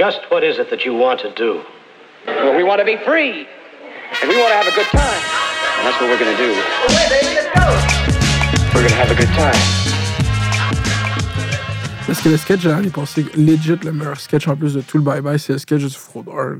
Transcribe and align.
Just 0.00 0.20
what 0.30 0.42
is 0.42 0.58
it 0.58 0.70
that 0.70 0.86
you 0.86 0.94
want 0.94 1.20
to 1.20 1.30
do? 1.36 1.60
Well, 2.26 2.56
we 2.56 2.62
want 2.64 2.78
to 2.80 2.86
be 2.86 2.96
free. 3.04 3.46
And 4.22 4.30
we 4.30 4.36
want 4.40 4.48
to 4.48 4.56
have 4.56 4.66
a 4.66 4.74
good 4.74 4.86
time. 4.86 5.20
And 5.76 5.82
that's 5.86 6.00
what 6.00 6.08
we're 6.08 6.18
going 6.18 6.34
to 6.34 6.42
do. 6.42 6.52
Okay, 6.88 7.06
baby, 7.12 7.34
let's 7.36 7.50
go. 7.52 7.66
We're 8.72 8.88
going 8.88 8.96
to 8.96 9.00
have 9.02 9.10
a 9.10 9.14
good 9.14 9.32
time. 9.36 9.60
Parce 12.06 12.22
que 12.22 12.30
le 12.30 12.38
sketch 12.38 12.62
de 12.62 12.70
l'année 12.70 12.88
passée, 12.88 13.26
legit, 13.36 13.76
le 13.84 13.92
meilleur 13.92 14.18
sketch 14.18 14.48
en 14.48 14.56
plus 14.56 14.72
de 14.72 14.80
tout 14.80 14.96
le 14.96 15.04
bye-bye, 15.04 15.36
c'est 15.36 15.52
le 15.52 15.58
sketch 15.58 15.82
du 15.84 15.90
fraudeur. 15.94 16.56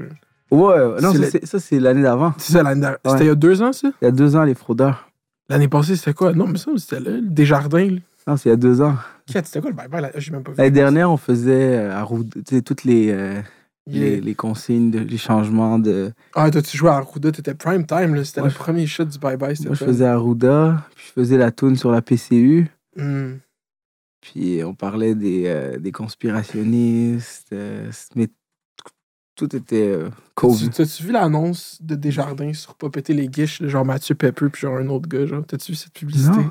Ouais, 0.51 1.01
non, 1.01 1.13
C'est 1.13 1.19
ça, 1.23 1.31
c'est- 1.31 1.47
ça, 1.47 1.59
c'est 1.61 1.81
l'année 1.81 2.03
d'avant. 2.03 2.35
C'est 2.37 2.53
ça 2.53 2.63
l'année. 2.63 2.87
Ouais. 2.87 2.93
C'était 3.07 3.25
il 3.25 3.29
y 3.29 3.31
a 3.31 3.35
deux 3.35 3.63
ans, 3.63 3.73
ça? 3.73 3.89
Il 4.03 4.05
y 4.05 4.09
a 4.09 4.11
deux 4.11 4.37
ans, 4.37 4.43
les 4.43 4.55
fraudeurs. 4.55 5.09
L'année 5.49 5.69
passée, 5.69 5.97
c'était 5.97 6.13
quoi? 6.13 6.35
Non, 6.35 6.47
mais 6.47 6.59
ça, 6.59 6.73
c'était 6.77 7.01
là, 7.01 7.17
des 7.23 7.47
jardins. 7.47 7.89
Là. 7.89 8.01
Non, 8.27 8.37
c'est 8.37 8.51
il 8.51 8.53
y 8.53 8.53
a 8.53 8.57
deux 8.57 8.83
ans. 8.83 8.97
C'était 9.33 9.61
quoi 9.61 9.71
le 9.71 9.77
bye-bye? 9.77 10.01
là? 10.03 10.11
J'ai 10.17 10.31
même 10.33 10.43
pas 10.43 10.53
vu. 10.53 10.59
L'année 10.59 10.71
dernière, 10.71 11.11
on 11.11 11.17
faisait 11.17 11.77
euh, 11.79 11.93
à 11.97 12.03
Roud- 12.03 12.33
tu 12.33 12.57
sais, 12.57 12.63
toutes 12.63 12.85
les, 12.85 13.11
euh, 13.11 13.41
Yeah. 13.87 14.01
les, 14.05 14.21
les 14.21 14.35
consignes, 14.35 14.91
de- 14.91 14.99
les 15.01 15.17
changements 15.19 15.79
de. 15.79 16.13
Ah, 16.35 16.51
toi, 16.51 16.63
tu 16.63 16.77
jouais 16.77 16.91
à 16.91 16.97
Arruda, 16.97 17.33
t'étais 17.33 17.55
prime 17.55 17.87
time, 17.87 18.15
là. 18.15 18.25
C'était 18.25 18.43
le 18.43 18.51
je- 18.51 18.55
premier 18.55 18.87
shot 18.87 19.05
du 19.07 19.19
bye-bye. 19.19 19.65
Moi, 19.67 19.75
je 19.75 19.85
faisais 19.85 20.05
Arruda, 20.07 20.87
puis 20.95 21.07
je 21.09 21.13
faisais 21.13 21.37
la 21.39 21.51
tune 21.51 21.77
sur 21.77 21.91
la 21.91 22.03
PCU, 22.03 22.69
Hmm. 22.97 23.37
puis 24.21 24.63
on 24.65 24.75
parlait 24.75 25.15
des, 25.15 25.45
euh, 25.47 25.79
des 25.79 25.93
conspirationnistes, 25.93 27.49
euh, 27.53 27.91
mais 28.15 28.29
tout 29.35 29.57
était 29.57 29.89
euh, 29.89 30.11
COVID. 30.35 30.71
t'as-tu 30.71 31.03
vu 31.05 31.13
l'annonce 31.13 31.79
de 31.81 31.95
Desjardins 31.95 32.53
sur 32.53 32.75
pas 32.75 32.91
péter 32.91 33.15
les 33.15 33.29
guiches, 33.29 33.63
genre 33.65 33.87
Mathieu 33.87 34.15
Pepper 34.15 34.51
puis 34.53 34.61
genre 34.61 34.77
un 34.77 34.89
autre 34.89 35.09
gars, 35.09 35.25
genre? 35.27 35.45
T'as-tu 35.47 35.73
vu 35.73 35.77
cette 35.77 35.95
publicité? 35.95 36.37
Non. 36.37 36.51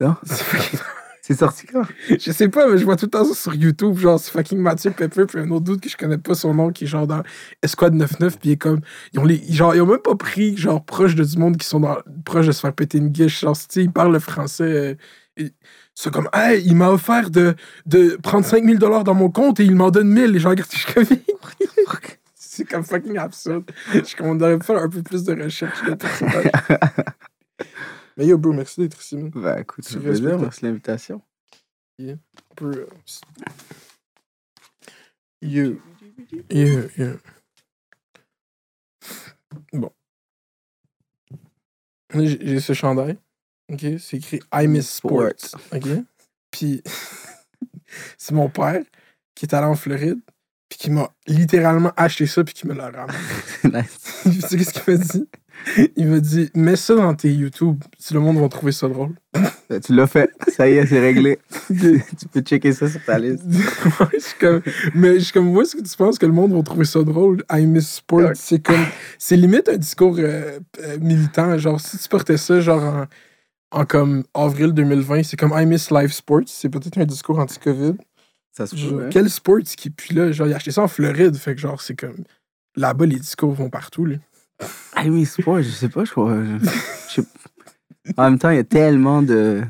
Non. 0.00 0.16
C'est 1.26 1.34
sorti 1.34 1.66
quand? 1.66 1.82
je 2.08 2.30
sais 2.30 2.48
pas, 2.48 2.68
mais 2.68 2.78
je 2.78 2.84
vois 2.84 2.94
tout 2.94 3.06
le 3.06 3.10
temps 3.10 3.24
ça 3.24 3.34
sur 3.34 3.52
YouTube, 3.52 3.98
genre 3.98 4.20
c'est 4.20 4.30
fucking 4.30 4.60
Mathieu 4.60 4.92
Pepper 4.92 5.24
puis 5.26 5.40
un 5.40 5.50
autre 5.50 5.64
doute 5.64 5.80
que 5.80 5.88
je 5.88 5.96
connais 5.96 6.18
pas 6.18 6.36
son 6.36 6.54
nom 6.54 6.70
qui 6.70 6.84
est 6.84 6.86
genre 6.86 7.08
dans 7.08 7.24
Esquad 7.64 7.92
99 7.94 8.38
puis 8.38 8.50
il 8.50 8.52
est 8.52 8.56
comme 8.56 8.80
ils 9.12 9.18
ont 9.18 9.24
les 9.24 9.42
genre 9.50 9.74
ils 9.74 9.80
ont 9.80 9.86
même 9.86 9.98
pas 9.98 10.14
pris 10.14 10.56
genre 10.56 10.84
proche 10.84 11.16
de 11.16 11.24
du 11.24 11.36
monde 11.36 11.56
qui 11.56 11.66
sont 11.66 11.80
dans 11.80 11.96
proche 12.24 12.46
de 12.46 12.52
se 12.52 12.60
faire 12.60 12.72
péter 12.72 12.98
une 12.98 13.08
guiche, 13.08 13.40
genre 13.40 13.58
tu 13.58 13.64
sais 13.68 13.82
ils 13.82 13.90
parlent 13.90 14.12
le 14.12 14.20
français 14.20 14.96
euh, 15.38 15.48
c'est 15.96 16.12
comme 16.12 16.28
hey, 16.32 16.62
il 16.64 16.76
m'a 16.76 16.90
offert 16.90 17.28
de, 17.30 17.56
de 17.86 18.16
prendre 18.22 18.44
5000 18.44 18.78
dollars 18.78 19.02
dans 19.02 19.14
mon 19.14 19.28
compte 19.28 19.58
et 19.58 19.64
il 19.64 19.74
m'en 19.74 19.90
donne 19.90 20.08
1000 20.08 20.36
et 20.36 20.38
genre 20.38 20.50
regarde 20.52 20.70
je 20.70 20.78
suis 20.78 22.16
c'est 22.56 22.64
comme 22.64 22.84
fucking 22.84 23.18
absurde. 23.18 23.64
Je 23.92 24.00
suis 24.02 24.16
comme 24.16 24.28
on 24.28 24.34
devrait 24.34 24.58
faire 24.64 24.78
un 24.78 24.88
peu 24.88 25.02
plus 25.02 25.24
de 25.24 25.42
recherche. 25.42 25.78
Mais 28.16 28.26
yo 28.26 28.38
bro, 28.38 28.52
merci 28.52 28.80
d'être 28.80 29.00
ici, 29.00 29.16
man. 29.16 29.30
Bah 29.30 29.60
écoute, 29.60 29.84
C'est 29.84 29.98
plaisir, 30.00 30.10
respectable. 30.10 30.42
merci 30.42 30.60
de 30.62 30.66
l'invitation. 30.68 31.22
On 32.00 32.18
peut, 32.56 32.88
euh, 32.88 33.46
You. 35.42 35.80
Yeah, 36.50 36.88
yeah. 36.96 37.16
Bon. 39.72 39.90
J'ai 42.14 42.60
ce 42.60 42.72
chandail. 42.72 43.18
OK? 43.70 43.84
C'est 43.98 44.16
écrit 44.16 44.40
I 44.52 44.66
miss 44.66 44.88
sports. 44.90 45.54
OK? 45.72 45.86
Puis, 46.50 46.82
c'est 48.18 48.34
mon 48.34 48.48
père 48.48 48.82
qui 49.34 49.44
est 49.44 49.54
allé 49.54 49.66
en 49.66 49.74
Floride, 49.74 50.20
puis 50.68 50.78
qui 50.78 50.90
m'a 50.90 51.12
littéralement 51.26 51.92
acheté 51.96 52.26
ça, 52.26 52.42
puis 52.44 52.54
qui 52.54 52.66
me 52.66 52.74
l'a 52.74 52.90
ramené. 52.90 53.18
nice. 53.64 54.20
tu 54.22 54.40
sais 54.40 54.56
qu'est-ce 54.56 54.72
qu'il 54.72 54.94
m'a 54.94 55.04
dit? 55.04 55.28
Il 55.96 56.08
m'a 56.08 56.20
dit, 56.20 56.50
mets 56.54 56.76
ça 56.76 56.94
dans 56.94 57.14
tes 57.14 57.32
YouTube, 57.32 57.82
si 57.98 58.14
le 58.14 58.20
monde 58.20 58.38
va 58.38 58.48
trouver 58.48 58.72
ça 58.72 58.88
drôle. 58.88 59.14
Bah, 59.68 59.80
Tu 59.80 59.94
l'as 59.96 60.06
fait, 60.06 60.30
ça 60.46 60.68
y 60.68 60.74
est, 60.74 60.86
c'est 60.86 61.00
réglé. 61.00 61.40
tu 61.68 62.28
peux 62.32 62.40
checker 62.40 62.72
ça 62.72 62.88
sur 62.88 63.04
ta 63.04 63.18
liste. 63.18 63.42
Ouais, 63.44 64.06
je 64.12 64.18
suis 64.20 64.38
comme, 64.38 64.62
mais 64.94 65.14
je 65.14 65.24
suis 65.24 65.32
comme, 65.32 65.46
moi, 65.46 65.64
est-ce 65.64 65.74
que 65.74 65.82
tu 65.82 65.96
penses 65.96 66.20
que 66.20 66.26
le 66.26 66.30
monde 66.30 66.52
va 66.52 66.62
trouver 66.62 66.84
ça 66.84 67.02
drôle? 67.02 67.42
I 67.50 67.66
miss 67.66 67.94
sport. 67.94 68.20
Ouais. 68.20 68.32
C'est 68.36 68.62
comme, 68.62 68.84
c'est 69.18 69.36
limite 69.36 69.68
un 69.68 69.76
discours 69.76 70.14
euh, 70.18 70.60
euh, 70.84 70.98
militant. 71.00 71.58
Genre, 71.58 71.80
si 71.80 71.98
tu 71.98 72.08
portais 72.08 72.36
ça, 72.36 72.60
genre, 72.60 72.80
en, 72.80 73.06
en 73.80 73.84
comme 73.84 74.22
avril 74.34 74.72
2020, 74.72 75.24
c'est 75.24 75.36
comme 75.36 75.52
I 75.52 75.66
miss 75.66 75.90
live 75.90 76.12
sports. 76.12 76.42
C'est 76.46 76.68
peut-être 76.68 76.98
un 76.98 77.04
discours 77.04 77.40
anti-COVID. 77.40 77.94
Ça 78.52 78.68
se 78.68 78.76
Genre, 78.76 78.90
peut, 78.90 79.04
hein? 79.04 79.08
Quel 79.10 79.28
sport 79.28 79.58
qui 79.76 79.90
puis 79.90 80.14
là? 80.14 80.30
Genre, 80.30 80.46
il 80.46 80.52
a 80.52 80.56
acheté 80.56 80.70
ça 80.70 80.82
en 80.82 80.88
Floride. 80.88 81.34
Fait 81.36 81.56
que, 81.56 81.60
genre, 81.60 81.82
c'est 81.82 81.98
comme, 81.98 82.22
là-bas, 82.76 83.06
les 83.06 83.18
discours 83.18 83.52
vont 83.52 83.68
partout, 83.68 84.04
là. 84.04 84.16
Ah 84.94 85.02
oui, 85.06 85.24
sport, 85.26 85.60
je 85.62 85.68
sais 85.68 85.88
pas, 85.88 86.04
je 86.04 86.10
crois. 86.12 86.34
je- 86.42 86.68
je 87.08 87.14
sais- 87.20 87.28
En 88.16 88.30
même 88.30 88.38
temps, 88.38 88.50
il 88.50 88.56
y 88.56 88.60
a 88.60 88.64
tellement 88.64 89.20
de, 89.22 89.62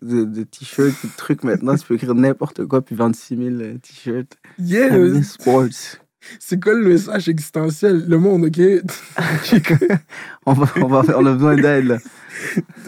de, 0.00 0.24
de 0.24 0.42
t-shirts 0.42 0.94
et 1.04 1.06
de 1.06 1.12
trucs 1.16 1.44
maintenant. 1.44 1.76
Tu 1.76 1.86
peux 1.86 1.94
écrire 1.94 2.14
n'importe 2.14 2.64
quoi 2.66 2.82
puis 2.82 2.94
vendre 2.96 3.14
6000 3.14 3.60
euh, 3.62 3.78
t-shirts. 3.78 4.36
Yeah! 4.58 4.96
I 4.96 5.10
miss 5.10 5.32
sports. 5.32 5.98
C'est 6.38 6.62
quoi 6.62 6.74
le 6.74 6.86
message 6.88 7.28
existentiel? 7.28 8.04
Le 8.08 8.18
monde, 8.18 8.44
OK? 8.44 8.60
On, 10.46 10.52
va, 10.54 10.66
on, 10.76 10.86
va, 10.86 11.02
on 11.16 11.26
a 11.26 11.32
besoin 11.32 11.56
d'aide, 11.56 11.84
là. 11.86 11.98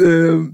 Euh, 0.01 0.47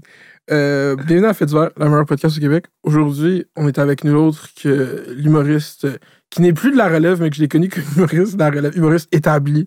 euh, 0.51 0.95
bienvenue 0.95 1.27
à 1.27 1.33
Fait 1.33 1.45
divers, 1.45 1.69
la 1.77 1.85
meilleure 1.85 2.05
podcast 2.05 2.37
au 2.37 2.41
Québec. 2.41 2.65
Aujourd'hui, 2.83 3.45
on 3.55 3.67
est 3.67 3.77
avec 3.79 4.03
nul 4.03 4.15
autre 4.15 4.49
que 4.61 5.05
l'humoriste 5.15 5.87
qui 6.29 6.41
n'est 6.41 6.53
plus 6.53 6.71
de 6.71 6.77
la 6.77 6.87
relève, 6.89 7.21
mais 7.21 7.29
que 7.29 7.35
je 7.35 7.41
l'ai 7.41 7.47
connu 7.47 7.69
comme 7.69 7.83
humoriste 7.95 8.33
de 8.33 8.39
la 8.39 8.49
relève, 8.49 8.75
humoriste 8.75 9.07
établi, 9.13 9.65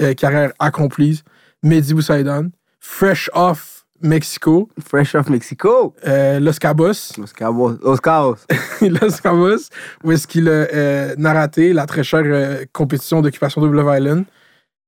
euh, 0.00 0.14
carrière 0.14 0.52
accomplie, 0.58 1.22
Mehdi 1.62 1.94
Boussaïdan, 1.94 2.48
fresh 2.78 3.30
off 3.34 3.84
Mexico, 4.02 4.70
Fresh 4.82 5.14
off 5.14 5.28
Mexico. 5.28 5.94
euh, 6.06 6.40
Los 6.40 6.54
Cabos, 6.58 7.12
Los 7.18 7.32
Cabos. 7.36 7.78
Los 7.84 7.98
Cabos. 7.98 8.36
Los 8.80 9.20
Cabos, 9.22 9.68
où 10.04 10.12
est-ce 10.12 10.26
qu'il 10.26 10.48
a 10.48 10.52
euh, 10.52 11.14
narraté 11.18 11.74
la 11.74 11.84
très 11.84 12.02
chère 12.02 12.60
compétition 12.72 13.20
d'occupation 13.20 13.60
de 13.60 13.66
Love 13.68 13.94
Island. 13.98 14.24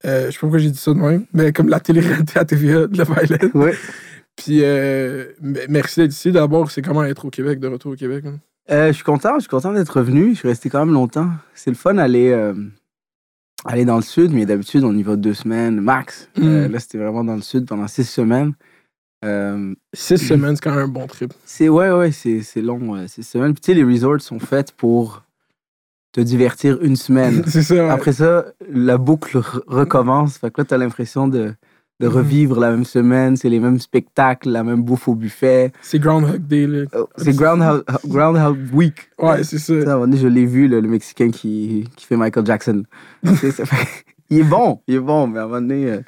Je 0.02 0.08
sais 0.08 0.26
pas 0.32 0.38
pourquoi 0.40 0.58
j'ai 0.58 0.70
dit 0.70 0.78
ça 0.78 0.92
de 0.94 0.98
même, 0.98 1.26
mais 1.34 1.52
comme 1.52 1.69
la 1.69 1.78
télé-réalité 1.78 2.38
à 2.38 2.44
TVA 2.46 2.86
de 2.86 2.96
Love 2.96 3.14
Island. 3.22 3.50
Oui. 3.54 3.70
Puis, 4.34 4.62
merci 5.69 6.00
d'être 6.00 6.12
ici. 6.12 6.32
D'abord, 6.32 6.70
c'est 6.70 6.80
comment 6.82 7.04
être 7.04 7.26
au 7.26 7.30
Québec, 7.30 7.60
de 7.60 7.69
retour 7.69 7.92
au 7.92 7.96
Québec. 7.96 8.24
hein? 8.26 8.38
Euh, 8.70 8.88
je 8.88 8.92
suis 8.92 9.04
content, 9.04 9.34
je 9.34 9.40
suis 9.40 9.48
content 9.48 9.72
d'être 9.72 9.98
revenu. 9.98 10.30
Je 10.32 10.38
suis 10.38 10.48
resté 10.48 10.70
quand 10.70 10.78
même 10.84 10.94
longtemps. 10.94 11.28
C'est 11.54 11.70
le 11.70 11.76
fun 11.76 11.94
d'aller 11.94 12.30
euh, 12.30 12.54
aller 13.64 13.84
dans 13.84 13.96
le 13.96 14.02
sud, 14.02 14.32
mais 14.32 14.46
d'habitude, 14.46 14.84
on 14.84 14.96
y 14.96 15.02
va 15.02 15.16
deux 15.16 15.34
semaines 15.34 15.80
max. 15.80 16.28
Euh, 16.38 16.68
Mm. 16.68 16.72
là, 16.72 16.78
c'était 16.80 16.98
vraiment 16.98 17.24
dans 17.24 17.36
le 17.36 17.42
sud 17.42 17.66
pendant 17.66 17.86
six 17.88 18.04
semaines. 18.04 18.54
Euh, 19.24 19.74
Six 19.94 20.18
semaines, 20.18 20.56
c'est 20.56 20.62
quand 20.62 20.70
même 20.74 20.84
un 20.86 20.88
bon 20.88 21.06
trip. 21.06 21.32
c'est 21.44 21.68
ouais, 21.68 21.90
ouais, 21.92 22.10
c'est 22.10 22.42
c'est 22.42 22.60
long, 22.60 22.96
euh, 22.96 23.06
six 23.06 23.22
semaines. 23.22 23.54
Puis 23.54 23.60
tu 23.60 23.66
sais, 23.72 23.74
les 23.74 23.84
resorts 23.84 24.20
sont 24.20 24.40
faits 24.40 24.72
pour 24.72 25.22
te 26.12 26.20
divertir 26.20 26.82
une 26.82 26.96
semaine. 26.96 27.44
c'est 27.46 27.62
ça. 27.62 27.74
ouais. 27.74 27.88
Après 27.88 28.12
ça, 28.12 28.46
la 28.68 28.98
boucle 28.98 29.38
re- 29.38 29.62
recommence. 29.68 30.38
Fait 30.38 30.50
que 30.50 30.60
là, 30.60 30.64
t'as 30.64 30.76
l'impression 30.76 31.28
de, 31.28 31.54
de 32.00 32.08
Mhm. 32.08 32.14
revivre 32.14 32.58
la 32.60 32.70
même 32.70 32.84
semaine. 32.84 33.36
C'est 33.36 33.48
les 33.48 33.60
mêmes 33.60 33.78
spectacles, 33.78 34.50
la 34.50 34.64
même 34.64 34.82
bouffe 34.82 35.06
au 35.08 35.14
buffet. 35.14 35.72
C'est 35.82 35.98
Groundhog 36.00 36.47
Day. 36.47 36.66
Là. 36.66 36.84
Oh, 36.97 37.08
C'est 37.16 37.34
Groundhog, 37.36 37.84
Groundhog 38.06 38.58
Week. 38.72 38.94
Ouais, 39.20 39.44
c'est 39.44 39.58
ça. 39.58 39.75
Tu 39.75 39.80
sais, 39.82 39.86
à 39.86 39.91
un 39.92 39.94
moment 39.94 40.06
donné, 40.06 40.16
je 40.20 40.26
l'ai 40.28 40.47
vu, 40.47 40.66
le, 40.69 40.81
le 40.81 40.88
Mexicain 40.88 41.31
qui, 41.31 41.84
qui 41.97 42.06
fait 42.06 42.16
Michael 42.16 42.44
Jackson. 42.47 42.82
Ça 43.25 43.64
fait- 43.66 44.04
il 44.31 44.38
est 44.41 44.44
bon, 44.44 44.81
il 44.88 44.94
est 44.94 44.98
bon, 44.98 45.26
mais 45.26 45.38
à 45.41 45.42
un 45.42 45.47
moment 45.47 45.60
donné, 45.60 45.91
euh, 45.91 46.00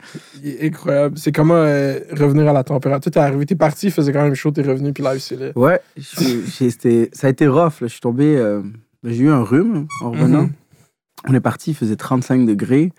Il 0.42 0.48
est 0.50 0.66
incroyable. 0.68 1.18
C'est 1.18 1.30
comment 1.30 1.54
euh, 1.56 2.00
revenir 2.12 2.48
à 2.48 2.54
la 2.54 2.64
température. 2.64 3.10
T'es 3.12 3.20
arrivé, 3.20 3.44
t'es 3.44 3.54
parti, 3.54 3.88
il 3.88 3.92
faisait 3.92 4.12
quand 4.14 4.22
même 4.22 4.34
chaud, 4.34 4.50
t'es 4.50 4.62
revenu, 4.62 4.94
puis 4.94 5.02
live, 5.04 5.18
c'est 5.18 5.36
là. 5.36 5.50
ouais, 5.54 5.78
c'était- 6.48 7.10
ça 7.12 7.26
a 7.26 7.30
été 7.30 7.46
rough. 7.46 7.80
là. 7.80 7.86
Je 7.86 7.86
suis 7.88 8.00
tombé, 8.00 8.36
euh, 8.36 8.62
j'ai 9.04 9.24
eu 9.24 9.28
un 9.28 9.42
rhume 9.42 9.86
en 10.00 10.10
revenant. 10.12 10.42
Mhm. 10.44 10.50
On 11.28 11.34
est 11.34 11.40
parti, 11.40 11.70
il 11.70 11.74
faisait 11.74 11.96
35 11.96 12.46
degrés. 12.46 12.92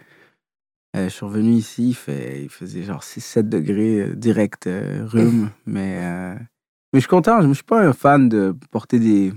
Euh, 0.95 1.05
je 1.05 1.09
suis 1.09 1.25
revenu 1.25 1.51
ici, 1.51 1.89
il, 1.89 1.93
fait, 1.95 2.43
il 2.43 2.49
faisait 2.49 2.83
genre 2.83 3.03
6-7 3.03 3.49
degrés 3.49 4.01
euh, 4.01 4.15
direct 4.15 4.67
euh, 4.67 5.05
rhume. 5.05 5.49
mais, 5.65 5.99
mais 6.35 6.39
je 6.93 6.99
suis 6.99 7.07
content, 7.09 7.41
je 7.41 7.47
ne 7.47 7.53
suis 7.53 7.63
pas 7.63 7.85
un 7.85 7.93
fan 7.93 8.29
de 8.29 8.55
porter 8.71 8.99
des, 8.99 9.33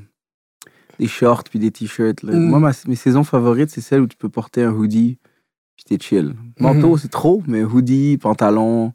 des 0.98 1.06
shorts 1.08 1.44
puis 1.44 1.58
des 1.58 1.70
t-shirts. 1.70 2.22
Mm. 2.22 2.38
Moi, 2.38 2.60
ma- 2.60 2.72
mes 2.86 2.94
saisons 2.96 3.24
favorites, 3.24 3.70
c'est 3.70 3.80
celles 3.80 4.02
où 4.02 4.06
tu 4.06 4.16
peux 4.16 4.28
porter 4.28 4.62
un 4.62 4.72
hoodie 4.72 5.18
puis 5.76 5.84
t'es 5.84 6.04
chill. 6.04 6.34
Manteau, 6.58 6.96
c'est 6.96 7.08
trop, 7.10 7.42
mais 7.46 7.62
hoodie, 7.62 8.18
pantalon. 8.18 8.92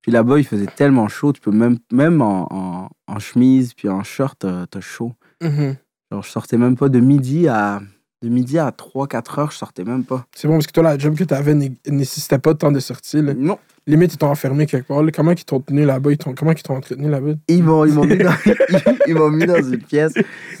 Puis 0.00 0.10
là-bas, 0.10 0.38
il 0.38 0.44
faisait 0.44 0.66
tellement 0.66 1.06
chaud, 1.08 1.34
tu 1.34 1.40
peux 1.40 1.50
même, 1.50 1.78
même 1.92 2.22
en, 2.22 2.46
en, 2.50 2.88
en 3.06 3.18
chemise 3.18 3.74
puis 3.74 3.88
en 3.90 4.02
short, 4.04 4.46
t'as 4.70 4.80
chaud. 4.80 5.12
Mhm. 5.42 5.76
Genre, 6.10 6.22
je 6.22 6.30
sortais 6.30 6.56
même 6.56 6.76
pas 6.76 6.88
de 6.88 7.00
midi 7.00 7.46
à 7.48 7.82
de 8.22 8.28
midi 8.28 8.58
à 8.58 8.70
3-4 8.70 9.40
heures, 9.40 9.50
je 9.52 9.56
sortais 9.56 9.84
même 9.84 10.04
pas. 10.04 10.26
C'est 10.34 10.48
bon, 10.48 10.54
parce 10.54 10.66
que 10.66 10.72
toi, 10.72 10.82
la 10.82 10.98
job 10.98 11.14
que 11.16 11.24
t'avais 11.24 11.54
né- 11.54 11.72
nécessitait 11.86 12.38
pas 12.38 12.52
de 12.52 12.58
temps 12.58 12.72
de 12.72 12.80
sortie. 12.80 13.22
Là. 13.22 13.32
Non. 13.34 13.58
Limite, 13.86 14.12
ils 14.14 14.18
t'ont 14.18 14.26
enfermé 14.28 14.66
quelque 14.66 14.88
part. 14.88 15.02
là. 15.02 15.10
Comment 15.12 15.30
ils 15.30 15.44
t'ont 15.44 15.60
tenu 15.60 15.84
là-bas? 15.86 16.10
Ils 16.12 16.18
t'ont- 16.18 16.34
Comment 16.34 16.52
ils 16.52 16.62
t'ont 16.62 16.76
entretenu 16.76 17.08
là-bas? 17.08 17.32
Ils 17.48 17.62
m'ont 17.62 17.84
mis, 17.86 18.18
dans- 18.18 18.32
ils 19.06 19.14
m'ont 19.14 19.30
mis 19.30 19.46
dans 19.46 19.62
une 19.62 19.78
pièce. 19.78 20.12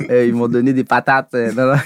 euh, 0.08 0.24
ils 0.24 0.32
m'ont 0.34 0.48
donné 0.48 0.72
des 0.72 0.84
patates. 0.84 1.34
euh, 1.34 1.52
non, 1.52 1.66
non. 1.74 1.78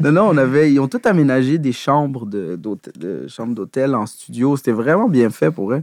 non, 0.00 0.12
non, 0.12 0.28
on 0.32 0.36
avait, 0.38 0.72
ils 0.72 0.80
ont 0.80 0.88
tout 0.88 1.02
aménagé 1.04 1.58
des 1.58 1.72
chambres 1.72 2.26
de, 2.26 2.56
d'hôtel- 2.56 2.92
de 2.98 3.28
chambres 3.28 3.54
d'hôtel 3.54 3.94
en 3.94 4.06
studio. 4.06 4.56
C'était 4.56 4.72
vraiment 4.72 5.08
bien 5.08 5.30
fait 5.30 5.50
pour 5.50 5.72
eux. 5.72 5.82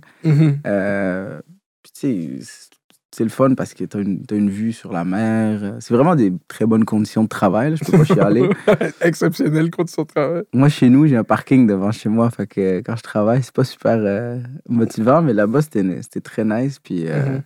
Euh, 0.66 1.40
puis 1.84 1.92
tu 1.94 2.42
sais, 2.44 2.75
c'est 3.16 3.24
le 3.24 3.30
fun 3.30 3.54
parce 3.56 3.74
que 3.74 3.86
t'as 3.86 4.00
une, 4.02 4.26
t'as 4.26 4.36
une 4.36 4.50
vue 4.50 4.74
sur 4.74 4.92
la 4.92 5.06
mer. 5.06 5.76
C'est 5.80 5.94
vraiment 5.94 6.16
des 6.16 6.34
très 6.50 6.66
bonnes 6.66 6.84
conditions 6.84 7.24
de 7.24 7.30
travail. 7.30 7.70
là. 7.72 7.76
Je 7.78 7.90
peux 7.90 7.98
pas 7.98 8.04
chialer. 8.04 8.50
Exceptionnel 9.02 9.72
condition 9.72 10.04
de 10.04 10.08
travail. 10.08 10.44
Moi, 10.54 10.70
chez 10.70 10.90
nous, 10.90 11.08
j'ai 11.08 11.16
un 11.16 11.24
parking 11.24 11.66
devant 11.68 11.92
chez 11.92 12.10
moi. 12.10 12.30
Fait 12.30 12.48
que 12.48 12.80
quand 12.82 12.96
je 12.96 13.04
travaille, 13.04 13.42
c'est 13.44 13.54
pas 13.54 13.64
super 13.64 13.98
euh, 14.00 14.40
motivant, 14.68 15.22
mais 15.22 15.34
là-bas, 15.34 15.62
c'était, 15.62 16.22
très 16.22 16.44
nice. 16.44 16.80
Puis, 16.80 17.08
euh, 17.08 17.26
Mhm. 17.26 17.42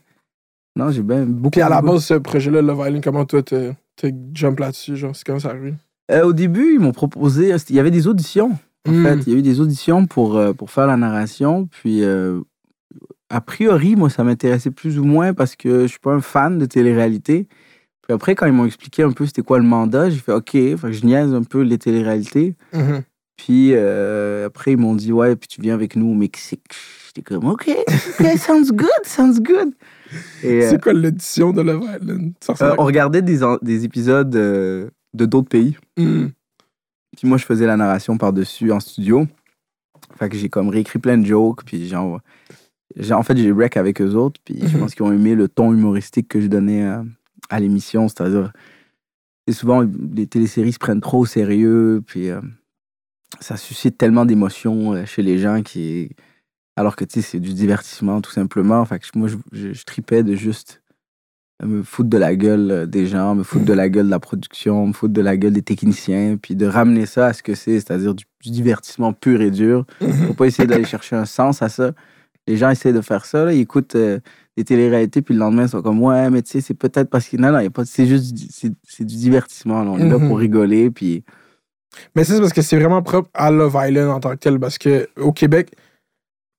non, 0.75 0.91
j'ai 0.91 1.03
bien 1.03 1.23
beaucoup. 1.25 1.51
Puis 1.51 1.61
à 1.61 1.69
la 1.69 1.81
base, 1.81 2.03
ce 2.05 2.13
projet-là, 2.15 2.61
Love 2.61 2.83
Island, 2.87 3.03
comment 3.03 3.25
toi, 3.25 3.41
t'as 3.43 4.09
jump 4.33 4.59
là-dessus? 4.59 4.95
Genre, 4.95 5.15
c'est 5.15 5.25
comment 5.25 5.39
ça 5.39 5.49
arrive? 5.49 5.75
Euh, 6.11 6.23
au 6.25 6.33
début, 6.33 6.73
ils 6.73 6.79
m'ont 6.79 6.93
proposé. 6.93 7.53
Il 7.69 7.75
y 7.75 7.79
avait 7.79 7.91
des 7.91 8.07
auditions. 8.07 8.57
En 8.87 8.91
Mm. 8.91 9.03
fait, 9.03 9.15
il 9.27 9.33
y 9.33 9.35
a 9.35 9.39
eu 9.39 9.41
des 9.43 9.59
auditions 9.59 10.07
pour, 10.07 10.37
euh, 10.37 10.53
pour 10.53 10.71
faire 10.71 10.87
la 10.87 10.97
narration. 10.97 11.67
Puis, 11.69 12.03
euh, 12.03 12.39
a 13.29 13.41
priori, 13.41 13.95
moi, 13.95 14.09
ça 14.09 14.23
m'intéressait 14.23 14.71
plus 14.71 14.99
ou 14.99 15.03
moins 15.03 15.33
parce 15.33 15.55
que 15.55 15.83
je 15.83 15.87
suis 15.87 15.99
pas 15.99 16.13
un 16.13 16.21
fan 16.21 16.57
de 16.57 16.65
télé-réalité. 16.65 17.47
Puis 18.01 18.13
après, 18.13 18.33
quand 18.33 18.47
ils 18.47 18.53
m'ont 18.53 18.65
expliqué 18.65 19.03
un 19.03 19.11
peu 19.11 19.25
c'était 19.25 19.43
quoi 19.43 19.59
le 19.59 19.65
mandat, 19.65 20.09
j'ai 20.09 20.17
fait 20.17 20.31
OK, 20.31 20.53
je 20.53 21.05
niaise 21.05 21.33
un 21.33 21.43
peu 21.43 21.61
les 21.61 21.77
téléréalités. 21.77 22.55
Mhm. 22.73 23.03
Puis 23.37 23.71
euh, 23.73 24.47
après, 24.47 24.71
ils 24.73 24.77
m'ont 24.77 24.95
dit 24.95 25.13
Ouais, 25.13 25.35
puis 25.35 25.47
tu 25.47 25.61
viens 25.61 25.75
avec 25.75 25.95
nous 25.95 26.07
au 26.07 26.15
Mexique. 26.15 26.63
J'étais 27.07 27.21
comme 27.21 27.47
OK, 27.47 27.69
OK, 27.69 28.25
sounds 28.37 28.71
good, 28.71 28.89
sounds 29.05 29.39
good. 29.39 29.73
Euh, 30.43 30.69
C'est 30.69 30.81
quoi 30.81 30.93
l'audition 30.93 31.51
de 31.51 31.61
Love 31.61 31.83
Island? 31.83 32.33
Euh, 32.61 32.75
on 32.77 32.83
regardait 32.85 33.21
des, 33.21 33.85
épisodes 33.85 34.29
de 34.29 34.91
d'autres 35.13 35.49
pays. 35.49 35.77
Mhm. 35.97 36.31
Puis 37.15 37.27
moi, 37.27 37.37
je 37.37 37.45
faisais 37.45 37.65
la 37.65 37.77
narration 37.77 38.17
par-dessus 38.17 38.71
en 38.71 38.79
studio. 38.79 39.27
Fait 40.17 40.29
que 40.29 40.37
j'ai 40.37 40.49
comme 40.49 40.69
réécrit 40.69 40.99
plein 40.99 41.17
de 41.17 41.25
jokes. 41.25 41.63
Puis 41.63 41.87
genre, 41.87 42.19
en 43.11 43.23
fait, 43.23 43.37
j'ai 43.37 43.51
break 43.53 43.77
avec 43.77 44.01
eux 44.01 44.13
autres. 44.15 44.39
Puis 44.43 44.55
je 44.61 44.73
Mhm. 44.75 44.79
pense 44.79 44.95
qu'ils 44.95 45.05
ont 45.05 45.11
aimé 45.13 45.35
le 45.35 45.47
ton 45.47 45.73
humoristique 45.73 46.27
que 46.27 46.41
je 46.41 46.47
donnais 46.47 46.83
euh, 46.85 47.01
à 47.49 47.59
l'émission. 47.59 48.07
C'est-à-dire, 48.07 48.51
et 49.47 49.51
souvent, 49.51 49.85
les 50.13 50.27
téléséries 50.27 50.73
se 50.73 50.79
prennent 50.79 51.01
trop 51.01 51.19
au 51.19 51.25
sérieux. 51.25 52.01
Puis 52.05 52.29
euh, 52.29 52.41
ça 53.39 53.57
suscite 53.57 53.97
tellement 53.97 54.25
d'émotions 54.25 54.93
euh, 54.93 55.05
chez 55.05 55.21
les 55.21 55.37
gens 55.39 55.61
qui. 55.61 56.09
Alors 56.75 56.95
que, 56.95 57.03
tu 57.03 57.15
sais, 57.21 57.21
c'est 57.21 57.39
du 57.39 57.53
divertissement, 57.53 58.21
tout 58.21 58.31
simplement. 58.31 58.85
Fait 58.85 58.99
que 58.99 59.05
moi, 59.15 59.27
je, 59.27 59.35
je, 59.51 59.73
je 59.73 59.83
tripais 59.83 60.23
de 60.23 60.33
juste 60.35 60.81
me 61.61 61.83
foutre 61.83 62.09
de 62.09 62.17
la 62.17 62.37
gueule 62.37 62.89
des 62.89 63.05
gens, 63.05 63.35
me 63.35 63.43
foutre 63.43 63.65
de 63.65 63.73
la 63.73 63.89
gueule 63.89 64.05
de 64.05 64.11
la 64.11 64.19
production, 64.21 64.87
me 64.87 64.93
foutre 64.93 65.13
de 65.13 65.19
la 65.19 65.35
gueule 65.35 65.51
des 65.51 65.61
techniciens, 65.61 66.37
puis 66.41 66.55
de 66.55 66.65
ramener 66.65 67.05
ça 67.05 67.25
à 67.25 67.33
ce 67.33 67.43
que 67.43 67.53
c'est, 67.53 67.73
c'est-à-dire 67.81 68.15
du, 68.15 68.23
du 68.41 68.49
divertissement 68.51 69.11
pur 69.11 69.41
et 69.41 69.51
dur. 69.51 69.85
Mhm. 69.99 70.27
Faut 70.27 70.33
pas 70.35 70.45
essayer 70.47 70.67
d'aller 70.67 70.85
chercher 70.85 71.17
un 71.17 71.25
sens 71.25 71.61
à 71.61 71.67
ça. 71.67 71.91
Les 72.49 72.57
gens 72.57 72.69
essaient 72.69 72.91
de 72.93 73.01
faire 73.01 73.25
ça, 73.25 73.45
là, 73.45 73.53
ils 73.53 73.61
écoutent 73.61 73.95
euh, 73.95 74.19
des 74.57 74.63
téléréalités, 74.65 75.21
puis 75.21 75.33
le 75.35 75.39
lendemain, 75.39 75.63
ils 75.63 75.69
sont 75.69 75.81
comme 75.81 76.01
Ouais, 76.03 76.29
mais 76.29 76.41
tu 76.41 76.49
sais, 76.51 76.61
c'est 76.61 76.73
peut-être 76.73 77.09
parce 77.09 77.27
que. 77.29 77.37
Non, 77.37 77.51
non, 77.51 77.59
y 77.59 77.67
a 77.67 77.69
pas... 77.69 77.85
c'est 77.85 78.05
juste 78.07 78.33
du- 78.33 78.47
c'est, 78.51 78.71
c'est 78.87 79.05
du 79.05 79.15
divertissement. 79.15 79.83
là. 79.83 79.91
On 79.91 79.99
est 79.99 80.09
là 80.09 80.17
Mhm. 80.17 80.27
pour 80.27 80.37
rigoler, 80.39 80.89
puis. 80.89 81.23
Mais 82.15 82.23
ça, 82.23 82.33
c'est 82.35 82.39
parce 82.41 82.53
que 82.53 82.61
c'est 82.61 82.77
vraiment 82.77 83.01
propre 83.01 83.29
à 83.33 83.51
Love 83.51 83.77
Island 83.87 84.09
en 84.09 84.19
tant 84.19 84.31
que 84.31 84.35
tel. 84.37 84.59
Parce 84.59 84.77
que 84.77 85.07
au 85.17 85.31
Québec, 85.31 85.71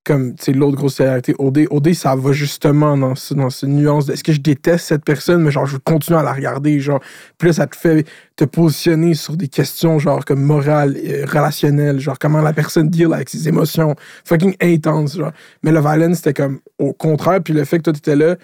comme 0.04 0.34
sais, 0.38 0.52
l'autre 0.52 0.76
grosse 0.76 0.98
réalité, 0.98 1.34
OD, 1.38 1.92
ça 1.92 2.16
va 2.16 2.32
justement 2.32 2.96
dans, 2.96 3.14
ce, 3.14 3.34
dans 3.34 3.50
cette 3.50 3.68
nuance 3.68 4.06
de 4.06 4.14
est-ce 4.14 4.24
que 4.24 4.32
je 4.32 4.40
déteste 4.40 4.86
cette 4.86 5.04
personne, 5.04 5.42
mais 5.42 5.50
genre 5.50 5.66
je 5.66 5.74
veux 5.74 5.78
continuer 5.78 6.18
à 6.18 6.22
la 6.22 6.32
regarder. 6.32 6.80
Genre, 6.80 7.00
là, 7.42 7.52
ça 7.52 7.66
te 7.66 7.76
fait 7.76 8.06
te 8.36 8.44
positionner 8.44 9.14
sur 9.14 9.36
des 9.36 9.48
questions 9.48 9.98
genre 9.98 10.24
comme 10.24 10.42
morales, 10.42 10.96
euh, 11.04 11.26
relationnelles, 11.26 12.00
genre 12.00 12.18
comment 12.18 12.40
la 12.40 12.54
personne 12.54 12.88
deal 12.88 13.12
avec 13.12 13.28
ses 13.28 13.46
émotions. 13.48 13.94
Fucking 14.24 14.56
intense, 14.62 15.16
genre. 15.16 15.32
Mais 15.62 15.70
Love 15.70 15.90
Island, 15.94 16.14
c'était 16.14 16.34
comme 16.34 16.60
au 16.78 16.94
contraire. 16.94 17.40
Puis 17.42 17.52
le 17.52 17.64
fait 17.64 17.78
que 17.78 17.82
toi, 17.84 17.92
t'étais 17.92 18.16
là, 18.16 18.36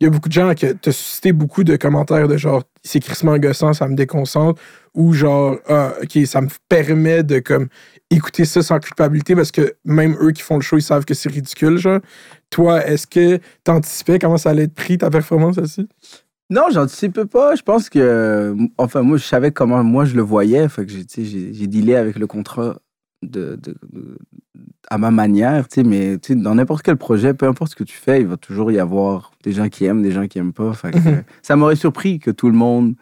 il 0.00 0.04
y 0.04 0.06
a 0.08 0.10
beaucoup 0.10 0.28
de 0.28 0.34
gens 0.34 0.52
qui 0.54 0.66
t'ont 0.66 0.90
suscité 0.90 1.32
beaucoup 1.32 1.62
de 1.62 1.76
commentaires 1.76 2.26
de 2.26 2.36
genre 2.36 2.64
c'est 2.82 3.00
crissement 3.00 3.38
gossant, 3.38 3.72
ça 3.72 3.88
me 3.88 3.94
déconcentre, 3.94 4.60
ou 4.94 5.12
genre 5.12 5.56
ah, 5.68 5.94
ok, 6.02 6.26
ça 6.26 6.40
me 6.40 6.48
permet 6.68 7.22
de 7.22 7.38
comme 7.38 7.68
écouter 8.10 8.44
ça 8.44 8.62
sans 8.62 8.78
culpabilité 8.78 9.34
parce 9.34 9.50
que 9.50 9.74
même 9.84 10.16
eux 10.20 10.30
qui 10.32 10.42
font 10.42 10.56
le 10.56 10.62
show, 10.62 10.76
ils 10.76 10.82
savent 10.82 11.04
que 11.04 11.14
c'est 11.14 11.28
ridicule, 11.30 11.78
genre. 11.78 12.00
Toi, 12.50 12.86
est-ce 12.86 13.06
que 13.06 13.38
t'anticipais 13.64 14.18
comment 14.18 14.36
ça 14.36 14.50
allait 14.50 14.64
être 14.64 14.74
pris 14.74 14.98
ta 14.98 15.10
performance 15.10 15.58
aussi? 15.58 15.88
Non, 16.50 16.64
j'anticipe 16.70 17.24
pas. 17.24 17.54
Je 17.56 17.62
pense 17.62 17.88
que. 17.88 18.54
Enfin, 18.78 19.02
moi, 19.02 19.16
je 19.16 19.24
savais 19.24 19.50
comment 19.50 19.82
moi 19.82 20.04
je 20.04 20.14
le 20.14 20.22
voyais. 20.22 20.68
Fait 20.68 20.84
que 20.86 20.92
j'ai, 20.92 21.66
dealé 21.66 21.94
avec 21.96 22.18
le 22.18 22.26
contrat 22.26 22.76
de, 23.22 23.56
de- 23.56 23.76
de- 23.92 24.18
à 24.90 24.98
ma 24.98 25.10
manière. 25.10 25.66
tu 25.66 25.76
sais, 25.76 25.82
Mais 25.82 26.18
tu 26.18 26.34
sais, 26.34 26.38
dans 26.38 26.54
n'importe 26.54 26.82
quel 26.82 26.96
projet, 26.98 27.32
peu 27.34 27.46
importe 27.46 27.70
ce 27.72 27.76
que 27.76 27.84
tu 27.84 27.96
fais, 27.96 28.20
il 28.20 28.26
va 28.26 28.36
toujours 28.36 28.70
y 28.70 28.78
avoir 28.78 29.32
des 29.42 29.52
gens 29.52 29.68
qui 29.70 29.86
aiment, 29.86 30.02
des 30.02 30.12
gens 30.12 30.28
qui 30.28 30.38
aiment 30.38 30.52
pas. 30.52 30.72
Fait 30.74 30.90
que, 30.92 30.98
Mhm. 30.98 31.22
ça 31.42 31.56
m'aurait 31.56 31.76
surpris 31.76 32.18
que 32.18 32.30
tout 32.30 32.48
le 32.50 32.56
monde 32.56 32.94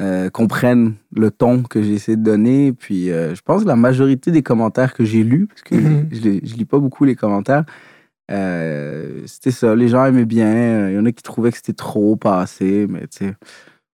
euh, 0.00 0.30
comprenne 0.30 0.94
le 1.14 1.30
ton 1.30 1.62
que 1.62 1.82
j'ai 1.82 1.94
essayé 1.94 2.16
de 2.16 2.22
donner. 2.22 2.72
Puis 2.72 3.10
euh, 3.10 3.34
je 3.34 3.42
pense 3.42 3.62
que 3.62 3.68
la 3.68 3.76
majorité 3.76 4.30
des 4.30 4.42
commentaires 4.42 4.94
que 4.94 5.04
j'ai 5.04 5.22
lus, 5.22 5.46
parce 5.46 5.62
que 5.62 5.74
Mhm. 5.74 6.08
je, 6.10 6.18
je 6.46 6.54
lis 6.56 6.64
pas 6.64 6.78
beaucoup 6.78 7.04
les 7.04 7.14
commentaires, 7.16 7.64
euh, 8.30 9.22
c'était 9.26 9.50
ça. 9.50 9.74
Les 9.74 9.88
gens 9.88 10.04
aimaient 10.06 10.24
bien. 10.24 10.88
Il 10.88 10.94
y 10.94 10.98
en 10.98 11.04
a 11.06 11.12
qui 11.12 11.22
trouvaient 11.22 11.50
que 11.50 11.56
c'était 11.58 11.72
trop 11.74 12.16
passé, 12.16 12.86
mais 12.88 13.00
tu 13.08 13.26
sais, 13.26 13.34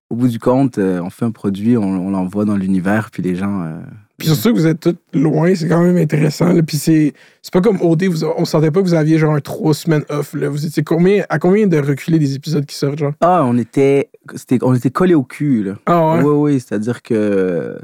au 0.09 0.15
bout 0.15 0.27
du 0.29 0.39
compte, 0.39 0.77
euh, 0.77 1.01
on 1.01 1.09
fait 1.09 1.25
un 1.25 1.31
produit, 1.31 1.77
on, 1.77 1.83
on 1.83 2.11
l'envoie 2.11 2.45
dans 2.45 2.55
l'univers, 2.55 3.09
puis 3.11 3.21
les 3.23 3.35
gens. 3.35 3.81
Puis 4.19 4.27
surtout 4.27 4.53
que 4.53 4.59
vous 4.59 4.67
êtes 4.67 4.79
tous 4.81 4.95
loin, 5.13 5.55
c'est 5.55 5.67
quand 5.67 5.81
même 5.81 5.97
intéressant. 5.97 6.53
là. 6.53 6.61
Puis 6.61 6.77
c'est 6.77 7.13
c'est 7.41 7.51
pas 7.53 7.61
comme 7.61 7.81
OD, 7.81 8.03
vous, 8.03 8.23
on 8.37 8.45
sentait 8.45 8.69
pas 8.69 8.81
que 8.81 8.85
vous 8.85 8.93
aviez 8.93 9.17
genre 9.17 9.33
un 9.33 9.39
trois 9.39 9.73
semaines 9.73 10.03
off. 10.09 10.33
Là. 10.33 10.49
Vous 10.49 10.65
étiez 10.65 10.83
combien, 10.83 11.23
à 11.29 11.39
combien 11.39 11.65
de 11.67 11.77
reculer 11.79 12.19
des 12.19 12.35
épisodes 12.35 12.65
qui 12.65 12.75
sortent, 12.75 12.99
genre? 12.99 13.13
Ah, 13.21 13.43
on 13.45 13.57
était, 13.57 14.09
c'était, 14.35 14.59
on 14.61 14.73
était 14.75 14.91
collés 14.91 15.15
au 15.15 15.23
cul, 15.23 15.63
là. 15.63 15.73
Ah 15.85 16.15
ouais? 16.17 16.23
Oui, 16.23 16.33
oui, 16.53 16.59
c'est-à-dire 16.59 17.01
que 17.01 17.79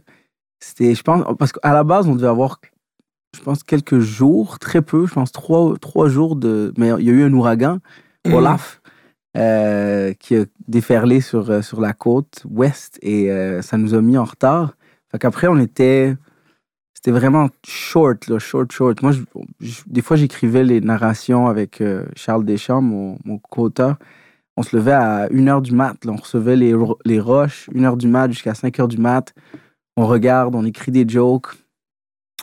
c'était, 0.59 0.93
je 0.93 1.01
pense, 1.01 1.23
parce 1.39 1.51
qu'à 1.51 1.73
la 1.73 1.83
base, 1.83 2.07
on 2.07 2.15
devait 2.15 2.27
avoir, 2.27 2.59
je 3.35 3.41
pense, 3.41 3.63
quelques 3.63 3.99
jours, 3.99 4.59
très 4.59 4.81
peu, 4.81 5.05
je 5.07 5.13
pense 5.13 5.31
trois, 5.31 5.75
trois 5.79 6.09
jours 6.09 6.35
de. 6.35 6.73
Mais 6.77 6.89
il 6.99 7.05
y 7.05 7.09
a 7.09 7.13
eu 7.13 7.23
un 7.23 7.33
ouragan, 7.33 7.79
Mhm. 8.25 8.33
Olaf, 8.33 8.81
euh, 9.37 10.13
qui 10.13 10.35
a 10.35 10.45
déferlé 10.67 11.21
sur, 11.21 11.49
euh, 11.51 11.61
sur 11.61 11.79
la 11.81 11.93
côte 11.93 12.41
ouest 12.49 12.97
et 13.01 13.29
euh, 13.31 13.61
ça 13.61 13.77
nous 13.77 13.93
a 13.93 14.01
mis 14.01 14.17
en 14.17 14.23
retard. 14.23 14.75
Fait 15.11 15.19
qu'après, 15.19 15.47
on 15.47 15.57
était. 15.59 16.15
C'était 17.05 17.19
vraiment 17.19 17.49
short, 17.63 18.39
short, 18.39 18.71
short. 18.71 19.03
Moi, 19.03 19.11
des 19.85 20.01
fois, 20.01 20.17
j'écrivais 20.17 20.63
les 20.63 20.81
narrations 20.81 21.45
avec 21.45 21.79
euh, 21.79 22.07
Charles 22.15 22.45
Deschamps, 22.45 22.81
mon, 22.81 23.19
mon 23.25 23.37
co-auteur. 23.37 23.97
On 24.57 24.63
se 24.63 24.75
levait 24.75 24.93
à 24.93 25.27
1h 25.27 25.61
du 25.61 25.71
mat. 25.71 25.97
on 26.07 26.15
recevait 26.15 26.55
les, 26.55 26.73
les 27.05 27.19
roches, 27.19 27.69
1h 27.75 27.97
du 27.97 28.07
mat 28.07 28.31
jusqu'à 28.31 28.53
5h 28.53 28.87
du 28.87 28.97
mat. 28.97 29.35
On 29.95 30.07
regarde, 30.07 30.55
on 30.55 30.65
écrit 30.65 30.91
des 30.91 31.07
jokes. 31.07 31.49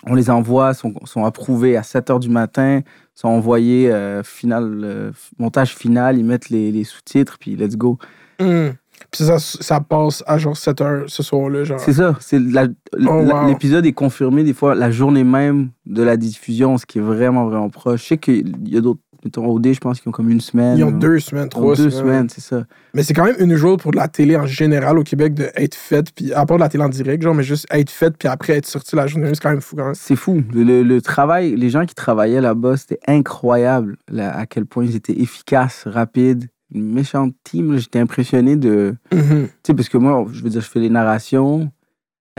On 0.06 0.14
les 0.14 0.31
envoie, 0.31 0.75
sont, 0.75 0.94
sont 1.06 1.25
approuvés 1.25 1.77
à 1.77 1.82
7h 1.82 2.20
du 2.20 2.29
matin, 2.29 2.82
sont 3.17 3.31
envoyés 3.31 3.91
euh, 3.91 4.22
final, 4.22 4.82
euh, 4.84 5.10
montage 5.41 5.75
final, 5.75 6.17
ils 6.17 6.25
mettent 6.25 6.51
les, 6.51 6.84
sous-titres, 6.84 7.36
puis 7.41 7.56
let's 7.56 7.77
go. 7.77 7.98
Hum. 8.39 8.75
Puis 9.12 9.24
ça, 9.24 9.38
ça 9.38 9.81
passe 9.81 10.24
à 10.26 10.38
genre 10.38 10.56
7 10.56 10.81
heures 10.81 11.04
ce 11.06 11.22
soir-là, 11.22 11.64
genre. 11.64 11.78
C'est 11.81 11.92
ça. 11.92 12.16
C'est 12.20 12.38
la- 12.38 12.64
la- 12.64 13.12
Oh, 13.12 13.22
wow. 13.22 13.46
L'épisode 13.48 13.84
est 13.86 13.92
confirmé 13.92 14.42
des 14.42 14.54
fois 14.54 14.74
la 14.74 14.90
journée 14.90 15.22
même 15.24 15.69
de 15.86 16.02
la 16.02 16.16
diffusion, 16.16 16.78
ce 16.78 16.86
qui 16.86 16.98
est 16.98 17.02
vraiment, 17.02 17.44
vraiment 17.46 17.69
proche. 17.70 18.02
Je 18.04 18.06
sais 18.08 18.16
qu'il 18.19 18.54
y 18.66 18.76
a 18.76 18.81
d'autres, 18.81 19.00
mettons, 19.24 19.46
OD, 19.46 19.72
je 19.74 19.81
pense 19.81 20.00
qu'ils 20.00 20.08
ont 20.08 20.12
comme 20.12 20.31
une 20.31 20.40
semaine. 20.40 20.78
Ils 20.78 20.84
ont 20.84 20.90
deux 20.90 21.19
semaines, 21.20 21.48
trois 21.50 21.76
deux 21.76 21.90
semaines. 21.90 22.04
semaines, 22.06 22.28
c'est 22.31 22.40
ça. 22.40 22.64
Mais 22.94 23.02
c'est 23.02 23.12
quand 23.12 23.24
même 23.24 23.36
une 23.38 23.54
journée 23.54 23.76
pour 23.76 23.90
de 23.92 23.96
la 23.98 24.08
télé 24.08 24.34
en 24.36 24.46
général 24.46 24.98
au 24.98 25.02
Québec 25.04 25.34
de 25.34 25.48
être 25.56 25.74
faite, 25.74 26.12
puis 26.14 26.32
à 26.32 26.46
part 26.46 26.56
de 26.56 26.62
la 26.62 26.69
télé 26.70 26.82
en 26.82 26.88
direct, 26.88 27.22
genre, 27.22 27.34
mais 27.34 27.42
juste 27.44 27.66
être 27.70 27.90
faite, 27.90 28.14
puis 28.19 28.28
après 28.28 28.54
être 28.54 28.66
sortie 28.66 28.96
la 28.96 29.06
journée, 29.06 29.28
c'est 29.34 29.40
quand 29.42 29.50
même 29.50 29.60
fou 29.60 29.76
quand 29.76 29.84
même. 29.84 29.94
C'est 29.94 30.16
fou. 30.16 30.42
Le, 30.54 30.64
le- 30.64 30.82
le 30.82 31.02
travail, 31.02 31.54
les 31.54 31.69
gens 31.69 31.84
qui 31.84 31.94
travaillaient 31.94 32.40
là-bas, 32.40 32.78
c'était 32.78 32.98
incroyable 33.06 33.96
là, 34.10 34.34
à 34.36 34.46
quel 34.46 34.64
point 34.66 34.84
ils 34.86 34.96
étaient 34.96 35.20
efficaces, 35.20 35.84
rapides. 35.86 36.46
Une 36.74 36.93
méchante 36.93 37.34
team. 37.44 37.76
J'étais 37.76 37.98
impressionné 37.98 38.56
de. 38.56 38.94
Mhm. 39.12 39.46
Tu 39.46 39.50
sais, 39.67 39.74
parce 39.74 39.88
que 39.88 39.98
moi, 39.98 40.26
je 40.32 40.43
veux 40.43 40.50
dire, 40.50 40.60
je 40.60 40.69
fais 40.69 40.81
les 40.81 40.91
narrations, 40.91 41.70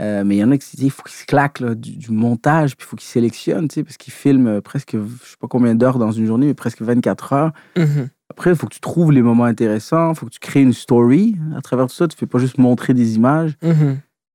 euh, 0.00 0.24
mais 0.24 0.36
il 0.36 0.38
y 0.40 0.44
en 0.44 0.50
a 0.50 0.58
qui 0.58 0.76
il 0.78 0.90
faut 0.90 1.02
qu'ils 1.04 1.14
se 1.16 1.24
claquent 1.26 1.60
là, 1.60 1.74
du, 1.74 1.96
du 1.96 2.10
montage, 2.10 2.76
puis 2.76 2.84
il 2.86 2.88
faut 2.88 2.96
qu'ils 2.96 3.08
sélectionnent, 3.08 3.68
tu 3.68 3.74
sais, 3.76 3.84
parce 3.84 3.96
qu'ils 3.96 4.12
filment 4.12 4.48
euh, 4.48 4.60
presque, 4.60 4.96
je 4.96 5.30
sais 5.30 5.36
pas 5.40 5.46
combien 5.48 5.74
d'heures 5.74 5.98
dans 5.98 6.10
une 6.12 6.26
journée, 6.26 6.46
mais 6.48 6.54
presque 6.54 6.82
24 6.82 7.32
heures. 7.32 7.52
Mhm. 7.76 8.08
Après, 8.30 8.50
il 8.50 8.56
faut 8.56 8.66
que 8.66 8.74
tu 8.74 8.80
trouves 8.80 9.12
les 9.12 9.22
moments 9.22 9.44
intéressants, 9.44 10.12
il 10.12 10.16
faut 10.16 10.26
que 10.26 10.32
tu 10.32 10.40
crées 10.40 10.62
une 10.62 10.72
story. 10.72 11.36
À 11.56 11.60
travers 11.60 11.86
tout 11.86 11.94
ça, 11.94 12.08
tu 12.08 12.16
fais 12.16 12.26
pas 12.26 12.38
juste 12.40 12.58
montrer 12.58 12.92
des 12.94 13.14
images. 13.16 13.52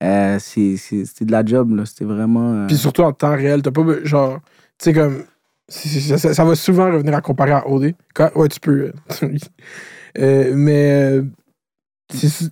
Euh, 0.01 0.37
c'est- 0.39 0.77
c'est- 0.77 1.03
C'était 1.05 1.25
de 1.25 1.31
la 1.33 1.43
job, 1.45 1.75
là. 1.75 1.85
C'était 1.85 2.05
vraiment. 2.05 2.53
euh, 2.53 2.67
Puis 2.67 2.77
surtout 2.77 3.01
en 3.01 3.11
temps 3.11 3.35
réel, 3.35 3.61
t'as 3.61 3.71
pas 3.71 3.83
genre, 4.05 4.39
tu 4.77 4.85
sais, 4.85 4.93
comme, 4.93 5.23
ça, 5.69 6.33
ça 6.33 6.45
va 6.45 6.55
souvent 6.55 6.91
revenir 6.91 7.13
à 7.15 7.21
comparer 7.21 7.51
à 7.51 7.67
OD. 7.67 7.93
Quand, 8.13 8.31
ouais, 8.35 8.47
tu 8.47 8.59
peux. 8.59 8.91
euh, 9.23 9.27
euh, 10.19 10.51
mais, 10.55 10.91
euh, 10.91 11.23
tu, 12.09 12.17
dis, 12.17 12.49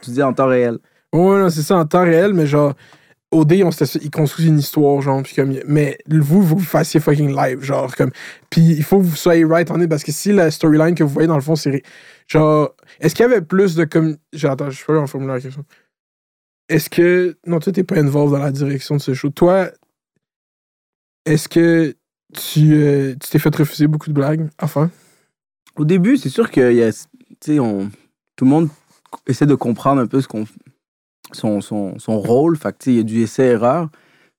tu 0.00 0.10
dis 0.10 0.22
en 0.22 0.32
temps 0.32 0.48
réel. 0.48 0.78
Ouais, 1.12 1.38
non, 1.38 1.50
c'est 1.50 1.62
ça, 1.62 1.76
en 1.76 1.84
temps 1.84 2.04
réel, 2.04 2.32
mais 2.32 2.46
genre, 2.46 2.74
OD, 3.32 3.62
on 3.64 3.70
ils 3.70 4.10
construisent 4.10 4.48
une 4.48 4.58
histoire, 4.58 5.00
genre, 5.02 5.22
puis 5.22 5.34
comme, 5.34 5.54
mais 5.66 5.98
vous, 6.08 6.42
vous 6.42 6.58
fassiez 6.58 7.00
fucking 7.00 7.34
live, 7.34 7.62
genre, 7.62 7.94
comme, 7.96 8.10
puis 8.50 8.62
il 8.62 8.84
faut 8.84 8.98
que 8.98 9.04
vous 9.04 9.16
soyez 9.16 9.44
right 9.44 9.70
on 9.70 9.80
it, 9.80 9.88
parce 9.88 10.04
que 10.04 10.12
si 10.12 10.32
la 10.32 10.50
storyline 10.50 10.94
que 10.94 11.02
vous 11.02 11.10
voyez 11.10 11.28
dans 11.28 11.36
le 11.36 11.42
fond, 11.42 11.56
c'est, 11.56 11.82
genre, 12.26 12.74
est-ce 13.00 13.14
qu'il 13.14 13.24
y 13.24 13.26
avait 13.26 13.42
plus 13.42 13.74
de, 13.74 13.84
comme, 13.84 14.16
genre, 14.32 14.52
attends, 14.52 14.70
je 14.70 14.84
peux 14.84 14.98
en 14.98 15.06
formuler 15.06 15.34
la 15.34 15.40
question. 15.40 15.64
Est-ce 16.68 16.88
que, 16.88 17.36
non, 17.46 17.58
toi, 17.58 17.72
t'es 17.72 17.84
pas 17.84 17.96
involved 17.96 18.32
dans 18.32 18.42
la 18.42 18.52
direction 18.52 18.96
de 18.96 19.00
ce 19.00 19.12
show. 19.12 19.28
Toi, 19.28 19.70
est-ce 21.26 21.48
que 21.48 21.94
tu, 22.34 22.74
euh, 22.74 23.14
tu 23.20 23.30
t'es 23.30 23.38
fait 23.38 23.54
refuser 23.54 23.86
beaucoup 23.86 24.08
de 24.08 24.14
blagues, 24.14 24.48
enfin? 24.60 24.90
Au 25.76 25.84
début, 25.84 26.16
c'est 26.16 26.28
sûr 26.28 26.50
que 26.50 26.72
y 26.72 26.82
a, 26.82 26.90
on, 27.60 27.88
tout 28.36 28.44
le 28.44 28.50
monde 28.50 28.68
essaie 29.26 29.46
de 29.46 29.54
comprendre 29.54 30.00
un 30.00 30.06
peu 30.06 30.20
ce 30.20 30.28
qu'on, 30.28 30.46
son, 31.32 31.60
son, 31.60 31.98
son 31.98 32.18
rôle. 32.18 32.56
Fait 32.56 32.74
il 32.86 32.94
y 32.94 33.00
a 33.00 33.02
du 33.02 33.22
essai-erreur. 33.22 33.88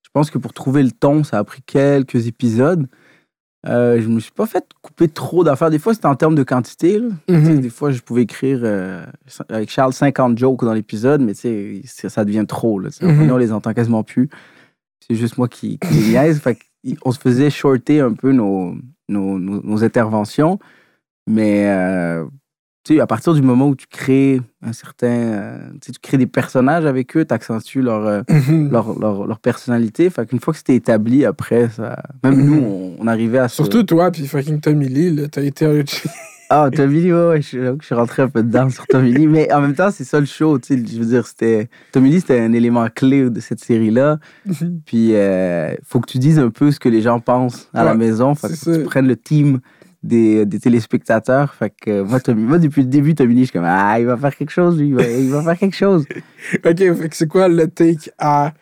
Je 0.03 0.09
pense 0.13 0.29
que 0.29 0.37
pour 0.37 0.53
trouver 0.53 0.83
le 0.83 0.91
ton, 0.91 1.23
ça 1.23 1.39
a 1.39 1.43
pris 1.43 1.61
quelques 1.63 2.27
épisodes. 2.27 2.87
Euh, 3.65 4.01
je 4.01 4.09
me 4.09 4.19
suis 4.19 4.31
pas 4.31 4.45
fait 4.45 4.65
couper 4.81 5.07
trop 5.07 5.43
d'affaires. 5.43 5.69
Des 5.69 5.79
fois, 5.79 5.93
c'était 5.93 6.07
en 6.07 6.15
termes 6.15 6.35
de 6.35 6.43
quantité. 6.43 6.99
là. 6.99 7.07
Sais, 7.27 7.57
Des 7.57 7.69
fois, 7.69 7.91
je 7.91 8.01
pouvais 8.01 8.23
écrire 8.23 8.59
euh, 8.63 9.05
avec 9.49 9.69
Charles 9.71 9.93
50 9.93 10.37
jokes 10.37 10.65
dans 10.65 10.73
l'épisode, 10.73 11.21
mais 11.21 11.33
ça 11.33 12.25
devient 12.25 12.45
trop. 12.47 12.79
Là. 12.79 12.89
Mhm. 13.01 13.31
on 13.31 13.37
les 13.37 13.51
entend 13.53 13.73
quasiment 13.73 14.03
plus. 14.03 14.29
C'est 15.07 15.15
juste 15.15 15.37
moi 15.37 15.47
qui, 15.47 15.79
qui 15.79 15.93
les 15.93 16.09
niaise. 16.09 16.39
Fait 16.39 16.55
que, 16.55 16.63
on 17.05 17.11
se 17.11 17.19
faisait 17.19 17.49
shorter 17.49 17.99
un 18.01 18.13
peu 18.13 18.31
nos, 18.31 18.75
nos, 19.09 19.39
nos, 19.39 19.61
nos 19.63 19.83
interventions. 19.83 20.59
Mais 21.29 21.69
euh, 21.69 22.25
tu 22.83 22.95
sais, 22.95 22.99
à 22.99 23.07
partir 23.07 23.33
du 23.33 23.41
moment 23.41 23.69
où 23.69 23.75
tu 23.75 23.87
crées 23.87 24.41
un 24.61 24.73
certain. 24.73 25.07
euh, 25.07 25.57
tu 25.81 25.87
sais, 25.87 25.91
tu 25.93 25.99
crées 26.01 26.17
des 26.17 26.27
personnages 26.27 26.85
avec 26.85 27.15
eux, 27.15 27.23
tu 27.25 27.33
accentues 27.33 27.81
leur, 27.81 28.05
euh, 28.05 28.21
Mhm. 28.29 28.69
leur, 28.71 28.99
leur, 28.99 29.25
leur 29.25 29.39
personnalité. 29.39 30.09
Fait 30.09 30.27
qu'une 30.27 30.39
fois 30.41 30.51
que 30.53 30.57
c'était 30.57 30.75
établi, 30.75 31.23
après, 31.23 31.69
ça, 31.69 32.01
même 32.23 32.35
Mhm. 32.39 32.45
nous, 32.45 32.61
on, 32.61 32.95
on 32.99 33.07
arrivait 33.07 33.37
à 33.37 33.47
se. 33.47 33.55
Surtout 33.55 33.83
toi, 33.83 34.11
puis 34.11 34.27
fucking 34.27 34.59
Tommy 34.59 34.89
Lee, 34.89 35.27
t'as 35.31 35.43
été 35.43 35.65
un- 35.65 35.83
Ah, 36.55 36.69
Tommy 36.71 37.01
Lee, 37.01 37.11
ouais, 37.13 37.27
ouais, 37.29 37.41
je, 37.41 37.75
je 37.79 37.85
suis 37.85 37.95
rentré 37.95 38.21
un 38.21 38.27
peu 38.29 38.43
dedans 38.43 38.69
sur 38.69 38.85
Tommy 38.85 39.11
Lee. 39.11 39.25
Mais 39.27 39.51
en 39.51 39.59
même 39.61 39.73
temps, 39.73 39.89
c'est 39.91 40.03
ça 40.03 40.19
le 40.19 40.25
show, 40.27 40.59
tu 40.59 40.75
sais. 40.77 40.83
Je 40.85 40.99
veux 40.99 41.05
dire, 41.05 41.25
c'était. 41.25 41.67
Tommy 41.91 42.11
Lee, 42.11 42.19
c'était 42.19 42.39
un 42.39 42.53
élément 42.53 42.87
clé 42.93 43.29
de 43.29 43.39
cette 43.39 43.59
série-là. 43.59 44.19
Puis, 44.85 45.15
euh, 45.15 45.73
faut 45.83 45.99
que 45.99 46.09
tu 46.11 46.19
dises 46.19 46.37
un 46.37 46.49
peu 46.49 46.71
ce 46.71 46.79
que 46.79 46.89
les 46.89 47.01
gens 47.01 47.19
pensent 47.19 47.69
à 47.73 47.83
la 47.83 47.95
maison. 47.95 48.33
Que 48.35 48.41
faut 48.41 48.47
que 48.47 48.53
tu 48.77 48.83
prennes 48.83 49.07
le 49.07 49.15
team 49.15 49.59
des, 50.03 50.45
des 50.45 50.59
téléspectateurs. 50.59 51.53
Fait 51.53 51.69
que 51.71 51.89
euh, 51.89 52.03
moi, 52.05 52.19
Tommy- 52.19 52.43
moi, 52.43 52.59
depuis 52.59 52.81
le 52.83 52.89
début, 52.89 53.15
Tommy 53.15 53.33
Lee, 53.33 53.41
je 53.41 53.45
suis 53.45 53.53
comme, 53.53 53.65
ah, 53.67 53.99
il 53.99 54.05
va 54.05 54.17
faire 54.17 54.35
quelque 54.35 54.51
chose, 54.51 54.77
lui, 54.77 54.89
il 54.89 54.95
va, 54.95 55.03
il 55.07 55.29
va 55.31 55.41
faire 55.43 55.57
quelque 55.57 55.75
chose. 55.75 56.05
Ok, 56.65 56.77
fait 56.77 57.09
que 57.09 57.15
c'est 57.15 57.27
quoi 57.27 57.47
le 57.47 57.67
take 57.67 58.11
à 58.19 58.53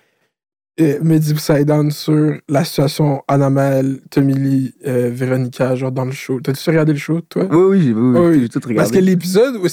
euh, 0.80 1.00
Mehdi 1.02 1.34
Poseidon 1.34 1.90
sur 1.90 2.38
la 2.48 2.64
situation 2.64 3.22
Annabelle, 3.28 4.00
Tommy 4.10 4.34
Lee, 4.34 4.74
euh, 4.88 5.10
Véronica, 5.14 5.76
genre 5.76 5.92
dans 5.92 6.06
le 6.06 6.12
show? 6.12 6.40
T'as-tu 6.40 6.70
regardé 6.70 6.94
le 6.94 6.98
show, 7.00 7.22
toi? 7.22 7.46
Oui, 7.52 7.58
oui, 7.70 7.82
j'ai 7.84 7.94
oui, 7.94 8.38
oui, 8.40 8.50
tout 8.50 8.60
regardé. 8.60 8.76
Parce 8.76 8.92
que 8.92 9.00
l'épisode 9.00 9.58
où 9.58 9.68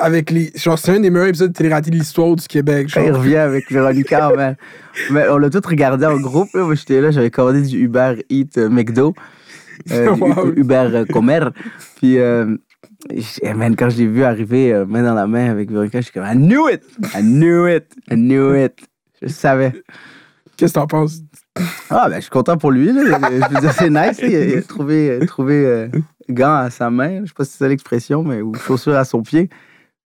avec 0.00 0.30
les. 0.30 0.52
Genre, 0.54 0.78
c'est 0.78 0.92
un 0.92 1.00
des 1.00 1.10
meilleurs 1.10 1.28
épisodes 1.28 1.52
de 1.52 1.56
télé-réalité 1.56 1.90
de 1.90 1.96
l'histoire 1.96 2.36
du 2.36 2.46
Québec. 2.46 2.88
Quand 2.92 3.00
il 3.00 3.08
Genre. 3.08 3.18
revient 3.18 3.36
avec 3.36 3.70
Véronica, 3.70 4.30
mais, 4.36 4.56
mais 5.10 5.28
on 5.30 5.38
l'a 5.38 5.50
tout 5.50 5.62
regardé 5.64 6.06
en 6.06 6.20
groupe. 6.20 6.48
Là. 6.54 6.64
Moi, 6.64 6.74
j'étais 6.74 7.00
là, 7.00 7.10
j'avais 7.10 7.30
commandé 7.30 7.62
du 7.62 7.78
Uber 7.78 8.22
Eat 8.28 8.58
euh, 8.58 8.68
McDo, 8.68 9.14
euh, 9.90 10.10
Wow. 10.16 10.52
Uber 10.54 10.88
euh, 10.92 11.04
Comer. 11.06 11.40
Puis, 11.96 12.18
eh, 13.08 13.54
man, 13.54 13.74
quand 13.76 13.90
je 13.90 13.98
l'ai 13.98 14.06
vu 14.06 14.22
arriver 14.22 14.72
euh, 14.72 14.86
main 14.86 15.02
dans 15.02 15.14
la 15.14 15.26
main 15.26 15.50
avec 15.50 15.70
Véronica, 15.70 16.00
je 16.00 16.04
suis 16.04 16.12
comme, 16.12 16.24
I 16.26 16.34
knew 16.36 16.68
it! 16.68 16.82
I 17.14 17.22
knew 17.22 17.66
it! 17.66 17.86
I 18.10 18.14
knew 18.14 18.54
it! 18.54 18.74
Je 19.20 19.28
savais. 19.28 19.72
Qu'est-ce 20.62 20.74
que 20.74 20.78
t'en 20.78 20.86
penses? 20.86 21.18
Ah, 21.90 22.06
ben, 22.08 22.14
je 22.16 22.20
suis 22.20 22.30
content 22.30 22.56
pour 22.56 22.70
lui. 22.70 22.92
Là. 22.92 23.02
Je 23.20 23.54
veux 23.54 23.60
dire, 23.60 23.72
c'est 23.72 23.90
nice. 23.90 24.20
Il, 24.22 24.36
a, 24.36 24.44
il 24.44 24.58
a 24.58 24.62
trouvé, 24.62 25.18
trouvé 25.26 25.66
euh, 25.66 25.88
gant 26.30 26.54
à 26.54 26.70
sa 26.70 26.88
main. 26.88 27.22
Je 27.22 27.26
sais 27.26 27.34
pas 27.36 27.44
si 27.44 27.50
c'est 27.50 27.58
ça 27.58 27.68
l'expression, 27.68 28.22
mais 28.22 28.40
ou 28.42 28.54
chaussure 28.54 28.94
à 28.94 29.04
son 29.04 29.22
pied. 29.22 29.50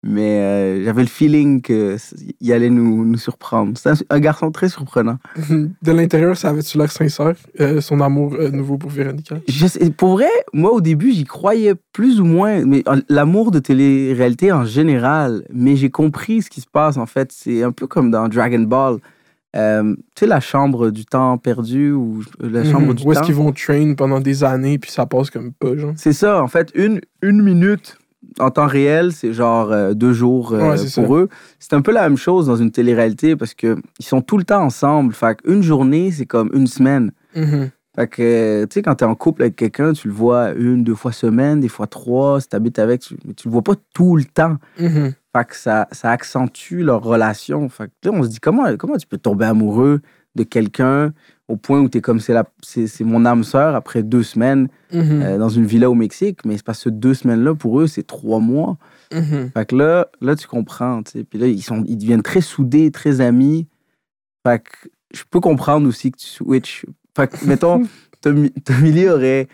Mais 0.03 0.41
euh, 0.41 0.85
j'avais 0.85 1.03
le 1.03 1.09
feeling 1.09 1.63
qu'il 1.63 2.53
allait 2.53 2.69
nous, 2.69 3.05
nous 3.05 3.17
surprendre. 3.17 3.79
C'est 3.79 3.91
un, 3.91 3.95
un 4.11 4.19
garçon 4.19 4.51
très 4.51 4.69
surprenant. 4.69 5.19
De 5.49 5.93
l'intérieur, 5.93 6.37
ça 6.37 6.49
avait-tu 6.49 6.79
l'air 6.79 6.91
sincère, 6.91 7.35
euh, 7.61 7.81
son 7.81 8.01
amour 8.01 8.35
nouveau 8.51 8.77
pour 8.77 8.91
Véronica? 8.91 9.37
Je 9.47 9.67
sais- 9.69 9.91
pour 9.91 10.15
vrai, 10.15 10.31
moi, 10.53 10.73
au 10.73 10.81
début, 10.81 11.13
j'y 11.13 11.23
croyais 11.25 11.75
plus 11.93 12.21
ou 12.21 12.25
moins. 12.25 12.65
Mais 12.65 12.83
l'amour 13.09 13.53
de 13.53 13.61
télé-réalité 13.61 14.51
en 14.51 14.65
général. 14.65 15.45
Mais 15.53 15.77
j'ai 15.77 15.91
compris 15.91 16.43
ce 16.43 16.51
qui 16.51 16.61
se 16.61 16.67
passe, 16.67 16.97
en 16.97 17.07
fait. 17.07 17.31
C'est 17.31 17.63
un 17.63 17.71
peu 17.71 17.87
comme 17.87 18.11
dans 18.11 18.27
Dragon 18.29 18.59
Ball. 18.63 18.97
Euh, 19.57 19.95
tu 20.15 20.21
sais, 20.21 20.27
la 20.27 20.39
chambre 20.41 20.91
du 20.91 21.05
temps 21.05 21.37
perdu 21.39 21.91
ou 21.93 22.23
la 22.41 22.63
chambre 22.65 22.89
Mhm. 22.89 22.95
du 22.95 23.05
Où 23.05 23.13
est-ce 23.13 23.21
temps? 23.21 23.27
qu'ils 23.27 23.35
vont 23.35 23.53
train 23.53 23.95
pendant 23.95 24.21
des 24.21 24.45
années, 24.45 24.79
puis 24.79 24.91
ça 24.93 25.07
passe 25.07 25.31
comme 25.31 25.53
pas, 25.53 25.77
genre? 25.77 25.93
C'est 25.97 26.13
ça, 26.13 26.43
en 26.43 26.47
fait, 26.49 26.71
une, 26.75 27.01
une 27.23 27.43
minute 27.43 27.99
en 28.39 28.51
temps 28.51 28.69
réel, 28.69 29.13
c'est 29.13 29.33
genre 29.33 29.73
euh, 29.73 29.93
deux 29.93 30.13
jours 30.13 30.53
euh, 30.53 30.77
Ouais, 30.77 30.77
pour 30.95 31.17
eux. 31.17 31.29
C'est 31.59 31.73
un 31.75 31.81
peu 31.83 31.91
la 31.93 32.03
même 32.09 32.17
chose 32.17 32.47
dans 32.47 32.57
une 32.57 32.71
télé-réalité 32.71 33.35
parce 33.35 33.55
que 33.55 33.77
ils 33.99 34.05
sont 34.05 34.21
tout 34.23 34.39
le 34.39 34.45
temps 34.45 34.63
ensemble. 34.63 35.13
Fait 35.15 35.37
une 35.45 35.63
journée, 35.63 36.13
c'est 36.13 36.27
comme 36.27 36.51
une 36.55 36.69
semaine. 36.69 37.11
Mhm. 37.35 37.71
Fait 37.97 38.07
que, 38.07 38.65
tu 38.67 38.75
sais, 38.75 38.83
quand 38.83 38.95
t'es 38.95 39.05
en 39.05 39.17
couple 39.17 39.43
avec 39.43 39.57
quelqu'un, 39.57 39.93
tu 39.95 40.07
le 40.07 40.15
vois 40.15 40.53
une, 40.53 40.85
deux 40.85 40.95
fois 40.95 41.11
semaine, 41.11 41.59
des 41.59 41.69
fois 41.69 41.89
trois. 41.89 42.41
Si 42.41 42.49
t'habites 42.49 42.79
avec, 42.79 43.01
tu, 43.01 43.17
mais 43.27 43.35
tu 43.35 43.49
le 43.49 43.53
vois 43.53 43.63
pas 43.63 43.75
tout 43.95 44.15
le 44.17 44.25
temps. 44.25 44.59
Mhm. 44.79 45.13
Fait 45.37 45.45
que 45.47 45.55
ça, 45.57 45.87
ça 45.93 46.11
accentue 46.11 46.83
leur 46.83 47.03
relation. 47.03 47.69
Fait 47.69 47.87
que 48.03 48.09
là, 48.09 48.17
on 48.17 48.23
se 48.25 48.29
dit, 48.29 48.41
comment, 48.41 48.77
comment 48.77 48.97
tu 48.97 49.07
peux 49.07 49.19
tomber 49.19 49.45
amoureux 49.45 50.01
de 50.35 50.43
quelqu'un 50.43 51.13
au 51.49 51.57
point 51.57 51.81
où 51.81 51.89
t'es 51.89 52.01
comme, 52.01 52.21
c'est 52.21 52.33
la- 52.33 52.45
c'est 52.63 52.87
c'est 52.87 53.03
mon 53.05 53.25
âme 53.25 53.43
sœur 53.43 53.75
après 53.75 54.03
deux 54.05 54.23
semaines 54.23 54.69
Mhm. 54.93 55.23
euh, 55.23 55.39
dans 55.39 55.49
une 55.49 55.67
villa 55.67 55.91
au 55.91 55.95
Mexique, 55.95 56.45
mais 56.45 56.57
c'est 56.57 56.65
parce 56.65 56.85
que 56.85 56.91
deux 56.91 57.15
semaines-là, 57.15 57.55
pour 57.57 57.81
eux, 57.81 57.87
c'est 57.89 58.05
trois 58.07 58.39
mois. 58.39 58.77
Mhm. 59.13 59.51
Fait 59.53 59.67
que 59.67 59.75
là, 59.77 60.07
là 60.21 60.37
tu 60.37 60.47
comprends, 60.47 61.03
tu 61.03 61.11
sais. 61.13 61.25
Puis 61.25 61.39
là, 61.41 61.47
ils, 61.49 61.63
sont, 61.63 61.83
ils 61.87 61.97
deviennent 61.97 62.23
très 62.23 62.41
soudés, 62.41 62.91
très 62.93 63.21
amis. 63.21 63.67
Fait 64.47 64.63
que 64.63 64.89
je 65.13 65.23
peux 65.29 65.41
comprendre 65.41 65.89
aussi 65.89 66.13
que 66.13 66.19
tu 66.19 66.27
switches. 66.29 66.87
Fait 67.17 67.29
que, 67.29 67.45
mettons, 67.47 67.83
Tommy, 68.21 68.51
Tommy 68.65 68.93
Lee 68.93 69.09
aurait, 69.09 69.49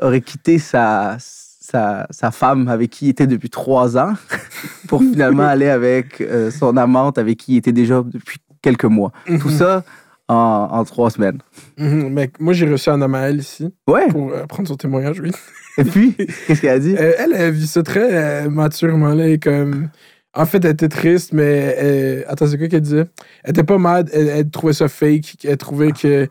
aurait 0.00 0.20
quitté 0.20 0.58
sa, 0.60 1.16
sa, 1.64 2.06
sa 2.10 2.30
femme 2.30 2.68
avec 2.68 2.90
qui 2.90 3.06
il 3.06 3.08
était 3.08 3.26
depuis 3.26 3.48
trois 3.48 3.96
ans 3.96 4.12
pour 4.88 5.00
finalement 5.00 5.44
aller 5.44 5.68
avec 5.68 6.20
euh, 6.20 6.50
son 6.50 6.76
amante 6.76 7.16
avec 7.16 7.38
qui 7.38 7.52
il 7.54 7.56
était 7.56 7.72
déjà 7.72 8.02
depuis 8.04 8.38
quelques 8.60 8.84
mois. 8.84 9.12
Tout 9.40 9.48
ça 9.48 9.82
en, 10.28 10.68
en 10.70 10.84
trois 10.84 11.10
semaines. 11.10 11.38
Mhm. 11.78 12.08
Mec, 12.10 12.38
moi, 12.38 12.52
j'ai 12.52 12.68
reçu 12.68 12.90
Anna 12.90 13.08
Maëlle 13.08 13.38
ici 13.38 13.72
Ouais. 13.88 14.08
pour 14.08 14.30
euh, 14.32 14.44
prendre 14.46 14.68
son 14.68 14.76
témoignage, 14.76 15.20
oui. 15.20 15.30
Et 15.78 15.84
puis, 15.84 16.14
qu'est-ce 16.46 16.60
qu'elle 16.60 16.70
a 16.70 16.78
dit? 16.78 16.96
Euh, 16.98 17.12
elle, 17.18 17.32
elle 17.34 17.52
vit 17.52 17.66
ça 17.66 17.82
très 17.82 18.44
euh, 18.44 18.50
maturement, 18.50 19.14
là, 19.14 19.26
et 19.28 19.38
comme... 19.38 19.88
En 20.34 20.46
fait, 20.46 20.64
elle 20.64 20.72
était 20.72 20.88
triste, 20.88 21.32
mais... 21.32 22.24
Attends, 22.28 22.46
c'est 22.48 22.58
quoi 22.58 22.66
qu'elle 22.68 22.80
disait? 22.80 23.06
Elle 23.44 23.50
était 23.50 23.62
pas 23.64 23.78
mad, 23.78 24.10
elle, 24.12 24.28
elle 24.28 24.50
trouvait 24.50 24.72
ça 24.72 24.88
fake, 24.88 25.44
elle 25.44 25.56
trouvait 25.56 25.92
que... 25.92 26.26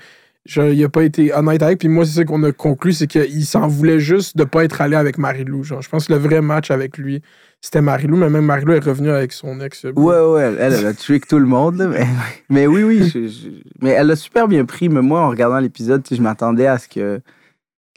Genre, 0.46 0.68
il 0.68 0.84
a 0.84 0.90
pas 0.90 1.04
été 1.04 1.34
honnête 1.34 1.64
avec, 1.64 1.80
puis 1.80 1.88
moi, 1.88 2.06
c'est 2.06 2.12
ça 2.16 2.26
qu'on 2.26 2.44
a 2.44 2.52
conclu, 2.52 2.92
c'est 2.92 3.08
qu'il 3.08 3.46
s'en 3.46 3.66
voulait 3.68 4.00
juste 4.02 4.36
de 4.36 4.44
pas 4.44 4.66
être 4.66 4.82
allé 4.82 4.96
avec 4.98 5.18
Marie-Lou. 5.18 5.64
Genre, 5.64 5.82
je 5.82 5.90
pense 5.90 6.08
que 6.08 6.14
le 6.14 6.20
vrai 6.20 6.42
match 6.42 6.70
avec 6.70 6.98
lui, 6.98 7.22
c'était 7.62 7.82
Marie-Lou, 7.82 8.18
mais 8.18 8.30
même 8.30 8.44
Marie-Lou 8.44 8.74
est 8.74 8.84
revenue 8.84 9.10
avec 9.10 9.32
son 9.32 9.62
ex. 9.62 9.86
euh, 9.86 9.94
Ouais, 9.96 10.20
ouais, 10.20 10.54
elle, 10.60 10.74
elle 10.74 10.86
a 10.86 10.94
trick 10.94 11.28
tout 11.28 11.40
le 11.40 11.46
monde. 11.46 11.88
mais, 11.90 12.06
mais 12.50 12.68
oui, 12.68 12.84
oui. 12.84 13.08
je- 13.10 13.28
je- 13.28 13.50
mais 13.82 13.92
elle 13.92 14.08
l'a 14.08 14.18
super 14.18 14.50
bien 14.50 14.66
pris. 14.66 14.90
Mais 14.90 15.02
moi, 15.02 15.22
en 15.22 15.30
regardant 15.30 15.60
l'épisode, 15.60 16.06
je 16.12 16.22
m'attendais 16.22 16.68
à 16.68 16.78
ce 16.78 16.90
que 16.90 17.22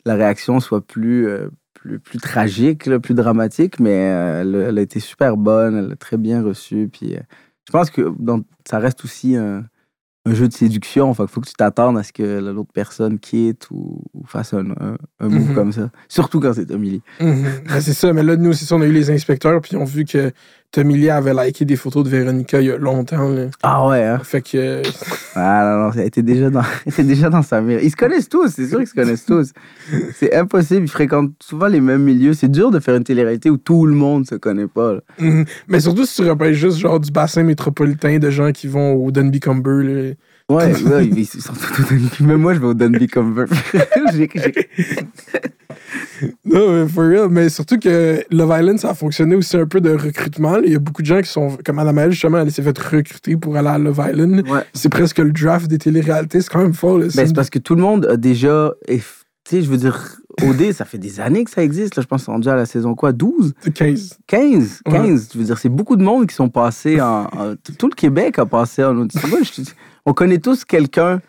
la 0.05 0.15
réaction 0.15 0.61
soit 0.61 0.87
plus, 0.87 1.27
euh, 1.27 1.49
plus, 1.75 1.99
plus 1.99 2.19
tragique, 2.21 2.89
plus 2.99 3.15
dramatique. 3.15 3.81
Mais 3.81 4.13
euh, 4.13 4.43
elle, 4.43 4.55
a- 4.55 4.69
elle 4.69 4.79
a 4.79 4.83
été 4.83 5.01
super 5.01 5.37
bonne. 5.37 5.77
Elle 5.77 5.89
l'a 5.89 5.97
très 5.97 6.17
bien 6.17 6.45
reçue. 6.45 6.89
Puis 6.93 7.17
je 7.67 7.73
pense 7.73 7.91
que 7.91 8.13
ça 8.65 8.79
reste 8.79 9.05
aussi 9.05 9.35
un, 9.35 9.65
un 10.27 10.35
jeu 10.35 10.49
de 10.49 10.53
séduction. 10.53 11.15
Fait 11.15 11.27
faut 11.29 11.41
que 11.41 11.47
tu 11.49 11.55
t'attendes 11.55 11.97
à 11.97 12.03
ce 12.03 12.13
que 12.13 12.41
l'autre 12.41 12.73
personne 12.75 13.19
quitte 13.19 13.69
ou, 13.71 14.03
ou 14.13 14.27
fasse 14.27 14.53
un, 14.53 14.71
un, 14.73 14.97
un 15.21 15.29
move 15.29 15.49
Mhm. 15.51 15.55
comme 15.55 15.73
ça. 15.73 15.91
Surtout 16.09 16.41
quand 16.41 16.53
c'est 16.53 16.67
Tommy 16.67 16.91
Lee. 16.91 17.03
Mhm. 17.21 17.45
Ben, 17.69 17.81
c'est 17.81 17.95
ça, 17.95 18.13
mais 18.13 18.23
là, 18.23 18.37
nous, 18.37 18.53
ça, 18.53 18.75
on 18.75 18.81
a 18.83 18.87
eu 18.87 18.93
les 18.93 19.11
inspecteurs, 19.11 19.61
puis 19.63 19.73
ils 19.75 19.79
ont 19.79 19.85
vu 19.85 20.05
que 20.05 20.33
Tommy 20.73 20.97
Lee 20.99 21.09
avait 21.11 21.33
liké 21.33 21.65
des 21.65 21.77
photos 21.77 22.05
de 22.05 22.09
Véronica 22.11 22.61
il 22.61 22.67
y 22.67 22.71
a 22.71 22.77
longtemps. 22.77 23.29
là. 23.31 23.47
Ah 23.63 23.87
ouais, 23.89 24.05
hein? 24.05 24.21
Fait 24.23 24.43
que. 24.43 24.83
Ah 25.35 25.63
non, 25.65 25.85
non, 25.87 25.93
elle 25.95 26.07
était 26.07 26.23
déjà 26.23 26.51
dans, 26.51 26.61
elle 26.87 26.93
était 26.93 27.03
déjà 27.05 27.31
dans 27.31 27.43
sa 27.43 27.61
mire. 27.61 27.81
Ils 27.83 27.91
se 27.91 27.97
connaissent 27.97 28.29
tous, 28.29 28.49
c'est 28.49 28.67
sûr 28.67 28.79
qu'ils 28.79 28.87
se 28.89 28.95
connaissent 28.95 29.25
tous. 29.25 29.53
C'est 30.15 30.35
impossible, 30.35 30.83
ils 30.85 30.91
fréquentent 30.91 31.33
souvent 31.41 31.67
les 31.69 31.81
mêmes 31.81 32.03
milieux. 32.03 32.35
C'est 32.35 32.51
dur 32.51 32.71
de 32.71 32.79
faire 32.81 32.97
une 32.97 33.05
télé-réalité 33.05 33.49
où 33.51 33.57
tout 33.57 33.87
le 33.87 33.95
monde 33.95 34.27
se 34.27 34.35
connaît 34.35 34.67
pas. 34.67 34.95
là. 34.95 35.01
Mhm. 35.19 35.45
Mais 35.69 35.81
surtout 35.81 36.05
si 36.05 36.23
tu 36.23 36.29
repères 36.29 36.53
juste 36.53 36.79
genre 36.79 37.01
du 37.01 37.11
bassin 37.11 37.43
métropolitain 37.43 38.19
de 38.19 38.31
gens 38.31 38.53
qui 38.53 38.67
vont 38.67 38.95
au 38.95 39.11
Dunby 39.11 39.41
Cumber, 39.41 39.83
là, 39.83 40.13
Ouais, 40.49 40.73
ouais, 40.85 41.07
ils 41.07 41.27
sont 41.27 41.53
tous. 41.55 42.21
Même 42.21 42.41
moi, 42.41 42.55
je 42.55 42.61
vais 42.61 42.67
au 42.69 43.09
comme 43.09 43.47
J'ai- 44.15 44.31
j'ai- 44.33 44.69
Non, 46.45 46.73
mais 46.73 46.89
for 46.89 47.05
real. 47.05 47.29
Mais 47.31 47.49
surtout 47.49 47.79
que 47.79 48.23
Love 48.31 48.57
Island, 48.61 48.79
ça 48.79 48.91
a 48.91 48.95
fonctionné 48.95 49.35
aussi 49.35 49.57
un 49.57 49.67
peu 49.67 49.81
de 49.81 49.91
recrutement. 49.91 50.59
Il 50.65 50.73
y 50.73 50.77
a 50.77 50.79
beaucoup 50.79 51.03
de 51.03 51.07
gens 51.07 51.21
qui 51.21 51.29
sont, 51.29 51.57
comme 51.65 51.79
Annabelle, 51.81 52.13
justement, 52.13 52.39
elle 52.39 52.53
s'est 52.53 52.63
fait 52.63 52.79
recruter 52.79 53.37
pour 53.37 53.57
aller 53.57 53.69
à 53.69 53.79
Love 53.79 54.01
Island. 54.09 54.49
Ouais. 54.49 54.61
C'est 54.73 54.89
presque 54.89 55.19
le 55.19 55.33
draft 55.33 55.67
des 55.67 55.79
téléréalités. 55.79 56.41
C'est 56.41 56.49
quand 56.51 56.63
même 56.63 56.75
fort. 56.75 56.99
Ben, 56.99 57.11
c'est 57.11 57.35
parce 57.35 57.51
que 57.51 57.59
tout 57.59 57.75
le 57.75 57.83
monde 57.83 58.07
a 58.07 58.17
déjà. 58.17 58.73
Tu 58.89 59.01
sais, 59.49 59.63
je 59.63 59.69
veux 59.71 59.77
dire, 59.77 60.17
OD, 60.43 60.73
ça 60.73 60.85
fait 60.85 60.99
des 60.99 61.19
années 61.21 61.45
que 61.45 61.51
ça 61.51 61.63
existe. 61.63 61.97
Là, 61.97 62.03
je 62.03 62.07
pense 62.09 62.25
qu'on 62.25 62.33
est 62.33 62.35
rendu 62.37 62.49
à 62.49 62.57
la 62.57 62.67
saison 62.67 62.95
quoi? 62.95 63.13
12 63.13 63.53
c'est 63.61 63.73
15. 63.73 64.19
15 64.27 64.81
Ouais. 64.87 64.93
15 64.93 65.29
Je 65.33 65.39
veux 65.39 65.45
dire, 65.45 65.59
c'est 65.59 65.69
beaucoup 65.69 65.97
de 65.97 66.03
monde 66.05 66.27
qui 66.29 66.35
sont 66.35 66.49
passés 66.49 67.01
en. 67.01 67.25
en- 67.25 67.55
tout 67.79 67.89
le 67.89 67.95
Québec 67.97 68.39
a 68.39 68.47
passé 68.47 68.83
en 68.85 68.97
audition. 68.97 69.29
On 70.07 70.13
connaît 70.15 70.39
tous 70.39 70.65
quelqu'un 70.65 71.21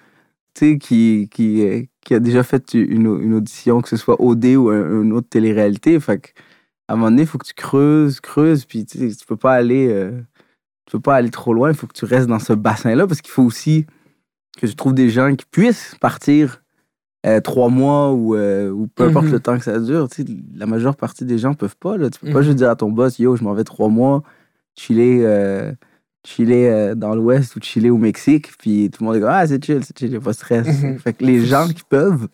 qui, 0.54 1.30
qui, 1.32 1.62
euh, 1.68 1.84
qui 2.02 2.14
a 2.16 2.20
déjà 2.20 2.42
fait 2.44 2.74
une, 2.74 3.06
une 3.22 3.34
audition, 3.36 3.82
que 3.82 3.90
ce 3.90 3.98
soit 3.98 4.20
OD 4.22 4.56
ou 4.56 4.70
un- 4.70 5.02
une 5.04 5.14
autre 5.14 5.28
télé-réalité. 5.30 6.00
Fait 6.00 6.20
que, 6.20 6.30
à 6.88 6.94
un 6.94 6.96
moment 6.96 7.10
donné, 7.12 7.24
il 7.24 7.28
faut 7.28 7.38
que 7.38 7.46
tu 7.46 7.54
creuses, 7.54 8.20
creuses, 8.20 8.66
puis 8.66 8.86
tu 8.86 8.98
tu 9.16 9.26
peux 9.28 9.36
pas 9.36 9.54
aller. 9.54 9.88
euh, 9.90 10.12
tu 10.86 10.94
peux 10.94 11.00
pas 11.02 11.16
aller 11.16 11.30
trop 11.32 11.54
loin, 11.54 11.70
il 11.70 11.76
faut 11.76 11.86
que 11.86 11.94
tu 11.94 12.06
restes 12.06 12.28
dans 12.28 12.40
ce 12.40 12.54
bassin-là 12.54 13.08
parce 13.08 13.22
qu'il 13.22 13.32
faut 13.32 13.44
aussi 13.44 13.86
que 14.58 14.66
tu 14.66 14.76
trouves 14.76 14.94
des 14.94 15.10
gens 15.10 15.36
qui 15.36 15.46
puissent 15.46 15.96
partir 16.00 16.64
euh, 17.26 17.42
trois 17.42 17.68
mois 17.70 18.14
ou, 18.14 18.36
euh, 18.36 18.70
ou 18.72 18.88
peu 18.88 19.04
importe 19.04 19.26
Mhm. 19.26 19.32
le 19.34 19.40
temps 19.42 19.58
que 19.58 19.66
ça 19.66 19.80
dure. 19.80 20.08
Tu 20.10 20.24
sais, 20.24 20.28
la 20.56 20.66
majeure 20.66 20.96
partie 20.96 21.26
des 21.26 21.38
gens 21.38 21.54
peuvent 21.56 21.76
pas. 21.78 21.98
Là. 21.98 22.10
Tu 22.10 22.20
peux 22.20 22.32
pas 22.32 22.40
Mhm. 22.40 22.46
juste 22.46 22.58
dire 22.58 22.70
à 22.70 22.76
ton 22.78 22.90
boss, 22.90 23.20
yo, 23.20 23.36
je 23.36 23.44
m'en 23.44 23.54
vais 23.54 23.66
trois 23.66 23.90
mois, 23.90 24.24
chiller, 24.78 25.26
chiller 26.28 26.70
euh, 26.70 26.94
dans 26.96 27.16
l'Ouest 27.16 27.56
ou 27.56 27.60
chiller 27.62 27.90
au 27.90 27.98
Mexique, 27.98 28.52
puis 28.60 28.90
tout 28.92 29.02
le 29.04 29.08
monde 29.08 29.16
est 29.16 29.20
comme, 29.22 29.30
ah, 29.32 29.48
c'est 29.48 29.64
chill, 29.64 29.80
c'est 29.84 29.98
chill, 29.98 30.12
y 30.12 30.16
a 30.18 30.20
pas 30.20 30.32
de 30.32 30.36
stress. 30.36 30.68
Mhm. 30.84 31.00
Fait 31.00 31.14
que 31.14 31.24
les 31.24 31.46
gens 31.46 31.68
qui 31.68 31.84
peuvent, 31.90 32.28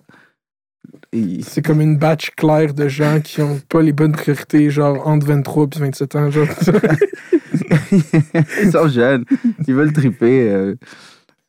ils- 1.14 1.44
C'est 1.46 1.62
comme 1.62 1.80
une 1.82 1.98
batch 1.98 2.32
claire 2.36 2.74
de 2.74 2.88
gens 2.88 3.20
qui 3.22 3.42
ont 3.42 3.60
pas 3.70 3.82
les 3.82 3.94
bonnes 3.94 4.14
priorités, 4.14 4.70
genre 4.72 5.08
entre 5.08 5.28
23 5.28 5.68
et 5.76 5.80
27 5.80 6.16
ans. 6.16 6.32
Genre. 6.32 6.48
ils 7.92 8.72
sont 8.72 8.88
jeunes, 8.88 9.26
ils 9.68 9.74
veulent 9.74 9.94
triper. 9.94 10.50
euh. 10.52 10.76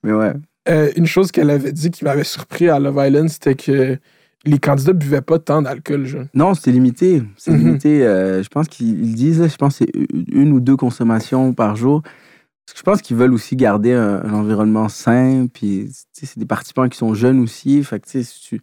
Mais 0.02 0.12
ouais. 0.12 0.32
Euh, 0.68 0.90
une 0.96 1.06
chose 1.06 1.30
qu'elle 1.32 1.50
avait 1.50 1.72
dit 1.72 1.90
qui 1.90 2.04
m'avait 2.04 2.24
surpris 2.24 2.68
à 2.68 2.78
Love 2.78 3.02
Island, 3.06 3.28
c'était 3.28 3.54
que 3.54 3.98
les 4.46 4.58
candidats 4.58 4.92
buvaient 4.92 5.20
pas 5.22 5.38
tant 5.38 5.62
d'alcool. 5.62 6.06
Non, 6.34 6.54
c'est 6.54 6.70
limité. 6.72 7.22
C'est 7.36 7.50
Mhm. 7.52 7.58
limité. 7.58 8.06
euh, 8.06 8.42
je 8.42 8.48
pense 8.48 8.68
qu'ils 8.68 9.02
ils 9.02 9.14
disent, 9.14 9.46
je 9.46 9.56
pense 9.56 9.76
c'est 9.76 9.90
une 10.32 10.52
ou 10.52 10.60
deux 10.60 10.76
consommations 10.76 11.52
par 11.54 11.76
jour. 11.76 12.02
Parce 12.66 12.72
que 12.74 12.78
je 12.78 12.82
pense 12.82 13.02
qu'ils 13.02 13.16
veulent 13.16 13.34
aussi 13.34 13.56
garder 13.56 13.92
un, 13.92 14.22
un 14.24 14.32
environnement 14.34 14.88
sain. 14.88 15.46
Puis, 15.52 15.90
c'est 16.12 16.38
des 16.38 16.46
participants 16.46 16.88
qui 16.88 16.96
sont 16.98 17.12
jeunes 17.14 17.40
aussi. 17.40 17.82
Fait 17.84 18.00
que, 18.00 18.08
si 18.08 18.24
tu- 18.48 18.60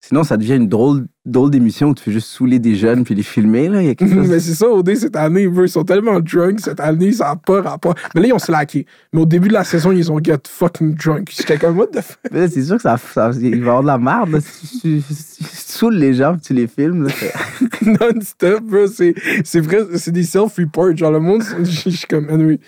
Sinon, 0.00 0.22
ça 0.22 0.36
devient 0.36 0.54
une 0.54 0.68
drôle, 0.68 1.06
drôle 1.26 1.50
d'émission 1.50 1.88
où 1.88 1.94
tu 1.94 2.04
fais 2.04 2.12
juste 2.12 2.28
saouler 2.28 2.60
des 2.60 2.76
jeunes 2.76 3.02
puis 3.02 3.16
les 3.16 3.24
filmer. 3.24 3.68
Là. 3.68 3.82
Il 3.82 3.88
y 3.88 3.90
a 3.90 3.96
quelque 3.96 4.14
chose... 4.14 4.28
Mais 4.28 4.38
c'est 4.38 4.54
ça, 4.54 4.68
OD, 4.70 4.94
cette 4.94 5.16
année, 5.16 5.42
ils 5.42 5.68
sont 5.68 5.82
tellement 5.82 6.20
drunk 6.20 6.60
cette 6.60 6.78
année, 6.78 7.10
ça 7.12 7.30
n'a 7.30 7.36
pas 7.36 7.60
rapport. 7.62 7.96
Mais 8.14 8.20
là, 8.20 8.28
ils 8.28 8.32
ont 8.32 8.38
slacké. 8.38 8.86
Mais 9.12 9.20
au 9.22 9.26
début 9.26 9.48
de 9.48 9.54
la 9.54 9.64
saison, 9.64 9.90
ils 9.90 10.10
ont 10.12 10.20
get 10.22 10.38
fucking 10.48 10.94
drunk. 10.94 11.32
J'étais 11.36 11.58
comme, 11.58 11.76
what 11.76 11.88
the 11.88 12.00
fuck? 12.00 12.18
Mais 12.30 12.42
là, 12.42 12.48
c'est 12.48 12.62
sûr 12.62 12.76
que 12.76 12.82
ça, 12.82 12.96
ça- 12.96 13.32
il 13.40 13.50
va 13.50 13.56
y 13.56 13.60
avoir 13.60 13.82
de 13.82 13.88
la 13.88 13.98
merde. 13.98 14.30
là. 14.30 14.38
Si 14.40 14.80
tu, 14.80 15.00
si 15.02 15.38
tu 15.44 15.44
saoules 15.72 15.96
les 15.96 16.14
gens 16.14 16.32
puis 16.34 16.42
tu 16.42 16.54
les 16.54 16.68
filmes, 16.68 17.08
Non-stop, 17.82 18.62
bro. 18.62 18.86
C'est 18.86 19.14
c'est 19.44 19.60
vrai, 19.60 19.80
c'est 19.96 20.12
des 20.12 20.22
self-reports. 20.22 20.96
Genre, 20.96 21.10
le 21.10 21.20
monde, 21.20 21.42
je 21.64 21.90
suis 21.90 22.06
comme, 22.08 22.28
anyway. 22.30 22.60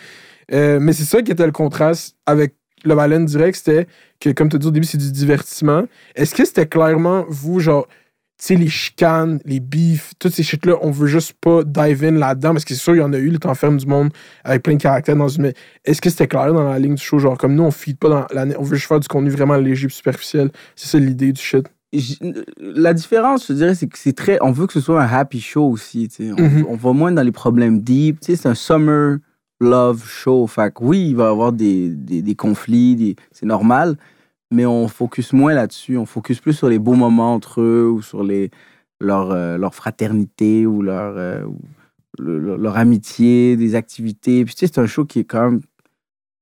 Euh, 0.52 0.78
mais 0.80 0.92
c'est 0.92 1.04
ça 1.04 1.22
qui 1.22 1.30
était 1.32 1.46
le 1.46 1.52
contraste 1.52 2.16
avec 2.26 2.54
le 2.84 2.94
Baleine 2.94 3.26
direct, 3.26 3.56
c'était 3.56 3.86
que, 4.20 4.30
comme 4.30 4.48
tu 4.48 4.56
as 4.56 4.58
dit 4.58 4.66
au 4.66 4.70
début, 4.70 4.86
c'est 4.86 4.98
du 4.98 5.12
divertissement. 5.12 5.84
Est-ce 6.14 6.34
que 6.34 6.44
c'était 6.44 6.66
clairement, 6.66 7.26
vous, 7.28 7.60
genre, 7.60 7.86
tu 8.38 8.46
sais, 8.46 8.54
les 8.56 8.68
chicanes, 8.68 9.38
les 9.44 9.60
beefs, 9.60 10.12
toutes 10.18 10.32
ces 10.32 10.42
shit-là, 10.42 10.76
on 10.80 10.90
veut 10.90 11.06
juste 11.06 11.34
pas 11.42 11.62
dive 11.62 12.04
in 12.04 12.12
là-dedans, 12.12 12.52
parce 12.52 12.64
que 12.64 12.72
c'est 12.72 12.80
sûr, 12.80 12.94
il 12.94 12.98
y 13.00 13.02
en 13.02 13.12
a 13.12 13.18
eu, 13.18 13.28
le 13.28 13.38
temps 13.38 13.54
ferme 13.54 13.76
du 13.76 13.84
monde, 13.86 14.08
avec 14.44 14.62
plein 14.62 14.74
de 14.76 14.82
caractères 14.82 15.14
dans 15.16 15.28
une. 15.28 15.42
mais 15.42 15.54
Est-ce 15.84 16.00
que 16.00 16.08
c'était 16.08 16.26
clair 16.26 16.54
dans 16.54 16.64
la 16.70 16.78
ligne 16.78 16.94
du 16.94 17.02
show? 17.02 17.18
Genre, 17.18 17.36
comme 17.36 17.54
nous, 17.54 17.62
on 17.64 17.70
feed 17.70 17.98
pas 17.98 18.08
dans 18.08 18.26
la. 18.32 18.46
On 18.58 18.62
veut 18.62 18.76
juste 18.76 18.88
faire 18.88 18.98
du 19.00 19.08
contenu 19.08 19.28
vraiment 19.28 19.56
léger 19.56 19.86
et 19.88 19.90
superficiel. 19.90 20.50
C'est 20.74 20.88
ça 20.88 20.98
l'idée 20.98 21.32
du 21.32 21.40
shit. 21.40 21.68
La 22.60 22.94
différence, 22.94 23.46
je 23.48 23.52
dirais, 23.52 23.74
c'est 23.74 23.88
que 23.88 23.98
c'est 23.98 24.14
très. 24.16 24.38
On 24.40 24.52
veut 24.52 24.66
que 24.66 24.72
ce 24.72 24.80
soit 24.80 25.02
un 25.02 25.06
happy 25.06 25.40
show 25.40 25.68
aussi. 25.68 26.08
tu 26.08 26.26
sais. 26.28 26.32
On, 26.32 26.42
Mhm. 26.42 26.64
on 26.68 26.76
va 26.76 26.92
moins 26.92 27.12
dans 27.12 27.22
les 27.22 27.32
problèmes 27.32 27.80
deep. 27.80 28.20
tu 28.20 28.26
sais, 28.32 28.36
C'est 28.36 28.48
un 28.48 28.54
summer 28.54 29.18
love 29.60 30.04
show. 30.06 30.46
Fait 30.46 30.72
que 30.72 30.82
oui, 30.82 31.08
il 31.10 31.16
va 31.16 31.24
y 31.24 31.28
avoir 31.28 31.52
des, 31.52 31.90
des, 31.90 32.22
des 32.22 32.34
conflits, 32.34 32.96
des- 32.96 33.16
c'est 33.30 33.46
normal, 33.46 33.96
mais 34.50 34.66
on 34.66 34.88
focus 34.88 35.32
moins 35.32 35.54
là-dessus. 35.54 35.96
On 35.98 36.06
focus 36.06 36.40
plus 36.40 36.54
sur 36.54 36.68
les 36.68 36.78
beaux 36.78 36.94
moments 36.94 37.34
entre 37.34 37.60
eux 37.60 37.88
ou 37.90 38.02
sur 38.02 38.22
les, 38.24 38.50
leur, 39.00 39.30
euh, 39.30 39.56
leur 39.58 39.74
fraternité 39.74 40.66
ou 40.66 40.82
leur, 40.82 41.14
euh, 41.16 41.44
leur 42.18 42.76
amitié, 42.76 43.56
des 43.56 43.74
activités. 43.74 44.44
Puis 44.44 44.54
tu 44.54 44.60
sais, 44.60 44.72
c'est 44.72 44.80
un 44.80 44.86
show 44.86 45.04
qui 45.04 45.20
est 45.20 45.24
quand 45.24 45.42
même 45.50 45.60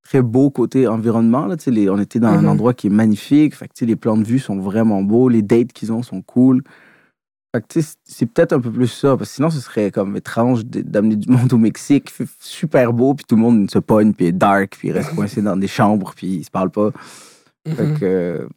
très 0.03 0.21
beau 0.21 0.49
côté 0.49 0.87
environnement. 0.87 1.45
Là, 1.45 1.55
tu 1.57 1.65
sais, 1.65 1.71
les- 1.71 1.89
on 1.89 1.99
était 1.99 2.19
dans 2.19 2.29
un 2.29 2.45
endroit 2.47 2.73
qui 2.73 2.87
est 2.87 2.89
magnifique. 2.89 3.53
Fait 3.55 3.67
que, 3.67 3.73
tu 3.73 3.79
sais, 3.79 3.85
les 3.85 3.95
plans 3.95 4.17
de 4.17 4.23
vue 4.23 4.39
sont 4.39 4.59
vraiment 4.59 5.03
beaux. 5.03 5.29
Les 5.29 5.41
dates 5.43 5.71
qu'ils 5.73 5.91
ont 5.91 6.01
sont 6.03 6.21
cool. 6.21 6.63
Fait 6.63 6.63
que, 6.63 6.63
tu 6.63 6.67
sais, 6.67 6.67
c'est 8.05 8.25
peut-être 8.27 8.53
un 8.53 8.59
peu 8.59 8.71
plus 8.71 8.87
ça. 8.87 9.17
Parce 9.17 9.29
que 9.29 9.35
sinon, 9.35 9.49
ce 9.49 9.59
serait 9.59 9.91
comme 9.91 10.15
étrange 10.15 10.65
d'amener 10.65 11.15
du 11.15 11.29
monde 11.31 11.51
au 11.53 11.57
Mexique. 11.57 12.09
Fait 12.11 12.27
super 12.39 12.93
beau, 12.93 13.13
puis 13.15 13.25
tout 13.27 13.35
le 13.35 13.41
monde 13.41 13.69
se 13.71 13.79
pogne, 13.79 14.13
puis 14.13 14.27
est 14.27 14.31
dark, 14.31 14.75
puis 14.77 14.89
il 14.89 14.91
reste 14.91 15.15
coincé 15.15 15.41
dans 15.41 15.57
des 15.57 15.67
chambres, 15.67 16.13
puis 16.15 16.27
ils 16.27 16.43
se 16.43 16.51
parlent 16.51 16.69
pas. 16.71 16.91
Fait 17.67 17.85
Mhm. 17.87 17.99
que, 17.99 18.47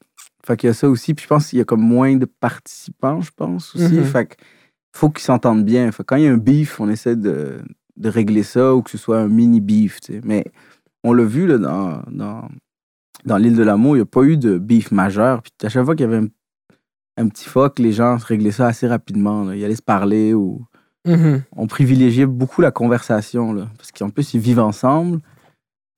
fait 0.46 0.56
qu'il 0.56 0.66
y 0.68 0.70
a 0.70 0.74
ça 0.74 0.88
aussi. 0.88 1.14
Puis 1.14 1.22
je 1.24 1.28
pense 1.28 1.48
qu'il 1.48 1.58
y 1.58 1.62
a 1.62 1.64
comme 1.64 1.80
moins 1.82 2.16
de 2.16 2.26
participants, 2.26 3.20
je 3.20 3.30
pense 3.34 3.74
aussi. 3.74 3.94
Mhm. 3.94 4.04
Fait 4.04 4.26
que 4.26 4.34
faut 4.94 5.08
qu'ils 5.10 5.24
s'entendent 5.24 5.64
bien. 5.64 5.90
Fait 5.90 6.02
que 6.02 6.06
quand 6.08 6.16
il 6.16 6.24
y 6.24 6.28
a 6.28 6.32
un 6.32 6.36
beef, 6.38 6.78
on 6.80 6.88
essaie 6.90 7.16
de, 7.16 7.62
de 7.96 8.08
régler 8.08 8.42
ça 8.42 8.74
ou 8.74 8.82
que 8.82 8.90
ce 8.90 8.98
soit 8.98 9.18
un 9.20 9.28
mini 9.28 9.60
beef. 9.60 10.00
tu 10.00 10.12
sais. 10.14 10.20
Mais 10.24 10.44
on 11.02 11.12
l'a 11.14 11.24
vu 11.24 11.46
là, 11.46 11.56
dans, 11.58 12.02
dans, 12.10 12.48
dans 13.24 13.36
l'île 13.38 13.56
de 13.56 13.62
l'amour, 13.62 13.96
il 13.96 14.00
n'y 14.00 14.02
a 14.02 14.06
pas 14.06 14.22
eu 14.24 14.36
de 14.36 14.58
beef 14.58 14.90
majeur. 14.92 15.42
Puis 15.42 15.52
à 15.64 15.68
chaque 15.70 15.84
fois 15.84 15.94
qu'il 15.96 16.04
y 16.04 16.12
avait 16.12 16.24
un, 16.24 16.28
un 17.18 17.28
petit 17.28 17.48
fuck, 17.48 17.78
les 17.78 17.92
gens 17.92 18.16
réglaient 18.16 18.52
ça 18.52 18.66
assez 18.66 18.86
rapidement. 18.86 19.44
là. 19.44 19.54
Ils 19.56 19.64
allaient 19.64 19.76
se 19.76 19.82
parler 19.82 20.34
ou 20.34 20.64
Mhm. 21.06 21.42
on 21.56 21.66
privilégiait 21.66 22.26
beaucoup 22.26 22.60
la 22.62 22.70
conversation. 22.70 23.52
Là, 23.52 23.68
parce 23.76 23.90
qu'en 23.92 24.10
plus, 24.10 24.34
ils 24.34 24.40
vivent 24.40 24.60
ensemble. 24.60 25.20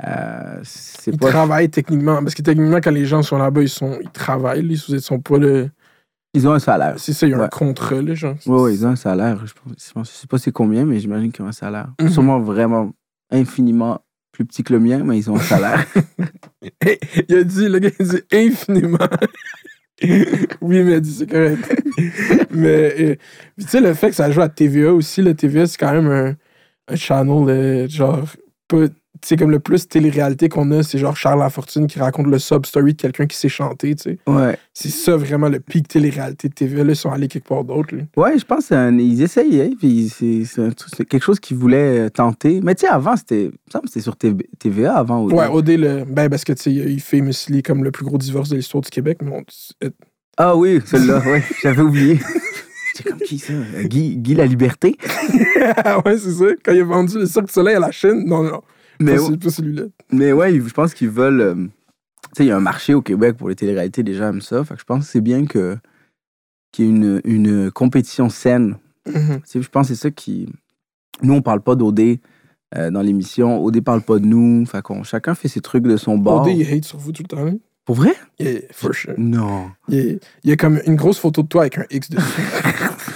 Euh, 0.04 0.62
Ils 1.06 1.18
pas 1.18 1.28
travaillent 1.30 1.70
techniquement. 1.70 2.20
Parce 2.22 2.34
que 2.34 2.42
techniquement, 2.42 2.78
quand 2.82 2.90
les 2.90 3.04
gens 3.06 3.22
sont 3.22 3.38
là-bas, 3.38 3.62
ils, 3.62 3.68
sont, 3.68 3.98
ils 4.02 4.10
travaillent. 4.10 4.66
Ils 4.66 5.00
sont 5.00 5.20
pas 5.20 5.38
le. 5.38 5.70
ils 6.34 6.48
ont 6.48 6.52
un 6.52 6.58
salaire. 6.58 6.94
C'est 6.98 7.12
ça, 7.12 7.26
il 7.26 7.30
y 7.30 7.34
a 7.34 7.36
un 7.38 7.42
Ouais. 7.42 7.48
contrat, 7.50 8.02
là, 8.02 8.14
genre. 8.14 8.34
Oui, 8.46 8.74
ils 8.74 8.84
ont 8.86 8.90
un 8.90 8.96
salaire. 8.96 9.38
Je 9.46 9.52
je 9.76 10.04
sais 10.04 10.26
pas 10.26 10.38
c'est 10.38 10.50
combien, 10.52 10.84
mais 10.84 10.98
j'imagine 10.98 11.30
qu'ils 11.30 11.44
ont 11.44 11.48
un 11.48 11.52
salaire. 11.52 11.88
Mhm. 12.00 12.08
Sûrement 12.08 12.40
vraiment 12.40 12.90
infiniment 13.30 14.00
plus 14.32 14.44
petit 14.44 14.64
que 14.64 14.72
le 14.72 14.80
mien, 14.80 15.04
mais 15.04 15.16
ils 15.18 15.30
ont 15.30 15.36
un 15.36 15.40
salaire. 15.40 15.84
Il 17.28 17.36
a 17.36 17.44
dit, 17.44 17.68
le 17.68 17.78
gars, 17.78 17.90
il 18.00 18.08
dit 18.08 18.22
infiniment. 18.32 18.98
oui, 20.60 20.82
mais 20.82 21.02
c'est 21.04 21.26
correct. 21.30 21.82
mais, 22.50 22.94
euh, 23.00 23.16
tu 23.58 23.66
sais, 23.68 23.80
le 23.80 23.94
fait 23.94 24.10
que 24.10 24.16
ça 24.16 24.30
joue 24.30 24.40
à 24.42 24.48
TVA 24.48 24.92
aussi, 24.92 25.22
le 25.22 25.34
TVA, 25.34 25.66
c'est 25.66 25.78
quand 25.78 25.92
même 25.92 26.10
un, 26.10 26.36
un 26.92 26.96
channel, 26.96 27.48
euh, 27.48 27.88
genre, 27.88 28.24
pas. 28.68 28.86
Sais, 29.28 29.36
comme 29.36 29.50
le 29.50 29.58
plus 29.60 29.88
télé-réalité 29.88 30.48
qu'on 30.48 30.70
a, 30.72 30.82
c'est 30.82 30.98
genre 30.98 31.16
Charles 31.16 31.38
Lafortune 31.40 31.86
qui 31.86 31.98
raconte 31.98 32.26
le 32.26 32.38
sub-story 32.38 32.92
de 32.94 33.00
quelqu'un 33.00 33.26
qui 33.26 33.36
sait 33.36 33.48
chanter, 33.48 33.94
tu 33.94 34.02
sais. 34.02 34.18
ouais. 34.26 34.58
C'est 34.74 34.90
ça 34.90 35.16
vraiment 35.16 35.48
le 35.48 35.60
pic 35.60 35.88
télé-réalité 35.88 36.48
de 36.48 36.54
TVA. 36.54 36.84
Là, 36.84 36.92
ils 36.92 36.96
sont 36.96 37.10
allés 37.10 37.28
quelque 37.28 37.46
part 37.48 37.64
d'autre. 37.64 37.94
là. 37.94 38.02
Ouais, 38.16 38.38
je 38.38 38.44
pense 38.44 38.58
que 38.60 38.64
c'est 38.66 38.74
un- 38.76 38.98
ils 38.98 39.22
essayaient, 39.22 39.72
puis 39.78 40.08
c'est 40.14 40.42
c'est 40.44 40.68
c'est 40.94 41.04
quelque 41.04 41.22
chose 41.22 41.40
qu'ils 41.40 41.56
voulaient 41.56 42.06
euh, 42.06 42.08
tenter. 42.10 42.60
Mais 42.62 42.74
tu 42.74 42.82
sais, 42.86 42.88
avant, 42.92 43.16
c'était 43.16 43.50
sur 43.98 44.16
TV 44.16 44.48
TVA 44.58 44.94
avant. 44.96 45.24
Ouais. 45.24 45.46
OD, 45.50 45.68
le, 45.70 46.04
ben, 46.04 46.28
parce 46.28 46.44
que 46.44 46.52
tu 46.52 46.62
sais, 46.62 46.72
il 46.72 46.96
eu 46.96 47.00
Famously 47.00 47.62
comme 47.62 47.82
le 47.84 47.90
plus 47.92 48.04
gros 48.04 48.18
divorce 48.18 48.48
de 48.50 48.56
l'histoire 48.56 48.82
du 48.82 48.90
Québec. 48.90 49.18
Mais 49.22 49.30
on- 49.32 49.88
Ah 50.36 50.56
oui, 50.56 50.80
celle-là, 50.84 51.20
ouais, 51.20 51.42
j'avais 51.62 51.82
oublié. 51.82 52.18
J'étais 52.96 53.10
comme 53.10 53.18
qui 53.20 53.38
ça? 53.38 53.52
Guy, 53.84 54.16
Guy 54.18 54.34
La 54.34 54.46
Liberté? 54.46 54.96
Ouais, 56.04 56.18
c'est 56.18 56.32
ça. 56.32 56.44
Quand 56.64 56.72
il 56.72 56.80
a 56.80 56.84
vendu 56.84 57.18
le 57.18 57.26
Cirque 57.26 57.46
du 57.46 57.52
Soleil 57.52 57.76
à 57.76 57.80
la 57.80 57.90
Chine, 57.90 58.24
non, 58.26 58.42
non, 58.42 58.60
mais, 59.00 59.16
pas, 59.16 59.22
celui- 59.22 59.38
pas 59.38 59.50
celui-là. 59.50 59.82
mais 60.12 60.32
ouais, 60.32 60.52
je 60.60 60.72
pense 60.74 60.94
qu'ils 60.94 61.10
veulent. 61.10 61.40
euh, 61.40 61.54
tu 61.54 62.38
sais, 62.38 62.44
il 62.44 62.48
y 62.48 62.50
a 62.50 62.56
un 62.56 62.60
marché 62.60 62.94
au 62.94 63.02
Québec 63.02 63.36
pour 63.36 63.48
les 63.48 63.54
téléréalités, 63.54 64.02
les 64.02 64.14
gens 64.14 64.28
aiment 64.30 64.40
ça. 64.40 64.64
Fait 64.64 64.74
que 64.74 64.80
je 64.80 64.84
pense 64.84 65.04
que 65.06 65.10
c'est 65.10 65.20
bien 65.20 65.46
que 65.46 65.76
qu'il 66.72 66.84
y 66.86 66.88
ait 66.88 66.90
une, 66.90 67.20
une 67.24 67.70
compétition 67.70 68.28
saine 68.28 68.76
sais, 69.44 69.60
je 69.62 69.68
pense 69.68 69.88
que 69.88 69.94
c'est 69.94 70.00
ça 70.00 70.10
qui. 70.10 70.48
Nous, 71.22 71.34
on 71.34 71.42
parle 71.42 71.60
pas 71.60 71.74
d'OD 71.76 72.18
euh, 72.74 72.90
dans 72.90 73.02
l'émission. 73.02 73.62
OD 73.62 73.80
parle 73.82 74.00
pas 74.02 74.18
de 74.18 74.24
nous. 74.26 74.64
Fait 74.66 74.82
qu'on, 74.82 75.02
chacun 75.04 75.34
fait 75.34 75.46
ses 75.48 75.60
trucs 75.60 75.84
de 75.84 75.96
son 75.96 76.16
bord. 76.18 76.42
OD, 76.42 76.48
il 76.56 76.66
hate 76.72 76.84
sur 76.84 76.98
vous 76.98 77.12
tout 77.12 77.22
le 77.22 77.28
temps. 77.28 77.46
hein. 77.46 77.56
Pour 77.84 77.96
vrai? 77.96 78.14
Yeah, 78.40 78.60
for 78.72 78.94
sure. 78.94 79.12
Non. 79.18 79.70
Il 79.88 79.94
y, 79.94 80.00
a, 80.00 80.12
il 80.42 80.50
y 80.50 80.52
a 80.52 80.56
comme 80.56 80.80
une 80.86 80.96
grosse 80.96 81.18
photo 81.18 81.42
de 81.42 81.48
toi 81.48 81.60
avec 81.62 81.76
un 81.78 81.84
X 81.90 82.08
dessus. 82.08 82.24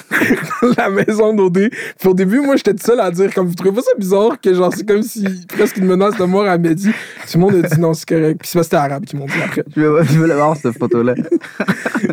dans 0.62 0.74
la 0.76 0.90
maison 0.90 1.32
d'OD. 1.34 1.70
Puis 1.98 2.08
au 2.08 2.14
début, 2.14 2.40
moi, 2.40 2.56
j'étais 2.56 2.74
tout 2.74 2.84
seul 2.84 3.00
à 3.00 3.10
dire, 3.10 3.32
comme 3.34 3.46
vous 3.46 3.54
trouvez 3.54 3.72
pas 3.72 3.82
ça 3.82 3.90
bizarre 3.98 4.40
que 4.40 4.52
genre, 4.54 4.72
c'est 4.74 4.86
comme 4.86 5.02
si 5.02 5.24
presque 5.48 5.76
une 5.76 5.86
menace 5.86 6.16
de 6.16 6.24
mort 6.24 6.46
à 6.46 6.58
Mehdi. 6.58 6.90
Tout 6.90 7.38
le 7.38 7.40
monde 7.40 7.64
a 7.64 7.68
dit 7.68 7.80
non, 7.80 7.94
c'est 7.94 8.08
correct. 8.08 8.40
Puis 8.40 8.48
c'est 8.48 8.58
que 8.58 8.64
c'était 8.64 8.76
arabe 8.76 9.04
qui 9.04 9.16
m'ont 9.16 9.26
dit 9.26 9.32
après. 9.44 9.64
Je 9.76 9.80
veux, 9.80 10.02
je 10.02 10.18
veux 10.18 10.26
la 10.26 10.36
voir, 10.36 10.56
cette 10.56 10.78
photo-là? 10.78 11.14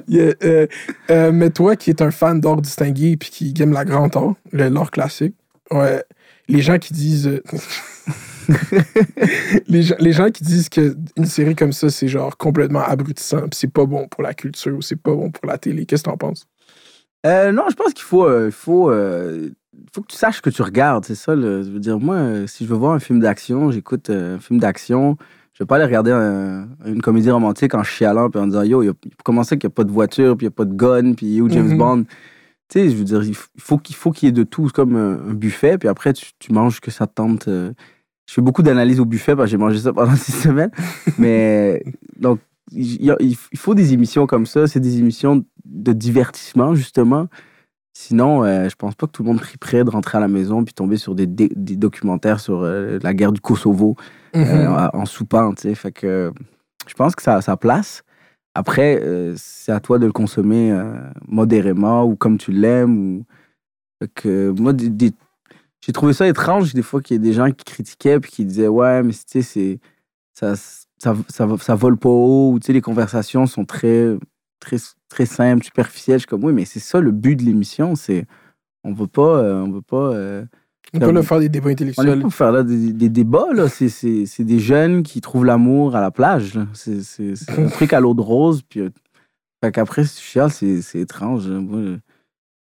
Yeah, 0.07 0.33
euh, 0.43 0.67
euh, 1.09 1.31
mais 1.31 1.49
toi 1.49 1.75
qui 1.75 1.89
es 1.89 2.01
un 2.01 2.11
fan 2.11 2.39
d'art 2.39 2.61
distingué 2.61 3.17
puis 3.17 3.29
qui 3.29 3.53
aime 3.61 3.71
la 3.73 3.85
grande 3.85 4.11
le- 4.51 4.69
l'art 4.69 4.91
classique, 4.91 5.35
ouais, 5.71 6.03
les 6.47 6.61
gens 6.61 6.77
qui 6.77 6.93
disent. 6.93 7.27
euh, 7.27 7.41
les, 9.67 9.81
gens, 9.83 9.95
les 9.99 10.11
gens 10.11 10.29
qui 10.29 10.43
disent 10.43 10.69
que 10.69 10.95
une 11.17 11.25
série 11.25 11.55
comme 11.55 11.73
ça, 11.73 11.89
c'est 11.89 12.07
genre 12.07 12.37
complètement 12.37 12.81
abrutissant, 12.83 13.41
puis 13.41 13.49
c'est 13.53 13.71
pas 13.71 13.85
bon 13.85 14.07
pour 14.07 14.21
la 14.23 14.33
culture 14.33 14.75
ou 14.77 14.81
c'est 14.81 14.95
pas 14.95 15.13
bon 15.13 15.31
pour 15.31 15.45
la 15.47 15.57
télé. 15.57 15.85
Qu'est-ce 15.85 16.03
que 16.03 16.09
t'en 16.09 16.17
penses? 16.17 16.45
Euh, 17.25 17.51
non, 17.51 17.63
je 17.69 17.75
pense 17.75 17.93
qu'il 17.93 18.03
faut, 18.03 18.25
euh, 18.25 18.51
faut, 18.51 18.89
euh, 18.91 19.49
faut 19.93 20.01
que 20.01 20.07
tu 20.07 20.17
saches 20.17 20.41
que 20.41 20.49
tu 20.49 20.61
regardes. 20.61 21.05
C'est 21.05 21.15
ça, 21.15 21.35
le- 21.35 21.63
je 21.63 21.69
veux 21.69 21.79
dire, 21.79 21.99
moi, 21.99 22.15
euh, 22.15 22.47
si 22.47 22.65
je 22.65 22.69
veux 22.69 22.75
voir 22.77 22.93
un 22.93 22.99
film 22.99 23.19
d'action, 23.19 23.71
j'écoute 23.71 24.09
un 24.09 24.39
film 24.39 24.59
d'action. 24.59 25.17
Je 25.53 25.63
vais 25.63 25.67
pas 25.67 25.75
aller 25.77 25.85
regarder 25.85 26.11
un- 26.11 26.67
une 26.85 27.01
comédie 27.01 27.31
romantique 27.31 27.73
en 27.73 27.83
chialant 27.83 28.29
puis 28.29 28.39
en 28.41 28.47
disant 28.47 28.63
Yo, 28.63 28.83
y 28.83 28.89
a- 28.89 28.93
comment 29.23 29.43
ça 29.43 29.55
qu'il 29.55 29.67
n'y 29.67 29.71
a 29.73 29.75
pas 29.75 29.85
de 29.85 29.91
voiture, 29.91 30.35
puis 30.37 30.45
il 30.45 30.49
n'y 30.49 30.53
a 30.53 30.55
pas 30.55 30.65
de 30.65 30.73
gun, 30.73 31.13
puis 31.13 31.41
où 31.41 31.49
James 31.49 31.69
Mhm. 31.69 31.77
Bond? 31.77 32.03
Tu 32.67 32.79
sais, 32.79 32.89
je 32.89 32.95
veux 32.95 33.03
dire, 33.03 33.23
il 33.23 33.35
faut 33.35 33.77
qu'il 33.77 33.95
faut 33.95 34.11
qu'il 34.11 34.27
y 34.27 34.29
ait 34.29 34.33
de 34.33 34.43
tout. 34.43 34.69
Comme 34.73 34.95
un, 34.95 35.33
buffet, 35.33 35.77
puis 35.77 35.87
après, 35.87 36.13
tu, 36.13 36.25
tu 36.39 36.51
manges 36.51 36.75
ce 36.77 36.81
que 36.81 36.91
ça 36.91 37.07
te 37.07 37.13
tente. 37.13 37.45
Je 37.47 38.33
fais 38.33 38.41
beaucoup 38.41 38.63
d'analyses 38.63 38.99
au 38.99 39.05
buffet 39.05 39.35
parce 39.35 39.45
que 39.47 39.51
j'ai 39.51 39.57
mangé 39.57 39.77
ça 39.79 39.93
pendant 39.93 40.15
six 40.15 40.31
semaines. 40.31 40.71
Mais 41.19 41.83
donc, 42.19 42.39
il 42.71 43.35
faut 43.55 43.75
des 43.75 43.93
émissions 43.93 44.27
comme 44.27 44.45
ça. 44.45 44.67
C'est 44.67 44.79
des 44.79 44.97
émissions 44.97 45.45
de 45.65 45.93
divertissement, 45.93 46.75
justement. 46.75 47.27
Sinon, 47.97 48.43
euh, 48.43 48.67
je 48.67 48.75
pense 48.75 48.93
pas 48.95 49.07
que 49.07 49.11
tout 49.13 49.23
le 49.23 49.29
monde 49.29 49.39
prie 49.39 49.57
prêt 49.57 49.83
de 49.85 49.89
rentrer 49.89 50.17
à 50.17 50.21
la 50.21 50.27
maison 50.27 50.63
puis 50.65 50.73
tomber 50.73 50.97
sur 50.97 51.15
des, 51.15 51.25
documentaires 51.27 52.41
sur 52.41 52.61
euh, 52.63 52.99
la 53.01 53.13
guerre 53.13 53.31
du 53.31 53.39
Kosovo 53.41 53.95
Mhm. 54.35 54.43
euh, 54.43 54.89
en, 54.93 55.05
soupant, 55.05 55.53
tu 55.53 55.61
sais. 55.61 55.75
Fait 55.75 55.93
que 55.93 56.33
je 56.87 56.93
pense 56.93 57.15
que 57.15 57.21
ça 57.23 57.35
a 57.35 57.41
sa 57.41 57.55
place. 57.55 58.03
Après, 58.53 58.99
euh, 59.01 59.33
c'est 59.37 59.71
à 59.71 59.79
toi 59.79 59.97
de 59.97 60.05
le 60.05 60.11
consommer 60.11 60.77
modérément 61.25 62.03
ou 62.05 62.15
comme 62.17 62.37
tu 62.37 62.51
l'aimes. 62.51 62.97
Ou... 63.19 63.25
Fait 64.01 64.09
que 64.13 64.49
moi, 64.59 64.73
des- 64.73 64.89
des- 64.89 65.13
j'ai 65.81 65.93
trouvé 65.93 66.11
ça 66.13 66.27
étrange 66.27 66.73
des 66.73 66.81
fois 66.81 67.01
qu'il 67.01 67.15
y 67.15 67.17
ait 67.17 67.19
des 67.23 67.31
gens 67.33 67.49
qui 67.51 67.63
critiquaient 67.63 68.19
puis 68.19 68.31
qui 68.31 68.43
disaient 68.45 68.67
Ouais, 68.67 69.03
mais 69.03 69.13
tu 69.13 69.19
sais, 69.25 69.41
c'est. 69.41 69.79
Ça, 70.33 70.53
ça, 71.05 71.15
ça, 71.29 71.47
ça 71.59 71.75
vole 71.75 71.97
pas 71.97 72.09
haut, 72.09 72.51
ou 72.53 72.59
tu 72.59 72.67
sais, 72.67 72.73
les 72.73 72.81
conversations 72.81 73.45
sont 73.45 73.63
très, 73.65 74.17
très, 74.59 74.77
très 75.07 75.25
simples, 75.27 75.63
superficielles. 75.63 76.17
Je 76.17 76.21
suis 76.21 76.27
comme, 76.27 76.43
oui, 76.43 76.53
mais 76.53 76.65
c'est 76.65 76.79
ça 76.79 76.99
le 76.99 77.11
but 77.11 77.35
de 77.35 77.43
l'émission, 77.43 77.95
c'est. 77.95 78.25
On 78.83 78.93
veut 78.93 79.07
pas. 79.07 79.37
euh, 79.39 79.61
on 79.61 79.71
veut 79.71 79.81
pas. 79.81 80.13
euh, 80.13 80.45
On 80.93 80.99
peut 80.99 81.11
le 81.11 81.21
faire 81.21 81.39
des 81.39 81.49
débats 81.49 81.69
on 81.69 81.71
intellectuels. 81.73 82.15
pas 82.17 82.21
pour 82.21 82.33
faire 82.33 82.51
là 82.51 82.63
des, 82.63 82.93
des 82.93 83.09
débats, 83.09 83.47
là. 83.53 83.67
C'est, 83.67 83.89
c'est, 83.89 84.25
c'est 84.25 84.43
des 84.43 84.59
jeunes 84.59 85.03
qui 85.03 85.21
trouvent 85.21 85.45
l'amour 85.45 85.95
à 85.95 86.01
la 86.01 86.11
plage. 86.11 86.53
là. 86.55 86.67
C'est, 86.73 87.01
c'est, 87.03 87.35
c'est 87.35 87.51
un 87.59 87.67
truc 87.77 87.93
à 87.93 87.99
l'eau 87.99 88.13
de 88.13 88.21
rose. 88.21 88.61
Puis, 88.67 88.81
euh, 88.81 88.89
fait 89.63 89.71
qu'après, 89.71 90.05
si 90.05 90.17
tu 90.17 90.23
chiales, 90.23 90.51
c'est, 90.51 90.81
c'est 90.81 90.99
étrange. 90.99 91.47
là. 91.47 91.59
Moi, 91.59 91.79
tu 91.81 92.04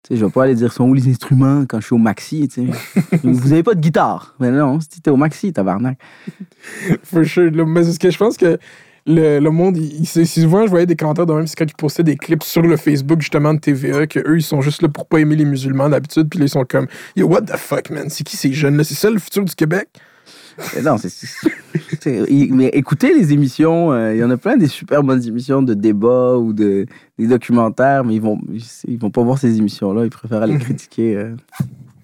sais, 0.10 0.16
je 0.18 0.26
vais 0.26 0.32
pas 0.32 0.44
aller 0.44 0.56
dire 0.56 0.72
sont 0.74 0.86
où 0.86 0.94
les 0.94 1.08
instruments 1.10 1.66
quand 1.68 1.80
je 1.80 1.86
suis 1.88 1.96
au 1.96 2.00
maxi. 2.00 2.48
tu 2.48 2.68
sais. 2.72 3.18
Vous 3.24 3.54
avez 3.54 3.64
pas 3.64 3.74
de 3.74 3.80
guitare. 3.80 4.36
Mais 4.40 4.52
non, 4.52 4.80
si 4.80 5.02
t'es 5.02 5.10
au 5.12 5.18
maxi, 5.18 5.52
tabarnak. 5.54 5.98
For 7.04 7.24
sure. 7.26 7.52
là. 7.52 7.66
Mais 7.66 7.84
ce 7.84 8.00
que 8.00 8.10
je 8.12 8.18
pense 8.18 8.38
que 8.38 8.58
le, 9.08 9.40
le 9.40 9.50
monde, 9.52 9.78
il, 9.78 10.02
il- 10.02 10.06
c'est- 10.08 10.26
souvent, 10.26 10.66
je 10.66 10.70
voyais 10.72 10.86
des 10.88 10.96
commentaires 10.96 11.26
de 11.28 11.34
même, 11.34 11.46
c'est 11.48 11.56
quand 11.56 11.66
ils 11.70 11.76
postaient 11.76 12.04
des 12.04 12.18
clips 12.18 12.44
sur 12.44 12.62
le 12.64 12.76
Facebook, 12.78 13.22
justement, 13.22 13.54
de 13.54 13.60
TVA, 13.60 14.08
que 14.08 14.20
eux 14.20 14.38
ils 14.38 14.44
sont 14.44 14.62
juste 14.62 14.82
là 14.82 14.90
pour 14.90 15.06
pas 15.06 15.20
aimer 15.20 15.36
les 15.36 15.46
musulmans 15.46 15.90
d'habitude, 15.90 16.28
puis 16.30 16.40
là, 16.40 16.46
ils 16.46 16.50
sont 16.50 16.66
comme, 16.66 16.88
yo, 17.16 17.28
what 17.28 17.42
the 17.44 17.56
fuck, 17.56 17.90
man? 17.92 18.10
C'est 18.10 18.24
qui 18.24 18.36
ces 18.36 18.52
jeunes-là? 18.52 18.84
C'est 18.84 18.96
ça 18.96 19.10
le 19.12 19.20
futur 19.20 19.46
du 19.46 19.54
Québec? 19.54 19.88
Non, 20.84 20.98
c'est, 20.98 21.10
mais 22.52 22.68
écoutez 22.74 23.14
les 23.14 23.34
émissions. 23.34 23.92
euh, 23.92 24.14
Il 24.14 24.20
y 24.20 24.24
en 24.24 24.30
a 24.30 24.38
plein 24.38 24.58
des 24.58 24.68
super 24.68 25.04
bonnes 25.04 25.26
émissions 25.28 25.62
de 25.62 25.74
débats 25.74 26.36
ou 26.38 26.54
de, 26.54 26.86
des 27.18 27.28
documentaires, 27.28 28.04
mais 28.04 28.16
ils 28.16 28.22
vont, 28.22 28.40
ils 28.88 28.98
vont 29.00 29.10
pas 29.12 29.22
voir 29.24 29.38
ces 29.38 29.58
émissions-là. 29.58 30.04
Ils 30.06 30.10
préfèrent 30.10 30.42
aller 30.42 30.58
critiquer. 30.58 31.16
euh. 31.16 31.36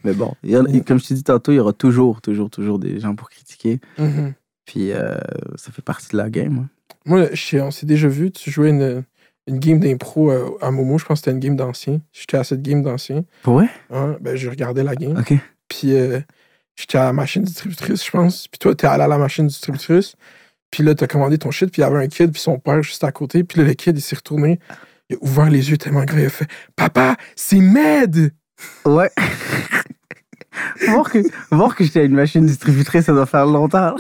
Mais 0.04 0.14
bon, 0.14 0.34
y 0.44 0.58
en- 0.58 0.66
comme 0.86 1.00
je 1.00 1.08
t'ai 1.08 1.14
dit 1.14 1.24
tantôt, 1.24 1.52
il 1.52 1.56
y 1.56 1.60
aura 1.60 1.74
toujours, 1.74 2.22
toujours, 2.22 2.50
toujours 2.50 2.80
des 2.80 3.00
gens 3.00 3.16
pour 3.16 3.30
critiquer. 3.30 3.80
Mhm. 4.00 4.34
Puis 4.66 4.92
euh, 4.92 5.16
ça 5.56 5.72
fait 5.72 5.82
partie 5.84 6.10
de 6.12 6.18
la 6.18 6.30
game. 6.30 6.66
hein. 6.66 6.70
Moi, 7.06 7.28
je 7.34 7.58
on 7.58 7.72
s'est 7.72 7.86
déjà 7.86 8.08
vu, 8.08 8.32
tu 8.32 8.52
jouais 8.52 8.70
une, 8.70 9.04
une 9.48 9.60
game 9.60 9.80
d'impro 9.80 10.32
à 10.62 10.72
Momo, 10.72 10.98
je 10.98 11.06
pense 11.06 11.20
que 11.20 11.26
c'était 11.26 11.32
une 11.36 11.40
game 11.40 11.56
d'ancien. 11.56 12.00
J'étais 12.14 12.38
à 12.38 12.44
cette 12.44 12.62
game 12.62 12.82
d'ancien. 12.84 13.24
Vrai? 13.44 13.70
Hein, 13.92 14.18
ben, 14.22 14.36
j'ai 14.36 14.50
regardé 14.50 14.84
la 14.84 14.96
game. 14.96 15.18
OK. 15.18 15.34
Puis 15.68 15.94
j'étais 16.82 16.98
à 16.98 17.06
la 17.06 17.14
machine 17.14 17.44
distributrice, 17.44 18.06
je 18.06 18.12
pense. 18.12 18.48
Puis 18.48 18.60
toi, 18.60 18.76
t'es 18.76 18.88
allé 18.88 19.04
à 19.04 19.08
la 19.08 19.18
machine 19.18 19.48
distributrice. 19.48 20.16
Puis 20.72 20.84
là, 20.84 20.96
t'as 20.96 21.08
commandé 21.08 21.38
ton 21.38 21.52
shit. 21.52 21.72
Puis 21.72 21.82
il 21.82 21.86
y 21.86 21.88
avait 21.88 22.04
un 22.04 22.08
kid, 22.08 22.32
puis 22.32 22.42
son 22.42 22.58
père 22.60 22.82
juste 22.82 23.04
à 23.04 23.12
côté. 23.12 23.44
Puis 23.44 23.60
là, 23.60 23.66
le 23.68 23.74
kid, 23.74 23.98
il 23.98 24.02
s'est 24.02 24.16
retourné. 24.16 24.60
Il 25.10 25.16
a 25.16 25.20
ouvert 25.22 25.50
les 25.50 25.70
yeux 25.70 25.78
tellement 25.78 26.06
grands. 26.06 26.18
Il 26.18 26.26
a 26.26 26.30
fait 26.30 26.48
Papa, 26.76 27.18
c'est 27.36 27.60
Med 27.60 28.34
Ouais. 28.86 29.10
voir 30.88 31.10
que, 31.10 31.20
voir 31.52 31.76
que 31.76 31.84
j'étais 31.84 32.02
à 32.02 32.04
une 32.04 32.16
machine 32.16 32.46
distributrice, 32.46 33.06
ça 33.06 33.14
doit 33.14 33.26
faire 33.26 33.46
longtemps. 33.46 33.96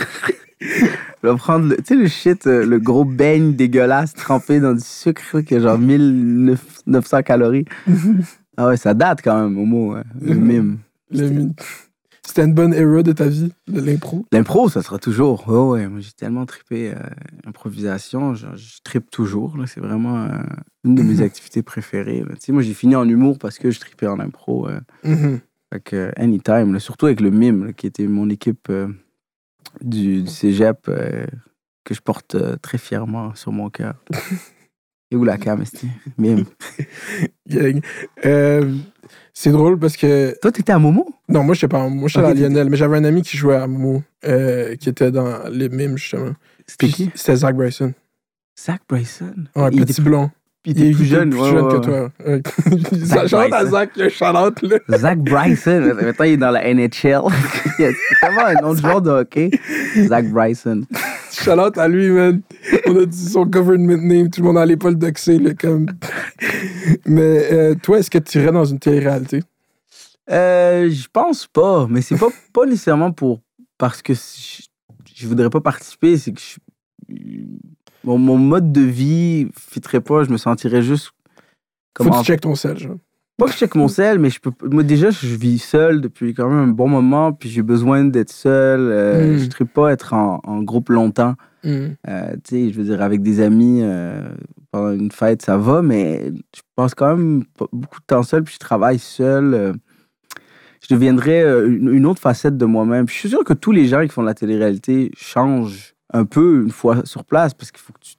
Je 0.59 1.27
vais 1.27 1.35
prendre 1.35 1.67
le, 1.67 1.77
tu 1.77 1.83
sais, 1.85 1.95
le 1.95 2.07
shit, 2.07 2.45
euh, 2.47 2.65
le 2.65 2.79
gros 2.79 3.03
beigne 3.05 3.55
dégueulasse 3.55 4.13
trempé 4.13 4.59
dans 4.59 4.73
du 4.73 4.83
sucre 4.83 5.41
qui 5.41 5.55
a 5.55 5.59
genre 5.59 5.77
1900 5.77 7.23
calories. 7.23 7.65
Ah 8.57 8.67
ouais, 8.67 8.77
ça 8.77 8.93
date 8.93 9.21
quand 9.23 9.41
même, 9.41 9.57
au 9.57 9.63
mot, 9.65 9.93
hein, 9.93 10.03
le 10.19 10.35
mime. 10.35 10.79
Le- 11.09 11.49
C'était 12.25 12.43
une 12.45 12.53
bonne 12.53 12.73
era 12.73 13.01
de 13.03 13.11
ta 13.11 13.27
vie, 13.27 13.51
de 13.67 13.81
l'impro. 13.81 14.25
L'impro, 14.31 14.69
ça 14.69 14.81
sera 14.83 14.99
toujours. 14.99 15.43
Oh 15.47 15.71
ouais, 15.71 15.87
moi 15.87 15.99
j'ai 16.01 16.11
tellement 16.11 16.45
trippé 16.45 16.91
euh, 16.93 16.99
improvisation, 17.47 18.35
genre, 18.35 18.55
je 18.55 18.77
trippe 18.83 19.09
toujours. 19.09 19.57
là. 19.57 19.65
C'est 19.67 19.79
vraiment 19.79 20.25
euh, 20.25 20.29
une 20.85 20.95
de 20.95 21.01
mes 21.03 21.21
activités 21.23 21.63
préférées. 21.63 22.23
Tu 22.33 22.35
sais, 22.39 22.51
moi 22.51 22.61
j'ai 22.61 22.73
fini 22.75 22.95
en 22.95 23.07
humour 23.09 23.37
parce 23.39 23.57
que 23.57 23.71
je 23.71 23.79
trippais 23.79 24.07
en 24.07 24.19
impro. 24.19 24.67
euh, 24.69 24.79
Mhm. 25.03 25.39
Fait 25.73 25.79
que, 25.79 25.95
euh, 25.95 26.11
anytime, 26.17 26.73
là, 26.73 26.79
surtout 26.79 27.05
avec 27.07 27.21
le 27.21 27.31
MIM, 27.31 27.65
là, 27.65 27.73
qui 27.73 27.87
était 27.87 28.05
mon 28.07 28.29
équipe 28.29 28.67
euh, 28.69 28.87
du, 29.81 30.21
du 30.23 30.29
cégep, 30.29 30.85
que 31.83 31.93
je 31.93 32.01
porte 32.01 32.35
très 32.61 32.77
fièrement 32.77 33.33
sur 33.35 33.51
mon 33.51 33.69
cœur. 33.69 33.95
Et 35.11 35.15
où 35.15 35.23
la 35.25 35.37
cam? 35.37 35.63
MIM. 36.17 36.45
Gang. 37.47 37.81
Euh, 38.25 38.73
c'est 39.33 39.51
drôle 39.51 39.77
parce 39.77 39.97
que. 39.97 40.33
Toi, 40.41 40.51
t'étais 40.51 40.71
à 40.71 40.79
Momo? 40.79 41.07
Non, 41.27 41.43
moi, 41.43 41.53
je 41.53 41.59
sais 41.61 41.67
pas. 41.67 41.87
Moi, 41.89 42.07
j'étais 42.07 42.25
Ok, 42.25 42.31
à 42.31 42.33
Lionel, 42.33 42.69
mais 42.69 42.77
j'avais 42.77 42.97
un 42.97 43.03
ami 43.03 43.21
qui 43.21 43.35
jouait 43.35 43.55
à 43.55 43.67
Momo, 43.67 44.03
euh, 44.25 44.75
qui 44.75 44.87
était 44.87 45.11
dans 45.11 45.49
les 45.49 45.67
mimes, 45.67 45.97
justement. 45.97 46.33
C'était 46.65 46.87
qui? 46.87 47.11
C'était 47.15 47.35
Zach 47.35 47.55
Bryson. 47.55 47.93
Zach 48.57 48.81
Bryson? 48.87 49.33
Ouais, 49.55 49.69
il 49.73 49.81
petit 49.81 49.91
était, 49.93 50.01
blond. 50.01 50.29
il 50.63 50.71
était 50.71 50.91
plus 50.95 51.05
jeune. 51.05 51.33
ouais, 51.33 51.51
ouais, 51.51 51.73
que 51.73 51.77
toi. 51.79 52.11
Zach 52.93 53.27
Shout-out 53.27 53.53
à. 53.53 53.65
Zach, 53.65 53.89
il 53.97 54.03
un 54.03 54.09
shout-out, 54.09 54.61
là. 54.61 54.97
Zach 54.97 55.19
Bryson. 55.19 55.93
Maintenant, 56.01 56.25
il 56.25 56.31
est 56.33 56.37
dans 56.37 56.51
la 56.51 56.73
NHL. 56.73 56.91
c'est 57.77 57.93
tellement 58.21 58.45
un 58.45 58.63
autre 58.63 58.81
genre 58.81 59.01
de 59.01 59.09
hockey. 59.09 59.51
Zach 60.05 60.25
Bryson. 60.27 60.83
Shout-out 61.31 61.77
à 61.77 61.87
lui, 61.87 62.09
man. 62.09 62.41
On 62.87 62.95
a 62.97 63.05
dit 63.05 63.29
son 63.29 63.45
government 63.45 64.01
name, 64.01 64.29
tout 64.29 64.41
le 64.41 64.47
monde 64.47 64.57
allait 64.57 64.77
pas 64.77 64.89
le 64.89 64.95
doxer, 64.95 65.37
là, 65.39 65.53
comme. 65.53 65.85
Mais 67.05 67.51
euh, 67.53 67.75
toi, 67.75 67.99
est-ce 67.99 68.11
que 68.11 68.17
tu 68.17 68.39
irais 68.39 68.51
dans 68.51 68.65
une 68.65 68.79
télé-réalité? 68.79 69.41
Euh, 70.29 70.89
je 70.89 71.07
pense 71.11 71.47
pas, 71.47 71.87
mais 71.89 72.01
c'est 72.01 72.17
pas, 72.17 72.29
pas 72.53 72.65
nécessairement 72.65 73.11
pour 73.11 73.41
parce 73.77 74.01
que 74.01 74.13
je, 74.13 74.63
je 75.15 75.27
voudrais 75.27 75.49
pas 75.49 75.61
participer, 75.61 76.17
c'est 76.17 76.31
que 76.31 76.39
je- 76.39 77.15
mon, 78.03 78.17
mon 78.17 78.37
mode 78.37 78.71
de 78.71 78.81
vie 78.81 79.47
fitterait 79.57 80.01
pas, 80.01 80.23
je 80.23 80.29
me 80.29 80.37
sentirais 80.37 80.81
juste 80.83 81.07
Faut 81.07 81.11
comme 81.93 82.09
que 82.09 82.13
en- 82.15 82.19
tu 82.21 82.25
checkes 82.27 82.41
ton 82.41 82.55
sel, 82.55 82.77
genre. 82.77 82.97
Pas 83.41 83.47
que 83.47 83.53
je 83.53 83.57
check 83.57 83.75
mon 83.75 83.87
sel, 83.87 84.19
mais 84.19 84.29
je 84.29 84.39
peux 84.39 84.51
moi 84.69 84.83
déjà 84.83 85.09
je 85.09 85.35
vis 85.35 85.59
seul 85.59 85.99
depuis 86.01 86.33
quand 86.33 86.47
même 86.49 86.69
un 86.69 86.73
bon 86.73 86.87
moment, 86.87 87.33
puis 87.33 87.49
j'ai 87.49 87.61
besoin 87.63 88.05
d'être 88.05 88.31
seul, 88.31 88.79
euh, 88.81 89.35
Mm. 89.35 89.37
je 89.39 89.45
ne 89.63 89.65
pas 89.67 89.91
être 89.91 90.13
en, 90.13 90.39
en 90.43 90.61
groupe 90.63 90.89
longtemps. 90.89 91.35
Mm. 91.63 91.69
Euh, 92.07 92.33
tu 92.43 92.55
sais, 92.67 92.71
je 92.71 92.77
veux 92.77 92.83
dire, 92.85 93.01
avec 93.01 93.21
des 93.21 93.39
amis, 93.41 93.81
euh, 93.83 94.21
pendant 94.71 94.91
une 94.91 95.11
fête, 95.11 95.41
ça 95.41 95.57
va, 95.57 95.81
mais 95.81 96.31
je 96.55 96.61
passe 96.75 96.93
quand 96.95 97.15
même 97.15 97.43
beaucoup 97.71 97.99
de 97.99 98.05
temps 98.07 98.23
seul, 98.23 98.43
puis 98.43 98.53
je 98.55 98.59
travaille 98.59 98.99
seul. 98.99 99.73
je 100.87 100.93
deviendrais 100.93 101.41
une, 101.67 101.89
une 101.93 102.05
autre 102.05 102.21
facette 102.21 102.57
de 102.57 102.65
moi-même. 102.65 103.07
Je 103.07 103.13
suis 103.13 103.29
sûr 103.29 103.43
que 103.43 103.53
tous 103.53 103.71
les 103.71 103.85
gens 103.85 104.01
qui 104.01 104.09
font 104.09 104.21
de 104.23 104.27
la 104.27 104.33
télé-réalité 104.33 105.11
changent 105.15 105.93
un 106.13 106.25
peu 106.25 106.63
une 106.63 106.71
fois 106.71 107.05
sur 107.05 107.23
place, 107.25 107.53
parce 107.53 107.71
qu'il 107.71 107.79
faut 107.81 107.93
que 107.93 107.99
tu, 108.01 108.15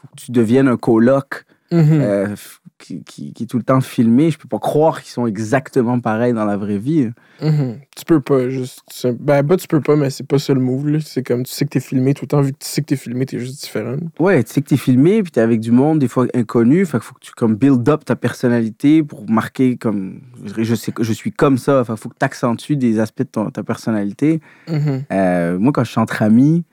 faut 0.00 0.08
que 0.08 0.20
tu 0.20 0.32
deviennes 0.32 0.68
un 0.68 0.76
coloc. 0.76 1.44
F- 1.70 2.57
qui, 2.78 3.02
qui, 3.04 3.32
qui 3.32 3.42
est 3.42 3.46
tout 3.46 3.58
le 3.58 3.62
temps 3.64 3.80
filmé, 3.80 4.30
je 4.30 4.38
peux 4.38 4.48
pas 4.48 4.58
croire 4.58 5.02
qu'ils 5.02 5.10
sont 5.10 5.26
exactement 5.26 5.98
pareils 6.00 6.32
dans 6.32 6.44
la 6.44 6.56
vraie 6.56 6.78
vie. 6.78 7.10
Mhm. 7.42 7.78
Tu 7.96 8.04
peux 8.04 8.20
pas, 8.20 8.48
juste. 8.48 8.82
Ben, 9.20 9.42
bah, 9.42 9.56
tu 9.56 9.66
peux 9.66 9.80
pas, 9.80 9.96
mais 9.96 10.10
c'est 10.10 10.26
pas 10.26 10.38
ça 10.38 10.54
le 10.54 10.60
move. 10.60 11.00
C'est 11.00 11.22
comme 11.22 11.42
tu 11.42 11.52
sais 11.52 11.64
que 11.64 11.70
t'es 11.70 11.80
filmé 11.80 12.14
tout 12.14 12.24
le 12.24 12.28
temps, 12.28 12.40
vu 12.40 12.52
que 12.52 12.58
tu 12.58 12.66
sais 12.68 12.80
que 12.80 12.86
t'es 12.86 12.96
filmé, 12.96 13.26
t'es 13.26 13.38
juste 13.38 13.60
différent. 13.60 13.96
Ouais, 14.20 14.42
tu 14.44 14.52
sais 14.52 14.62
que 14.62 14.68
t'es 14.68 14.76
filmé, 14.76 15.22
puis 15.22 15.32
t'es 15.32 15.40
avec 15.40 15.60
du 15.60 15.72
monde, 15.72 15.98
des 15.98 16.08
fois 16.08 16.26
inconnu, 16.34 16.86
fait 16.86 16.98
qu'il 16.98 17.06
faut 17.06 17.14
que 17.14 17.20
tu 17.20 17.32
comme 17.32 17.56
build 17.56 17.88
up 17.88 18.04
ta 18.04 18.16
personnalité 18.16 19.02
pour 19.02 19.28
marquer 19.28 19.76
comme 19.76 20.20
je 20.56 20.74
sais 20.74 20.92
que 20.92 21.02
je 21.02 21.12
suis 21.12 21.32
comme 21.32 21.58
ça, 21.58 21.84
fait 21.84 21.96
faut 21.96 22.08
que 22.08 22.16
t'accentues 22.18 22.76
des 22.76 23.00
aspects 23.00 23.22
de 23.22 23.28
ton- 23.28 23.50
ta 23.50 23.62
personnalité. 23.64 24.40
Mhm. 24.68 25.04
Euh, 25.12 25.58
moi, 25.58 25.72
quand 25.72 25.84
je 25.84 25.90
suis 25.90 26.00
entre 26.00 26.22
amis, 26.22 26.64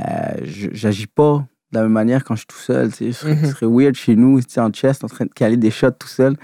euh, 0.00 0.04
je- 0.44 0.70
j'agis 0.72 1.06
pas 1.08 1.46
de 1.72 1.78
la 1.78 1.82
même 1.84 1.92
manière 1.92 2.24
quand 2.24 2.34
je 2.34 2.40
suis 2.40 2.46
tout 2.46 2.56
seul. 2.56 2.90
tu 2.92 2.96
sais. 2.96 3.12
Ce 3.12 3.20
serait, 3.20 3.34
Mhm. 3.36 3.46
serait 3.46 3.66
weird 3.66 3.94
chez 3.94 4.16
nous, 4.16 4.40
tu 4.40 4.46
sais, 4.50 4.60
en 4.60 4.70
chest, 4.70 5.04
en 5.04 5.08
train 5.08 5.24
de 5.26 5.30
caler 5.32 5.56
des 5.56 5.70
shots 5.70 5.90
tout 5.92 6.08
seul. 6.08 6.36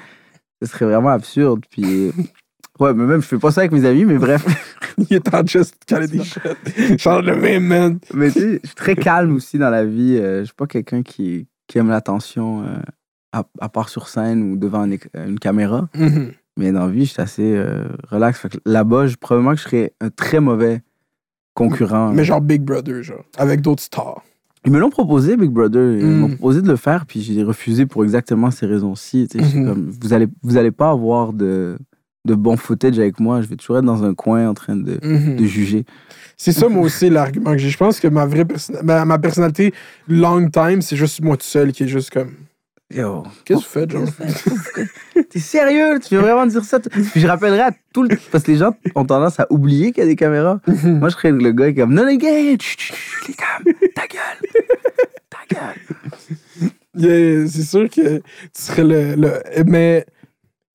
Ce 0.63 0.69
serait 0.69 0.85
vraiment 0.87 1.11
absurde. 1.11 1.65
Puis, 1.71 1.83
ouais, 2.81 2.95
mais 2.95 3.05
même, 3.05 3.21
je 3.23 3.27
fais 3.27 3.39
pas 3.39 3.51
ça 3.51 3.63
avec 3.63 3.73
mes 3.73 3.85
amis, 3.85 4.05
mais 4.05 4.19
bref. 4.19 4.45
Il 4.99 5.15
est 5.15 5.35
en 5.35 5.45
chest, 5.45 5.75
caler 5.87 6.07
des 6.09 6.25
shots. 6.25 6.41
Genre 6.99 7.21
le 7.23 7.37
même, 7.37 7.65
man. 7.67 7.99
mais 8.15 8.31
tu 8.31 8.41
sais, 8.41 8.61
je 8.63 8.67
suis 8.69 8.75
très 8.77 8.95
calme 8.97 9.35
aussi 9.35 9.59
dans 9.59 9.71
la 9.71 9.85
vie. 9.85 10.17
Euh, 10.19 10.41
je 10.41 10.45
suis 10.47 10.55
pas 10.55 10.67
quelqu'un 10.67 11.03
qui, 11.03 11.47
qui 11.67 11.79
aime 11.79 11.89
l'attention, 11.89 12.63
euh, 12.63 12.79
à, 13.33 13.45
à 13.61 13.69
part 13.69 13.89
sur 13.91 14.09
scène 14.09 14.53
ou 14.53 14.57
devant 14.57 14.85
une, 14.85 15.39
caméra. 15.39 15.89
Mhm. 15.95 16.33
Mais 16.59 16.73
dans 16.73 16.87
la 16.87 16.93
vie, 16.93 17.05
je 17.05 17.13
suis 17.13 17.21
assez 17.21 17.55
euh, 17.55 17.85
relax. 18.09 18.47
Là-bas, 18.65 19.05
probablement 19.21 19.51
que 19.53 19.59
je 19.59 19.65
serais 19.65 19.93
un 20.01 20.09
très 20.09 20.41
mauvais 20.41 20.81
concurrent. 21.55 22.13
Mais 22.13 22.25
genre 22.25 22.41
Big 22.41 22.63
Brother, 22.63 23.03
genre. 23.03 23.25
Avec 23.37 23.61
d'autres 23.61 23.83
stars. 23.83 24.23
Ils 24.67 24.73
me 24.73 24.79
l'ont 24.81 24.91
proposé, 24.91 25.37
Big 25.37 25.51
Brother. 25.51 25.93
Ils 25.99 26.05
Mm. 26.05 26.19
m'ont 26.19 26.29
proposé 26.29 26.61
de 26.61 26.69
le 26.69 26.77
faire, 26.77 27.07
puis 27.07 27.23
j'ai 27.23 27.43
refusé 27.43 27.87
pour 27.87 28.03
exactement 28.05 28.51
ces 28.51 28.67
raisons-ci. 28.67 29.29
Mhm. 29.35 29.67
comme, 29.67 29.91
vous 30.01 30.13
allez, 30.13 30.27
vous 30.43 30.57
allez 30.57 30.73
pas 30.73 30.91
avoir 30.91 31.33
de, 31.33 31.79
de 32.25 32.35
bon 32.35 32.57
footage 32.57 32.99
avec 32.99 33.21
moi. 33.21 33.41
Je 33.43 33.47
vais 33.49 33.57
toujours 33.57 33.79
être 33.79 33.85
dans 33.85 34.03
un 34.03 34.13
coin 34.15 34.49
en 34.49 34.55
train 34.55 34.75
de, 34.77 34.99
Mhm. 35.03 35.37
de 35.37 35.45
juger. 35.45 35.85
C'est 36.37 36.53
ça, 36.53 36.69
moi 36.69 36.83
aussi, 36.83 37.09
l'argument 37.09 37.53
que 37.53 37.59
j'ai. 37.59 37.71
Je 37.71 37.79
pense 37.79 37.99
que 38.01 38.09
ma 38.09 38.27
vraie 38.27 38.45
perso- 38.45 38.75
ma, 38.83 39.05
ma 39.05 39.19
personnalité, 39.19 39.73
long 40.09 40.49
time, 40.51 40.83
c'est 40.83 40.97
juste 40.97 41.23
moi 41.23 41.37
tout 41.37 41.47
seul 41.47 41.73
qui 41.73 41.85
est 41.85 41.89
juste 41.89 42.11
comme. 42.11 42.33
Yo, 42.95 43.25
Qu'est-ce 43.45 43.59
que 43.61 43.65
vous 43.65 43.71
faites, 43.71 43.91
genre? 43.91 44.05
t'es 45.31 45.41
sérieux? 45.41 45.99
Tu 46.07 46.15
veux 46.15 46.21
vraiment 46.21 46.47
dire 46.47 46.65
ça? 46.65 46.79
Puis 46.79 47.03
je 47.21 47.27
rappellerai 47.27 47.61
à 47.63 47.71
tout 47.93 48.05
le... 48.05 48.17
Parce 48.31 48.45
que 48.45 48.53
les 48.53 48.59
gens 48.59 48.77
ont 48.95 49.05
tendance 49.05 49.41
à 49.41 49.47
oublier 49.51 49.91
qu'il 49.93 50.05
y 50.05 50.07
a 50.07 50.09
des 50.09 50.15
caméras. 50.15 50.61
Moi, 50.85 51.09
je 51.09 51.15
serais 51.17 51.33
le 51.33 51.51
gars 51.53 51.73
qui 51.73 51.79
est 51.81 51.83
comme, 51.83 51.95
non, 51.95 52.05
les 52.05 52.17
gars, 52.17 52.31
chut, 52.61 52.81
chut, 52.81 52.95
chut, 52.95 53.29
les 53.29 53.35
gars, 53.35 53.73
ta 53.95 54.03
gueule. 54.07 54.51
Ta 55.29 55.39
gueule. 55.53 56.71
Yeah, 56.95 57.47
c'est 57.49 57.63
sûr 57.65 57.91
que 57.91 58.19
tu 58.19 58.23
serais 58.55 58.85
le. 58.85 59.17
le- 59.17 59.65
mais 59.67 60.07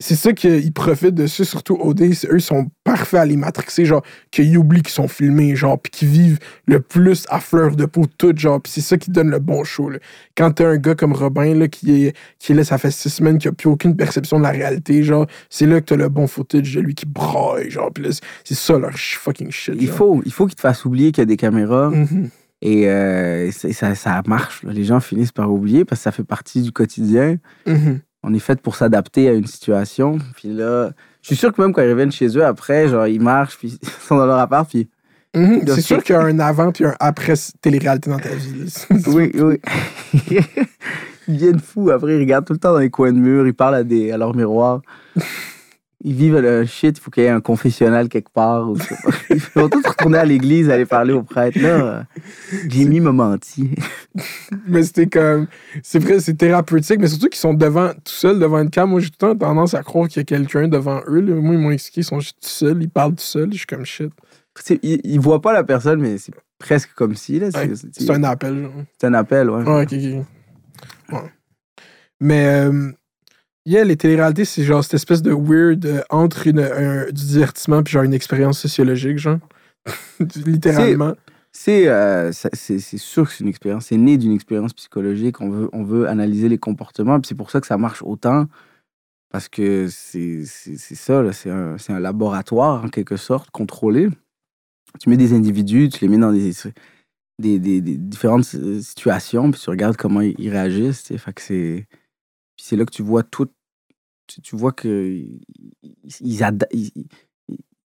c'est 0.01 0.15
ça 0.15 0.33
qu'ils 0.33 0.73
profitent 0.73 1.15
dessus, 1.15 1.45
surtout 1.45 1.77
OD. 1.79 2.01
Eux, 2.01 2.35
ils 2.35 2.41
sont 2.41 2.67
parfaits 2.83 3.19
à 3.21 3.25
les 3.25 3.37
matrixer, 3.37 3.85
genre, 3.85 4.03
qu'ils 4.31 4.57
oublient 4.57 4.81
qu'ils 4.81 4.91
sont 4.91 5.07
filmés, 5.07 5.55
genre, 5.55 5.79
puis 5.79 5.91
qu'ils 5.91 6.07
vivent 6.09 6.39
le 6.65 6.79
plus 6.81 7.25
à 7.29 7.39
fleur 7.39 7.75
de 7.75 7.85
peau, 7.85 8.03
tout, 8.17 8.33
genre, 8.35 8.59
puis 8.61 8.71
c'est 8.73 8.81
ça 8.81 8.97
qui 8.97 9.11
donne 9.11 9.29
le 9.29 9.39
bon 9.39 9.63
show, 9.63 9.89
là. 9.89 9.99
Quand 10.35 10.51
t'as 10.51 10.67
un 10.67 10.77
gars 10.77 10.95
comme 10.95 11.13
Robin, 11.13 11.53
là, 11.55 11.67
qui 11.67 12.05
est, 12.07 12.15
qui 12.39 12.51
est 12.51 12.55
là, 12.55 12.63
ça 12.63 12.77
fait 12.77 12.91
six 12.91 13.09
semaines, 13.09 13.37
qui 13.37 13.47
a 13.47 13.51
plus 13.51 13.69
aucune 13.69 13.95
perception 13.95 14.37
de 14.39 14.43
la 14.43 14.49
réalité, 14.51 15.03
genre, 15.03 15.27
c'est 15.49 15.67
là 15.67 15.79
que 15.79 15.85
t'as 15.85 15.95
le 15.95 16.09
bon 16.09 16.27
footage 16.27 16.73
de 16.75 16.81
lui 16.81 16.95
qui 16.95 17.05
braille, 17.05 17.69
genre, 17.69 17.91
puis 17.93 18.03
là, 18.03 18.09
c'est- 18.43 18.55
ça 18.55 18.77
leur 18.77 18.91
fucking 18.97 19.51
shit. 19.51 19.75
Il 19.79 19.87
faut, 19.87 20.21
il 20.25 20.33
faut 20.33 20.47
qu'ils 20.47 20.55
te 20.55 20.61
fassent 20.61 20.83
oublier 20.83 21.11
qu'il 21.11 21.21
y 21.21 21.23
a 21.23 21.25
des 21.25 21.37
caméras. 21.37 21.89
Mhm. 21.91 22.29
Et 22.63 22.87
euh, 22.87 23.49
ça, 23.51 23.71
ça, 23.73 23.95
ça 23.95 24.21
marche. 24.27 24.63
là. 24.63 24.71
Les 24.71 24.83
gens 24.83 24.99
finissent 24.99 25.31
par 25.31 25.51
oublier 25.51 25.83
parce 25.83 26.01
que 26.01 26.03
ça 26.03 26.11
fait 26.11 26.23
partie 26.23 26.61
du 26.61 26.71
quotidien. 26.71 27.37
Mhm. 27.65 27.99
On 28.23 28.33
est 28.33 28.39
fait 28.39 28.61
pour 28.61 28.75
s'adapter 28.75 29.27
à 29.29 29.33
une 29.33 29.47
situation. 29.47 30.17
Puis 30.35 30.49
là, 30.49 30.91
je 31.21 31.27
suis 31.27 31.35
sûr 31.35 31.51
que 31.53 31.61
même 31.61 31.73
quand 31.73 31.81
ils 31.81 31.89
reviennent 31.89 32.11
chez 32.11 32.27
eux 32.37 32.45
après, 32.45 32.87
genre, 32.87 33.07
ils 33.07 33.21
marchent, 33.21 33.57
puis 33.57 33.79
ils 33.81 33.89
sont 34.07 34.15
dans 34.17 34.25
leur 34.25 34.39
appart, 34.39 34.67
puis 34.69 34.87
Mhm. 35.33 35.61
Bien 35.63 35.75
C'est 35.75 35.81
sûr. 35.81 36.03
qu'il 36.03 36.13
y 36.13 36.17
a 36.17 36.21
un 36.21 36.39
avant 36.39 36.73
puis 36.73 36.83
un 36.83 36.93
après 36.99 37.35
télé-réalité 37.61 38.09
dans 38.09 38.19
ta 38.19 38.35
vie. 38.35 38.65
Oui, 39.07 39.31
oui. 39.33 39.61
ils 41.29 41.37
viennent 41.37 41.59
fous. 41.61 41.89
Après, 41.89 42.15
ils 42.17 42.19
regardent 42.19 42.43
tout 42.43 42.51
le 42.51 42.59
temps 42.59 42.73
dans 42.73 42.79
les 42.79 42.89
coins 42.89 43.13
de 43.13 43.17
mur. 43.17 43.47
Ils 43.47 43.53
parlent 43.53 43.75
à, 43.75 43.83
des, 43.85 44.11
à 44.11 44.17
leur 44.17 44.35
miroir. 44.35 44.81
Ils 46.03 46.13
vivent 46.15 46.39
le 46.39 46.65
shit. 46.65 46.97
Il 46.97 47.01
faut 47.01 47.11
qu'il 47.11 47.23
y 47.23 47.25
ait 47.27 47.29
un 47.29 47.41
confessionnal 47.41 48.09
quelque 48.09 48.31
part. 48.31 48.69
Ou. 48.69 48.77
Ils 49.29 49.37
vont 49.55 49.69
tous 49.69 49.85
retourner 49.87 50.17
à 50.17 50.25
l'église, 50.25 50.69
aller 50.69 50.85
parler 50.87 51.13
au 51.13 51.21
prêtre. 51.23 51.59
Là, 51.59 51.67
euh, 51.69 52.03
Jimmy 52.67 52.99
m'a 52.99 53.11
menti. 53.11 53.69
mais 54.67 54.81
c'était 54.83 55.07
comme. 55.07 55.47
C'est 55.83 55.99
vrai, 55.99 56.19
c'est 56.19 56.33
thérapeutique, 56.33 56.99
mais 56.99 57.07
surtout 57.07 57.27
qu'ils 57.29 57.39
sont 57.39 57.53
devant, 57.53 57.89
tout 57.89 58.01
seuls 58.05 58.39
devant 58.39 58.59
une 58.59 58.69
cam. 58.71 58.89
Moi, 58.89 58.99
j'ai 58.99 59.09
tout 59.09 59.25
le 59.27 59.33
temps 59.33 59.37
tendance 59.37 59.73
à 59.75 59.83
croire 59.83 60.07
qu'il 60.07 60.19
y 60.19 60.21
a 60.21 60.25
quelqu'un 60.25 60.67
devant 60.67 61.01
eux. 61.07 61.21
là. 61.21 61.35
Moi, 61.35 61.53
ils 61.55 61.59
m'ont 61.61 61.71
expliqué, 61.71 62.01
ils 62.01 62.05
sont 62.05 62.19
juste 62.19 62.37
tout 62.41 62.49
seuls, 62.49 62.81
ils 62.81 62.89
parlent 62.89 63.11
tout 63.15 63.21
seuls. 63.23 63.49
Je 63.51 63.57
suis 63.57 63.67
comme 63.67 63.85
shit. 63.85 64.11
Ils, 64.81 64.99
ils 65.03 65.19
voient 65.19 65.41
pas 65.41 65.53
la 65.53 65.63
personne, 65.63 66.01
mais 66.01 66.17
c'est 66.17 66.33
presque 66.57 66.93
comme 66.95 67.15
si. 67.15 67.39
là. 67.39 67.51
C'est 67.51 67.57
Ouais, 67.59 67.75
c'est- 67.75 67.87
C'est 67.93 68.09
un 68.11 68.23
appel, 68.23 68.61
genre. 68.63 68.71
c'est 68.99 69.07
un 69.07 69.13
appel, 69.13 69.49
ouais. 69.49 69.61
Ok, 69.83 69.93
ok. 69.93 71.13
Ouais. 71.13 71.29
Mais, 72.19 72.45
euh, 72.47 72.91
yeah, 73.65 73.83
les 73.83 73.97
téléréalités, 73.97 74.45
c'est 74.45 74.63
genre 74.63 74.83
cette 74.83 74.95
espèce 74.95 75.21
de 75.21 75.31
weird 75.31 75.85
euh, 75.85 76.01
entre 76.09 76.47
une, 76.47 76.59
un- 76.59 77.05
du 77.05 77.25
divertissement 77.25 77.83
puis 77.83 77.93
genre 77.93 78.03
une 78.03 78.13
expérience 78.13 78.59
sociologique, 78.59 79.17
genre. 79.17 79.39
Littéralement. 80.45 81.13
C'est 81.53 81.87
euh, 81.89 82.31
sûr 82.31 83.25
que 83.27 83.31
c'est 83.33 83.41
une 83.43 83.49
expérience. 83.49 83.87
C'est 83.87 83.97
né 83.97 84.17
d'une 84.17 84.31
expérience 84.31 84.73
psychologique. 84.73 85.41
On 85.41 85.49
veut, 85.49 85.69
on 85.73 85.83
veut 85.83 86.07
analyser 86.07 86.47
les 86.47 86.57
comportements. 86.57 87.19
C'est 87.25 87.35
pour 87.35 87.51
ça 87.51 87.59
que 87.59 87.67
ça 87.67 87.77
marche 87.77 88.01
autant. 88.03 88.45
Parce 89.31 89.47
que 89.49 89.87
c'est 89.89 90.43
ça, 90.45 91.31
c'est 91.33 91.49
un, 91.49 91.75
un 91.89 91.99
laboratoire 91.99 92.83
en 92.85 92.89
quelque 92.89 93.15
sorte, 93.17 93.49
contrôlé. 93.51 94.09
Tu 94.99 95.09
mets 95.09 95.17
des 95.17 95.33
individus, 95.33 95.89
tu 95.89 95.99
les 96.03 96.09
mets 96.09 96.17
dans 96.17 96.33
des, 96.33 96.51
des, 97.39 97.59
des- 97.59 97.81
des 97.81 97.97
différentes 97.97 98.53
euh, 98.55 98.81
situations, 98.81 99.49
puis 99.51 99.59
tu 99.61 99.69
regardes 99.69 99.95
comment 99.97 100.19
ils, 100.21 100.49
réagissent. 100.49 101.15
Fait 101.17 101.33
que 101.33 101.41
c'est 101.41 101.87
puis 102.55 102.65
c'est 102.65 102.75
là 102.75 102.85
que 102.85 102.91
tu 102.91 103.01
vois 103.03 103.23
tout. 103.23 103.47
Tu, 104.27 104.41
tu 104.41 104.55
vois 104.55 104.71
que 104.71 105.17
ils, 106.21 106.43
ada- 106.43 106.67
ils- 106.71 106.91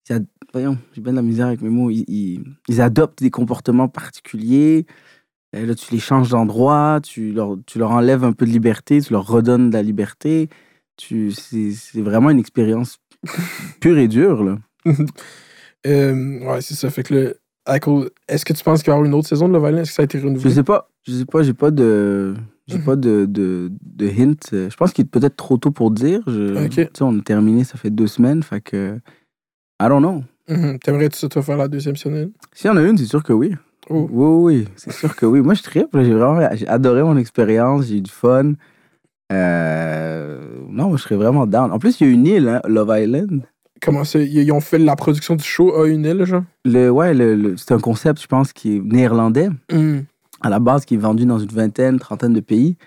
ad- 0.09 0.25
voyons, 0.53 0.77
j'ai 0.93 1.01
bien 1.01 1.11
de 1.11 1.17
la 1.17 1.21
misère 1.23 1.47
avec 1.47 1.61
mes 1.61 1.69
mots. 1.69 1.89
Ils, 1.89 2.05
ils- 2.69 2.81
adoptent 2.81 3.21
des 3.21 3.31
comportements 3.31 3.87
particuliers. 3.89 4.85
Et 5.53 5.65
là, 5.65 5.75
tu 5.75 5.91
les 5.93 5.99
changes 5.99 6.29
d'endroit, 6.29 6.99
tu 7.01 7.31
leur, 7.31 7.57
tu 7.65 7.79
leur 7.79 7.91
enlèves 7.91 8.23
un 8.23 8.33
peu 8.33 8.45
de 8.45 8.51
liberté, 8.51 9.01
tu 9.01 9.13
leur 9.13 9.25
redonnes 9.27 9.69
de 9.69 9.73
la 9.75 9.83
liberté. 9.83 10.49
Tu, 10.97 11.31
c'est, 11.31 11.71
c'est 11.71 12.01
vraiment 12.01 12.29
une 12.29 12.39
expérience 12.39 12.99
pure 13.81 13.97
et 13.97 14.07
dure. 14.07 14.43
Là. 14.43 14.57
Euh, 15.85 16.39
ouais, 16.39 16.59
c'est 16.61 16.73
ça. 16.73 16.89
Fait 16.89 17.03
que 17.03 17.13
le. 17.13 17.39
à 17.65 17.79
cause- 17.79 18.09
Est-ce 18.27 18.43
que 18.43 18.51
tu 18.51 18.63
penses 18.63 18.81
qu'il 18.81 18.87
va 18.87 18.93
y 18.93 18.97
avoir 18.97 19.05
une 19.07 19.13
autre 19.13 19.27
saison 19.27 19.47
de 19.47 19.53
Love 19.53 19.63
Island? 19.67 19.81
Est-ce 19.83 19.91
que 19.91 19.95
ça 19.95 20.01
a 20.01 20.05
été 20.05 20.19
Je 20.19 20.25
renouvelé? 20.25 20.53
sais 20.53 20.63
pas, 20.63 20.89
je 21.03 21.13
sais 21.13 21.25
pas, 21.25 21.43
j'ai 21.43 21.53
pas 21.53 21.71
de, 21.71 22.35
j'ai 22.67 22.77
Mhm. 22.79 22.83
pas 22.83 22.95
de, 22.95 23.25
de, 23.25 23.71
de 23.81 24.07
hint. 24.07 24.37
Je 24.51 24.75
pense 24.75 24.91
qu'il 24.93 25.05
est 25.05 25.09
peut-être 25.09 25.35
trop 25.35 25.57
tôt 25.57 25.71
pour 25.71 25.91
dire. 25.91 26.21
Je, 26.27 26.65
Ok. 26.65 26.69
tu 26.71 26.81
sais, 26.83 27.01
on 27.01 27.17
a 27.17 27.21
terminé, 27.21 27.63
ça 27.63 27.77
fait 27.77 27.89
deux 27.89 28.07
semaines, 28.07 28.43
fait 28.43 28.61
que 28.61 28.97
I 29.81 29.87
don't 29.87 29.99
know. 29.99 30.23
Mhm. 30.49 30.79
T'aimerais-tu 30.79 31.17
ça, 31.17 31.27
toi, 31.29 31.41
faire 31.41 31.57
la 31.57 31.67
deuxième 31.67 31.95
semaine? 31.95 32.31
S'il 32.53 32.67
y 32.67 32.71
en 32.71 32.77
a 32.77 32.81
une, 32.83 32.97
c'est 32.97 33.05
sûr 33.05 33.23
que 33.23 33.33
oui. 33.33 33.53
Oh. 33.89 34.07
Oui, 34.11 34.55
oui, 34.57 34.67
c'est 34.75 34.91
sûr 34.91 35.15
que 35.15 35.25
oui. 35.25 35.39
Moi, 35.41 35.53
je 35.53 35.63
tripe. 35.63 35.87
J'ai 35.93 36.13
vraiment 36.13 36.41
j'ai 36.55 36.67
adoré 36.67 37.03
mon 37.03 37.15
expérience. 37.17 37.85
J'ai 37.87 37.97
eu 37.97 38.01
du 38.01 38.11
fun. 38.11 38.53
Euh, 39.31 40.39
Non, 40.69 40.95
je 40.95 41.01
serais 41.03 41.15
vraiment 41.15 41.47
down. 41.47 41.71
En 41.71 41.79
plus, 41.79 41.99
il 42.01 42.07
y 42.07 42.09
a 42.09 42.13
une 42.13 42.25
île, 42.27 42.47
hein, 42.49 42.61
Love 42.67 42.93
Island. 42.97 43.43
Comment 43.81 44.03
ça? 44.03 44.19
Ils 44.19 44.51
ont 44.51 44.59
fait 44.59 44.77
la 44.79 44.95
production 44.95 45.35
du 45.35 45.43
show 45.43 45.73
à 45.79 45.87
une 45.87 46.05
île, 46.05 46.25
genre? 46.25 46.43
Le, 46.65 46.89
ouais, 46.89 47.13
le, 47.13 47.35
le- 47.35 47.57
c'est 47.57 47.73
un 47.73 47.79
concept, 47.79 48.21
je 48.21 48.27
pense, 48.27 48.51
qui 48.53 48.77
est 48.77 48.79
néerlandais. 48.79 49.49
Mhm. 49.71 50.05
À 50.41 50.49
la 50.49 50.59
base, 50.59 50.85
qui 50.85 50.95
est 50.95 50.97
vendu 50.97 51.25
dans 51.25 51.39
une 51.39 51.49
vingtaine, 51.49 51.99
trentaine 51.99 52.33
de 52.33 52.39
pays. 52.39 52.77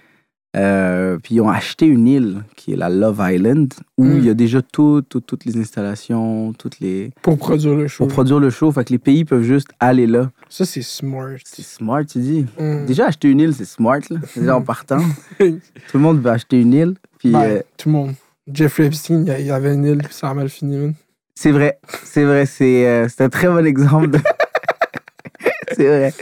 Euh, 0.56 1.16
puis 1.22 1.36
ils 1.36 1.40
ont 1.40 1.48
acheté 1.48 1.86
une 1.86 2.08
île 2.08 2.42
qui 2.56 2.72
est 2.72 2.76
la 2.76 2.88
Love 2.88 3.22
Island, 3.24 3.72
où 3.98 4.04
Mm. 4.04 4.18
il 4.18 4.24
y 4.24 4.30
a 4.30 4.34
déjà 4.34 4.60
tout- 4.62 5.00
tout- 5.08 5.20
toutes 5.20 5.44
les 5.44 5.56
installations, 5.56 6.52
toutes 6.54 6.80
les. 6.80 7.12
Pour 7.22 7.38
produire 7.38 7.76
le 7.76 7.86
show. 7.86 8.04
Pour 8.04 8.12
produire 8.12 8.40
le 8.40 8.50
show. 8.50 8.72
Fait 8.72 8.84
que 8.84 8.90
les 8.92 8.98
pays 8.98 9.24
peuvent 9.24 9.44
juste 9.44 9.68
aller 9.78 10.08
là. 10.08 10.28
Ça, 10.48 10.64
c'est 10.64 10.82
smart. 10.82 11.36
C'est 11.44 11.62
smart, 11.62 12.04
tu 12.04 12.18
dis. 12.18 12.46
Mhm. 12.58 12.84
Déjà, 12.86 13.06
acheter 13.06 13.28
une 13.28 13.38
île, 13.40 13.54
c'est 13.54 13.64
smart, 13.64 14.00
là. 14.10 14.18
Déjà 14.36 14.56
en 14.56 14.62
partant. 14.62 14.98
Tout 15.38 15.48
le 15.94 16.00
monde 16.00 16.18
va 16.20 16.32
acheter 16.32 16.60
une 16.60 16.72
île. 16.74 16.94
Puis 17.20 17.30
Ben, 17.30 17.42
euh, 17.42 17.60
Tout 17.76 17.88
le 17.88 17.92
monde. 17.94 18.14
Jeffrey 18.52 18.86
Epstein, 18.86 19.24
il 19.38 19.46
y 19.46 19.50
avait 19.52 19.72
une 19.74 19.84
île, 19.84 19.98
puis 19.98 20.12
ça 20.14 20.30
a 20.30 20.34
mal 20.34 20.48
fini, 20.48 20.92
c'est 21.36 21.52
vrai, 21.52 21.78
c'est 22.04 22.24
vrai, 22.24 22.44
c'est 22.44 22.86
euh, 22.88 23.06
c'est 23.08 23.22
un 23.22 23.28
très 23.28 23.46
bon 23.46 23.64
exemple. 23.64 24.10
de- 24.10 24.18
c'est 25.76 25.86
vrai. 25.86 26.12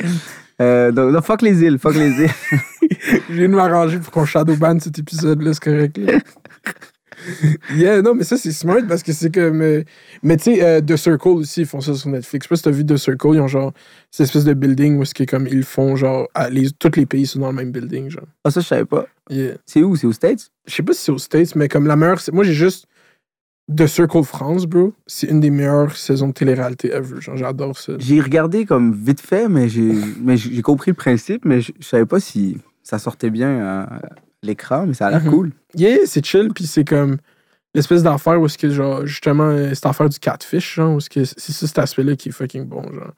Euh, 0.61 0.90
donc, 0.92 1.12
non, 1.12 1.23
fuck 1.23 1.42
les 1.42 1.62
îles, 1.62 1.79
fuck 1.79 1.94
les 1.94 2.11
îles. 2.23 2.31
Je 3.29 3.35
viens 3.35 3.49
de 3.49 3.55
m'arranger 3.55 3.99
pour 3.99 4.11
qu'on 4.11 4.25
shadowban 4.25 4.81
cet 4.81 4.99
épisode-là, 4.99 5.55
c'est 5.55 5.62
correct. 5.62 5.99
là. 5.99 6.18
Yeah, 7.75 8.01
non, 8.01 8.14
mais 8.14 8.23
ça, 8.25 8.37
c'est 8.37 8.53
smart 8.53 8.81
parce 8.88 9.03
que 9.03 9.12
c'est 9.12 9.33
comme. 9.35 9.61
euh, 9.61 9.83
Mais 10.23 10.37
tu 10.37 10.44
sais, 10.55 10.62
euh, 10.64 10.81
The 10.81 10.97
Circle 10.97 11.29
aussi, 11.29 11.62
ils 11.62 11.66
font 11.66 11.81
ça 11.81 11.94
sur 11.94 12.09
Netflix. 12.11 12.44
Je 12.44 12.49
sais 12.49 12.53
pas 12.53 12.57
si 12.57 12.62
t'as 12.62 12.71
vu 12.71 12.87
The 12.87 12.97
Circle, 12.97 13.31
ils 13.35 13.40
ont 13.40 13.49
genre 13.49 13.73
cette 14.11 14.27
espèce 14.27 14.44
de 14.44 14.55
building 14.55 14.99
où 15.01 15.03
que 15.03 15.25
comme 15.25 15.47
ils 15.49 15.64
font 15.64 15.97
genre. 15.97 16.29
à- 16.35 16.49
les, 16.49 16.71
tous 16.71 16.92
les 16.97 17.07
pays 17.07 17.27
sont 17.27 17.40
dans 17.40 17.49
le 17.49 17.55
même 17.57 17.73
building, 17.73 18.09
genre. 18.09 18.25
Ah, 18.44 18.51
ça, 18.51 18.61
je 18.61 18.66
savais 18.66 18.85
pas. 18.85 19.07
Yeah. 19.31 19.55
C'est 19.66 19.83
où? 19.83 19.97
C'est 19.97 20.07
aux 20.07 20.12
States? 20.12 20.49
Je 20.66 20.75
sais 20.75 20.83
pas 20.83 20.92
si 20.92 21.03
c'est 21.05 21.12
aux 21.12 21.18
States, 21.18 21.55
mais 21.57 21.68
comme 21.68 21.87
la 21.87 21.97
meilleure. 21.97 22.21
c'est- 22.21 22.33
Moi, 22.33 22.44
j'ai 22.44 22.55
juste. 22.55 22.87
The 23.74 23.87
Circle 23.87 24.24
France, 24.24 24.64
bro. 24.66 24.94
C'est 25.07 25.26
une 25.28 25.40
des 25.40 25.50
meilleures 25.50 25.94
saisons 25.96 26.28
de 26.28 26.33
télé-réalité 26.33 26.90
ever. 26.92 27.20
Genre, 27.20 27.37
j'adore 27.37 27.78
ça. 27.78 27.92
J'ai 27.98 28.20
regardé 28.20 28.64
comme 28.64 28.94
vite 28.94 29.20
fait, 29.20 29.48
mais 29.48 29.68
j'ai 29.68 29.92
mais 30.22 30.37
j'ai 30.37 30.62
compris 30.62 30.92
le 30.92 30.96
principe, 30.96 31.44
mais 31.44 31.61
je, 31.61 31.72
je 31.78 31.87
savais 31.87 32.07
pas 32.07 32.18
si 32.20 32.57
ça 32.83 32.98
sortait 32.98 33.28
bien 33.31 33.61
à 33.61 34.00
l'écran, 34.42 34.87
mais 34.87 34.94
ça 34.94 35.09
a 35.09 35.11
l'air 35.11 35.22
Mhm. 35.24 35.31
cool. 35.31 35.52
Yeah, 35.74 35.98
c'est 36.07 36.24
chill, 36.24 36.48
puis 36.54 36.66
c'est 36.66 36.85
comme 36.88 37.18
l'espèce 37.74 38.02
d'affaire 38.02 38.40
où 38.40 38.46
est-ce 38.46 38.57
que, 38.57 38.70
genre, 38.70 39.04
justement, 39.04 39.44
euh, 39.50 39.74
cette 39.74 39.85
affaire 39.87 40.09
du 40.09 40.18
catfish, 40.18 40.76
genre, 40.76 40.94
où 40.94 40.98
est-ce 40.98 41.11
que 41.11 41.24
c'est 41.24 41.52
ça, 41.52 41.66
cet 41.66 41.78
aspect-là 41.78 42.16
qui 42.16 42.31
est 42.31 42.33
fucking 42.33 42.64
bon, 42.64 42.83
genre. 42.92 43.12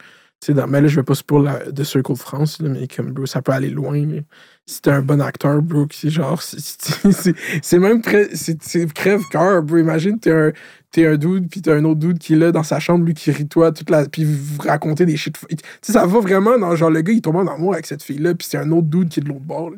Dans- 0.49 0.67
mais 0.67 0.81
là, 0.81 0.89
je 0.89 0.97
vais 0.97 1.03
pas 1.03 1.13
pour 1.27 1.41
la 1.41 1.71
de 1.71 1.85
Circle 1.85 2.15
de 2.15 2.19
France, 2.19 2.61
là, 2.63 2.71
mais 2.71 2.89
comme, 2.89 3.11
bro, 3.13 3.27
ça 3.27 3.43
peut 3.43 3.53
aller 3.53 3.69
loin, 3.69 3.99
là. 4.07 4.21
Si 4.65 4.81
t'es 4.81 4.91
un 4.91 5.03
bon 5.03 5.21
acteur, 5.21 5.61
bro, 5.61 5.87
c'est 5.93 6.09
genre, 6.09 6.41
c'est- 6.41 6.59
c'est 6.61 7.13
c'est- 7.13 7.35
c'est 7.63 7.79
même 7.79 8.01
très, 8.01 8.35
c'est 8.35 8.57
c'est 8.63 8.91
crève-cœur, 8.91 9.63
bro. 9.63 9.77
Imagine, 9.77 10.19
t'es 10.19 10.31
un, 10.33 10.53
t'es 10.93 11.07
un 11.07 11.17
dude, 11.19 11.49
puis 11.51 11.61
t'as 11.61 11.75
un 11.75 11.85
autre 11.85 12.01
dude 12.01 12.19
qui 12.19 12.33
est 12.33 12.37
là 12.37 12.53
dans 12.53 12.63
sa 12.63 12.81
chambre, 12.81 13.05
lui, 13.05 13.13
qui 13.13 13.31
rit 13.33 13.49
toi, 13.49 13.71
toute 13.71 13.91
la, 13.91 14.07
puis 14.07 14.25
vous 14.25 14.63
racontez 14.63 15.05
des 15.05 15.19
shit. 15.19 15.37
Tu 15.51 15.57
sais, 15.83 15.93
ça 15.93 16.07
va 16.07 16.21
vraiment 16.21 16.59
dans, 16.59 16.75
genre, 16.75 16.91
le 16.91 17.03
gars, 17.03 17.13
il 17.13 17.21
tombe 17.21 17.37
en 17.37 17.47
amour 17.47 17.75
avec 17.75 17.85
cette 17.87 18.03
fille-là, 18.03 18.35
puis 18.35 18.49
c'est 18.51 18.57
un 18.59 18.71
autre 18.71 18.87
dude 18.89 19.11
qui 19.11 19.21
est 19.21 19.23
de 19.23 19.29
l'autre 19.29 19.41
bord. 19.45 19.73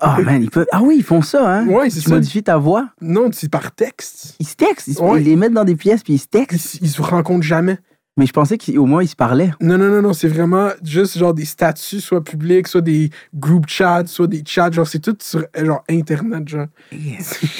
Ah, 0.00 0.18
man, 0.22 0.40
ils 0.42 0.50
peuvent... 0.50 0.66
ah 0.70 0.80
oui, 0.82 0.96
ils 0.98 1.04
font 1.04 1.22
ça, 1.22 1.58
hein? 1.58 1.66
Ouais, 1.66 1.90
c'est 1.90 2.00
Tu 2.02 2.10
modifies 2.10 2.44
ta 2.44 2.56
voix. 2.56 2.88
Non, 3.00 3.30
c'est 3.32 3.50
par 3.50 3.72
texte. 3.72 4.36
Ils 4.38 4.46
se 4.46 4.54
textent. 4.54 4.86
Ils, 4.88 4.94
se- 4.94 5.02
Ouais. 5.02 5.20
ils 5.20 5.24
les 5.24 5.36
mettent 5.36 5.52
dans 5.54 5.64
des 5.64 5.76
pièces, 5.76 6.02
puis 6.04 6.14
ils 6.14 6.18
se 6.18 6.26
Ils, 6.26 6.28
textent. 6.28 6.54
s- 6.76 6.78
ils 6.80 6.88
se 6.90 7.02
rencontrent 7.02 7.42
jamais. 7.42 7.78
Mais 8.18 8.26
je 8.26 8.32
pensais 8.32 8.58
qu'au 8.58 8.84
moins, 8.84 9.02
ils 9.02 9.08
se 9.08 9.16
parlaient. 9.16 9.52
Non, 9.60 9.78
non, 9.78 9.88
non, 9.88 10.02
non, 10.02 10.12
c'est 10.12 10.28
vraiment 10.28 10.68
juste 10.82 11.16
genre 11.16 11.32
des 11.32 11.46
statuts, 11.46 12.00
soit 12.00 12.22
publics, 12.22 12.68
soit 12.68 12.82
des 12.82 13.08
group 13.34 13.64
chats, 13.68 14.04
soit 14.06 14.26
des 14.26 14.42
chats. 14.46 14.70
Genre, 14.70 14.86
c'est 14.86 14.98
tout 14.98 15.16
sur 15.20 15.46
genre 15.56 15.82
Internet, 15.88 16.46
genre. 16.46 16.66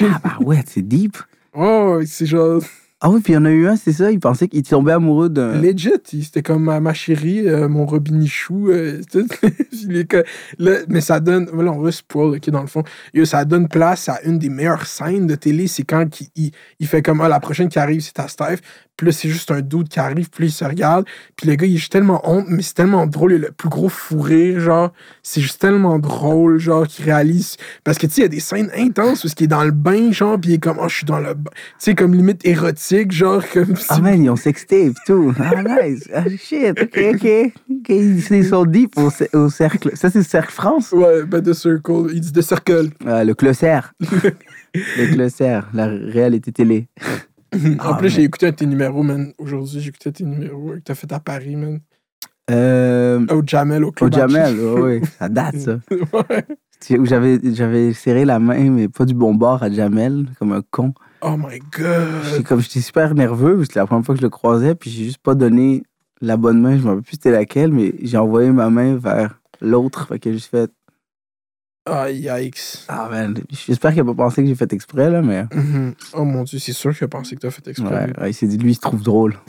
Ah, 0.03 0.21
bah 0.23 0.37
ouais, 0.41 0.63
c'est 0.67 0.83
deep. 0.87 1.17
Oh, 1.55 2.01
c'est 2.05 2.27
genre 2.27 2.61
Ah 3.01 3.11
oui, 3.11 3.21
puis 3.23 3.33
il 3.33 3.37
y 3.37 3.39
en 3.39 3.47
a 3.47 3.51
eu 3.51 3.67
un, 3.67 3.77
c'est 3.77 3.93
ça, 3.93 4.11
il 4.11 4.21
pensait 4.21 4.47
qu'il 4.47 4.63
tombait 4.63 4.93
amoureux 4.93 5.29
d'un... 5.31 5.59
legit. 5.61 5.91
C'était 6.05 6.43
comme 6.43 6.65
ma, 6.65 6.81
ma 6.81 6.93
chérie, 6.93 7.49
euh, 7.49 7.67
mon 7.69 7.87
robinichou. 7.87 8.69
euh, 8.71 9.01
mais 10.89 11.01
ça 11.01 11.19
donne. 11.21 11.47
Là, 11.47 11.73
on 11.73 11.81
va 11.81 11.93
spoil, 11.93 12.37
ok, 12.37 12.51
dans 12.51 12.61
le 12.61 12.67
fond. 12.67 12.85
Ça 13.25 13.47
donne 13.47 13.69
place 13.69 14.11
à 14.11 14.21
une 14.23 14.39
des 14.39 14.51
meilleures 14.51 14.87
scènes 14.87 15.27
de 15.27 15.35
télé. 15.35 15.67
C'est 15.67 15.85
quand 15.85 16.21
il, 16.21 16.29
il, 16.37 16.51
il 16.79 16.87
fait 16.87 17.01
comme 17.01 17.23
ah, 17.23 17.29
la 17.29 17.41
prochaine 17.41 17.71
qui 17.71 17.79
arrive, 17.79 18.03
c'est 18.03 18.13
ta 18.13 18.29
Steph. 18.29 18.59
Puis 19.03 19.09
là, 19.09 19.13
c'est 19.13 19.29
juste 19.31 19.51
un 19.51 19.63
doute 19.63 19.89
qui 19.89 19.99
arrive, 19.99 20.31
puis 20.31 20.47
il 20.47 20.53
se 20.53 20.65
regarde. 20.65 21.07
Puis 21.35 21.49
le 21.49 21.57
gars, 21.57 21.67
il 21.67 21.75
est 21.75 21.79
juste 21.79 21.91
tellement 21.91 22.21
honte, 22.23 22.45
mais 22.47 22.63
c'est 22.63 22.75
tellement 22.75 23.05
drôle. 23.09 23.33
Il 23.33 23.45
a 23.45 23.49
le 23.49 23.53
plus 23.53 23.69
gros 23.69 23.89
fou 23.89 24.21
rire, 24.21 24.61
genre. 24.61 24.93
C'est 25.25 25.41
juste 25.41 25.61
tellement 25.61 25.99
drôle, 25.99 26.61
genre, 26.61 26.87
qu'il 26.87 27.07
réalise. 27.07 27.57
Parce 27.83 27.99
que, 27.99 28.07
tu 28.07 28.13
sais, 28.13 28.21
il 28.21 28.23
y 28.23 28.27
a 28.27 28.29
des 28.29 28.39
scènes 28.39 28.71
intenses 28.77 29.25
où 29.25 29.29
il 29.37 29.43
est 29.43 29.47
dans 29.49 29.65
le 29.65 29.73
bain, 29.73 30.13
genre, 30.13 30.39
puis 30.41 30.51
il 30.51 30.55
est 30.55 30.59
comme, 30.59 30.77
oh, 30.81 30.89
je 30.89 30.99
suis 30.99 31.05
dans 31.05 31.19
le 31.19 31.35
bain. 31.35 31.51
Tu 31.53 31.59
sais, 31.79 31.95
comme 31.97 32.15
limite 32.15 32.47
érotique, 32.47 33.11
genre, 33.11 33.43
comme 33.53 33.75
Ah 33.89 33.99
man, 33.99 34.23
ils 34.23 34.31
ont 34.31 34.37
sexté 34.37 34.87
et 34.87 34.93
tout. 35.05 35.35
Ah 35.41 35.65
nice. 35.65 36.09
Ah 36.15 36.23
shit, 36.39 36.81
ok, 36.81 37.01
ok. 37.15 37.53
Ok, 37.71 37.89
ils 37.89 38.47
sont 38.47 38.65
deep 38.65 38.97
au, 38.99 39.09
cer- 39.09 39.37
au 39.37 39.49
cercle. 39.49 39.91
Ça, 39.97 40.11
c'est 40.11 40.19
le 40.21 40.25
cercle 40.25 40.53
France? 40.53 40.93
Ouais, 40.93 41.25
ben, 41.25 41.43
The 41.43 41.55
Circle. 41.55 42.07
Il 42.15 42.21
dit 42.21 42.31
The 42.31 42.43
Circle. 42.43 42.91
Ah, 43.05 43.25
le 43.25 43.35
clossaire. 43.35 43.95
le 44.75 45.13
clossaire, 45.13 45.69
la 45.75 45.87
réalité 45.89 46.53
télé. 46.53 46.87
En 47.55 47.59
Ah, 47.79 47.95
plus, 47.99 48.09
j'ai 48.11 48.23
écouté 48.23 48.47
un 48.47 48.51
de 48.51 48.57
tes 48.57 48.67
numéros, 48.67 49.03
man. 49.03 49.33
Aujourd'hui, 49.39 49.81
j'ai 49.81 49.89
écouté 49.89 50.13
tes 50.13 50.25
numéros 50.25 50.73
que 50.75 50.79
t'as 50.81 50.95
fait 50.95 51.13
à 51.13 51.21
Paris, 51.21 51.57
man. 51.57 51.81
Euh, 52.51 53.25
Au 53.31 53.43
Jamel, 53.47 53.85
au 53.85 53.89
au 53.89 53.93
Club 53.93 54.13
Jamel, 54.13 54.59
ouais, 54.59 54.81
ouais, 54.81 55.01
ça 55.19 55.29
date 55.29 55.59
ça. 55.59 55.79
ouais. 55.91 56.99
Où 56.99 57.07
j'avais, 57.07 57.93
serré 57.93 58.25
la 58.25 58.41
main, 58.41 58.69
mais 58.71 58.89
pas 58.89 59.05
du 59.05 59.15
bon 59.15 59.35
bord 59.35 59.63
à 59.63 59.71
Jamel, 59.71 60.27
comme 60.39 60.53
un 60.53 60.63
con. 60.71 60.93
Oh 61.21 61.37
my 61.37 61.61
god. 61.79 62.43
comme, 62.45 62.61
j'étais 62.61 62.81
super 62.81 63.15
nerveux, 63.15 63.51
parce 63.57 63.61
que 63.61 63.65
c'était 63.67 63.81
la 63.81 63.87
première 63.87 64.05
fois 64.05 64.15
que 64.17 64.21
je 64.21 64.27
le 64.27 64.31
croisais, 64.31 64.75
puis 64.75 64.91
j'ai 64.91 65.05
juste 65.05 65.19
pas 65.23 65.37
donné 65.37 65.85
la 66.21 66.37
bonne 66.37 66.61
main, 66.61 66.77
je 66.77 66.83
me 66.83 66.89
rappelle 66.89 67.03
plus 67.03 67.13
c'était 67.13 67.31
laquelle, 67.31 67.71
mais 67.73 67.95
j'ai 68.03 68.17
envoyé 68.19 68.51
ma 68.51 68.69
main 68.71 68.97
vers 68.97 69.39
l'autre, 69.61 70.09
fait 70.09 70.19
que 70.19 70.31
j'ai 70.31 70.39
juste 70.39 70.51
fait, 70.51 70.71
Ah, 71.85 72.11
yikes. 72.11 72.85
ah 72.89 73.09
man, 73.11 73.39
j'espère 73.51 73.91
qu'il 73.91 74.01
a 74.01 74.05
pas 74.05 74.15
pensé 74.15 74.43
que 74.43 74.49
j'ai 74.49 74.55
fait 74.55 74.73
exprès, 74.73 75.11
là, 75.11 75.21
mais... 75.21 75.45
Mhm. 75.53 75.95
Oh 76.15 76.25
mon 76.25 76.45
dieu, 76.45 76.61
c'est 76.61 76.73
sûr 76.73 76.97
qu'il 76.97 77.05
a 77.05 77.09
pensé 77.09 77.35
que 77.35 77.41
t'as 77.41 77.51
fait 77.51 77.67
exprès. 77.67 78.07
Ouais, 78.07 78.21
ouais, 78.21 78.31
il 78.31 78.35
s'est 78.35 78.47
dit, 78.47 78.57
lui, 78.57 78.71
il 78.71 78.75
se 78.75 78.81
trouve 78.81 79.03
drôle. 79.03 79.35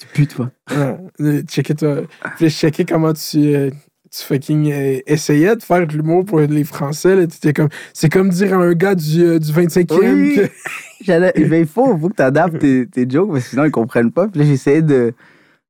De 0.00 0.06
pute, 0.12 0.34
toi. 0.34 0.50
Ouais. 0.70 0.96
Euh, 1.20 1.42
checker 1.42 1.76
toi. 1.76 1.98
Puis 2.36 2.48
je 2.48 2.54
checkais 2.54 2.84
comment 2.84 3.12
tu, 3.12 3.54
euh, 3.54 3.70
tu 4.10 4.24
fucking 4.24 4.72
euh, 4.72 5.00
essayais 5.06 5.54
de 5.54 5.62
faire 5.62 5.86
de 5.86 5.92
l'humour 5.92 6.24
pour 6.24 6.40
les 6.40 6.64
Français. 6.64 7.14
Là. 7.14 7.52
Comme, 7.54 7.68
c'est 7.94 8.08
comme 8.08 8.28
dire 8.28 8.52
à 8.58 8.62
un 8.62 8.72
gars 8.72 8.96
du, 8.96 9.22
euh, 9.22 9.38
du 9.38 9.52
25e 9.52 9.98
Oui. 10.00 10.34
que. 10.36 10.48
J'allais, 11.04 11.32
ben, 11.36 11.60
il 11.60 11.66
faut, 11.66 11.96
faut 11.96 12.08
que 12.08 12.16
tu 12.16 12.22
adaptes 12.22 12.58
tes, 12.58 12.86
tes 12.86 13.08
jokes, 13.08 13.30
parce 13.30 13.44
que 13.44 13.50
sinon, 13.50 13.64
ils 13.64 13.70
comprennent 13.70 14.10
pas. 14.12 14.26
Puis 14.28 14.40
là, 14.40 14.46
j'essayais 14.46 14.82
de, 14.82 15.14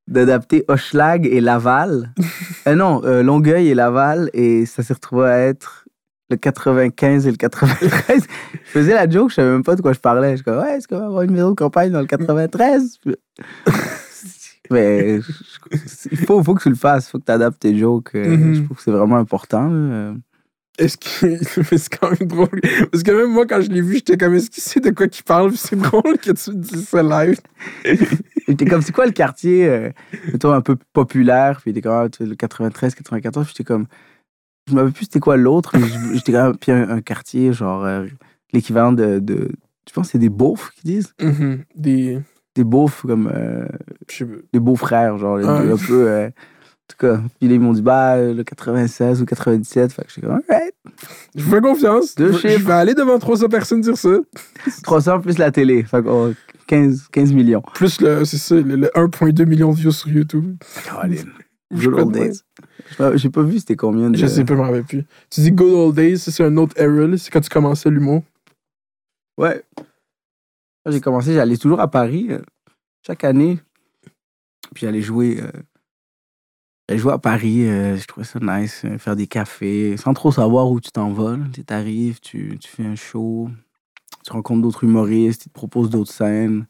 d'adapter 0.09 0.64
Hochelag 0.68 1.26
et 1.26 1.40
Laval. 1.40 2.12
euh, 2.66 2.74
non, 2.74 3.02
euh, 3.05 3.22
Longueuil 3.22 3.68
et 3.68 3.74
Laval, 3.74 4.31
et 4.33 4.66
ça 4.66 4.83
s'est 4.83 4.94
retrouvé 4.94 5.26
à 5.26 5.38
être 5.38 5.82
le 6.33 6.38
95 6.38 7.27
et 7.27 7.31
le 7.31 7.37
93. 7.37 8.27
je 8.53 8.71
faisais 8.71 8.95
la 8.95 9.09
joke, 9.09 9.31
je 9.31 9.37
savais 9.37 9.51
même 9.51 9.62
pas 9.62 9.77
de 9.77 9.83
quoi 9.83 9.92
je 9.92 10.01
parlais. 10.01 10.37
Je 10.37 10.42
comme, 10.42 10.59
ouais, 10.59 10.77
est-ce 10.77 10.88
qu'on 10.88 10.99
va 10.99 11.07
avoir 11.07 11.23
une 11.23 11.33
maison 11.33 11.51
de 11.51 11.55
campagne 11.55 11.90
dans 11.92 12.01
le 12.01 12.07
93? 12.07 12.99
Puis- 13.05 13.16
Mais 14.71 15.21
il 16.11 16.16
faut, 16.18 16.42
faut 16.42 16.55
que 16.55 16.62
tu 16.62 16.71
le 16.71 16.75
fasses, 16.77 17.09
il 17.09 17.11
faut 17.11 17.18
que 17.18 17.25
tu 17.27 17.33
adaptes 17.33 17.61
tes 17.61 17.77
jokes. 17.77 18.14
euh, 18.14 18.37
Mhm. 18.37 18.55
Je 18.55 18.62
trouve 18.62 18.77
que 18.77 18.83
c'est 18.83 18.90
vraiment 18.90 19.16
important. 19.16 20.14
Est-ce 20.79 20.97
que. 20.97 21.77
C'est 21.77 21.99
quand 21.99 22.11
même 22.18 22.27
drôle. 22.29 22.61
Parce 22.90 23.03
que 23.03 23.11
même 23.12 23.31
moi, 23.31 23.45
quand 23.47 23.61
je 23.61 23.68
l'ai 23.68 23.83
vu, 23.83 23.95
j'étais 23.97 24.16
comme, 24.16 24.35
est-ce 24.35 24.49
qu'il 24.49 24.62
sait 24.62 24.81
de 24.81 24.90
quoi 24.90 25.07
qu'il 25.09 25.25
parle? 25.25 25.53
C'est 25.55 25.77
drôle 25.77 26.16
que 26.16 26.31
tu 26.33 26.51
dises 26.55 26.88
ça 26.88 27.03
live. 27.03 27.38
J'étais 28.49 28.64
comme, 28.64 28.81
c'est 28.83 28.92
quoi 28.92 29.05
le 29.07 29.12
quartier, 29.12 29.68
euh, 29.68 29.90
mettons, 30.33 30.51
un 30.53 30.62
peu 30.62 30.77
populaire? 30.95 31.61
Puis 31.61 31.71
il 31.71 31.73
était 31.73 31.83
comme, 31.83 31.92
ah, 31.92 32.09
le 32.21 32.35
93, 32.35 32.95
94. 32.95 33.45
Puis 33.47 33.55
j'étais 33.57 33.66
comme, 33.66 33.87
je 34.68 34.75
me 34.75 34.79
rappelle 34.79 34.92
plus 34.92 35.05
c'était 35.05 35.20
quoi 35.20 35.37
l'autre, 35.37 35.77
mais 35.79 35.87
j'étais 36.14 36.33
comme, 36.33 36.57
puis 36.57 36.72
un, 36.72 36.88
un 36.88 37.01
quartier, 37.01 37.53
genre, 37.53 37.85
euh, 37.85 38.07
l'équivalent 38.53 38.92
de, 38.92 39.18
de, 39.18 39.51
je 39.88 39.92
pense 39.92 40.07
que 40.09 40.12
c'est 40.12 40.18
des 40.18 40.29
beaufs 40.29 40.70
qui 40.77 40.83
disent? 40.85 41.14
Mhm. 41.20 41.64
Des. 41.75 42.20
Des 42.55 42.64
beaufs, 42.64 43.03
comme, 43.07 43.33
euh, 43.35 43.66
des 44.53 44.61
beaux-frères, 44.61 45.16
genre, 45.16 45.38
deux, 45.38 45.46
un 45.46 45.77
peu, 45.77 46.07
euh, 46.07 46.27
en 46.27 46.31
tout 46.87 46.96
cas. 46.98 47.20
Puis 47.40 47.48
là, 47.48 47.55
ils 47.55 47.61
m'ont 47.61 47.72
dit, 47.72 47.81
bah, 47.81 48.16
euh, 48.16 48.35
le 48.35 48.44
96 48.44 49.22
ou 49.22 49.25
97. 49.25 49.90
Fait 49.90 50.03
que 50.03 50.09
j'étais 50.14 50.27
comme, 50.27 50.42
alright. 50.51 50.75
Je 51.35 51.42
vous 51.42 51.51
fais 51.51 51.61
confiance. 51.62 52.14
Deux 52.14 52.33
je, 52.33 52.48
je 52.48 52.59
vais 52.59 52.72
aller 52.72 52.92
devant 52.92 53.18
300 53.18 53.48
personnes 53.48 53.81
dire 53.81 53.96
ça. 53.96 54.18
300 54.83 55.20
plus 55.20 55.38
la 55.38 55.51
télé. 55.51 55.83
Fait 55.83 56.03
que, 56.03 56.09
oh, 56.09 56.33
15, 56.66 57.09
15 57.11 57.33
millions. 57.33 57.62
Plus 57.75 58.03
le, 58.03 58.27
c'est 58.27 58.37
ça, 58.37 58.55
le, 58.57 58.77
le 58.77 58.90
1,2 58.94 59.46
million 59.46 59.70
de 59.70 59.77
views 59.77 59.90
sur 59.90 60.11
YouTube. 60.11 60.57
Je 60.85 61.25
Good 61.72 61.94
old 61.94 62.12
days. 62.12 62.40
Je- 62.98 63.16
J'ai 63.16 63.30
pas 63.30 63.42
vu 63.42 63.58
c'était 63.58 63.76
combien 63.76 64.11
de. 64.11 64.16
Je 64.16 64.26
sais 64.26 64.44
pas, 64.44 64.54
je 64.54 64.58
m'en 64.58 64.64
rappelle 64.64 64.85
plus. 64.85 65.04
Tu 65.30 65.40
dis 65.40 65.52
Good 65.52 65.72
Old 65.72 65.94
Days, 65.96 66.18
c'est 66.18 66.42
un 66.44 66.56
autre 66.56 66.74
era, 66.78 67.16
c'est 67.16 67.30
quand 67.30 67.40
tu 67.40 67.48
commençais 67.50 67.90
l'humour. 67.90 68.22
Ouais. 69.38 69.64
Quand 70.85 70.92
j'ai 70.92 71.00
commencé, 71.00 71.32
j'allais 71.35 71.56
toujours 71.56 71.80
à 71.80 71.88
Paris 71.88 72.26
euh, 72.30 72.40
chaque 73.06 73.24
année. 73.24 73.58
Puis 74.74 74.82
j'allais 74.87 75.00
jouer. 75.02 75.40
euh, 75.40 75.50
j'allais 76.88 76.98
jouer 77.00 77.12
à 77.12 77.18
Paris. 77.18 77.66
euh, 77.68 77.96
je 77.96 78.04
trouvais 78.06 78.26
ça 78.26 78.38
nice. 78.40 78.85
faire 78.98 79.16
des 79.16 79.26
cafés. 79.26 79.96
Sans 79.96 80.12
trop 80.14 80.32
savoir 80.32 80.70
où 80.70 80.80
tu 80.80 80.90
t'en 80.90 81.12
vas. 81.12 81.37
là. 81.37 81.44
Tu 81.54 81.62
arrives, 81.72 82.20
tu, 82.20 82.58
tu 82.61 82.68
fais 82.68 82.85
un 82.85 82.96
show. 82.96 83.48
Tu 84.24 84.32
rencontres 84.32 84.62
d'autres 84.62 84.85
humoristes. 84.85 85.46
Ils 85.46 85.48
te 85.48 85.54
proposent 85.54 85.88
d'autres 85.90 86.12
scènes. 86.12 86.66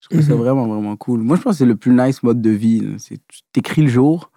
Je 0.00 0.08
trouve 0.08 0.22
ça 0.26 0.32
Mhm. 0.34 0.40
vraiment, 0.40 0.66
vraiment 0.66 0.96
cool. 0.96 1.20
Moi, 1.20 1.36
je 1.36 1.42
pense 1.42 1.52
que 1.54 1.58
c'est 1.58 1.64
le 1.66 1.76
plus 1.76 1.92
nice 1.92 2.24
mode 2.24 2.42
de 2.42 2.50
vie. 2.50 2.96
tu 3.06 3.18
t'écris 3.52 3.82
le 3.82 3.88
jour. 3.88 4.31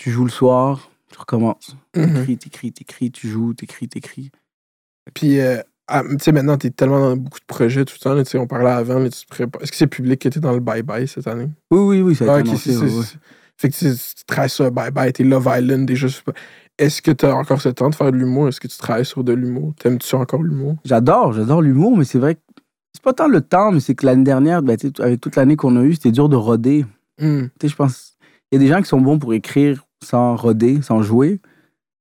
Tu 0.00 0.10
joues 0.10 0.24
le 0.24 0.30
soir. 0.30 0.90
Tu 1.12 1.18
recommences. 1.18 1.76
Mhm. 1.94 2.14
T'écris, 2.14 2.38
t'écris, 2.38 2.72
t'écris. 2.72 3.10
Tu 3.10 3.28
joues, 3.28 3.52
t'écris, 3.52 3.86
t'écris. 3.86 4.30
Puis, 5.12 5.40
euh, 5.40 5.60
ah, 5.88 6.02
tu 6.08 6.16
sais, 6.20 6.32
maintenant, 6.32 6.56
t'es 6.56 6.70
tellement 6.70 7.00
dans 7.00 7.16
beaucoup 7.18 7.38
de 7.38 7.44
projets 7.44 7.84
tout 7.84 7.96
le 7.98 8.02
temps. 8.02 8.14
là, 8.14 8.22
on 8.42 8.46
parlait 8.46 8.70
avant, 8.70 8.98
mais 8.98 9.10
tu 9.10 9.26
te 9.26 9.28
prépares. 9.28 9.60
Est-ce 9.60 9.70
que 9.70 9.76
c'est 9.76 9.86
public 9.86 10.18
que 10.18 10.30
t'es 10.30 10.40
dans 10.40 10.54
le 10.54 10.60
bye-bye 10.60 11.06
cette 11.06 11.26
année? 11.26 11.50
Oui, 11.70 11.80
oui, 11.80 12.00
oui. 12.00 12.14
Ça 12.14 12.24
a 12.24 12.36
Ah, 12.36 12.40
été 12.40 12.48
annoncé, 12.48 12.74
ouais, 12.78 13.04
Fait 13.58 13.68
que 13.68 13.74
tu, 13.76 13.84
tu 13.94 14.24
travailles 14.24 14.48
sur 14.48 14.70
bye-bye, 14.70 15.12
t'es 15.12 15.22
Love 15.22 15.52
Island, 15.54 15.86
pas. 16.24 16.32
Est-ce 16.78 17.02
que 17.02 17.10
t'as 17.10 17.34
encore 17.34 17.60
ce 17.60 17.68
temps 17.68 17.90
de 17.90 17.94
faire 17.94 18.10
de 18.10 18.16
l'humour? 18.16 18.48
Est-ce 18.48 18.60
que 18.60 18.68
tu 18.68 18.78
travailles 18.78 19.04
sur 19.04 19.22
de 19.22 19.34
l'humour? 19.34 19.74
T'aimes-tu 19.78 20.14
encore 20.14 20.42
l'humour? 20.42 20.76
J'adore, 20.86 21.34
j'adore 21.34 21.60
l'humour, 21.60 21.98
mais 21.98 22.04
c'est 22.04 22.18
vrai 22.18 22.36
que 22.36 22.40
c'est 22.94 23.02
pas 23.02 23.12
tant 23.12 23.28
le 23.28 23.42
temps, 23.42 23.70
mais 23.70 23.80
c'est 23.80 23.94
que 23.94 24.06
l'année 24.06 24.24
dernière, 24.24 24.62
ben, 24.62 24.78
avec 25.00 25.20
toute 25.20 25.36
l'année 25.36 25.56
qu'on 25.56 25.76
a 25.76 25.82
eue, 25.82 25.92
c'était 25.92 26.10
dur 26.10 26.30
de 26.30 26.36
roder. 26.36 26.86
Hmm. 27.20 27.48
Tu 27.48 27.50
sais, 27.60 27.68
je 27.68 27.76
pense, 27.76 28.16
il 28.50 28.54
y 28.54 28.56
a 28.56 28.64
des 28.64 28.68
gens 28.68 28.80
qui 28.80 28.88
sont 28.88 29.00
bons 29.02 29.18
pour 29.18 29.34
écrire 29.34 29.84
sans 30.02 30.36
roder, 30.36 30.82
sans 30.82 31.02
jouer, 31.02 31.40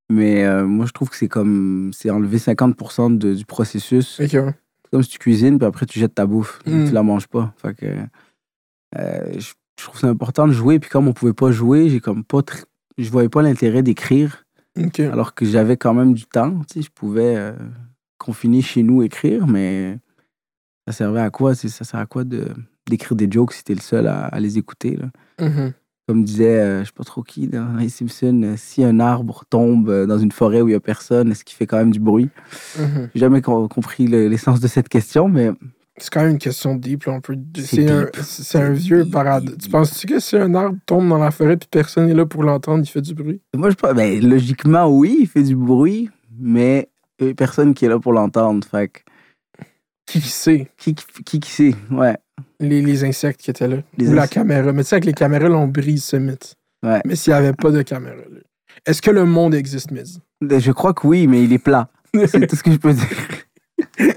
mais 0.10 0.44
euh, 0.46 0.66
moi, 0.66 0.86
je 0.86 0.92
trouve 0.92 1.10
que 1.10 1.16
c'est 1.16 1.28
comme, 1.28 1.92
c'est 1.94 2.10
enlever 2.10 2.38
50% 2.38 3.10
de- 3.18 3.34
du 3.34 3.46
processus. 3.46 4.20
Ok, 4.20 4.34
ouais. 4.34 4.54
C'est 4.84 4.92
comme 4.92 5.04
si 5.04 5.10
tu 5.10 5.20
cuisines, 5.20 5.58
puis 5.60 5.68
après 5.68 5.86
tu 5.86 6.00
jettes 6.00 6.16
ta 6.16 6.26
bouffe. 6.26 6.60
Mm. 6.66 6.86
Tu 6.88 6.92
la 6.94 7.04
manges 7.04 7.28
pas. 7.28 7.54
Fait 7.58 7.74
que. 7.76 7.86
euh, 8.98 9.34
je, 9.38 9.54
je 9.80 9.84
trouve 9.86 10.00
ça 10.00 10.08
important 10.08 10.48
de 10.48 10.52
jouer, 10.54 10.80
puis 10.80 10.90
comme 10.90 11.08
on 11.08 11.14
pouvait 11.14 11.34
pas 11.34 11.52
jouer, 11.52 11.90
j'ai 11.90 12.00
comme 12.00 12.24
pas. 12.24 12.40
tr- 12.40 12.64
Je 12.98 13.10
voyais 13.12 13.30
pas 13.30 13.42
l'intérêt 13.42 13.84
d'écrire, 13.84 14.46
Ok. 14.78 15.00
alors 15.00 15.34
que 15.36 15.46
j'avais 15.46 15.78
quand 15.78 15.94
même 15.94 16.14
du 16.14 16.26
temps. 16.26 16.60
Tu 16.70 16.76
sais, 16.76 16.82
je 16.82 16.90
pouvais 16.92 17.36
euh, 17.38 17.54
confiner 18.18 18.62
chez 18.62 18.82
nous 18.84 19.04
écrire, 19.04 19.46
mais 19.48 20.00
ça 20.88 20.94
servait 20.94 21.22
à 21.22 21.30
quoi? 21.30 21.54
Ça 21.56 21.70
sert 21.70 22.00
à 22.00 22.06
quoi 22.08 22.24
de 22.24 22.48
d'écrire 22.90 23.16
des 23.16 23.30
jokes 23.32 23.54
si 23.54 23.64
t'es 23.64 23.76
le 23.76 23.82
seul 23.82 24.08
à, 24.08 24.26
à 24.26 24.40
les 24.40 24.58
écouter, 24.58 24.96
là? 24.98 25.12
Mhm. 25.40 25.74
Comme 26.10 26.24
disait, 26.24 26.60
euh, 26.60 26.80
je 26.80 26.86
sais 26.86 26.92
pas 26.96 27.04
trop 27.04 27.22
qui, 27.22 27.46
dans 27.48 27.78
les 27.78 27.88
Simpsons, 27.88 28.42
euh, 28.44 28.56
si 28.58 28.84
un 28.84 29.00
arbre 29.00 29.44
tombe 29.48 29.90
euh, 29.90 30.08
dans 30.08 30.18
une 30.18 30.32
forêt 30.32 30.60
où 30.60 30.68
il 30.68 30.72
y 30.72 30.76
a 30.76 30.80
personne, 30.80 31.30
est-ce 31.30 31.44
qu'il 31.44 31.56
fait 31.56 31.68
quand 31.68 31.78
même 31.78 31.92
du 31.92 32.00
bruit? 32.00 32.30
Mhm. 32.80 33.10
J'ai 33.14 33.20
jamais 33.20 33.44
com- 33.44 33.70
compris 33.70 34.08
le- 34.08 34.28
l'essence 34.28 34.60
de 34.60 34.68
cette 34.68 34.90
question, 34.90 35.28
mais 35.30 35.52
C'est 35.98 36.10
quand 36.12 36.22
même 36.22 36.32
une 36.32 36.40
question 36.40 36.74
deep. 36.76 37.04
Là. 37.04 37.14
On 37.14 37.22
peut... 37.22 37.38
C'est 37.58 37.88
un, 37.92 38.72
vieux 38.72 39.04
deep, 39.04 39.60
Tu 39.62 39.70
penses-tu 39.70 40.08
que 40.08 40.18
si 40.20 40.36
un 40.36 40.56
arbre 40.56 40.80
tombe 40.88 41.08
dans 41.08 41.20
la 41.20 41.30
forêt 41.30 41.58
puis 41.58 41.70
personne 41.70 42.08
n'est 42.08 42.16
là 42.16 42.26
pour 42.26 42.42
l'entendre, 42.42 42.84
il 42.84 42.90
fait 42.90 43.02
du 43.02 43.14
bruit? 43.14 43.40
moi, 43.56 43.70
je 43.70 43.76
pense, 43.76 43.94
ben, 43.94 44.20
logiquement, 44.28 44.88
oui, 44.88 45.16
il 45.20 45.28
fait 45.28 45.44
du 45.44 45.56
bruit, 45.56 46.10
mais 46.40 46.90
personne 47.38 47.76
qui 47.76 47.86
est 47.86 47.90
là 47.90 48.00
pour 48.00 48.14
l'entendre. 48.14 48.66
Fait 48.68 48.88
que, 48.88 49.02
Qui 50.08 50.22
sait? 50.22 50.72
qui, 50.76 50.96
qui, 50.96 51.40
qui 51.40 51.52
sait? 51.52 51.76
Ouais. 51.92 52.18
Les, 52.60 52.82
les 52.82 53.04
insectes 53.06 53.40
qui 53.42 53.50
étaient 53.50 53.68
là. 53.68 53.78
Les 53.98 54.08
Ou 54.08 54.14
la 54.14 54.28
caméra. 54.28 54.72
Mais 54.74 54.84
tu 54.84 54.90
sais, 54.90 54.96
avec 54.96 55.06
les 55.06 55.14
caméras, 55.14 55.48
là, 55.50 55.56
on 55.58 55.68
brise 55.68 56.04
ce 56.04 56.18
mythe. 56.18 56.56
Ouais. 56.84 57.02
Mais 57.06 57.16
s'il 57.16 57.32
n'y 57.34 57.40
avait 57.40 57.54
pas 57.54 57.72
de 57.72 57.82
caméra, 57.82 58.16
là, 58.16 58.40
est-ce 58.86 59.02
que 59.02 59.12
le 59.12 59.26
monde 59.26 59.54
existe, 59.56 59.92
Mehdi? 59.92 60.22
Je 60.42 60.72
crois 60.72 60.94
que 60.94 61.06
oui, 61.08 61.28
mais 61.28 61.44
il 61.44 61.52
est 61.54 61.58
plat. 61.60 61.90
C'est 62.28 62.48
tout 62.48 62.56
ce 62.56 62.64
que 62.64 62.72
je 62.72 62.78
peux 62.78 62.94
dire. 62.94 63.08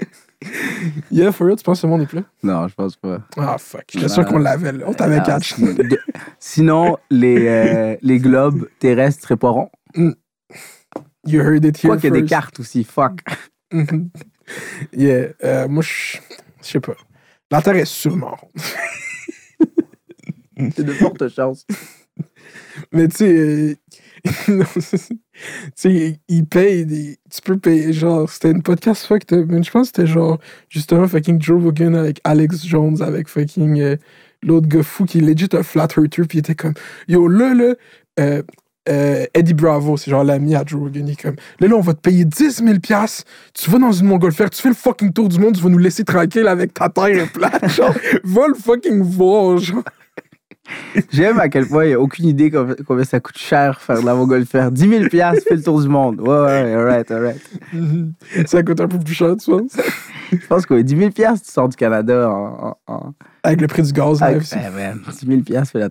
Yeah, 1.09 1.31
for 1.31 1.47
real, 1.47 1.55
tu 1.55 1.63
penses 1.63 1.81
que 1.81 1.87
le 1.87 1.91
monde 1.91 2.01
est 2.01 2.05
plat? 2.07 2.23
Non, 2.43 2.67
je 2.67 2.73
pense 2.75 2.97
pas. 2.97 3.21
Ah, 3.37 3.55
fuck. 3.57 3.85
J'étais 3.93 4.09
sûr 4.09 4.25
qu'on 4.25 4.39
l'avait, 4.39 4.73
là. 4.73 4.83
On 4.87 4.93
t'avait 4.93 5.19
Ah, 5.19 5.23
catch. 5.25 5.55
Sinon, 6.37 6.97
les, 7.09 7.47
euh, 7.47 7.95
les 8.01 8.19
globes 8.19 8.67
terrestres 8.79 9.21
seraient 9.23 9.37
pas 9.37 9.49
ronds. 9.49 9.71
You 9.95 11.39
heard 11.39 11.63
it 11.63 11.77
here 11.81 11.87
Quoi 11.91 11.97
qu'il 11.97 12.13
y 12.13 12.17
a 12.17 12.21
des 12.21 12.25
cartes 12.27 12.59
aussi, 12.59 12.83
fuck. 12.83 13.21
Mhm. 13.71 14.09
yeah. 14.91 15.29
euh, 15.45 15.67
moi, 15.69 15.81
je 15.81 16.17
je 16.61 16.67
sais 16.67 16.79
pas. 16.81 16.93
La 17.53 17.61
Terre 17.61 17.75
est 17.75 17.85
sûrement 17.85 18.35
ronde. 18.35 18.51
C'est 20.75 20.83
de 20.83 20.91
fortes 20.93 21.29
chances. 21.29 21.67
Mais 22.91 23.07
tu 23.09 23.17
sais, 23.17 23.77
euh, 24.49 24.63
tu 25.75 26.17
ils 26.27 26.45
payent 26.47 26.87
des. 26.87 27.19
Tu 27.29 27.41
peux 27.43 27.59
payer, 27.59 27.93
genre, 27.93 28.27
c'était 28.27 28.49
une 28.49 28.63
podcast 28.63 29.05
fuck, 29.05 29.31
mais 29.31 29.61
je 29.61 29.69
pense 29.69 29.91
que 29.91 29.97
c'était 29.97 30.11
genre, 30.11 30.39
justement, 30.67 31.07
fucking 31.07 31.39
Joe 31.39 31.61
Rogan 31.61 31.93
avec 31.95 32.19
Alex 32.23 32.65
Jones, 32.65 32.99
avec 33.03 33.27
fucking 33.27 33.79
euh, 33.79 33.97
l'autre 34.41 34.67
gars 34.67 34.81
fou 34.81 35.05
qui 35.05 35.19
est 35.19 35.21
legit 35.21 35.49
un 35.53 35.61
flat 35.61 35.89
earther, 35.95 36.25
puis 36.27 36.39
il 36.39 36.39
était 36.39 36.55
comme, 36.55 36.73
yo, 37.07 37.27
là, 37.27 37.53
là, 37.53 37.75
euh, 38.19 38.41
euh, 38.89 39.25
Eddie 39.33 39.53
Bravo, 39.53 39.95
c'est 39.97 40.11
genre 40.11 40.23
l'ami 40.23 40.55
à 40.55 40.63
Joe 40.65 40.81
Rogan, 40.81 41.07
il 41.07 41.11
est 41.13 41.21
comme, 41.21 41.35
là, 41.59 41.67
là, 41.67 41.75
on 41.75 41.81
va 41.81 41.93
te 41.93 42.01
payer 42.01 42.25
10 42.25 42.63
000 42.63 42.79
piastres, 42.79 43.23
tu 43.53 43.69
vas 43.71 43.77
dans 43.79 43.91
une 43.91 44.07
montgolfière, 44.07 44.49
tu 44.49 44.61
fais 44.61 44.69
le 44.69 44.75
fucking 44.75 45.13
tour 45.13 45.29
du 45.29 45.39
monde, 45.39 45.55
tu 45.55 45.61
vas 45.63 45.69
nous 45.69 45.77
laisser 45.77 46.03
tranquille 46.03 46.47
avec 46.47 46.73
ta 46.73 46.89
terre 46.89 47.27
plate, 47.31 47.69
genre, 47.75 47.93
va 48.23 48.47
le 48.47 48.55
fucking 48.55 49.01
voir, 49.01 49.57
genre. 49.57 49.83
J'aime 51.11 51.39
à 51.39 51.49
quel 51.49 51.67
point 51.67 51.83
il 51.83 51.87
n'y 51.89 51.93
a 51.93 51.99
aucune 51.99 52.25
idée 52.25 52.49
combien, 52.87 53.03
ça 53.03 53.19
coûte 53.19 53.37
cher 53.37 53.81
faire 53.81 53.99
de 53.99 54.05
la 54.05 54.15
montgolfière. 54.15 54.71
10 54.71 54.87
000 54.89 55.09
piastres, 55.09 55.43
fais 55.47 55.55
le 55.55 55.61
tour 55.63 55.81
du 55.81 55.89
monde. 55.89 56.21
Ouais, 56.21 56.27
ouais, 56.29 56.73
alright, 56.73 57.11
alright. 57.11 57.41
Mhm. 57.73 58.13
Ça 58.45 58.63
coûte 58.63 58.79
un 58.79 58.87
peu 58.87 58.97
plus 58.97 59.13
cher, 59.13 59.35
tu 59.35 59.51
penses? 59.51 59.75
Je 60.31 60.47
pense 60.47 60.65
que 60.65 60.73
ouais, 60.73 60.83
10 60.83 60.95
000 60.97 61.11
piastres, 61.11 61.45
tu 61.47 61.51
sors 61.51 61.67
du 61.67 61.75
Canada 61.75 62.29
en... 62.29 62.77
en, 62.87 62.93
en- 62.93 63.13
Avec 63.43 63.59
le 63.59 63.67
prix 63.67 63.81
du 63.83 63.91
gaz, 63.91 64.21
là, 64.21 64.27
avec- 64.27 64.41
aussi. 64.43 64.55
ben, 64.55 64.71
man, 64.73 64.99
10 65.19 65.25
000 65.27 65.41
piastres, 65.41 65.73
fais 65.73 65.79
la... 65.79 65.89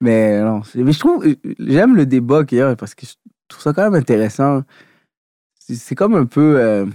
Mais 0.00 0.40
non, 0.42 0.60
mais 0.74 0.92
je 0.92 0.98
trouve... 0.98 1.24
J'aime 1.58 1.96
le 1.96 2.06
débat 2.06 2.44
qu'il 2.44 2.58
y 2.58 2.60
a 2.60 2.76
parce 2.76 2.94
que 2.94 3.06
je 3.06 3.14
trouve 3.48 3.62
ça 3.62 3.72
quand 3.72 3.82
même 3.84 3.94
intéressant. 3.94 4.62
C'est 5.58 5.94
comme 5.94 6.14
un 6.14 6.26
peu... 6.26 6.58
euh, 6.60 6.86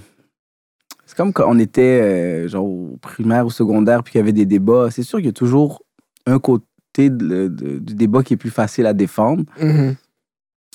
c'est 1.05 1.17
comme 1.17 1.33
quand 1.33 1.45
on 1.49 1.59
était 1.59 1.99
euh, 2.01 2.47
genre 2.47 2.63
au 2.65 2.97
primaire 3.01 3.45
ou 3.45 3.49
secondaire 3.49 4.03
puis 4.03 4.13
qu'il 4.13 4.19
y 4.19 4.21
avait 4.23 4.31
des 4.33 4.45
débats. 4.45 4.89
C'est 4.91 5.03
sûr 5.03 5.17
qu'il 5.19 5.25
y 5.25 5.29
a 5.29 5.33
toujours 5.33 5.83
un 6.25 6.39
côté 6.39 7.09
de- 7.09 7.47
de- 7.47 7.79
du 7.79 7.95
débat 7.95 8.23
qui 8.23 8.35
est 8.35 8.37
plus 8.37 8.49
facile 8.51 8.85
à 8.85 8.93
défendre. 8.93 9.43
Mhm. 9.59 9.95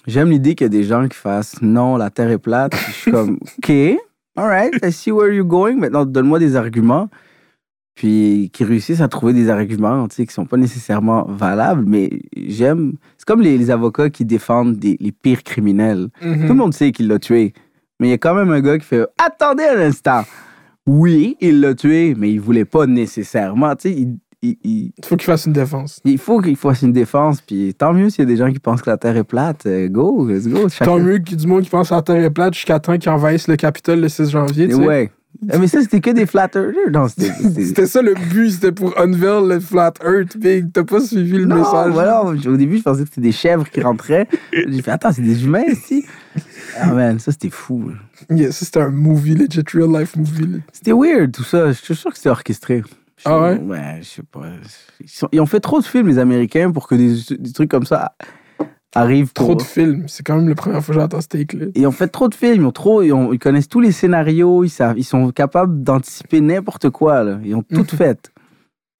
J'aime 0.06 0.30
l'idée 0.30 0.54
qu'il 0.54 0.64
y 0.64 0.66
a 0.66 0.68
des 0.68 0.84
gens 0.84 1.08
qui 1.08 1.16
fassent 1.16 1.60
non, 1.62 1.96
la 1.96 2.10
Terre 2.10 2.30
est 2.30 2.38
plate. 2.38 2.74
Je 2.76 2.92
suis 2.92 3.10
comme, 3.10 3.38
OK, 3.58 3.72
alright, 4.36 4.72
I 4.84 4.92
see 4.92 5.10
where 5.10 5.32
you're 5.32 5.46
going. 5.46 5.76
Maintenant, 5.76 6.04
donne-moi 6.04 6.38
des 6.38 6.54
arguments. 6.56 7.08
Puis 7.96 8.50
qui 8.52 8.62
réussissent 8.62 9.00
à 9.00 9.08
trouver 9.08 9.32
des 9.32 9.48
arguments 9.48 10.06
tu 10.06 10.14
sais, 10.16 10.26
qui 10.26 10.32
sont 10.34 10.44
pas 10.44 10.58
nécessairement 10.58 11.24
valables, 11.28 11.82
mais 11.86 12.10
j'aime. 12.36 12.92
C'est 13.18 13.26
comme 13.26 13.40
les, 13.40 13.56
les 13.58 13.70
avocats 13.70 14.10
qui 14.10 14.24
défendent 14.26 14.76
des- 14.76 14.98
les 15.00 15.12
pires 15.12 15.42
criminels. 15.42 16.08
Mhm. 16.22 16.42
Tout 16.42 16.48
le 16.52 16.54
monde 16.54 16.74
sait 16.74 16.92
qu'il 16.92 17.08
l'a 17.08 17.18
tué. 17.18 17.54
Mais 17.98 18.08
il 18.08 18.10
y 18.10 18.14
a 18.14 18.18
quand 18.18 18.34
même 18.34 18.50
un 18.50 18.60
gars 18.60 18.78
qui 18.78 18.84
fait 18.84 19.06
Attendez 19.18 19.64
un 19.64 19.80
instant. 19.80 20.22
Oui, 20.86 21.36
il 21.40 21.60
l'a 21.60 21.74
tué, 21.74 22.14
mais 22.16 22.30
il 22.30 22.38
voulait 22.38 22.66
pas 22.66 22.86
nécessairement. 22.86 23.74
Tu 23.76 23.88
sais, 23.88 23.94
il- 23.94 24.18
il- 24.42 24.58
il, 24.62 24.92
Il 24.98 25.04
faut 25.06 25.16
qu'il 25.16 25.24
fasse 25.24 25.46
une 25.46 25.54
défense. 25.54 25.98
il 26.04 26.18
faut 26.18 26.40
qu'il 26.42 26.54
fasse 26.56 26.82
une 26.82 26.92
défense, 26.92 27.40
puis 27.40 27.72
tant 27.74 27.94
mieux 27.94 28.10
s'il 28.10 28.20
y 28.20 28.22
a 28.22 28.30
des 28.30 28.36
gens 28.36 28.52
qui 28.52 28.58
pensent 28.60 28.82
que 28.82 28.90
la 28.90 28.98
Terre 28.98 29.16
est 29.16 29.24
plate. 29.24 29.64
euh, 29.66 29.88
Go, 29.88 30.28
let's 30.28 30.46
go. 30.46 30.68
chacun- 30.68 30.84
Tant 30.92 30.98
mieux 31.00 31.16
qu'il 31.18 31.30
y 31.30 31.34
ait 31.40 31.44
du 31.44 31.46
monde 31.46 31.62
qui 31.62 31.70
pense 31.70 31.88
que 31.88 31.94
la 31.94 32.02
Terre 32.02 32.22
est 32.22 32.30
plate 32.30 32.52
jusqu'à 32.52 32.78
temps 32.78 32.98
qu'ils 32.98 33.10
envahissent 33.10 33.48
le 33.48 33.56
Capitole 33.56 34.00
le 34.00 34.08
6 34.10 34.28
janvier. 34.30 34.68
tu. 34.68 34.74
Ouais. 34.74 35.10
Mais 35.42 35.66
ça, 35.68 35.80
c'était 35.80 36.00
que 36.00 36.10
des 36.10 36.26
flat 36.26 36.48
earthers. 36.54 36.90
Non, 36.92 37.06
c'était. 37.54 37.86
ça 37.86 38.02
le 38.02 38.14
but, 38.14 38.50
c'était 38.50 38.72
pour 38.72 38.98
unveil 39.00 39.48
le 39.48 39.60
Flat 39.60 39.92
Earth. 40.04 40.36
Big, 40.36 40.72
t'as 40.72 40.84
pas 40.84 41.00
suivi 41.00 41.38
le 41.38 41.44
Non, 41.46 41.56
message. 41.56 41.92
voilà, 41.92 42.22
au 42.24 42.34
début, 42.56 42.78
je 42.78 42.82
pensais 42.82 43.02
que 43.02 43.08
c'était 43.08 43.20
des 43.20 43.32
chèvres 43.32 43.68
qui 43.70 43.80
rentraient. 43.80 44.28
J'ai 44.52 44.82
fait, 44.82 44.90
attends, 44.90 45.12
c'est 45.12 45.22
des 45.22 45.44
humains 45.44 45.64
ici. 45.70 46.04
Ah, 46.78 46.92
man, 46.92 47.18
ça, 47.18 47.32
c'était 47.32 47.50
fou. 47.50 47.90
Yeah, 48.30 48.52
ça, 48.52 48.64
c'était 48.64 48.80
un 48.80 48.90
movie, 48.90 49.34
legit 49.34 49.62
real 49.74 50.00
life 50.00 50.16
movie. 50.16 50.60
C'était 50.72 50.92
weird, 50.92 51.32
tout 51.32 51.44
ça. 51.44 51.68
Je 51.72 51.78
suis 51.82 51.94
sûr 51.96 52.10
que 52.10 52.16
c'était 52.16 52.30
orchestré. 52.30 52.82
Ah 53.24 53.40
ouais? 53.40 53.58
Ouais, 53.58 53.98
je 54.02 54.06
sais 54.06 54.22
pas. 54.30 54.42
Ils, 55.00 55.08
sont- 55.08 55.28
ils 55.32 55.40
ont 55.40 55.46
fait 55.46 55.60
trop 55.60 55.80
de 55.80 55.86
films, 55.86 56.08
les 56.08 56.18
Américains, 56.18 56.70
pour 56.70 56.86
que 56.86 56.94
des, 56.94 57.14
des 57.38 57.52
trucs 57.52 57.70
comme 57.70 57.86
ça 57.86 58.12
arrivent. 58.96 59.32
Trop 59.32 59.54
de 59.54 59.62
films. 59.62 60.04
C'est 60.06 60.24
quand 60.24 60.36
même 60.36 60.48
la 60.48 60.54
première 60.54 60.82
fois 60.84 60.94
que 60.94 61.00
j'entends 61.00 61.20
ce 61.20 61.28
take-là. 61.28 61.66
Ils 61.74 61.86
ont 61.86 61.92
fait 61.92 62.08
trop 62.08 62.28
de 62.28 62.34
films, 62.34 62.62
ils, 62.62 62.66
ont 62.66 62.72
trop, 62.72 63.02
ils, 63.02 63.12
ont- 63.12 63.32
ils 63.32 63.38
connaissent 63.38 63.68
tous 63.68 63.80
les 63.80 63.92
scénarios, 63.92 64.64
ils, 64.64 64.68
savent, 64.70 64.98
ils 64.98 65.04
sont 65.04 65.30
capables 65.30 65.82
d'anticiper 65.82 66.40
n'importe 66.40 66.90
quoi. 66.90 67.22
Là. 67.24 67.38
Ils 67.44 67.54
ont 67.54 67.62
tout 67.62 67.84
fait. 67.96 68.30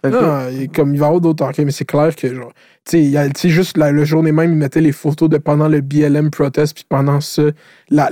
Et 0.05 0.69
comme 0.69 0.95
il 0.95 0.99
va 1.01 1.07
y 1.07 1.09
avoir 1.09 1.21
d'autres 1.21 1.45
enquêtes, 1.45 1.65
mais 1.65 1.73
c'est 1.73 1.85
clair 1.85 2.15
que, 2.15 2.33
genre, 2.33 2.53
tu 2.85 3.13
sais, 3.13 3.49
il 3.49 3.51
juste 3.51 3.77
la, 3.77 3.91
le 3.91 4.05
journée 4.05 4.31
même, 4.31 4.53
ils 4.53 4.57
mettaient 4.57 4.81
les 4.81 4.93
photos 4.93 5.29
de 5.29 5.39
pendant 5.39 5.69
le 5.69 5.81
BLM 5.81 6.31
protest, 6.31 6.75
puis 6.75 6.85
pendant 6.89 7.21
ça, 7.21 7.43
la, 7.91 8.11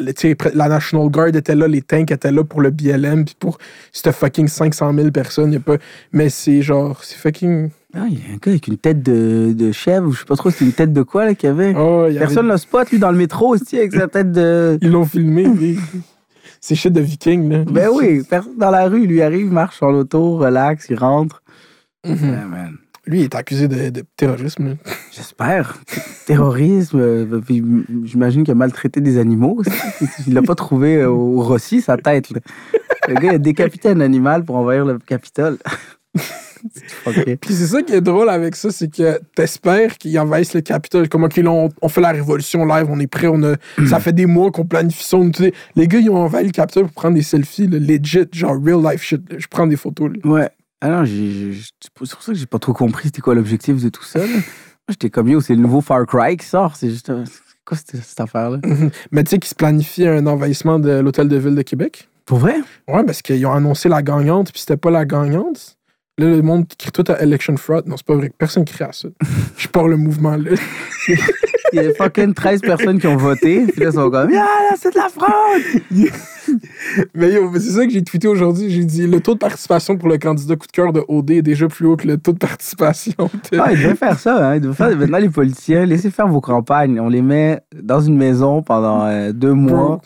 la 0.54 0.68
National 0.68 1.08
Guard 1.08 1.28
était 1.28 1.54
là, 1.54 1.68
les 1.68 1.82
tanks 1.82 2.10
étaient 2.10 2.32
là 2.32 2.42
pour 2.42 2.60
le 2.62 2.70
BLM, 2.70 3.24
puis 3.24 3.36
pour 3.38 3.58
c'était 3.92 4.12
fucking 4.12 4.48
500 4.48 4.92
000 4.94 5.10
personnes, 5.10 5.52
y 5.52 5.56
a 5.56 5.60
pas. 5.60 5.76
Mais 6.12 6.28
c'est 6.30 6.62
genre, 6.62 6.98
c'est 7.04 7.16
fucking. 7.18 7.70
Ah, 7.96 8.06
il 8.08 8.14
y 8.14 8.22
a 8.22 8.34
un 8.34 8.36
gars 8.38 8.50
avec 8.50 8.66
une 8.66 8.76
tête 8.78 9.02
de, 9.02 9.52
de 9.52 9.70
chèvre, 9.70 10.10
je 10.10 10.18
sais 10.20 10.24
pas 10.24 10.34
trop, 10.34 10.50
c'était 10.50 10.64
une 10.64 10.72
tête 10.72 10.92
de 10.92 11.02
quoi 11.02 11.26
là, 11.26 11.34
qu'il 11.36 11.48
y 11.48 11.52
avait? 11.52 11.74
Oh, 11.76 12.06
il 12.08 12.16
avait- 12.16 12.18
Personne 12.26 12.48
le 12.48 12.56
spot, 12.56 12.90
lui, 12.90 12.98
dans 12.98 13.12
le 13.12 13.18
métro 13.18 13.54
aussi, 13.54 13.78
avec 13.78 13.92
sa 13.92 14.08
tête 14.08 14.32
de. 14.32 14.78
Ils 14.82 14.90
l'ont 14.90 15.04
filmé, 15.04 15.46
mais- 15.46 15.76
C'est 16.60 16.74
shit 16.74 16.92
de 16.92 17.00
viking, 17.00 17.48
là. 17.52 17.58
Ben 17.70 17.88
oui, 17.92 18.22
dans 18.58 18.70
la 18.70 18.88
rue, 18.88 19.06
lui 19.06 19.22
arrive, 19.22 19.52
marche 19.52 19.80
en 19.82 19.92
auto, 19.94 20.38
relax, 20.38 20.86
il 20.90 20.98
rentre. 20.98 21.42
Mhm. 22.04 22.30
Ouais, 22.30 22.44
man. 22.50 22.76
Lui, 23.06 23.18
il 23.20 23.24
est 23.24 23.34
accusé 23.34 23.68
de, 23.68 23.90
de 23.90 24.02
terrorisme. 24.16 24.76
J'espère. 25.12 25.78
Terrorisme, 26.26 26.98
euh, 27.00 27.40
puis 27.44 27.62
j'imagine 28.04 28.44
qu'il 28.44 28.52
a 28.52 28.54
maltraité 28.54 29.02
des 29.02 29.18
animaux 29.18 29.56
aussi. 29.58 29.70
Il 30.26 30.32
l'a 30.32 30.40
pas 30.40 30.54
trouvé 30.54 30.96
euh, 30.96 31.10
au 31.10 31.42
Rossi, 31.42 31.82
sa 31.82 31.98
tête. 31.98 32.30
là. 32.30 32.40
Le 33.08 33.14
gars, 33.16 33.32
il 33.32 33.34
a 33.34 33.38
décapité 33.38 33.90
un 33.90 34.00
animal 34.00 34.42
pour 34.44 34.56
envahir 34.56 34.86
le 34.86 34.98
Capitole. 34.98 35.58
Ok. 37.06 37.36
Puis 37.42 37.54
c'est 37.54 37.66
ça 37.66 37.82
qui 37.82 37.92
est 37.92 38.00
drôle 38.00 38.30
avec 38.30 38.56
ça, 38.56 38.70
c'est 38.70 38.88
que 38.90 39.20
t'espères 39.34 39.98
qu'ils 39.98 40.18
envahissent 40.18 40.54
le 40.54 40.62
Capitole. 40.62 41.10
Comme, 41.10 41.24
OK, 41.24 41.36
là, 41.36 41.50
on, 41.50 41.68
on 41.82 41.88
fait 41.90 42.00
la 42.00 42.12
révolution 42.12 42.64
live, 42.64 42.86
on 42.88 42.98
est 43.00 43.06
prêt, 43.06 43.26
on 43.26 43.42
a, 43.42 43.56
ça 43.86 44.00
fait 44.00 44.14
des 44.14 44.24
mois 44.24 44.50
qu'on 44.50 44.64
planifie 44.64 45.04
ça. 45.04 45.18
on- 45.18 45.30
les 45.76 45.88
gars, 45.88 45.98
ils 45.98 46.08
ont 46.08 46.16
envahi 46.16 46.46
le 46.46 46.52
Capitole 46.52 46.84
pour 46.84 46.92
prendre 46.94 47.16
des 47.16 47.22
selfies, 47.22 47.66
là, 47.66 47.78
legit, 47.78 48.24
genre 48.32 48.56
real 48.64 48.80
life 48.82 49.02
shit. 49.02 49.20
là. 49.30 49.36
Je 49.38 49.46
prends 49.46 49.66
des 49.66 49.76
photos. 49.76 50.10
là. 50.24 50.30
Ouais. 50.30 50.48
Ah 50.86 51.04
j'ai- 51.04 51.52
j'ai- 51.52 51.62
c'est 51.80 51.92
pour 51.94 52.06
ça 52.06 52.32
que 52.32 52.38
j'ai 52.38 52.46
pas 52.46 52.58
trop 52.58 52.72
compris 52.74 53.04
c'était 53.04 53.20
quoi 53.22 53.34
l'objectif 53.34 53.82
de 53.82 53.88
tout 53.88 54.04
ça. 54.04 54.18
là. 54.18 54.26
Moi, 54.26 54.90
j'étais 54.90 55.08
comme 55.08 55.28
yo, 55.28 55.40
c'est 55.40 55.54
le 55.54 55.62
nouveau 55.62 55.80
Far 55.80 56.04
Cry 56.06 56.36
qui 56.36 56.44
sort. 56.46 56.76
C'est 56.76 56.90
juste. 56.90 57.08
un- 57.08 57.24
c'est 57.24 57.32
quoi 57.64 57.76
cette, 57.78 57.96
cette 58.02 58.20
affaire-là? 58.20 58.58
Mais 59.10 59.24
tu 59.24 59.30
sais 59.30 59.38
qu'ils 59.38 59.48
se 59.48 59.54
planifient 59.54 60.06
un 60.08 60.26
envahissement 60.26 60.78
de 60.78 60.90
l'Hôtel 61.00 61.28
de 61.28 61.36
Ville 61.36 61.54
de 61.54 61.62
Québec? 61.62 62.08
Pour 62.26 62.36
vrai? 62.38 62.56
Ouais, 62.86 63.02
parce 63.04 63.22
qu'ils 63.22 63.44
ont 63.46 63.52
annoncé 63.52 63.88
la 63.88 64.02
gagnante, 64.02 64.52
puis 64.52 64.60
c'était 64.60 64.76
pas 64.76 64.90
la 64.90 65.04
gagnante. 65.06 65.76
Là, 66.16 66.28
le 66.28 66.42
monde 66.42 66.66
crie 66.78 66.92
tout 66.92 67.04
à 67.08 67.20
Election 67.20 67.56
Fraud. 67.56 67.82
Non, 67.86 67.96
c'est 67.96 68.06
pas 68.06 68.14
vrai. 68.14 68.30
Personne 68.38 68.64
crie 68.64 68.84
à 68.84 68.92
ça. 68.92 69.08
Je 69.56 69.66
pars 69.66 69.88
le 69.88 69.96
mouvement, 69.96 70.36
là. 70.36 70.52
Il 71.72 71.82
y 71.82 71.86
a 71.86 71.92
fucking 71.94 72.34
13 72.34 72.60
personnes 72.60 73.00
qui 73.00 73.08
ont 73.08 73.16
voté. 73.16 73.66
Puis 73.66 73.80
là, 73.82 73.88
ils 73.90 73.94
sont 73.94 74.08
comme, 74.10 74.30
ah, 74.32 74.70
là, 74.70 74.76
c'est 74.80 74.94
de 74.94 74.98
la 74.98 75.08
fraude! 75.08 75.82
Mais 77.14 77.32
yo, 77.32 77.50
c'est 77.54 77.70
ça 77.70 77.84
que 77.84 77.90
j'ai 77.90 78.04
tweeté 78.04 78.28
aujourd'hui. 78.28 78.70
J'ai 78.70 78.84
dit 78.84 79.06
le 79.08 79.18
taux 79.20 79.34
de 79.34 79.38
participation 79.40 79.96
pour 79.96 80.08
le 80.08 80.18
candidat 80.18 80.54
coup 80.54 80.66
de 80.68 80.72
cœur 80.72 80.92
de 80.92 81.02
OD 81.08 81.30
est 81.32 81.42
déjà 81.42 81.66
plus 81.66 81.86
haut 81.86 81.96
que 81.96 82.06
le 82.06 82.16
taux 82.16 82.32
de 82.32 82.38
participation. 82.38 83.28
de- 83.50 83.58
Ah, 83.58 83.72
ils 83.72 83.78
devraient 83.78 83.96
faire 83.96 84.18
ça. 84.20 84.50
Hein. 84.50 84.54
Ils 84.56 84.60
devraient 84.60 84.76
faire, 84.90 84.96
maintenant, 84.96 85.18
les 85.18 85.30
politiciens, 85.30 85.84
laissez 85.84 86.10
faire 86.10 86.28
vos 86.28 86.40
campagnes. 86.40 87.00
On 87.00 87.08
les 87.08 87.22
met 87.22 87.60
dans 87.82 88.00
une 88.00 88.16
maison 88.16 88.62
pendant 88.62 89.04
euh, 89.06 89.32
deux 89.32 89.54
mois. 89.54 90.00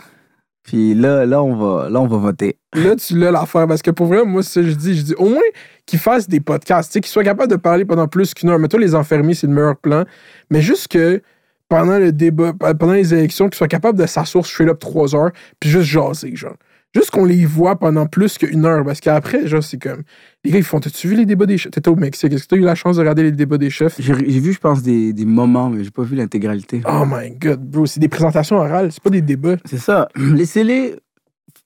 Puis 0.68 0.92
là, 0.92 1.24
là, 1.24 1.42
on 1.42 1.56
va, 1.56 1.88
là, 1.88 1.98
on 1.98 2.06
va 2.06 2.18
voter. 2.18 2.58
Là, 2.74 2.94
tu 2.94 3.18
l'as 3.18 3.30
l'affaire. 3.30 3.66
Parce 3.66 3.80
que 3.80 3.90
pour 3.90 4.06
vrai, 4.06 4.22
moi, 4.22 4.42
ça 4.42 4.62
je 4.62 4.72
dis. 4.72 4.98
Je 4.98 5.02
dis 5.02 5.14
au 5.14 5.30
moins 5.30 5.40
qu'ils 5.86 5.98
fassent 5.98 6.28
des 6.28 6.40
podcasts, 6.40 6.92
qu'ils 6.92 7.06
soient 7.06 7.24
capables 7.24 7.50
de 7.50 7.56
parler 7.56 7.86
pendant 7.86 8.06
plus 8.06 8.34
qu'une 8.34 8.50
heure. 8.50 8.58
Mais 8.58 8.68
toi, 8.68 8.78
les 8.78 8.94
enfermer, 8.94 9.32
c'est 9.32 9.46
le 9.46 9.54
meilleur 9.54 9.78
plan. 9.78 10.04
Mais 10.50 10.60
juste 10.60 10.88
que 10.88 11.22
pendant 11.70 11.98
le 11.98 12.12
débat, 12.12 12.52
pendant 12.78 12.92
les 12.92 13.14
élections, 13.14 13.48
qu'ils 13.48 13.56
soient 13.56 13.66
capables 13.66 13.98
de 13.98 14.04
s'asseoir 14.04 14.44
straight 14.44 14.68
up 14.68 14.78
trois 14.78 15.14
heures, 15.14 15.30
puis 15.58 15.70
juste 15.70 15.86
jaser, 15.86 16.36
genre. 16.36 16.56
Juste 16.94 17.10
qu'on 17.10 17.24
les 17.26 17.44
voit 17.44 17.76
pendant 17.78 18.06
plus 18.06 18.38
qu'une 18.38 18.64
heure. 18.64 18.82
Parce 18.84 19.00
qu'après, 19.00 19.46
genre, 19.46 19.62
c'est 19.62 19.76
comme. 19.80 20.02
Les 20.42 20.50
gars, 20.50 20.58
ils 20.58 20.64
font 20.64 20.80
T'as-tu 20.80 21.06
vu 21.08 21.16
les 21.16 21.26
débats 21.26 21.44
des 21.46 21.58
chefs? 21.58 21.70
T'étais 21.72 21.90
au 21.90 21.96
Mexique. 21.96 22.32
Est-ce 22.32 22.44
que 22.44 22.48
t'as 22.48 22.56
eu 22.56 22.60
la 22.60 22.74
chance 22.74 22.96
de 22.96 23.00
regarder 23.00 23.22
les 23.24 23.32
débats 23.32 23.58
des 23.58 23.68
chefs? 23.70 23.96
J'ai 24.00 24.14
vu, 24.14 24.52
je 24.52 24.58
pense, 24.58 24.82
des, 24.82 25.12
des 25.12 25.24
moments, 25.26 25.68
mais 25.68 25.84
j'ai 25.84 25.90
pas 25.90 26.02
vu 26.02 26.16
l'intégralité. 26.16 26.80
Oh 26.88 27.04
my 27.06 27.30
god, 27.32 27.60
bro. 27.62 27.84
C'est 27.86 28.00
des 28.00 28.08
présentations 28.08 28.56
orales, 28.56 28.90
c'est 28.90 29.02
pas 29.02 29.10
des 29.10 29.20
débats. 29.22 29.56
C'est 29.66 29.78
ça. 29.78 30.08
Laissez-les 30.16 30.96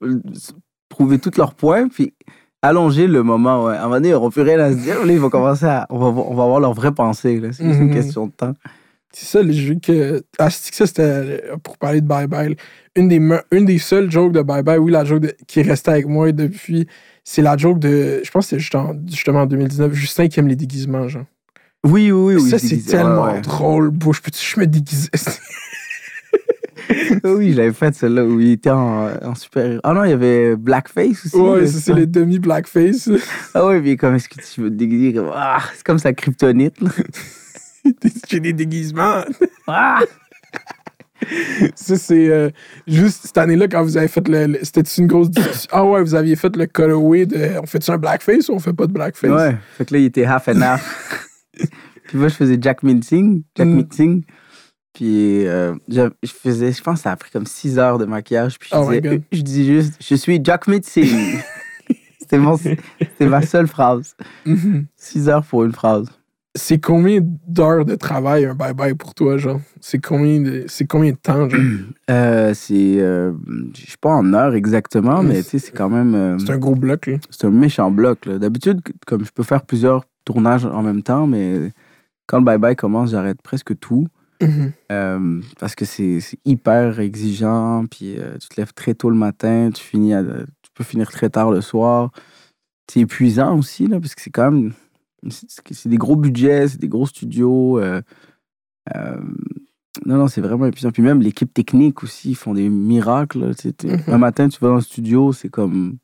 euh, 0.02 0.20
prouver 0.88 1.18
tous 1.18 1.36
leurs 1.38 1.54
points, 1.54 1.86
puis 1.88 2.14
allonger 2.60 3.06
le 3.06 3.22
moment. 3.22 3.66
Ouais. 3.66 3.74
À 3.76 3.80
un 3.80 3.82
moment 3.84 3.94
donné, 3.96 4.08
ils 4.08 4.12
n'auront 4.12 4.30
plus 4.30 4.42
rien 4.42 4.58
à 4.58 4.70
se 4.72 4.76
dire. 4.76 5.04
Là, 5.06 5.12
ils 5.12 5.20
vont 5.20 5.30
commencer 5.30 5.66
à. 5.66 5.86
On 5.90 5.98
va, 5.98 6.06
on 6.08 6.34
va 6.34 6.46
voir 6.46 6.58
leur 6.60 6.74
vraie 6.74 6.92
pensée. 6.92 7.40
C'est 7.52 7.62
Mhm. 7.64 7.82
une 7.82 7.94
question 7.94 8.26
de 8.26 8.32
temps. 8.32 8.54
C'est 9.14 9.26
ça, 9.26 9.42
le 9.42 9.52
jeu 9.52 9.76
que. 9.82 10.22
Ah, 10.38 10.48
ça, 10.50 10.86
c'était 10.86 11.02
euh, 11.02 11.56
pour 11.62 11.76
parler 11.78 12.00
de 12.00 12.06
Bye 12.06 12.26
Bye. 12.26 12.56
Une 12.96 13.08
des, 13.08 13.18
me- 13.20 13.42
une 13.50 13.64
des 13.66 13.78
seules 13.78 14.10
jokes 14.10 14.32
de 14.32 14.42
Bye 14.42 14.62
Bye, 14.62 14.78
oui, 14.78 14.90
la 14.92 15.04
joke 15.04 15.20
de- 15.20 15.34
qui 15.46 15.60
est 15.60 15.64
restée 15.64 15.90
avec 15.90 16.06
moi 16.06 16.32
depuis, 16.32 16.86
c'est 17.24 17.42
la 17.42 17.56
joke 17.56 17.78
de. 17.78 18.20
Je 18.24 18.30
pense 18.30 18.48
que 18.50 18.76
en- 18.76 18.96
justement 19.06 19.42
en 19.42 19.46
2019, 19.46 19.92
Justin 19.92 20.28
qui 20.28 20.40
aime 20.40 20.48
les 20.48 20.56
déguisements, 20.56 21.08
genre. 21.08 21.24
Oui, 21.84 22.10
oui, 22.12 22.36
oui. 22.36 22.48
ça, 22.50 22.58
c'est 22.58 22.78
tellement 22.78 23.24
Ouais, 23.24 23.32
ouais. 23.34 23.40
drôle, 23.40 23.90
bro. 23.90 24.12
Je 24.12 24.20
peux-tu 24.22 24.60
me 24.60 24.66
déguiser? 24.66 25.08
oui, 27.24 27.52
je 27.52 27.56
l'avais 27.56 27.72
fait 27.72 27.94
celle-là 27.94 28.24
où 28.24 28.40
il 28.40 28.52
était 28.52 28.70
en, 28.70 29.08
en 29.22 29.34
super. 29.34 29.80
Ah 29.82 29.92
non, 29.92 30.04
il 30.04 30.10
y 30.10 30.14
avait 30.14 30.56
Blackface 30.56 31.26
aussi. 31.26 31.36
ouais, 31.36 31.66
c'est 31.66 31.94
les 31.94 32.06
demi-blackface. 32.06 33.10
Ah 33.54 33.66
ouais, 33.66 33.80
mais 33.80 33.96
comme 33.96 34.14
est-ce 34.14 34.28
que 34.28 34.40
tu 34.40 34.60
veux 34.62 34.70
te 34.70 34.74
déguiser? 34.74 35.20
Ah, 35.34 35.62
c'est 35.74 35.84
comme 35.84 35.98
sa 35.98 36.12
kryptonite. 36.12 36.80
là. 36.80 36.90
J'ai 38.28 38.40
des 38.40 38.52
déguisements. 38.52 39.22
Ah! 39.66 40.00
Ça, 41.76 41.96
c'est 41.96 42.28
euh, 42.30 42.50
juste 42.86 43.26
cette 43.26 43.38
année-là, 43.38 43.68
quand 43.68 43.82
vous 43.84 43.96
avez 43.96 44.08
fait 44.08 44.26
le. 44.26 44.46
le- 44.46 44.58
C'était 44.62 44.82
une 44.98 45.06
grosse 45.06 45.30
discussion. 45.30 45.68
Ah 45.72 45.84
ouais, 45.84 46.02
vous 46.02 46.14
aviez 46.16 46.34
fait 46.34 46.54
le 46.56 46.66
cutaway 46.66 47.26
de. 47.26 47.58
On 47.62 47.66
fait-tu 47.66 47.90
un 47.92 47.98
blackface 47.98 48.48
ou 48.48 48.54
on 48.54 48.58
fait 48.58 48.72
pas 48.72 48.86
de 48.88 48.92
blackface? 48.92 49.30
Ouais, 49.30 49.56
fait 49.76 49.84
que 49.84 49.94
là, 49.94 50.00
il 50.00 50.04
était 50.06 50.24
half 50.24 50.48
and 50.48 50.60
half. 50.60 51.28
Puis 52.08 52.18
moi, 52.18 52.26
je 52.28 52.34
faisais 52.34 52.58
Jack 52.60 52.82
Mincing. 52.82 53.42
Jack 53.56 53.68
Mm. 53.68 53.74
Mincing. 53.76 54.24
Puis 54.92 55.46
euh, 55.46 55.74
je, 55.88 56.10
je 56.22 56.32
faisais, 56.32 56.72
je 56.72 56.82
pense 56.82 56.96
que 56.98 57.02
ça 57.04 57.12
a 57.12 57.16
pris 57.16 57.30
comme 57.30 57.46
6 57.46 57.78
heures 57.78 57.98
de 57.98 58.04
maquillage. 58.04 58.58
Puis 58.58 58.68
je, 58.72 58.76
Oh 58.76 58.88
my 58.90 59.00
disais, 59.00 59.14
God. 59.16 59.22
je 59.32 59.40
dis 59.42 59.64
juste, 59.66 59.94
je 60.06 60.14
suis 60.16 60.40
Jack 60.42 60.66
Mincing. 60.66 61.38
C'était 62.20 63.26
ma 63.26 63.42
seule 63.42 63.68
phrase. 63.68 64.16
Mhm. 64.44 64.86
6 64.96 65.28
heures 65.28 65.44
pour 65.44 65.64
une 65.64 65.72
phrase. 65.72 66.08
C'est 66.54 66.78
combien 66.78 67.20
d'heures 67.46 67.86
de 67.86 67.94
travail 67.94 68.44
un 68.44 68.54
bye-bye 68.54 68.94
pour 68.94 69.14
toi, 69.14 69.38
genre? 69.38 69.60
C'est 69.80 69.98
combien 69.98 70.38
de, 70.40 70.64
c'est 70.68 70.86
combien 70.86 71.12
de 71.12 71.16
temps, 71.16 71.48
genre? 71.48 71.60
Euh, 72.10 72.52
c'est, 72.52 73.00
euh, 73.00 73.32
je 73.74 73.92
sais 73.92 73.96
pas 73.98 74.10
en 74.10 74.34
heures 74.34 74.54
exactement, 74.54 75.22
mais 75.22 75.42
tu 75.42 75.50
sais, 75.50 75.58
c'est 75.60 75.72
quand 75.72 75.88
même. 75.88 76.14
euh, 76.14 76.36
C'est 76.38 76.50
un 76.50 76.58
gros 76.58 76.74
bloc, 76.74 77.06
là. 77.06 77.16
c'est 77.30 77.46
un 77.46 77.50
méchant 77.50 77.90
bloc. 77.90 78.26
là. 78.26 78.38
D'habitude, 78.38 78.80
comme 79.06 79.24
je 79.24 79.30
peux 79.30 79.44
faire 79.44 79.62
plusieurs 79.64 80.04
tournages 80.26 80.66
en 80.66 80.82
même 80.82 81.02
temps, 81.02 81.26
mais 81.26 81.70
quand 82.26 82.38
le 82.38 82.44
bye-bye 82.44 82.74
commence, 82.76 83.12
j'arrête 83.12 83.40
presque 83.40 83.78
tout. 83.78 84.08
Mhm. 84.42 84.72
Euh, 84.90 85.40
parce 85.58 85.74
que 85.74 85.84
c'est 85.86 86.20
c'est 86.20 86.38
hyper 86.44 86.98
exigeant, 87.00 87.86
puis 87.90 88.18
euh, 88.18 88.36
tu 88.38 88.48
te 88.48 88.60
lèves 88.60 88.74
très 88.74 88.92
tôt 88.94 89.08
le 89.08 89.16
matin, 89.16 89.70
tu, 89.72 89.82
finis 89.82 90.12
à- 90.12 90.22
tu 90.24 90.70
peux 90.74 90.84
finir 90.84 91.10
très 91.10 91.30
tard 91.30 91.50
le 91.50 91.60
soir. 91.62 92.10
C'est 92.90 93.00
épuisant 93.00 93.56
aussi, 93.56 93.86
là, 93.86 94.00
parce 94.00 94.14
que 94.14 94.20
c'est 94.20 94.30
quand 94.30 94.50
même. 94.50 94.72
C'est 95.28 95.88
des 95.88 95.98
gros 95.98 96.16
budgets, 96.16 96.68
c'est 96.68 96.80
des 96.80 96.88
gros 96.88 97.06
studios. 97.06 97.78
euh, 97.78 98.02
euh, 98.96 99.16
non, 100.06 100.16
non, 100.16 100.28
c'est 100.28 100.40
vraiment 100.40 100.66
épuisant. 100.66 100.90
Puis 100.90 101.02
même 101.02 101.20
l'équipe 101.22 101.52
technique 101.52 102.02
aussi, 102.02 102.30
ils 102.30 102.34
font 102.36 102.54
des 102.54 102.68
miracles. 102.68 103.54
tu 103.54 103.68
sais, 103.70 103.86
Mhm. 103.88 104.02
Un 104.14 104.18
matin, 104.18 104.48
tu 104.48 104.58
vas 104.60 104.68
dans 104.68 104.74
le 104.76 104.80
studio, 104.80 105.32
c'est 105.32 105.48
comme 105.50 105.98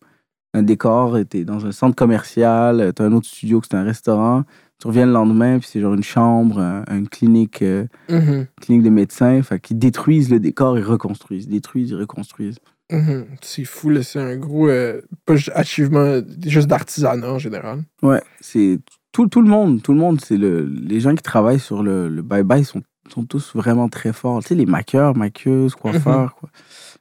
un 0.55 0.63
décor, 0.63 1.17
t'es 1.29 1.45
dans 1.45 1.67
un 1.67 1.73
centre 1.73 1.97
commercial, 1.97 2.93
t'as 2.95 3.05
un 3.05 3.13
autre 3.13 3.27
studio 3.27 3.61
que 3.61 3.67
c'est 3.71 3.77
un 3.77 3.83
restaurant. 3.85 4.45
Tu 4.81 4.87
reviens 4.87 5.07
le 5.07 5.13
lendemain, 5.13 5.59
puis 5.59 5.69
c'est 5.71 5.81
genre 5.81 5.95
une 5.95 6.03
chambre, 6.05 6.61
un- 6.61 6.85
une 6.97 7.09
clinique. 7.09 7.63
euh, 7.63 7.87
Mhm. 8.09 8.47
clinique 8.61 8.83
de 8.85 8.91
médecins, 8.91 9.43
fait 9.43 9.59
qu'ils 9.61 9.79
détruisent 9.79 10.31
le 10.31 10.39
décor 10.41 10.79
et 10.79 10.83
reconstruisent, 10.83 11.49
détruisent 11.49 11.93
et 11.93 11.97
reconstruisent. 11.97 12.59
Mhm. 12.91 13.27
C'est 13.43 13.65
fou. 13.65 14.01
C'est 14.03 14.21
un 14.21 14.37
gros. 14.37 14.69
euh, 14.69 15.01
pas 15.27 15.37
juste 15.37 15.51
achievement, 15.55 16.21
juste 16.47 16.69
d'artisanat 16.69 17.31
en 17.33 17.39
général. 17.39 17.83
Ouais, 18.03 18.23
c'est 18.41 18.79
tout, 19.13 19.27
tout 19.29 19.41
le 19.43 19.49
monde, 19.49 19.83
tout 19.83 19.93
le 19.93 19.99
monde, 19.99 20.21
c'est 20.21 20.37
le, 20.37 20.65
les 20.65 21.01
gens 21.01 21.15
qui 21.15 21.23
travaillent 21.23 21.61
sur 21.61 21.83
le, 21.83 22.09
le 22.09 22.23
bye-bye 22.23 22.65
sont, 22.65 22.83
sont 23.09 23.25
tous 23.25 23.55
vraiment 23.55 23.89
très 23.89 24.13
forts. 24.13 24.43
Tu 24.43 24.49
sais, 24.49 24.55
les 24.55 24.67
maquilleurs, 24.67 25.17
maquilleuses, 25.17 25.75
coiffeurs, 25.75 26.35
quoi. 26.35 26.51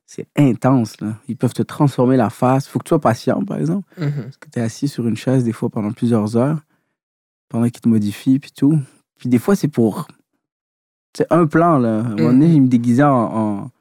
C'est 0.06 0.28
intense, 0.38 1.02
là. 1.02 1.16
Ils 1.28 1.36
peuvent 1.36 1.54
te 1.54 1.62
transformer 1.64 2.16
la 2.16 2.30
face. 2.30 2.68
Faut 2.68 2.80
que 2.80 2.86
tu 2.86 2.90
sois 2.90 3.02
patient, 3.02 3.44
par 3.44 3.58
exemple. 3.58 3.88
Mhm. 4.00 4.24
Parce 4.24 4.38
que 4.38 4.50
tu 4.50 4.60
es 4.60 4.62
assis 4.62 4.88
sur 4.88 5.06
une 5.08 5.18
chaise 5.18 5.44
des 5.44 5.52
fois 5.52 5.70
pendant 5.70 5.92
plusieurs 5.92 6.38
heures, 6.38 6.60
pendant 7.50 7.66
qu'ils 7.70 7.82
te 7.82 7.90
modifient, 7.90 8.40
puis 8.40 8.52
tout. 8.56 8.80
Puis 9.20 9.28
des 9.30 9.38
fois, 9.40 9.56
c'est 9.56 9.68
pour. 9.68 10.08
C'est 11.16 11.28
un 11.32 11.46
plan, 11.46 11.78
là. 11.78 11.98
À 11.98 12.00
un 12.00 12.04
moment 12.16 12.30
donné, 12.30 12.48
Mhm. 12.48 12.54
il 12.54 12.62
me 12.64 12.68
déguisait 12.68 13.04
en, 13.04 13.10
en, 13.38 13.72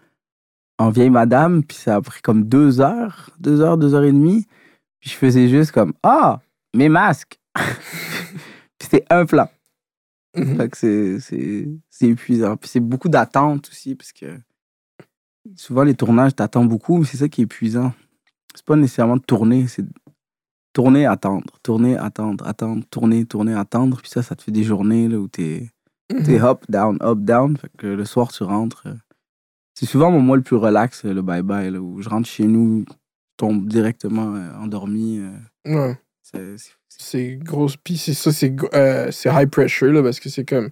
en 0.79 0.91
vieille 0.91 1.11
madame, 1.11 1.63
puis 1.63 1.77
ça 1.77 1.97
a 1.97 2.01
pris 2.01 2.21
comme 2.23 2.43
deux 2.45 2.81
heures, 2.81 3.31
deux 3.39 3.61
heures, 3.61 3.79
deux 3.79 3.95
heures 3.95 4.05
et 4.05 4.13
demie. 4.13 4.47
Puis 5.01 5.11
je 5.11 5.15
faisais 5.17 5.49
juste 5.49 5.71
comme 5.73 5.93
Ah, 6.03 6.41
mes 6.75 6.89
masques! 6.89 7.39
Puis 7.57 8.89
c'était 8.89 9.05
un. 9.11 9.25
Mhm. 9.25 10.57
Fait 10.57 10.69
que 10.69 10.77
c'est- 10.77 11.21
c'est 11.21 11.69
c'est 11.91 12.07
épuisant. 12.09 12.57
Puis 12.57 12.69
c'est 12.69 12.81
beaucoup 12.81 13.09
d'attente 13.09 13.69
aussi, 13.71 13.95
parce 13.95 14.13
que 14.13 14.39
souvent 15.57 15.83
les 15.83 15.95
tournages, 15.95 16.35
t'attends 16.35 16.65
beaucoup, 16.65 16.99
mais 16.99 17.05
c'est 17.07 17.17
ça 17.17 17.29
qui 17.29 17.41
est 17.41 17.45
épuisant. 17.45 17.93
C'est 18.55 18.65
pas 18.65 18.77
nécessairement 18.77 19.17
de 19.17 19.23
tourner, 19.23 19.67
c'est 19.69 19.85
tourner, 20.73 21.07
attendre, 21.07 21.45
tourner, 21.63 21.97
attendre, 21.97 22.47
attendre, 22.47 22.85
tourner, 22.91 23.25
tourner, 23.25 23.55
attendre. 23.55 23.99
Puis 24.03 24.11
ça, 24.11 24.23
ça 24.23 24.35
te 24.37 24.43
fait 24.43 24.53
des 24.53 24.65
journées 24.65 25.09
là, 25.09 25.19
où 25.19 25.29
t'es 25.29 25.71
t'es 26.09 26.39
Mhm. 26.39 26.45
up, 26.45 26.65
down, 26.69 26.99
up, 27.03 27.19
down. 27.19 27.57
Fait 27.57 27.71
que 27.79 27.87
le 27.87 28.05
soir, 28.05 28.31
tu 28.33 28.43
rentres. 28.45 28.85
euh, 28.87 28.95
C'est 29.75 29.87
souvent 29.87 30.11
mon 30.11 30.21
mois 30.21 30.37
le 30.39 30.43
plus 30.43 30.57
relax, 30.57 31.05
euh, 31.05 31.13
le 31.13 31.21
bye-bye, 31.23 31.77
où 31.77 32.01
je 32.01 32.09
rentre 32.09 32.27
chez 32.29 32.47
nous, 32.47 32.85
tombe 33.37 33.69
directement 33.69 34.35
euh, 34.35 34.55
endormi. 34.59 35.21
Ouais. 35.67 35.99
C'est- 36.33 36.59
c'est- 36.59 36.73
C'est 36.99 37.37
gros. 37.37 37.69
Puis 37.85 37.99
c'est 37.99 38.15
ça, 38.15 38.33
c'est 38.33 38.55
euh, 38.75 39.11
c'est 39.11 39.29
high 39.31 39.49
pressure, 39.51 39.93
là, 39.93 40.03
parce 40.03 40.19
que 40.21 40.29
c'est 40.31 40.45
comme. 40.47 40.71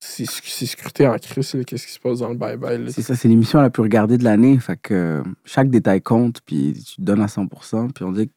C'est 0.00 0.26
c'est 0.26 0.66
scruté 0.66 1.06
en 1.06 1.16
crise, 1.16 1.56
qu'est-ce 1.66 1.86
qui 1.86 1.92
se 1.94 1.98
passe 2.00 2.18
dans 2.18 2.28
le 2.28 2.34
bye-bye. 2.36 2.84
là. 2.84 2.90
C'est 2.90 3.00
ça, 3.00 3.14
c'est 3.16 3.26
l'émission 3.28 3.62
la 3.62 3.70
plus 3.70 3.82
regardée 3.82 4.18
de 4.18 4.24
l'année. 4.24 4.58
Fait 4.58 4.76
que 4.76 4.92
euh, 4.92 5.22
chaque 5.46 5.70
détail 5.70 6.02
compte, 6.02 6.42
puis 6.44 6.74
tu 6.86 6.96
te 6.96 7.00
donnes 7.00 7.22
à 7.22 7.28
100%. 7.28 7.88
Puis 7.92 8.04
on 8.04 8.12
dit 8.12 8.26
que 8.28 8.32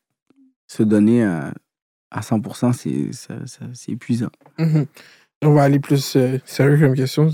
se 0.67 0.83
donner 0.83 1.25
à, 1.25 1.53
à 2.11 2.21
100%, 2.21 2.71
c'est 2.71 3.11
ça- 3.11 3.45
ça- 3.45 3.65
c'est 3.73 3.91
épuisant. 3.91 4.29
Mhm. 4.57 4.85
On 5.41 5.53
va 5.53 5.63
aller 5.63 5.79
plus 5.81 6.15
euh, 6.15 6.37
sérieux 6.45 6.77
comme 6.79 6.95
question. 6.95 7.29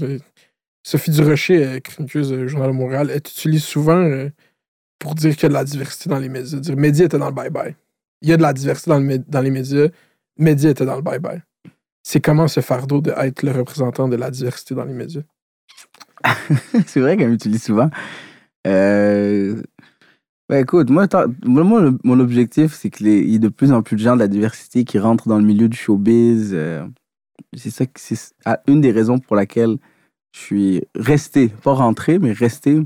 Sophie 0.81 1.11
Durocher, 1.11 1.65
euh, 1.65 1.79
chroniqueuse 1.79 2.31
du 2.31 2.49
Journal 2.49 2.71
de 2.71 2.75
Montréal, 2.75 3.11
elle 3.13 3.21
t'utilise 3.21 3.63
souvent 3.63 3.97
euh, 4.01 4.29
pour 4.97 5.13
dire 5.13 5.33
qu'il 5.35 5.43
y 5.43 5.45
a 5.45 5.49
de 5.49 5.53
la 5.53 5.63
diversité 5.63 6.09
dans 6.09 6.19
les 6.19 6.29
médias. 6.29 6.57
Dire 6.59 6.75
médias 6.75 7.05
était 7.05 7.19
dans 7.19 7.29
le 7.29 7.35
bye-bye. 7.35 7.75
Il 8.23 8.29
y 8.29 8.33
a 8.33 8.37
de 8.37 8.41
la 8.41 8.53
diversité 8.53 8.89
dans, 8.89 9.41
les 9.41 9.51
médias. 9.51 9.89
Médias 10.37 10.69
était 10.71 10.85
dans 10.85 10.95
le 10.95 11.01
bye-bye. 11.01 11.41
C'est 12.03 12.21
comment 12.21 12.47
ce 12.47 12.61
fardeau 12.61 13.01
d'être 13.01 13.43
le 13.43 13.51
représentant 13.51 14.07
de 14.07 14.15
la 14.15 14.31
diversité 14.31 14.73
dans 14.75 14.85
les 14.85 14.93
médias? 14.93 15.21
c'est 16.87 17.01
vrai 17.01 17.17
qu'elle 17.17 17.29
m'utilise 17.29 17.63
souvent. 17.63 17.89
Euh, 18.65 19.61
ben 20.47 20.61
écoute, 20.61 20.89
moi, 20.89 21.05
mon 21.45 22.19
objectif, 22.19 22.73
c'est 22.73 22.89
qu'il 22.89 23.07
y 23.07 23.35
ait 23.35 23.39
de 23.39 23.49
plus 23.49 23.73
en 23.73 23.83
plus 23.83 23.97
de 23.97 24.01
gens 24.01 24.15
de 24.15 24.21
la 24.21 24.29
diversité 24.29 24.85
qui 24.85 24.99
rentrent 24.99 25.27
dans 25.27 25.37
le 25.37 25.45
milieu 25.45 25.67
du 25.67 25.77
showbiz. 25.77 26.51
euh, 26.53 26.85
c'est 27.55 27.71
ça, 27.71 27.85
que- 27.85 27.99
c'est 27.99 28.33
une 28.67 28.79
des 28.79 28.91
raisons 28.91 29.19
pour 29.19 29.35
laquelle 29.35 29.77
je 30.33 30.39
suis 30.39 30.83
resté, 30.95 31.49
pas 31.49 31.73
rentré, 31.73 32.19
mais 32.19 32.31
resté. 32.31 32.81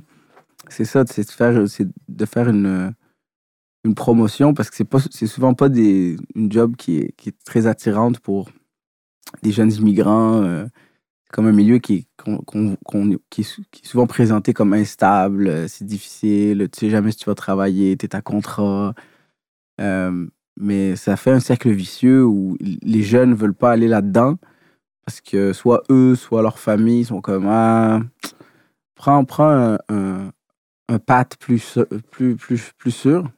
C'est 0.70 0.86
ça, 0.86 1.04
c'est 1.08 1.22
de 1.24 1.92
de 2.10 2.26
faire 2.26 2.50
une, 2.50 2.94
une 3.88 3.96
promotion 3.96 4.54
parce 4.56 4.70
que 4.72 4.78
c'est 4.78 4.86
pas, 4.86 5.00
c'est 5.12 5.28
souvent 5.28 5.56
pas 5.56 5.70
des, 5.70 6.18
une 6.36 6.52
job 6.52 6.76
qui 6.78 7.00
est, 7.00 7.14
qui 7.18 7.30
est 7.32 7.38
très 7.46 7.68
attirante 7.68 8.20
pour 8.22 8.50
des 9.44 9.52
jeunes 9.52 9.74
immigrants. 9.74 10.44
euh, 10.44 10.66
comme 11.32 11.48
un 11.48 11.52
milieu 11.54 11.80
qui, 11.80 12.08
qu'on- 12.18 12.78
qui, 13.30 13.44
qui 13.72 13.84
est 13.84 13.88
souvent 13.88 14.08
présenté 14.08 14.54
comme 14.54 14.74
instable, 14.74 15.48
euh, 15.48 15.68
c'est 15.68 15.86
difficile, 15.86 16.70
tu 16.72 16.80
sais 16.82 16.90
jamais 16.90 17.12
si 17.12 17.18
tu 17.20 17.26
vas 17.26 17.36
travailler, 17.36 17.98
tu 17.98 18.06
es 18.06 18.16
à 18.16 18.22
contrat. 18.22 18.94
Euh, 19.82 20.28
mais 20.58 20.96
ça 20.96 21.18
fait 21.18 21.32
un 21.32 21.40
cercle 21.40 21.72
vicieux 21.72 22.26
où 22.26 22.58
les 22.62 23.04
jeunes 23.04 23.36
veulent 23.36 23.54
pas 23.56 23.72
aller 23.72 23.88
là-dedans 23.88 24.38
parce 25.06 25.22
que 25.22 25.54
soit 25.54 25.84
eux, 25.92 26.16
soit 26.16 26.42
leur 26.42 26.60
famille 26.60 27.06
sont 27.06 27.22
comme 27.22 27.48
ah, 27.48 28.02
prends, 28.96 29.26
prends 29.26 29.50
un, 29.50 29.80
un, 29.90 30.32
un 30.90 31.00
path 31.00 31.38
plus, 31.40 31.60
su- 31.60 31.86
plus, 32.12 32.36
plus, 32.38 32.74
plus 32.78 32.92
sûr. 32.92 33.30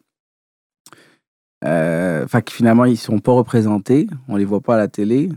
Euh, 1.65 2.27
fait 2.27 2.41
que 2.41 2.51
finalement, 2.53 2.85
ils 2.85 2.97
sont 2.97 3.19
pas 3.19 3.33
représentés, 3.33 4.07
on 4.27 4.37
les 4.37 4.45
voit 4.45 4.61
pas 4.61 4.75
à 4.75 4.77
la 4.77 4.87
télé 4.87 5.29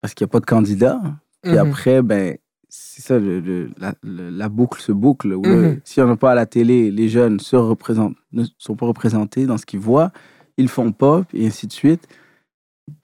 parce 0.00 0.14
qu'il 0.14 0.24
n'y 0.24 0.30
a 0.30 0.32
pas 0.32 0.40
de 0.40 0.46
candidat. 0.46 1.00
Puis 1.42 1.52
Mhm. 1.52 1.58
après, 1.58 2.02
ben, 2.02 2.38
c'est 2.70 3.02
ça, 3.02 3.18
le- 3.18 3.40
le- 3.40 3.70
la, 3.78 3.94
le- 4.02 4.30
la 4.30 4.48
boucle 4.48 4.80
se 4.80 4.92
boucle. 4.92 5.32
où. 5.34 5.44
Si 5.84 6.00
on 6.00 6.06
n'a 6.06 6.16
pas 6.16 6.32
à 6.32 6.34
la 6.34 6.46
télé, 6.46 6.90
les 6.90 7.08
jeunes 7.08 7.40
se 7.40 7.56
représentent, 7.56 8.16
ne 8.32 8.44
sont 8.58 8.74
pas 8.76 8.86
représentés 8.86 9.46
dans 9.46 9.58
ce 9.58 9.66
qu'ils 9.66 9.80
voient, 9.80 10.12
ils 10.56 10.68
font 10.68 10.92
pas, 10.92 11.24
et 11.34 11.46
ainsi 11.46 11.66
de 11.66 11.72
suite. 11.72 12.06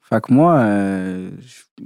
Fait 0.01 0.21
que 0.21 0.31
moi, 0.33 0.55
euh, 0.59 1.31
je, 1.39 1.83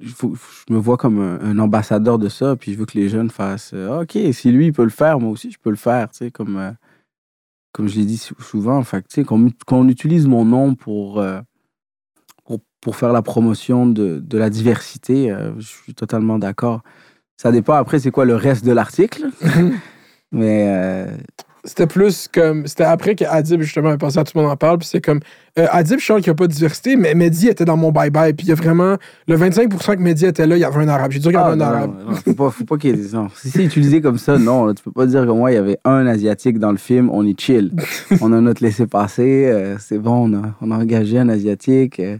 je- 0.00 0.14
faut- 0.14 0.34
je 0.34 0.72
me 0.72 0.78
vois 0.78 0.96
comme 0.96 1.18
un, 1.20 1.40
un 1.40 1.58
ambassadeur 1.58 2.18
de 2.18 2.28
ça, 2.28 2.54
puis 2.56 2.72
je 2.72 2.78
veux 2.78 2.86
que 2.86 2.98
les 2.98 3.08
jeunes 3.08 3.30
fassent 3.30 3.72
euh, 3.74 4.02
OK, 4.02 4.16
si 4.32 4.50
lui, 4.52 4.66
il 4.66 4.72
peut 4.72 4.84
le 4.84 4.90
faire, 4.90 5.18
moi 5.20 5.30
aussi, 5.30 5.50
je 5.50 5.58
peux 5.58 5.70
le 5.70 5.76
faire, 5.76 6.10
tu 6.10 6.18
sais, 6.18 6.30
comme, 6.30 6.56
euh, 6.56 6.70
comme 7.76 7.88
je 7.88 7.96
l'ai 7.98 8.06
dit 8.06 8.16
sou- 8.16 8.40
souvent. 8.40 8.82
Fait 8.84 9.02
que, 9.02 9.08
tu 9.08 9.16
sais, 9.16 9.24
qu'on 9.24 9.50
qu'on 9.66 9.86
utilise 9.88 10.26
mon 10.26 10.46
nom 10.46 10.74
pour, 10.74 11.20
euh, 11.20 11.40
pour, 12.46 12.60
pour 12.80 12.96
faire 12.96 13.12
la 13.12 13.20
promotion 13.20 13.86
de, 13.86 14.18
de 14.18 14.38
la 14.38 14.48
diversité, 14.48 15.30
euh, 15.30 15.52
je 15.58 15.66
suis 15.66 15.92
totalement 15.94 16.38
d'accord. 16.38 16.80
Ça 17.36 17.52
dépend 17.52 17.74
après, 17.74 17.98
c'est 17.98 18.10
quoi 18.10 18.24
le 18.24 18.34
reste 18.34 18.64
de 18.64 18.72
l'article, 18.72 19.26
mais 20.32 20.68
euh, 20.70 21.16
C'était 21.66 21.86
plus 21.88 22.28
comme. 22.32 22.66
C'était 22.66 22.84
après 22.84 23.14
qu'Adib, 23.16 23.60
justement, 23.60 23.90
a 23.90 23.98
pensé 23.98 24.18
à 24.18 24.24
tout 24.24 24.32
le 24.36 24.42
monde 24.42 24.52
en 24.52 24.56
parle. 24.56 24.78
Puis 24.78 24.88
c'est 24.88 25.00
comme. 25.00 25.20
euh, 25.58 25.66
Adib, 25.70 25.98
je 25.98 26.04
sens 26.06 26.20
qu'il 26.20 26.30
n'y 26.30 26.32
a 26.32 26.34
pas 26.34 26.46
de 26.46 26.52
diversité, 26.52 26.94
mais 26.96 27.14
Mehdi 27.14 27.48
était 27.48 27.64
dans 27.64 27.76
mon 27.76 27.90
bye-bye. 27.90 28.34
Puis 28.34 28.46
il 28.46 28.50
y 28.50 28.52
a 28.52 28.54
vraiment. 28.54 28.96
Le 29.26 29.36
25% 29.36 29.96
que 29.96 30.00
Mehdi 30.00 30.26
était 30.26 30.46
là, 30.46 30.56
il 30.56 30.60
y 30.60 30.64
avait 30.64 30.80
un 30.82 30.88
arabe. 30.88 31.10
J'ai 31.10 31.18
dû 31.18 31.26
regarder 31.26 31.50
Ah, 31.50 31.52
un 31.52 31.70
non, 31.70 31.76
arabe. 31.76 31.94
non, 32.08 32.14
faut 32.14 32.34
pas, 32.34 32.50
faut 32.50 32.64
pas 32.64 32.76
qu'il 32.78 32.90
y 32.90 32.92
ait 32.92 33.02
des 33.04 33.12
non. 33.16 33.28
Si 33.34 33.50
c'est 33.50 33.64
utilisé 33.64 34.00
comme 34.00 34.16
ça, 34.18 34.38
non. 34.38 34.64
là, 34.66 34.74
tu 34.74 34.82
peux 34.84 34.92
pas 34.92 35.06
dire 35.06 35.26
que 35.26 35.30
moi, 35.32 35.50
il 35.50 35.54
y 35.54 35.58
avait 35.58 35.78
un 35.84 36.06
Asiatique 36.06 36.58
dans 36.58 36.70
le 36.70 36.78
film, 36.78 37.10
on 37.10 37.26
est 37.26 37.38
chill. 37.38 37.72
on 38.20 38.32
a 38.32 38.40
notre 38.40 38.62
laissé-passer, 38.62 39.46
euh, 39.46 39.76
c'est 39.80 39.98
bon, 39.98 40.32
on 40.32 40.34
a, 40.38 40.54
on 40.60 40.70
a 40.70 40.76
engagé 40.76 41.18
un 41.18 41.28
Asiatique. 41.28 41.98
euh. 42.00 42.18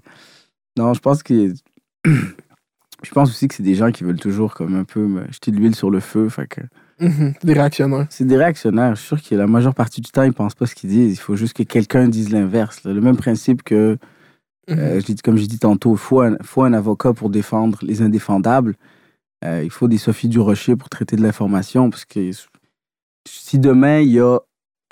non, 0.76 0.92
je 0.92 1.00
pense 1.00 1.22
que. 1.22 1.52
je 2.04 3.10
pense 3.12 3.30
aussi 3.30 3.46
que 3.48 3.54
c'est 3.54 3.62
des 3.62 3.74
gens 3.74 3.92
qui 3.92 4.02
veulent 4.04 4.18
toujours 4.18 4.54
comme 4.54 4.74
un 4.74 4.84
peu 4.84 5.08
jeter 5.30 5.50
de 5.52 5.56
l'huile 5.56 5.74
sur 5.76 5.90
le 5.90 6.00
feu. 6.00 6.28
Fait 6.28 6.46
que 6.48 6.60
Mhm. 6.98 7.34
Des 7.44 7.52
réactionnaires. 7.52 8.06
c'est 8.10 8.24
des 8.24 8.36
réactionnaires. 8.36 8.94
Je 8.94 9.00
suis 9.00 9.08
sûr 9.08 9.22
que 9.22 9.34
la 9.34 9.46
majeure 9.46 9.74
partie 9.74 10.00
du 10.00 10.10
temps, 10.10 10.22
ils 10.22 10.32
pensent 10.32 10.54
pas 10.54 10.66
ce 10.66 10.74
qu'ils 10.74 10.90
disent. 10.90 11.12
Il 11.14 11.20
faut 11.20 11.36
juste 11.36 11.52
que 11.54 11.62
quelqu'un 11.62 12.08
dise 12.08 12.30
l'inverse. 12.30 12.82
Le 12.84 13.00
même 13.00 13.16
principe 13.16 13.62
que 13.62 13.98
Mhm. 14.68 14.78
euh, 14.78 15.00
je 15.00 15.06
l'ai 15.06 15.14
dit- 15.14 15.22
comme 15.22 15.36
j'ai 15.36 15.46
dit 15.46 15.58
tantôt, 15.58 15.92
il 15.94 15.98
faut 15.98 16.20
un, 16.22 16.36
faut 16.42 16.62
un 16.62 16.72
avocat 16.72 17.12
pour 17.12 17.28
défendre 17.30 17.78
les 17.82 18.00
indéfendables. 18.02 18.74
Euh, 19.44 19.62
il 19.62 19.70
faut 19.70 19.88
des 19.88 19.98
Sophie 19.98 20.28
du 20.28 20.40
Rocher 20.40 20.74
pour 20.76 20.88
traiter 20.88 21.16
de 21.16 21.22
l'information. 21.22 21.90
Parce 21.90 22.04
que 22.06 22.30
si 23.28 23.58
demain, 23.58 24.00
il 24.00 24.12
y 24.12 24.20
a 24.20 24.38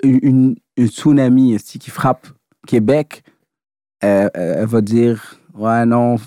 une, 0.03 0.19
une- 0.21 0.55
un 0.77 0.85
tsunami 0.87 1.57
qui 1.57 1.89
frappe 1.89 2.27
Québec, 2.67 3.23
euh, 4.03 4.29
elle 4.33 4.65
va 4.67 4.81
dire 4.81 5.39
Ouais, 5.55 5.85
non, 5.85 6.17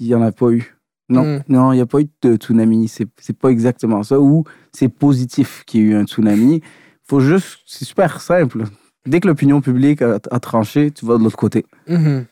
il 0.00 0.06
n'y 0.06 0.14
en 0.14 0.22
a 0.22 0.32
pas 0.32 0.50
eu. 0.50 0.76
Non, 1.08 1.22
Mm. 1.38 1.42
non, 1.48 1.72
il 1.72 1.76
n'y 1.76 1.82
a 1.82 1.86
pas 1.86 2.00
eu 2.00 2.08
de 2.22 2.34
tsunami. 2.34 2.88
C'est 2.88 3.06
c'est 3.20 3.36
pas 3.36 3.48
exactement 3.50 4.02
ça. 4.02 4.18
Ou 4.20 4.42
c'est 4.74 4.88
positif 4.88 5.64
qu'il 5.66 5.80
y 5.80 5.84
ait 5.84 5.86
eu 5.88 5.94
un 5.94 6.04
tsunami. 6.04 6.60
faut 7.04 7.20
juste. 7.20 7.58
C'est 7.66 7.84
super 7.84 8.20
simple. 8.20 8.64
Dès 9.06 9.20
que 9.20 9.28
l'opinion 9.28 9.60
publique 9.60 10.00
a, 10.02 10.18
a 10.30 10.40
tranché, 10.40 10.90
tu 10.90 11.04
vas 11.06 11.18
de 11.18 11.24
l'autre 11.24 11.36
côté. 11.36 11.66
Mhm. 11.88 12.24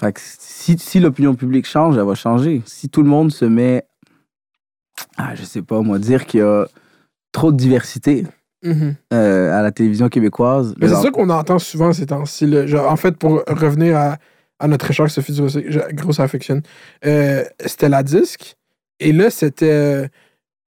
Fait 0.00 0.12
que 0.12 0.20
si, 0.22 0.76
si 0.78 1.00
l'opinion 1.00 1.34
publique 1.34 1.66
change, 1.66 1.96
elle 1.98 2.04
va 2.04 2.14
changer. 2.14 2.62
Si 2.64 2.88
tout 2.88 3.02
le 3.02 3.08
monde 3.08 3.30
se 3.30 3.44
met, 3.44 3.84
ah, 5.16 5.34
je 5.34 5.44
sais 5.44 5.62
pas 5.62 5.80
moi, 5.82 5.98
dire 5.98 6.26
qu'il 6.26 6.40
y 6.40 6.42
a 6.42 6.66
trop 7.32 7.52
de 7.52 7.56
diversité 7.56 8.26
Mhm. 8.64 8.94
euh, 9.12 9.52
à 9.58 9.62
la 9.62 9.72
télévision 9.72 10.08
québécoise. 10.08 10.74
Mais 10.78 10.88
c'est 10.88 10.94
ça 11.02 11.10
qu'on 11.10 11.28
entend 11.30 11.58
souvent 11.58 11.92
ces 11.92 12.06
temps-ci. 12.06 12.46
En 12.76 12.96
fait, 12.96 13.16
pour 13.16 13.42
revenir 13.46 13.96
à, 13.96 14.18
à 14.60 14.68
notre 14.68 14.88
échange, 14.90 15.10
Sophie 15.10 15.32
Durocher, 15.32 15.66
je- 15.68 15.80
grosse 15.94 16.20
affection, 16.20 16.62
euh, 17.04 17.44
c'était 17.66 17.88
la 17.88 18.02
disque. 18.02 18.56
Et 19.00 19.12
là, 19.12 19.30
c'était. 19.30 20.08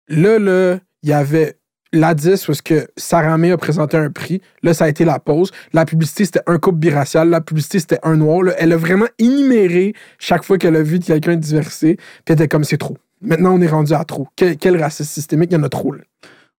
Là, 0.08 0.38
là, 0.38 0.78
il 1.02 1.08
y 1.08 1.12
avait 1.12 1.56
la 1.92 2.14
disque 2.14 2.46
parce 2.48 2.60
que 2.62 2.88
Sarah 2.96 3.38
May 3.38 3.52
a 3.52 3.56
présenté 3.56 3.96
un 3.96 4.10
prix. 4.10 4.40
Là, 4.62 4.74
ça 4.74 4.84
a 4.86 4.88
été 4.88 5.04
la 5.04 5.18
pause. 5.20 5.50
La 5.72 5.84
publicité, 5.84 6.24
c'était 6.24 6.42
un 6.46 6.58
couple 6.58 6.78
biracial. 6.78 7.28
La 7.30 7.40
publicité, 7.40 7.78
c'était 7.78 8.00
un 8.02 8.16
noir. 8.16 8.42
là. 8.42 8.52
Elle 8.58 8.72
a 8.72 8.76
vraiment 8.76 9.06
énuméré 9.18 9.94
chaque 10.18 10.42
fois 10.44 10.58
qu'elle 10.58 10.74
a 10.76 10.82
vu 10.82 10.98
quelqu'un 10.98 11.36
de 11.36 11.40
diversité. 11.40 11.96
Puis 11.96 12.04
elle 12.28 12.34
était 12.34 12.48
comme, 12.48 12.64
c'est 12.64 12.78
trop. 12.78 12.98
Maintenant, 13.22 13.54
on 13.54 13.60
est 13.60 13.68
rendu 13.68 13.92
à 13.94 14.04
trop. 14.04 14.26
Quel, 14.36 14.56
quel 14.56 14.76
racisme 14.80 15.08
systémique, 15.08 15.50
il 15.52 15.54
y 15.54 15.60
en 15.60 15.62
a 15.62 15.68
trop. 15.68 15.92
là. 15.92 16.00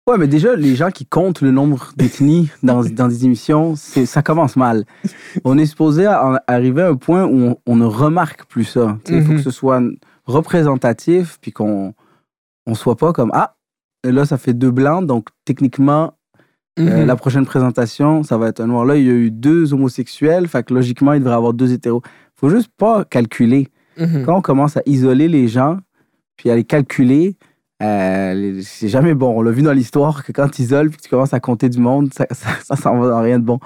Ouais, 0.07 0.17
mais 0.19 0.27
déjà, 0.27 0.55
les 0.55 0.75
gens 0.75 0.91
qui 0.91 1.05
comptent 1.05 1.41
le 1.41 1.49
nombre 1.51 1.91
d'ethnies 1.97 2.49
dans, 2.63 2.83
dans 2.83 3.07
des 3.07 3.25
émissions, 3.25 3.75
ça 3.75 4.21
commence 4.21 4.55
mal. 4.55 4.85
On 5.43 5.57
est 5.57 5.65
supposé 5.65 6.07
en- 6.07 6.37
arriver 6.47 6.83
à 6.83 6.89
un 6.89 6.95
point 6.95 7.25
où 7.25 7.41
on, 7.41 7.57
on 7.65 7.75
ne 7.75 7.85
remarque 7.85 8.45
plus 8.45 8.65
ça. 8.65 8.97
Il 9.09 9.23
faut 9.23 9.31
Mhm. 9.31 9.37
que 9.37 9.41
ce 9.43 9.49
soit 9.51 9.81
représentatif, 10.45 11.37
puis 11.41 11.51
qu'on 11.51 11.93
on 12.65 12.75
soit 12.75 12.95
pas 12.97 13.13
comme 13.13 13.31
Ah, 13.33 13.55
là, 14.03 14.25
ça 14.25 14.37
fait 14.37 14.53
deux 14.53 14.71
blancs, 14.71 15.05
donc 15.05 15.29
techniquement, 15.45 16.13
Euh, 16.77 16.83
Mhm. 17.03 17.05
la 17.07 17.15
prochaine 17.15 17.45
présentation, 17.45 18.21
ça 18.23 18.37
va 18.37 18.49
être 18.49 18.59
un 18.59 18.67
noir. 18.67 18.83
Là, 18.83 18.97
il 18.97 19.05
y 19.05 19.09
a 19.09 19.13
eu 19.13 19.31
deux 19.31 19.73
homosexuels, 19.73 20.45
fait 20.49 20.61
que 20.65 20.73
logiquement, 20.73 21.13
il 21.13 21.19
devrait 21.19 21.33
y 21.35 21.37
avoir 21.37 21.53
deux 21.53 21.71
hétéros. 21.71 22.01
faut 22.35 22.49
juste 22.49 22.69
pas 22.77 23.05
calculer. 23.05 23.69
Mhm. 23.97 24.25
Quand 24.25 24.35
on 24.37 24.41
commence 24.41 24.75
à 24.75 24.81
isoler 24.85 25.29
les 25.29 25.47
gens, 25.47 25.77
puis 26.35 26.49
à 26.49 26.55
les 26.57 26.65
calculer, 26.65 27.37
euh, 27.81 28.59
c'est 28.61 28.89
jamais 28.89 29.13
bon. 29.13 29.37
On 29.37 29.41
l'a 29.41 29.51
vu 29.51 29.61
dans 29.61 29.71
l'histoire 29.71 30.25
que 30.25 30.33
quand 30.33 30.49
tu 30.49 30.63
isoles 30.63 30.89
puis 30.89 30.97
que 30.97 31.03
tu 31.03 31.09
commences 31.09 31.33
à 31.33 31.39
compter 31.39 31.69
du 31.69 31.79
monde, 31.79 32.13
ça, 32.13 32.25
ça, 32.31 32.49
ça 32.65 32.75
s'en 32.75 32.99
va 32.99 33.07
dans 33.07 33.21
rien 33.21 33.39
de 33.39 33.45
bon. 33.45 33.59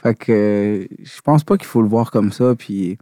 Fait 0.00 0.14
que 0.14 0.30
euh, 0.32 0.86
je 1.02 1.20
pense 1.22 1.42
pas 1.42 1.56
qu'il 1.56 1.66
faut 1.66 1.82
le 1.82 1.88
voir 1.88 2.12
comme 2.12 2.30
ça. 2.30 2.54
Puis 2.54 2.98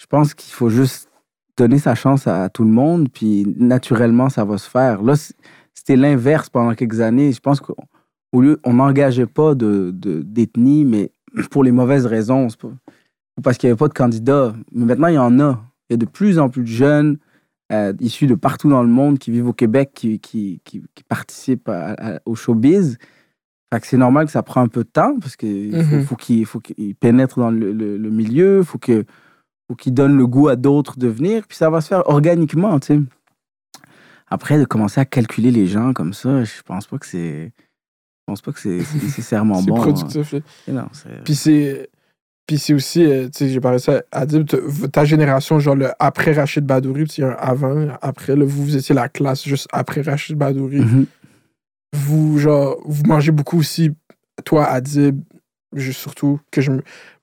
je 0.00 0.06
pense 0.06 0.34
qu'il 0.34 0.52
faut 0.52 0.70
juste 0.70 1.08
donner 1.56 1.78
sa 1.78 1.94
chance 1.94 2.26
à, 2.26 2.48
tout 2.48 2.64
le 2.64 2.70
monde, 2.70 3.08
puis 3.12 3.46
naturellement, 3.58 4.28
ça 4.28 4.44
va 4.44 4.58
se 4.58 4.68
faire. 4.68 5.02
Là, 5.02 5.14
c'était 5.74 5.96
l'inverse 5.96 6.50
pendant 6.50 6.74
quelques 6.74 7.00
années. 7.00 7.32
Je 7.32 7.40
pense 7.40 7.60
qu'au 7.60 8.40
lieu, 8.40 8.60
on 8.64 8.74
n'engageait 8.74 9.26
pas 9.26 9.54
de, 9.54 9.90
de- 9.94 10.22
d'ethnie, 10.22 10.84
mais 10.84 11.10
pour 11.50 11.62
les 11.64 11.72
mauvaises 11.72 12.06
raisons. 12.06 12.48
C'est 12.48 12.60
pas- 12.60 12.68
ou 13.36 13.40
parce 13.42 13.58
qu'il 13.58 13.66
n'y 13.68 13.72
avait 13.72 13.78
pas 13.78 13.88
de 13.88 13.94
candidats. 13.94 14.54
Mais 14.72 14.84
maintenant, 14.84 15.08
il 15.08 15.14
y 15.14 15.18
en 15.18 15.38
a. 15.40 15.60
Il 15.90 15.92
y 15.92 15.94
a 15.94 15.96
de 15.96 16.06
plus 16.06 16.38
en 16.38 16.48
plus 16.48 16.62
de 16.62 16.68
jeunes 16.68 17.18
euh, 17.72 17.92
issus 18.00 18.26
de 18.26 18.34
partout 18.34 18.68
dans 18.68 18.82
le 18.82 18.88
monde 18.88 19.18
qui 19.18 19.30
vivent 19.30 19.48
au 19.48 19.52
Québec, 19.52 19.90
qui, 19.94 20.20
qui, 20.20 20.60
qui, 20.64 20.82
qui 20.94 21.02
participent 21.04 21.68
à- 21.68 21.94
à- 22.16 22.20
au 22.26 22.34
showbiz. 22.36 22.96
Fait 23.72 23.80
que 23.80 23.86
c'est 23.88 23.96
normal 23.96 24.26
que 24.26 24.30
ça 24.32 24.42
prend 24.44 24.60
un 24.60 24.68
peu 24.68 24.84
de 24.84 24.88
temps 24.88 25.16
parce 25.20 25.34
qu'il 25.36 25.72
faut, 25.84 25.96
Mhm. 25.96 26.02
faut 26.04 26.16
qu'ils 26.16 26.46
faut 26.46 26.60
qu'ils 26.60 26.94
pénètrent 26.94 27.38
dans 27.40 27.50
le, 27.50 27.72
le- 27.72 27.96
le 27.96 28.10
milieu, 28.10 28.62
faut 28.62 28.78
que 28.78 29.04
faut 29.68 29.74
qu'ils 29.74 29.94
donnent 29.94 30.16
le 30.16 30.26
goût 30.26 30.48
à 30.48 30.56
d'autres 30.56 30.98
de 30.98 31.08
venir, 31.08 31.46
puis 31.46 31.56
ça 31.56 31.70
va 31.70 31.80
se 31.80 31.88
faire 31.88 32.08
organiquement, 32.08 32.78
tu 32.80 32.86
sais. 32.88 33.00
Après, 34.28 34.58
de 34.58 34.64
commencer 34.64 35.00
à 35.00 35.04
calculer 35.04 35.50
les 35.50 35.66
gens 35.66 35.92
comme 35.92 36.12
ça, 36.12 36.44
je 36.44 36.62
pense 36.64 36.86
pas 36.86 36.98
que 36.98 37.06
c'est. 37.06 37.46
Je 37.46 38.24
pense 38.26 38.40
pas 38.40 38.52
que 38.52 38.58
c'est 38.60 38.80
c'est 38.82 38.94
nécessairement 39.02 39.60
C'est 39.60 39.66
bon. 39.66 39.76
productif. 39.76 40.32
là. 40.32 40.38
hein. 40.38 40.42
Et 40.68 40.72
non, 40.72 40.88
c'est- 40.92 41.24
Puis 41.24 41.34
c'est. 41.34 41.90
Puis 42.46 42.58
c'est 42.58 42.74
aussi, 42.74 43.02
euh, 43.04 43.24
tu 43.26 43.30
sais, 43.38 43.48
j'ai 43.48 43.60
parlé 43.60 43.78
ça 43.78 44.02
à 44.12 44.20
Adib, 44.20 44.46
ta 44.92 45.06
génération, 45.06 45.58
genre 45.60 45.76
le 45.76 45.88
après 45.98 46.32
Rachid 46.32 46.66
Badouri, 46.66 47.04
puis 47.04 47.14
il 47.18 47.20
y 47.22 47.24
a 47.24 47.28
un 47.30 47.36
avant, 47.38 47.86
après, 48.02 48.36
là, 48.36 48.44
vous, 48.44 48.64
vous 48.64 48.76
étiez 48.76 48.94
la 48.94 49.08
classe 49.08 49.44
juste 49.44 49.66
après 49.72 50.02
Rachid 50.02 50.36
Badouri. 50.36 50.80
Mhm. 50.80 51.06
Vous, 51.94 52.38
genre, 52.38 52.76
vous 52.84 53.02
mangez 53.06 53.32
beaucoup 53.32 53.58
aussi, 53.58 53.92
toi, 54.44 54.66
Adib, 54.66 55.22
surtout, 55.80 56.40
que 56.50 56.60
je 56.60 56.70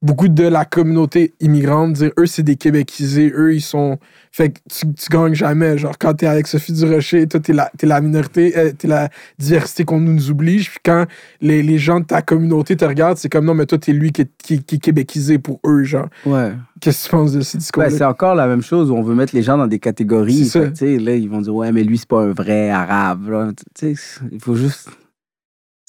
Beaucoup 0.04 0.30
de 0.30 0.43
la 0.47 0.66
communauté 0.66 1.32
immigrante, 1.41 1.93
dire 1.93 2.10
eux, 2.18 2.26
c'est 2.26 2.41
des 2.41 2.56
Québécisés, 2.56 3.32
eux, 3.36 3.54
ils 3.54 3.62
sont. 3.62 3.99
Fait 4.32 4.49
que 4.49 4.58
tu, 4.68 4.91
tu 4.93 5.10
gagnes 5.12 5.36
jamais. 5.36 5.78
Genre, 5.78 5.95
quand 5.99 6.16
t'es 6.16 6.26
avec 6.26 6.47
Sophie 6.47 6.74
Durocher, 6.74 7.28
toi, 7.28 7.39
t'es 7.39 7.54
la, 7.54 7.70
t'es 7.78 7.86
la 7.86 8.02
minorité, 8.02 8.58
euh, 8.58 8.72
t'es 8.76 8.88
la 8.88 9.10
diversité 9.38 9.86
qu'on 9.86 9.99
nous 9.99 10.32
oblige. 10.32 10.72
Puis 10.72 10.80
quand 10.84 11.06
les, 11.39 11.62
les 11.62 11.78
gens 11.78 11.99
de 11.99 12.06
ta 12.06 12.24
communauté 12.24 12.76
te 12.76 12.84
regardent, 12.84 13.18
c'est 13.18 13.30
comme 13.30 13.45
non, 13.45 13.54
mais 13.54 13.68
toi, 13.68 13.78
t'es 13.78 13.93
lui 13.93 14.12
qui 14.12 14.24
est, 14.24 14.32
qui, 14.41 14.64
qui 14.64 14.78
est 14.78 14.80
québécisé 14.80 15.38
pour 15.38 15.60
eux, 15.68 15.84
genre. 15.84 16.08
Ouais. 16.26 16.54
Qu'est-ce 16.80 17.04
que 17.04 17.10
tu 17.10 17.16
penses 17.16 17.34
de 17.34 17.41
ce 17.41 17.58
discours-là? 17.58 17.89
Ouais, 17.89 17.95
c'est 17.95 18.04
encore 18.04 18.34
la 18.34 18.47
même 18.47 18.64
chose 18.64 18.89
où 18.89 18.95
on 18.95 19.04
veut 19.04 19.14
mettre 19.14 19.36
les 19.36 19.43
gens 19.43 19.60
dans 19.60 19.68
des 19.68 19.78
catégories. 19.78 20.49
Tu 20.52 20.72
sais, 20.74 20.97
là, 20.97 21.14
ils 21.14 21.30
vont 21.30 21.41
dire, 21.41 21.54
ouais, 21.54 21.72
mais 21.72 21.84
lui, 21.84 21.99
c'est 21.99 22.10
pas 22.10 22.24
un 22.24 22.34
vrai 22.34 22.72
arabe. 22.72 23.30
là. 23.30 23.52
Tu 23.76 23.95
sais, 23.95 24.18
il 24.32 24.39
faut 24.39 24.56
juste. 24.56 24.89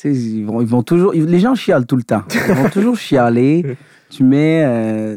Ils 0.04 0.44
vont, 0.44 0.60
ils 0.60 0.66
vont 0.66 0.82
toujours. 0.82 1.12
Les 1.12 1.38
gens 1.38 1.54
chialent 1.54 1.86
tout 1.86 1.96
le 1.96 2.02
temps. 2.02 2.22
Ils 2.48 2.54
vont 2.54 2.68
toujours 2.68 2.96
chialer. 2.96 3.76
Tu 4.10 4.24
mets. 4.24 4.64
euh, 4.66 5.16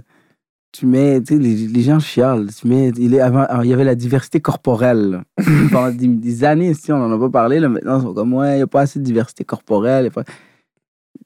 tu 0.71 0.85
mets, 0.85 1.21
tu 1.21 1.35
sais, 1.35 1.39
les, 1.39 1.55
les 1.67 1.81
gens 1.81 1.99
chialent. 1.99 2.47
Tu 2.53 2.67
mets, 2.67 2.89
il, 2.97 3.13
est 3.15 3.21
avant, 3.21 3.43
alors, 3.43 3.63
il 3.63 3.69
y 3.69 3.73
avait 3.73 3.85
la 3.85 3.95
diversité 3.95 4.41
corporelle. 4.41 5.23
Pendant 5.71 5.89
des, 5.89 6.07
des 6.07 6.43
années, 6.43 6.73
si 6.73 6.91
on 6.91 6.97
n'en 6.97 7.15
a 7.15 7.17
pas 7.17 7.29
parlé, 7.29 7.61
là, 7.61 7.69
maintenant, 7.69 7.99
ils 7.99 8.03
sont 8.03 8.13
comme, 8.13 8.33
ouais, 8.33 8.53
il 8.53 8.57
n'y 8.57 8.61
a 8.61 8.67
pas 8.67 8.81
assez 8.81 8.99
de 8.99 9.03
diversité 9.05 9.45
corporelle. 9.45 10.11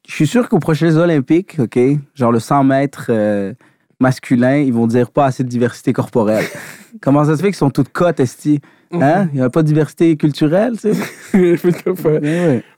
Je 0.08 0.14
suis 0.14 0.28
sûr 0.28 0.48
qu'aux 0.50 0.60
prochains 0.60 0.96
Olympiques, 0.98 1.58
OK, 1.60 1.80
genre 2.14 2.32
le 2.32 2.40
100 2.40 2.64
mètres 2.64 3.08
euh, 3.10 3.54
masculin, 4.00 4.58
ils 4.58 4.74
vont 4.74 4.86
dire 4.86 5.10
pas 5.10 5.26
assez 5.26 5.44
de 5.44 5.50
diversité 5.50 5.94
corporelle. 5.94 6.46
Comment 7.02 7.26
ça 7.26 7.36
se 7.36 7.42
fait 7.42 7.48
qu'ils 7.48 7.56
sont 7.56 7.72
toutes 7.72 7.90
cotes, 7.90 8.20
esti? 8.20 8.60
Hein? 8.92 9.28
Il 9.34 9.36
n'y 9.40 9.42
a 9.42 9.50
pas 9.50 9.62
de 9.62 9.68
diversité 9.68 10.16
culturelle, 10.18 10.74
tu 10.80 10.94
sais? 10.94 11.00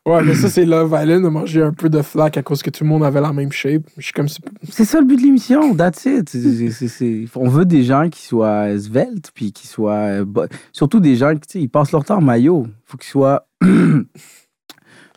ouais, 0.05 0.23
mais 0.23 0.33
ça, 0.35 0.49
c'est 0.49 0.65
Love 0.65 0.95
Island 1.01 1.23
de 1.23 1.29
manger 1.29 1.61
un 1.63 1.71
peu 1.73 1.89
de 1.89 2.01
flac 2.01 2.37
à 2.37 2.41
cause 2.43 2.61
que 2.61 2.69
tout 2.69 2.83
le 2.83 2.89
monde 2.89 3.03
avait 3.03 3.21
la 3.21 3.31
même 3.31 3.51
shape. 3.51 3.83
Je 3.97 4.03
suis 4.03 4.13
comme, 4.13 4.27
c'est- 4.27 4.83
ça 4.85 4.99
le 4.99 5.05
but 5.05 5.15
de 5.15 5.21
l'émission, 5.21 5.73
that's 5.75 6.05
it. 6.05 6.29
C'est- 6.29 6.87
c'est- 6.87 7.25
On 7.35 7.47
veut 7.47 7.65
des 7.65 7.83
gens 7.83 8.09
qui 8.09 8.21
soient 8.25 8.77
sveltes, 8.77 9.31
puis 9.33 9.51
qui 9.53 9.67
soient. 9.67 9.93
euh, 9.93 10.25
Surtout 10.73 10.99
des 10.99 11.15
gens 11.15 11.33
qui 11.35 11.41
tu 11.47 11.51
sais, 11.53 11.61
ils 11.61 11.69
passent 11.69 11.91
leur 11.91 12.03
temps 12.03 12.17
en 12.17 12.21
maillot. 12.21 12.67
faut 12.85 12.97
qu'ils 12.97 13.09
soient. 13.11 13.47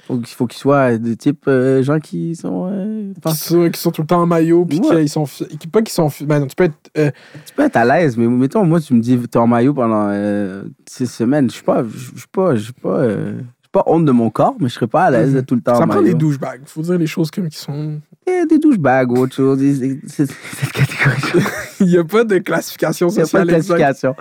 faut 0.07 0.17
qu'il 0.19 0.35
faut 0.35 0.47
qu'ils 0.47 0.59
soient 0.59 0.99
de 0.99 1.15
type 1.15 1.45
euh, 1.49 1.83
gens 1.83 1.99
qui 1.99 2.37
sont. 2.37 2.69
euh, 2.71 3.13
qui 3.27 3.35
sont, 3.37 3.71
qui 3.71 3.81
sont 3.81 3.91
tout 3.91 4.03
le 4.03 4.07
temps 4.07 4.23
en 4.23 4.27
maillot, 4.27 4.65
puis 4.65 4.81
Ouais. 4.81 5.01
qu'ils 5.01 5.09
sont. 5.09 5.25
qui- 5.25 5.67
Pas 5.69 5.83
qu'ils 5.83 5.93
sont. 5.93 6.09
Ben 6.23 6.41
non, 6.41 6.47
tu 6.47 6.55
peux 6.57 6.65
être. 6.65 6.75
euh, 6.99 7.11
Tu 7.47 7.55
peux 7.55 7.63
être 7.65 7.77
à 7.77 7.85
l'aise, 7.85 8.17
mais 8.17 8.27
mettons, 8.27 8.65
moi, 8.65 8.81
tu 8.81 8.95
me 8.95 9.01
dis, 9.01 9.19
t'es 9.19 9.39
en 9.39 9.47
maillot 9.47 9.73
pendant 9.75 10.09
euh, 10.11 10.65
six 10.87 11.07
semaines. 11.07 11.49
Je 11.51 11.55
suis 11.57 11.65
pas. 11.65 11.83
Je 11.85 12.19
suis 12.19 12.29
pas. 12.31 12.55
Je 12.55 12.63
suis 12.65 12.73
pas. 12.73 12.89
euh, 12.99 13.41
pas 13.73 13.83
honte 13.87 14.05
de 14.05 14.13
mon 14.13 14.31
corps, 14.31 14.55
mais 14.61 14.69
je 14.69 14.75
serais 14.75 14.87
pas 14.87 15.03
à 15.07 15.11
l'aise 15.11 15.33
d'être 15.33 15.47
tout 15.47 15.57
le 15.57 15.61
temps 15.61 15.75
ça 15.75 15.83
en 15.83 15.89
prend 15.89 15.97
maillot. 16.01 16.13
des 16.13 16.19
douchebags. 16.19 16.61
Faut 16.65 16.83
dire 16.83 16.97
les 16.97 17.09
choses 17.09 17.31
comme 17.33 17.49
qui 17.49 17.59
sont. 17.59 18.01
Eh, 18.27 18.47
des 18.47 18.59
douchebags 18.59 19.11
ou 19.13 19.19
autre 19.19 19.35
chose. 19.35 19.59
c'est- 19.61 20.27
Cette 20.27 20.73
catégorie 20.73 21.45
Il 21.81 21.87
n'y 21.89 21.99
a 21.99 22.05
pas 22.05 22.25
de 22.25 22.39
classification 22.39 23.09
Il 23.09 23.15
n'y 23.17 23.19
a 23.19 23.23
pas 23.23 23.27
sociale. 23.27 23.47
de 23.47 23.53
classification. 23.53 24.17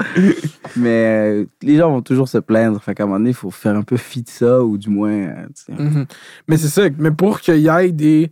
Mais 0.75 0.89
euh, 0.89 1.45
les 1.61 1.77
gens 1.77 1.89
vont 1.91 2.01
toujours 2.01 2.27
se 2.27 2.37
plaindre. 2.39 2.81
Fait 2.81 2.93
qu'à 2.95 3.03
un 3.03 3.05
moment 3.05 3.19
donné, 3.19 3.29
il 3.29 3.35
faut 3.35 3.51
faire 3.51 3.75
un 3.75 3.83
peu 3.83 3.95
fi 3.97 4.23
de 4.23 4.29
ça, 4.29 4.61
ou 4.63 4.77
du 4.77 4.89
moins. 4.89 5.11
euh. 5.11 5.47
Mhm. 5.69 6.05
Mais 6.47 6.57
c'est 6.57 6.67
ça. 6.67 6.83
Mais 6.97 7.11
pour 7.11 7.39
qu'il 7.39 7.57
y 7.59 7.67
ait 7.69 7.91
des. 7.91 8.31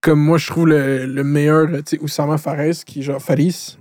Comme 0.00 0.20
moi, 0.20 0.38
je 0.38 0.46
trouve 0.46 0.66
le, 0.68 1.04
le 1.06 1.22
meilleur, 1.24 1.68
tu 1.68 1.82
sais, 1.84 1.98
Oussama 2.00 2.38
Fares, 2.38 2.84
qui 2.86 3.00
est 3.00 3.02
genre 3.02 3.20
Faris, 3.20 3.76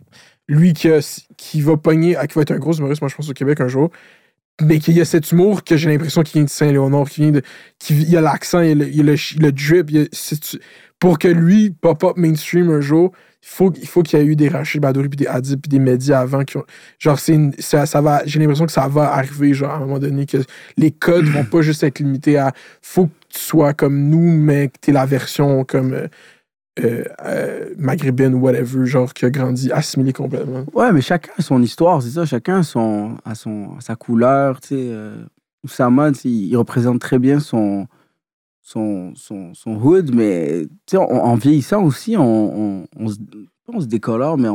lui 0.49 0.73
qui, 0.73 0.89
a- 0.89 1.23
qui 1.37 1.61
va 1.61 1.77
pogner, 1.77 2.17
ah, 2.17 2.27
qui 2.27 2.35
va 2.35 2.41
être 2.41 2.51
un 2.51 2.57
gros 2.59 2.73
humoriste, 2.73 3.01
moi 3.01 3.07
je 3.09 3.15
pense 3.15 3.29
au 3.29 3.33
Québec 3.33 3.61
un 3.61 3.69
jour, 3.69 3.89
mais 4.61 4.79
qu'il 4.79 4.97
y 4.97 5.01
a 5.01 5.05
cet 5.05 5.31
humour 5.31 5.63
que 5.63 5.77
j'ai 5.77 5.89
l'impression 5.89 6.21
qu'il 6.23 6.33
vient 6.39 6.43
de 6.43 6.49
Saint-Léonard, 6.49 7.09
qui 7.09 7.21
vient 7.21 7.31
de. 7.31 7.41
Il 7.89 8.09
y 8.09 8.17
a 8.17 8.21
l'accent, 8.21 8.59
il 8.59 8.67
y 8.67 8.71
a 8.71 8.75
le, 8.75 8.87
il 8.89 8.95
y 8.97 8.99
a 8.99 9.03
le, 9.03 9.15
le 9.39 9.51
drip. 9.53 9.89
il 9.91 9.95
y 9.95 10.01
a- 10.01 10.07
pour 10.99 11.17
que 11.17 11.27
lui 11.27 11.71
pop-up 11.71 12.17
mainstream 12.17 12.69
un 12.69 12.81
jour, 12.81 13.11
il 13.41 13.47
faut, 13.47 13.73
faut 13.85 14.03
qu'il 14.03 14.19
y 14.19 14.21
ait 14.21 14.25
eu 14.25 14.35
des 14.35 14.49
Rachid 14.49 14.81
Badouri 14.81 15.07
puis 15.07 15.17
des 15.17 15.27
Adib 15.27 15.61
puis 15.61 15.69
des 15.69 15.79
médias 15.79 16.19
avant. 16.19 16.43
Genre, 16.99 17.19
c'est 17.19 17.61
ça, 17.61 18.01
va. 18.01 18.21
J'ai 18.25 18.39
l'impression 18.39 18.65
que 18.65 18.71
ça 18.71 18.87
va 18.87 19.13
arriver, 19.13 19.53
genre, 19.53 19.71
à 19.71 19.75
un 19.77 19.79
moment 19.79 19.99
donné, 19.99 20.25
que 20.25 20.37
les 20.75 20.91
codes 20.91 21.25
vont 21.25 21.45
pas 21.45 21.61
juste 21.61 21.83
être 21.83 21.99
limités 21.99 22.37
à 22.37 22.51
faut 22.81 23.05
que 23.05 23.13
tu 23.29 23.39
sois 23.39 23.73
comme 23.73 24.09
nous, 24.09 24.31
mais 24.37 24.67
que 24.67 24.77
t'es 24.81 24.91
la 24.91 25.05
version 25.05 25.63
comme 25.63 25.93
euh, 25.93 26.07
euh, 26.83 27.03
euh, 27.25 27.73
maghrébine 27.77 28.33
ou 28.35 28.39
whatever, 28.39 28.85
genre 28.85 29.13
qui 29.13 29.25
a 29.25 29.29
grandi 29.29 29.71
assimilé 29.71 30.13
complètement. 30.13 30.65
Ouais, 30.73 30.91
mais 30.91 31.01
chacun 31.01 31.31
a 31.37 31.41
son 31.41 31.61
histoire, 31.61 32.01
c'est 32.01 32.11
ça. 32.11 32.25
Chacun 32.25 32.59
a, 32.59 32.63
son, 32.63 33.17
son, 33.33 33.79
sa 33.79 33.95
couleur. 33.95 34.59
Tu 34.59 34.67
sais. 34.69 34.75
Euh, 34.77 35.15
Oussama, 35.63 36.11
il 36.23 36.55
représente 36.55 37.01
très 37.01 37.19
bien 37.19 37.41
son, 37.41 37.87
son, 38.73 39.13
son, 39.15 39.53
son 39.55 39.75
hood, 39.81 40.13
mais 40.13 40.67
en, 40.93 40.97
en 40.99 41.35
vieillissant 41.35 41.81
aussi, 41.83 42.15
on, 42.17 42.81
on, 42.83 42.87
on 42.97 43.07
se, 43.09 43.17
pas 43.17 43.73
on 43.73 43.79
se 43.81 43.87
décolore, 43.87 44.37
mais. 44.37 44.49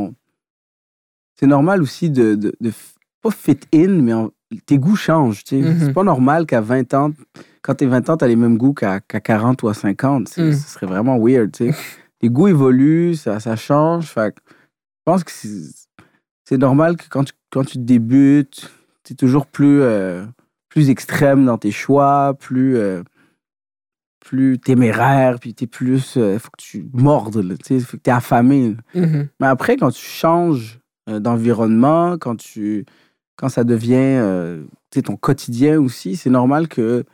C'est 1.40 1.48
normal 1.48 1.82
aussi 1.82 2.10
de, 2.10 2.36
de, 2.36 2.54
pas 3.20 3.32
fit 3.32 3.58
in, 3.74 3.88
mais 3.88 4.12
tes 4.66 4.78
goûts 4.78 4.94
changent. 4.94 5.42
sais. 5.44 5.56
Mhm. 5.60 5.76
C'est 5.80 5.92
pas 5.92 6.04
normal 6.04 6.46
qu'à 6.46 6.60
20 6.60 6.94
ans, 6.94 7.10
quand 7.60 7.74
t'es 7.74 7.86
20 7.86 8.08
ans, 8.08 8.16
t'as 8.16 8.28
les 8.28 8.36
mêmes 8.36 8.56
goûts 8.56 8.72
qu'à 8.72 9.00
qu'à 9.00 9.18
40 9.20 9.62
ou 9.64 9.68
à 9.68 9.74
50. 9.74 10.28
C'est- 10.28 10.42
Mhm. 10.42 10.52
Ce 10.52 10.68
serait 10.74 10.86
vraiment 10.86 11.18
weird. 11.18 11.50
Les 12.22 12.28
goûts 12.30 12.46
évoluent, 12.48 13.16
ça, 13.16 13.40
ça 13.40 13.56
change. 13.56 14.06
Fait 14.06 14.34
je 14.38 15.02
pense 15.04 15.24
que 15.24 15.32
c'est 15.32 15.48
c'est 16.44 16.58
normal 16.58 16.96
que 16.96 17.04
quand 17.10 17.24
tu, 17.24 17.32
quand 17.50 17.64
tu 17.64 17.78
débutes, 17.78 18.70
tu 19.02 19.14
es 19.14 19.16
toujours 19.16 19.46
plus, 19.46 19.80
euh, 19.80 20.24
plus 20.68 20.88
extrême 20.90 21.44
dans 21.46 21.58
tes 21.58 21.70
choix, 21.72 22.34
plus, 22.38 22.76
euh, 22.76 23.02
plus 24.24 24.58
téméraire, 24.58 25.38
puis 25.38 25.54
tu 25.54 25.64
es 25.64 25.66
plus. 25.66 26.16
Il 26.16 26.38
faut 26.38 26.48
que 26.50 26.62
tu 26.62 26.86
mordes, 26.94 27.44
tu 27.58 27.78
sais, 27.78 27.80
faut 27.80 27.96
que 27.98 28.02
tu 28.02 28.10
es 28.10 28.12
affamé. 28.12 28.74
Mhm. 28.94 29.28
Mais 29.40 29.46
après, 29.46 29.76
quand 29.76 29.90
tu 29.90 30.04
changes 30.04 30.80
euh, 31.10 31.20
d'environnement, 31.20 32.16
quand, 32.18 32.36
tu, 32.36 32.86
quand 33.36 33.50
ça 33.50 33.62
devient 33.64 33.94
euh, 33.94 34.64
ton 35.04 35.16
quotidien 35.16 35.78
aussi, 35.80 36.16
c'est 36.16 36.30
normal 36.30 36.68
que 36.68 37.04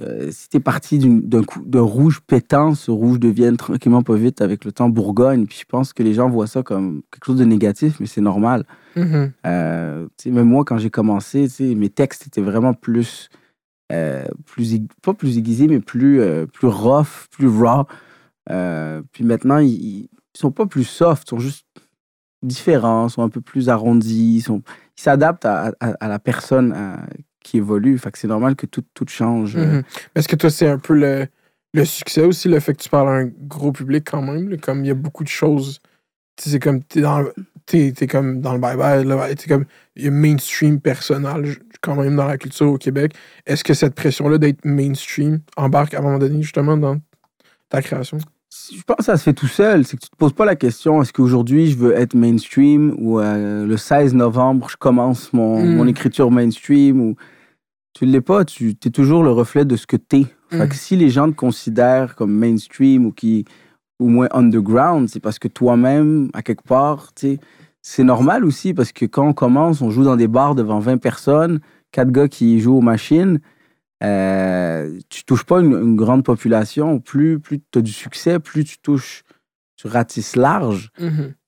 euh, 0.00 0.28
si 0.30 0.48
tu 0.48 0.56
es 0.56 0.60
parti 0.60 0.98
d'une- 0.98 1.20
d'un 1.28 1.42
coup- 1.44 1.62
d'un 1.64 1.82
rouge 1.82 2.20
pétant, 2.26 2.74
ce 2.74 2.90
rouge 2.90 3.18
devienne 3.20 3.56
tranquillement 3.56 4.02
pas 4.02 4.16
vite 4.16 4.40
avec 4.42 4.64
le 4.64 4.72
temps 4.72 4.88
Bourgogne. 4.88 5.46
Puis 5.46 5.58
je 5.60 5.64
pense 5.66 5.92
que 5.92 6.02
les 6.02 6.14
gens 6.14 6.28
voient 6.28 6.46
ça 6.46 6.62
comme 6.62 7.02
quelque 7.10 7.24
chose 7.26 7.38
de 7.38 7.44
négatif, 7.44 7.98
mais 8.00 8.06
c'est 8.06 8.20
normal. 8.22 8.64
Mhm. 8.96 9.32
Euh, 9.46 10.06
même 10.26 10.48
moi, 10.48 10.64
quand 10.64 10.78
j'ai 10.78 10.90
commencé, 10.90 11.46
mes 11.74 11.88
textes 11.90 12.26
étaient 12.26 12.40
vraiment 12.42 12.74
plus, 12.74 13.28
euh, 13.34 13.38
plus 14.46 14.74
aig- 14.74 14.90
pas 15.02 15.14
plus 15.14 15.38
aiguisés, 15.38 15.68
mais 15.68 15.80
plus, 15.80 16.20
euh, 16.20 16.46
plus 16.46 16.68
rough, 16.68 17.28
plus 17.30 17.48
raw. 17.48 17.84
Euh, 18.50 19.02
puis 19.12 19.24
maintenant, 19.24 19.58
ils, 19.58 19.70
ils 19.72 20.08
sont 20.34 20.50
pas 20.50 20.66
plus 20.66 20.84
soft, 20.84 21.24
ils 21.26 21.30
sont 21.30 21.38
juste 21.38 21.66
différents, 22.42 23.08
sont 23.08 23.22
un 23.22 23.28
peu 23.28 23.40
plus 23.40 23.68
arrondis, 23.68 24.42
ils 24.48 24.52
ils 24.54 24.62
s'adaptent 24.96 25.46
à, 25.46 25.72
la 25.80 26.18
personne 26.18 26.72
euh, 26.76 26.96
qui 27.42 27.58
évolue. 27.58 27.98
Fait 27.98 28.10
que 28.10 28.18
c'est 28.18 28.28
normal 28.28 28.56
que 28.56 28.66
tout, 28.66 28.84
tout 28.94 29.06
change. 29.08 29.56
euh. 29.56 29.76
Mhm. 29.76 29.82
Est-ce 30.14 30.28
que 30.28 30.36
toi, 30.36 30.50
c'est 30.50 30.68
un 30.68 30.78
peu 30.78 30.94
le, 30.94 31.26
le 31.74 31.84
succès 31.84 32.24
aussi, 32.24 32.48
le 32.48 32.60
fait 32.60 32.74
que 32.74 32.82
tu 32.82 32.88
parles 32.88 33.08
à 33.08 33.12
un 33.12 33.26
gros 33.26 33.72
public 33.72 34.08
quand 34.10 34.22
même, 34.22 34.58
comme 34.58 34.84
il 34.84 34.88
y 34.88 34.90
a 34.90 34.94
beaucoup 34.94 35.24
de 35.24 35.28
choses. 35.28 35.80
C'est 36.40 36.58
comme, 36.58 36.82
t'es 36.82 37.02
dans, 37.02 37.24
t'es, 37.66 37.92
t'es 37.92 38.06
comme 38.06 38.40
dans 38.40 38.52
le 38.54 38.58
bye-bye, 38.60 39.34
t'es 39.36 39.48
comme, 39.48 39.64
il 39.96 40.04
y 40.04 40.08
a 40.08 40.10
mainstream 40.10 40.80
personnel 40.80 41.56
quand 41.80 41.96
même 41.96 42.16
dans 42.16 42.26
la 42.26 42.38
culture 42.38 42.70
au 42.70 42.78
Québec. 42.78 43.12
Est-ce 43.46 43.64
que 43.64 43.74
cette 43.74 43.94
pression-là 43.94 44.38
d'être 44.38 44.64
mainstream 44.64 45.40
embarque 45.56 45.94
à 45.94 45.98
un 45.98 46.02
moment 46.02 46.18
donné 46.18 46.42
justement 46.42 46.76
dans 46.76 46.96
ta 47.68 47.82
création? 47.82 48.18
Je 48.70 48.82
pense 48.82 48.98
que 48.98 49.04
ça 49.04 49.16
se 49.16 49.22
fait 49.22 49.32
tout 49.32 49.46
seul. 49.48 49.84
C'est 49.86 49.96
que 49.96 50.02
tu 50.02 50.10
te 50.10 50.16
poses 50.16 50.34
pas 50.34 50.44
la 50.44 50.56
question 50.56 51.00
est-ce 51.02 51.12
qu'aujourd'hui 51.12 51.68
je 51.70 51.76
veux 51.78 51.94
être 51.96 52.14
mainstream 52.14 52.94
ou 52.98 53.18
euh, 53.18 53.64
le 53.66 53.76
16 53.78 54.14
novembre 54.14 54.68
je 54.70 54.76
commence 54.76 55.32
mon, 55.32 55.62
Mm. 55.64 55.76
mon 55.76 55.86
écriture 55.86 56.30
mainstream 56.30 57.00
ou 57.00 57.16
tu 57.94 58.04
l'es 58.06 58.20
pas. 58.20 58.44
Tu 58.44 58.70
es 58.84 58.90
toujours 58.90 59.22
le 59.22 59.30
reflet 59.30 59.64
de 59.64 59.76
ce 59.76 59.86
que 59.86 59.96
tu 59.96 60.16
es. 60.20 60.26
Fait 60.50 60.66
Mm. 60.66 60.68
que 60.68 60.74
si 60.74 60.96
les 60.96 61.08
gens 61.08 61.30
te 61.30 61.34
considèrent 61.36 62.14
comme 62.14 62.32
mainstream 62.32 63.06
ou 63.06 63.12
qui 63.12 63.46
ou 64.02 64.08
moins 64.08 64.28
underground, 64.32 65.08
c'est 65.08 65.20
parce 65.20 65.38
que 65.38 65.48
toi-même, 65.48 66.30
à 66.34 66.42
quelque 66.42 66.64
part, 66.64 67.12
tu 67.14 67.34
sais, 67.34 67.38
c'est 67.80 68.04
normal 68.04 68.44
aussi 68.44 68.74
parce 68.74 68.92
que 68.92 69.06
quand 69.06 69.26
on 69.26 69.32
commence, 69.32 69.80
on 69.82 69.90
joue 69.90 70.04
dans 70.04 70.16
des 70.16 70.28
bars 70.28 70.54
devant 70.54 70.78
20 70.78 70.98
personnes, 70.98 71.60
quatre 71.90 72.10
gars 72.10 72.28
qui 72.28 72.60
jouent 72.60 72.76
aux 72.76 72.82
machines. 72.82 73.40
Euh, 74.02 74.98
tu 75.08 75.24
touches 75.24 75.44
pas 75.44 75.60
une, 75.60 75.72
une 75.72 75.96
grande 75.96 76.24
population, 76.24 77.00
plus, 77.00 77.38
plus 77.38 77.60
tu 77.70 77.78
as 77.78 77.82
du 77.82 77.92
succès, 77.92 78.38
plus 78.38 78.64
tu 78.64 78.78
touches, 78.78 79.22
tu 79.76 79.86
ratisses 79.88 80.36
large. 80.36 80.90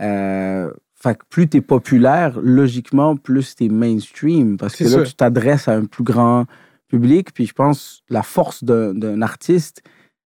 Euh, 0.02 0.70
fait 0.94 1.16
que 1.16 1.24
plus 1.28 1.48
tu 1.48 1.58
es 1.58 1.60
populaire, 1.60 2.40
logiquement, 2.40 3.16
plus 3.16 3.54
tu 3.54 3.66
es 3.66 3.68
mainstream. 3.68 4.56
Parce 4.56 4.76
que 4.76 4.84
là, 4.84 5.04
tu 5.04 5.14
t'adresses 5.14 5.68
à 5.68 5.74
un 5.74 5.84
plus 5.84 6.04
grand 6.04 6.46
public. 6.88 7.32
Puis 7.34 7.46
je 7.46 7.52
pense 7.52 8.02
la 8.08 8.22
force 8.22 8.64
d'un 8.64 9.22
artiste 9.22 9.82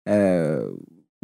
euh, 0.09 0.71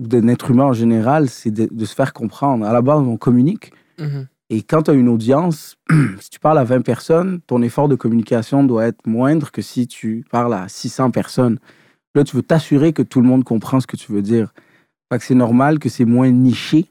d'un 0.09 0.29
être 0.29 0.51
humain 0.51 0.65
en 0.65 0.73
général, 0.73 1.29
c'est 1.29 1.51
de, 1.51 1.69
de 1.71 1.85
se 1.85 1.95
faire 1.95 2.13
comprendre. 2.13 2.65
À 2.65 2.73
la 2.73 2.83
base, 2.83 3.01
on 3.01 3.17
communique. 3.17 3.73
Mhm. 3.99 4.27
Et 4.51 4.63
quand 4.63 4.83
tu 4.83 4.91
as 4.91 4.95
une 4.95 5.09
audience, 5.09 5.77
si 6.21 6.31
tu 6.31 6.41
parles 6.41 6.59
à 6.59 6.65
20 6.65 6.81
personnes, 6.83 7.41
ton 7.47 7.63
effort 7.63 7.89
de 7.89 7.95
communication 7.95 8.65
doit 8.65 8.87
être 8.87 9.07
moindre 9.07 9.53
que 9.53 9.63
si 9.63 9.87
tu 9.87 10.25
parles 10.31 10.55
à 10.55 10.69
600 10.69 11.13
personnes. 11.13 11.59
Là, 12.17 12.25
tu 12.25 12.35
veux 12.35 12.43
t'assurer 12.43 12.93
que 12.93 13.03
tout 13.03 13.21
le 13.21 13.29
monde 13.29 13.45
comprend 13.45 13.79
ce 13.81 13.87
que 13.87 13.97
tu 13.97 14.11
veux 14.11 14.23
dire. 14.23 14.53
C'est 15.21 15.35
normal 15.35 15.79
que 15.79 15.89
c'est 15.89 16.05
moins 16.05 16.31
niché. 16.31 16.87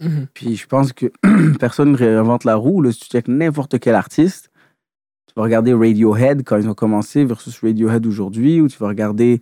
Mhm. 0.00 0.28
Puis 0.32 0.56
je 0.56 0.66
pense 0.66 0.92
que 0.92 1.06
personne 1.58 1.92
ne 1.92 1.96
réinvente 1.96 2.44
la 2.44 2.54
roue. 2.54 2.82
Là. 2.82 2.92
Si 2.92 3.00
tu 3.00 3.08
checkes 3.08 3.28
n'importe 3.28 3.78
quel 3.80 3.96
artiste, 3.96 4.50
tu 5.26 5.34
vas 5.36 5.42
regarder 5.42 5.74
Radiohead 5.74 6.44
quand 6.44 6.56
ils 6.56 6.68
ont 6.68 6.74
commencé 6.74 7.24
versus 7.24 7.58
Radiohead 7.60 8.06
aujourd'hui, 8.06 8.60
ou 8.60 8.68
tu 8.68 8.78
vas 8.78 8.88
regarder 8.88 9.40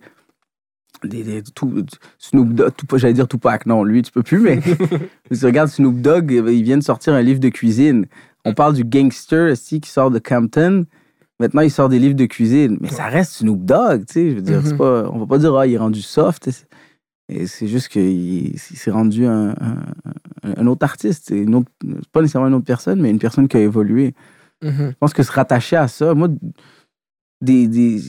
des, 1.07 1.23
des- 1.23 1.43
tout- 1.43 1.85
Snoop 2.17 2.53
Dogg, 2.53 2.71
tout- 2.75 2.97
j'allais 2.97 3.13
dire 3.13 3.27
Tupac, 3.27 3.65
non, 3.65 3.83
lui, 3.83 4.01
tu 4.01 4.11
peux 4.11 4.23
plus, 4.23 4.39
mais 4.39 4.59
si 5.31 5.39
tu 5.39 5.45
regardes 5.45 5.69
Snoop 5.69 6.01
Dogg, 6.01 6.31
il 6.31 6.63
vient 6.63 6.77
de 6.77 6.83
sortir 6.83 7.13
un 7.13 7.21
livre 7.21 7.39
de 7.39 7.49
cuisine. 7.49 8.05
On 8.45 8.53
parle 8.53 8.73
du 8.73 8.83
gangster 8.83 9.51
aussi 9.51 9.79
qui 9.81 9.89
sort 9.89 10.09
de 10.11 10.19
Campton. 10.19 10.85
Maintenant, 11.39 11.61
il 11.61 11.71
sort 11.71 11.89
des 11.89 11.99
livres 11.99 12.15
de 12.15 12.25
cuisine. 12.25 12.77
Mais 12.81 12.89
ça 12.89 13.05
reste 13.05 13.33
Snoop 13.33 13.65
Dogg, 13.65 14.05
tu 14.05 14.13
sais. 14.13 14.29
Je 14.31 14.35
veux 14.35 14.41
dire, 14.41 14.61
c'est 14.63 14.71
Mhm. 14.73 14.77
pas, 14.77 15.09
on 15.11 15.19
va 15.19 15.25
pas 15.25 15.37
dire, 15.37 15.55
ah, 15.55 15.65
il 15.67 15.73
est 15.73 15.77
rendu 15.77 16.01
soft. 16.01 16.49
Et 17.29 17.47
c'est 17.47 17.67
juste 17.67 17.87
qu'il 17.87 18.49
il 18.53 18.57
s'est 18.59 18.91
rendu 18.91 19.25
un, 19.25 19.49
un- 19.51 19.83
un 20.57 20.67
autre 20.67 20.83
artiste. 20.83 21.29
Une 21.29 21.55
autre, 21.55 21.69
pas 22.11 22.21
nécessairement 22.21 22.47
une 22.49 22.53
autre 22.55 22.65
personne, 22.65 22.99
mais 23.01 23.09
une 23.09 23.19
personne 23.19 23.47
qui 23.47 23.57
a 23.57 23.61
évolué. 23.61 24.13
Mhm. 24.63 24.89
Je 24.91 24.95
pense 24.99 25.13
que 25.13 25.23
se 25.23 25.31
rattacher 25.31 25.77
à 25.77 25.87
ça, 25.87 26.13
moi, 26.13 26.27
des, 27.41 27.67
des, 27.67 27.99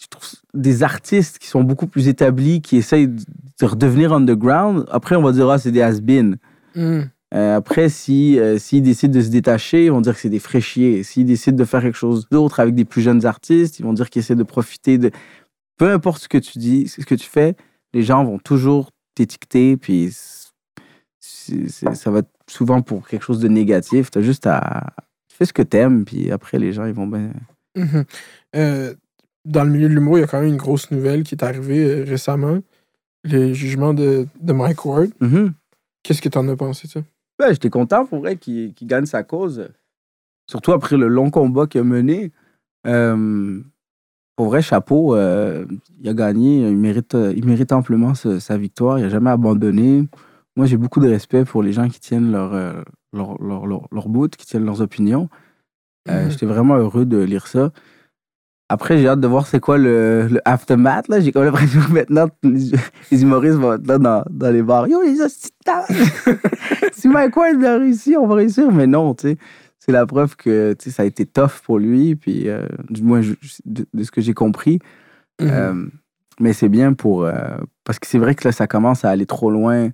je 0.00 0.06
trouve 0.08 0.28
des 0.54 0.82
artistes 0.82 1.38
qui 1.38 1.48
sont 1.48 1.62
beaucoup 1.62 1.86
plus 1.86 2.08
établis, 2.08 2.60
qui 2.60 2.76
essayent 2.76 3.08
de 3.08 3.66
redevenir 3.66 4.12
underground, 4.12 4.84
après, 4.90 5.16
on 5.16 5.22
va 5.22 5.32
dire, 5.32 5.48
ah, 5.48 5.58
c'est 5.58 5.72
des 5.72 5.82
has-been. 5.82 6.36
Mhm. 6.74 7.10
Euh, 7.32 7.56
après, 7.56 7.88
si, 7.88 8.38
euh, 8.40 8.58
s'ils 8.58 8.82
décident 8.82 9.14
de 9.14 9.20
se 9.20 9.28
détacher, 9.28 9.84
ils 9.84 9.92
vont 9.92 10.00
dire 10.00 10.14
que 10.14 10.20
c'est 10.20 10.30
des 10.30 10.40
fraîchiers. 10.40 11.04
S'ils 11.04 11.26
décident 11.26 11.56
de 11.56 11.64
faire 11.64 11.82
quelque 11.82 11.96
chose 11.98 12.26
d'autre 12.30 12.58
avec 12.58 12.74
des 12.74 12.84
plus 12.84 13.02
jeunes 13.02 13.24
artistes, 13.24 13.78
ils 13.78 13.84
vont 13.84 13.92
dire 13.92 14.10
qu'ils 14.10 14.20
essaient 14.20 14.34
de 14.34 14.42
profiter 14.42 14.98
de. 14.98 15.10
Peu 15.76 15.90
importe 15.92 16.22
ce 16.22 16.28
que 16.28 16.38
tu 16.38 16.58
dis, 16.58 16.88
ce 16.88 17.04
que 17.04 17.14
tu 17.14 17.28
fais, 17.28 17.54
les 17.94 18.02
gens 18.02 18.24
vont 18.24 18.38
toujours 18.38 18.90
t'étiqueter, 19.14 19.76
puis 19.76 20.10
ça 21.30 22.10
va 22.10 22.18
être 22.20 22.30
souvent 22.48 22.82
pour 22.82 23.06
quelque 23.06 23.24
chose 23.24 23.40
de 23.40 23.48
négatif. 23.48 24.10
Tu 24.10 24.18
as 24.18 24.22
juste 24.22 24.46
à. 24.46 24.88
Tu 25.28 25.36
fais 25.36 25.44
ce 25.44 25.52
que 25.52 25.62
t'aimes, 25.62 26.04
puis 26.04 26.32
après, 26.32 26.58
les 26.58 26.72
gens, 26.72 26.84
ils 26.84 26.94
vont 26.94 27.06
ben. 27.06 27.32
Euh, 28.56 28.94
dans 29.44 29.64
le 29.64 29.70
milieu 29.70 29.88
de 29.88 29.94
l'humour, 29.94 30.18
il 30.18 30.20
y 30.20 30.24
a 30.24 30.26
quand 30.26 30.40
même 30.40 30.48
une 30.50 30.56
grosse 30.56 30.90
nouvelle 30.90 31.22
qui 31.22 31.34
est 31.34 31.42
arrivée 31.44 31.84
euh, 31.84 32.04
récemment. 32.04 32.58
Le 33.24 33.52
jugement 33.52 33.92
de, 33.94 34.26
de 34.40 34.52
Mike 34.52 34.84
Ward. 34.84 35.10
Mhm. 35.20 35.52
Qu'est-ce 36.02 36.22
que 36.22 36.28
t'en 36.30 36.48
as 36.48 36.56
pensé, 36.56 36.88
ça? 36.88 37.00
Ouais, 37.40 37.52
j'étais 37.52 37.68
content 37.70 38.06
pour 38.06 38.20
vrai 38.20 38.36
qu'il 38.36 38.74
gagne 38.82 39.06
sa 39.06 39.22
cause. 39.22 39.68
Surtout 40.50 40.72
après 40.72 40.96
le 40.96 41.08
long 41.08 41.30
combat 41.30 41.66
qu'il 41.66 41.80
a 41.82 41.84
mené. 41.84 42.32
Euh, 42.86 43.60
pour 44.36 44.46
vrai, 44.46 44.62
chapeau, 44.62 45.14
euh, 45.14 45.66
il 46.00 46.08
a 46.08 46.14
gagné. 46.14 46.66
Il 46.68 46.76
mérite, 46.76 47.14
il 47.36 47.44
mérite 47.44 47.72
amplement 47.72 48.14
ce- 48.14 48.38
sa 48.38 48.56
victoire. 48.56 48.98
Il 48.98 49.02
n'a 49.02 49.08
jamais 49.10 49.30
abandonné. 49.30 50.08
Moi, 50.56 50.66
j'ai 50.66 50.76
beaucoup 50.78 51.00
de 51.00 51.08
respect 51.08 51.44
pour 51.44 51.62
les 51.62 51.72
gens 51.72 51.88
qui 51.88 52.00
tiennent 52.00 52.32
leur, 52.32 52.54
euh, 52.54 52.82
leur, 53.12 53.40
leur, 53.42 53.66
leur, 53.66 53.86
leur 53.92 54.08
bout, 54.08 54.34
qui 54.34 54.46
tiennent 54.46 54.64
leurs 54.64 54.80
opinions. 54.80 55.28
Euh, 56.08 56.24
Mhm. 56.24 56.30
J'étais 56.30 56.46
vraiment 56.46 56.76
heureux 56.76 57.04
de 57.04 57.18
lire 57.18 57.46
ça. 57.46 57.70
Après, 58.72 58.98
j'ai 58.98 59.08
hâte 59.08 59.20
de 59.20 59.26
voir 59.26 59.46
c'est 59.48 59.58
quoi 59.58 59.78
le, 59.78 60.28
le 60.30 60.40
aftermath. 60.44 61.08
là. 61.08 61.18
J'ai 61.20 61.32
comme 61.32 61.44
l'impression 61.44 61.80
que 61.80 61.92
maintenant, 61.92 62.28
les, 62.44 62.70
les 63.10 63.22
humoristes 63.22 63.56
vont 63.56 63.72
être 63.74 63.86
là 63.86 63.98
dans, 63.98 64.22
dans 64.30 64.50
les 64.52 64.62
bars. 64.62 64.86
Yo, 64.86 65.02
les 65.02 65.20
hosties 65.20 65.50
si 66.92 67.08
Mike 67.08 67.36
Ward 67.36 67.64
a 67.64 67.78
réussi, 67.78 68.16
on 68.16 68.26
va 68.26 68.36
réussir. 68.36 68.70
Mais 68.70 68.86
non, 68.86 69.14
tu 69.14 69.28
sais. 69.30 69.36
C'est 69.80 69.92
la 69.92 70.06
preuve 70.06 70.36
que 70.36 70.74
tu 70.74 70.84
sais, 70.84 70.90
ça 70.94 71.02
a 71.02 71.06
été 71.06 71.26
tough 71.26 71.60
pour 71.64 71.78
lui. 71.78 72.14
Puis, 72.14 72.48
euh, 72.48 72.66
du 72.90 73.02
moins, 73.02 73.22
je- 73.22 73.34
de, 73.64 73.86
de 73.92 74.02
ce 74.04 74.10
que 74.12 74.20
j'ai 74.20 74.34
compris. 74.34 74.78
Mhm. 75.40 75.48
Euh, 75.50 75.86
mais 76.38 76.52
c'est 76.52 76.68
bien 76.68 76.92
pour. 76.92 77.24
euh, 77.24 77.32
parce 77.84 77.98
que 77.98 78.06
c'est 78.06 78.18
vrai 78.18 78.34
que 78.34 78.46
là, 78.46 78.52
ça 78.52 78.66
commence 78.68 79.04
à 79.04 79.10
aller 79.10 79.26
trop 79.26 79.50
loin. 79.50 79.88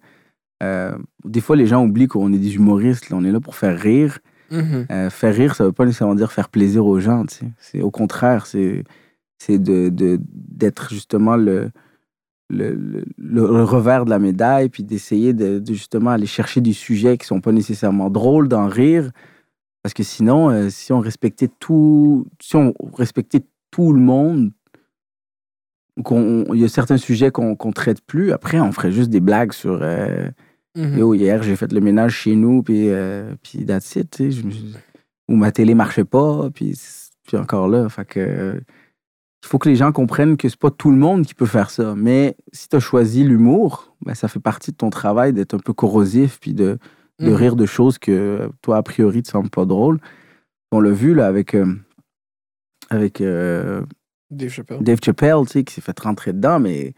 Des 1.25 1.41
fois, 1.41 1.57
les 1.57 1.67
gens 1.67 1.85
oublient 1.85 2.09
qu'on 2.09 2.33
est 2.33 2.39
des 2.39 2.57
humoristes. 2.57 3.11
là. 3.11 3.17
on 3.17 3.25
est 3.25 3.33
là 3.33 3.41
pour 3.41 3.55
faire 3.57 3.79
rire. 3.79 4.19
Mhm. 4.51 4.87
Euh, 4.91 5.11
faire 5.11 5.35
rire, 5.35 5.55
ça 5.55 5.65
veut 5.65 5.73
pas 5.73 5.85
nécessairement 5.85 6.15
dire 6.15 6.33
faire 6.33 6.49
plaisir 6.49 6.87
aux 6.87 7.01
gens. 7.01 7.25
C'est 7.59 7.83
au 7.83 7.91
contraire, 7.91 8.47
c'est 8.47 8.85
de 9.49 10.19
d'être 10.21 10.91
justement 10.91 11.37
le, 11.37 11.71
le, 12.49 13.05
le, 13.19 13.65
revers 13.65 14.05
de 14.05 14.11
la 14.11 14.19
médaille, 14.19 14.69
puis 14.69 14.85
d'essayer 14.85 15.33
de, 15.33 15.63
justement 15.67 16.11
aller 16.11 16.27
chercher 16.27 16.61
des 16.61 16.73
sujets 16.73 17.19
qui 17.19 17.27
sont 17.27 17.41
pas 17.41 17.53
nécessairement 17.53 18.11
drôles, 18.11 18.49
d'en 18.49 18.69
rire. 18.69 19.11
Parce 19.83 19.95
que 19.95 20.03
sinon, 20.03 20.51
euh, 20.51 20.69
si 20.71 20.93
on 20.93 21.01
respectait 21.01 21.51
tout, 21.61 22.27
si 22.41 22.57
on 22.57 22.75
respectait 22.95 23.43
tout 23.71 23.93
le 23.93 24.01
monde, 24.01 24.53
il 25.97 26.61
y 26.61 26.65
a 26.65 26.69
certains 26.69 26.99
sujets 26.99 27.31
qu'on 27.31 27.57
qu'on 27.57 27.73
traite 27.73 28.01
plus, 28.03 28.33
après 28.33 28.61
on 28.61 28.73
ferait 28.73 28.93
juste 28.93 29.11
des 29.11 29.21
blagues 29.21 29.53
sur 29.53 29.79
euh, 29.83 30.29
Mhm. 30.77 30.99
Yo, 30.99 31.15
hier, 31.15 31.43
j'ai 31.43 31.57
fait 31.57 31.73
le 31.73 31.81
ménage 31.81 32.15
chez 32.15 32.37
nous, 32.37 32.63
puis, 32.63 32.91
euh, 32.91 33.35
puis 33.43 33.65
that's 33.65 33.97
it, 33.97 34.11
tu 34.11 34.31
sais. 34.33 34.43
Ou 35.29 35.35
ma 35.37 35.51
télé 35.51 35.75
marchait 35.75 36.05
pas, 36.05 36.51
puis, 36.55 36.79
puis 37.27 37.37
encore 37.37 37.67
là. 37.69 37.89
Fait 37.89 38.05
que, 38.05 38.21
euh, 38.21 38.61
il 39.43 39.49
faut 39.49 39.59
que 39.59 39.69
les 39.69 39.77
gens 39.77 39.91
comprennent 39.93 40.37
que 40.37 40.49
c'est 40.49 40.59
pas 40.59 40.71
tout 40.71 40.91
le 40.91 40.97
monde 40.97 41.25
qui 41.27 41.35
peut 41.35 41.47
faire 41.47 41.71
ça. 41.71 41.95
Mais 41.97 42.37
si 42.53 42.69
tu 42.69 42.77
as 42.77 42.81
choisi 42.81 43.25
l'humour, 43.25 43.97
ben, 44.05 44.15
ça 44.15 44.29
fait 44.29 44.39
partie 44.41 44.71
de 44.73 44.77
ton 44.77 44.91
travail 44.91 45.33
d'être 45.33 45.55
un 45.55 45.59
peu 45.59 45.73
corrosif, 45.73 46.39
puis 46.41 46.53
de, 46.53 46.79
de 47.21 47.29
Mhm. 47.31 47.35
rire 47.35 47.57
de 47.57 47.67
choses 47.67 47.99
que 47.99 48.51
toi, 48.63 48.77
a 48.77 48.83
priori, 48.83 49.23
te 49.23 49.29
semblent 49.29 49.51
pas 49.51 49.65
drôles. 49.65 49.99
On 50.73 50.81
l'a 50.81 50.91
vu, 50.91 51.15
là, 51.15 51.27
avec, 51.27 51.55
euh, 51.55 51.75
avec 52.91 53.21
euh, 53.21 53.83
Dave 54.31 54.51
Chappelle. 54.51 54.83
Dave 54.83 54.99
Chappelle, 55.03 55.43
tu 55.47 55.53
sais, 55.53 55.65
qui 55.65 55.75
s'est 55.75 55.81
fait 55.81 55.99
rentrer 55.99 56.33
dedans, 56.33 56.61
mais 56.61 56.93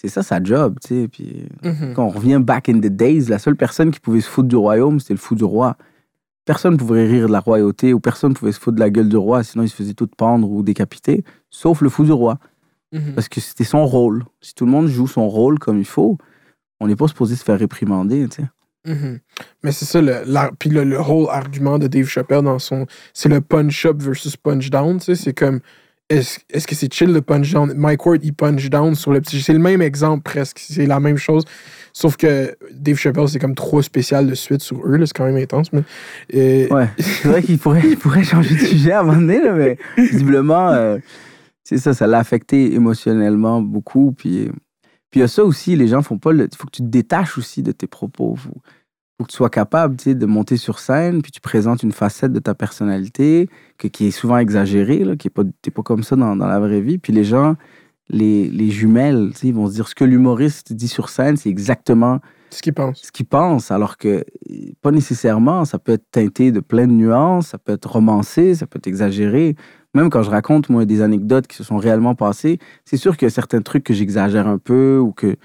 c'est 0.00 0.08
ça 0.08 0.22
sa 0.22 0.42
job, 0.42 0.78
tu 0.82 0.88
sais. 1.02 1.08
Puis 1.08 1.46
Mhm. 1.64 1.92
quand 1.94 2.04
on 2.06 2.08
revient 2.10 2.40
back 2.40 2.68
in 2.68 2.78
the 2.78 2.86
days, 2.86 3.22
la 3.28 3.38
seule 3.38 3.56
personne 3.56 3.90
qui 3.90 4.00
pouvait 4.00 4.20
se 4.20 4.28
foutre 4.28 4.48
du 4.48 4.56
royaume, 4.56 5.00
c'était 5.00 5.14
le 5.14 5.18
fou 5.18 5.34
du 5.34 5.44
roi. 5.44 5.76
Personne 6.44 6.72
ne 6.74 6.78
pouvait 6.78 7.04
rire 7.06 7.26
de 7.26 7.32
la 7.32 7.40
royauté 7.40 7.92
ou 7.92 8.00
personne 8.00 8.30
ne 8.30 8.34
pouvait 8.36 8.52
se 8.52 8.60
foutre 8.60 8.76
de 8.76 8.80
la 8.80 8.88
gueule 8.90 9.08
du 9.08 9.16
roi, 9.16 9.42
sinon 9.44 9.64
il 9.64 9.68
se 9.68 9.74
faisait 9.74 9.92
tout 9.94 10.06
pendre 10.06 10.48
ou 10.50 10.62
décapiter, 10.62 11.22
sauf 11.50 11.82
le 11.82 11.88
fou 11.90 12.04
du 12.04 12.12
roi. 12.12 12.38
Mhm. 12.92 13.12
Parce 13.14 13.28
que 13.28 13.40
c'était 13.40 13.64
son 13.64 13.84
rôle. 13.84 14.24
Si 14.40 14.54
tout 14.54 14.64
le 14.64 14.70
monde 14.70 14.86
joue 14.86 15.06
son 15.06 15.28
rôle 15.28 15.58
comme 15.58 15.78
il 15.78 15.84
faut, 15.84 16.16
on 16.80 16.86
n'est 16.86 16.96
pas 16.96 17.08
supposé 17.08 17.36
se 17.36 17.44
faire 17.44 17.58
réprimander, 17.58 18.26
tu 18.28 18.42
sais. 18.42 18.48
Mhm. 18.86 19.18
Mais 19.62 19.72
c'est 19.72 19.84
ça, 19.84 20.00
le, 20.00 20.22
l'ar- 20.24 20.52
puis 20.58 20.70
le, 20.70 20.84
le 20.84 20.98
whole 20.98 21.26
argument 21.28 21.78
de 21.78 21.88
Dave 21.88 22.06
Chappelle 22.06 22.42
dans 22.42 22.58
son. 22.60 22.86
C'est 23.12 23.28
le 23.28 23.40
punch-up 23.42 24.00
versus 24.00 24.36
punch-down, 24.38 24.98
tu 24.98 25.04
sais. 25.04 25.14
C'est 25.16 25.34
comme. 25.34 25.60
Est-ce 26.10 26.66
que 26.66 26.74
c'est 26.74 26.92
chill 26.92 27.12
le 27.12 27.20
punch-down? 27.20 27.74
Mike 27.74 28.06
Ward, 28.06 28.24
il 28.24 28.32
punch-down 28.32 28.94
sur 28.94 29.12
le 29.12 29.20
petit. 29.20 29.42
C'est 29.42 29.52
le 29.52 29.58
même 29.58 29.82
exemple 29.82 30.22
presque. 30.22 30.58
C'est 30.58 30.86
la 30.86 31.00
même 31.00 31.18
chose. 31.18 31.44
Sauf 31.92 32.16
que 32.16 32.56
Dave 32.72 32.96
Chappelle, 32.96 33.28
c'est 33.28 33.38
comme 33.38 33.54
trop 33.54 33.82
spécial 33.82 34.26
de 34.26 34.34
suite 34.34 34.62
sur 34.62 34.80
eux. 34.86 35.04
C'est 35.04 35.12
quand 35.14 35.26
même 35.26 35.36
intense, 35.36 35.72
mais. 35.72 35.82
euh, 36.34 36.66
Ouais, 36.70 36.88
c'est 36.98 37.28
vrai 37.28 37.42
qu'il 37.42 37.58
pourrait, 37.58 37.82
pourrait 37.96 38.24
changer 38.24 38.54
de 38.54 38.60
sujet 38.60 38.92
à 38.92 39.00
un 39.00 39.02
moment 39.02 39.20
donné, 39.20 39.42
là, 39.42 39.52
mais 39.52 39.76
visiblement, 39.98 40.70
euh, 40.70 40.98
c'est 41.64 41.78
ça, 41.78 41.92
ça 41.92 42.06
l'a 42.06 42.18
affecté 42.18 42.72
émotionnellement 42.74 43.60
beaucoup. 43.60 44.12
Puis 44.12 44.50
puis 45.10 45.20
il 45.20 45.22
y 45.22 45.24
a 45.24 45.28
ça 45.28 45.42
aussi, 45.44 45.74
les 45.74 45.88
gens 45.88 46.02
font 46.02 46.18
pas 46.18 46.32
le. 46.32 46.48
Il 46.50 46.56
faut 46.56 46.66
que 46.66 46.76
tu 46.76 46.82
te 46.82 46.88
détaches 46.88 47.38
aussi 47.38 47.62
de 47.62 47.72
tes 47.72 47.86
propos. 47.86 48.36
Faut, 48.36 48.60
faut 49.18 49.24
que 49.24 49.32
tu 49.32 49.36
sois 49.36 49.50
capable 49.50 49.96
tu 49.96 50.04
sais, 50.04 50.14
de 50.14 50.26
monter 50.26 50.56
sur 50.56 50.78
scène, 50.78 51.22
puis 51.22 51.32
tu 51.32 51.40
présentes 51.40 51.82
une 51.82 51.92
facette 51.92 52.32
de 52.32 52.38
ta 52.38 52.54
personnalité 52.54 53.48
que, 53.76 53.88
qui 53.88 54.06
est 54.06 54.10
souvent 54.12 54.38
exagérée, 54.38 55.04
là, 55.04 55.16
qui 55.16 55.26
est 55.26 55.30
pas, 55.30 55.42
t'es 55.60 55.72
pas 55.72 55.82
comme 55.82 56.04
ça 56.04 56.14
dans, 56.14 56.36
dans 56.36 56.46
la 56.46 56.60
vraie 56.60 56.80
vie. 56.80 56.98
Puis 56.98 57.12
les 57.12 57.24
gens, 57.24 57.56
les, 58.08 58.48
les 58.48 58.70
jumelles, 58.70 59.30
tu 59.32 59.38
sais, 59.38 59.46
ils 59.48 59.54
vont 59.54 59.66
se 59.66 59.74
dire 59.74 59.88
ce 59.88 59.94
que 59.96 60.04
l'humoriste 60.04 60.72
dit 60.72 60.88
sur 60.88 61.08
scène, 61.08 61.36
c'est 61.36 61.48
exactement 61.48 62.20
ce 62.50 62.62
qu'il 62.62 62.72
pense. 62.72 63.02
ce 63.02 63.12
qu'ils 63.12 63.26
pensent, 63.26 63.70
alors 63.70 63.96
que 63.96 64.24
pas 64.80 64.90
nécessairement, 64.90 65.64
ça 65.64 65.78
peut 65.78 65.92
être 65.92 66.10
teinté 66.10 66.52
de 66.52 66.60
plein 66.60 66.86
de 66.86 66.92
nuances, 66.92 67.48
ça 67.48 67.58
peut 67.58 67.72
être 67.72 67.90
romancé, 67.90 68.54
ça 68.54 68.66
peut 68.66 68.78
être 68.78 68.86
exagéré. 68.86 69.56
Même 69.94 70.10
quand 70.10 70.22
je 70.22 70.30
raconte, 70.30 70.68
moi, 70.68 70.84
des 70.84 71.02
anecdotes 71.02 71.46
qui 71.46 71.56
se 71.56 71.64
sont 71.64 71.76
réellement 71.76 72.14
passées, 72.14 72.58
c'est 72.84 72.96
sûr 72.96 73.16
qu'il 73.16 73.26
y 73.26 73.30
a 73.30 73.34
certains 73.34 73.62
trucs 73.62 73.84
que 73.84 73.94
j'exagère 73.94 74.46
un 74.46 74.58
peu 74.58 74.98
ou 74.98 75.12
que, 75.12 75.36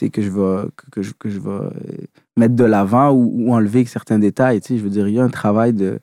que 0.00 0.22
je 0.22 0.30
vais, 0.30 0.68
que, 0.90 1.02
je, 1.02 1.12
que 1.12 1.28
je 1.28 1.38
vais 1.38 1.50
euh, 1.50 1.70
mettre 2.36 2.54
de 2.54 2.64
l'avant 2.64 3.10
ou, 3.10 3.30
ou 3.34 3.52
enlever 3.54 3.84
certains 3.84 4.18
détails. 4.18 4.60
Tu 4.60 4.68
sais, 4.68 4.78
je 4.78 4.82
veux 4.82 4.90
dire, 4.90 5.08
il 5.08 5.14
y 5.14 5.20
a 5.20 5.24
un 5.24 5.28
travail 5.28 5.72
de, 5.72 6.00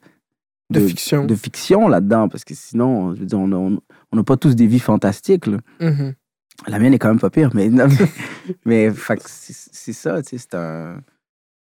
De, 0.70 0.80
fiction. 0.80 1.26
de 1.26 1.36
fiction 1.36 1.88
là-dedans, 1.88 2.30
parce 2.30 2.44
que 2.44 2.54
sinon, 2.54 3.16
je 3.16 3.22
veux 3.22 3.26
dire, 3.26 3.40
on 3.40 3.80
n'a 4.14 4.24
pas 4.24 4.38
tous 4.38 4.56
des 4.56 4.68
vies 4.68 4.80
fantastiques. 4.80 5.48
là. 5.48 5.58
Mhm. 5.80 6.14
La 6.68 6.78
mienne 6.78 6.94
est 6.94 7.00
quand 7.00 7.08
même 7.08 7.20
pas 7.20 7.30
pire, 7.30 7.52
mais, 7.54 7.70
non, 7.70 7.88
mais, 8.66 8.92
c'est 9.26 9.94
ça, 9.94 10.22
tu 10.22 10.30
sais, 10.30 10.38
c'est 10.38 10.56
un. 10.56 11.02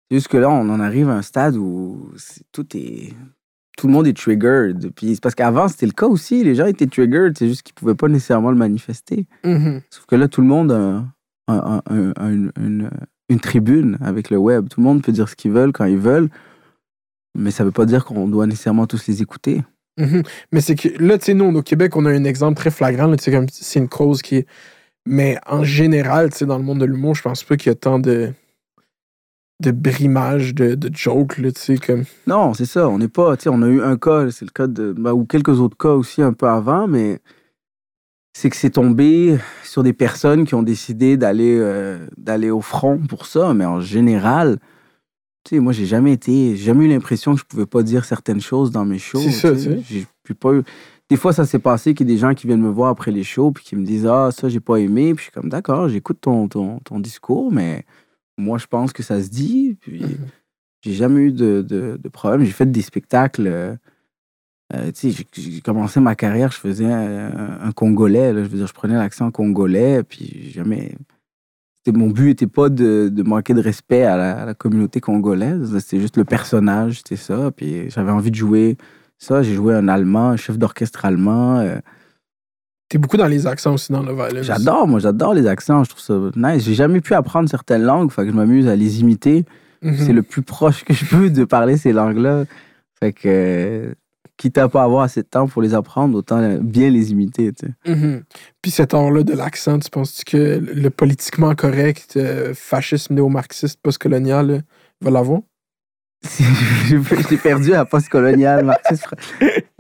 c'est 0.10 0.16
Juste 0.16 0.30
que 0.30 0.38
là, 0.38 0.50
on 0.50 0.70
en 0.70 0.80
arrive 0.80 1.10
à 1.10 1.16
un 1.16 1.22
stade 1.22 1.56
où 1.58 2.12
tout 2.52 2.66
est. 2.76 3.14
Tout 3.78 3.88
le 3.88 3.94
monde 3.94 4.08
est 4.08 4.18
triggered. 4.18 4.92
Puis 4.94 5.18
parce 5.22 5.36
qu'avant, 5.36 5.70
c'était 5.70 5.86
le 5.86 5.94
cas 5.94 6.08
aussi. 6.08 6.44
Les 6.44 6.54
gens 6.56 6.66
étaient 6.66 6.88
triggered, 6.88 7.38
c'est 7.38 7.48
juste 7.48 7.62
qu'ils 7.64 7.74
pouvaient 7.76 7.96
pas 7.96 8.10
nécessairement 8.10 8.52
le 8.52 8.58
manifester. 8.58 9.26
Mhm. 9.46 9.82
Sauf 9.90 10.06
que 10.06 10.16
là, 10.16 10.28
tout 10.28 10.42
le 10.42 10.48
monde 10.48 10.72
a, 10.74 11.06
une, 11.50 12.52
une- 12.60 12.90
une 13.30 13.40
tribune 13.40 13.98
avec 14.02 14.30
le 14.32 14.38
web. 14.38 14.70
Tout 14.70 14.80
le 14.80 14.86
monde 14.86 15.04
peut 15.04 15.12
dire 15.12 15.30
ce 15.30 15.36
qu'ils 15.36 15.52
veulent 15.52 15.72
quand 15.72 15.86
ils 15.86 15.98
veulent. 16.00 16.30
Mais 17.38 17.52
ça 17.52 17.64
veut 17.64 17.72
pas 17.72 17.86
dire 17.86 18.06
qu'on 18.06 18.28
doit 18.28 18.48
nécessairement 18.48 18.88
tous 18.88 19.06
les 19.08 19.22
écouter. 19.22 19.62
Mhm. 19.98 20.24
Mais 20.52 20.62
c'est 20.62 20.76
que 20.76 20.88
là, 21.04 21.18
tu 21.20 21.26
sais, 21.26 21.34
nous, 21.36 21.46
au 21.46 21.62
Québec, 21.62 21.96
on 21.96 22.06
a 22.06 22.12
un 22.12 22.24
exemple 22.24 22.56
très 22.58 22.72
flagrant. 22.72 23.14
C'est 23.20 23.80
une 23.80 23.90
cause 23.90 24.22
qui 24.22 24.38
est. 24.38 24.48
Mais 25.06 25.38
en 25.46 25.64
général, 25.64 26.32
tu 26.32 26.38
sais, 26.38 26.46
dans 26.46 26.58
le 26.58 26.64
monde 26.64 26.80
de 26.80 26.86
l'humour, 26.86 27.16
je 27.16 27.22
pense 27.22 27.44
pas 27.44 27.56
qu'il 27.58 27.70
y 27.70 27.74
a 27.74 27.76
tant 27.76 28.00
de. 28.00 28.32
de 29.62 29.72
brimage, 29.72 30.56
de, 30.56 30.74
de 30.76 30.90
jokes, 30.96 31.38
là, 31.38 31.52
tu 31.52 31.60
sais, 31.62 31.78
comme. 31.78 32.06
Non, 32.28 32.54
c'est 32.54 32.66
ça. 32.66 32.88
On 32.90 32.98
n'est 32.98 33.08
pas. 33.10 33.36
Tu 33.38 33.44
sais, 33.44 33.50
on 33.50 33.62
a 33.62 33.68
eu 33.68 33.82
un 33.82 33.98
cas, 33.98 34.32
c'est 34.32 34.46
le 34.46 34.52
cas 34.52 34.68
de. 34.68 34.94
bah, 34.98 35.14
ou 35.14 35.26
quelques 35.26 35.60
autres 35.60 35.78
cas 35.78 35.90
aussi 35.94 36.22
un 36.22 36.34
peu 36.34 36.48
avant, 36.48 36.88
mais 36.88 37.20
c'est 38.40 38.50
que 38.50 38.56
c'est 38.56 38.70
tombé 38.70 39.38
sur 39.64 39.84
des 39.84 39.92
personnes 39.92 40.46
qui 40.46 40.56
ont 40.56 40.64
décidé 40.64 41.18
d'aller 41.18 41.58
euh, 41.60 42.08
d'aller 42.16 42.50
au 42.50 42.62
front 42.62 42.98
pour 42.98 43.26
ça. 43.26 43.54
Mais 43.54 43.66
en 43.66 43.82
général, 43.82 44.60
tu 45.44 45.56
sais, 45.56 45.60
moi, 45.60 45.74
j'ai 45.74 45.86
jamais 45.86 46.14
été. 46.14 46.56
Jamais 46.56 46.86
eu 46.86 46.88
l'impression 46.88 47.34
que 47.34 47.42
je 47.42 47.46
pouvais 47.46 47.66
pas 47.66 47.84
dire 47.84 48.06
certaines 48.06 48.40
choses 48.40 48.72
dans 48.72 48.86
mes 48.86 48.98
shows. 48.98 49.20
C'est 49.20 49.32
ça. 49.32 49.54
J'ai 49.90 50.06
pas 50.40 50.54
eu. 50.54 50.64
Des 51.10 51.18
fois, 51.18 51.34
ça 51.34 51.46
s'est 51.46 51.60
passé 51.60 51.94
qu'il 51.94 52.08
y 52.08 52.12
a 52.12 52.14
des 52.14 52.20
gens 52.20 52.34
qui 52.34 52.48
viennent 52.48 52.62
me 52.62 52.70
voir 52.70 52.90
après 52.92 53.12
les 53.12 53.26
shows 53.26 53.52
puis 53.52 53.66
qui 53.66 53.76
me 53.76 53.84
disent 53.86 54.06
Ah, 54.06 54.30
ça, 54.32 54.48
j'ai 54.48 54.62
pas 54.62 54.78
aimé. 54.78 55.14
Puis 55.14 55.18
je 55.18 55.24
suis 55.24 55.32
comme 55.34 55.50
D'accord, 55.50 55.90
j'écoute 55.90 56.20
ton, 56.22 56.48
ton, 56.48 56.80
ton 56.80 57.00
discours, 57.02 57.52
mais 57.52 57.84
moi, 58.38 58.58
je 58.58 58.68
pense 58.68 58.94
que 58.94 59.04
ça 59.04 59.22
se 59.22 59.28
dit. 59.30 59.76
Puis, 59.82 60.00
Mhm. 60.02 60.18
j'ai 60.82 60.94
jamais 60.94 61.20
eu 61.24 61.32
de, 61.34 61.62
de, 61.62 62.00
de 62.02 62.10
problème. 62.10 62.46
J'ai 62.46 62.54
fait 62.54 62.72
des 62.72 62.82
spectacles. 62.84 63.78
Euh, 64.74 64.92
j'ai- 64.94 65.62
commencé 65.62 66.00
ma 66.00 66.16
carrière, 66.16 66.52
je 66.52 66.58
faisais 66.58 66.86
un, 66.92 67.60
un 67.62 67.72
Congolais. 67.72 68.34
là. 68.34 68.44
je 68.44 68.50
veux 68.50 68.58
dire, 68.58 68.68
je 68.68 68.74
prenais 68.74 68.96
l'accent 68.96 69.32
congolais. 69.32 70.04
Puis, 70.04 70.52
jamais. 70.52 70.96
c'était- 71.78 71.98
Mon 71.98 72.08
but 72.10 72.26
n'était 72.28 72.48
pas 72.48 72.70
de, 72.70 73.10
de 73.12 73.24
manquer 73.24 73.54
de 73.54 73.62
respect 73.62 74.04
à 74.04 74.16
la, 74.18 74.42
à 74.42 74.46
la 74.46 74.54
communauté 74.54 75.00
congolaise. 75.02 75.78
C'était 75.80 76.00
juste 76.00 76.18
le 76.18 76.26
personnage, 76.26 76.98
c'était 76.98 77.16
ça. 77.16 77.52
Puis, 77.52 77.90
j'avais 77.90 78.12
envie 78.12 78.30
de 78.32 78.36
jouer 78.36 78.78
ça. 79.18 79.42
J'ai 79.44 79.54
joué 79.56 79.74
un 79.74 79.88
Allemand, 79.88 80.30
un 80.30 80.38
chef 80.38 80.58
d'orchestre 80.58 81.04
allemand. 81.06 81.58
euh, 81.60 81.78
T'es 82.90 82.98
beaucoup 82.98 83.18
dans 83.18 83.28
les 83.28 83.46
accents 83.46 83.76
aussi 83.76 83.92
dans 83.92 84.02
le 84.02 84.14
violence. 84.14 84.42
J'adore, 84.46 84.88
moi, 84.88 85.00
j'adore 85.00 85.36
les 85.36 85.46
accents. 85.46 85.84
Je 85.84 85.92
trouve 85.92 86.02
ça 86.02 86.16
nice. 86.36 86.64
J'ai 86.64 86.74
jamais 86.74 87.02
pu 87.02 87.14
apprendre 87.14 87.48
certaines 87.48 87.84
langues, 87.84 88.12
fait 88.12 88.24
que 88.24 88.32
je 88.32 88.36
m'amuse 88.36 88.68
à 88.68 88.76
les 88.76 89.02
imiter. 89.02 89.46
Mhm. 89.84 89.96
C'est 89.96 90.12
le 90.14 90.24
plus 90.24 90.42
proche 90.42 90.84
que 90.84 90.94
je 90.94 91.06
peux 91.06 91.30
de 91.30 91.44
parler 91.44 91.78
ces 91.78 91.94
langues-là. 91.94 92.46
Fait 93.00 93.14
que, 93.14 93.22
euh, 93.28 93.94
quitte 94.40 94.58
à 94.58 94.70
pas 94.70 94.84
avoir 94.84 95.04
assez 95.04 95.22
de 95.22 95.28
temps 95.28 95.48
pour 95.48 95.62
les 95.62 95.74
apprendre, 95.74 96.18
autant 96.18 96.40
euh, 96.40 96.60
bien 96.62 96.90
les 96.90 97.12
imiter. 97.12 97.52
Mhm. 97.86 98.24
Puis 98.62 98.72
cet 98.72 98.94
art-là 98.94 99.24
de 99.24 99.34
l'accent, 99.34 99.78
tu 99.78 99.90
penses 99.90 100.24
que 100.24 100.38
le 100.38 100.90
politiquement 100.90 101.54
correct, 101.56 102.14
euh, 102.16 102.54
fascisme 102.56 103.16
néo-marxiste, 103.16 103.80
postcolonial, 103.84 104.48
là, 104.48 104.60
va 105.02 105.12
l'avoir? 105.12 105.42
J'ai 106.90 107.38
perdu 107.38 107.74
à 107.74 107.86
post-colonial, 107.86 108.66
marxiste. 108.66 109.08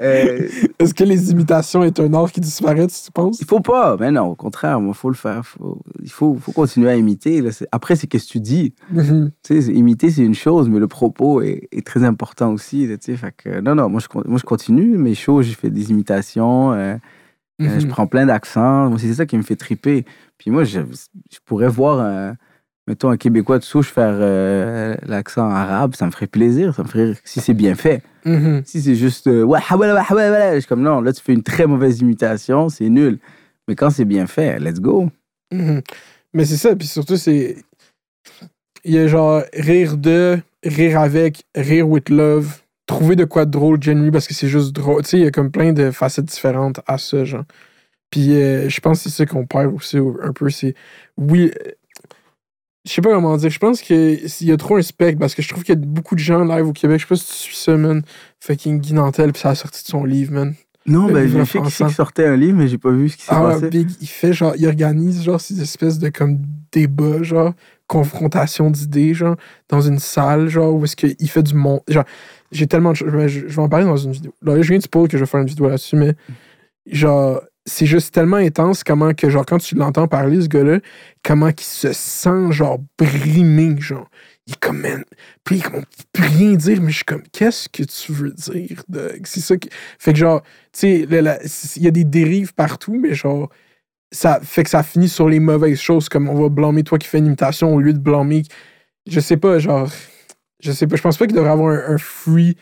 Euh, 0.01 0.47
Est-ce 0.79 0.93
que 0.93 1.03
les 1.03 1.31
imitations 1.31 1.83
est 1.83 1.99
un 1.99 2.13
art 2.13 2.31
qui 2.31 2.39
disparaît, 2.39 2.87
tu 2.87 3.11
penses? 3.11 3.39
il 3.41 3.45
faut 3.45 3.59
pas, 3.59 3.97
mais 3.99 4.11
non, 4.11 4.27
au 4.27 4.35
contraire, 4.35 4.79
il 4.81 4.93
faut 4.93 5.09
le 5.09 5.15
faire. 5.15 5.45
Faut- 5.45 5.81
il 6.01 6.09
faut, 6.09 6.35
faut 6.39 6.51
continuer 6.53 6.89
à 6.89 6.95
imiter. 6.95 7.41
là. 7.41 7.49
Après, 7.73 7.95
c'est 7.97 8.07
qu'est-ce 8.07 8.27
que 8.27 8.31
tu 8.31 8.39
dis. 8.39 8.73
Sais, 9.45 9.61
c'est- 9.61 9.73
imiter, 9.73 10.09
c'est 10.11 10.23
une 10.23 10.33
chose, 10.35 10.69
mais 10.69 10.79
le 10.79 10.87
propos 10.87 11.41
est, 11.41 11.67
est 11.71 11.85
très 11.85 12.03
important 12.03 12.53
aussi. 12.53 12.87
là. 12.87 12.95
Fait 13.01 13.33
que, 13.35 13.59
non, 13.59 13.75
non, 13.75 13.89
moi 13.89 13.99
je, 13.99 14.07
moi, 14.27 14.37
je 14.39 14.45
continue. 14.45 14.97
Mes 14.97 15.15
shows, 15.15 15.41
j'ai 15.41 15.53
fait 15.55 15.69
des 15.69 15.91
imitations. 15.91 16.71
euh, 16.71 16.95
euh, 17.61 17.79
je 17.79 17.85
Mhm. 17.85 17.91
prends 17.91 18.07
plein 18.07 18.25
d'accents. 18.25 18.97
C'est 18.97 19.13
ça 19.13 19.25
qui 19.25 19.35
me 19.37 19.43
fait 19.43 19.57
triper. 19.57 20.05
Puis 20.37 20.51
moi, 20.51 20.63
je, 20.63 20.79
je 21.31 21.37
pourrais 21.45 21.67
voir, 21.67 21.99
un- 21.99 22.35
mettons, 22.89 23.09
un 23.09 23.17
Québécois 23.17 23.59
de 23.59 23.63
souche 23.63 23.91
faire 23.93 24.15
euh, 24.15 24.95
l'accent 25.05 25.49
arabe. 25.49 25.95
Ça 25.95 26.07
me 26.07 26.11
ferait 26.11 26.27
plaisir. 26.27 26.73
Ça 26.75 26.83
me 26.83 26.87
ferait 26.87 27.13
si 27.23 27.39
c'est 27.39 27.53
bien 27.53 27.75
fait. 27.75 28.01
Mhm. 28.25 28.63
Si 28.65 28.81
c'est 28.81 28.95
juste, 28.95 29.27
euh, 29.27 29.43
ouais, 29.43 29.59
ouais, 29.71 29.77
ouais, 29.77 30.01
ouais, 30.11 30.29
ouais, 30.29 30.51
je 30.55 30.59
suis 30.59 30.67
comme, 30.67 30.81
non, 30.81 30.99
là, 30.99 31.13
tu 31.13 31.21
fais 31.21 31.33
une 31.33 31.43
très 31.43 31.67
mauvaise 31.67 31.99
imitation. 32.01 32.67
C'est 32.67 32.89
nul. 32.89 33.19
Mais 33.67 33.75
quand 33.75 33.91
c'est 33.91 34.05
bien 34.05 34.25
fait, 34.27 34.59
let's 34.59 34.81
go. 34.81 35.09
Mhm. 35.53 35.81
Mais 36.33 36.45
c'est 36.45 36.57
ça, 36.57 36.75
puis 36.75 36.87
surtout, 36.87 37.15
c'est. 37.15 37.57
Il 38.83 38.93
y 38.93 38.97
a 38.97 39.07
genre 39.07 39.43
rire 39.53 39.97
de, 39.97 40.39
rire 40.63 40.99
avec, 40.99 41.43
rire 41.53 41.87
with 41.87 42.09
love, 42.09 42.61
trouver 42.85 43.15
de 43.15 43.25
quoi 43.25 43.45
de 43.45 43.51
drôle, 43.51 43.81
genuine, 43.81 44.11
parce 44.11 44.27
que 44.27 44.33
c'est 44.33 44.47
juste 44.47 44.71
drôle. 44.71 45.03
Tu 45.03 45.09
sais, 45.09 45.17
il 45.17 45.23
y 45.23 45.27
a 45.27 45.31
comme 45.31 45.51
plein 45.51 45.73
de 45.73 45.91
facettes 45.91 46.25
différentes 46.25 46.79
à 46.87 46.97
ça, 46.97 47.23
genre. 47.23 47.43
Puis 48.09 48.33
euh, 48.33 48.69
je 48.69 48.79
pense 48.79 49.03
que 49.03 49.09
c'est 49.09 49.15
ça 49.15 49.25
qu'on 49.27 49.45
perd 49.45 49.75
aussi 49.75 49.97
un 49.97 50.33
peu, 50.33 50.49
c'est. 50.49 50.73
Oui. 51.17 51.51
Je 52.85 52.91
sais 52.93 53.01
pas 53.01 53.09
comment 53.11 53.35
dire. 53.37 53.49
Je 53.49 53.59
pense 53.59 53.81
qu'il 53.81 54.19
y 54.41 54.51
a 54.51 54.57
trop 54.57 54.77
un 54.77 54.81
spectre 54.81 55.19
parce 55.19 55.35
que 55.35 55.41
je 55.41 55.49
trouve 55.49 55.63
qu'il 55.63 55.75
y 55.75 55.77
a 55.77 55.81
beaucoup 55.85 56.15
de 56.15 56.19
gens 56.19 56.43
live 56.45 56.67
au 56.67 56.73
Québec. 56.73 56.99
Je 56.99 57.05
sais 57.05 57.09
pas 57.09 57.15
si 57.15 57.25
tu 57.27 57.33
suis 57.33 57.55
ça, 57.55 57.75
man. 57.75 58.01
Fucking 58.39 58.79
Guy 58.79 58.93
Nantel, 58.93 59.33
puis 59.33 59.41
ça 59.41 59.49
a 59.49 59.55
sorti 59.55 59.83
de 59.83 59.87
son 59.89 60.05
livre, 60.05 60.33
man. 60.33 60.53
Non, 60.85 61.07
Le 61.07 61.13
ben, 61.13 61.27
je 61.27 61.43
sais 61.43 61.59
qu'il 61.61 61.91
sortait 61.91 62.25
un 62.25 62.35
livre, 62.35 62.57
mais 62.57 62.67
j'ai 62.67 62.77
pas 62.77 62.89
vu 62.89 63.09
ce 63.09 63.17
qui 63.17 63.23
s'est 63.23 63.31
Ah, 63.33 63.45
ouais, 63.45 63.53
passé. 63.55 63.69
Big, 63.69 63.89
il 64.01 64.07
fait 64.07 64.33
genre, 64.33 64.53
il 64.57 64.65
organise 64.65 65.23
genre 65.23 65.39
ces 65.39 65.61
espèces 65.61 65.99
de 65.99 66.09
comme 66.09 66.39
débats, 66.71 67.21
genre, 67.21 67.53
confrontation 67.85 68.71
d'idées, 68.71 69.13
genre, 69.13 69.35
dans 69.67 69.81
une 69.81 69.99
salle, 69.99 70.47
genre, 70.47 70.73
où 70.73 70.83
est-ce 70.85 70.95
qu'il 70.95 71.29
fait 71.29 71.43
du 71.43 71.53
monde. 71.53 71.81
Genre, 71.89 72.05
j'ai 72.51 72.65
tellement 72.65 72.91
de 72.91 72.95
choses. 72.95 73.09
Je, 73.27 73.27
je 73.47 73.55
vais 73.55 73.61
en 73.61 73.69
parler 73.69 73.85
dans 73.85 73.97
une 73.97 74.13
vidéo. 74.13 74.33
Là, 74.41 74.59
je 74.61 74.67
viens 74.69 74.77
de 74.77 74.83
spoil 74.83 75.07
que 75.07 75.17
je 75.17 75.23
vais 75.23 75.29
faire 75.29 75.41
une 75.41 75.47
vidéo 75.47 75.67
là-dessus, 75.67 75.97
mais 75.97 76.15
genre, 76.87 77.41
c'est 77.69 77.85
juste 77.85 78.13
tellement 78.13 78.37
intense 78.37 78.83
comment 78.83 79.13
que, 79.13 79.29
genre, 79.29 79.45
quand 79.45 79.59
tu 79.59 79.75
l'entends 79.75 80.07
parler, 80.07 80.41
ce 80.41 80.47
gars-là, 80.47 80.79
comment 81.23 81.51
qu'il 81.51 81.67
se 81.67 81.93
sent, 81.93 82.51
genre, 82.51 82.79
brimé, 82.97 83.79
genre. 83.79 84.09
Il 84.47 84.53
est 84.53 84.59
comme, 84.59 84.81
man. 84.81 85.03
Puis 85.43 85.57
il 85.57 85.67
on 85.67 85.83
peut 86.11 86.23
rien 86.23 86.53
dire, 86.53 86.81
mais 86.81 86.89
je 86.89 86.97
suis 86.97 87.05
comme, 87.05 87.23
qu'est-ce 87.31 87.69
que 87.69 87.83
tu 87.83 88.11
veux 88.11 88.31
dire? 88.31 88.83
C'est 89.23 89.41
ça 89.41 89.57
qui. 89.57 89.69
Fait 89.99 90.13
que, 90.13 90.19
genre, 90.19 90.41
tu 90.73 91.05
sais, 91.05 91.75
il 91.75 91.83
y 91.83 91.87
a 91.87 91.91
des 91.91 92.03
dérives 92.03 92.53
partout, 92.53 92.97
mais 92.99 93.13
genre, 93.13 93.49
ça 94.11 94.39
fait 94.41 94.63
que 94.63 94.69
ça 94.69 94.81
finit 94.83 95.09
sur 95.09 95.29
les 95.29 95.39
mauvaises 95.39 95.79
choses, 95.79 96.09
comme 96.09 96.29
on 96.29 96.35
va 96.35 96.49
blâmer 96.49 96.83
toi 96.83 96.97
qui 96.97 97.07
fais 97.07 97.19
une 97.19 97.27
imitation 97.27 97.73
au 97.75 97.79
lieu 97.79 97.93
de 97.93 97.99
blâmer. 97.99 98.43
Je 99.07 99.19
sais 99.19 99.37
pas, 99.37 99.59
genre. 99.59 99.89
Je 100.61 100.71
sais 100.71 100.87
pas, 100.87 100.95
je 100.95 101.01
pense 101.01 101.17
pas 101.17 101.25
qu'il 101.27 101.35
devrait 101.35 101.51
avoir 101.51 101.71
un, 101.71 101.93
un 101.93 101.97
free. 101.97 102.57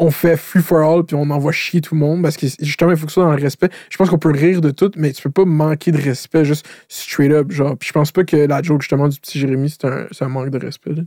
On 0.00 0.10
fait 0.12 0.36
free 0.36 0.62
for 0.62 0.78
all, 0.78 1.04
puis 1.04 1.16
on 1.16 1.28
envoie 1.30 1.50
chier 1.50 1.80
tout 1.80 1.94
le 1.94 2.00
monde, 2.00 2.22
parce 2.22 2.36
que 2.36 2.46
justement, 2.60 2.92
il 2.92 2.96
faut 2.96 3.06
que 3.06 3.10
ce 3.10 3.14
soit 3.14 3.24
dans 3.24 3.34
le 3.34 3.42
respect. 3.42 3.68
Je 3.90 3.96
pense 3.96 4.08
qu'on 4.10 4.18
peut 4.18 4.30
rire 4.30 4.60
de 4.60 4.70
tout, 4.70 4.92
mais 4.96 5.12
tu 5.12 5.22
peux 5.22 5.30
pas 5.30 5.44
manquer 5.44 5.90
de 5.90 5.98
respect, 6.00 6.44
juste 6.44 6.68
straight 6.88 7.32
up, 7.32 7.50
genre. 7.50 7.76
Puis 7.76 7.88
je 7.88 7.92
pense 7.92 8.12
pas 8.12 8.22
que 8.24 8.36
la 8.36 8.62
joke, 8.62 8.82
justement, 8.82 9.08
du 9.08 9.18
petit 9.18 9.40
Jérémy, 9.40 9.70
c'est 9.70 9.84
un, 9.86 10.06
un 10.20 10.28
manque 10.28 10.50
de 10.50 10.58
respect. 10.58 10.94
là. 10.94 11.02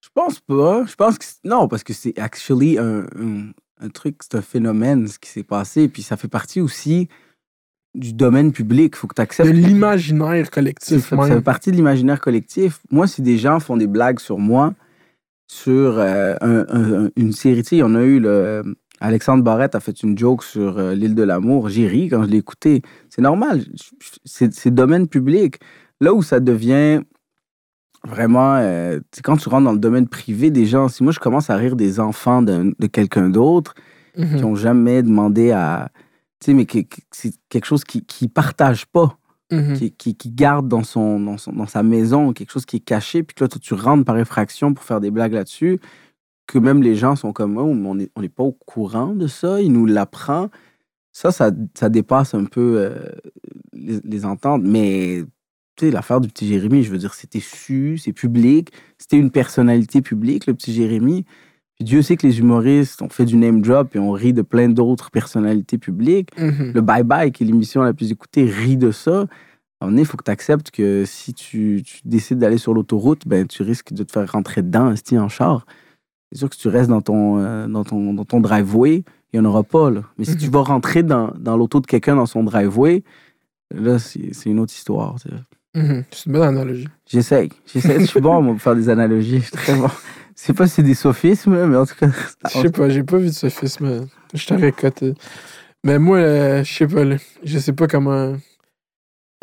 Je 0.00 0.08
pense 0.14 0.38
pas. 0.38 0.84
Je 0.86 0.94
pense 0.94 1.18
que 1.18 1.24
non, 1.44 1.66
parce 1.66 1.82
que 1.82 1.92
c'est 1.92 2.16
actually 2.20 2.78
un, 2.78 3.00
un, 3.18 3.50
un 3.80 3.88
truc, 3.88 4.16
c'est 4.22 4.36
un 4.36 4.42
phénomène, 4.42 5.08
ce 5.08 5.18
qui 5.18 5.28
s'est 5.30 5.42
passé. 5.42 5.88
Puis 5.88 6.02
ça 6.02 6.16
fait 6.16 6.28
partie 6.28 6.60
aussi 6.60 7.08
du 7.96 8.12
domaine 8.12 8.52
public. 8.52 8.92
Il 8.94 8.98
faut 8.98 9.08
que 9.08 9.14
tu 9.14 9.20
De 9.20 9.22
acceptes. 9.24 9.50
l'imaginaire 9.52 10.44
Ça 10.44 10.50
collectif, 10.52 11.08
ça 11.08 11.16
même. 11.16 11.26
fait 11.28 11.40
partie 11.40 11.72
de 11.72 11.76
l'imaginaire 11.76 12.20
collectif. 12.20 12.78
Moi, 12.92 13.08
si 13.08 13.22
des 13.22 13.38
gens 13.38 13.58
font 13.58 13.76
des 13.76 13.88
blagues 13.88 14.20
sur 14.20 14.38
moi, 14.38 14.72
sur 15.46 15.98
euh, 15.98 16.34
un- 16.40 16.66
un- 16.68 17.10
une 17.16 17.32
série, 17.32 17.62
tu 17.62 17.68
sais, 17.70 17.76
il 17.76 17.80
y 17.80 17.82
en 17.82 17.94
a 17.94 18.02
eu, 18.02 18.18
le, 18.20 18.62
Alexandre 19.00 19.44
Barrette 19.44 19.74
a 19.74 19.80
fait 19.80 20.02
une 20.02 20.16
joke 20.16 20.42
sur 20.42 20.78
euh, 20.78 20.94
l'île 20.94 21.14
de 21.14 21.22
l'amour. 21.22 21.68
J'ai 21.68 21.86
ri 21.86 22.08
quand 22.08 22.22
je 22.24 22.28
l'ai 22.28 22.38
écouté. 22.38 22.82
C'est 23.10 23.22
normal. 23.22 23.62
C'est 24.24 24.74
domaine 24.74 25.06
public. 25.06 25.58
Là 26.00 26.14
où 26.14 26.22
ça 26.22 26.40
devient 26.40 27.02
vraiment, 28.06 28.56
euh, 28.56 28.98
tu 28.98 29.16
sais, 29.16 29.22
quand 29.22 29.36
tu 29.36 29.48
rentres 29.48 29.64
dans 29.64 29.72
le 29.72 29.78
domaine 29.78 30.08
privé 30.08 30.50
des 30.50 30.66
gens, 30.66 30.88
si 30.88 31.02
moi 31.02 31.12
je 31.12 31.18
commence 31.18 31.50
à 31.50 31.56
rire 31.56 31.76
des 31.76 32.00
enfants 32.00 32.42
de 32.42 32.86
quelqu'un 32.86 33.28
d'autre, 33.28 33.74
qui 34.14 34.22
n'ont 34.42 34.54
jamais 34.54 35.02
demandé 35.02 35.50
à. 35.50 35.90
Tu 36.40 36.46
sais, 36.46 36.54
mais 36.54 36.64
que- 36.64 36.78
que 36.80 36.96
c'est 37.10 37.32
quelque 37.50 37.66
chose 37.66 37.84
qui 37.84 38.04
ne 38.22 38.28
partage 38.28 38.86
pas 38.86 39.18
Mhm. 39.52 39.74
qui, 39.96 40.14
qui, 40.16 40.30
garde 40.30 40.66
dans, 40.66 40.82
son, 40.82 41.20
dans, 41.20 41.38
son, 41.38 41.52
dans 41.52 41.66
sa 41.66 41.84
maison 41.84 42.32
quelque 42.32 42.50
chose 42.50 42.66
qui 42.66 42.76
est 42.76 42.80
caché, 42.80 43.22
puis 43.22 43.34
que 43.34 43.44
là, 43.44 43.48
tu 43.48 43.74
rentres 43.74 44.04
par 44.04 44.18
effraction 44.18 44.74
pour 44.74 44.84
faire 44.84 45.00
des 45.00 45.12
blagues 45.12 45.34
là-dessus, 45.34 45.78
que 46.48 46.58
même 46.58 46.82
les 46.82 46.96
gens 46.96 47.14
sont 47.14 47.32
comme, 47.32 47.56
oh, 47.56 47.62
on 47.62 47.94
n'est 47.94 48.10
on 48.16 48.26
pas 48.28 48.42
au 48.42 48.52
courant 48.52 49.14
de 49.14 49.28
ça, 49.28 49.60
il 49.60 49.72
nous 49.72 49.86
l'apprend. 49.86 50.50
Ça, 51.12 51.30
ça, 51.30 51.52
ça 51.74 51.88
dépasse 51.88 52.34
un 52.34 52.44
peu 52.44 52.74
euh, 52.78 53.08
les, 53.72 54.00
les 54.02 54.24
ententes, 54.24 54.62
mais 54.64 55.24
tu 55.76 55.86
sais, 55.86 55.90
l'affaire 55.92 56.20
du 56.20 56.28
petit 56.28 56.48
Jérémy, 56.48 56.82
je 56.82 56.90
veux 56.90 56.98
dire, 56.98 57.14
c'était 57.14 57.40
su, 57.40 57.98
c'est 57.98 58.12
public, 58.12 58.72
c'était 58.98 59.18
une 59.18 59.30
personnalité 59.30 60.02
publique, 60.02 60.46
le 60.46 60.54
petit 60.54 60.72
Jérémy. 60.72 61.24
Dieu 61.80 62.00
sait 62.02 62.16
que 62.16 62.26
les 62.26 62.38
humoristes 62.38 63.02
ont 63.02 63.08
fait 63.08 63.24
du 63.26 63.36
name 63.36 63.60
drop 63.60 63.94
et 63.94 63.98
on 63.98 64.12
rit 64.12 64.32
de 64.32 64.42
plein 64.42 64.68
d'autres 64.68 65.10
personnalités 65.10 65.76
publiques. 65.78 66.30
Mhm. 66.38 66.72
Le 66.74 66.80
Bye 66.80 67.02
Bye, 67.04 67.32
qui 67.32 67.42
est 67.44 67.46
l'émission 67.46 67.82
la 67.82 67.92
plus 67.92 68.10
écoutée, 68.12 68.44
rit 68.44 68.76
de 68.78 68.90
ça. 68.90 69.10
À 69.10 69.84
un 69.84 69.86
moment 69.86 69.90
donné, 69.92 70.02
il 70.02 70.06
faut 70.06 70.16
que 70.16 70.24
tu 70.24 70.30
acceptes 70.30 70.70
que 70.70 71.04
si 71.06 71.34
tu, 71.34 71.82
tu 71.84 72.00
décides 72.06 72.38
d'aller 72.38 72.56
sur 72.56 72.72
l'autoroute, 72.72 73.22
ben, 73.26 73.46
tu 73.46 73.62
risques 73.62 73.92
de 73.92 74.04
te 74.04 74.12
faire 74.12 74.30
rentrer 74.32 74.62
dedans, 74.62 74.90
esti, 74.90 75.18
en 75.18 75.28
char. 75.28 75.66
C'est 76.32 76.38
sûr 76.38 76.48
que 76.48 76.54
si 76.56 76.62
tu 76.62 76.68
restes 76.68 76.88
dans 76.88 77.02
ton, 77.02 77.38
euh, 77.38 77.66
dans 77.68 77.84
ton, 77.84 78.14
dans 78.14 78.24
ton 78.24 78.40
driveway, 78.40 79.04
il 79.32 79.40
n'y 79.40 79.46
en 79.46 79.48
aura 79.50 79.62
pas. 79.62 79.90
Là. 79.90 80.00
Mais 80.18 80.24
si 80.24 80.32
Mhm. 80.32 80.36
tu 80.38 80.48
vas 80.48 80.62
rentrer 80.62 81.02
dans, 81.02 81.30
dans 81.38 81.58
l'auto 81.58 81.80
de 81.80 81.86
quelqu'un 81.86 82.16
dans 82.16 82.24
son 82.26 82.42
driveway, 82.42 83.02
là, 83.74 83.98
c'est 83.98 84.30
une 84.46 84.60
autre 84.60 84.72
histoire. 84.72 85.16
Mhm. 85.74 86.04
C'est 86.10 86.24
une 86.26 86.32
bonne 86.32 86.42
analogie. 86.42 86.88
J'essaye. 87.06 87.50
J'essaye. 87.66 88.00
Je 88.00 88.06
suis 88.06 88.20
bon, 88.20 88.40
moi, 88.40 88.54
pour 88.54 88.62
faire 88.62 88.76
des 88.76 88.88
analogies. 88.88 89.40
Je 89.40 89.44
suis 89.44 89.52
très 89.52 89.74
bon. 89.74 89.88
Je 90.38 90.42
sais 90.42 90.52
pas 90.54 90.66
si 90.66 90.74
c'est 90.74 90.82
des 90.82 90.94
sophismes, 90.94 91.66
mais 91.66 91.76
en 91.76 91.86
tout 91.86 91.94
cas. 91.94 92.08
Je 92.46 92.50
sais 92.60 92.70
pas, 92.70 92.88
j'ai 92.88 93.02
pas 93.02 93.16
vu 93.18 93.28
de 93.28 93.32
sophisme. 93.32 94.06
Je 94.34 94.46
t'aurais 94.46 94.72
coté. 94.72 95.14
Mais 95.84 95.98
moi, 95.98 96.18
euh, 96.18 96.64
je 96.64 96.72
sais 96.72 96.86
pas, 96.86 97.02
je 97.42 97.58
sais 97.58 97.72
pas 97.72 97.86
comment 97.86 98.36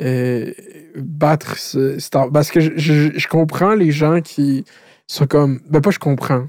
euh, 0.01 0.51
battre 0.95 1.57
ce, 1.57 1.97
Parce 2.31 2.51
que 2.51 2.59
je, 2.59 2.71
je- 2.77 3.17
je 3.17 3.27
comprends 3.27 3.73
les 3.75 3.91
gens 3.91 4.21
qui 4.21 4.65
sont 5.07 5.25
comme. 5.27 5.61
Ben, 5.69 5.81
pas 5.81 5.91
je 5.91 5.99
comprends. 5.99 6.47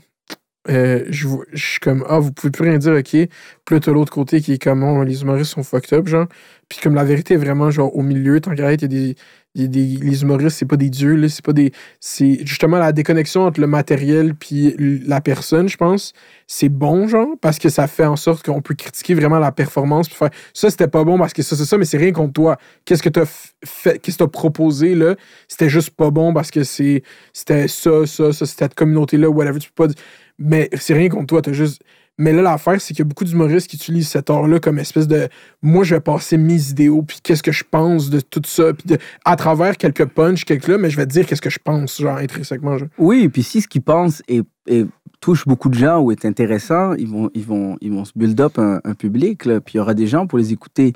Euh, 0.70 1.04
je, 1.10 1.28
je 1.52 1.66
suis 1.66 1.80
comme, 1.80 2.04
ah, 2.08 2.18
vous 2.18 2.32
pouvez 2.32 2.50
plus 2.50 2.64
rien 2.64 2.78
dire, 2.78 2.94
ok. 2.94 3.04
Puis 3.10 3.28
là, 3.70 3.80
t'as 3.80 3.92
l'autre 3.92 4.12
côté 4.12 4.40
qui 4.40 4.52
est 4.54 4.62
comme, 4.62 4.82
oh, 4.82 5.04
les 5.04 5.22
humoristes 5.22 5.52
sont 5.52 5.62
fucked 5.62 5.92
up, 5.98 6.06
genre. 6.08 6.26
Puis 6.68 6.78
comme 6.82 6.94
la 6.94 7.04
vérité 7.04 7.34
est 7.34 7.38
vraiment, 7.38 7.70
genre, 7.70 7.94
au 7.94 8.02
milieu, 8.02 8.40
tant 8.40 8.54
qu'à 8.54 8.72
être, 8.72 8.84
des. 8.86 9.14
des- 9.54 9.68
les 9.68 10.22
humoristes, 10.22 10.56
c'est 10.58 10.64
pas 10.66 10.76
des 10.76 10.88
dieux, 10.90 11.14
là, 11.16 11.28
c'est 11.28 11.44
pas 11.44 11.52
des. 11.52 11.70
C'est 12.00 12.40
justement 12.46 12.78
la 12.78 12.92
déconnexion 12.92 13.42
entre 13.44 13.60
le 13.60 13.66
matériel 13.66 14.34
puis 14.34 14.74
la 15.06 15.20
personne, 15.20 15.68
je 15.68 15.76
pense. 15.76 16.12
C'est 16.46 16.68
bon, 16.70 17.06
genre, 17.08 17.28
parce 17.40 17.58
que 17.58 17.68
ça 17.68 17.86
fait 17.86 18.04
en 18.06 18.16
sorte 18.16 18.44
qu'on 18.44 18.62
peut 18.62 18.74
critiquer 18.74 19.14
vraiment 19.14 19.38
la 19.38 19.52
performance 19.52 20.08
puis 20.08 20.16
faire 20.16 20.30
ça, 20.54 20.70
c'était 20.70 20.88
pas 20.88 21.04
bon 21.04 21.18
parce 21.18 21.32
que 21.34 21.42
ça, 21.42 21.54
c'est 21.56 21.64
ça, 21.66 21.78
mais 21.78 21.84
c'est 21.84 21.98
rien 21.98 22.12
contre 22.12 22.32
toi. 22.32 22.56
Qu'est-ce 22.84 23.02
que 23.02 23.08
t'as 23.10 23.26
fait, 23.64 23.98
qu'est-ce 24.00 24.16
que 24.18 24.24
t'as 24.24 24.28
proposé, 24.30 24.94
là? 24.94 25.14
C'était 25.48 25.68
juste 25.68 25.90
pas 25.90 26.10
bon 26.10 26.32
parce 26.34 26.50
que 26.50 26.64
c'est 26.64 27.02
c'était 27.32 27.68
ça, 27.68 28.06
ça, 28.06 28.32
ça, 28.32 28.46
cette 28.46 28.74
communauté-là, 28.74 29.28
whatever. 29.30 29.58
Tu 29.60 29.68
peux 29.70 29.84
pas. 29.84 29.88
dire- 29.92 30.02
Mais 30.38 30.68
c'est 30.74 30.94
rien 30.94 31.08
contre 31.08 31.26
toi, 31.26 31.42
t'as 31.42 31.52
juste. 31.52 31.82
Mais 32.16 32.32
là, 32.32 32.42
l'affaire, 32.42 32.80
c'est 32.80 32.94
qu'il 32.94 33.00
y 33.00 33.02
a 33.02 33.08
beaucoup 33.08 33.24
d'humoristes 33.24 33.68
qui 33.68 33.74
utilisent 33.76 34.08
cet 34.08 34.30
art-là 34.30 34.60
comme 34.60 34.78
espèce 34.78 35.08
de. 35.08 35.28
Moi, 35.62 35.82
je 35.84 35.96
vais 35.96 36.00
passer 36.00 36.36
mes 36.36 36.70
idéaux, 36.70 37.02
puis 37.02 37.18
qu'est-ce 37.22 37.42
que 37.42 37.50
je 37.50 37.64
pense 37.68 38.08
de 38.08 38.20
tout 38.20 38.42
ça, 38.46 38.72
puis 38.72 38.84
de- 38.86 38.98
à 39.24 39.34
travers 39.34 39.76
quelques 39.76 40.04
punchs, 40.06 40.44
quelques 40.44 40.68
là, 40.68 40.78
mais 40.78 40.90
je 40.90 40.96
vais 40.96 41.06
te 41.06 41.12
dire 41.12 41.26
qu'est-ce 41.26 41.42
que 41.42 41.50
je 41.50 41.58
pense, 41.62 42.00
genre, 42.00 42.16
intrinsèquement. 42.18 42.78
Genre. 42.78 42.88
Oui, 42.98 43.22
et 43.24 43.28
puis 43.28 43.42
si 43.42 43.60
ce 43.60 43.66
qu'ils 43.68 43.82
pensent 43.82 44.22
est- 44.28 44.44
est- 44.68 44.86
touche 45.20 45.44
beaucoup 45.46 45.68
de 45.68 45.74
gens 45.74 46.00
ou 46.00 46.12
est 46.12 46.24
intéressant, 46.24 46.94
ils 46.94 47.08
vont, 47.08 47.30
ils 47.34 47.44
vont, 47.44 47.76
ils 47.80 47.90
vont 47.90 48.04
se 48.04 48.12
build 48.14 48.40
up 48.40 48.58
un, 48.60 48.80
un 48.84 48.94
public, 48.94 49.44
là, 49.44 49.60
puis 49.60 49.74
il 49.74 49.76
y 49.78 49.80
aura 49.80 49.94
des 49.94 50.06
gens 50.06 50.26
pour 50.28 50.38
les 50.38 50.52
écouter. 50.52 50.92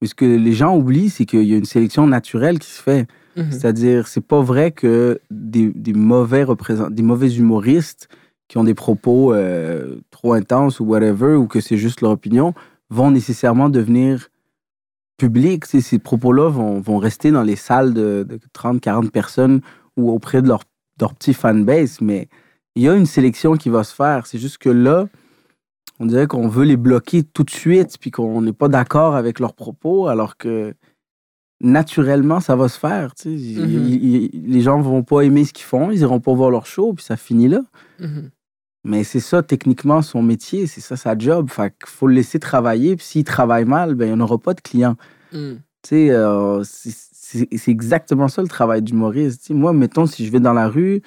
Mais 0.00 0.08
ce 0.08 0.14
que 0.14 0.24
les 0.24 0.52
gens 0.52 0.74
oublient, 0.76 1.10
c'est 1.10 1.26
qu'il 1.26 1.44
y 1.44 1.52
a 1.52 1.56
une 1.58 1.64
sélection 1.66 2.06
naturelle 2.06 2.58
qui 2.58 2.70
se 2.70 2.80
fait. 2.82 3.06
C'est-à-dire, 3.50 4.08
c'est 4.08 4.20
pas 4.24 4.40
vrai 4.42 4.70
que 4.72 5.20
des, 5.30 5.70
des 5.74 5.92
mauvais 5.94 6.44
représentants, 6.44 6.90
des 6.90 7.02
mauvais 7.02 7.30
humoristes 7.34 8.08
qui 8.52 8.58
ont 8.58 8.64
des 8.64 8.74
propos 8.74 9.32
euh, 9.32 9.96
trop 10.10 10.34
intenses 10.34 10.78
ou 10.78 10.84
whatever, 10.84 11.36
ou 11.36 11.46
que 11.46 11.58
c'est 11.62 11.78
juste 11.78 12.02
leur 12.02 12.10
opinion, 12.10 12.52
vont 12.90 13.10
nécessairement 13.10 13.70
devenir 13.70 14.28
publics. 15.16 15.64
Sais, 15.64 15.80
Ces 15.80 15.98
propos-là 15.98 16.50
vont, 16.50 16.78
vont 16.78 16.98
rester 16.98 17.30
dans 17.30 17.44
les 17.44 17.56
salles 17.56 17.94
de, 17.94 18.26
de 18.28 18.38
30, 18.52 18.78
40 18.78 19.10
personnes 19.10 19.62
ou 19.96 20.10
auprès 20.10 20.42
de 20.42 20.48
leur, 20.48 20.64
leur 21.00 21.14
petit 21.14 21.32
fanbase, 21.32 22.02
mais 22.02 22.28
il 22.74 22.82
y 22.82 22.88
a 22.90 22.94
une 22.94 23.06
sélection 23.06 23.54
qui 23.56 23.70
va 23.70 23.84
se 23.84 23.94
faire. 23.94 24.26
C'est 24.26 24.36
juste 24.38 24.58
que 24.58 24.68
là, 24.68 25.06
on 25.98 26.04
dirait 26.04 26.26
qu'on 26.26 26.46
veut 26.46 26.64
les 26.66 26.76
bloquer 26.76 27.22
tout 27.22 27.44
de 27.44 27.50
suite, 27.50 27.96
puis 27.98 28.10
qu'on 28.10 28.42
n'est 28.42 28.52
pas 28.52 28.68
d'accord 28.68 29.16
avec 29.16 29.40
leurs 29.40 29.54
propos, 29.54 30.08
alors 30.08 30.36
que 30.36 30.74
naturellement, 31.62 32.40
ça 32.40 32.54
va 32.54 32.68
se 32.68 32.78
faire. 32.78 33.14
tu 33.14 33.38
sais. 33.38 33.60
Mhm. 33.62 33.86
il- 33.88 34.30
les 34.46 34.60
gens 34.60 34.78
vont 34.82 35.04
pas 35.04 35.22
aimer 35.22 35.46
ce 35.46 35.54
qu'ils 35.54 35.64
font, 35.64 35.90
ils 35.90 36.00
iront 36.00 36.20
pas 36.20 36.34
voir 36.34 36.50
leur 36.50 36.66
show, 36.66 36.92
puis 36.92 37.02
ça 37.02 37.16
finit 37.16 37.48
là. 37.48 37.62
Mhm. 37.98 38.28
Mais 38.84 39.04
c'est 39.04 39.20
ça, 39.20 39.42
techniquement, 39.42 40.02
son 40.02 40.22
métier, 40.22 40.66
c'est 40.66 40.80
ça 40.80 40.96
sa 40.96 41.16
job. 41.16 41.48
Fait 41.50 41.70
qu'il 41.70 41.88
faut 41.88 42.06
le 42.08 42.14
laisser 42.14 42.40
travailler, 42.40 42.96
puis 42.96 43.04
s'il 43.06 43.24
travaille 43.24 43.64
mal, 43.64 43.94
ben, 43.94 44.06
il 44.06 44.08
n'y 44.08 44.14
en 44.14 44.20
aura 44.20 44.38
pas 44.38 44.54
de 44.54 44.60
clients. 44.60 44.96
Mhm. 45.32 45.60
Tu 45.82 45.88
sais, 45.88 46.10
euh, 46.10 46.62
c'est- 46.64 47.68
exactement 47.68 48.28
ça 48.28 48.42
le 48.42 48.48
travail 48.48 48.82
d'humoriste. 48.82 49.50
Moi, 49.50 49.72
mettons, 49.72 50.06
si 50.06 50.26
je 50.26 50.32
vais 50.32 50.40
dans 50.40 50.52
la 50.52 50.68
rue, 50.68 51.00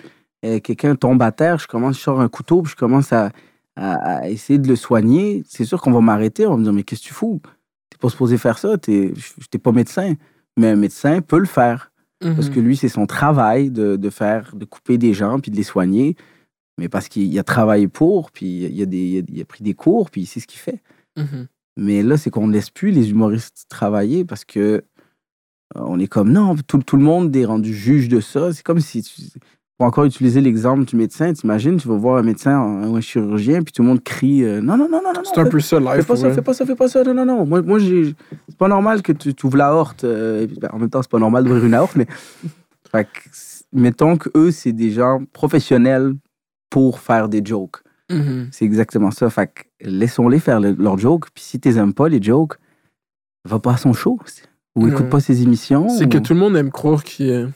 euh, 0.45 0.59
quelqu'un 0.59 0.95
tombe 0.95 1.21
à 1.21 1.31
terre, 1.31 1.59
je 1.59 1.67
commence, 1.67 1.97
je 1.97 2.01
sors 2.01 2.19
un 2.21 2.29
couteau, 2.29 2.61
puis 2.61 2.71
je 2.71 2.75
commence 2.77 3.11
à, 3.13 3.31
à- 3.75 4.19
à 4.19 4.29
essayer 4.29 4.57
de 4.57 4.67
le 4.67 4.75
soigner. 4.75 5.43
C'est 5.47 5.65
sûr 5.65 5.81
qu'on 5.81 5.91
va 5.91 5.99
m'arrêter, 6.01 6.47
on 6.47 6.51
va 6.51 6.57
me 6.57 6.63
dire, 6.63 6.73
mais 6.73 6.83
qu'est-ce 6.83 7.01
que 7.03 7.07
tu 7.07 7.13
fous? 7.13 7.41
T'es 7.89 7.97
pas 7.99 8.09
supposé 8.09 8.37
faire 8.37 8.57
ça, 8.57 8.77
t'es 8.77 9.13
pas 9.61 9.71
médecin. 9.71 10.15
Mais 10.57 10.69
un 10.69 10.75
médecin 10.77 11.21
peut 11.21 11.39
le 11.39 11.45
faire. 11.45 11.91
Parce 12.21 12.47
Mhm. 12.47 12.55
que 12.55 12.59
lui, 12.61 12.77
c'est 12.77 12.89
son 12.89 13.05
travail 13.05 13.69
de, 13.69 13.97
de 13.97 14.09
faire, 14.09 14.51
de 14.55 14.63
couper 14.65 14.97
des 14.97 15.13
gens, 15.13 15.39
puis 15.39 15.51
de 15.51 15.57
les 15.57 15.63
soigner. 15.63 16.15
Mais 16.77 16.89
parce 16.89 17.07
qu'il 17.07 17.37
a 17.39 17.43
travaillé 17.43 17.87
pour, 17.87 18.31
puis 18.31 18.65
il 18.65 18.81
a, 18.81 18.85
des, 18.85 18.97
il 18.97 19.17
a- 19.19 19.23
il 19.35 19.41
a 19.41 19.45
pris 19.45 19.63
des 19.63 19.73
cours, 19.73 20.09
puis 20.11 20.25
c'est 20.25 20.39
ce 20.39 20.47
qu'il 20.47 20.59
fait. 20.59 20.81
Mhm. 21.17 21.47
Mais 21.77 22.03
là, 22.03 22.17
c'est 22.17 22.29
qu'on 22.29 22.47
ne 22.47 22.53
laisse 22.53 22.69
plus 22.69 22.91
les 22.91 23.11
humoristes 23.11 23.65
travailler 23.69 24.25
parce 24.25 24.43
que 24.45 24.59
euh, 24.59 24.81
on 25.75 25.99
est 25.99 26.07
comme 26.07 26.31
non, 26.31 26.55
tout, 26.67 26.77
tout 26.79 26.97
le 26.97 27.03
monde 27.03 27.35
est 27.35 27.45
rendu 27.45 27.73
juge 27.73 28.07
de 28.09 28.19
ça. 28.19 28.53
C'est 28.53 28.63
comme 28.63 28.79
si 28.79 29.01
tu, 29.03 29.21
pour 29.77 29.87
encore 29.87 30.05
utiliser 30.05 30.39
l'exemple 30.41 30.85
du 30.85 30.95
médecin, 30.95 31.33
t'imagines, 31.33 31.77
tu 31.77 31.87
vas 31.87 31.95
voir 31.97 32.17
un 32.17 32.23
médecin 32.23 32.51
un- 32.59 32.87
ou 32.89 32.95
un 32.95 33.01
chirurgien, 33.01 33.61
puis 33.61 33.73
tout 33.73 33.81
le 33.81 33.87
monde 33.89 34.03
crie 34.03 34.43
euh, 34.43 34.61
non, 34.61 34.77
non, 34.77 34.87
non, 34.89 35.01
non, 35.03 35.11
non. 35.13 35.21
C'est 35.23 35.39
un 35.39 35.45
peu 35.49 35.59
ça, 35.59 35.79
live. 35.79 36.01
Fais 36.01 36.03
pas 36.03 36.15
ça, 36.17 36.31
fais 36.33 36.41
pas 36.41 36.53
ça, 36.53 36.65
fais 36.65 36.75
pas 36.75 36.87
ça. 36.87 37.03
Non, 37.03 37.13
non, 37.13 37.25
non. 37.25 37.45
Moi, 37.45 37.61
moi 37.61 37.79
j'ai- 37.79 38.13
c'est 38.49 38.57
pas 38.57 38.67
normal 38.67 39.01
que 39.01 39.11
tu 39.11 39.33
ouvres 39.45 39.57
la 39.57 39.73
horte. 39.73 40.03
euh, 40.03 40.47
ben, 40.61 40.69
en 40.73 40.79
même 40.79 40.89
temps, 40.89 41.01
c'est 41.01 41.11
pas 41.11 41.19
normal 41.19 41.43
d'ouvrir 41.45 41.65
une 41.65 41.73
aorte, 41.73 41.95
mais. 41.95 42.07
fait 42.91 43.05
que, 43.05 43.29
mettons 43.73 44.15
que 44.17 44.29
eux, 44.35 44.51
c'est 44.51 44.71
des 44.73 44.91
gens 44.91 45.23
professionnels 45.33 46.13
pour 46.75 46.99
faire 46.99 47.29
des 47.29 47.41
jokes. 47.41 47.77
Mhm. 48.11 48.49
C'est 48.51 48.65
exactement 48.65 49.09
ça. 49.09 49.29
Fait 49.29 49.47
que 49.47 49.61
laissons-les 49.79 50.39
faire 50.39 50.59
le- 50.59 50.73
leurs 50.77 50.97
jokes. 50.97 51.27
Puis 51.33 51.41
si 51.41 51.57
t'es 51.57 51.77
aimes 51.77 51.93
pas, 51.93 52.09
les 52.09 52.21
jokes, 52.21 52.57
va 53.45 53.59
pas 53.59 53.75
à 53.75 53.77
son 53.77 53.93
show. 53.93 54.19
Ou 54.75 54.83
Ouais. 54.83 54.91
écoute 54.91 55.09
pas 55.09 55.21
ses 55.21 55.41
émissions. 55.41 55.87
C'est 55.87 56.05
ou- 56.05 56.09
que 56.09 56.17
tout 56.17 56.33
le 56.33 56.39
monde 56.41 56.57
aime 56.57 56.71
croire 56.71 57.05
qu'ils 57.05 57.29
euh, 57.31 57.47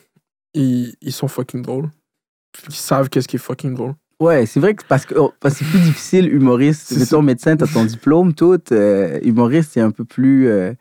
ils- 0.53 0.95
ils 1.01 1.11
sont 1.11 1.27
fucking 1.27 1.61
drôles. 1.61 1.89
Qu'ils 2.63 2.73
savent 2.75 3.09
qu'est-ce 3.09 3.27
qui 3.27 3.35
est 3.35 3.39
fucking 3.39 3.73
drôle. 3.75 3.93
Ouais, 4.21 4.45
c'est 4.45 4.61
vrai 4.61 4.73
que 4.73 4.83
parce 4.87 5.05
que 5.05 5.15
oh, 5.17 5.33
c'est 5.49 5.65
plus 5.65 5.79
difficile, 5.81 6.33
humoriste. 6.33 6.97
Mettons, 6.97 7.21
médecin, 7.21 7.57
t'as 7.57 7.67
ton 7.67 7.83
diplôme, 7.83 8.33
tout. 8.33 8.57
euh, 8.71 9.19
humoriste, 9.21 9.71
c'est 9.73 9.81
un 9.81 9.91
peu 9.91 10.05
plus. 10.05 10.47
euh, 10.47 10.73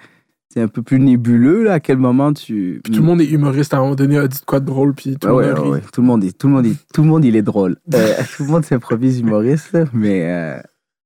c'est 0.52 0.60
un 0.62 0.68
peu 0.68 0.82
plus 0.82 0.98
nébuleux, 0.98 1.62
là, 1.64 1.74
à 1.74 1.80
quel 1.80 1.98
moment 1.98 2.32
tu. 2.32 2.80
Puis 2.84 2.92
tout 2.92 3.00
le 3.00 3.06
monde 3.06 3.20
est 3.20 3.28
humoriste 3.30 3.74
à 3.74 3.78
un 3.78 3.80
moment 3.80 3.94
donné, 3.94 4.16
a 4.18 4.26
dit 4.28 4.40
quoi 4.46 4.60
de 4.60 4.64
drôle, 4.66 4.94
puis 4.94 5.16
tout 5.16 5.28
Ouais, 5.28 5.46
le 5.48 5.54
ouais, 5.54 5.60
monde 5.60 5.70
ouais. 5.72 5.80
Tout 5.92 6.00
le 6.00 6.06
monde 6.06 6.24
est, 6.24 6.36
tout 6.38 6.46
le 6.48 6.54
monde 6.54 6.66
est, 6.66 6.76
tout 6.94 7.02
le 7.02 7.08
monde 7.08 7.24
il 7.24 7.36
est 7.36 7.42
drôle. 7.42 7.76
Euh, 7.94 8.14
tout 8.36 8.44
le 8.44 8.50
monde 8.50 8.64
s'improvise 8.64 9.20
humoriste, 9.20 9.76
mais 9.92 10.24
euh, 10.32 10.60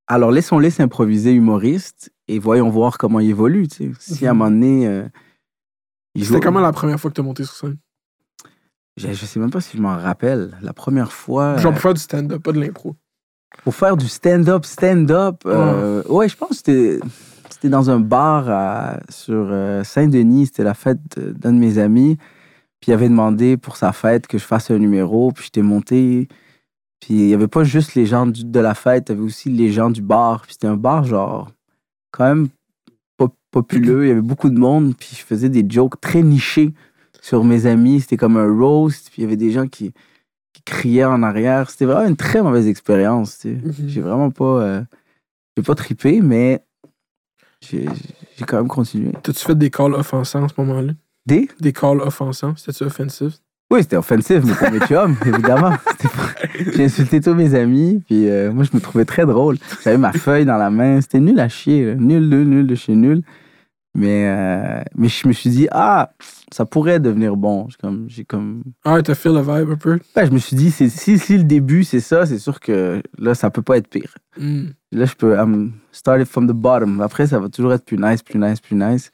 alors 0.06 0.30
laissons-les 0.30 0.70
s'improviser 0.70 1.32
humoriste 1.32 2.12
et 2.28 2.38
voyons 2.38 2.70
voir 2.70 2.98
comment 2.98 3.18
ils 3.20 3.30
évoluent. 3.30 3.68
tu 3.68 3.92
sais. 3.98 4.14
Si 4.14 4.26
à 4.26 4.30
un 4.30 4.32
Mhm. 4.34 4.38
moment 4.38 4.50
donné, 4.50 4.86
euh, 4.86 5.04
C'était 6.20 6.40
comment 6.40 6.60
la 6.60 6.72
première 6.72 7.00
fois 7.00 7.10
que 7.10 7.16
t'as 7.16 7.22
monté 7.22 7.44
sur 7.44 7.54
scène? 7.54 7.78
je, 8.98 9.08
je 9.12 9.24
sais 9.26 9.40
même 9.40 9.50
pas 9.50 9.60
si 9.62 9.76
je 9.76 9.82
m'en 9.82 9.96
rappelle. 9.96 10.56
La 10.62 10.72
première 10.74 11.12
fois, 11.12 11.56
Genre 11.56 11.72
pour 11.72 11.80
faire 11.82 11.94
du 11.94 12.00
stand-up, 12.00 12.42
pas 12.42 12.52
de 12.52 12.60
l'impro. 12.60 12.94
pour 13.64 13.74
faire 13.74 13.96
du 13.96 14.06
stand-up, 14.06 14.64
stand-up. 14.66 15.44
ouais, 15.44 16.28
je 16.28 16.36
pense 16.36 16.50
que 16.50 16.54
c'était 16.56 17.00
c'était 17.62 17.70
dans 17.70 17.90
un 17.90 18.00
bar 18.00 18.50
à- 18.50 18.98
sur 19.08 19.46
euh, 19.52 19.84
Saint-Denis. 19.84 20.46
C'était 20.46 20.64
la 20.64 20.74
fête 20.74 20.98
d'un 21.16 21.52
de 21.52 21.58
mes 21.58 21.78
amis. 21.78 22.16
Puis 22.80 22.90
il 22.90 22.92
avait 22.94 23.08
demandé 23.08 23.56
pour 23.56 23.76
sa 23.76 23.92
fête 23.92 24.26
que 24.26 24.36
je 24.36 24.42
fasse 24.42 24.72
un 24.72 24.78
numéro. 24.78 25.30
Puis 25.30 25.44
j'étais 25.44 25.62
monté. 25.62 26.26
Puis 26.98 27.14
il 27.14 27.28
y 27.28 27.34
avait 27.34 27.46
pas 27.46 27.62
juste 27.62 27.94
les 27.94 28.04
gens 28.04 28.26
du- 28.26 28.44
de 28.44 28.58
la 28.58 28.74
fête, 28.74 29.08
il 29.08 29.12
y 29.12 29.14
avait 29.14 29.24
aussi 29.24 29.48
les 29.48 29.70
gens 29.70 29.90
du 29.90 30.02
bar. 30.02 30.42
Puis 30.42 30.54
c'était 30.54 30.66
un 30.66 30.76
bar, 30.76 31.04
genre, 31.04 31.52
quand 32.10 32.24
même 32.24 32.48
pop- 33.16 33.36
populeux. 33.52 34.06
Il 34.06 34.08
y 34.08 34.10
avait 34.10 34.20
beaucoup 34.20 34.50
de 34.50 34.58
monde. 34.58 34.96
Puis 34.98 35.10
je 35.12 35.22
faisais 35.24 35.48
des 35.48 35.64
jokes 35.68 36.00
très 36.00 36.22
nichés 36.22 36.72
sur 37.20 37.44
mes 37.44 37.66
amis. 37.66 38.00
C'était 38.00 38.16
comme 38.16 38.36
un 38.38 38.52
roast. 38.58 39.08
Puis 39.12 39.22
il 39.22 39.24
y 39.24 39.26
avait 39.28 39.36
des 39.36 39.52
gens 39.52 39.68
qui, 39.68 39.92
qui 40.52 40.62
criaient 40.64 41.04
en 41.04 41.22
arrière. 41.22 41.70
C'était 41.70 41.84
vraiment 41.84 42.08
une 42.08 42.16
très 42.16 42.42
mauvaise 42.42 42.66
expérience. 42.66 43.38
tu 43.38 43.54
sais. 43.54 43.82
Mhm. 43.82 43.88
J'ai 43.88 44.00
vraiment 44.00 44.32
pas. 44.32 44.62
euh, 44.62 44.82
j'ai 45.56 45.62
pas 45.62 45.76
trippé, 45.76 46.20
mais 46.22 46.64
j'ai 47.70 47.86
quand 48.46 48.58
même 48.58 48.68
continué. 48.68 49.12
T'as-tu 49.22 49.44
fait 49.44 49.56
des 49.56 49.70
calls 49.70 49.94
offensants 49.94 50.44
à 50.44 50.48
ce 50.48 50.54
moment-là? 50.58 50.92
Des? 51.26 51.48
Des 51.60 51.72
calls 51.72 52.00
offensants? 52.00 52.54
C'était-tu 52.56 52.84
offensif? 52.84 53.34
Oui, 53.70 53.80
c'était 53.82 53.96
offensif, 53.96 54.42
mais 54.44 54.52
pour 54.52 54.70
mes 54.70 54.80
chums, 54.80 55.16
évidemment. 55.24 55.72
J'ai 56.74 56.84
insulté 56.84 57.22
tous 57.22 57.32
mes 57.34 57.54
amis, 57.54 58.02
puis 58.06 58.28
euh, 58.28 58.52
moi, 58.52 58.64
je 58.64 58.70
me 58.76 58.80
trouvais 58.82 59.06
très 59.06 59.24
drôle. 59.24 59.56
J'avais 59.82 59.96
ma 59.96 60.12
feuille 60.12 60.44
dans 60.44 60.58
la 60.58 60.68
main. 60.68 61.00
C'était 61.00 61.20
nul 61.20 61.40
à 61.40 61.48
chier. 61.48 61.86
là. 61.86 61.94
Nul, 61.94 62.28
nul, 62.28 62.46
nul 62.48 62.66
de 62.66 62.74
chez 62.74 62.94
nul. 62.94 63.22
Mais, 63.94 64.26
euh, 64.26 64.82
mais 64.96 65.08
je 65.08 65.28
me 65.28 65.34
suis 65.34 65.50
dit, 65.50 65.68
ah, 65.70 66.12
ça 66.50 66.64
pourrait 66.64 66.98
devenir 66.98 67.36
bon. 67.36 67.68
J'ai 67.68 67.76
comme, 67.76 68.04
j'ai 68.08 68.24
comme... 68.24 68.62
Ah, 68.84 69.02
t'as 69.02 69.14
fait 69.14 69.28
le 69.28 69.40
vibe 69.40 69.70
un 69.70 69.76
peu? 69.76 69.98
Ben, 70.16 70.24
je 70.24 70.30
me 70.30 70.38
suis 70.38 70.56
dit, 70.56 70.70
c'est- 70.70 70.88
si, 70.88 71.18
si 71.18 71.36
le 71.36 71.44
début, 71.44 71.84
c'est 71.84 72.00
ça, 72.00 72.24
c'est 72.24 72.38
sûr 72.38 72.58
que 72.58 73.02
là, 73.18 73.34
ça 73.34 73.50
peut 73.50 73.60
pas 73.60 73.76
être 73.76 73.88
pire. 73.88 74.14
Hmm. 74.38 74.68
Là, 74.92 75.04
je 75.04 75.14
peux 75.14 75.34
I'm 75.36 75.72
started 75.92 76.26
from 76.26 76.46
the 76.48 76.52
bottom. 76.54 77.02
Après, 77.02 77.26
ça 77.26 77.38
va 77.38 77.50
toujours 77.50 77.74
être 77.74 77.84
plus 77.84 77.98
nice, 77.98 78.22
plus 78.22 78.38
nice, 78.38 78.60
plus 78.60 78.76
nice. 78.76 79.10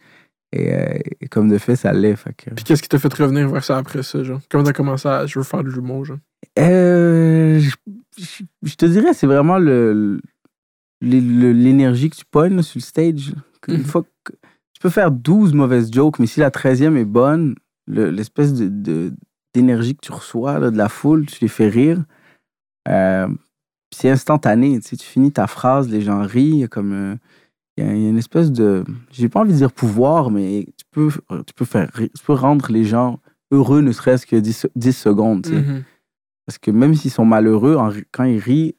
Et, 0.53 0.72
euh, 0.72 0.99
et 1.20 1.26
comme 1.26 1.49
de 1.49 1.59
fait, 1.59 1.74
ça 1.74 1.93
l'est. 1.93 2.14
que- 2.37 2.51
Puis 2.55 2.64
qu'est-ce 2.64 2.83
qui 2.83 2.89
t'a 2.89 3.01
fait 3.01 3.12
revenir 3.12 3.49
vers 3.49 3.64
ça 3.64 3.79
après 3.79 4.05
ça, 4.05 4.22
genre? 4.22 4.41
Comment 4.49 4.62
t'as 4.62 4.72
commencé 4.72 5.09
à... 5.09 5.26
Je 5.26 5.41
veux 5.41 5.45
faire 5.45 5.64
du 5.64 5.72
jumeau, 5.72 6.05
genre? 6.05 6.18
Euh, 6.59 7.59
je, 7.59 7.70
je- 8.16 8.45
je 8.62 8.74
te 8.76 8.87
dirais, 8.87 9.12
c'est 9.12 9.26
vraiment 9.26 9.59
le, 9.59 10.20
l'énergie 11.03 12.11
que 12.11 12.16
tu 12.16 12.24
pognes 12.31 12.57
là, 12.57 12.62
sur 12.62 12.79
le 12.79 12.83
stage. 12.83 13.33
Une 13.66 13.79
Mhm. 13.79 13.85
fois 13.85 14.05
que 14.24 14.33
tu 14.79 14.83
peux 14.83 14.91
faire 14.91 15.11
12 15.11 15.55
mauvaises 15.55 15.91
jokes, 15.93 16.20
mais 16.20 16.26
si 16.26 16.39
la 16.39 16.51
13e 16.51 16.97
est 16.97 17.05
bonne, 17.05 17.57
le- 17.89 18.11
l'espèce 18.11 18.55
de, 18.55 18.68
de- 18.68 19.12
d'énergie 19.53 19.97
que 19.97 20.01
tu 20.07 20.12
reçois 20.12 20.61
là, 20.61 20.70
de 20.70 20.76
la 20.76 20.89
foule, 20.89 21.26
tu 21.26 21.39
les 21.41 21.49
fais 21.49 21.68
rire. 21.68 22.05
Euh, 22.87 23.26
c'est 23.93 24.09
instantané. 24.09 24.79
Tu, 24.81 24.89
sais, 24.91 24.97
tu 24.97 25.07
finis 25.07 25.33
ta 25.33 25.49
phrase, 25.49 25.89
les 25.89 26.01
gens 26.01 26.22
rient. 26.22 26.61
il 26.61 26.68
comme. 26.68 26.93
euh, 26.93 27.16
il 27.76 27.85
y 27.85 27.89
a 27.89 27.93
il 27.95 28.03
y 28.03 28.07
a 28.07 28.09
une 28.11 28.18
espèce 28.18 28.53
de. 28.53 28.85
J'ai 29.11 29.29
pas 29.29 29.41
envie 29.41 29.53
de 29.53 29.57
dire 29.57 29.72
pouvoir, 29.72 30.31
mais 30.31 30.66
tu 30.76 30.85
peux, 30.93 31.11
tu 31.47 31.55
peux, 31.55 31.64
faire, 31.64 31.91
tu 31.93 32.09
peux 32.24 32.33
rendre 32.35 32.70
les 32.70 32.85
gens 32.85 33.18
heureux, 33.51 33.81
ne 33.81 33.91
serait-ce 33.93 34.26
que 34.26 34.37
10, 34.37 34.66
10 34.76 34.93
secondes. 34.97 35.43
tu 35.43 35.51
sais. 35.51 35.57
Mhm. 35.62 35.83
Parce 36.47 36.59
que 36.59 36.70
même 36.70 36.95
s'ils 36.95 37.11
sont 37.11 37.24
malheureux, 37.24 37.74
en 37.76 37.91
quand 38.12 38.24
ils 38.24 38.39
rient, 38.39 38.74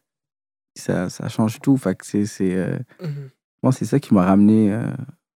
ça, 0.77 1.09
ça 1.09 1.27
change 1.27 1.59
tout. 1.59 1.75
Fait 1.77 1.97
c'est. 2.03 2.55
euh, 2.55 2.77
Mhm. 3.01 3.29
Moi, 3.63 3.73
c'est 3.73 3.83
ça 3.85 3.99
qui 3.99 4.13
m'a 4.13 4.23
ramené. 4.25 4.71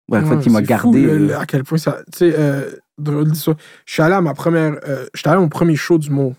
Ouais, 0.10 0.20
en 0.20 0.24
Ouais, 0.24 0.36
fait, 0.38 0.44
qui 0.44 0.50
m'a 0.50 0.62
gardé. 0.62 1.02
fou, 1.08 1.14
le- 1.14 1.32
euh, 1.32 1.40
à 1.40 1.46
quel 1.46 1.64
point 1.64 1.78
ça. 1.78 2.00
Tu 2.12 2.18
sais, 2.20 2.34
euh, 2.38 2.72
drôle 2.98 3.30
d'histoire. 3.32 3.58
Je 3.86 3.94
suis 3.94 4.02
allé 4.02 4.14
à 4.16 4.22
ma 4.22 4.34
première. 4.34 4.78
euh, 4.88 5.06
J'étais 5.14 5.30
allé 5.30 5.38
à 5.38 5.42
mon 5.42 5.50
premier 5.50 5.76
show 5.76 5.98
d'humour. 5.98 6.36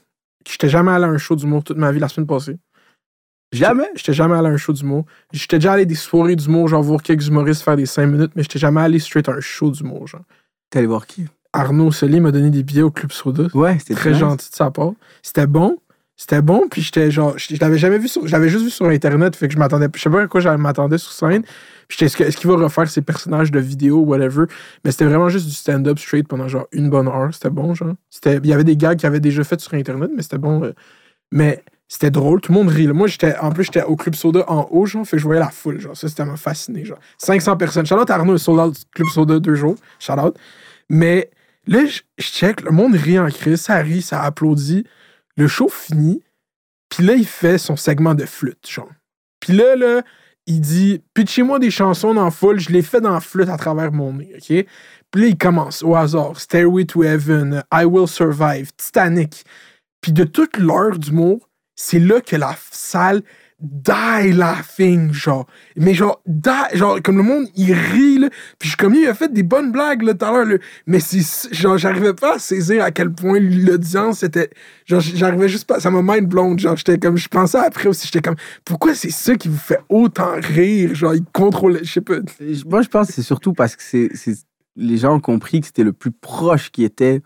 J'étais 0.49 0.69
jamais 0.69 0.91
allé 0.91 1.05
à 1.05 1.09
un 1.09 1.19
show 1.19 1.37
d'humour 1.37 1.63
toute 1.65 1.77
ma 1.77 1.93
vie 1.93 1.99
la 2.01 2.09
semaine 2.09 2.27
passée. 2.27 2.57
Jamais? 3.53 3.89
J'étais 3.97 4.13
jamais 4.13 4.37
allé 4.37 4.49
à 4.49 4.51
un 4.53 4.57
show 4.57 4.73
d'humour. 4.73 5.05
J'étais 5.33 5.59
déjà 5.59 5.73
allé 5.73 5.83
à 5.83 5.85
des 5.87 5.95
soirées 5.97 6.37
d'humour, 6.37 6.69
genre 6.69 6.83
voir 6.83 7.03
quelques 7.03 7.27
humoristes 7.27 7.63
faire 7.63 7.77
des 7.77 7.87
5 7.87 8.07
minutes, 8.07 8.33
mais 8.37 8.43
j'étais 8.43 8.61
jamais 8.61 8.81
allé 8.81 8.99
straight 9.01 9.29
à 9.29 9.33
un 9.33 9.41
show 9.41 9.71
d'humour, 9.71 10.07
genre. 10.07 10.23
T'es 10.71 10.79
allé 10.79 10.87
voir 10.87 11.07
qui? 11.07 11.27
Arnaud 11.53 11.91
Soli 11.91 12.21
m'a 12.21 12.31
donné 12.31 12.51
des 12.51 12.63
billets 12.63 12.83
au 12.83 12.93
Club 12.93 13.11
Soda. 13.11 13.49
Ouais, 13.55 13.77
c'était 13.81 13.95
Très 13.95 14.11
nice. 14.11 14.21
gentil 14.21 14.51
de 14.51 14.55
sa 14.55 14.71
part. 14.71 14.93
C'était 15.21 15.49
bon. 15.49 15.79
C'était 16.21 16.43
bon, 16.43 16.69
puis 16.71 16.83
j'étais 16.83 17.11
genre, 17.11 17.33
je 17.39 17.57
l'avais 17.59 17.79
jamais 17.79 17.97
vu 17.97 18.07
sur, 18.07 18.27
juste 18.27 18.63
vu 18.63 18.69
sur 18.69 18.85
Internet, 18.85 19.35
fait 19.35 19.49
que 19.49 19.55
je 19.55 19.59
m'attendais, 19.59 19.87
je 19.95 19.99
sais 19.99 20.11
pas 20.11 20.21
à 20.21 20.27
quoi 20.27 20.43
je 20.43 20.51
m'attendais 20.51 20.99
sur 20.99 21.13
scène. 21.13 21.45
Puis 21.89 21.97
j'étais, 21.99 22.05
est-ce 22.05 22.23
est-ce 22.23 22.37
qu'il 22.37 22.51
va 22.51 22.57
refaire 22.57 22.87
ses 22.91 23.01
personnages 23.01 23.51
de 23.51 23.59
vidéo, 23.59 24.01
whatever? 24.01 24.45
Mais 24.85 24.91
c'était 24.91 25.07
vraiment 25.07 25.31
juste 25.31 25.47
du 25.47 25.55
stand-up 25.55 25.99
straight 25.99 26.29
pendant 26.29 26.47
genre 26.47 26.67
une 26.73 26.91
bonne 26.91 27.09
heure. 27.09 27.31
C'était 27.33 27.49
bon, 27.49 27.73
genre. 27.73 27.95
C'était, 28.11 28.37
il 28.37 28.47
y 28.47 28.53
avait 28.53 28.65
des 28.65 28.77
gars 28.77 28.95
qui 28.97 29.07
avaient 29.07 29.19
déjà 29.19 29.43
fait 29.45 29.59
sur 29.63 29.73
Internet, 29.73 30.11
mais 30.15 30.21
c'était 30.23 30.37
bon. 30.37 30.75
mais 31.33 31.65
c'était 31.89 32.11
drôle, 32.11 32.43
tout 32.43 32.53
le 32.53 32.59
monde 32.59 32.69
rit. 32.69 32.87
Moi, 32.89 33.09
j'étais, 33.09 33.39
en 33.39 33.51
plus, 33.51 33.65
j'étais 33.65 33.85
au 33.85 33.97
Club 33.97 34.15
Soda 34.15 34.45
en 34.47 34.69
haut, 34.71 34.85
genre, 34.85 35.07
fait 35.07 35.17
que 35.17 35.23
je 35.23 35.25
voyais 35.25 35.41
la 35.41 35.49
foule, 35.49 35.81
genre. 35.81 35.97
Ça, 35.97 36.07
c'était 36.07 36.27
m'a 36.27 36.37
fasciné, 36.37 36.85
genre. 36.85 36.99
500 37.17 37.57
personnes. 37.57 37.87
Shout-out 37.87 38.11
Arnaud, 38.11 38.37
sold 38.37 38.61
out 38.61 38.77
Club 38.95 39.09
Soda 39.09 39.39
deux 39.39 39.55
jours. 39.55 39.77
Shout-out. 39.99 40.37
Mais 40.91 41.31
là, 41.67 41.87
je 41.87 42.03
check, 42.23 42.61
le 42.61 42.73
monde 42.73 42.95
rit 42.95 43.19
en 43.19 43.29
crise, 43.29 43.63
ça 43.63 43.79
rit, 43.79 44.03
ça 44.03 44.21
applaudit. 44.21 44.85
Le 45.41 45.49
show 45.49 45.71
finit, 45.71 46.23
puis 46.91 47.03
là, 47.03 47.15
il 47.15 47.27
fait 47.27 47.57
son 47.57 47.75
segment 47.75 48.15
de 48.15 48.27
flûte, 48.27 48.69
genre. 48.69 48.91
Puis 49.41 49.55
là, 49.55 49.75
là, 49.75 50.03
il 50.47 50.61
dit 50.61 51.03
Pitchez-moi 51.15 51.59
des 51.59 51.71
chansons 51.71 52.13
dans 52.13 52.31
foule, 52.31 52.61
je 52.61 52.69
les 52.69 52.83
fais 52.83 53.01
dans 53.01 53.19
flûte 53.21 53.49
à 53.49 53.57
travers 53.57 53.91
mon 53.91 54.13
nez, 54.13 54.35
OK 54.35 54.67
Puis 55.11 55.23
là, 55.23 55.27
il 55.29 55.39
commence 55.39 55.83
au 55.83 55.97
hasard 55.97 56.39
Stairway 56.39 56.85
to 56.85 57.05
Heaven, 57.05 57.63
I 57.73 57.87
Will 57.87 58.07
Survive, 58.07 58.71
Titanic. 58.77 59.47
Puis 60.03 60.13
de 60.13 60.25
toute 60.25 60.59
l'heure 60.59 60.99
d'humour, 60.99 61.49
c'est 61.75 62.01
là 62.01 62.21
que 62.21 62.37
la 62.37 62.55
salle 62.71 63.23
die 63.61 64.33
laughing, 64.33 65.13
genre. 65.13 65.47
Mais 65.77 65.93
genre, 65.95 66.21
die, 66.27 66.51
genre, 66.75 67.01
comme 67.03 67.19
le 67.19 67.23
monde, 67.23 67.47
il 67.57 67.73
rit, 67.75 68.19
là. 68.19 68.29
Puis 68.59 68.63
je 68.63 68.69
suis 68.69 68.77
comme, 68.77 68.95
il 68.95 69.07
a 69.07 69.15
fait 69.15 69.33
des 69.33 69.43
bonnes 69.43 69.71
blagues, 69.73 70.03
là, 70.03 70.15
tout 70.15 70.25
à 70.25 70.31
l'heure, 70.33 70.47
là. 70.47 70.57
Mais 70.87 70.99
c'est, 71.01 71.53
genre, 71.55 71.77
j'arrivais 71.79 72.15
pas 72.15 72.37
à 72.37 72.39
saisir 72.39 72.83
à 72.83 72.91
quel 72.91 73.13
point 73.13 73.39
l'audience 73.39 74.23
était, 74.23 74.51
genre, 74.87 75.01
j'arrivais 75.01 75.49
juste 75.49 75.67
pas, 75.67 75.79
ça 75.81 75.91
m'a 75.91 76.01
mind 76.03 76.29
blown, 76.29 76.59
genre, 76.59 76.77
j'étais 76.77 76.99
comme, 76.99 77.17
je 77.17 77.29
pensais 77.29 77.59
après 77.59 77.89
aussi, 77.89 78.07
j'étais 78.07 78.23
comme, 78.23 78.37
pourquoi 78.65 78.95
c'est 78.95 79.11
ça 79.11 79.35
qui 79.37 79.49
vous 79.49 79.59
fait 79.59 79.81
autant 79.89 80.33
rire, 80.37 80.95
genre, 80.95 81.15
il 81.15 81.25
contrôlait, 81.33 81.81
je 81.85 81.93
sais 81.93 82.01
pas. 82.01 82.15
Moi, 82.67 82.83
je 82.83 82.89
pense 82.89 83.09
que 83.09 83.13
c'est 83.13 83.23
surtout 83.23 83.53
parce 83.53 83.77
que 83.77 83.83
c'est, 83.83 84.09
c'est- 84.15 84.45
les 84.77 84.97
gens 84.97 85.17
ont 85.17 85.21
compris 85.21 85.61
que 85.61 85.67
c'était 85.67 85.85
le 85.85 85.93
plus 85.93 86.13
proche 86.13 86.71
qui 86.71 86.85
était 86.85 87.21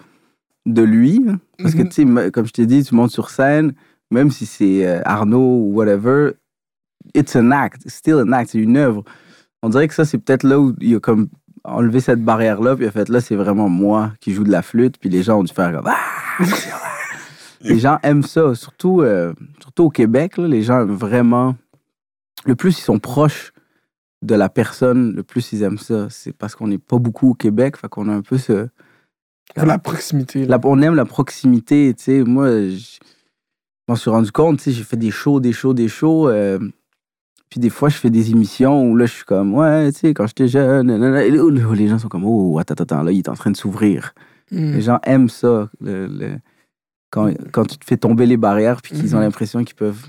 de 0.67 0.83
lui. 0.83 1.23
hein. 1.29 1.39
Parce 1.59 1.75
que, 1.75 1.83
Mhm. 1.83 1.89
tu 1.91 2.07
sais, 2.07 2.31
comme 2.33 2.47
je 2.47 2.53
t'ai 2.53 2.67
dit, 2.67 2.83
tu 2.83 2.95
montes 2.95 3.11
sur 3.11 3.31
scène, 3.31 3.75
même 4.11 4.31
si 4.31 4.47
c'est 4.47 4.87
euh, 4.87 5.01
Arnaud 5.05 5.39
ou 5.67 5.73
whatever, 5.75 6.33
it's 7.15 7.35
an 7.37 7.51
act, 7.51 7.83
it's 7.85 7.95
still 7.95 8.17
an 8.21 8.33
act, 8.33 8.51
c'est 8.51 8.59
une 8.59 8.77
œuvre. 8.77 9.05
On 9.63 9.69
dirait 9.69 9.89
que 9.89 9.95
ça, 9.95 10.05
c'est 10.05 10.19
peut-être 10.19 10.43
là 10.43 10.61
où 10.61 10.75
il 10.81 10.97
a 10.97 11.01
comme 11.01 11.29
enlevé 11.65 12.01
cette 12.01 12.23
barrière-là, 12.23 12.77
puis 12.77 12.85
il 12.85 12.89
a 12.89 12.91
fait 12.91 13.09
là, 13.09 13.21
c'est 13.21 13.37
vraiment 13.37 13.69
moi 13.69 14.13
qui 14.21 14.33
joue 14.35 14.45
de 14.45 14.51
la 14.51 14.63
flûte, 14.63 14.99
puis 14.99 15.09
les 15.09 15.23
gens 15.23 15.39
ont 15.41 15.45
dû 15.45 15.53
faire 15.53 15.73
comme 15.73 15.87
Ah! 15.87 16.45
les 17.63 17.79
gens 17.79 17.99
aiment 18.03 18.23
ça, 18.23 18.55
surtout, 18.55 19.01
euh, 19.01 19.33
surtout 19.61 19.85
au 19.85 19.91
Québec, 19.91 20.37
là, 20.37 20.47
les 20.47 20.63
gens 20.63 20.81
aiment 20.83 20.95
vraiment. 20.95 21.57
Le 22.45 22.55
plus 22.55 22.79
ils 22.79 22.83
sont 22.83 22.99
proches 22.99 23.53
de 24.21 24.35
la 24.35 24.49
personne, 24.51 25.15
le 25.15 25.23
plus 25.23 25.53
ils 25.53 25.63
aiment 25.63 25.79
ça. 25.79 26.09
C'est 26.11 26.33
parce 26.33 26.55
qu'on 26.55 26.69
n'est 26.69 26.79
pas 26.79 26.99
beaucoup 26.99 27.31
au 27.31 27.35
Québec, 27.35 27.77
fait 27.79 27.89
qu'on 27.89 28.09
a 28.09 28.13
un 28.13 28.23
peu 28.23 28.37
ce. 28.37 28.69
La 29.57 29.79
proximité. 29.79 30.47
La- 30.47 30.59
on 30.65 30.81
aime 30.83 30.95
la 30.95 31.05
proximité, 31.05 31.95
tu 31.97 32.05
sais. 32.05 32.25
Moi, 32.25 32.69
je 32.69 32.99
m'en 33.89 33.97
suis 33.97 34.11
rendu 34.11 34.33
compte, 34.33 34.59
tu 34.59 34.65
sais, 34.65 34.73
j'ai 34.73 34.85
fait 34.85 34.97
des 34.97 35.11
shows, 35.11 35.41
des 35.41 35.53
shows, 35.53 35.75
des 35.75 35.89
shows. 35.89 36.29
euh, 36.29 36.59
puis 37.51 37.61
des 37.61 37.71
fois, 37.71 37.89
je 37.89 37.97
fais 37.97 38.11
des 38.11 38.31
émissions 38.31 38.83
où 38.91 38.97
là, 38.97 39.07
je 39.07 39.13
suis 39.13 39.25
comme, 39.25 39.55
ouais, 39.55 39.93
tu 39.93 40.01
sais, 40.01 40.15
quand 40.15 40.27
j'étais 40.27 40.49
jeune, 40.49 40.87
nanana, 40.89 41.25
et 41.25 41.31
là, 41.31 41.49
là, 41.51 41.75
les 41.75 41.87
gens 41.89 41.99
sont 41.99 42.09
comme, 42.09 42.25
oh, 42.25 42.59
attends, 42.59 42.75
attends, 42.83 43.03
là, 43.03 43.13
il 43.13 43.19
est 43.19 43.29
en 43.29 43.35
train 43.35 43.51
de 43.51 43.57
s'ouvrir. 43.57 44.13
Mm. 44.51 44.73
Les 44.73 44.81
gens 44.81 44.99
aiment 45.05 45.29
ça. 45.29 45.69
le- 45.81 46.07
le- 46.07 46.37
quand, 47.11 47.31
quand 47.53 47.65
tu 47.65 47.77
te 47.79 47.85
fais 47.85 47.97
tomber 47.97 48.27
les 48.27 48.37
barrières, 48.37 48.83
puis 48.83 48.93
qu'ils 48.97 49.15
ont 49.15 49.19
Mhm. 49.19 49.25
l'impression 49.27 49.63
qu'ils 49.63 49.77
peuvent 49.77 50.05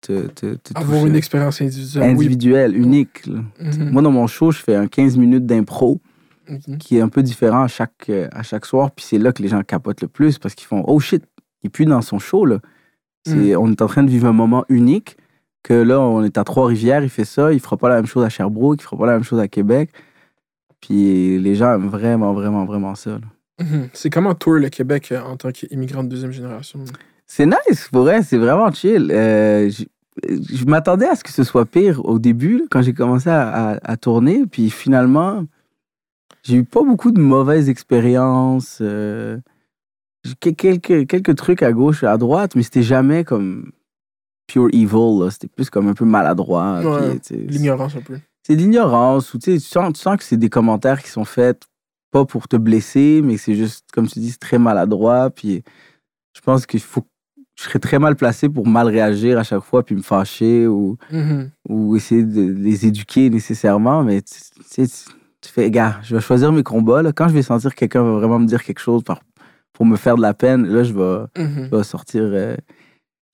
te, 0.00 0.28
te, 0.28 0.54
te 0.54 0.78
Avoir 0.78 1.04
une 1.04 1.16
expérience 1.16 1.60
individuelle. 1.60 2.04
oui. 2.04 2.10
individuelle, 2.10 2.76
unique. 2.76 3.26
là. 3.26 3.40
Mhm. 3.60 3.90
Moi, 3.90 4.00
dans 4.02 4.12
mon 4.12 4.28
show, 4.28 4.52
je 4.52 4.58
fais 4.58 4.76
un 4.76 4.86
15 4.86 5.16
minutes 5.16 5.44
d'impro 5.44 6.00
Mhm. 6.48 6.78
qui 6.78 6.98
est 6.98 7.00
un 7.00 7.08
peu 7.08 7.24
différent 7.24 7.62
à 7.64 7.68
chaque, 7.68 8.08
euh, 8.10 8.28
à 8.30 8.44
chaque 8.44 8.64
soir. 8.64 8.92
Puis 8.92 9.04
c'est 9.08 9.18
là 9.18 9.32
que 9.32 9.42
les 9.42 9.48
gens 9.48 9.60
capotent 9.64 10.02
le 10.02 10.08
plus 10.08 10.38
parce 10.38 10.54
qu'ils 10.54 10.68
font 10.68 10.84
Oh 10.86 11.00
shit, 11.00 11.24
il 11.64 11.70
plus 11.70 11.84
dans 11.84 12.00
son 12.00 12.20
show. 12.20 12.46
Là. 12.46 12.60
C'est- 13.26 13.56
On 13.56 13.70
est 13.70 13.82
en 13.82 13.86
train 13.86 14.02
de 14.02 14.10
vivre 14.10 14.26
un 14.26 14.32
moment 14.32 14.64
unique. 14.68 15.16
Que 15.62 15.74
là, 15.74 16.00
on 16.00 16.24
est 16.24 16.38
à 16.38 16.44
Trois-Rivières, 16.44 17.02
il 17.04 17.10
fait 17.10 17.26
ça, 17.26 17.52
il 17.52 17.60
fera 17.60 17.76
pas 17.76 17.90
la 17.90 17.96
même 17.96 18.06
chose 18.06 18.24
à 18.24 18.30
Sherbrooke, 18.30 18.80
il 18.80 18.84
fera 18.84 18.96
pas 18.96 19.06
la 19.06 19.12
même 19.12 19.24
chose 19.24 19.38
à 19.40 19.46
Québec. 19.48 19.90
Puis 20.80 21.38
les 21.38 21.54
gens 21.54 21.74
aiment 21.74 21.88
vraiment, 21.88 22.32
vraiment, 22.32 22.64
vraiment 22.64 22.94
ça. 22.94 23.18
Mhm. 23.60 23.88
C'est 23.92 24.08
comment 24.08 24.34
tour 24.34 24.54
le 24.54 24.70
Québec 24.70 25.12
euh, 25.12 25.20
en 25.20 25.36
tant 25.36 25.50
qu'immigrant 25.52 26.02
de 26.02 26.08
deuxième 26.08 26.32
génération? 26.32 26.80
C'est 27.26 27.44
nice, 27.46 27.88
pour 27.92 28.02
vrai, 28.04 28.22
c'est 28.22 28.38
vraiment 28.38 28.70
chill. 28.72 29.10
Euh, 29.12 29.68
je 29.70 29.84
je 30.26 30.64
m'attendais 30.64 31.06
à 31.06 31.14
ce 31.14 31.22
que 31.22 31.30
ce 31.30 31.44
soit 31.44 31.64
pire 31.66 32.04
au 32.04 32.18
début, 32.18 32.58
là, 32.58 32.64
quand 32.70 32.82
j'ai 32.82 32.92
commencé 32.92 33.30
à, 33.30 33.72
à- 33.72 33.78
à 33.92 33.96
tourner. 33.96 34.44
Puis 34.50 34.68
finalement, 34.70 35.44
j'ai 36.42 36.56
eu 36.56 36.64
pas 36.64 36.82
beaucoup 36.82 37.10
de 37.12 37.20
mauvaises 37.20 37.68
expériences. 37.68 38.78
euh, 38.80 39.38
quelques, 40.40 41.06
quelques 41.06 41.34
trucs 41.36 41.62
à 41.62 41.72
gauche 41.72 42.02
et 42.02 42.06
à 42.06 42.16
droite, 42.16 42.54
mais 42.56 42.62
c'était 42.62 42.82
jamais 42.82 43.24
comme 43.24 43.72
pure 44.46 44.68
evil. 44.72 45.30
C'était 45.30 45.48
plus 45.48 45.70
comme 45.70 45.88
un 45.88 45.94
peu 45.94 46.04
maladroit. 46.04 46.80
Ouais, 46.82 47.18
L'ignorance 47.30 47.96
un 47.96 48.00
peu. 48.00 48.18
c'est 48.46 48.56
de 48.56 48.60
l'ignorance 48.60 49.32
ou 49.34 49.38
tu 49.38 49.58
sens, 49.60 49.92
tu 49.94 50.00
sens 50.00 50.16
que 50.16 50.24
c'est 50.24 50.36
des 50.36 50.50
commentaires 50.50 51.02
qui 51.02 51.08
sont 51.10 51.24
faits 51.24 51.64
pas 52.10 52.24
pour 52.24 52.48
te 52.48 52.56
blesser, 52.56 53.20
mais 53.22 53.36
c'est 53.36 53.54
juste, 53.54 53.86
comme 53.92 54.08
tu 54.08 54.18
dis, 54.18 54.36
très 54.36 54.58
maladroit. 54.58 55.30
Puis 55.30 55.62
je 56.36 56.40
pense 56.40 56.66
qu'il 56.66 56.80
faut. 56.80 57.04
Je 57.56 57.64
serais 57.64 57.78
très 57.78 57.98
mal 57.98 58.16
placé 58.16 58.48
pour 58.48 58.66
mal 58.66 58.88
réagir 58.88 59.38
à 59.38 59.42
chaque 59.42 59.62
fois, 59.62 59.82
puis 59.84 59.94
me 59.94 60.00
fâcher 60.02 60.66
ou, 60.66 60.96
Mhm. 61.12 61.50
ou 61.68 61.94
essayer 61.94 62.24
de 62.24 62.40
les 62.40 62.86
éduquer 62.86 63.28
nécessairement. 63.28 64.02
Mais 64.02 64.22
tu 64.22 64.34
tu 64.34 64.62
sais, 64.66 64.86
tu, 64.88 65.12
tu 65.42 65.52
fais, 65.52 65.70
gars, 65.70 66.00
je 66.02 66.14
vais 66.16 66.22
choisir 66.22 66.52
mes 66.52 66.62
combats. 66.62 67.02
Là. 67.02 67.12
Quand 67.12 67.28
je 67.28 67.34
vais 67.34 67.42
sentir 67.42 67.70
que 67.74 67.78
quelqu'un 67.80 68.02
va 68.02 68.12
vraiment 68.12 68.38
me 68.38 68.46
dire 68.46 68.64
quelque 68.64 68.78
chose 68.80 69.02
par, 69.04 69.20
pour 69.80 69.86
me 69.86 69.96
faire 69.96 70.16
de 70.16 70.20
la 70.20 70.34
peine, 70.34 70.66
là, 70.66 70.82
je 70.84 70.92
vais, 70.92 71.42
Mhm. 71.42 71.68
je 71.72 71.76
vais 71.78 71.82
sortir. 71.84 72.20
euh, 72.24 72.54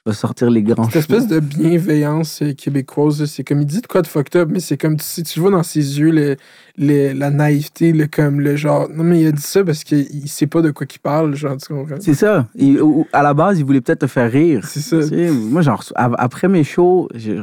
je 0.07 0.13
vais 0.13 0.15
sortir 0.17 0.49
les 0.49 0.63
grands 0.63 0.85
Cette 0.85 0.95
espèce 0.95 1.27
de 1.27 1.41
bienveillance 1.41 2.41
euh, 2.41 2.53
québécoise, 2.53 3.25
c'est 3.25 3.43
comme 3.43 3.63
il 3.63 3.67
dit 3.67 3.81
de 3.81 3.87
quoi 3.89 4.01
de 4.03 4.07
fucked 4.07 4.41
up, 4.41 4.49
mais 4.53 4.61
c'est 4.61 4.77
comme 4.77 4.97
si 5.01 5.25
tu 5.25 5.41
vois 5.41 5.51
dans 5.51 5.65
ses 5.65 5.99
yeux 5.99 6.13
le, 6.13 6.37
le- 6.79 7.13
la 7.15 7.31
naïveté, 7.31 7.93
le, 7.93 8.07
comme 8.07 8.41
le 8.41 8.55
genre, 8.55 8.89
non 8.95 9.03
mais 9.03 9.23
il 9.23 9.27
a 9.27 9.33
dit 9.33 9.43
ça 9.43 9.65
parce 9.65 9.83
qu'il 9.83 10.29
sait 10.29 10.47
pas 10.47 10.63
de 10.63 10.71
quoi 10.71 10.87
qu'il 10.87 11.01
parle, 11.01 11.35
genre, 11.35 11.57
tu 11.57 11.67
comprends? 11.75 11.97
C'est 11.99 12.15
ça. 12.15 12.47
Il- 12.55 12.81
à 13.13 13.25
la 13.25 13.35
base, 13.35 13.59
il 13.59 13.65
voulait 13.65 13.81
peut-être 13.81 14.03
te 14.03 14.07
faire 14.07 14.31
rire. 14.31 14.65
C'est 14.69 14.79
ça. 14.79 15.01
Tu 15.01 15.09
sais, 15.09 15.31
moi, 15.33 15.63
genre, 15.63 15.83
après 15.97 16.47
mes 16.47 16.63
shows, 16.63 17.09
j'ai 17.13 17.43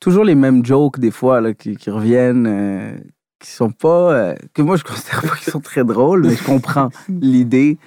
toujours 0.00 0.24
les 0.24 0.34
mêmes 0.34 0.66
jokes, 0.66 0.98
des 0.98 1.12
fois, 1.12 1.40
là, 1.40 1.54
qui, 1.54 1.76
qui 1.76 1.90
reviennent, 1.90 2.48
euh, 2.48 2.98
qui 3.46 3.52
sont 3.52 3.70
pas. 3.70 4.12
euh, 4.12 4.34
que 4.54 4.62
moi, 4.62 4.76
je 4.76 4.84
considère 4.84 5.22
pas 5.22 5.36
qu'ils 5.36 5.52
sont 5.52 5.60
très 5.60 5.84
drôles, 5.84 6.26
mais 6.26 6.34
je 6.34 6.42
comprends 6.42 6.90
l'idée 7.08 7.78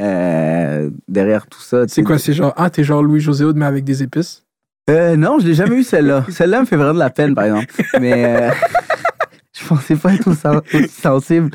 euh, 0.00 0.90
derrière 1.06 1.46
tout 1.46 1.60
ça. 1.60 1.84
C'est 1.86 2.02
quoi, 2.02 2.18
c'est 2.18 2.32
genre, 2.32 2.54
ah, 2.56 2.70
t'es 2.70 2.82
genre 2.82 3.02
Louis-José 3.02 3.44
Hood, 3.44 3.56
mais 3.56 3.66
avec 3.66 3.84
des 3.84 4.02
épices? 4.02 4.44
Euh, 4.90 5.16
non, 5.16 5.38
je 5.38 5.46
l'ai 5.46 5.54
jamais 5.54 5.76
eu 5.76 5.82
celle-là. 5.84 6.24
Celle-là 6.30 6.60
me 6.60 6.64
fait 6.64 6.76
vraiment 6.76 6.94
de 6.94 6.98
la 6.98 7.10
peine, 7.10 7.34
par 7.34 7.44
exemple. 7.44 7.66
Mais 8.00 8.50
je 9.52 9.66
pensais 9.66 9.96
pas 9.96 10.14
être 10.14 10.28
aussi 10.28 10.46
aussi 10.74 10.88
sensible. 10.88 11.50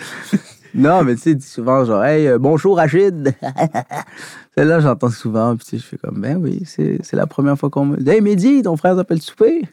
Non, 0.74 1.04
mais 1.04 1.16
tu 1.16 1.22
sais, 1.34 1.40
souvent 1.40 1.84
genre, 1.84 2.06
hey, 2.06 2.28
euh, 2.28 2.38
bonjour 2.38 2.78
Rachid. 2.78 3.34
Celle-là, 4.58 4.80
j'entends 4.80 5.10
souvent. 5.10 5.56
Puis 5.58 5.66
tu 5.66 5.72
sais, 5.72 5.78
je 5.80 5.84
fais 5.84 5.98
comme, 5.98 6.22
ben 6.22 6.38
oui, 6.38 6.62
c'est 6.66 7.00
c'est 7.04 7.18
la 7.18 7.28
première 7.28 7.58
fois 7.58 7.70
qu'on 7.70 7.86
me. 7.86 8.10
Hey, 8.10 8.22
Mehdi, 8.22 8.62
ton 8.62 8.78
frère 8.78 8.96
s'appelle 8.96 9.22
souper. 9.22 9.64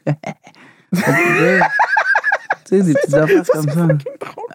Tu 2.65 2.77
sais, 2.77 2.83
des 2.83 2.93
petites 2.93 3.13
affaires 3.13 3.43
comme 3.51 3.69
ça. 3.69 3.87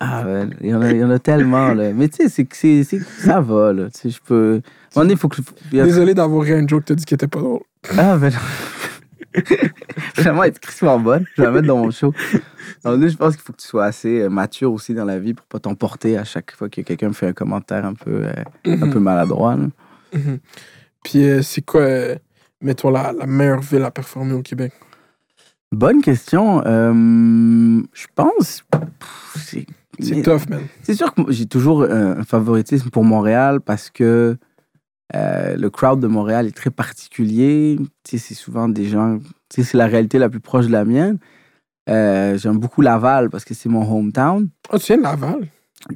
Ah, 0.01 0.25
ouais, 0.27 0.47
il 0.61 0.69
y, 0.71 0.75
en 0.75 0.83
a, 0.83 0.91
il 0.91 0.99
y 0.99 1.05
en 1.05 1.11
a 1.11 1.19
tellement, 1.19 1.73
là. 1.75 1.93
Mais 1.95 2.09
tu 2.09 2.17
sais, 2.25 2.29
c'est 2.29 2.45
que 2.45 2.57
c'est- 2.57 2.85
ça 3.21 3.41
va, 3.41 3.73
là. 3.73 3.85
Tu 3.91 4.01
sais, 4.01 4.11
je 4.11 4.21
peux. 4.25 4.61
Un 4.97 5.01
donné, 5.03 5.13
il 5.13 5.19
faut 5.19 5.29
que. 5.29 5.41
a- 5.41 5.85
Désolé 5.85 6.15
d'avoir 6.15 6.43
ri 6.43 6.53
à 6.53 6.59
une 6.59 6.69
joke, 6.69 6.85
t'as 6.87 6.95
dit 6.95 7.05
qu'elle 7.05 7.17
était 7.17 7.29
pas 7.29 7.39
drôle. 7.41 7.61
ah, 7.97 8.17
ben 8.17 8.31
non. 8.31 8.39
Vraiment 10.17 10.45
être 10.45 10.59
crissement 10.59 10.99
bonne. 10.99 11.25
Je 11.37 11.43
vais 11.43 11.47
la 11.47 11.53
mettre 11.55 11.67
dans 11.69 11.79
mon 11.79 11.91
show. 11.93 12.13
Donc, 12.85 13.01
là, 13.01 13.09
je 13.09 13.17
pense 13.17 13.35
qu'il 13.37 13.45
faut 13.45 13.53
que 13.53 13.61
tu 13.61 13.67
sois 13.69 13.85
assez 13.85 14.21
euh, 14.23 14.29
mature 14.29 14.73
aussi 14.73 14.93
dans 14.95 15.05
la 15.05 15.19
vie 15.19 15.35
pour 15.35 15.47
pas 15.47 15.61
t'emporter 15.61 16.19
à 16.19 16.25
chaque 16.25 16.53
fois 16.57 16.69
que 16.69 16.81
quelqu'un 16.81 17.09
me 17.09 17.13
fait 17.13 17.29
un 17.29 17.33
commentaire 17.33 17.85
un 17.85 17.95
peu, 17.95 18.25
euh, 18.25 18.33
un 18.67 18.89
peu 18.91 18.99
maladroit. 18.99 19.55
là. 19.57 19.67
Mhm. 20.15 20.39
Puis 21.05 21.23
euh, 21.29 21.43
c'est 21.43 21.63
quoi, 21.63 21.83
euh, 21.83 22.17
mettons, 22.61 22.91
la, 22.91 23.13
la 23.13 23.27
meilleure 23.27 23.61
ville 23.61 23.83
à 23.85 23.91
performer 23.93 24.33
au 24.35 24.43
Québec? 24.43 24.73
Bonne 25.73 26.03
question. 26.03 26.63
Euh, 26.67 27.83
je 27.93 28.07
pense. 28.15 28.65
C'est 29.37 30.23
tough, 30.23 30.49
man. 30.49 30.63
C'est 30.83 30.95
sûr 30.95 31.15
que 31.15 31.23
j'ai 31.31 31.47
toujours 31.47 31.83
euh, 31.83 32.17
un 32.19 32.25
favoritisme 32.25 32.91
pour 32.91 33.05
Montréal 33.05 33.61
parce 33.61 33.91
que 33.91 34.37
euh, 35.15 35.57
le 35.57 35.71
crowd 35.71 36.01
de 36.01 36.07
Montréal 36.07 36.47
est 36.47 36.57
très 36.57 36.71
particulier. 36.71 37.79
Tu 38.05 38.19
sais, 38.19 38.19
c'est 38.19 38.35
souvent 38.35 38.69
des 38.69 38.87
gens. 38.87 39.19
Tu 39.49 39.63
sais, 39.63 39.71
c'est 39.71 39.79
la 39.79 39.87
réalité 39.87 40.19
la 40.19 40.29
plus 40.29 40.41
proche 40.41 40.67
de 40.67 40.73
la 40.73 40.85
mienne. 40.85 41.19
Euh, 41.89 42.37
J'aime 42.39 42.59
beaucoup 42.59 42.83
Laval 42.83 43.31
parce 43.31 43.45
que 43.45 43.55
c'est 43.55 43.69
mon 43.69 43.83
hometown. 43.89 44.49
Oh, 44.73 44.79
tu 44.79 44.87
viens 44.87 44.97
de 44.99 45.03
Laval? 45.03 45.47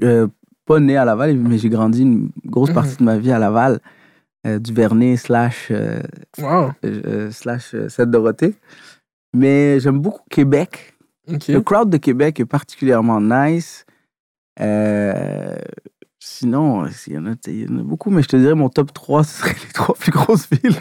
Euh, 0.03 0.29
pas 0.67 0.81
né 0.81 0.97
à 0.97 1.05
Laval, 1.05 1.37
mais 1.37 1.59
j'ai 1.59 1.69
grandi 1.69 2.03
une 2.03 2.31
grosse 2.47 2.71
Mhm. 2.71 2.75
partie 2.75 2.97
de 2.97 3.03
ma 3.05 3.19
vie 3.19 3.33
à 3.33 3.39
Laval, 3.39 3.81
du 4.47 4.73
Vernet 4.75 5.17
slash, 5.17 5.71
Wow. 6.39 6.73
slash 7.31 7.75
Sainte-Dorothée. 7.89 8.55
Mais 9.35 9.81
j'aime 9.81 9.99
beaucoup 10.01 10.23
Québec. 10.31 10.95
Le 11.55 11.61
crowd 11.61 11.91
de 11.91 11.97
Québec 11.97 12.39
est 12.41 12.45
particulièrement 12.47 13.21
nice. 13.21 13.85
Euh, 14.61 15.57
sinon, 16.21 16.87
il 17.07 17.13
y, 17.13 17.19
en 17.19 17.27
a, 17.27 17.35
il 17.47 17.63
y 17.63 17.69
en 17.73 17.79
a 17.79 17.83
beaucoup, 17.83 18.11
mais 18.11 18.23
je 18.23 18.29
te 18.29 18.37
dirais 18.37 18.55
mon 18.55 18.69
top 18.69 18.93
3, 18.93 19.25
ce 19.25 19.41
serait 19.41 19.55
les 19.67 19.73
trois 19.73 19.95
plus 19.95 20.13
grosses 20.13 20.49
villes. 20.51 20.73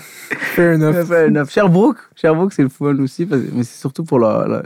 Fair 0.56 0.76
enough. 0.76 1.06
Fair 1.08 1.28
enough. 1.30 1.50
Sherbrooke, 1.50 1.98
Sherbrooke 2.16 2.54
c'est 2.54 2.64
le 2.64 2.70
fun 2.70 2.98
aussi, 3.00 3.26
parce- 3.26 3.42
mais 3.54 3.64
c'est 3.64 3.80
surtout 3.80 4.04
pour 4.04 4.20
le, 4.20 4.48
le- 4.48 4.64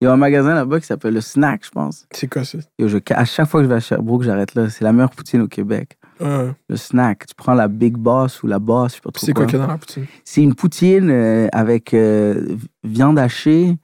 Il 0.00 0.04
y 0.04 0.08
a 0.08 0.12
un 0.12 0.16
magasin 0.16 0.54
là-bas 0.54 0.80
qui 0.80 0.86
s'appelle 0.86 1.14
le 1.14 1.20
Snack, 1.20 1.64
je 1.64 1.70
pense. 1.70 2.06
C'est 2.12 2.28
quoi 2.28 2.44
ça? 2.44 2.58
Et 2.78 2.88
je, 2.88 2.98
à 3.10 3.24
chaque 3.24 3.48
fois 3.48 3.60
que 3.60 3.64
je 3.64 3.68
vais 3.68 3.76
à 3.76 3.80
Sherbrooke, 3.80 4.22
j'arrête 4.22 4.54
là. 4.54 4.70
C'est 4.70 4.84
la 4.84 4.92
meilleure 4.92 5.10
poutine 5.10 5.42
au 5.42 5.48
Québec. 5.48 5.98
Le 6.20 6.76
Snack. 6.76 7.26
Tu 7.26 7.34
prends 7.34 7.54
la 7.54 7.68
Big 7.68 7.96
Boss 7.96 8.42
ou 8.42 8.46
la 8.46 8.58
Boss, 8.58 8.92
je 8.92 8.94
sais 8.96 9.00
pas 9.02 9.10
trop 9.10 9.26
c'est 9.26 9.32
quoi 9.32 9.44
quoi. 9.44 9.50
qu'il 9.50 9.58
y 9.58 9.62
a 9.62 9.66
dans 9.66 9.72
la 9.72 9.78
poutine? 9.78 10.06
C'est 10.24 10.42
une 10.42 10.54
poutine 10.54 11.10
euh, 11.10 11.48
avec 11.52 11.94
euh, 11.94 12.56
viande 12.84 13.18
hachée, 13.18 13.76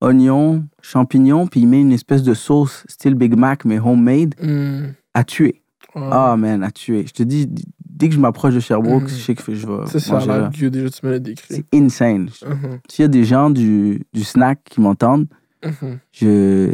oignons, 0.00 0.64
champignons, 0.82 1.46
puis 1.46 1.60
il 1.60 1.66
met 1.68 1.80
une 1.80 1.92
espèce 1.92 2.22
de 2.22 2.34
sauce 2.34 2.84
style 2.88 3.14
Big 3.14 3.36
Mac, 3.36 3.64
mais 3.64 3.78
homemade, 3.78 4.34
Hmm. 4.40 4.92
à 5.14 5.24
tuer. 5.24 5.62
Ah. 5.94 6.30
Ah, 6.32 6.36
man, 6.36 6.62
à 6.62 6.70
tuer. 6.70 7.04
Je 7.08 7.12
te 7.12 7.22
dis, 7.24 7.48
dès 7.84 8.08
que 8.08 8.14
je 8.14 8.20
m'approche 8.20 8.54
de 8.54 8.60
Sherbrooke, 8.60 9.02
Mhm. 9.04 9.08
je 9.08 9.14
sais 9.14 9.34
que 9.34 9.54
je 9.54 9.66
vais 9.66 9.86
Ça, 9.86 9.98
ça 9.98 10.24
là. 10.26 10.48
vieux. 10.52 10.70
Déjà, 10.70 10.90
tu 10.90 11.04
me 11.04 11.10
l'as 11.10 11.18
décrit. 11.18 11.46
C'est 11.54 11.64
insane. 11.74 12.28
Mhm. 12.46 12.78
S'il 12.88 13.02
y 13.02 13.06
a 13.06 13.08
des 13.08 13.24
gens 13.24 13.50
du, 13.50 14.02
du 14.12 14.22
snack 14.22 14.60
qui 14.64 14.80
m'entendent, 14.80 15.26
Mhm. 15.64 15.98
je, 16.12 16.72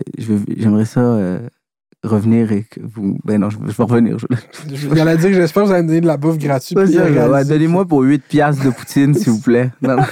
j'aimerais 0.58 0.84
ça 0.84 1.00
euh, 1.00 1.38
revenir 2.06 2.52
et 2.52 2.62
que 2.62 2.80
vous... 2.82 3.18
Ben 3.24 3.40
non, 3.40 3.50
je, 3.50 3.56
je 3.66 3.72
vais 3.72 3.82
revenir. 3.84 4.16
Je, 4.18 4.26
Je- 4.74 4.88
Il 4.88 5.00
allait 5.00 5.16
dire 5.16 5.28
que 5.30 5.34
j'espère 5.34 5.62
que 5.64 5.68
vous 5.68 5.72
allez 5.74 5.82
me 5.82 5.88
donner 5.88 6.00
de 6.00 6.06
la 6.06 6.16
bouffe 6.16 6.38
gratuite. 6.38 6.78
Ouais, 6.78 6.86
il 6.90 6.98
ouais. 6.98 7.44
Donnez-moi 7.44 7.86
pour 7.86 8.00
8 8.02 8.22
piastres 8.28 8.64
de 8.64 8.70
poutine, 8.70 9.14
s'il 9.14 9.32
vous 9.32 9.40
plaît. 9.40 9.70
Non, 9.82 9.96
non. 9.96 10.02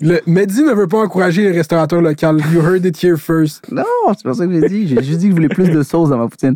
Le- 0.00 0.20
Mehdi 0.26 0.62
ne 0.62 0.72
veut 0.72 0.86
pas 0.86 0.98
encourager 0.98 1.42
les 1.42 1.50
restaurateurs 1.52 2.00
locaux. 2.00 2.38
You 2.52 2.60
heard 2.60 2.84
it 2.84 3.02
here 3.02 3.16
first. 3.16 3.64
Non, 3.72 3.82
c'est 4.10 4.22
pas 4.24 4.34
ça 4.34 4.46
que 4.46 4.52
j'ai 4.52 4.68
dit. 4.68 4.86
J'ai 4.88 5.02
juste 5.02 5.18
dit 5.18 5.24
que 5.26 5.30
je 5.30 5.36
voulais 5.36 5.48
plus 5.48 5.70
de 5.70 5.82
sauce 5.82 6.10
dans 6.10 6.18
ma 6.18 6.28
poutine. 6.28 6.54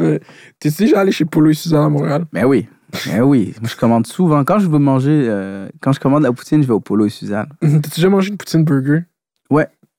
Ouais. 0.00 0.20
T'es 0.58 0.70
déjà 0.70 1.00
allé 1.00 1.12
chez 1.12 1.24
Polo 1.24 1.50
et 1.50 1.54
Suzanne 1.54 1.84
à 1.84 1.88
Montréal? 1.88 2.24
Mais 2.32 2.44
oui. 2.44 2.66
Mais 3.08 3.20
oui. 3.20 3.54
Moi, 3.60 3.68
je 3.70 3.76
commande 3.76 4.06
souvent. 4.06 4.44
Quand 4.44 4.58
je 4.60 4.68
veux 4.68 4.78
manger, 4.78 5.24
euh, 5.28 5.68
quand 5.80 5.92
je 5.92 6.00
commande 6.00 6.22
la 6.22 6.32
poutine, 6.32 6.62
je 6.62 6.66
vais 6.68 6.74
au 6.74 6.80
Polo 6.80 7.06
et 7.06 7.10
Suzanne. 7.10 7.46
T'as 7.60 7.68
déjà 7.94 8.08
mangé 8.08 8.30
une 8.30 8.36
poutine 8.36 8.64
burger? 8.64 9.00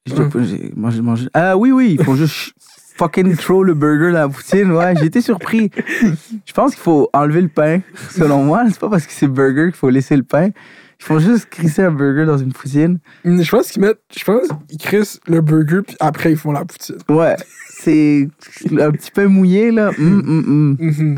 J'ai 0.08 0.14
Hum. 0.22 0.30
j'ai 0.44 0.72
mangé, 0.76 1.02
mangé. 1.02 1.28
Ah 1.34 1.58
oui, 1.58 1.72
oui. 1.72 1.96
Ils 2.00 2.04
font 2.06 2.16
juste 2.16 2.54
fucking 2.98 3.36
throw 3.36 3.64
le 3.64 3.74
burger 3.74 4.12
dans 4.12 4.20
la 4.20 4.30
poutine. 4.30 4.72
Ouais, 4.72 4.94
j'ai 4.98 5.06
été 5.06 5.22
surpris. 5.22 5.70
Je 6.46 6.54
pense 6.54 6.72
qu'il 6.76 6.82
faut 6.84 7.10
enlever 7.14 7.42
le 7.42 7.48
pain. 7.50 7.82
Selon 8.12 8.44
moi, 8.44 8.64
c'est 8.70 8.80
pas 8.80 8.90
parce 8.90 9.06
que 9.06 9.12
c'est 9.14 9.28
burger 9.28 9.66
qu'il 9.66 9.76
faut 9.76 9.90
laisser 9.90 10.16
le 10.16 10.24
pain. 10.24 10.50
Ils 11.00 11.04
font 11.04 11.20
juste 11.20 11.48
crisser 11.50 11.84
un 11.84 11.92
burger 11.92 12.26
dans 12.26 12.38
une 12.38 12.54
poutine. 12.54 13.00
Hmm, 13.26 13.42
Je 13.42 13.50
pense 13.52 13.70
qu'ils 13.70 13.82
mettent. 13.82 14.00
Je 14.18 14.24
pense 14.24 14.48
qu'ils 14.70 14.78
crissent 14.80 15.20
le 15.28 15.42
burger, 15.42 15.82
puis 15.86 15.98
après, 16.00 16.32
ils 16.32 16.38
font 16.38 16.54
la 16.54 16.64
poutine. 16.64 16.96
Ouais. 17.10 17.36
C'est 17.70 18.30
un 18.80 18.92
petit 18.92 19.12
pain 19.12 19.28
mouillé, 19.28 19.72
là. 19.72 19.90
Hum, 20.00 20.24
hum, 20.26 20.44
hum. 20.48 20.78
Mhm. 20.80 21.18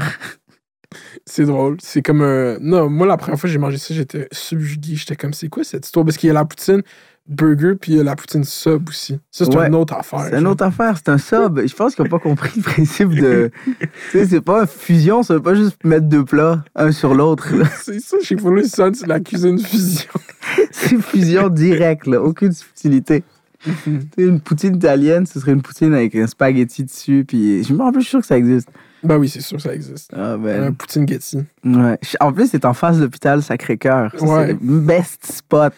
C'est 1.26 1.46
drôle. 1.46 1.78
C'est 1.82 2.02
comme 2.02 2.22
un. 2.22 2.58
Non, 2.60 2.90
moi, 2.90 3.06
la 3.06 3.18
première 3.18 3.40
fois 3.40 3.48
que 3.48 3.52
j'ai 3.54 3.60
mangé 3.60 3.78
ça, 3.78 3.94
j'étais 3.94 4.28
subjugué. 4.32 4.96
J'étais 4.96 5.16
comme, 5.16 5.34
c'est 5.34 5.50
quoi 5.50 5.64
cette 5.64 5.86
histoire? 5.86 6.06
Parce 6.06 6.18
qu'il 6.18 6.28
y 6.28 6.32
a 6.32 6.34
la 6.34 6.46
poutine 6.46 6.82
burger, 7.28 7.74
puis 7.80 7.94
il 7.94 7.98
y 7.98 8.00
a 8.00 8.04
la 8.04 8.16
poutine 8.16 8.44
sub 8.44 8.90
aussi. 8.90 9.20
Ça, 9.32 9.46
c'est 9.46 9.56
Ouais. 9.56 9.68
une 9.68 9.76
autre 9.76 9.94
affaire. 9.94 10.28
C'est 10.30 10.38
une 10.40 10.48
autre 10.48 10.64
affaire, 10.66 10.96
c'est 10.98 11.10
un 11.10 11.18
sub. 11.18 11.60
Je 11.66 11.74
pense 11.76 11.96
qu'ils 11.96 12.04
n'ont 12.04 12.10
pas 12.10 12.20
compris 12.20 12.52
le 12.58 12.62
principe 12.64 13.10
de. 13.10 13.52
tu 13.66 13.88
sais, 14.12 14.26
c'est 14.26 14.42
pas 14.42 14.62
une 14.62 14.68
fusion, 14.68 15.24
ça 15.24 15.34
veut 15.36 15.42
pas 15.42 15.56
juste 15.56 15.84
mettre 15.84 16.08
deux 16.08 16.24
plats, 16.26 16.64
un 16.76 16.92
sur 16.92 17.14
l'autre. 17.16 17.48
C'est 17.84 18.00
ça, 18.00 18.18
Polo 18.42 18.62
et 18.62 18.64
Suzanne, 18.64 18.94
c'est 18.96 19.08
la 19.08 19.20
cuisine 19.20 19.60
fusion. 19.60 20.10
C'est 20.72 21.02
fusion 21.02 21.50
directe, 21.50 22.08
là, 22.08 22.22
aucune 22.22 22.52
subtilité. 22.52 23.24
Une 24.18 24.40
poutine 24.40 24.76
italienne, 24.76 25.26
ce 25.26 25.40
serait 25.40 25.52
une 25.52 25.64
poutine 25.64 25.94
avec 25.94 26.16
un 26.16 26.28
spaghetti 26.28 26.84
dessus, 26.84 27.26
puis 27.28 27.64
je 27.64 27.74
me 27.74 27.82
rappelle, 27.82 28.02
je 28.02 28.06
suis 28.06 28.12
sûr 28.12 28.20
que 28.22 28.28
ça 28.28 28.38
existe. 28.38 28.70
Ben 29.04 29.18
oui, 29.18 29.30
c'est 29.30 29.42
sûr, 29.42 29.60
ça 29.60 29.74
existe. 29.74 30.12
Ah 30.16 30.34
Un 30.34 30.38
ben. 30.38 30.74
poutine 30.76 31.08
Getty. 31.08 31.40
Ouais. 31.66 32.00
En 32.20 32.32
plus, 32.34 32.48
c'est 32.50 32.66
en 32.66 32.74
face 32.74 32.98
de 32.98 33.04
l'hôpital 33.04 33.42
Sacré-Cœur. 33.44 34.12
Ça, 34.18 34.26
Ouais. 34.26 34.48
C'est 34.48 34.66
le 34.66 34.80
best 34.80 35.26
spot. 35.32 35.74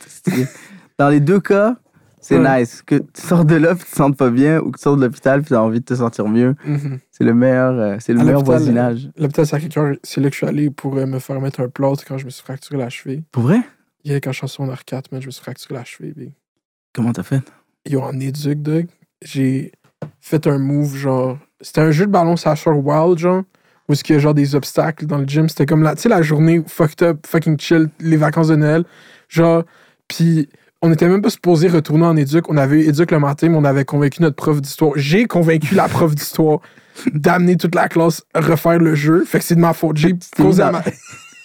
Dans 1.00 1.10
les 1.10 1.20
deux 1.22 1.40
cas, 1.40 1.78
c'est 2.22 2.38
Ouais. 2.38 2.60
nice. 2.62 2.82
Que 2.86 2.96
tu 2.96 3.22
sors 3.22 3.46
de 3.46 3.56
là 3.56 3.74
puis 3.74 3.86
tu 3.86 3.92
te 3.92 3.96
sens 3.96 4.16
pas 4.16 4.30
bien, 4.30 4.60
ou 4.60 4.70
que 4.72 4.78
tu 4.78 4.84
sors 4.84 4.96
de 4.98 5.02
l'hôpital 5.06 5.40
puis 5.42 5.48
tu 5.50 5.56
as 5.56 5.64
envie 5.64 5.80
de 5.80 5.86
te 5.86 5.96
sentir 5.96 6.28
mieux. 6.28 6.56
Mhm. 6.66 7.00
C'est 7.10 7.24
le 7.24 7.34
meilleur, 7.34 7.74
euh, 7.80 7.98
c'est 8.00 8.14
le 8.14 8.20
À 8.20 8.24
meilleur 8.26 8.44
voisinage. 8.44 9.10
L'hôpital 9.18 9.48
Sacré-Cœur, 9.48 9.96
c'est 10.04 10.22
là 10.22 10.28
que 10.30 10.34
je 10.34 10.38
suis 10.40 10.48
allé 10.48 10.70
pour 10.70 10.98
euh, 10.98 11.06
me 11.06 11.20
faire 11.20 11.40
mettre 11.42 11.62
un 11.62 11.70
plâtre 11.70 12.04
quand 12.06 12.18
je 12.18 12.26
me 12.26 12.30
suis 12.30 12.44
fracturé 12.44 12.78
la 12.78 12.90
cheville. 12.90 13.24
Pour 13.32 13.44
vrai? 13.44 13.62
Hier, 14.04 14.20
quand 14.22 14.32
je 14.32 14.38
suis 14.38 14.46
en 14.46 14.50
secondaire 14.50 14.86
4, 14.86 15.12
man, 15.12 15.22
je 15.22 15.28
me 15.28 15.32
suis 15.32 15.42
fracturé 15.42 15.74
la 15.76 15.84
cheville. 15.86 16.14
big. 16.16 16.32
Comment 16.94 17.14
t'as 17.14 17.24
fait? 17.24 17.42
Yo, 17.88 18.02
en 18.02 18.20
éduc, 18.20 18.62
Doug, 18.62 18.88
j'ai 19.22 19.72
fait 20.20 20.46
un 20.48 20.58
move, 20.58 20.96
genre. 20.96 21.38
C'était 21.62 21.82
un 21.82 21.92
jeu 21.92 22.06
de 22.08 22.12
ballon 22.12 22.36
Sasha 22.36 22.72
Wild, 22.72 23.18
genre. 23.20 23.44
Où 23.88 23.94
est-ce 23.94 24.04
qu'il 24.04 24.16
y 24.16 24.18
a 24.18 24.20
genre 24.20 24.34
des 24.36 24.54
obstacles 24.56 25.06
dans 25.08 25.18
le 25.18 25.26
gym. 25.26 25.50
C'était 25.50 25.66
comme 25.66 25.82
la, 25.82 25.96
tu 25.96 26.02
sais, 26.04 26.10
la 26.10 26.22
journée 26.22 26.62
fucked 26.68 27.02
up, 27.08 27.26
fucking 27.26 27.60
chill, 27.60 27.90
les 28.00 28.18
vacances 28.18 28.50
de 28.50 28.56
Noël. 28.56 28.84
Genre, 29.30 29.64
puis 30.08 30.48
on 30.82 30.92
était 30.92 31.08
même 31.08 31.22
pas 31.22 31.30
supposé 31.30 31.68
retourner 31.68 32.06
en 32.06 32.16
éduc. 32.16 32.50
On 32.50 32.58
avait 32.58 32.82
eu 32.82 32.88
éduc 32.88 33.12
le 33.12 33.20
matin, 33.20 33.50
mais 33.50 33.58
on 33.58 33.66
avait 33.66 33.86
convaincu 33.86 34.22
notre 34.22 34.36
prof 34.36 34.62
d'histoire. 34.62 34.94
J'ai 34.96 35.26
convaincu 35.26 35.76
la 35.76 35.88
prof 35.88 36.16
d'histoire 36.16 36.60
d'amener 37.14 37.58
toute 37.58 37.76
la 37.76 37.88
classe 37.88 38.24
refaire 38.34 38.80
le 38.80 38.96
jeu. 38.96 39.26
Fait 39.26 39.40
que 39.40 39.46
c'est 39.46 39.56
de 39.56 39.60
ma 39.60 39.74
faute. 39.74 39.98
J'ai 39.98 40.16
causé 40.36 40.64
à 40.64 40.72
ma... 40.72 40.84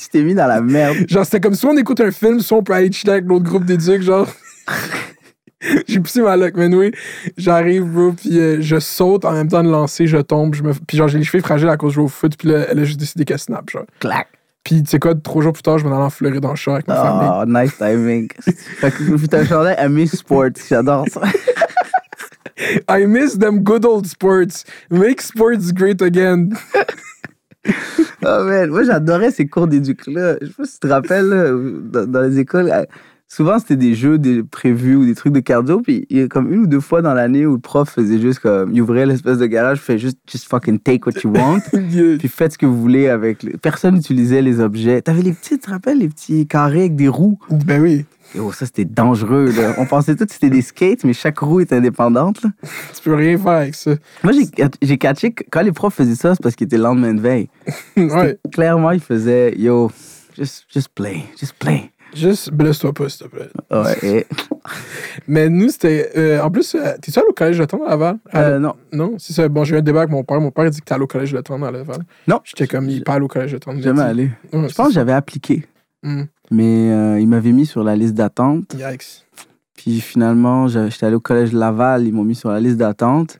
Tu 0.00 0.08
t'es 0.10 0.22
mis 0.22 0.34
dans 0.34 0.46
la 0.46 0.60
merde. 0.60 0.96
Genre, 1.08 1.24
c'était 1.24 1.40
comme 1.40 1.54
si 1.54 1.64
on 1.66 1.76
écoute 1.76 2.00
un 2.00 2.10
film, 2.10 2.40
soit 2.40 2.58
on 2.58 2.62
peut 2.62 2.74
aller 2.74 2.92
chiller 2.92 3.12
avec 3.12 3.24
l'autre 3.26 3.44
groupe 3.44 3.64
d'éduc, 3.64 4.02
genre. 4.02 4.28
J'ai 5.88 5.98
poussé 6.00 6.20
ma 6.20 6.36
luck, 6.36 6.54
mais 6.56 6.66
oui, 6.66 6.90
j'arrive, 7.38 7.84
bro, 7.84 8.12
puis 8.12 8.38
euh, 8.38 8.58
je 8.60 8.78
saute 8.78 9.24
en 9.24 9.32
même 9.32 9.48
temps 9.48 9.62
de 9.62 9.70
lancer, 9.70 10.06
je 10.06 10.18
tombe, 10.18 10.54
je 10.54 10.62
me... 10.62 10.74
puis 10.74 10.98
genre, 10.98 11.08
j'ai 11.08 11.16
les 11.16 11.24
cheveux 11.24 11.42
fragiles 11.42 11.70
à 11.70 11.78
cause 11.78 11.92
de 11.92 11.94
jouer 11.94 12.04
au 12.04 12.08
foot, 12.08 12.34
puis 12.36 12.48
là, 12.48 12.66
elle 12.68 12.80
a 12.80 12.84
juste 12.84 13.00
décidé 13.00 13.24
qu'elle 13.24 13.38
snap, 13.38 13.70
genre. 13.70 13.86
Clac. 13.98 14.28
Puis, 14.64 14.82
tu 14.82 14.90
sais 14.90 14.98
quoi, 14.98 15.14
trois 15.14 15.42
jours 15.42 15.52
plus 15.52 15.62
tard, 15.62 15.78
je 15.78 15.84
m'en 15.84 15.94
allais 15.94 16.04
en 16.04 16.10
Floride 16.10 16.40
dans 16.40 16.50
le 16.50 16.56
char 16.56 16.74
avec 16.74 16.88
ma 16.88 16.96
famille. 16.96 17.28
Oh, 17.30 17.44
nice 17.46 17.76
timing. 17.76 18.28
fait 18.40 18.90
que 18.90 19.26
t'as 19.26 19.44
chandail 19.44 19.76
à 19.76 19.88
Miss 19.88 20.16
Sports. 20.16 20.56
J'adore 20.68 21.06
ça. 21.10 21.20
I 22.88 23.06
miss 23.06 23.38
them 23.38 23.60
good 23.60 23.84
old 23.84 24.06
sports. 24.06 24.64
Make 24.90 25.20
sports 25.20 25.72
great 25.72 26.00
again. 26.00 26.50
Oh 28.22 28.44
man, 28.44 28.70
moi 28.70 28.84
j'adorais 28.84 29.32
ces 29.32 29.46
cours 29.46 29.66
d'éduc-là. 29.66 30.36
Je 30.40 30.46
sais 30.46 30.52
pas 30.52 30.64
si 30.64 30.72
tu 30.74 30.78
te 30.80 30.86
rappelles, 30.86 31.28
là, 31.28 31.50
dans, 31.50 32.06
dans 32.10 32.20
les 32.22 32.38
écoles, 32.38 32.86
souvent 33.34 33.58
c'était 33.58 33.76
des 33.76 33.94
jeux 33.94 34.18
des, 34.18 34.42
prévus 34.44 34.94
ou 34.96 35.04
des 35.04 35.14
trucs 35.14 35.32
de 35.32 35.40
cardio, 35.40 35.80
puis 35.80 36.06
il 36.08 36.18
y 36.18 36.22
a 36.22 36.28
comme 36.28 36.52
une 36.52 36.60
ou 36.60 36.66
deux 36.66 36.80
fois 36.80 37.02
dans 37.02 37.14
l'année 37.14 37.46
où 37.46 37.54
le 37.54 37.58
prof 37.58 37.90
faisait 37.90 38.20
juste 38.20 38.38
comme, 38.38 38.72
il 38.72 38.80
ouvrait 38.80 39.06
l'espèce 39.06 39.38
de 39.38 39.46
garage, 39.46 39.80
fait 39.80 39.98
juste, 39.98 40.18
just 40.30 40.48
fucking 40.48 40.78
take 40.78 41.00
what 41.06 41.20
you 41.24 41.32
want, 41.32 41.60
puis 42.18 42.28
faites 42.28 42.52
ce 42.52 42.58
que 42.58 42.66
vous 42.66 42.80
voulez 42.80 43.08
avec. 43.08 43.42
les- 43.42 43.56
Personne 43.56 43.96
n'utilisait 43.96 44.40
les 44.42 44.60
objets. 44.60 45.02
T'avais 45.02 45.22
les 45.22 45.32
petits, 45.32 45.54
tu 45.54 45.58
te 45.58 45.70
rappelles, 45.70 45.98
les 45.98 46.08
petits 46.08 46.46
carrés 46.46 46.80
avec 46.80 46.96
des 46.96 47.08
roues? 47.08 47.38
Ben 47.50 47.80
oui, 47.80 48.04
Et 48.36 48.40
oh, 48.40 48.52
ça 48.52 48.66
c'était 48.66 48.84
dangereux, 48.84 49.50
là. 49.56 49.74
On 49.78 49.86
pensait 49.86 50.14
tous 50.14 50.26
que 50.26 50.32
c'était 50.32 50.50
des 50.50 50.62
skates, 50.62 51.02
mais 51.04 51.12
chaque 51.12 51.38
roue 51.40 51.60
est 51.60 51.72
indépendante, 51.72 52.42
là. 52.44 52.50
tu 52.94 53.02
peux 53.02 53.14
rien 53.14 53.36
faire 53.36 53.52
avec 53.52 53.74
ça. 53.74 53.94
Moi 54.22 54.32
j'ai 54.32 54.46
j'ai 54.80 54.98
catché 54.98 55.32
que 55.32 55.42
quand 55.50 55.62
les 55.62 55.72
profs 55.72 55.94
faisaient 55.94 56.14
ça, 56.14 56.34
c'est 56.34 56.42
parce 56.42 56.54
qu'ils 56.54 56.66
étaient 56.66 56.76
le 56.76 56.84
lendemain 56.84 57.14
de 57.14 57.20
veille. 57.20 57.48
ouais, 57.96 58.38
Clairement, 58.52 58.92
ils 58.92 59.00
faisaient, 59.00 59.54
yo, 59.58 59.90
just, 60.36 60.66
just 60.72 60.88
play, 60.94 61.24
just 61.40 61.54
play. 61.58 61.90
Juste 62.14 62.50
blesse-toi 62.52 62.92
pas, 62.92 63.08
s'il 63.08 63.26
te 63.26 63.34
plaît. 63.36 63.48
Ouais, 63.70 64.26
Mais 65.28 65.48
nous, 65.48 65.68
c'était. 65.68 66.10
euh, 66.16 66.40
en 66.40 66.50
plus, 66.50 66.74
euh, 66.74 66.94
t'es-tu 67.00 67.18
allé 67.18 67.28
au 67.28 67.32
collège 67.32 67.58
de 67.58 67.64
temps 67.64 67.84
à 67.84 67.90
Laval? 67.90 68.18
Euh, 68.34 68.58
non. 68.58 68.74
Non, 68.92 69.14
c'est 69.18 69.32
ça. 69.32 69.48
Bon, 69.48 69.64
j'ai 69.64 69.74
eu 69.74 69.78
un 69.78 69.82
débat 69.82 70.00
avec 70.00 70.10
mon 70.10 70.24
père. 70.24 70.40
Mon 70.40 70.50
père 70.50 70.64
a 70.64 70.70
dit 70.70 70.80
que 70.80 70.84
t'es 70.84 70.94
allé 70.94 71.04
au 71.04 71.06
collège 71.06 71.32
de 71.32 71.40
temps 71.40 71.62
à 71.62 71.70
Laval. 71.70 71.98
Non. 72.26 72.40
J'étais 72.44 72.66
comme, 72.66 72.88
il 72.88 73.02
allé 73.06 73.24
au 73.24 73.28
collège 73.28 73.52
de 73.52 73.58
temps. 73.58 73.78
Jamais 73.78 74.02
allé. 74.02 74.30
Ouais, 74.52 74.68
Je 74.68 74.74
pense 74.74 74.88
que 74.88 74.94
j'avais 74.94 75.12
appliqué, 75.12 75.66
Hmm. 76.02 76.24
mais 76.50 76.90
euh, 76.92 77.18
ils 77.20 77.26
m'avaient 77.28 77.52
mis 77.52 77.64
sur 77.66 77.82
la 77.84 77.96
liste 77.96 78.14
d'attente. 78.14 78.74
Yikes. 78.74 79.24
Puis 79.76 80.00
finalement, 80.00 80.68
j'étais 80.68 81.06
allé 81.06 81.14
au 81.16 81.20
collège 81.20 81.52
Laval, 81.52 82.06
ils 82.06 82.12
m'ont 82.12 82.24
mis 82.24 82.34
sur 82.34 82.50
la 82.50 82.60
liste 82.60 82.76
d'attente. 82.76 83.38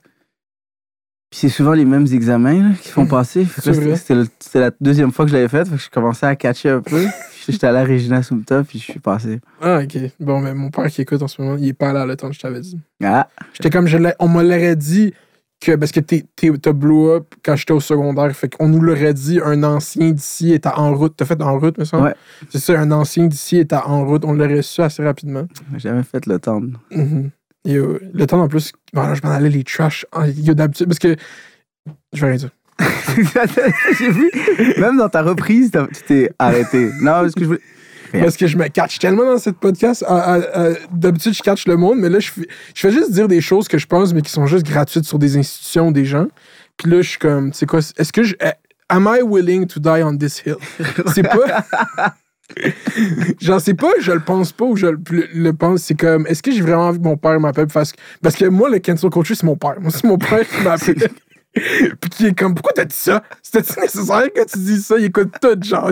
Puis 1.31 1.39
c'est 1.41 1.49
souvent 1.49 1.73
les 1.73 1.85
mêmes 1.85 2.07
examens 2.11 2.69
là, 2.69 2.75
qui 2.81 2.89
font 2.89 3.03
Mhm. 3.03 3.09
passer. 3.09 3.47
Le- 3.65 3.95
c'était 4.39 4.59
la 4.59 4.71
deuxième 4.79 5.11
fois 5.11 5.25
que 5.25 5.31
je 5.31 5.35
l'avais 5.35 5.47
fait, 5.49 5.65
fait 5.65 5.75
que 5.75 5.81
je 5.81 5.89
commençais 5.89 6.25
à 6.25 6.35
catcher 6.35 6.69
un 6.69 6.81
peu. 6.81 7.05
J'étais 7.51 7.67
allé 7.67 7.79
à 7.79 7.83
Regina 7.85 8.23
Sumta, 8.23 8.63
puis 8.63 8.79
je 8.79 8.83
suis 8.91 8.99
passé. 8.99 9.39
Ah, 9.61 9.81
ok. 9.83 9.97
Bon, 10.19 10.39
mais 10.39 10.53
mon 10.53 10.69
père 10.69 10.87
qui 10.87 11.01
écoute 11.01 11.21
en 11.21 11.27
ce 11.27 11.41
moment, 11.41 11.57
il 11.57 11.67
est 11.67 11.73
pas 11.73 11.93
là 11.93 12.05
le 12.05 12.15
temps 12.15 12.29
que 12.29 12.35
je 12.35 12.39
t'avais 12.39 12.61
dit. 12.61 12.79
Ah, 13.03 13.27
J'étais 13.53 13.69
comme, 13.69 13.87
je 13.87 13.97
on 14.19 14.27
me 14.27 14.43
l'aurait 14.43 14.75
dit 14.75 15.13
que, 15.61 15.75
parce 15.75 15.91
que 15.91 15.99
t'as 15.99 16.73
blow 16.73 17.11
up 17.11 17.33
quand 17.43 17.55
j'étais 17.55 17.73
au 17.73 17.79
secondaire, 17.79 18.35
fait 18.35 18.53
qu'on 18.55 18.67
nous 18.67 18.81
l'aurait 18.81 19.13
dit, 19.13 19.39
un 19.43 19.63
ancien 19.63 20.11
d'ici 20.11 20.53
était 20.53 20.69
en 20.69 20.93
route. 20.93 21.13
T'as 21.15 21.25
fait 21.25 21.41
en 21.41 21.59
route, 21.59 21.77
me 21.77 21.85
semble? 21.85 22.03
Ouais. 22.05 22.15
C'est 22.49 22.59
ça, 22.59 22.79
un 22.79 22.91
ancien 22.91 23.27
d'ici 23.27 23.57
était 23.57 23.75
en 23.75 24.05
route. 24.05 24.25
On 24.25 24.33
l'aurait 24.33 24.61
su 24.61 24.81
assez 24.81 25.03
rapidement. 25.03 25.47
j'ai 25.73 25.89
jamais 25.89 26.03
fait 26.03 26.25
le 26.25 26.39
temps. 26.39 26.61
Mhm. 26.91 27.31
Et, 27.67 27.77
euh, 27.77 27.99
le 28.13 28.27
temps 28.27 28.41
en 28.41 28.47
plus, 28.47 28.73
bon, 28.93 29.01
là, 29.01 29.15
je 29.15 29.21
m'en 29.23 29.31
allais 29.31 29.49
les 29.49 29.63
trash. 29.63 30.05
Il 30.27 30.41
y 30.41 30.49
a 30.49 30.53
d'habitude, 30.53 30.87
parce 30.87 30.99
que. 30.99 31.15
Je 32.13 32.21
vais 32.21 32.27
rien 32.27 32.37
dire. 32.37 32.49
j'ai 33.99 34.09
vu, 34.09 34.29
même 34.77 34.97
dans 34.97 35.09
ta 35.09 35.21
reprise, 35.21 35.71
tu 35.71 36.01
t'es 36.07 36.31
arrêté. 36.37 36.89
Non, 37.01 37.11
parce 37.21 37.33
que 37.33 37.41
je 37.41 37.45
voulais. 37.45 37.59
Parce 38.11 38.37
que 38.37 38.47
je 38.47 38.57
me 38.57 38.67
catch 38.67 38.99
tellement 38.99 39.25
dans 39.25 39.37
cette 39.37 39.57
podcast. 39.57 40.03
D'habitude, 40.91 41.33
je 41.33 41.41
catch 41.41 41.67
le 41.67 41.75
monde, 41.77 41.99
mais 41.99 42.09
là, 42.09 42.19
je 42.19 42.29
fais, 42.31 42.47
je 42.73 42.79
fais 42.81 42.91
juste 42.91 43.11
dire 43.11 43.27
des 43.27 43.41
choses 43.41 43.67
que 43.67 43.77
je 43.77 43.85
pense, 43.87 44.13
mais 44.13 44.21
qui 44.21 44.31
sont 44.31 44.45
juste 44.47 44.65
gratuites 44.65 45.03
sur 45.05 45.19
des 45.19 45.37
institutions, 45.37 45.91
des 45.91 46.05
gens. 46.05 46.27
Puis 46.77 46.89
là, 46.91 47.01
je 47.01 47.09
suis 47.09 47.19
comme, 47.19 47.51
tu 47.51 47.57
sais 47.59 47.65
quoi, 47.65 47.79
est-ce 47.79 48.11
que 48.13 48.23
je. 48.23 48.35
eh, 48.41 48.51
Am 48.89 49.09
I 49.11 49.21
willing 49.23 49.65
to 49.67 49.79
die 49.79 50.03
on 50.03 50.15
this 50.15 50.43
hill? 50.45 50.57
C'est 51.13 51.23
pas. 51.23 51.65
Genre, 53.41 53.59
c'est 53.59 53.73
pas, 53.73 53.89
je 53.99 54.11
le 54.11 54.19
pense 54.19 54.51
pas 54.51 54.65
ou 54.65 54.75
je 54.75 54.85
le, 54.85 54.99
le- 55.33 55.53
pense. 55.53 55.81
C'est 55.81 55.95
comme, 55.95 56.27
est-ce 56.27 56.43
que 56.43 56.51
j'ai 56.51 56.61
vraiment 56.61 56.87
envie 56.89 56.99
que 56.99 57.03
mon 57.03 57.17
père 57.17 57.39
m'appelle? 57.39 57.65
Parce 57.67 57.91
parce 58.21 58.35
que 58.35 58.45
moi, 58.45 58.69
le 58.69 58.77
cancel 58.77 59.09
culture, 59.09 59.35
c'est 59.35 59.45
mon 59.47 59.55
père. 59.55 59.75
Moi, 59.81 59.89
c'est 59.91 60.03
mon 60.03 60.19
père 60.19 60.47
qui 60.47 60.61
m'appelle. 60.63 60.95
Puis 61.55 62.09
qui 62.09 62.25
est 62.27 62.37
comme, 62.37 62.53
pourquoi 62.53 62.73
t'as 62.73 62.85
dit 62.85 62.95
ça? 62.95 63.23
C'était-tu 63.41 63.79
nécessaire 63.79 64.31
que 64.33 64.45
tu 64.45 64.59
dises 64.59 64.85
ça? 64.85 64.97
Il 64.97 65.05
écoute 65.05 65.31
tout, 65.41 65.57
genre. 65.61 65.91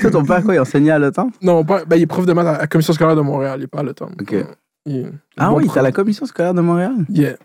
Toi, 0.00 0.10
ton 0.10 0.24
père, 0.24 0.42
quoi, 0.44 0.54
il 0.54 0.60
enseignait 0.60 0.90
à 0.92 0.98
l'OTAN? 0.98 1.30
Non, 1.42 1.54
mon 1.56 1.64
père, 1.64 1.86
ben, 1.86 1.96
il 1.96 2.02
est 2.02 2.06
prof 2.06 2.26
de 2.26 2.32
maths 2.32 2.46
à 2.46 2.58
la 2.58 2.66
commission 2.66 2.92
scolaire 2.92 3.16
de 3.16 3.22
Montréal. 3.22 3.58
Il 3.60 3.64
est 3.64 3.68
pas 3.68 3.80
à 3.80 3.82
l'automne. 3.82 4.14
Ok. 4.20 4.34
Il- 4.86 5.10
Ah 5.36 5.50
bon 5.50 5.56
oui, 5.56 5.68
t'as 5.72 5.82
la 5.82 5.90
commission 5.92 6.26
scolaire 6.26 6.54
de 6.54 6.60
Montréal? 6.60 6.92
Yeah. 7.08 7.36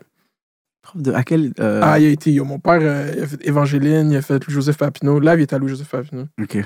Prof 0.82 1.02
de. 1.02 1.12
À 1.12 1.22
quel. 1.24 1.52
euh, 1.58 1.80
Ah, 1.82 1.98
il 1.98 2.06
a 2.06 2.10
été. 2.10 2.30
yo, 2.32 2.44
mon 2.44 2.58
père, 2.60 2.78
euh, 2.82 3.12
il 3.16 3.22
a 3.22 3.26
fait 3.26 3.44
Évangéline, 3.46 4.10
il 4.12 4.16
a 4.16 4.22
fait 4.22 4.44
Louis-Joseph 4.44 4.76
Papineau. 4.78 5.18
Là, 5.18 5.34
il 5.34 5.40
est 5.40 5.52
à 5.52 5.58
Louis-Joseph 5.58 5.88
Papineau. 5.88 6.26
Ok. 6.40 6.58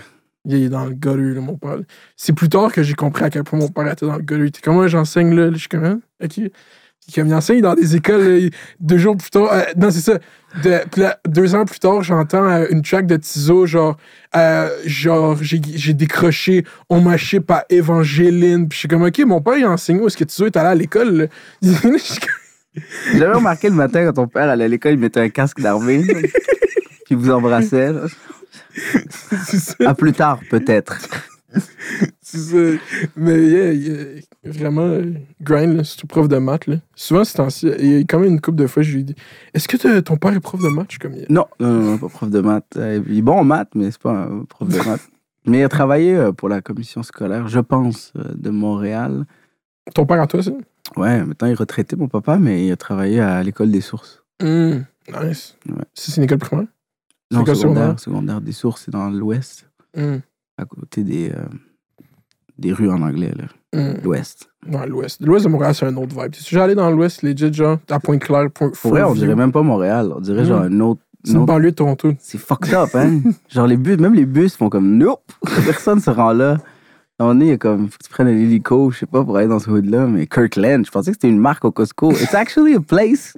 Il 0.44 0.54
est 0.62 0.68
dans 0.68 0.84
le 0.84 0.92
gutter, 0.92 1.34
là, 1.34 1.40
mon 1.40 1.56
père. 1.56 1.78
C'est 2.16 2.32
plus 2.32 2.48
tard 2.48 2.72
que 2.72 2.82
j'ai 2.82 2.94
compris 2.94 3.24
à 3.24 3.30
quel 3.30 3.42
point 3.42 3.58
mon 3.58 3.68
père 3.68 3.90
était 3.90 4.06
dans 4.06 4.16
le 4.16 4.22
gutter. 4.22 4.36
Il 4.42 4.46
était 4.46 4.60
comme, 4.60 4.74
moi, 4.74 4.86
j'enseigne 4.88 5.34
là. 5.34 5.50
Je 5.52 5.56
suis 5.58 5.68
comme, 5.68 5.84
hein? 5.84 6.00
OK. 6.22 6.40
Enseigne 7.32 7.60
dans 7.60 7.74
des 7.74 7.96
écoles 7.96 8.38
il- 8.40 8.50
deux 8.80 8.98
jours 8.98 9.16
plus 9.16 9.30
tard. 9.30 9.48
euh, 9.52 9.62
non, 9.76 9.90
c'est 9.90 10.00
ça. 10.00 10.18
De- 10.62 10.80
puis 10.90 11.02
là, 11.02 11.18
deux 11.28 11.54
ans 11.54 11.64
plus 11.64 11.78
tard, 11.78 12.02
j'entends 12.02 12.44
euh, 12.48 12.66
une 12.70 12.82
track 12.82 13.06
de 13.06 13.16
Tizo, 13.16 13.66
genre, 13.66 13.96
euh, 14.36 14.68
genre, 14.86 15.36
j'ai 15.42 15.60
j'ai 15.74 15.92
décroché, 15.94 16.64
on 16.88 17.00
m'a 17.00 17.16
chip 17.16 17.50
à 17.50 17.64
Évangéline. 17.70 18.68
Puis 18.68 18.76
je 18.76 18.78
suis 18.80 18.88
comme, 18.88 19.02
OK, 19.04 19.18
mon 19.26 19.40
père, 19.40 19.56
il 19.56 19.66
enseigne 19.66 20.00
où? 20.00 20.06
Est-ce 20.06 20.16
que 20.16 20.24
Tizo 20.24 20.46
est 20.46 20.56
allé 20.56 20.68
à 20.68 20.74
l'école? 20.74 21.28
J'avais 23.12 23.32
remarqué 23.32 23.68
le 23.68 23.74
matin 23.74 24.04
quand 24.06 24.12
ton 24.12 24.26
père 24.28 24.48
allait 24.50 24.64
à 24.64 24.68
l'école, 24.68 24.92
il 24.92 24.98
mettait 24.98 25.20
un 25.20 25.28
casque 25.30 25.60
d'armée. 25.60 26.02
puis 26.02 26.30
il 27.10 27.16
vous 27.16 27.30
embrassait. 27.30 27.92
là. 27.92 28.02
À 29.86 29.94
plus 29.94 30.12
tard, 30.12 30.40
peut-être. 30.50 30.98
C'est 32.20 32.38
ça. 32.38 32.82
Mais 33.16 33.40
yeah, 33.46 33.72
yeah, 33.72 33.94
vraiment, 34.44 34.82
euh, 34.86 35.12
grind, 35.40 35.76
là, 35.76 35.84
c'est 35.84 35.96
tout 35.96 36.06
prof 36.06 36.28
de 36.28 36.36
maths. 36.38 36.66
Là. 36.66 36.76
Souvent, 36.94 37.24
c'est 37.24 37.40
ainsi. 37.40 37.68
Il 37.78 37.92
y 37.92 37.96
a 37.96 38.00
quand 38.00 38.18
même 38.18 38.32
une 38.32 38.40
couple 38.40 38.58
de 38.58 38.66
fois, 38.66 38.82
je 38.82 38.92
lui 38.94 39.00
ai 39.00 39.04
dit 39.04 39.14
Est-ce 39.54 39.68
que 39.68 40.00
ton 40.00 40.16
père 40.16 40.32
est 40.34 40.40
prof 40.40 40.60
de 40.62 40.68
maths? 40.68 40.98
Comme 40.98 41.14
Yeah. 41.14 41.26
Non, 41.30 41.46
non, 41.60 41.72
non, 41.72 41.98
pas 41.98 42.08
prof 42.08 42.28
de 42.30 42.40
maths. 42.40 42.64
Euh, 42.76 43.00
Il 43.08 43.18
est 43.18 43.22
bon 43.22 43.38
en 43.38 43.44
maths, 43.44 43.70
mais 43.74 43.90
c'est 43.90 44.00
pas 44.02 44.12
un 44.12 44.44
prof 44.44 44.68
de 44.68 44.76
maths. 44.78 45.08
Mais 45.48 45.60
il 45.60 45.62
a 45.62 45.68
travaillé 45.68 46.16
euh, 46.16 46.32
pour 46.32 46.48
la 46.48 46.60
commission 46.60 47.04
scolaire, 47.04 47.46
je 47.46 47.60
pense, 47.60 48.12
euh, 48.16 48.24
de 48.34 48.50
Montréal. 48.50 49.24
Ton 49.94 50.04
père 50.04 50.20
à 50.20 50.26
toi, 50.26 50.42
ça? 50.42 50.50
Ouais, 50.96 51.24
maintenant 51.24 51.46
il 51.46 51.52
est 51.52 51.54
retraité, 51.54 51.94
mon 51.94 52.08
papa, 52.08 52.36
mais 52.36 52.66
il 52.66 52.72
a 52.72 52.76
travaillé 52.76 53.20
à 53.20 53.40
l'école 53.44 53.70
des 53.70 53.80
sources. 53.80 54.24
Hmm, 54.42 54.80
Nice. 55.22 55.56
Ouais. 55.68 55.84
C'est 55.94 56.16
une 56.16 56.24
école 56.24 56.38
primaire? 56.38 56.66
Non, 57.30 57.46
secondaire, 57.46 57.98
secondaire? 58.00 58.40
des 58.40 58.50
sources, 58.50 58.82
c'est 58.86 58.90
dans 58.90 59.08
l'ouest, 59.08 59.68
Hmm, 59.96 60.16
à 60.58 60.64
côté 60.64 61.02
des, 61.04 61.30
euh, 61.30 61.44
des 62.58 62.72
rues 62.72 62.90
en 62.90 63.02
anglais, 63.02 63.32
là. 63.36 63.44
hmm. 63.78 64.00
L'ouest. 64.02 64.48
Dans 64.66 64.84
l'ouest. 64.86 65.20
L'ouest 65.24 65.44
de 65.44 65.50
Montréal, 65.50 65.74
c'est 65.74 65.86
un 65.86 65.96
autre 65.96 66.20
vibe. 66.20 66.34
Si 66.34 66.54
j'allais 66.54 66.74
dans 66.74 66.90
l'ouest, 66.90 67.22
legit, 67.22 67.52
genre, 67.52 67.78
à 67.90 68.00
Pointe-Claire, 68.00 68.50
Point 68.50 68.70
vrai, 68.84 69.02
on 69.02 69.14
dirait 69.14 69.36
même 69.36 69.52
pas 69.52 69.62
Montréal, 69.62 70.12
on 70.16 70.20
dirait 70.20 70.44
genre 70.44 70.62
un 70.62 70.80
autre. 70.80 71.00
C'est 71.24 71.32
un 71.32 71.34
une 71.34 71.38
autre- 71.42 71.46
banlieue 71.46 71.70
de 71.70 71.76
Toronto. 71.76 72.12
C'est 72.18 72.38
fucked 72.38 72.72
up, 72.74 72.90
hein? 72.94 73.20
genre 73.48 73.66
les 73.66 73.76
bus, 73.76 73.98
même 73.98 74.14
les 74.14 74.26
bus 74.26 74.56
font 74.56 74.68
comme 74.68 74.96
nope, 74.96 75.22
personne 75.64 76.00
se 76.00 76.10
rend 76.10 76.32
là. 76.32 76.58
Y 77.18 77.50
a 77.52 77.56
comme, 77.56 77.88
faut 77.88 77.96
que 77.98 78.04
tu 78.04 78.10
prennes 78.10 78.28
un 78.28 78.36
hélico, 78.38 78.90
je 78.90 78.98
sais 78.98 79.06
pas, 79.06 79.24
pour 79.24 79.36
aller 79.38 79.46
dans 79.48 79.58
ce 79.58 79.70
hood-là, 79.70 80.06
mais 80.06 80.26
Kirkland, 80.26 80.84
je 80.84 80.90
pensais 80.90 81.12
que 81.12 81.16
c'était 81.16 81.30
une 81.30 81.38
marque 81.38 81.64
au 81.64 81.70
Costco. 81.72 82.12
It's 82.12 82.34
actually 82.34 82.74
a 82.74 82.80
place. 82.80 83.36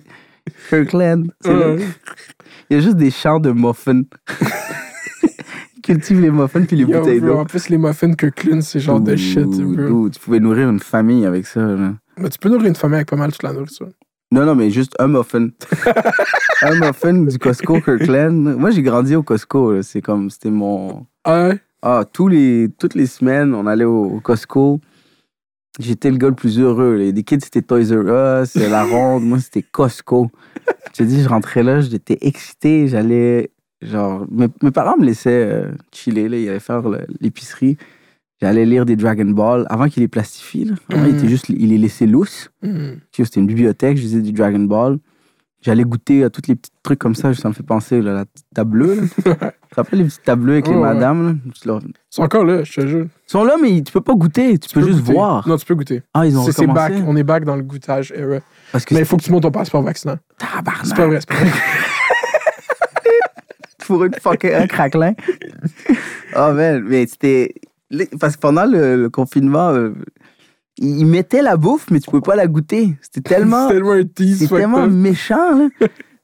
Kirkland. 0.68 1.30
Ouais. 1.44 1.76
Il 2.70 2.76
y 2.76 2.80
a 2.80 2.82
juste 2.82 2.96
des 2.96 3.10
champs 3.10 3.38
de 3.38 3.52
muffins. 3.52 4.02
Ils 5.88 5.94
cultivent 5.94 6.20
les 6.20 6.30
muffins 6.30 6.62
puis 6.64 6.76
les 6.76 6.84
Yo, 6.84 6.98
bouteilles 6.98 7.20
d'eau. 7.20 7.38
en 7.38 7.44
plus, 7.44 7.68
les 7.70 7.78
muffins 7.78 8.12
Kirkland, 8.12 8.60
c'est 8.62 8.80
genre 8.80 9.00
de 9.00 9.16
shit. 9.16 9.44
Bro. 9.46 10.10
tu 10.10 10.20
pouvais 10.20 10.40
nourrir 10.40 10.68
une 10.68 10.80
famille 10.80 11.24
avec 11.24 11.46
ça. 11.46 11.60
là. 11.60 11.94
Mais 12.18 12.28
tu 12.28 12.38
peux 12.38 12.48
nourrir 12.48 12.66
une 12.66 12.74
famille 12.74 12.96
avec 12.96 13.08
pas 13.08 13.16
mal 13.16 13.32
toute 13.32 13.42
la 13.42 13.52
nourriture. 13.52 13.88
Non, 14.30 14.44
non, 14.44 14.54
mais 14.54 14.70
juste 14.70 14.94
un 14.98 15.08
muffin. 15.08 15.48
un 16.62 16.74
muffin 16.74 17.14
du 17.14 17.38
Costco 17.38 17.80
Kirkland. 17.80 18.56
Moi, 18.58 18.70
j'ai 18.70 18.82
grandi 18.82 19.16
au 19.16 19.22
Costco. 19.22 19.80
C'est 19.82 20.02
comme, 20.02 20.28
c'était 20.28 20.50
mon. 20.50 21.06
Ah 21.24 21.48
ouais? 21.48 21.58
Ah, 21.80 22.04
tous 22.12 22.28
les, 22.28 22.68
toutes 22.78 22.94
les 22.94 23.06
semaines, 23.06 23.54
on 23.54 23.66
allait 23.66 23.84
au, 23.84 24.04
au 24.04 24.20
Costco. 24.20 24.80
J'étais 25.80 26.10
le 26.10 26.16
gars 26.16 26.28
le 26.28 26.34
plus 26.34 26.58
heureux. 26.58 26.96
Les 26.96 27.22
kids, 27.22 27.38
c'était 27.40 27.62
Toys 27.62 27.92
R 27.94 28.42
Us, 28.42 28.54
la 28.56 28.84
ronde. 28.84 29.24
Moi, 29.24 29.38
c'était 29.38 29.62
Costco. 29.62 30.30
Je 30.92 30.98
te 30.98 31.02
dis, 31.04 31.22
je 31.22 31.28
rentrais 31.28 31.62
là, 31.62 31.80
j'étais 31.80 32.18
excité. 32.20 32.88
J'allais. 32.88 33.50
Genre, 33.82 34.26
mes, 34.30 34.48
mes 34.62 34.70
parents 34.70 34.96
me 34.98 35.04
laissaient 35.04 35.30
euh, 35.52 35.70
chiller. 35.92 36.28
Là. 36.28 36.36
Ils 36.36 36.48
allaient 36.48 36.60
faire 36.60 36.82
l'épicerie. 37.20 37.76
J'allais 38.40 38.64
lire 38.66 38.84
des 38.86 38.96
Dragon 38.96 39.24
Ball 39.30 39.66
avant 39.68 39.88
qu'il 39.88 40.02
les 40.02 40.08
plastifie. 40.08 40.64
Là. 40.64 40.74
Avant, 40.92 41.04
il, 41.04 41.12
Mhm. 41.12 41.18
était 41.18 41.28
juste, 41.28 41.48
il 41.48 41.68
les 41.70 41.78
laissait 41.78 42.06
lousses. 42.06 42.50
Hmm. 42.62 42.94
C'était 43.12 43.40
une 43.40 43.46
bibliothèque, 43.46 43.96
je 43.96 44.02
lisais 44.02 44.20
du 44.20 44.32
Dragon 44.32 44.60
Ball. 44.60 44.98
J'allais 45.60 45.82
goûter 45.82 46.22
à 46.22 46.30
tous 46.30 46.42
les 46.46 46.54
petits 46.54 46.70
trucs 46.84 47.00
comme 47.00 47.16
ça, 47.16 47.34
ça 47.34 47.48
me 47.48 47.52
fait 47.52 47.64
penser 47.64 48.00
là, 48.00 48.12
la 48.14 48.24
table. 48.54 48.96
Tu 49.68 49.74
te 49.74 49.80
rappelles 49.82 49.98
les 49.98 50.04
petites 50.06 50.22
tables 50.22 50.42
bleues 50.44 50.52
avec 50.54 50.68
les 50.68 50.74
Ouais, 50.74 50.80
madames? 50.80 51.40
là? 51.66 51.80
Ils 51.82 51.90
sont 52.10 52.22
encore 52.22 52.44
là, 52.44 52.62
je 52.64 52.72
te 52.80 52.86
jure. 52.86 53.04
Ils 53.06 53.30
sont 53.30 53.44
là, 53.44 53.56
mais 53.60 53.82
tu 53.82 53.92
peux 53.92 54.00
pas 54.00 54.14
goûter, 54.14 54.56
tu, 54.58 54.72
peux, 54.72 54.80
juste 54.86 55.00
goûter. 55.00 55.12
voir. 55.12 55.46
Non, 55.46 55.56
tu 55.58 55.66
peux 55.66 55.74
goûter. 55.74 56.02
Ah, 56.14 56.24
ils 56.26 56.38
ont 56.38 56.42
recommencé? 56.44 56.72
back. 56.72 56.92
On 57.06 57.16
est 57.16 57.22
back 57.24 57.44
dans 57.44 57.56
le 57.56 57.62
goûtage 57.62 58.12
era. 58.16 58.38
Parce 58.72 58.84
que 58.86 58.94
Mais 58.94 59.00
il 59.00 59.06
faut 59.06 59.16
que 59.18 59.22
tu 59.24 59.30
montes 59.32 59.42
ton 59.42 59.50
passeport 59.50 59.82
vaccinant. 59.82 60.16
c'est 60.40 60.46
C'est 60.46 60.54
tabarnak. 60.56 60.96
pas 60.96 61.06
vrai, 61.06 61.18
c'est 61.20 61.28
pas 61.28 61.34
vrai. 61.34 61.50
Pour 63.88 64.04
une 64.04 64.14
fucking 64.14 64.52
un 64.52 64.66
craquelin. 64.68 65.14
oh 66.36 66.52
man, 66.52 66.84
mais 66.86 67.06
c'était. 67.06 67.54
Parce 68.20 68.36
que 68.36 68.40
pendant 68.40 68.66
le, 68.66 68.96
le 68.96 69.10
confinement, 69.10 69.70
euh, 69.70 69.90
ils 70.78 71.06
mettaient 71.06 71.42
la 71.42 71.56
bouffe, 71.56 71.86
mais 71.90 71.98
tu 72.00 72.08
pouvais 72.10 72.22
pas 72.22 72.36
la 72.36 72.46
goûter. 72.46 72.94
C'était 73.00 73.22
tellement. 73.34 73.68
Tellement 73.68 73.92
un 73.92 74.04
tease. 74.04 74.48
Tellement 74.48 74.84
up. 74.84 74.90
méchant, 74.90 75.54
là. 75.58 75.68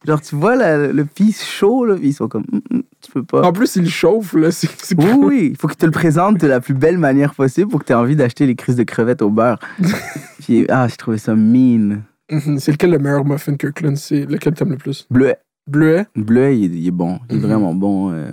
Genre, 0.06 0.20
tu 0.20 0.36
vois 0.36 0.54
la- 0.54 0.88
le 0.88 1.04
pisse 1.06 1.42
chaud, 1.42 1.86
là, 1.86 1.96
ils 2.02 2.12
sont 2.12 2.28
comme. 2.28 2.44
Hum, 2.52 2.60
hum, 2.70 2.82
tu 3.00 3.10
peux 3.10 3.22
pas. 3.22 3.40
En 3.42 3.52
plus, 3.52 3.76
il 3.76 3.88
chauffe, 3.88 4.34
là. 4.34 4.50
C'est 4.50 4.68
c'est 4.82 4.94
Oui, 5.02 5.12
oui, 5.18 5.48
il 5.52 5.56
faut 5.56 5.66
qu'ils 5.66 5.78
te 5.78 5.86
le 5.86 5.92
présentent 5.92 6.36
de 6.38 6.46
la 6.46 6.60
plus 6.60 6.74
belle 6.74 6.98
manière 6.98 7.34
possible 7.34 7.70
pour 7.70 7.80
que 7.80 7.86
tu 7.86 7.92
aies 7.92 7.96
envie 7.96 8.14
d'acheter 8.14 8.44
les 8.46 8.54
crises 8.54 8.76
de 8.76 8.82
crevettes 8.84 9.22
au 9.22 9.30
beurre. 9.30 9.58
Puis, 10.44 10.66
ah, 10.68 10.86
j'ai 10.88 10.96
trouvé 10.96 11.16
ça 11.16 11.34
mean. 11.34 12.02
Mhm. 12.30 12.58
C'est 12.58 12.72
lequel 12.72 12.90
le 12.90 12.98
meilleur 12.98 13.24
muffin 13.24 13.54
Kirkland? 13.56 13.96
C'est 13.96 14.26
lequel 14.26 14.52
t'aimes 14.54 14.70
le 14.72 14.76
plus? 14.76 15.06
Bleuet. 15.10 15.38
Bleuet? 15.66 16.06
Bleuet, 16.16 16.58
il 16.58 16.64
est, 16.64 16.78
il 16.78 16.86
est 16.88 16.90
bon. 16.90 17.18
Il 17.30 17.36
est 17.36 17.38
Mhm. 17.40 17.46
vraiment 17.46 17.74
bon. 17.74 18.12
euh. 18.12 18.30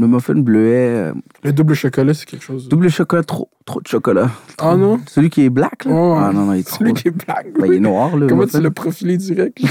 Le 0.00 0.06
muffin 0.06 0.34
bleuet, 0.34 1.10
euh, 1.10 1.12
Le 1.42 1.52
double 1.52 1.74
chocolat, 1.74 2.14
c'est 2.14 2.24
quelque 2.24 2.44
chose. 2.44 2.68
double 2.68 2.88
chocolat, 2.88 3.24
trop, 3.24 3.50
trop 3.64 3.80
de 3.80 3.88
chocolat. 3.88 4.30
Ah 4.58 4.76
non? 4.76 5.00
Celui 5.08 5.28
qui 5.28 5.42
est 5.44 5.50
black, 5.50 5.86
là? 5.86 5.90
Oh, 5.92 6.14
ah 6.16 6.30
non, 6.32 6.44
non, 6.46 6.52
il 6.52 6.60
est 6.60 6.68
trop. 6.68 6.78
Celui 6.78 6.94
qui 6.94 7.08
est 7.08 7.10
black. 7.10 7.48
Ben, 7.58 7.66
il 7.66 7.72
est 7.74 7.80
noir, 7.80 8.16
là. 8.16 8.28
Comment 8.28 8.42
le 8.42 8.46
tu 8.46 8.56
muffin. 8.58 8.62
l'as 8.62 8.70
profilé 8.70 9.16
direct? 9.16 9.58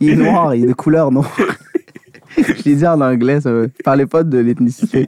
Il 0.00 0.10
est 0.10 0.16
noir, 0.16 0.54
il 0.54 0.64
est 0.64 0.68
de 0.68 0.72
couleur 0.74 1.10
noire. 1.10 1.30
Je 2.36 2.62
l'ai 2.64 2.74
dit 2.76 2.86
en 2.86 3.00
anglais, 3.00 3.40
ça 3.40 3.50
me... 3.50 3.70
Parlez 3.82 4.04
pas 4.06 4.22
de 4.24 4.38
l'ethnicité. 4.38 5.06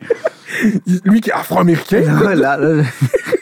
Lui 1.05 1.21
qui 1.21 1.29
est 1.29 1.33
afro-américain? 1.35 2.01
Là, 2.01 2.35
là, 2.35 2.57
là, 2.57 2.83
je- 2.83 3.37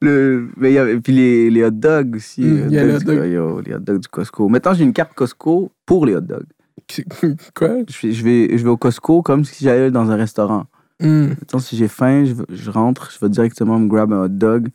le, 0.00 0.48
mais 0.56 0.72
y 0.72 0.78
a, 0.78 0.88
et 0.88 1.00
puis 1.00 1.12
les, 1.12 1.50
les 1.50 1.64
hot 1.64 1.70
dogs 1.70 2.16
aussi. 2.16 2.42
Mm, 2.42 2.68
les 2.68 2.78
hot 2.78 2.80
a 2.80 2.84
les 2.84 2.92
dogs 2.92 2.94
hot 2.94 2.98
du- 2.98 3.04
dogs. 3.18 3.30
yo, 3.30 3.60
les 3.60 3.74
hot 3.74 3.78
dogs 3.80 4.00
du 4.00 4.08
Costco. 4.08 4.48
Maintenant, 4.48 4.74
j'ai 4.74 4.84
une 4.84 4.92
carte 4.92 5.14
Costco 5.14 5.72
pour 5.86 6.06
les 6.06 6.14
hot 6.14 6.20
dogs. 6.22 6.46
Quoi? 7.54 7.82
Je 7.88 8.06
vais, 8.06 8.12
je 8.12 8.24
vais, 8.24 8.56
je 8.58 8.64
vais 8.64 8.70
au 8.70 8.76
Costco 8.76 9.22
comme 9.22 9.44
si 9.44 9.64
j'allais 9.64 9.90
dans 9.90 10.10
un 10.10 10.16
restaurant. 10.16 10.66
Mettons, 11.00 11.58
si 11.60 11.76
j'ai 11.76 11.86
faim, 11.88 12.24
je, 12.24 12.34
je 12.54 12.70
rentre, 12.70 13.10
je 13.12 13.18
vais 13.24 13.28
directement 13.30 13.78
me 13.78 13.86
grab 13.88 14.12
un 14.12 14.24
hot 14.24 14.28
dog 14.28 14.68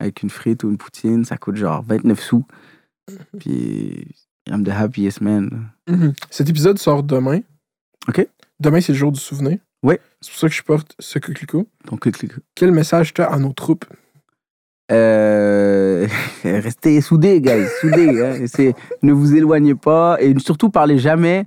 avec 0.00 0.22
une 0.22 0.28
frite 0.30 0.64
ou 0.64 0.70
une 0.70 0.76
poutine. 0.76 1.24
Ça 1.24 1.36
coûte 1.38 1.56
genre 1.56 1.82
29 1.86 2.20
sous. 2.20 2.44
Puis, 3.38 4.06
I'm 4.48 4.64
the 4.64 4.70
happiest 4.70 5.20
man. 5.20 5.68
Mhm. 5.88 6.12
Cet 6.30 6.48
épisode 6.50 6.78
sort 6.78 7.02
demain. 7.02 7.40
OK. 8.08 8.26
Demain, 8.60 8.80
c'est 8.80 8.92
le 8.92 8.98
jour 8.98 9.12
du 9.12 9.20
souvenir. 9.20 9.58
Ouais. 9.82 10.00
C'est 10.20 10.30
pour 10.30 10.38
ça 10.40 10.48
que 10.48 10.54
je 10.54 10.62
porte 10.62 10.94
ce 10.98 11.18
coquelicot. 11.18 11.66
Donc, 11.90 12.00
clic, 12.00 12.16
clic. 12.16 12.32
Quel 12.54 12.70
message 12.72 13.12
tu 13.14 13.20
as 13.22 13.26
à 13.32 13.38
nos 13.38 13.52
troupes? 13.52 13.84
Euh, 14.90 16.06
restez 16.44 17.00
soudés, 17.00 17.40
guys, 17.40 17.66
soudés. 17.80 18.22
hein. 18.22 18.46
C'est- 18.46 18.74
ne 19.02 19.12
vous 19.12 19.34
éloignez 19.34 19.74
pas 19.74 20.16
et 20.20 20.34
surtout 20.38 20.70
parlez 20.70 20.98
jamais 20.98 21.44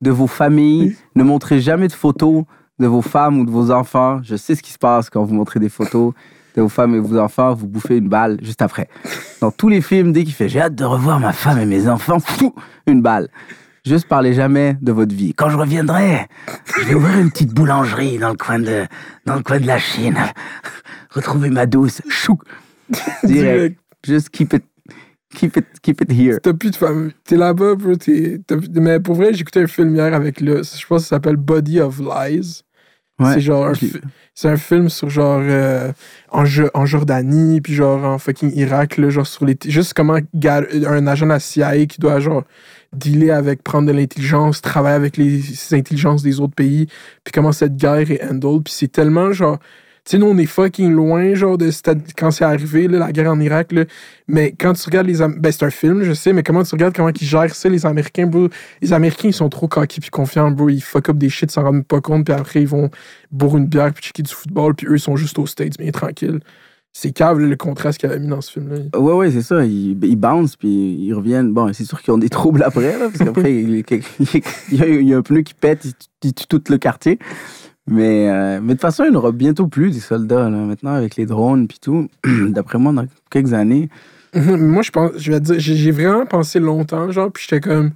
de 0.00 0.10
vos 0.10 0.26
familles. 0.26 0.96
Ne 1.14 1.22
montrez 1.24 1.60
jamais 1.60 1.88
de 1.88 1.92
photos 1.92 2.44
de 2.78 2.86
vos 2.86 3.02
femmes 3.02 3.38
ou 3.40 3.46
de 3.46 3.50
vos 3.50 3.70
enfants. 3.70 4.20
Je 4.22 4.36
sais 4.36 4.54
ce 4.54 4.62
qui 4.62 4.72
se 4.72 4.78
passe 4.78 5.08
quand 5.08 5.24
vous 5.24 5.34
montrez 5.34 5.60
des 5.60 5.68
photos 5.68 6.12
de 6.56 6.62
vos 6.62 6.68
femmes 6.68 6.94
et 6.94 6.98
vos 7.00 7.18
enfants. 7.18 7.54
Vous 7.54 7.66
bouffez 7.68 7.96
une 7.96 8.08
balle 8.08 8.38
juste 8.42 8.60
après. 8.62 8.88
Dans 9.40 9.50
tous 9.50 9.68
les 9.68 9.80
films, 9.80 10.12
dès 10.12 10.24
qu'il 10.24 10.34
fait 10.34 10.48
j'ai 10.48 10.60
hâte 10.60 10.74
de 10.74 10.84
revoir 10.84 11.20
ma 11.20 11.32
femme 11.32 11.58
et 11.58 11.66
mes 11.66 11.88
enfants, 11.88 12.18
une 12.86 13.00
balle. 13.02 13.28
Juste 13.84 14.08
parlez 14.08 14.32
jamais 14.32 14.78
de 14.80 14.92
votre 14.92 15.14
vie. 15.14 15.34
Quand 15.34 15.50
je 15.50 15.58
reviendrai, 15.58 16.26
je 16.78 16.84
vais 16.84 16.94
ouvrir 16.94 17.18
une 17.18 17.30
petite 17.30 17.52
boulangerie 17.52 18.16
dans 18.16 18.30
le 18.30 18.36
coin 18.36 18.58
de, 18.58 18.86
dans 19.26 19.36
le 19.36 19.42
coin 19.42 19.60
de 19.60 19.66
la 19.66 19.78
Chine. 19.78 20.16
Retrouver 21.10 21.50
ma 21.50 21.66
douce. 21.66 22.00
Chou. 22.08 22.38
Direct. 23.24 23.78
Just 24.02 24.30
keep 24.30 24.54
it, 24.54 24.64
keep 25.34 25.56
it, 25.58 25.66
keep 25.82 26.00
it 26.00 26.10
here. 26.10 26.38
T'as 26.42 26.54
plus 26.54 26.70
de 26.70 26.76
famille. 26.76 27.12
T'es 27.24 27.36
là-bas, 27.36 27.74
bro. 27.74 27.92
Mais 28.74 29.00
pour 29.00 29.16
vrai, 29.16 29.34
j'ai 29.34 29.42
écouté 29.42 29.60
un 29.60 29.66
film 29.66 29.94
hier 29.94 30.14
avec 30.14 30.40
le. 30.40 30.62
Je 30.62 30.86
pense 30.86 31.02
que 31.02 31.08
ça 31.08 31.16
s'appelle 31.16 31.36
Body 31.36 31.80
of 31.80 32.00
Lies. 32.00 32.62
c'est 33.22 33.40
genre 33.40 33.66
un, 33.66 33.72
c'est 34.34 34.48
un 34.48 34.56
film 34.56 34.88
sur 34.88 35.08
genre 35.08 35.40
euh, 35.42 35.92
en, 36.30 36.44
en 36.74 36.86
Jordanie 36.86 37.60
puis 37.60 37.74
genre 37.74 38.02
en 38.04 38.18
fucking 38.18 38.52
Irak 38.56 38.96
là, 38.96 39.08
genre 39.08 39.26
sur 39.26 39.44
les 39.44 39.56
juste 39.66 39.94
comment 39.94 40.16
un 40.16 41.06
agent 41.06 41.26
de 41.26 41.30
la 41.30 41.38
CIA 41.38 41.86
qui 41.86 42.00
doit 42.00 42.18
genre 42.18 42.42
dealer 42.94 43.30
avec 43.30 43.62
prendre 43.62 43.88
de 43.88 43.92
l'intelligence 43.92 44.62
travailler 44.62 44.96
avec 44.96 45.16
les 45.16 45.42
intelligences 45.72 46.22
des 46.22 46.40
autres 46.40 46.54
pays 46.54 46.86
puis 47.24 47.32
comment 47.32 47.52
cette 47.52 47.76
guerre 47.76 48.10
est 48.10 48.22
handled 48.24 48.64
puis 48.64 48.74
c'est 48.74 48.92
tellement 48.92 49.32
genre 49.32 49.58
tu 50.04 50.10
sais, 50.10 50.18
nous, 50.18 50.26
on 50.26 50.36
est 50.36 50.44
fucking 50.44 50.92
loin, 50.92 51.32
genre, 51.34 51.56
de 51.56 51.70
quand 52.14 52.30
c'est 52.30 52.44
arrivé, 52.44 52.88
la 52.88 53.10
guerre 53.10 53.30
en 53.30 53.40
Irak, 53.40 53.72
là. 53.72 53.84
Mais 54.28 54.52
quand 54.52 54.74
tu 54.74 54.84
regardes 54.84 55.06
les... 55.06 55.22
Am- 55.22 55.40
Ben, 55.40 55.50
c'est 55.50 55.64
un 55.64 55.70
film, 55.70 56.02
je 56.02 56.12
sais, 56.12 56.34
mais 56.34 56.42
comment 56.42 56.62
tu 56.62 56.74
regardes 56.74 56.94
comment 56.94 57.08
ils 57.08 57.26
gèrent 57.26 57.54
ça, 57.54 57.70
les 57.70 57.86
Américains, 57.86 58.26
bro? 58.26 58.50
Les 58.82 58.92
Américains, 58.92 59.28
ils 59.28 59.32
sont 59.32 59.48
trop 59.48 59.66
coqués 59.66 60.02
puis 60.02 60.10
confiants, 60.10 60.50
bro. 60.50 60.68
Ils 60.68 60.82
fuck 60.82 61.08
up 61.08 61.16
des 61.16 61.30
shit 61.30 61.50
sans 61.50 61.62
rendre 61.62 61.84
pas 61.84 62.02
compte, 62.02 62.26
puis 62.26 62.34
après, 62.34 62.60
ils 62.60 62.68
vont 62.68 62.90
boire 63.30 63.56
une 63.56 63.66
bière 63.66 63.94
puis 63.94 64.04
checker 64.04 64.22
du 64.22 64.34
football, 64.34 64.74
puis 64.74 64.86
eux, 64.88 64.96
ils 64.96 65.00
sont 65.00 65.16
juste 65.16 65.38
aux 65.38 65.46
States, 65.46 65.78
bien 65.78 65.90
tranquilles. 65.90 66.40
C'est 66.96 67.10
cave, 67.10 67.40
le 67.40 67.56
contraste 67.56 67.98
qu'il 67.98 68.08
avait 68.08 68.20
mis 68.20 68.28
dans 68.28 68.40
ce 68.40 68.52
film-là. 68.52 68.96
Ouais, 68.96 69.12
ouais, 69.14 69.30
c'est 69.32 69.42
ça. 69.42 69.64
Ils, 69.64 69.98
ils 70.04 70.14
bouncent, 70.14 70.54
puis 70.54 70.68
ils 70.68 71.12
reviennent. 71.12 71.52
Bon, 71.52 71.72
c'est 71.72 71.84
sûr 71.84 72.00
qu'ils 72.00 72.14
ont 72.14 72.18
des 72.18 72.28
troubles 72.28 72.62
après, 72.62 72.96
là, 72.96 73.08
parce 73.10 73.18
qu'après, 73.18 73.52
il, 73.52 73.84
il 74.70 75.08
y 75.08 75.12
a, 75.12 75.16
un 75.18 75.22
pneu 75.22 75.42
qui 75.42 75.54
pète, 75.54 75.84
il, 76.22 76.32
tue 76.32 76.46
tout 76.46 76.62
le 76.70 76.78
quartier. 76.78 77.18
Mais, 77.88 78.30
euh, 78.30 78.60
mais 78.62 78.68
de 78.68 78.72
toute 78.74 78.82
façon, 78.82 79.04
il 79.04 79.10
n'y 79.10 79.16
aura 79.16 79.32
bientôt 79.32 79.66
plus 79.66 79.90
des 79.90 79.98
soldats, 79.98 80.48
là, 80.48 80.56
maintenant, 80.56 80.94
avec 80.94 81.16
les 81.16 81.26
drones, 81.26 81.66
puis 81.66 81.78
tout. 81.80 82.08
D'après 82.48 82.78
moi, 82.78 82.92
dans 82.92 83.06
quelques 83.28 83.54
années. 83.54 83.88
Moi, 84.34 84.82
je 84.82 84.90
pense, 84.90 85.12
je 85.16 85.30
vais 85.30 85.38
te 85.38 85.44
dire, 85.44 85.60
j'ai 85.60 85.76
j'ai 85.76 85.90
vraiment 85.92 86.26
pensé 86.26 86.58
longtemps, 86.58 87.10
genre, 87.12 87.30
puis 87.30 87.44
j'étais 87.48 87.60
comme. 87.60 87.90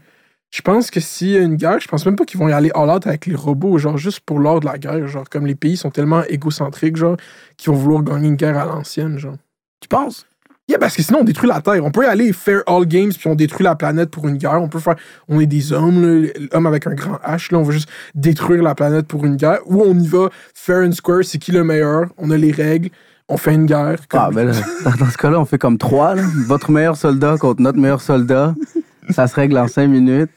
Je 0.51 0.63
pense 0.63 0.91
que 0.91 0.99
s'il 1.01 1.29
y 1.29 1.37
a 1.37 1.41
une 1.41 1.57
guerre, 1.57 1.79
je 1.79 1.89
pense 1.89 2.07
même 2.07 2.17
pas 2.17 2.25
qu'ils 2.25 2.41
vont 2.41 2.49
y 2.49 2.53
aller 2.53 2.71
all 2.75 2.89
out 2.89 3.07
avec 3.07 3.27
les 3.27 3.35
robots, 3.35 3.77
genre, 3.79 3.99
juste 3.99 4.21
pour 4.21 4.39
l'ordre 4.39 4.61
de 4.61 4.67
la 4.67 4.79
guerre. 4.79 5.07
Genre, 5.07 5.29
comme 5.29 5.47
les 5.47 5.55
pays 5.55 5.77
sont 5.77 5.91
tellement 5.91 6.23
égocentriques, 6.25 6.97
genre, 6.97 7.17
qu'ils 7.59 7.71
vont 7.73 7.79
vouloir 7.79 8.03
gagner 8.03 8.29
une 8.29 8.37
guerre 8.37 8.57
à 8.59 8.65
l'ancienne, 8.65 9.19
genre. 9.19 9.37
Tu 9.81 9.89
penses? 9.89 10.27
Yeah, 10.71 10.79
parce 10.79 10.95
que 10.97 11.03
sinon, 11.03 11.21
on 11.21 11.25
détruit 11.25 11.49
la 11.49 11.61
Terre. 11.63 11.83
On 11.85 11.91
peut 11.91 12.05
y 12.05 12.07
aller 12.07 12.33
faire 12.35 12.63
all 12.67 12.85
games, 12.87 13.11
puis 13.11 13.27
on 13.29 13.35
détruit 13.35 13.65
la 13.65 13.75
planète 13.75 14.11
pour 14.11 14.27
une 14.29 14.37
guerre. 14.37 14.61
On 14.61 14.69
peut 14.69 14.79
faire. 14.81 14.97
On 15.29 15.41
est 15.41 15.47
des 15.47 15.73
hommes, 15.73 16.03
là, 16.03 16.29
l'homme 16.53 16.67
avec 16.67 16.87
un 16.87 16.95
grand 16.95 17.17
H, 17.27 17.53
là. 17.53 17.59
On 17.59 17.63
veut 17.63 17.73
juste 17.73 17.89
détruire 18.15 18.63
la 18.63 18.75
planète 18.75 19.07
pour 19.07 19.25
une 19.25 19.37
guerre. 19.37 19.61
Ou 19.67 19.83
on 19.83 19.99
y 19.99 20.07
va, 20.07 20.29
fair 20.55 20.87
and 20.87 20.93
square, 20.93 21.25
c'est 21.25 21.39
qui 21.39 21.53
le 21.53 21.65
meilleur? 21.65 22.07
On 22.19 22.31
a 22.31 22.37
les 22.37 22.53
règles. 22.53 22.91
On 23.31 23.37
fait 23.39 23.55
une 23.55 23.65
guerre. 23.67 23.97
comme- 24.09 24.21
Ah, 24.23 24.31
ben 24.31 24.47
là, 24.49 24.53
dans 24.99 25.09
ce 25.11 25.17
cas-là, 25.19 25.41
on 25.41 25.45
fait 25.47 25.59
comme 25.59 25.79
trois, 25.79 26.15
là. 26.15 26.23
Votre 26.47 26.71
meilleur 26.71 26.97
soldat 26.99 27.37
contre 27.39 27.63
notre 27.63 27.79
meilleur 27.79 28.01
soldat. 28.03 28.55
Ça 29.11 29.27
se 29.27 29.35
règle 29.35 29.59
en 29.59 29.69
cinq 29.69 29.89
minutes. 29.89 30.31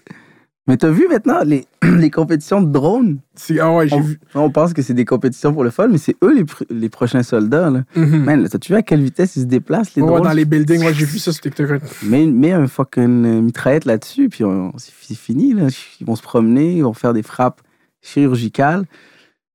Mais 0.68 0.78
t'as 0.78 0.90
vu 0.92 1.08
maintenant 1.10 1.40
les, 1.44 1.66
les 1.98 2.12
compétitions 2.12 2.62
de 2.62 2.72
drones? 2.72 3.18
Ah 3.60 3.72
ouais, 3.74 3.88
j'ai 3.88 3.96
On, 3.96 4.02
vu. 4.02 4.20
on 4.36 4.50
pense 4.52 4.74
que 4.74 4.82
c'est 4.84 4.94
des 4.94 5.06
compétitions 5.06 5.52
pour 5.54 5.64
le 5.64 5.72
fun, 5.72 5.88
mais 5.88 5.98
c'est 5.98 6.16
eux 6.24 6.34
les, 6.34 6.44
pr- 6.44 6.66
les 6.70 6.88
prochains 6.88 7.24
soldats. 7.24 7.72
Là. 7.72 7.84
Mhm. 7.96 8.24
Man, 8.24 8.48
t'as-tu 8.48 8.72
vu 8.74 8.78
à 8.78 8.84
quelle 8.84 9.02
vitesse 9.02 9.36
ils 9.36 9.42
se 9.42 9.46
déplacent, 9.48 9.96
les 9.96 10.04
Ouais, 10.04 10.08
drones? 10.08 10.24
dans 10.24 10.32
les 10.34 10.46
buildings, 10.46 10.86
ouais, 10.86 10.94
j'ai 10.94 11.06
vu 11.06 11.18
ça 11.18 11.32
sur 11.34 11.42
TikTok. 11.42 11.82
mets, 12.04 12.26
mets 12.28 12.52
un 12.52 12.68
fucking 12.68 13.26
euh, 13.26 13.42
mitraillette 13.42 13.86
là-dessus, 13.86 14.30
puis 14.30 14.44
on- 14.44 14.72
c'est 14.78 15.18
fini. 15.18 15.54
Là. 15.56 15.68
Ils 16.00 16.06
vont 16.06 16.16
se 16.16 16.22
promener, 16.22 16.76
ils 16.78 16.84
vont 16.84 16.94
faire 16.94 17.14
des 17.14 17.24
frappes 17.24 17.62
chirurgicales. 18.02 18.86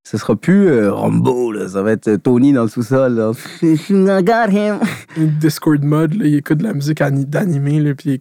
Ce 0.08 0.18
sera 0.18 0.36
plus 0.36 0.68
euh, 0.68 0.92
Rambo, 0.92 1.50
là. 1.50 1.66
ça 1.68 1.82
va 1.82 1.90
être 1.90 2.06
euh, 2.06 2.16
Tony 2.16 2.52
dans 2.52 2.62
le 2.62 2.68
sous-sol. 2.68 3.32
got 4.22 4.50
him. 4.52 4.78
Discord 5.40 5.82
mode, 5.82 6.14
là, 6.14 6.26
il 6.26 6.36
écoute 6.36 6.58
de 6.58 6.62
la 6.62 6.74
musique 6.74 7.00
ani- 7.00 7.26
d'animé, 7.26 7.92
puis 7.94 8.20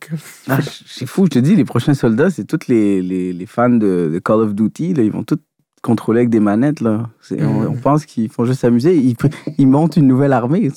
Ah, 0.49 0.57
c'est 0.87 1.05
fou, 1.05 1.25
je 1.25 1.29
te 1.29 1.39
dis, 1.39 1.55
les 1.55 1.63
prochains 1.63 1.93
soldats, 1.93 2.31
c'est 2.31 2.45
tous 2.45 2.67
les, 2.69 3.03
les, 3.03 3.33
les 3.33 3.45
fans 3.45 3.69
de, 3.69 4.09
de 4.11 4.17
Call 4.17 4.39
of 4.39 4.55
Duty. 4.55 4.95
Là, 4.95 5.03
ils 5.03 5.11
vont 5.11 5.21
tous 5.23 5.37
contrôler 5.83 6.21
avec 6.21 6.31
des 6.31 6.39
manettes. 6.39 6.81
Là. 6.81 7.07
C'est- 7.21 7.43
on, 7.43 7.69
on 7.69 7.75
pense 7.75 8.07
qu'ils 8.07 8.29
font 8.29 8.45
juste 8.45 8.61
s'amuser. 8.61 8.95
Ils, 8.95 9.15
ils 9.59 9.67
montent 9.67 9.95
une 9.97 10.07
nouvelle 10.07 10.33
armée. 10.33 10.71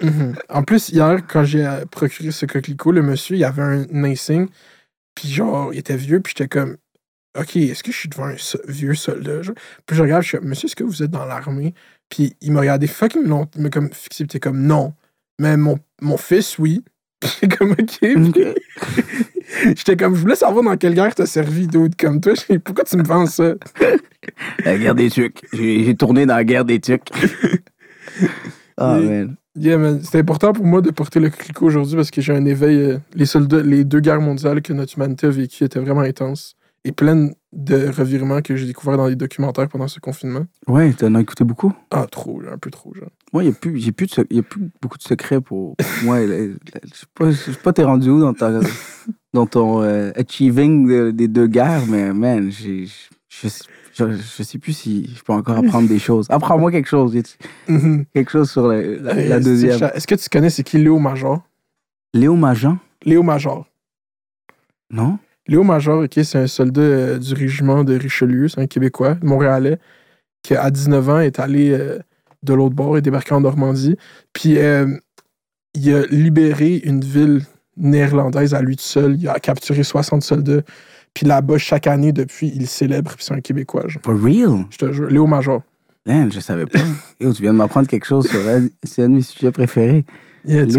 Mhm. 0.00 0.34
En 0.48 0.62
plus, 0.62 0.90
hier, 0.90 1.26
quand 1.26 1.42
j'ai 1.42 1.66
euh, 1.66 1.84
procuré 1.90 2.30
ce 2.30 2.46
coquelicot, 2.46 2.92
le 2.92 3.02
monsieur, 3.02 3.34
il 3.36 3.42
avait 3.42 3.62
un 3.62 4.04
insigne, 4.04 4.46
puis 5.16 5.26
genre, 5.28 5.74
il 5.74 5.80
était 5.80 5.96
vieux, 5.96 6.20
puis 6.20 6.34
j'étais 6.36 6.46
comme, 6.48 6.76
OK, 7.38 7.56
est-ce 7.56 7.82
que 7.82 7.92
je 7.92 7.96
suis 7.96 8.08
devant 8.08 8.24
un 8.26 8.36
so- 8.36 8.58
vieux 8.68 8.94
soldat? 8.94 9.42
genre? 9.42 9.54
Puis 9.86 9.96
je 9.96 10.02
regarde, 10.02 10.22
je 10.22 10.28
suis 10.28 10.38
comme, 10.38 10.48
monsieur, 10.48 10.66
est-ce 10.66 10.76
que 10.76 10.84
vous 10.84 11.02
êtes 11.02 11.10
dans 11.10 11.24
l'armée? 11.24 11.74
Puis 12.10 12.34
il 12.42 12.52
m'a 12.52 12.60
regardé 12.60 12.86
fucking 12.86 13.26
long, 13.26 13.48
il 13.56 13.62
m'a 13.62 13.70
comme 13.70 13.90
fixé, 13.92 14.26
puis 14.26 14.38
comme, 14.38 14.60
non. 14.62 14.92
Mais 15.40 15.56
mon, 15.56 15.78
mon 16.02 16.16
fils, 16.18 16.58
oui. 16.58 16.84
Comme, 17.56 17.70
OK. 17.72 17.98
Puis 18.00 18.32
j'étais 19.76 19.96
comme, 19.96 20.16
je 20.16 20.20
voulais 20.20 20.34
savoir 20.34 20.64
dans 20.64 20.76
quelle 20.76 20.94
guerre 20.94 21.14
t'as 21.14 21.24
servi, 21.26 21.68
d'autres 21.68 21.96
comme 21.96 22.20
toi. 22.20 22.32
Pourquoi 22.64 22.82
tu 22.82 22.96
me 22.96 23.04
vends 23.04 23.26
ça? 23.26 23.54
La 24.64 24.76
guerre 24.76 24.96
des 24.96 25.08
Tucs. 25.08 25.40
J'ai 25.52 25.94
tourné 25.94 26.26
dans 26.26 26.34
la 26.34 26.42
guerre 26.42 26.64
des 26.64 26.80
Tucs. 26.80 27.08
Ah, 28.76 28.98
man. 28.98 29.36
Yeah, 29.54 29.76
man, 29.78 30.00
c'était 30.02 30.18
important 30.18 30.52
pour 30.52 30.64
moi 30.64 30.80
de 30.80 30.90
porter 30.90 31.20
le 31.20 31.28
coquelicot 31.30 31.66
aujourd'hui 31.66 31.94
parce 31.94 32.10
que 32.10 32.20
j'ai 32.20 32.32
un 32.34 32.44
éveil. 32.46 32.76
euh, 32.76 32.98
les 33.14 33.26
soldats, 33.26 33.60
les 33.62 33.84
deux 33.84 34.00
guerres 34.00 34.20
mondiales 34.22 34.62
que 34.62 34.72
notre 34.72 34.96
humanité 34.96 35.26
a 35.26 35.30
vécues 35.30 35.64
étaient 35.64 35.78
vraiment 35.78 36.00
intenses 36.00 36.56
et 36.84 36.92
pleines 36.92 37.34
de 37.52 37.88
revirements 37.88 38.40
que 38.40 38.56
j'ai 38.56 38.66
découverts 38.66 38.96
dans 38.96 39.06
les 39.06 39.14
documentaires 39.16 39.68
pendant 39.68 39.86
ce 39.88 40.00
confinement. 40.00 40.46
Ouais, 40.66 40.92
t'en 40.94 41.14
as 41.14 41.20
écouté 41.20 41.44
beaucoup? 41.44 41.72
Ah, 41.90 42.06
trop, 42.10 42.40
un 42.50 42.58
peu 42.58 42.70
trop, 42.70 42.92
genre. 42.94 43.10
Moi, 43.32 43.44
il 43.44 43.46
n'y 43.46 43.52
a, 43.52 43.56
a 43.56 44.42
plus 44.42 44.70
beaucoup 44.80 44.98
de 44.98 45.02
secrets 45.02 45.40
pour 45.40 45.76
moi. 46.02 46.20
Je 46.26 46.54
je 47.20 47.32
sais 47.32 47.52
pas 47.62 47.72
t'es 47.72 47.84
rendu 47.84 48.08
où 48.10 48.20
dans, 48.20 48.34
ta, 48.34 48.58
dans 49.34 49.46
ton 49.46 49.82
euh, 49.82 50.10
achieving 50.16 50.88
de- 50.88 51.10
des 51.10 51.28
deux 51.28 51.46
guerres, 51.46 51.86
mais 51.88 52.12
man, 52.12 52.50
j'ai- 52.50 52.86
je, 52.86 53.48
je, 53.94 54.12
je 54.12 54.42
sais 54.42 54.58
plus 54.58 54.72
si 54.72 55.10
je 55.14 55.22
peux 55.22 55.32
encore 55.34 55.58
apprendre 55.58 55.88
des 55.88 55.98
choses. 55.98 56.26
Apprends-moi 56.30 56.70
quelque 56.72 56.88
chose. 56.88 57.14
Mhm. 57.68 58.06
Quelque 58.14 58.30
chose 58.30 58.50
sur 58.50 58.66
la, 58.66 58.80
la- 58.82 59.14
la 59.14 59.36
Euh, 59.36 59.40
deuxième. 59.40 59.78
Est-ce 59.94 60.06
que 60.06 60.14
tu 60.14 60.28
connais 60.30 60.50
c'est 60.50 60.62
qui 60.64 60.78
Léo 60.78 60.98
Major? 60.98 61.42
Léo 62.14 62.34
Majan? 62.34 62.78
Léo 63.04 63.22
Major. 63.22 63.66
Non? 64.90 65.18
Léo 65.48 65.64
Major, 65.64 66.04
ok, 66.04 66.20
c'est 66.22 66.38
un 66.38 66.46
soldat 66.46 66.80
euh, 66.80 67.18
du 67.18 67.34
régiment 67.34 67.84
de 67.84 67.96
Richelieu, 67.96 68.48
c'est 68.48 68.60
un 68.60 68.66
Québécois, 68.66 69.16
Montréalais, 69.22 69.78
qui 70.42 70.54
à 70.54 70.70
19 70.70 71.08
ans 71.08 71.20
est 71.20 71.40
allé 71.40 71.70
euh, 71.70 71.98
de 72.42 72.54
l'autre 72.54 72.74
bord 72.74 72.96
et 72.96 73.02
débarqué 73.02 73.34
en 73.34 73.40
Normandie. 73.40 73.96
Puis 74.32 74.58
euh, 74.58 74.86
il 75.74 75.94
a 75.94 76.06
libéré 76.06 76.76
une 76.84 77.00
ville 77.00 77.42
néerlandaise 77.76 78.54
à 78.54 78.62
lui 78.62 78.76
tout 78.76 78.84
seul. 78.84 79.16
Il 79.18 79.28
a 79.28 79.38
capturé 79.40 79.82
60 79.82 80.22
soldats. 80.22 80.62
Puis 81.14 81.26
là-bas, 81.26 81.58
chaque 81.58 81.86
année, 81.86 82.12
depuis, 82.12 82.52
il 82.54 82.66
célèbre. 82.66 83.14
Puis 83.16 83.24
c'est 83.24 83.34
un 83.34 83.40
Québécois. 83.40 83.86
genre. 83.88 84.02
For 84.04 84.14
real? 84.14 84.64
Je 84.70 84.78
te 84.78 84.92
jure. 84.92 85.08
Léo 85.08 85.26
Major. 85.26 85.62
Man, 86.06 86.32
je 86.32 86.40
savais 86.40 86.66
pas. 86.66 86.78
Yo, 87.20 87.32
tu 87.32 87.42
viens 87.42 87.52
de 87.52 87.58
m'apprendre 87.58 87.88
quelque 87.88 88.06
chose 88.06 88.28
sur 88.28 88.40
elle. 88.48 88.70
C'est 88.82 89.02
un 89.02 89.08
de 89.08 89.14
mes 89.14 89.22
sujets 89.22 89.52
préférés. 89.52 90.04
Il 90.44 90.54
y, 90.54 90.58
a, 90.58 90.66
tu 90.66 90.78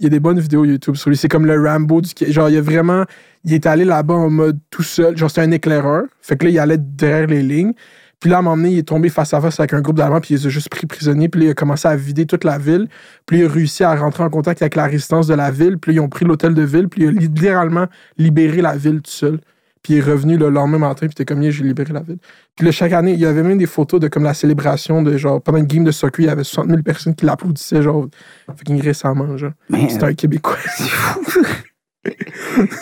il 0.00 0.06
y 0.06 0.10
des 0.10 0.20
bonnes 0.20 0.40
vidéos 0.40 0.64
YouTube 0.64 0.96
sur 0.96 1.10
lui. 1.10 1.16
C'est 1.16 1.28
comme 1.28 1.46
le 1.46 1.60
Rambo 1.60 2.00
du. 2.00 2.10
Genre, 2.28 2.50
il 2.50 2.56
a 2.56 2.60
vraiment. 2.60 3.04
Il 3.44 3.52
est 3.52 3.66
allé 3.66 3.84
là-bas 3.84 4.14
en 4.14 4.30
mode 4.30 4.58
tout 4.70 4.82
seul. 4.82 5.16
Genre, 5.16 5.30
c'était 5.30 5.42
un 5.42 5.50
éclaireur. 5.52 6.04
Fait 6.20 6.36
que 6.36 6.44
là, 6.44 6.50
il 6.50 6.58
allait 6.58 6.78
derrière 6.78 7.28
les 7.28 7.42
lignes. 7.42 7.72
Puis 8.18 8.30
là, 8.30 8.36
à 8.36 8.38
un 8.40 8.42
moment 8.42 8.56
donné, 8.56 8.70
il 8.70 8.78
est 8.78 8.88
tombé 8.88 9.08
face 9.08 9.34
à 9.34 9.40
face 9.40 9.60
avec 9.60 9.74
un 9.74 9.80
groupe 9.80 9.98
d'Allemands, 9.98 10.20
puis 10.20 10.34
il 10.34 10.38
les 10.38 10.46
a 10.46 10.50
juste 10.50 10.70
pris 10.70 10.86
prisonniers. 10.86 11.28
Puis 11.28 11.42
là, 11.42 11.46
il 11.48 11.50
a 11.50 11.54
commencé 11.54 11.86
à 11.86 11.94
vider 11.94 12.26
toute 12.26 12.44
la 12.44 12.58
ville. 12.58 12.88
Puis 13.26 13.38
il 13.38 13.44
a 13.44 13.48
réussi 13.48 13.84
à 13.84 13.94
rentrer 13.94 14.24
en 14.24 14.30
contact 14.30 14.62
avec 14.62 14.74
la 14.74 14.86
résistance 14.86 15.26
de 15.26 15.34
la 15.34 15.50
ville. 15.50 15.78
Puis 15.78 15.92
là, 15.92 15.96
ils 15.96 16.00
ont 16.00 16.08
pris 16.08 16.24
l'hôtel 16.24 16.54
de 16.54 16.62
ville. 16.62 16.88
Puis 16.88 17.02
il 17.02 17.08
a 17.08 17.10
littéralement 17.12 17.86
libéré 18.18 18.62
la 18.62 18.76
ville 18.76 19.02
tout 19.02 19.10
seul. 19.10 19.38
Puis 19.86 19.94
il 19.94 19.98
est 19.98 20.02
revenu 20.02 20.36
le 20.36 20.48
lendemain 20.48 20.78
matin, 20.78 21.06
puis 21.06 21.14
t'es 21.14 21.24
comme, 21.24 21.40
Yeah, 21.42 21.52
j'ai 21.52 21.62
libéré 21.62 21.92
la 21.92 22.00
ville. 22.00 22.18
Puis 22.56 22.66
là, 22.66 22.72
chaque 22.72 22.92
année, 22.92 23.12
il 23.12 23.20
y 23.20 23.24
avait 23.24 23.44
même 23.44 23.56
des 23.56 23.66
photos 23.66 24.00
de 24.00 24.08
comme 24.08 24.24
la 24.24 24.34
célébration 24.34 25.00
de 25.00 25.16
genre, 25.16 25.40
pendant 25.40 25.58
une 25.58 25.66
game 25.66 25.84
de 25.84 25.92
soccer, 25.92 26.24
il 26.24 26.26
y 26.26 26.28
avait 26.28 26.42
60 26.42 26.70
000 26.70 26.82
personnes 26.82 27.14
qui 27.14 27.24
l'applaudissaient, 27.24 27.82
genre, 27.82 28.08
fucking 28.48 28.82
récemment, 28.82 29.36
genre. 29.36 29.52
C'est 29.70 30.02
un 30.02 30.12
Québécois. 30.12 30.56
c'est 30.76 30.88
fou. 30.88 31.40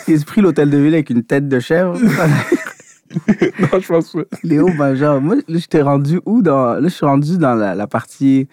Il 0.07 0.19
a 0.19 0.25
pris 0.25 0.41
l'hôtel 0.41 0.71
de 0.71 0.77
ville 0.79 0.95
avec 0.95 1.11
une 1.11 1.21
tête 1.21 1.47
de 1.47 1.59
chèvre. 1.59 1.93
non, 2.01 3.79
je 3.79 3.87
pense 3.87 4.13
pas. 4.13 4.23
Léo, 4.41 4.67
ben 4.75 4.95
genre, 4.95 5.21
moi, 5.21 5.35
là, 5.35 5.59
j'étais 5.59 5.83
rendu 5.83 6.19
où 6.25 6.41
dans. 6.41 6.73
Là, 6.73 6.81
je 6.81 6.87
suis 6.87 7.05
rendu 7.05 7.37
dans 7.37 7.53
la, 7.53 7.75
la 7.75 7.85
partie, 7.85 8.47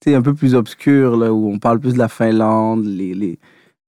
tu 0.00 0.10
sais, 0.10 0.16
un 0.16 0.22
peu 0.22 0.32
plus 0.32 0.54
obscure, 0.54 1.14
là, 1.18 1.30
où 1.30 1.52
on 1.52 1.58
parle 1.58 1.78
plus 1.78 1.92
de 1.92 1.98
la 1.98 2.08
Finlande, 2.08 2.86
les, 2.86 3.12
les, 3.12 3.38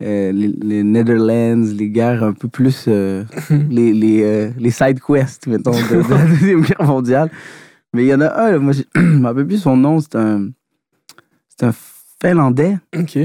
euh, 0.02 0.32
les, 0.32 0.48
les 0.48 0.82
Netherlands, 0.82 1.66
les 1.76 1.88
guerres 1.90 2.22
un 2.24 2.32
peu 2.32 2.48
plus. 2.48 2.84
euh, 2.88 3.24
les, 3.70 3.92
les, 3.92 4.22
euh, 4.22 4.50
les 4.58 4.70
side 4.70 5.00
quests, 5.00 5.46
mettons, 5.46 5.72
de, 5.72 6.02
de 6.02 6.10
la 6.14 6.26
Deuxième 6.26 6.62
Guerre 6.62 6.82
mondiale. 6.84 7.30
Mais 7.92 8.04
il 8.04 8.08
y 8.08 8.14
en 8.14 8.20
a 8.20 8.28
un, 8.46 8.52
là, 8.52 8.58
moi, 8.58 8.72
je 8.94 9.00
me 9.00 9.24
rappelle 9.26 9.46
plus 9.46 9.58
son 9.58 9.76
nom, 9.76 10.00
c'est 10.00 10.16
un. 10.16 10.48
C'est 11.48 11.66
un 11.66 11.74
Finlandais, 12.22 12.78
Ok. 12.96 13.18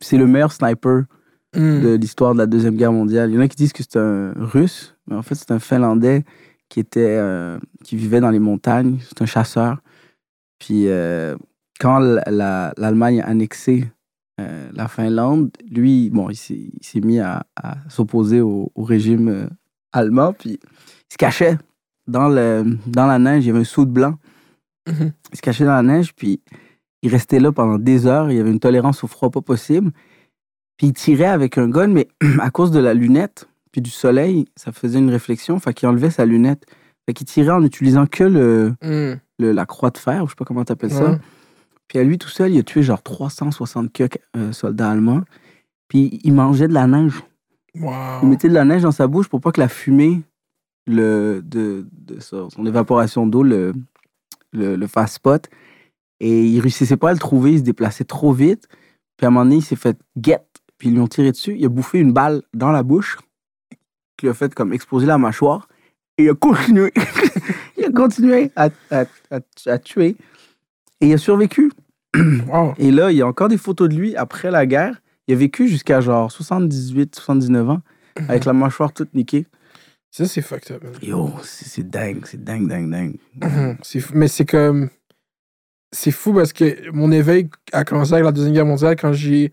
c'est 0.00 0.16
le 0.18 0.26
meilleur 0.26 0.52
sniper 0.52 1.04
Hmm. 1.52 1.80
de 1.80 1.94
l'histoire 1.96 2.32
de 2.32 2.38
la 2.38 2.46
Deuxième 2.46 2.76
Guerre 2.76 2.92
mondiale. 2.92 3.28
Il 3.28 3.34
y 3.34 3.36
en 3.36 3.40
a 3.40 3.48
qui 3.48 3.56
disent 3.56 3.72
que 3.72 3.82
c'est 3.82 3.98
un 3.98 4.32
Russe, 4.36 4.94
mais 5.08 5.16
en 5.16 5.22
fait, 5.22 5.34
c'est 5.34 5.50
un 5.50 5.58
Finlandais 5.58 6.22
qui, 6.68 6.78
était, 6.78 7.20
qui 7.82 7.96
vivait 7.96 8.20
dans 8.20 8.30
les 8.30 8.38
montagnes. 8.38 8.98
C'est 9.00 9.20
un 9.20 9.26
chasseur. 9.26 9.78
Puis, 10.60 10.86
quand 11.80 11.98
la- 11.98 12.22
la- 12.30 12.72
l'Allemagne 12.76 13.20
a 13.20 13.26
annexé 13.26 13.90
euh, 14.40 14.70
la 14.72 14.88
Finlande, 14.88 15.50
lui, 15.70 16.10
bon, 16.10 16.28
il 16.30 16.36
s'est 16.36 17.00
mis 17.02 17.18
à, 17.20 17.44
à 17.56 17.76
s'opposer 17.88 18.40
au, 18.40 18.72
au 18.74 18.82
régime 18.82 19.28
euh, 19.28 19.46
allemand, 19.92 20.32
puis 20.32 20.52
il 20.62 21.12
se 21.12 21.16
cachait 21.18 21.58
dans, 22.06 22.28
le, 22.28 22.64
dans 22.86 23.06
la 23.06 23.18
neige. 23.18 23.44
Il 23.44 23.48
y 23.48 23.50
avait 23.50 23.60
un 23.60 23.64
saut 23.64 23.84
de 23.84 23.90
blanc. 23.90 24.14
Mhm. 24.88 25.12
Il 25.32 25.36
se 25.36 25.42
cachait 25.42 25.64
dans 25.64 25.74
la 25.74 25.82
neige, 25.82 26.14
puis 26.14 26.40
il 27.02 27.10
restait 27.10 27.40
là 27.40 27.52
pendant 27.52 27.78
des 27.78 28.06
heures. 28.06 28.30
Il 28.30 28.36
y 28.36 28.40
avait 28.40 28.50
une 28.50 28.60
tolérance 28.60 29.04
au 29.04 29.06
froid 29.06 29.30
pas 29.30 29.40
possible. 29.42 29.90
Puis 30.76 30.88
il 30.88 30.92
tirait 30.94 31.26
avec 31.26 31.58
un 31.58 31.68
gun, 31.68 31.88
mais 31.88 32.08
à 32.40 32.50
cause 32.50 32.70
de 32.70 32.80
la 32.80 32.94
lunette, 32.94 33.48
puis 33.72 33.80
du 33.82 33.90
soleil, 33.90 34.46
ça 34.56 34.72
faisait 34.72 34.98
une 34.98 35.10
réflexion. 35.10 35.58
Fait 35.58 35.74
qu'il 35.74 35.88
enlevait 35.88 36.10
sa 36.10 36.24
lunette. 36.26 36.64
Fait 37.06 37.12
qu'il 37.14 37.26
tirait 37.26 37.50
en 37.52 37.62
utilisant 37.64 38.06
que 38.06 38.24
le, 38.24 38.74
Hmm. 38.82 39.18
le- 39.38 39.52
la 39.52 39.66
croix 39.66 39.90
de 39.90 39.98
fer, 39.98 40.24
je 40.24 40.30
sais 40.30 40.36
pas 40.36 40.44
comment 40.44 40.64
t'appelles 40.64 40.90
ça. 40.92 41.18
Puis 41.90 41.98
à 41.98 42.04
lui 42.04 42.18
tout 42.18 42.28
seul, 42.28 42.52
il 42.52 42.60
a 42.60 42.62
tué 42.62 42.84
genre 42.84 43.02
360 43.02 43.92
quelques, 43.92 44.20
euh, 44.36 44.52
soldats 44.52 44.92
allemands. 44.92 45.22
Puis 45.88 46.20
il 46.22 46.32
mangeait 46.32 46.68
de 46.68 46.72
la 46.72 46.86
neige. 46.86 47.20
Wow. 47.74 48.20
Il 48.22 48.28
mettait 48.28 48.48
de 48.48 48.54
la 48.54 48.64
neige 48.64 48.82
dans 48.82 48.92
sa 48.92 49.08
bouche 49.08 49.28
pour 49.28 49.40
pas 49.40 49.50
que 49.50 49.60
la 49.60 49.68
fumée 49.68 50.22
le, 50.86 51.42
de, 51.44 51.84
son 52.20 52.64
évaporation 52.64 53.26
d'eau 53.26 53.42
le, 53.42 53.72
le, 54.52 54.76
le 54.76 54.86
fasse 54.86 55.14
spot. 55.14 55.48
Et 56.20 56.44
il 56.44 56.60
réussissait 56.60 56.96
pas 56.96 57.10
à 57.10 57.12
le 57.12 57.18
trouver, 57.18 57.54
il 57.54 57.58
se 57.58 57.64
déplaçait 57.64 58.04
trop 58.04 58.32
vite. 58.32 58.68
Puis 59.16 59.24
à 59.24 59.28
un 59.28 59.30
moment 59.32 59.44
donné, 59.44 59.56
il 59.56 59.64
s'est 59.64 59.74
fait 59.74 59.98
get, 60.16 60.46
puis 60.78 60.90
ils 60.90 60.94
lui 60.94 61.00
ont 61.00 61.08
tiré 61.08 61.32
dessus. 61.32 61.56
Il 61.58 61.64
a 61.64 61.68
bouffé 61.68 61.98
une 61.98 62.12
balle 62.12 62.42
dans 62.54 62.70
la 62.70 62.84
bouche, 62.84 63.18
qui 64.16 64.26
lui 64.26 64.28
a 64.30 64.34
fait 64.34 64.54
comme 64.54 64.72
exploser 64.72 65.06
la 65.06 65.18
mâchoire. 65.18 65.66
Et 66.18 66.24
il 66.24 66.30
a 66.30 66.34
continué. 66.34 66.92
il 67.76 67.86
a 67.86 67.90
continué 67.90 68.52
à, 68.54 68.68
à, 68.92 69.06
à, 69.32 69.40
à 69.66 69.78
tuer. 69.78 70.16
Et 71.00 71.08
il 71.08 71.12
a 71.12 71.18
survécu. 71.18 71.70
Wow. 72.48 72.74
Et 72.78 72.90
là, 72.90 73.12
il 73.12 73.18
y 73.18 73.22
a 73.22 73.26
encore 73.26 73.48
des 73.48 73.56
photos 73.56 73.88
de 73.88 73.94
lui 73.94 74.16
après 74.16 74.50
la 74.50 74.66
guerre. 74.66 75.00
Il 75.28 75.34
a 75.34 75.36
vécu 75.36 75.68
jusqu'à 75.68 76.00
genre 76.00 76.30
78, 76.32 77.14
79 77.14 77.70
ans, 77.70 77.82
avec 78.28 78.44
la 78.44 78.52
mâchoire 78.52 78.92
toute 78.92 79.14
niquée. 79.14 79.46
Ça, 80.10 80.26
c'est 80.26 80.42
fucked 80.42 80.72
up. 80.74 80.82
man. 80.82 80.92
Yo, 81.02 81.30
c'est 81.44 81.88
dingue, 81.88 82.24
c'est 82.26 82.42
dingue, 82.42 82.66
dingue, 82.66 82.90
dingue. 82.90 83.14
Mhm. 83.40 83.76
Mais 84.14 84.26
c'est 84.26 84.44
comme. 84.44 84.90
C'est 85.92 86.10
fou 86.10 86.32
parce 86.32 86.52
que 86.52 86.90
mon 86.90 87.12
éveil 87.12 87.48
a 87.72 87.84
commencé 87.84 88.12
avec 88.12 88.24
la 88.24 88.32
Deuxième 88.32 88.54
Guerre 88.54 88.66
mondiale 88.66 88.96
quand 88.96 89.12
j'ai. 89.12 89.52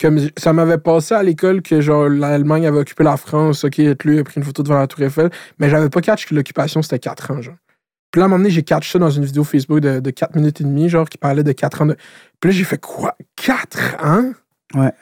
Comme 0.00 0.20
ça 0.36 0.52
m'avait 0.52 0.78
passé 0.78 1.14
à 1.16 1.24
l'école 1.24 1.60
que 1.62 1.80
genre 1.80 2.08
l'Allemagne 2.08 2.66
avait 2.68 2.78
occupé 2.78 3.02
la 3.02 3.16
France, 3.16 3.64
ok, 3.64 3.78
lui 4.04 4.20
a 4.20 4.24
pris 4.24 4.36
une 4.36 4.44
photo 4.44 4.62
devant 4.62 4.78
la 4.78 4.86
Tour 4.86 5.02
Eiffel, 5.02 5.28
mais 5.58 5.68
j'avais 5.68 5.88
pas 5.88 6.00
catch 6.00 6.26
que 6.26 6.36
l'occupation 6.36 6.82
c'était 6.82 7.00
4 7.00 7.32
ans, 7.32 7.42
genre. 7.42 7.56
Puis 8.10 8.20
là, 8.20 8.24
à 8.24 8.26
un 8.26 8.28
moment 8.28 8.38
donné, 8.38 8.50
j'ai 8.50 8.62
catch 8.62 8.90
ça 8.90 8.98
dans 8.98 9.10
une 9.10 9.24
vidéo 9.24 9.44
Facebook 9.44 9.80
de, 9.80 10.00
de 10.00 10.10
4 10.10 10.34
minutes 10.36 10.60
et 10.60 10.64
demie, 10.64 10.88
genre, 10.88 11.08
qui 11.08 11.18
parlait 11.18 11.42
de 11.44 11.52
4 11.52 11.82
ans 11.82 11.86
de. 11.86 11.96
Puis 12.40 12.50
là, 12.50 12.56
j'ai 12.56 12.64
fait 12.64 12.80
quoi? 12.80 13.16
4 13.36 13.96
ans? 14.04 14.32
Ouais. 14.74 14.92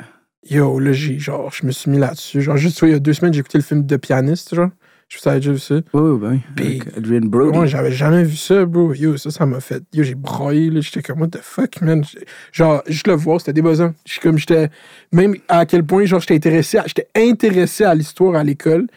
Yo, 0.49 0.79
là, 0.79 0.93
j'ai 0.93 1.19
genre, 1.19 1.53
je 1.53 1.67
me 1.67 1.73
suis 1.73 1.91
mis 1.91 1.99
là-dessus. 1.99 2.41
Genre, 2.41 2.57
juste, 2.57 2.81
il 2.83 2.91
y 2.91 2.95
a 2.95 2.99
deux 2.99 3.13
semaines, 3.13 3.33
j'ai 3.33 3.41
écouté 3.41 3.59
le 3.59 3.65
film 3.65 3.85
de 3.85 3.97
pianiste, 3.97 4.55
genre. 4.55 4.71
Je 5.09 5.19
si 5.19 5.23
t'avais 5.23 5.37
déjà 5.39 5.53
vu 5.53 5.61
ça. 5.61 5.77
Oui, 5.77 5.83
oui, 5.95 6.19
ben 6.21 6.41
oui. 6.59 6.83
Adrian 6.97 7.21
Brody. 7.27 7.57
Ouais, 7.57 7.69
j'avais 7.69 7.93
jamais 7.93 8.25
vu 8.25 8.35
ça, 8.35 8.65
bro. 8.67 8.93
Yo, 8.93 9.17
ça, 9.17 9.31
ça 9.31 9.47
m'a 9.47 9.61
fait. 9.61 9.85
Yo, 9.93 10.03
j'ai 10.03 10.17
broyé, 10.17 10.69
là. 10.69 10.81
J'étais 10.81 11.01
comme, 11.01 11.21
what 11.21 11.29
the 11.29 11.39
fuck, 11.41 11.81
man? 11.81 12.03
Genre, 12.51 12.83
juste 12.89 13.07
le 13.07 13.15
voir, 13.15 13.39
c'était 13.41 13.53
débuzzant. 13.53 13.95
J'étais 14.05 14.21
comme, 14.29 14.37
j'étais. 14.39 14.69
Même 15.13 15.37
à 15.47 15.65
quel 15.65 15.85
point, 15.85 16.05
genre, 16.07 16.19
j'étais 16.19 16.35
intéressé, 16.35 16.79
à- 16.79 16.85
j'étais 16.89 17.07
intéressé 17.17 17.85
à 17.85 17.95
l'histoire 17.95 18.35
à 18.35 18.43
l'école. 18.43 18.89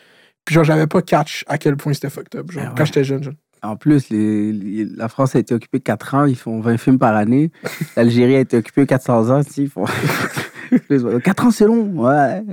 Puis, 0.45 0.55
genre, 0.55 0.63
j'avais 0.63 0.87
pas 0.87 1.03
catch 1.03 1.43
à 1.47 1.59
quel 1.59 1.77
point 1.77 1.93
c'était 1.93 2.09
fucked 2.09 2.39
up, 2.39 2.51
genre, 2.51 2.63
Ah 2.65 2.69
ouais. 2.69 2.73
quand 2.75 2.85
j'étais 2.85 3.03
jeune, 3.03 3.23
genre. 3.23 3.33
En 3.61 3.75
plus, 3.75 4.09
les- 4.09 4.51
les- 4.53 4.85
la 4.85 5.09
France 5.09 5.35
a 5.35 5.39
été 5.39 5.53
occupée 5.53 5.79
4 5.79 6.15
ans, 6.15 6.25
ils 6.25 6.35
font 6.37 6.61
20 6.61 6.77
films 6.77 6.97
par 6.99 7.15
année. 7.15 7.51
L'Algérie 7.97 8.35
a 8.35 8.39
été 8.39 8.57
occupée 8.57 8.85
400 8.85 9.29
ans, 9.29 9.41
si, 9.47 9.63
ils 9.63 9.69
font. 9.69 9.85
4 11.23 11.45
ans, 11.45 11.51
c'est 11.51 11.65
long, 11.65 11.83
ouais. 11.95 12.43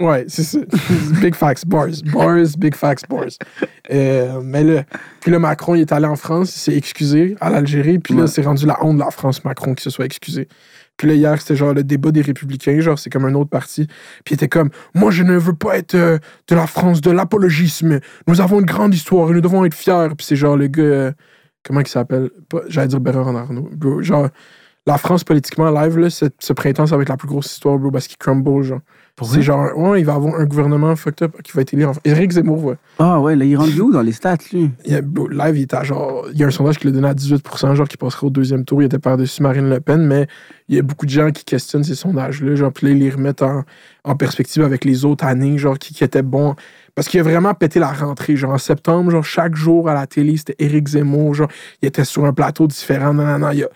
Ouais, 0.00 0.24
c'est 0.28 0.42
ça. 0.42 0.58
big 1.20 1.34
facts, 1.34 1.66
bars. 1.66 1.88
Bars, 2.12 2.46
big 2.58 2.74
facts, 2.74 3.08
bars. 3.08 3.24
Euh, 3.90 4.40
mais 4.42 4.64
là, 4.64 4.84
puis 5.20 5.30
là, 5.30 5.38
Macron, 5.38 5.74
il 5.74 5.82
est 5.82 5.92
allé 5.92 6.06
en 6.06 6.16
France, 6.16 6.54
il 6.56 6.58
s'est 6.60 6.76
excusé 6.76 7.36
à 7.40 7.50
l'Algérie, 7.50 7.98
puis 7.98 8.14
là, 8.14 8.22
Ouais. 8.22 8.26
c'est 8.26 8.42
rendu 8.42 8.66
la 8.66 8.84
honte 8.84 8.96
de 8.96 9.00
la 9.02 9.10
France, 9.10 9.44
Macron, 9.44 9.74
qui 9.74 9.82
se 9.84 9.90
soit 9.90 10.04
excusé. 10.04 10.48
Puis 10.98 11.08
là, 11.08 11.14
hier, 11.14 11.40
c'était 11.40 11.56
genre 11.56 11.72
le 11.72 11.84
débat 11.84 12.10
des 12.10 12.20
Républicains, 12.20 12.80
genre, 12.80 12.98
c'est 12.98 13.08
comme 13.08 13.24
un 13.24 13.34
autre 13.34 13.48
parti. 13.48 13.86
Puis 14.24 14.32
il 14.32 14.34
était 14.34 14.48
comme, 14.48 14.68
moi, 14.94 15.10
je 15.10 15.22
ne 15.22 15.38
veux 15.38 15.54
pas 15.54 15.78
être 15.78 15.94
euh, 15.94 16.18
de 16.48 16.54
la 16.54 16.66
France 16.66 17.00
de 17.00 17.10
l'apologisme. 17.10 18.00
Nous 18.26 18.40
avons 18.40 18.60
une 18.60 18.66
grande 18.66 18.92
histoire 18.92 19.30
et 19.30 19.32
nous 19.32 19.40
devons 19.40 19.64
être 19.64 19.74
fiers. 19.74 20.08
Puis 20.16 20.26
c'est 20.26 20.36
genre 20.36 20.56
le 20.56 20.66
gars, 20.66 20.82
euh, 20.82 21.12
comment 21.62 21.80
il 21.80 21.86
s'appelle? 21.86 22.30
J'allais 22.66 22.88
dire 22.88 23.00
Arnaud. 23.16 23.70
Bro, 23.72 24.02
genre, 24.02 24.28
la 24.86 24.98
France 24.98 25.22
politiquement 25.22 25.70
live, 25.70 25.98
là, 25.98 26.10
ce, 26.10 26.26
ce 26.38 26.52
printemps, 26.52 26.86
ça 26.86 26.96
va 26.96 27.02
être 27.02 27.08
la 27.08 27.16
plus 27.16 27.28
grosse 27.28 27.52
histoire, 27.52 27.78
bro, 27.78 27.90
parce 27.90 28.08
qu'il 28.08 28.18
crumble, 28.18 28.62
genre. 28.62 28.80
C'est 29.26 29.42
genre, 29.42 29.76
ouais, 29.76 30.00
il 30.00 30.04
va 30.06 30.14
avoir 30.14 30.34
un 30.36 30.44
gouvernement 30.44 30.94
fucked 30.96 31.22
up 31.22 31.42
qui 31.42 31.52
va 31.52 31.62
être 31.62 31.72
élu. 31.74 31.84
En... 31.84 31.92
Éric 32.04 32.32
Zemmour, 32.32 32.64
ouais. 32.64 32.74
Ah 32.98 33.20
ouais, 33.20 33.34
là, 33.36 33.44
il 33.44 33.56
rentre 33.56 33.78
où 33.80 33.90
dans 33.92 34.02
les 34.02 34.12
stats, 34.12 34.36
lui? 34.52 34.70
Il 34.84 34.92
y 34.92 34.94
a, 34.94 35.00
live, 35.00 35.56
il 35.56 35.62
était 35.62 35.76
à 35.76 35.82
genre. 35.84 36.26
Il 36.32 36.38
y 36.38 36.44
a 36.44 36.46
un 36.46 36.50
sondage 36.50 36.78
qui 36.78 36.86
l'a 36.86 36.92
donné 36.92 37.08
à 37.08 37.14
18%, 37.14 37.74
genre, 37.74 37.88
qui 37.88 37.96
passerait 37.96 38.26
au 38.26 38.30
deuxième 38.30 38.64
tour. 38.64 38.82
Il 38.82 38.86
était 38.86 38.98
par-dessus 38.98 39.42
Marine 39.42 39.68
Le 39.68 39.80
Pen, 39.80 40.04
mais 40.06 40.26
il 40.68 40.76
y 40.76 40.78
a 40.78 40.82
beaucoup 40.82 41.06
de 41.06 41.10
gens 41.10 41.30
qui 41.30 41.44
questionnent 41.44 41.84
ces 41.84 41.94
sondages-là. 41.94 42.54
Genre, 42.54 42.72
puis 42.72 42.86
là, 42.86 42.92
ils 42.92 42.98
les 42.98 43.10
remettent 43.10 43.42
en, 43.42 43.64
en 44.04 44.14
perspective 44.16 44.62
avec 44.62 44.84
les 44.84 45.04
autres 45.04 45.24
années, 45.24 45.58
genre, 45.58 45.78
qui, 45.78 45.94
qui 45.94 46.04
étaient 46.04 46.22
bons. 46.22 46.54
Parce 46.94 47.08
qu'il 47.08 47.20
a 47.20 47.22
vraiment 47.22 47.54
pété 47.54 47.78
la 47.80 47.92
rentrée. 47.92 48.36
Genre, 48.36 48.52
en 48.52 48.58
septembre, 48.58 49.10
genre, 49.10 49.24
chaque 49.24 49.54
jour 49.54 49.88
à 49.88 49.94
la 49.94 50.06
télé, 50.06 50.36
c'était 50.36 50.56
Éric 50.58 50.88
Zemmour. 50.88 51.34
Genre, 51.34 51.48
il 51.82 51.86
était 51.88 52.04
sur 52.04 52.24
un 52.24 52.32
plateau 52.32 52.66
différent. 52.66 53.12
Non, 53.14 53.24
non, 53.24 53.38
non. 53.38 53.50
il 53.50 53.64
a- 53.64 53.68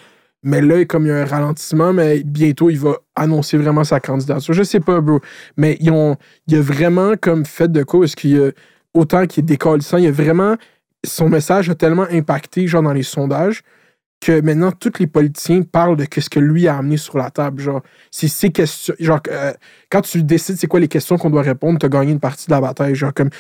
Mais 0.43 0.61
là, 0.61 0.85
comme 0.85 1.07
il 1.07 1.09
y 1.09 1.13
a 1.13 1.23
un 1.23 1.25
ralentissement, 1.25 1.93
mais 1.93 2.23
bientôt, 2.25 2.69
il 2.69 2.79
va 2.79 2.97
annoncer 3.15 3.57
vraiment 3.57 3.85
sa 3.85 4.01
candidature. 4.01 4.53
Je 4.55 4.63
sais 4.63 4.81
pas, 4.81 5.01
bro. 5.01 5.21
Mais 5.57 5.77
ils 5.81 5.91
ont, 5.91 6.17
il 6.49 6.57
a 6.57 6.61
vraiment 6.61 7.15
comme 7.21 7.45
fait 7.45 7.71
de 7.71 7.83
quoi? 7.85 8.05
Est-ce 8.05 8.17
qu'il 8.17 8.53
autant 8.95 9.27
qu'il 9.27 9.45
est 9.45 9.47
décalissant, 9.47 9.99
il 9.99 10.05
y 10.05 10.09
a 10.09 10.13
vraiment. 10.13 10.57
Son 11.05 11.29
message 11.29 11.69
a 11.69 11.75
tellement 11.75 12.07
impacté, 12.11 12.69
genre, 12.69 12.83
dans 12.83 12.93
les 12.93 13.03
sondages, 13.03 13.63
que 14.23 14.41
maintenant, 14.41 14.71
tous 14.71 15.01
les 15.01 15.09
politiciens 15.09 15.63
parlent 15.63 15.97
de 15.97 16.07
ce 16.17 16.31
que 16.31 16.39
lui 16.39 16.69
a 16.69 16.77
amené 16.77 16.97
sur 16.97 17.19
la 17.19 17.31
table. 17.31 17.61
Genre, 17.61 17.83
c'est 18.13 18.29
ses 18.29 18.51
questions. 18.51 18.95
Genre, 19.01 19.21
euh, 19.29 19.53
quand 19.91 20.01
tu 20.03 20.23
décides 20.23 20.57
c'est 20.57 20.69
quoi 20.69 20.79
les 20.79 20.87
questions 20.87 21.19
qu'on 21.19 21.29
doit 21.29 21.43
répondre, 21.43 21.81
tu 21.81 21.87
as 21.87 21.89
gagné 21.89 22.13
une 22.13 22.21
partie 22.21 22.47
de 22.47 22.53
la 22.53 22.61
bataille. 22.61 22.95
Genre, 22.95 23.13
comme 23.13 23.31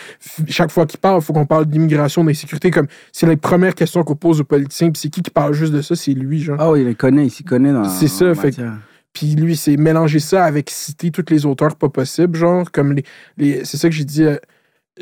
chaque 0.48 0.72
fois 0.72 0.84
qu'il 0.86 0.98
parle, 0.98 1.20
il 1.20 1.24
faut 1.24 1.32
qu'on 1.32 1.46
parle 1.46 1.66
d'immigration, 1.66 2.24
d'insécurité. 2.24 2.72
Comme 2.72 2.88
c'est 3.12 3.26
les 3.26 3.36
premières 3.36 3.76
questions 3.76 4.02
qu'on 4.02 4.16
pose 4.16 4.40
aux 4.40 4.44
politiciens. 4.44 4.90
Puis 4.90 5.00
c'est 5.00 5.08
qui 5.08 5.22
qui 5.22 5.30
parle 5.30 5.54
juste 5.54 5.72
de 5.72 5.82
ça? 5.82 5.94
C'est 5.94 6.14
lui, 6.14 6.42
genre. 6.42 6.56
Ah 6.58 6.72
oui, 6.72 6.80
il 6.80 6.86
les 6.88 6.96
connaît, 6.96 7.26
il 7.26 7.30
s'y 7.30 7.44
connaît 7.44 7.72
dans 7.72 7.88
C'est 7.88 8.08
ça, 8.08 8.34
fait. 8.34 8.56
Puis 9.12 9.36
lui, 9.36 9.56
c'est 9.56 9.76
mélanger 9.76 10.18
ça 10.18 10.44
avec 10.44 10.68
citer 10.68 11.12
tous 11.12 11.26
les 11.30 11.46
auteurs 11.46 11.76
pas 11.76 11.90
possibles, 11.90 12.36
genre, 12.36 12.72
comme 12.72 12.94
les. 12.94 13.04
les 13.36 13.64
c'est 13.64 13.76
ça 13.76 13.88
que 13.88 13.94
j'ai 13.94 14.04
dit. 14.04 14.24
Euh, 14.24 14.36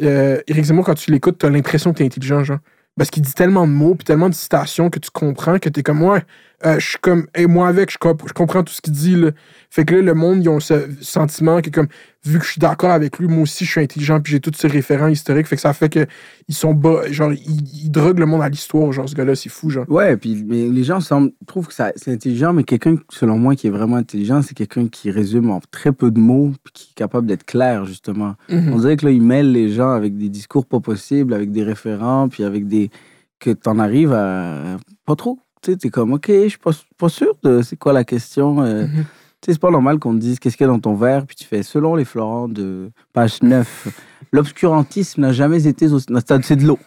euh, 0.02 0.40
Éric 0.46 0.66
Zemmour, 0.66 0.84
quand 0.84 0.94
tu 0.94 1.10
l'écoutes, 1.10 1.38
t'as 1.38 1.50
l'impression 1.50 1.92
que 1.92 1.98
t'es 1.98 2.04
intelligent, 2.04 2.44
genre. 2.44 2.58
Parce 2.96 3.10
qu'il 3.10 3.22
dit 3.22 3.32
tellement 3.32 3.66
de 3.66 3.72
mots, 3.72 3.94
puis 3.94 4.04
tellement 4.04 4.28
de 4.28 4.34
citations 4.34 4.90
que 4.90 4.98
tu 4.98 5.10
comprends 5.10 5.58
que 5.58 5.68
t'es 5.68 5.82
comme, 5.82 6.02
ouais, 6.02 6.22
euh, 6.66 6.78
je 6.78 6.86
suis 6.90 6.98
comme, 7.00 7.26
et 7.34 7.46
moi 7.46 7.68
avec, 7.68 7.90
je, 7.90 7.98
comp- 7.98 8.22
je 8.26 8.32
comprends 8.32 8.62
tout 8.62 8.72
ce 8.74 8.80
qu'il 8.82 8.92
dit, 8.92 9.16
là. 9.16 9.30
Fait 9.70 9.84
que 9.84 9.94
là, 9.94 10.02
le 10.02 10.14
monde, 10.14 10.42
ils 10.42 10.48
ont 10.48 10.60
ce 10.60 10.74
sentiment 11.00 11.60
que, 11.62 11.70
comme, 11.70 11.86
vu 12.24 12.38
que 12.38 12.44
je 12.44 12.50
suis 12.50 12.58
d'accord 12.58 12.90
avec 12.90 13.18
lui, 13.18 13.28
moi 13.28 13.42
aussi, 13.44 13.64
je 13.64 13.70
suis 13.70 13.80
intelligent, 13.80 14.20
puis 14.20 14.32
j'ai 14.32 14.40
tous 14.40 14.52
ces 14.54 14.68
référents 14.68 15.06
historiques. 15.08 15.46
Fait 15.46 15.56
que 15.56 15.62
ça 15.62 15.72
fait 15.72 15.88
que 15.88 16.06
ils 16.48 16.54
sont 16.54 16.74
bas, 16.74 17.10
genre, 17.10 17.32
ils, 17.32 17.84
ils 17.84 17.90
droguent 17.90 18.18
le 18.18 18.26
monde 18.26 18.42
à 18.42 18.48
l'histoire, 18.48 18.92
genre, 18.92 19.08
ce 19.08 19.14
gars-là, 19.14 19.34
c'est 19.34 19.48
fou, 19.48 19.70
genre. 19.70 19.86
Ouais, 19.88 20.16
puis 20.16 20.44
mais 20.46 20.68
les 20.68 20.84
gens 20.84 21.00
semblent, 21.00 21.30
trouvent 21.46 21.68
que 21.68 21.74
c'est 21.74 22.12
intelligent, 22.12 22.52
mais 22.52 22.64
quelqu'un, 22.64 22.96
selon 23.10 23.38
moi, 23.38 23.54
qui 23.56 23.66
est 23.68 23.70
vraiment 23.70 23.96
intelligent, 23.96 24.42
c'est 24.42 24.54
quelqu'un 24.54 24.88
qui 24.88 25.10
résume 25.10 25.50
en 25.50 25.60
très 25.70 25.92
peu 25.92 26.10
de 26.10 26.18
mots, 26.20 26.52
puis 26.64 26.72
qui 26.74 26.90
est 26.92 26.98
capable 26.98 27.26
d'être 27.26 27.44
clair, 27.44 27.86
justement. 27.86 28.34
Mhm. 28.50 28.72
On 28.74 28.78
dirait 28.80 28.96
que 28.96 29.06
là, 29.06 29.12
il 29.12 29.22
mêle 29.22 29.50
les 29.52 29.70
gens 29.70 29.90
avec 29.90 30.16
des 30.16 30.28
discours 30.28 30.66
pas 30.66 30.80
possibles, 30.80 31.32
avec 31.32 31.52
des 31.52 31.62
référents, 31.62 32.28
puis 32.28 32.44
avec 32.44 32.66
des. 32.68 32.90
que 33.38 33.50
t'en 33.50 33.78
arrives 33.78 34.12
à. 34.12 34.76
pas 35.06 35.16
trop. 35.16 35.38
Tu 35.62 35.72
sais, 35.72 35.76
t'es 35.76 35.90
comme, 35.90 36.12
OK, 36.12 36.26
je 36.28 36.48
suis 36.48 36.58
pas, 36.58 36.70
pas 36.96 37.08
sûr 37.08 37.34
de 37.42 37.60
c'est 37.62 37.76
quoi 37.76 37.92
la 37.92 38.04
question. 38.04 38.62
euh. 38.62 38.86
Mhm. 38.86 39.04
sais, 39.44 39.52
c'est 39.52 39.58
pas 39.60 39.70
normal 39.70 39.98
qu'on 39.98 40.14
te 40.14 40.18
dise 40.20 40.38
qu'est-ce 40.38 40.56
qu'il 40.56 40.66
y 40.66 40.70
a 40.70 40.72
dans 40.72 40.80
ton 40.80 40.94
verre, 40.94 41.26
puis 41.26 41.36
tu 41.36 41.44
fais 41.44 41.62
selon 41.62 41.94
les 41.96 42.04
Florents 42.04 42.48
de 42.48 42.90
page 43.12 43.42
9. 43.42 43.88
L'obscurantisme 44.32 45.20
n'a 45.22 45.32
jamais 45.32 45.66
été 45.66 45.88
aussi. 45.92 46.06
C'est 46.42 46.56
de 46.56 46.66
l'eau. 46.66 46.78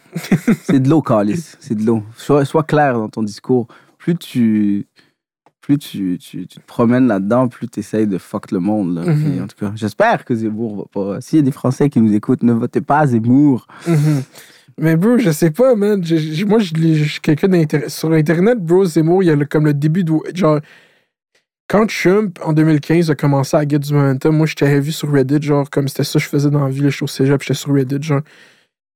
c'est 0.64 0.80
de 0.80 0.88
l'eau, 0.88 1.02
Carlis. 1.02 1.54
C'est 1.60 1.74
de 1.74 1.84
l'eau. 1.84 2.02
Sois, 2.16 2.44
sois 2.44 2.62
clair 2.62 2.94
dans 2.94 3.08
ton 3.08 3.22
discours. 3.22 3.68
Plus 3.98 4.16
tu. 4.16 4.86
Plus 5.64 5.78
tu, 5.78 6.18
tu, 6.20 6.46
tu 6.46 6.58
te 6.58 6.66
promènes 6.66 7.06
là-dedans, 7.06 7.48
plus 7.48 7.68
tu 7.68 7.80
essayes 7.80 8.06
de 8.06 8.18
fuck 8.18 8.50
le 8.50 8.58
monde. 8.58 8.96
là. 8.96 9.02
Mhm. 9.14 9.44
En 9.44 9.46
tout 9.46 9.56
cas, 9.58 9.72
j'espère 9.74 10.26
que 10.26 10.34
Zemmour 10.34 10.76
va 10.76 10.84
pas. 10.92 11.20
S'il 11.22 11.38
y 11.38 11.40
a 11.40 11.42
des 11.42 11.52
Français 11.52 11.88
qui 11.88 12.02
nous 12.02 12.12
écoutent, 12.12 12.42
ne 12.42 12.52
votez 12.52 12.82
pas 12.82 13.06
Zemmour. 13.06 13.66
Mhm. 13.88 14.22
Mais 14.78 14.94
bro, 14.96 15.16
je 15.16 15.30
sais 15.30 15.50
pas, 15.50 15.74
man. 15.74 16.02
Moi, 16.46 16.58
je 16.58 17.04
suis 17.04 17.20
quelqu'un 17.22 17.48
d'intéressant. 17.48 18.08
Sur 18.08 18.12
Internet, 18.12 18.58
bro, 18.58 18.84
Zemmour, 18.84 19.22
il 19.22 19.26
y 19.26 19.30
a 19.30 19.36
le- 19.36 19.46
comme 19.46 19.64
le 19.64 19.72
début 19.72 20.04
de. 20.04 20.12
Genre, 20.34 20.60
quand 21.66 21.86
Trump, 21.86 22.38
en 22.44 22.52
2015, 22.52 23.10
a 23.10 23.14
commencé 23.14 23.56
à 23.56 23.66
get 23.66 23.78
du 23.78 23.94
momentum, 23.94 24.36
moi, 24.36 24.46
je 24.46 24.54
t'avais 24.54 24.80
vu 24.80 24.92
sur 24.92 25.10
Reddit, 25.10 25.40
genre, 25.40 25.70
comme 25.70 25.88
c'était 25.88 26.04
ça 26.04 26.18
que 26.18 26.24
je 26.24 26.28
faisais 26.28 26.50
dans 26.50 26.64
la 26.64 26.70
vie, 26.70 26.82
je 26.82 26.88
suis 26.90 27.04
au 27.04 27.06
cégep, 27.06 27.40
j'étais 27.40 27.54
sur 27.54 27.72
Reddit, 27.72 28.02
genre. 28.02 28.20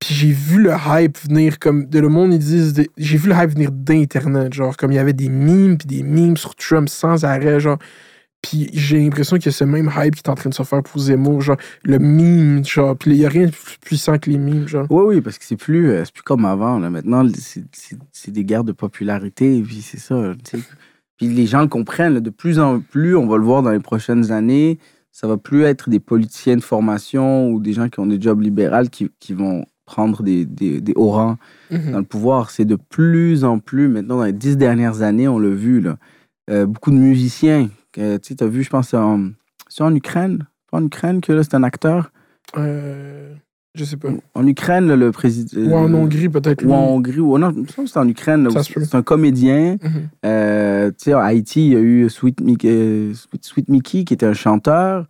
Puis 0.01 0.15
j'ai 0.15 0.31
vu 0.31 0.62
le 0.62 0.73
hype 0.87 1.19
venir, 1.19 1.59
comme, 1.59 1.87
de 1.87 1.99
le 1.99 2.09
monde, 2.09 2.33
ils 2.33 2.39
disent. 2.39 2.75
J'ai 2.97 3.16
vu 3.19 3.29
le 3.31 3.35
hype 3.35 3.51
venir 3.51 3.73
d'Internet, 3.73 4.53
genre, 4.53 4.77
comme 4.77 4.93
il 4.93 4.97
y 4.97 4.99
avait 4.99 5.12
des 5.12 5.29
memes, 5.29 5.77
puis 5.77 5.89
des 5.89 6.03
memes 6.05 6.37
sur 6.37 6.55
Trump 6.55 6.89
sans 6.89 7.25
arrêt, 7.25 7.59
genre. 7.59 7.79
Puis 8.41 8.70
j'ai 8.73 9.01
l'impression 9.01 9.37
a 9.37 9.51
ce 9.51 9.65
même 9.65 9.91
hype 9.97 10.15
qui 10.15 10.23
est 10.25 10.29
en 10.31 10.37
train 10.37 10.49
de 10.51 10.55
se 10.55 10.62
faire 10.62 10.83
pour 10.85 11.01
Zemmour, 11.01 11.41
genre, 11.41 11.57
le 11.83 11.99
meme, 11.99 12.65
genre. 12.65 12.97
Puis 12.97 13.11
il 13.11 13.16
y 13.16 13.27
a 13.27 13.29
rien 13.29 13.47
de 13.47 13.51
plus 13.51 13.79
puissant 13.81 14.19
que 14.19 14.31
les 14.31 14.39
memes, 14.39 14.69
genre. 14.69 14.87
Oui, 14.91 15.16
oui, 15.16 15.20
parce 15.20 15.39
que 15.39 15.45
c'est 15.45 15.57
plus, 15.57 15.91
euh, 15.91 16.05
c'est 16.05 16.15
plus 16.15 16.23
comme 16.23 16.45
avant. 16.45 16.79
Là. 16.79 16.89
Maintenant, 16.91 17.27
c'est- 17.35 18.31
des 18.31 18.45
guerres 18.45 18.62
de 18.62 18.73
popularité, 18.73 19.61
puis 19.66 19.83
c'est 19.83 19.99
ça. 19.99 20.35
Puis 21.16 21.27
les 21.27 21.47
gens 21.47 21.66
comprennent. 21.66 22.15
là. 22.15 22.20
de 22.20 22.31
plus 22.31 22.61
en 22.61 22.79
plus, 22.79 23.16
on 23.16 23.27
va 23.27 23.37
le 23.39 23.43
voir 23.43 23.62
dans 23.62 23.73
les 23.73 23.81
prochaines 23.81 24.31
années, 24.31 24.79
ça 25.11 25.27
va 25.27 25.37
plus 25.37 25.65
être 25.65 25.91
des 25.91 25.99
politiciens 25.99 26.55
de 26.57 26.62
formation 26.62 27.51
ou 27.51 27.59
des 27.59 27.73
gens 27.73 27.89
qui 27.89 27.99
ont 27.99 28.07
des 28.07 28.20
jobs 28.20 28.41
libéraux 28.41 28.85
qui, 28.89 29.11
qui 29.19 29.33
vont 29.33 29.65
prendre 29.89 30.23
des, 30.23 30.44
des, 30.44 30.81
des 30.81 30.93
hauts 30.97 31.10
rangs 31.10 31.36
Mhm. 31.70 31.93
dans 31.93 31.98
le 31.98 32.05
pouvoir. 32.05 32.51
C'est 32.51 32.65
de 32.65 32.77
plus 32.77 33.44
en 33.44 33.59
plus, 33.59 33.89
maintenant, 33.89 34.19
dans 34.19 34.24
les 34.24 34.32
dix 34.32 34.56
dernières 34.56 35.02
années, 35.02 35.28
on 35.28 35.39
l'a 35.39 35.51
vu, 35.66 35.81
là, 35.81 35.97
euh, 36.51 36.65
beaucoup 36.66 36.90
de 36.90 36.97
musiciens. 36.97 37.69
Tu 37.93 38.01
as 38.02 38.47
vu, 38.47 38.62
je 38.62 38.70
pense, 38.70 38.94
en, 38.94 39.31
c'est 39.69 39.82
en 39.82 39.94
Ukraine, 39.94 40.47
en 40.73 40.85
Ukraine 40.85 41.20
que 41.20 41.32
là, 41.32 41.43
c'est 41.43 41.55
un 41.55 41.62
acteur? 41.62 42.10
Euh, 42.56 43.35
je 43.74 43.85
sais 43.85 43.97
pas. 43.97 44.09
En 44.35 44.47
Ukraine, 44.47 44.86
là, 44.89 44.97
le 44.97 45.10
président. 45.12 45.60
Ou 45.60 45.74
en 45.74 45.93
Hongrie, 45.93 46.28
peut-être. 46.28 46.65
Ou 46.65 46.73
en 46.73 46.86
Hongrie, 46.94 47.20
ou 47.20 47.36
non, 47.39 47.52
c'est 47.86 47.98
en 47.98 48.09
Ukraine. 48.09 48.48
C'est 48.62 48.94
un 48.94 49.02
comédien. 49.02 49.77
Mhm. 49.82 49.90
Euh, 50.24 50.89
tu 50.90 51.05
sais, 51.05 51.12
à 51.12 51.20
Haïti, 51.24 51.66
il 51.66 51.73
y 51.73 51.77
a 51.77 51.81
eu 51.81 52.09
Sweet 52.09 52.40
Mickey, 52.40 52.69
euh, 52.70 53.15
Sweet, 53.15 53.44
Sweet 53.44 53.69
Mickey 53.69 54.05
qui 54.05 54.15
était 54.15 54.27
un 54.27 54.32
chanteur. 54.32 55.06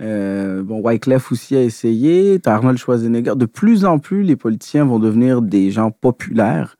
Euh, 0.00 0.62
bon, 0.62 0.80
Wyclef 0.80 1.30
aussi 1.32 1.56
a 1.56 1.62
essayé. 1.62 2.38
T'as 2.40 2.54
Arnold 2.54 2.78
Schwarzenegger. 2.78 3.34
De 3.36 3.46
plus 3.46 3.84
en 3.84 3.98
plus, 3.98 4.22
les 4.22 4.36
politiciens 4.36 4.84
vont 4.84 4.98
devenir 4.98 5.42
des 5.42 5.70
gens 5.70 5.90
populaires. 5.90 6.76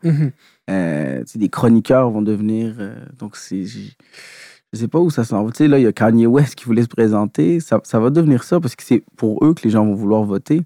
Euh, 0.70 1.18
tu 1.20 1.32
sais, 1.32 1.38
des 1.38 1.48
chroniqueurs 1.48 2.10
vont 2.10 2.22
devenir. 2.22 2.76
euh, 2.78 2.94
donc, 3.18 3.36
c'est. 3.36 3.64
Je 3.64 4.78
sais 4.78 4.88
pas 4.88 5.00
où 5.00 5.10
ça 5.10 5.24
s'en 5.24 5.42
va. 5.42 5.50
Tu 5.50 5.58
sais, 5.58 5.68
là, 5.68 5.78
il 5.78 5.82
y 5.82 5.86
a 5.86 5.92
Kanye 5.92 6.26
West 6.26 6.54
qui 6.54 6.64
voulait 6.64 6.84
se 6.84 6.88
présenter. 6.88 7.58
Ça, 7.58 7.80
ça 7.82 7.98
va 7.98 8.10
devenir 8.10 8.44
ça 8.44 8.60
parce 8.60 8.76
que 8.76 8.84
c'est 8.84 9.02
pour 9.16 9.44
eux 9.44 9.52
que 9.52 9.62
les 9.64 9.70
gens 9.70 9.84
vont 9.84 9.94
vouloir 9.94 10.22
voter. 10.22 10.62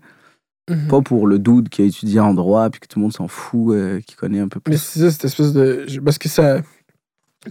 Mhm. 0.68 0.88
Pas 0.88 1.00
pour 1.00 1.26
le 1.26 1.38
dude 1.38 1.68
qui 1.68 1.82
a 1.82 1.84
étudié 1.86 2.20
en 2.20 2.34
droit 2.34 2.68
puis 2.70 2.80
que 2.80 2.86
tout 2.86 2.98
le 2.98 3.02
monde 3.04 3.12
s'en 3.12 3.28
fout, 3.28 3.74
euh, 3.74 4.00
qui 4.00 4.14
connaît 4.14 4.40
un 4.40 4.48
peu 4.48 4.60
plus. 4.60 4.72
Mais 4.72 4.76
c'est 4.76 5.00
ça, 5.00 5.10
cette 5.10 5.24
espèce 5.24 5.52
de. 5.52 5.86
Parce 6.04 6.18
que 6.18 6.28
ça. 6.28 6.60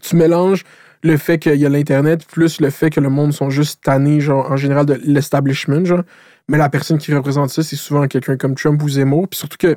Tu 0.01 0.15
mélanges 0.15 0.63
le 1.03 1.17
fait 1.17 1.38
qu'il 1.38 1.55
y 1.55 1.65
a 1.65 1.69
l'Internet 1.69 2.25
plus 2.25 2.61
le 2.61 2.69
fait 2.69 2.89
que 2.89 2.99
le 2.99 3.09
monde 3.09 3.34
sont 3.34 3.49
juste 3.49 3.84
tannés, 3.84 4.21
genre, 4.21 4.49
en 4.49 4.55
général, 4.57 4.85
de 4.85 4.99
l'establishment, 5.03 5.85
genre. 5.85 6.03
Mais 6.47 6.57
la 6.57 6.69
personne 6.69 6.97
qui 6.97 7.13
représente 7.13 7.49
ça, 7.49 7.63
c'est 7.63 7.75
souvent 7.75 8.07
quelqu'un 8.07 8.38
comme 8.38 8.55
Trump 8.55 8.81
ou 8.81 8.89
Zemmour. 8.89 9.27
Puis 9.27 9.39
surtout 9.39 9.57
que 9.57 9.75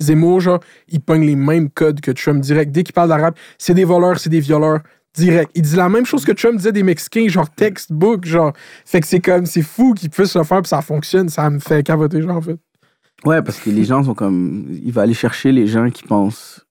Zemmour, 0.00 0.40
genre, 0.40 0.60
il 0.88 1.00
pogne 1.00 1.24
les 1.24 1.36
mêmes 1.36 1.70
codes 1.70 2.00
que 2.00 2.10
Trump 2.10 2.40
direct. 2.40 2.72
Dès 2.72 2.82
qu'il 2.82 2.92
parle 2.92 3.08
d'arabe, 3.08 3.34
c'est 3.58 3.74
des 3.74 3.84
voleurs, 3.84 4.18
c'est 4.18 4.30
des 4.30 4.40
violeurs. 4.40 4.80
Direct. 5.14 5.50
Il 5.54 5.62
dit 5.62 5.76
la 5.76 5.88
même 5.88 6.04
chose 6.04 6.26
que 6.26 6.32
Trump 6.32 6.58
disait 6.58 6.72
des 6.72 6.82
Mexicains, 6.82 7.26
genre 7.28 7.48
textbook, 7.48 8.26
genre. 8.26 8.52
Fait 8.84 9.00
que 9.00 9.06
c'est 9.06 9.20
comme, 9.20 9.46
c'est 9.46 9.62
fou 9.62 9.94
qu'il 9.94 10.10
puisse 10.10 10.36
le 10.36 10.44
faire, 10.44 10.60
puis 10.60 10.68
ça 10.68 10.82
fonctionne. 10.82 11.30
Ça 11.30 11.48
me 11.48 11.58
fait 11.58 11.82
capoter, 11.82 12.20
genre, 12.20 12.36
en 12.36 12.42
fait. 12.42 12.58
Ouais, 13.24 13.40
parce 13.40 13.58
que 13.58 13.70
les 13.70 13.84
gens 13.84 14.04
sont 14.04 14.12
comme. 14.12 14.66
Il 14.70 14.92
va 14.92 15.02
aller 15.02 15.14
chercher 15.14 15.52
les 15.52 15.66
gens 15.66 15.88
qui 15.90 16.02
pensent. 16.02 16.65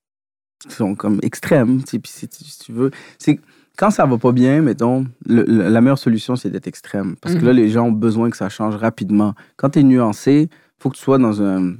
Sont 0.73 0.95
comme 0.95 1.19
extrêmes. 1.23 1.81
si, 1.85 1.99
tu- 1.99 2.11
si 2.43 2.59
tu 2.59 2.71
veux. 2.71 2.91
C'est. 3.17 3.39
Quand 3.77 3.89
ça 3.91 4.05
va 4.05 4.17
pas 4.17 4.31
bien, 4.31 4.61
mettons, 4.61 5.05
le- 5.27 5.43
le- 5.43 5.67
la 5.69 5.81
meilleure 5.81 5.99
solution, 5.99 6.37
c'est 6.37 6.49
d'être 6.49 6.67
extrême. 6.67 7.15
Parce 7.19 7.35
que 7.35 7.41
Mhm. 7.41 7.45
là, 7.47 7.53
les 7.53 7.67
gens 7.69 7.87
ont 7.87 7.91
besoin 7.91 8.29
que 8.29 8.37
ça 8.37 8.47
change 8.47 8.75
rapidement. 8.77 9.33
Quand 9.57 9.71
tu 9.71 9.79
es 9.79 9.83
nuancé, 9.83 10.47
faut 10.79 10.89
que 10.89 10.95
tu 10.95 11.01
sois 11.03 11.17
dans 11.17 11.41
un. 11.41 11.73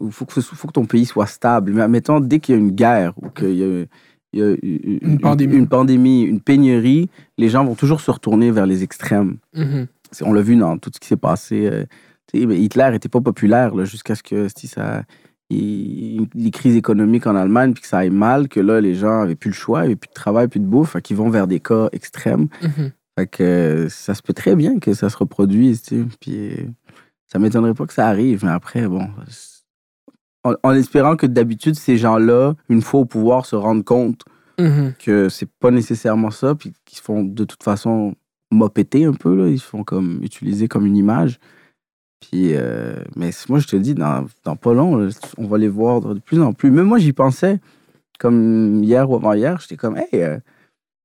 Il 0.00 0.10
faut 0.10 0.24
que, 0.26 0.40
faut 0.40 0.68
que 0.68 0.72
ton 0.72 0.86
pays 0.86 1.04
soit 1.06 1.26
stable. 1.26 1.72
Mais 1.72 1.86
mettons, 1.88 2.20
dès 2.20 2.38
qu'il 2.40 2.54
y 2.54 2.58
a 2.58 2.60
une 2.60 2.70
guerre 2.70 3.12
ou 3.22 3.28
qu'il 3.30 3.52
y 3.56 3.62
a, 3.64 3.84
il 4.32 4.38
y 4.38 4.42
a 4.42 4.50
une, 4.62 4.98
Une 5.02 5.18
pandémie. 5.20 5.54
une 5.56 5.68
pandémie, 5.68 6.22
une 6.22 6.40
pénurie, 6.40 7.08
les 7.38 7.48
gens 7.48 7.64
vont 7.64 7.74
toujours 7.74 8.00
se 8.00 8.10
retourner 8.10 8.50
vers 8.50 8.66
les 8.66 8.82
extrêmes. 8.82 9.36
Mhm. 9.54 9.86
On 10.22 10.32
l'a 10.32 10.42
vu 10.42 10.56
dans 10.56 10.78
tout 10.78 10.90
ce 10.94 10.98
qui 11.00 11.08
s'est 11.08 11.16
passé. 11.16 11.66
euh, 11.70 11.84
Hitler 12.34 12.88
n'était 12.90 13.08
pas 13.08 13.20
populaire 13.20 13.84
jusqu'à 13.84 14.14
ce 14.14 14.22
que 14.22 14.48
si 14.54 14.66
ça, 14.66 15.04
il- 15.50 16.26
les 16.34 16.50
crises 16.50 16.76
économiques 16.76 17.26
en 17.26 17.36
Allemagne, 17.36 17.72
puis 17.72 17.82
que 17.82 17.88
ça 17.88 17.98
aille 17.98 18.10
mal, 18.10 18.48
que 18.48 18.60
là, 18.60 18.80
les 18.80 18.94
gens 18.94 19.20
avaient 19.22 19.34
plus 19.36 19.50
le 19.50 19.54
choix, 19.54 19.82
ils 19.82 19.86
avaient 19.86 19.96
plus 19.96 20.08
de 20.08 20.14
travail, 20.14 20.48
plus 20.48 20.60
de 20.60 20.66
bouffe, 20.66 20.92
fait 20.92 21.02
qu'ils 21.02 21.16
vont 21.16 21.30
vers 21.30 21.46
des 21.46 21.60
cas 21.60 21.88
extrêmes. 21.92 22.48
Fait 23.18 23.26
que 23.26 23.42
euh, 23.42 23.88
ça 23.88 24.14
se 24.14 24.22
peut 24.22 24.32
très 24.34 24.56
bien 24.56 24.78
que 24.78 24.92
ça 24.92 25.08
se 25.08 25.16
reproduise, 25.16 25.82
tu 25.82 26.00
sais. 26.02 26.06
Puis 26.20 26.36
euh, 26.36 26.66
ça 27.26 27.38
m'étonnerait 27.38 27.74
pas 27.74 27.86
que 27.86 27.92
ça 27.94 28.06
arrive, 28.08 28.44
mais 28.44 28.50
après, 28.50 28.86
bon. 28.88 29.08
En, 30.44 30.54
en 30.62 30.72
espérant 30.74 31.16
que 31.16 31.26
d'habitude, 31.26 31.74
ces 31.74 31.96
gens-là, 31.96 32.54
une 32.68 32.82
fois 32.82 33.00
au 33.00 33.04
pouvoir, 33.04 33.46
se 33.46 33.56
rendent 33.56 33.84
compte 33.84 34.22
Mhm. 34.58 34.94
que 34.98 35.28
c'est 35.28 35.50
pas 35.60 35.70
nécessairement 35.70 36.30
ça, 36.30 36.54
puis 36.54 36.72
qu'ils 36.86 36.96
se 36.98 37.02
font 37.02 37.22
de 37.22 37.44
toute 37.44 37.62
façon 37.62 38.14
mopéter 38.50 39.04
un 39.04 39.12
peu, 39.12 39.34
là. 39.36 39.48
ils 39.48 39.58
se 39.58 39.66
font 39.66 39.84
comme 39.84 40.20
utiliser 40.22 40.66
comme 40.66 40.86
une 40.86 40.96
image. 40.96 41.38
Puis, 42.20 42.52
euh, 42.54 42.94
mais 43.14 43.30
moi, 43.48 43.58
je 43.58 43.66
te 43.66 43.76
dis, 43.76 43.94
dans, 43.94 44.26
dans 44.44 44.56
pas 44.56 44.72
long, 44.72 45.08
on 45.36 45.46
va 45.46 45.58
les 45.58 45.68
voir 45.68 46.00
de 46.00 46.18
plus 46.18 46.40
en 46.40 46.52
plus. 46.52 46.70
Même 46.70 46.86
moi, 46.86 46.98
j'y 46.98 47.12
pensais, 47.12 47.60
comme 48.18 48.82
hier 48.82 49.08
ou 49.10 49.16
avant-hier, 49.16 49.58
j'étais 49.60 49.76
comme, 49.76 49.96
hey, 49.96 50.08
euh, 50.14 50.38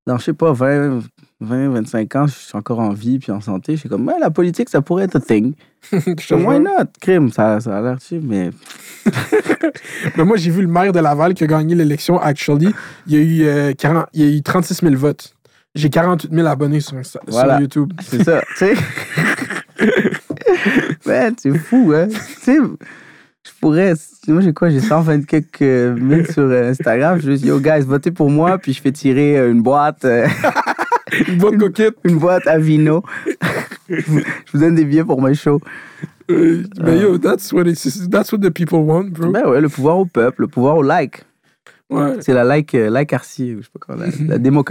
dans, 0.08 0.18
je 0.18 0.24
sais 0.24 0.34
pas, 0.34 0.52
20, 0.54 1.02
20, 1.42 1.70
25 1.70 2.16
ans, 2.16 2.28
je 2.28 2.34
suis 2.34 2.58
encore 2.58 2.80
en 2.80 2.90
vie 2.92 3.20
puis 3.20 3.32
en 3.32 3.42
santé. 3.42 3.76
J'étais 3.76 3.90
comme, 3.90 4.08
ouais, 4.08 4.18
la 4.20 4.32
politique, 4.32 4.70
ça 4.70 4.82
pourrait 4.82 5.04
être 5.04 5.18
a 5.18 5.20
thing. 5.20 5.54
Comme, 6.30 6.46
why 6.46 6.60
not? 6.60 6.86
Crime, 7.02 7.32
ça, 7.32 7.60
ça 7.60 7.78
a 7.78 7.82
l'air 7.82 7.98
cheap, 8.00 8.22
mais 8.24 8.52
Mais 10.18 10.24
moi, 10.24 10.38
j'ai 10.38 10.52
vu 10.52 10.62
le 10.62 10.68
maire 10.68 10.92
de 10.92 11.00
Laval 11.00 11.34
qui 11.34 11.44
a 11.44 11.48
gagné 11.48 11.76
l'élection, 11.76 12.20
actually. 12.20 12.74
Il 13.08 13.14
y 13.14 13.18
a 13.18 13.20
eu, 13.20 13.48
euh, 13.48 13.74
40 13.74 14.06
il 14.14 14.22
y 14.24 14.34
a 14.34 14.38
eu 14.38 14.42
36 14.42 14.76
000 14.82 14.96
votes. 14.96 15.34
J'ai 15.74 15.90
48 15.90 16.34
000 16.34 16.48
abonnés 16.48 16.82
sur, 16.82 17.04
sur 17.06 17.20
Voilà. 17.28 17.60
YouTube. 17.60 17.94
C'est 18.02 18.24
ça, 18.24 18.42
tu 18.58 18.66
sais. 18.66 18.74
ouais, 21.12 21.32
c'est 21.38 21.58
fou, 21.58 21.94
hein. 21.96 22.08
Tu 22.10 22.42
sais, 22.42 22.58
je 22.58 23.52
pourrais. 23.60 23.94
Moi, 24.28 24.42
j'ai 24.42 24.54
quoi 24.54 24.70
J'ai 24.70 24.80
120 24.80 25.26
quelques 25.26 25.62
euh, 25.62 25.96
mille 25.96 26.32
sur 26.32 26.44
euh, 26.44 26.70
Instagram. 26.70 27.20
Je 27.22 27.32
dis, 27.32 27.48
yo, 27.48 27.60
guys, 27.60 27.82
votez 27.82 28.12
pour 28.12 28.30
moi, 28.30 28.58
puis 28.58 28.74
je 28.74 28.82
fais 28.82 28.92
tirer 28.92 29.38
euh, 29.38 29.52
une 29.52 29.62
boîte, 29.62 30.06
Une 31.28 31.38
bonne 31.38 31.58
coquette. 31.58 31.96
une 32.06 32.18
boîte 32.18 32.48
à 32.48 32.58
vino. 32.58 33.04
je 33.90 34.02
vous 34.54 34.60
donne 34.60 34.76
des 34.76 34.86
billets 34.86 35.04
pour 35.04 35.22
mes 35.22 35.34
shows. 35.34 35.60
Euh, 36.30 36.64
mais 36.82 37.00
yo, 37.00 37.18
that's 37.18 37.52
what, 37.52 37.68
it's, 37.68 38.08
that's 38.10 38.32
what 38.32 38.40
the 38.40 38.50
people 38.50 38.80
want, 38.80 39.10
bro. 39.12 39.32
Ben 39.32 39.46
ouais, 39.46 39.60
le 39.60 39.68
pouvoir 39.68 39.98
au 39.98 40.06
peuple, 40.06 40.44
le 40.44 40.48
pouvoir 40.48 40.78
au 40.78 40.84
like. 40.84 41.24
Ouais. 41.90 42.18
C'est 42.22 42.34
la 42.34 42.46
like, 42.46 42.72
like 42.72 43.12
Arcy, 43.12 43.58
je 43.58 43.64
sais 43.64 43.70
pas 43.74 43.80
comment, 43.80 44.00
la, 44.00 44.08
la, 44.26 44.38
démo, 44.38 44.64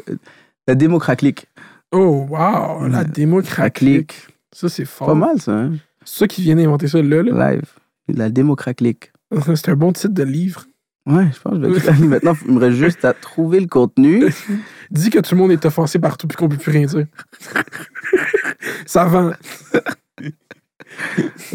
la 0.66 0.74
démocratique. 0.74 1.46
Oh, 1.92 2.26
wow. 2.30 2.86
La 2.86 3.04
démocratique. 3.04 4.28
Ça, 4.52 4.68
c'est 4.68 4.84
fort. 4.84 5.08
Pas 5.08 5.14
mal, 5.14 5.40
ça, 5.40 5.52
hein? 5.52 5.72
C'est 6.10 6.18
ça 6.18 6.26
qui 6.26 6.42
vient 6.42 6.56
d'inventer 6.56 6.88
ça, 6.88 7.00
là. 7.00 7.22
là. 7.22 7.52
Live. 7.52 7.62
La 8.08 8.30
démocratique. 8.30 9.12
C'est 9.54 9.68
un 9.68 9.76
bon 9.76 9.92
titre 9.92 10.12
de 10.12 10.24
livre. 10.24 10.66
Ouais, 11.06 11.28
je 11.32 11.40
pense 11.40 11.56
que 11.56 11.72
je 11.72 11.90
vais. 12.02 12.06
Maintenant, 12.08 12.34
il 12.48 12.52
me 12.54 12.58
reste 12.58 12.76
juste 12.76 13.04
à 13.04 13.12
trouver 13.12 13.60
le 13.60 13.68
contenu. 13.68 14.24
Dis 14.90 15.10
que 15.10 15.20
tout 15.20 15.36
le 15.36 15.40
monde 15.40 15.52
est 15.52 15.64
offensé 15.64 16.00
partout 16.00 16.26
puis 16.26 16.36
qu'on 16.36 16.48
peut 16.48 16.56
plus 16.56 16.72
rien 16.72 16.86
dire. 16.86 17.06
ça 18.86 19.04
vend. 19.04 19.32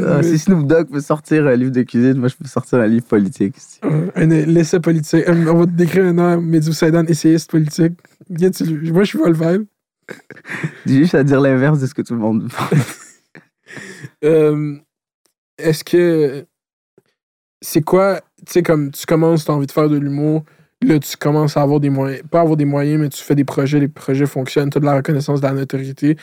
Ah, 0.02 0.23
si 0.23 0.40
Snoop 0.40 0.65
Dogg 0.65 0.90
peut 0.90 1.02
sortir 1.02 1.45
un 1.45 1.56
livre 1.56 1.69
de 1.72 1.84
cuisine, 1.84 2.18
moi 2.18 2.30
je 2.30 2.36
peux 2.36 2.48
sortir 2.48 2.80
un 2.80 2.88
livre 2.88 3.06
politique. 3.06 3.56
Euh, 3.84 4.10
Un 4.15 4.32
essai 4.32 4.80
politique. 4.80 5.27
Euh, 5.27 5.45
On 5.52 5.60
va 5.60 5.65
te 5.65 5.72
décrire 5.72 6.06
un 6.06 6.18
homme, 6.18 6.45
Medou 6.45 6.72
Saidan, 6.72 7.03
essayiste 7.06 7.52
politique. 7.52 7.94
Moi, 8.30 9.03
je 9.03 9.18
vois 9.18 9.30
le 9.30 9.36
vibe. 9.36 9.65
Dis 10.86 10.99
juste 10.99 11.15
à 11.15 11.23
dire 11.23 11.41
l'inverse 11.41 11.80
de 11.80 11.86
ce 11.86 11.94
que 11.94 12.02
tout 12.02 12.14
le 12.14 12.22
monde 12.22 12.49
pense. 12.49 13.05
Euh, 14.23 14.77
Est-ce 15.59 15.83
que. 15.83 16.47
C'est 17.61 17.81
quoi. 17.81 18.21
Tu 18.45 18.53
sais, 18.53 18.63
comme 18.63 18.91
tu 18.91 19.05
commences, 19.05 19.45
tu 19.45 19.51
as 19.51 19.53
envie 19.55 19.65
de 19.67 19.71
faire 19.71 19.89
de 19.89 19.97
l'humour. 19.97 20.43
là, 20.81 20.99
tu 20.99 21.17
commences 21.17 21.57
à 21.57 21.61
avoir 21.61 21.79
des 21.79 21.89
moyens, 21.89 22.21
pas 22.29 22.41
avoir 22.41 22.57
des 22.57 22.65
moyens, 22.65 22.99
mais 23.01 23.09
tu 23.09 23.23
fais 23.23 23.35
des 23.35 23.45
projets, 23.45 23.79
les 23.79 23.87
projets 23.87 24.25
fonctionnent, 24.27 24.69
tu 24.69 24.77
as 24.77 24.81
de 24.81 24.85
la 24.85 24.95
reconnaissance, 24.95 25.41
de 25.41 25.47
la 25.47 25.53
notoriété. 25.53 26.17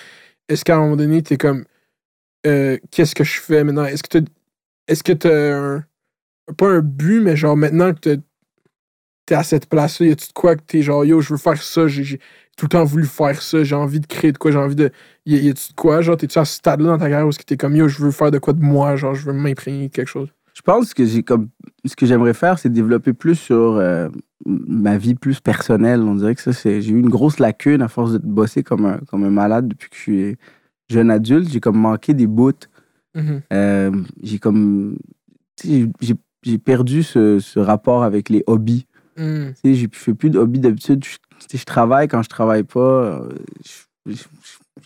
Est-ce 0.48 0.64
qu'à 0.64 0.76
un 0.76 0.80
moment 0.80 0.96
donné, 0.96 1.22
tu 1.22 1.34
es 1.34 1.38
comme, 1.38 1.64
euh, 2.46 2.78
qu'est-ce 2.92 3.14
que 3.16 3.24
je 3.24 3.40
fais 3.40 3.64
maintenant? 3.64 3.84
Est-ce 3.86 4.02
que 4.04 4.18
tu 4.20 4.24
est-ce 4.88 5.04
que 5.04 5.12
t'as 5.14 5.54
un, 5.56 5.84
pas 6.58 6.68
un 6.68 6.80
but, 6.80 7.20
mais 7.22 7.36
genre 7.36 7.56
maintenant 7.56 7.92
que 7.94 8.00
t'es- 8.00 8.20
t'es 9.26 9.34
à 9.34 9.42
cette 9.42 9.66
place-là, 9.68 10.06
y 10.06 10.10
a-tu 10.12 10.26
quoi 10.34 10.56
que 10.56 10.62
t'es 10.62 10.82
genre, 10.82 11.04
yo, 11.04 11.20
je 11.20 11.32
veux 11.34 11.38
faire 11.38 11.62
ça, 11.62 11.86
tout 12.56 12.66
le 12.66 12.70
temps 12.70 12.84
voulu 12.84 13.04
faire 13.06 13.40
ça, 13.40 13.64
j'ai 13.64 13.74
envie 13.74 14.00
de 14.00 14.06
créer 14.06 14.32
de 14.32 14.38
quoi, 14.38 14.50
j'ai 14.50 14.58
envie 14.58 14.76
de. 14.76 14.90
Y, 15.26 15.36
y 15.36 15.48
a-tu 15.50 15.70
de 15.70 15.74
quoi, 15.74 16.00
genre, 16.02 16.16
t'es-tu 16.16 16.38
à 16.38 16.44
ce 16.44 16.56
stade-là 16.56 16.86
dans 16.88 16.98
ta 16.98 17.08
carrière 17.08 17.26
où 17.26 17.32
t'es 17.32 17.56
comme, 17.56 17.76
yo, 17.76 17.88
je 17.88 18.02
veux 18.02 18.10
faire 18.10 18.30
de 18.30 18.38
quoi 18.38 18.52
de 18.52 18.62
moi, 18.62 18.96
genre, 18.96 19.14
je 19.14 19.24
veux 19.24 19.32
m'imprégner 19.32 19.88
quelque 19.88 20.08
chose? 20.08 20.28
Je 20.54 20.60
pense 20.60 20.92
que 20.92 21.06
j'ai 21.06 21.22
comme 21.22 21.48
ce 21.86 21.96
que 21.96 22.04
j'aimerais 22.04 22.34
faire, 22.34 22.58
c'est 22.58 22.68
développer 22.68 23.14
plus 23.14 23.36
sur 23.36 23.76
euh, 23.76 24.08
ma 24.44 24.98
vie 24.98 25.14
plus 25.14 25.40
personnelle. 25.40 26.00
On 26.02 26.14
dirait 26.14 26.34
que 26.34 26.42
ça, 26.42 26.52
c'est. 26.52 26.82
J'ai 26.82 26.92
eu 26.92 26.98
une 26.98 27.08
grosse 27.08 27.38
lacune 27.38 27.80
à 27.80 27.88
force 27.88 28.12
de 28.12 28.18
bosser 28.18 28.62
comme 28.62 28.84
un, 28.84 28.98
comme 29.08 29.24
un 29.24 29.30
malade 29.30 29.66
depuis 29.68 29.88
que 29.88 29.96
je 29.96 30.00
suis 30.02 30.36
jeune 30.90 31.10
adulte. 31.10 31.48
J'ai 31.48 31.60
comme 31.60 31.78
manqué 31.78 32.12
des 32.12 32.26
bouts. 32.26 32.52
Mhm. 33.14 33.40
Euh, 33.52 33.90
j'ai 34.22 34.38
comme. 34.38 34.98
j'ai- 35.64 35.88
perdu 36.64 37.02
ce, 37.02 37.38
ce 37.38 37.58
rapport 37.58 38.02
avec 38.02 38.28
les 38.28 38.42
hobbies. 38.46 38.86
Tu 39.16 39.22
sais, 39.62 39.74
je 39.74 39.86
fais 39.92 40.12
plus 40.14 40.28
de 40.30 40.38
hobby 40.38 40.58
d'habitude. 40.58 41.04
Je, 41.04 41.16
sais, 41.50 41.58
je 41.58 41.64
travaille 41.64 42.08
quand 42.08 42.22
je 42.22 42.28
travaille 42.28 42.64
pas. 42.64 42.80
euh, 42.80 43.28
Je, 44.06 44.12
je- 44.14 44.24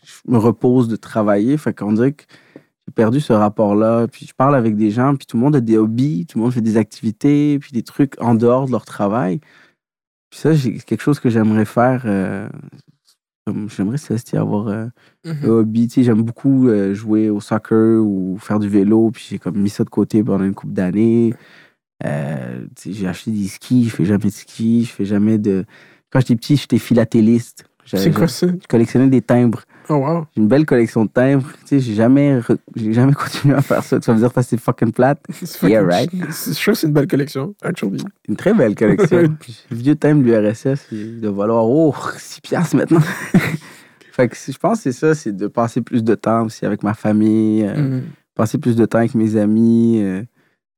je 0.05 0.31
me 0.31 0.39
repose 0.39 0.89
de 0.89 0.97
travailler. 0.97 1.57
Fait 1.57 1.73
qu'on 1.75 1.93
dirait 1.93 2.13
que 2.13 2.25
j'ai 2.87 2.93
perdu 2.95 3.21
ce 3.21 3.33
rapport-là. 3.33 4.07
Puis 4.09 4.27
je 4.27 4.35
parle 4.35 4.55
avec 4.57 4.77
des 4.77 4.91
gens, 4.91 5.17
puis 5.17 5.27
tout 5.27 5.37
le 5.37 5.43
monde 5.43 5.57
a 5.57 5.61
des 5.61 5.77
hobbies, 5.79 6.27
tout 6.27 6.39
le 6.39 6.45
monde 6.45 6.53
fait 6.53 6.61
des 6.61 6.77
activités, 6.77 7.59
puis 7.59 7.73
des 7.73 7.83
trucs 7.83 8.21
en 8.21 8.35
dehors 8.35 8.67
de 8.67 8.73
leur 8.73 8.85
travail. 8.85 9.41
Puis 10.31 10.41
ça, 10.41 10.57
c'est 10.57 10.73
quelque 10.85 11.03
chose 11.03 11.19
que 11.21 11.31
j'aimerais 11.31 11.65
faire. 11.65 12.03
euh, 12.05 12.49
j'aimerais 13.69 13.97
cester 13.99 14.37
avoir 14.37 14.67
euh, 14.69 14.87
un 15.25 15.33
Mhm. 15.35 15.49
hobby. 15.51 15.89
Tu 15.89 15.95
sais, 15.95 16.03
j'aime 16.03 16.23
beaucoup 16.23 16.69
euh, 16.69 16.95
jouer 16.95 17.31
au 17.31 17.41
soccer 17.41 18.03
ou 18.05 18.37
faire 18.41 18.59
du 18.59 18.69
vélo, 18.69 19.11
puis 19.13 19.25
j'ai 19.31 19.39
comme 19.39 19.57
mis 19.57 19.71
ça 19.71 19.85
de 19.85 19.91
côté 19.91 20.23
pendant 20.25 20.45
une 20.45 20.55
couple 20.55 20.73
d'années. 20.73 21.33
Tu 22.03 22.09
sais, 22.77 22.93
j'ai 22.93 23.07
acheté 23.09 23.31
des 23.31 23.49
skis, 23.49 23.85
je 23.85 23.91
fais 23.95 24.05
jamais 24.05 24.25
de 24.25 24.31
ski, 24.31 24.85
je 24.85 24.93
fais 24.93 25.05
jamais 25.05 25.39
de. 25.39 25.65
Quand 26.17 26.21
j'étais 26.21 26.37
petit, 26.37 26.57
j'étais 26.57 26.79
philatéliste. 26.79 27.65
C'est 27.85 28.11
quoi 28.11 28.27
ça? 28.27 28.47
Je 28.49 28.67
collectionnais 28.67 29.09
des 29.09 29.21
timbres. 29.21 29.61
Oh, 29.91 29.97
wow. 29.97 30.27
J'ai 30.35 30.41
une 30.41 30.49
belle 30.49 30.65
collection 30.65 31.05
de 31.05 31.11
timbres. 31.11 31.47
Tu 31.61 31.67
sais, 31.67 31.81
j'ai 31.81 31.93
jamais, 31.95 32.41
re- 32.41 32.57
j'ai 32.75 32.95
jamais 32.95 33.13
continué 33.25 33.55
à 33.55 33.61
faire 33.61 33.83
ça. 33.85 34.01
Tu 34.01 34.07
vas 34.07 34.15
me 34.15 34.19
dire 34.21 34.33
parce 34.33 34.47
que 34.47 34.51
c'est 34.57 34.61
fucking 34.61 34.93
plate. 34.93 35.21
Yeah, 35.63 35.83
right. 35.85 36.11
Je 36.11 36.33
sûr 36.55 36.73
que 36.73 36.79
c'est 36.79 36.87
une 36.87 36.95
belle 36.95 37.07
collection, 37.07 37.55
actually. 37.63 38.03
Une 38.29 38.35
très 38.37 38.55
belle 38.55 38.75
collection. 38.83 39.19
Le 39.71 39.77
vieux 39.77 39.95
timbre 39.95 40.25
de 40.25 40.31
l'URSS, 40.33 40.87
il 40.91 41.21
doit 41.21 41.33
valoir 41.33 41.69
oh, 41.69 41.95
6 42.17 42.41
piastres 42.41 42.77
maintenant. 42.77 43.01
fait 44.13 44.29
que 44.29 44.37
je 44.37 44.57
pense 44.59 44.79
que 44.79 44.85
c'est 44.85 44.99
ça, 44.99 45.15
c'est 45.15 45.37
de 45.37 45.47
passer 45.47 45.83
plus 45.83 46.03
de 46.03 46.15
temps 46.15 46.47
aussi 46.47 46.65
avec 46.65 46.83
ma 46.83 46.95
famille, 46.95 47.63
euh, 47.63 47.77
Mhm. 47.77 48.03
passer 48.35 48.57
plus 48.57 48.75
de 48.75 48.87
temps 48.87 48.99
avec 48.99 49.15
mes 49.15 49.37
amis. 49.37 50.01
euh, 50.03 50.23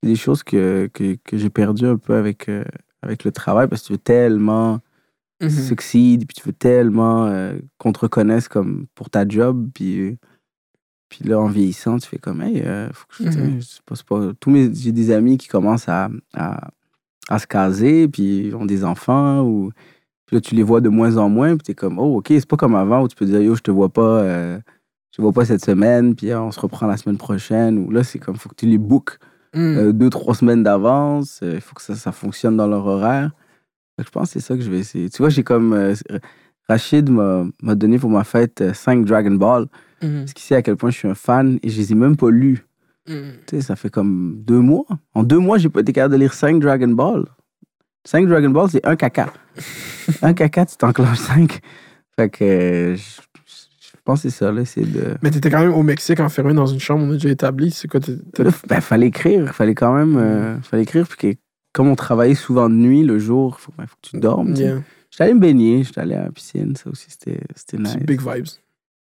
des 0.02 0.15
choses 0.16 0.43
que, 0.43 0.89
que, 0.93 1.16
que 1.24 1.36
j'ai 1.39 1.51
perdues 1.51 1.86
un 1.86 1.97
peu 1.97 2.15
avec, 2.15 2.48
euh, 2.48 2.65
avec 3.02 3.24
le 3.24 3.32
travail 3.32 3.66
parce 3.69 3.82
que 3.82 3.86
tu 3.89 3.93
veux 3.94 3.98
tellement 3.98 4.78
Mhm. 5.40 5.51
succéder, 5.51 6.27
puis 6.27 6.35
tu 6.35 6.47
veux 6.47 6.52
tellement 6.52 7.27
euh, 7.27 7.55
qu'on 7.78 7.93
te 7.93 8.01
reconnaisse 8.01 8.48
comme 8.48 8.86
pour 8.94 9.09
ta 9.10 9.27
job, 9.28 9.69
puis, 9.73 10.19
puis 11.09 11.24
là, 11.24 11.39
en 11.40 11.47
vieillissant, 11.47 11.98
tu 11.98 12.09
fais 12.09 12.19
comme, 12.19 12.43
hey, 12.43 12.60
euh, 12.65 12.89
faut 12.93 13.06
que 13.09 13.24
je, 13.24 13.31
sais, 13.31 13.40
Mhm. 13.40 13.60
c'est 13.62 14.05
pas- 14.06 14.32
tous 14.40 14.51
mes, 14.51 14.74
j'ai 14.74 14.93
des 14.93 15.10
amis 15.12 15.39
qui 15.39 15.48
commencent 15.48 15.89
à, 15.89 16.09
à, 16.35 16.69
à 17.28 17.39
se 17.39 17.47
caser, 17.47 18.09
puis 18.09 18.52
ont 18.55 18.66
des 18.66 18.85
enfants, 18.85 19.43
ou 19.43 19.70
puis 20.27 20.36
là, 20.36 20.40
tu 20.43 20.55
les 20.55 20.62
vois 20.62 20.81
de 20.82 20.90
moins 20.90 21.16
en 21.16 21.28
moins, 21.31 21.56
puis 21.56 21.65
t'es 21.65 21.74
comme, 21.74 21.98
oh, 21.98 22.19
ok, 22.19 22.27
c'est 22.28 22.47
pas 22.48 22.56
comme 22.59 22.74
avant 22.74 23.02
où 23.02 23.09
tu 23.09 23.16
peux 23.16 23.24
dire, 23.24 23.40
yo, 23.40 23.55
je 23.55 23.62
te 23.62 23.70
vois 23.70 23.89
pas, 23.89 24.02
euh, 24.23 24.59
je 25.12 25.16
te 25.16 25.23
vois 25.23 25.32
pas 25.32 25.44
cette 25.47 25.65
semaine, 25.65 26.15
puis 26.16 26.31
euh, 26.31 26.40
on 26.40 26.51
se 26.51 26.60
reprend 26.60 26.86
la 26.86 26.97
semaine 26.98 27.16
prochaine, 27.16 27.78
ou 27.78 27.90
là, 27.90 28.05
c'est 28.05 28.19
comme, 28.19 28.36
faut 28.36 28.48
que 28.51 28.55
tu 28.56 28.66
les 28.66 28.77
bookes 28.78 29.19
Mhm. 29.55 29.78
euh, 29.78 29.93
deux, 29.93 30.10
trois 30.10 30.35
semaines 30.35 30.62
d'avance. 30.62 31.40
euh, 31.43 31.52
Il 31.55 31.60
faut 31.62 31.74
que 31.74 31.81
ça, 31.81 31.94
ça 31.94 32.12
fonctionne 32.12 32.56
dans 32.59 32.66
leur 32.66 32.85
horaire. 32.86 33.31
Je 33.98 34.08
pense 34.10 34.28
que 34.32 34.40
c'est 34.40 34.46
ça 34.46 34.56
que 34.56 34.62
je 34.62 34.70
vais 34.70 34.78
essayer. 34.78 35.10
Tu 35.10 35.18
vois, 35.18 35.28
j'ai 35.30 35.42
comme. 35.42 35.72
euh, 35.72 35.94
Rachid 36.68 37.08
m'a 37.08 37.74
donné 37.74 37.98
pour 37.98 38.10
ma 38.10 38.24
fête 38.24 38.62
5 38.74 39.04
Dragon 39.06 39.30
Ball. 39.32 39.66
Mhm. 40.02 40.18
Parce 40.20 40.32
qu'il 40.34 40.44
sait 40.44 40.54
à 40.54 40.62
quel 40.62 40.76
point 40.76 40.90
je 40.90 40.98
suis 40.98 41.08
un 41.08 41.14
fan 41.14 41.58
et 41.62 41.68
je 41.70 41.78
les 41.78 41.92
ai 41.92 41.94
même 41.94 42.16
pas 42.16 42.30
lus. 42.30 42.64
Mhm. 43.08 43.32
Tu 43.46 43.56
sais, 43.56 43.62
ça 43.62 43.74
fait 43.76 43.88
comme 43.90 44.36
deux 44.44 44.60
mois. 44.60 44.84
En 45.14 45.22
deux 45.22 45.38
mois, 45.38 45.56
j'ai 45.58 45.70
pas 45.70 45.80
été 45.80 45.92
capable 45.92 46.14
de 46.14 46.20
lire 46.20 46.34
5 46.34 46.60
Dragon 46.60 46.88
Ball. 46.88 47.24
5 48.04 48.28
Dragon 48.28 48.50
Ball, 48.50 48.68
c'est 48.70 48.86
un 48.86 48.96
caca. 48.96 49.32
un 50.22 50.34
caca, 50.34 50.66
tu 50.66 50.76
t'enclenches 50.76 51.18
5. 51.18 51.58
Fait 52.16 52.28
que 52.28 52.44
euh, 52.44 52.96
je, 52.96 53.00
je 53.00 53.96
pense 54.04 54.22
que 54.22 54.28
c'est 54.28 54.36
ça, 54.36 54.52
là. 54.52 54.64
C'est 54.66 54.82
de. 54.82 55.16
Mais 55.22 55.30
t'étais 55.30 55.50
quand 55.50 55.60
même 55.60 55.72
au 55.72 55.82
Mexique 55.82 56.20
enfermé 56.20 56.52
dans 56.52 56.66
une 56.66 56.80
chambre, 56.80 57.04
on 57.04 57.10
a 57.10 57.14
déjà 57.14 57.30
établi. 57.30 57.70
C'est 57.70 57.88
quoi? 57.88 58.00
t'es- 58.00 58.18
t'as- 58.34 58.44
Là, 58.44 58.50
ben, 58.68 58.80
fallait 58.82 59.06
écrire. 59.08 59.54
Fallait 59.54 59.74
quand 59.74 59.94
même. 59.94 60.16
euh, 60.18 60.60
fallait 60.60 60.82
écrire. 60.82 61.06
Puis 61.08 61.38
comme 61.78 61.88
on 61.88 61.94
travaillait 61.94 62.34
souvent 62.34 62.68
de 62.68 62.74
nuit, 62.74 63.05
le 63.05 63.20
jour, 63.20 63.60
faut, 63.60 63.72
ben, 63.78 63.86
faut 63.86 63.94
que 64.02 64.09
tu 64.10 64.18
dormes. 64.18 64.52
tu. 64.52 64.62
Yeah. 64.62 64.82
J'étais 65.10 65.22
allé 65.24 65.34
me 65.34 65.38
baigner, 65.40 65.84
j'étais 65.84 66.00
allé 66.00 66.14
à 66.16 66.24
la 66.24 66.30
piscine, 66.32 66.74
ça 66.76 66.90
aussi 66.90 67.06
c'était 67.09 67.40
c'était 67.55 67.78
nice. 67.78 67.96
Big 67.98 68.20
vibes. 68.20 68.46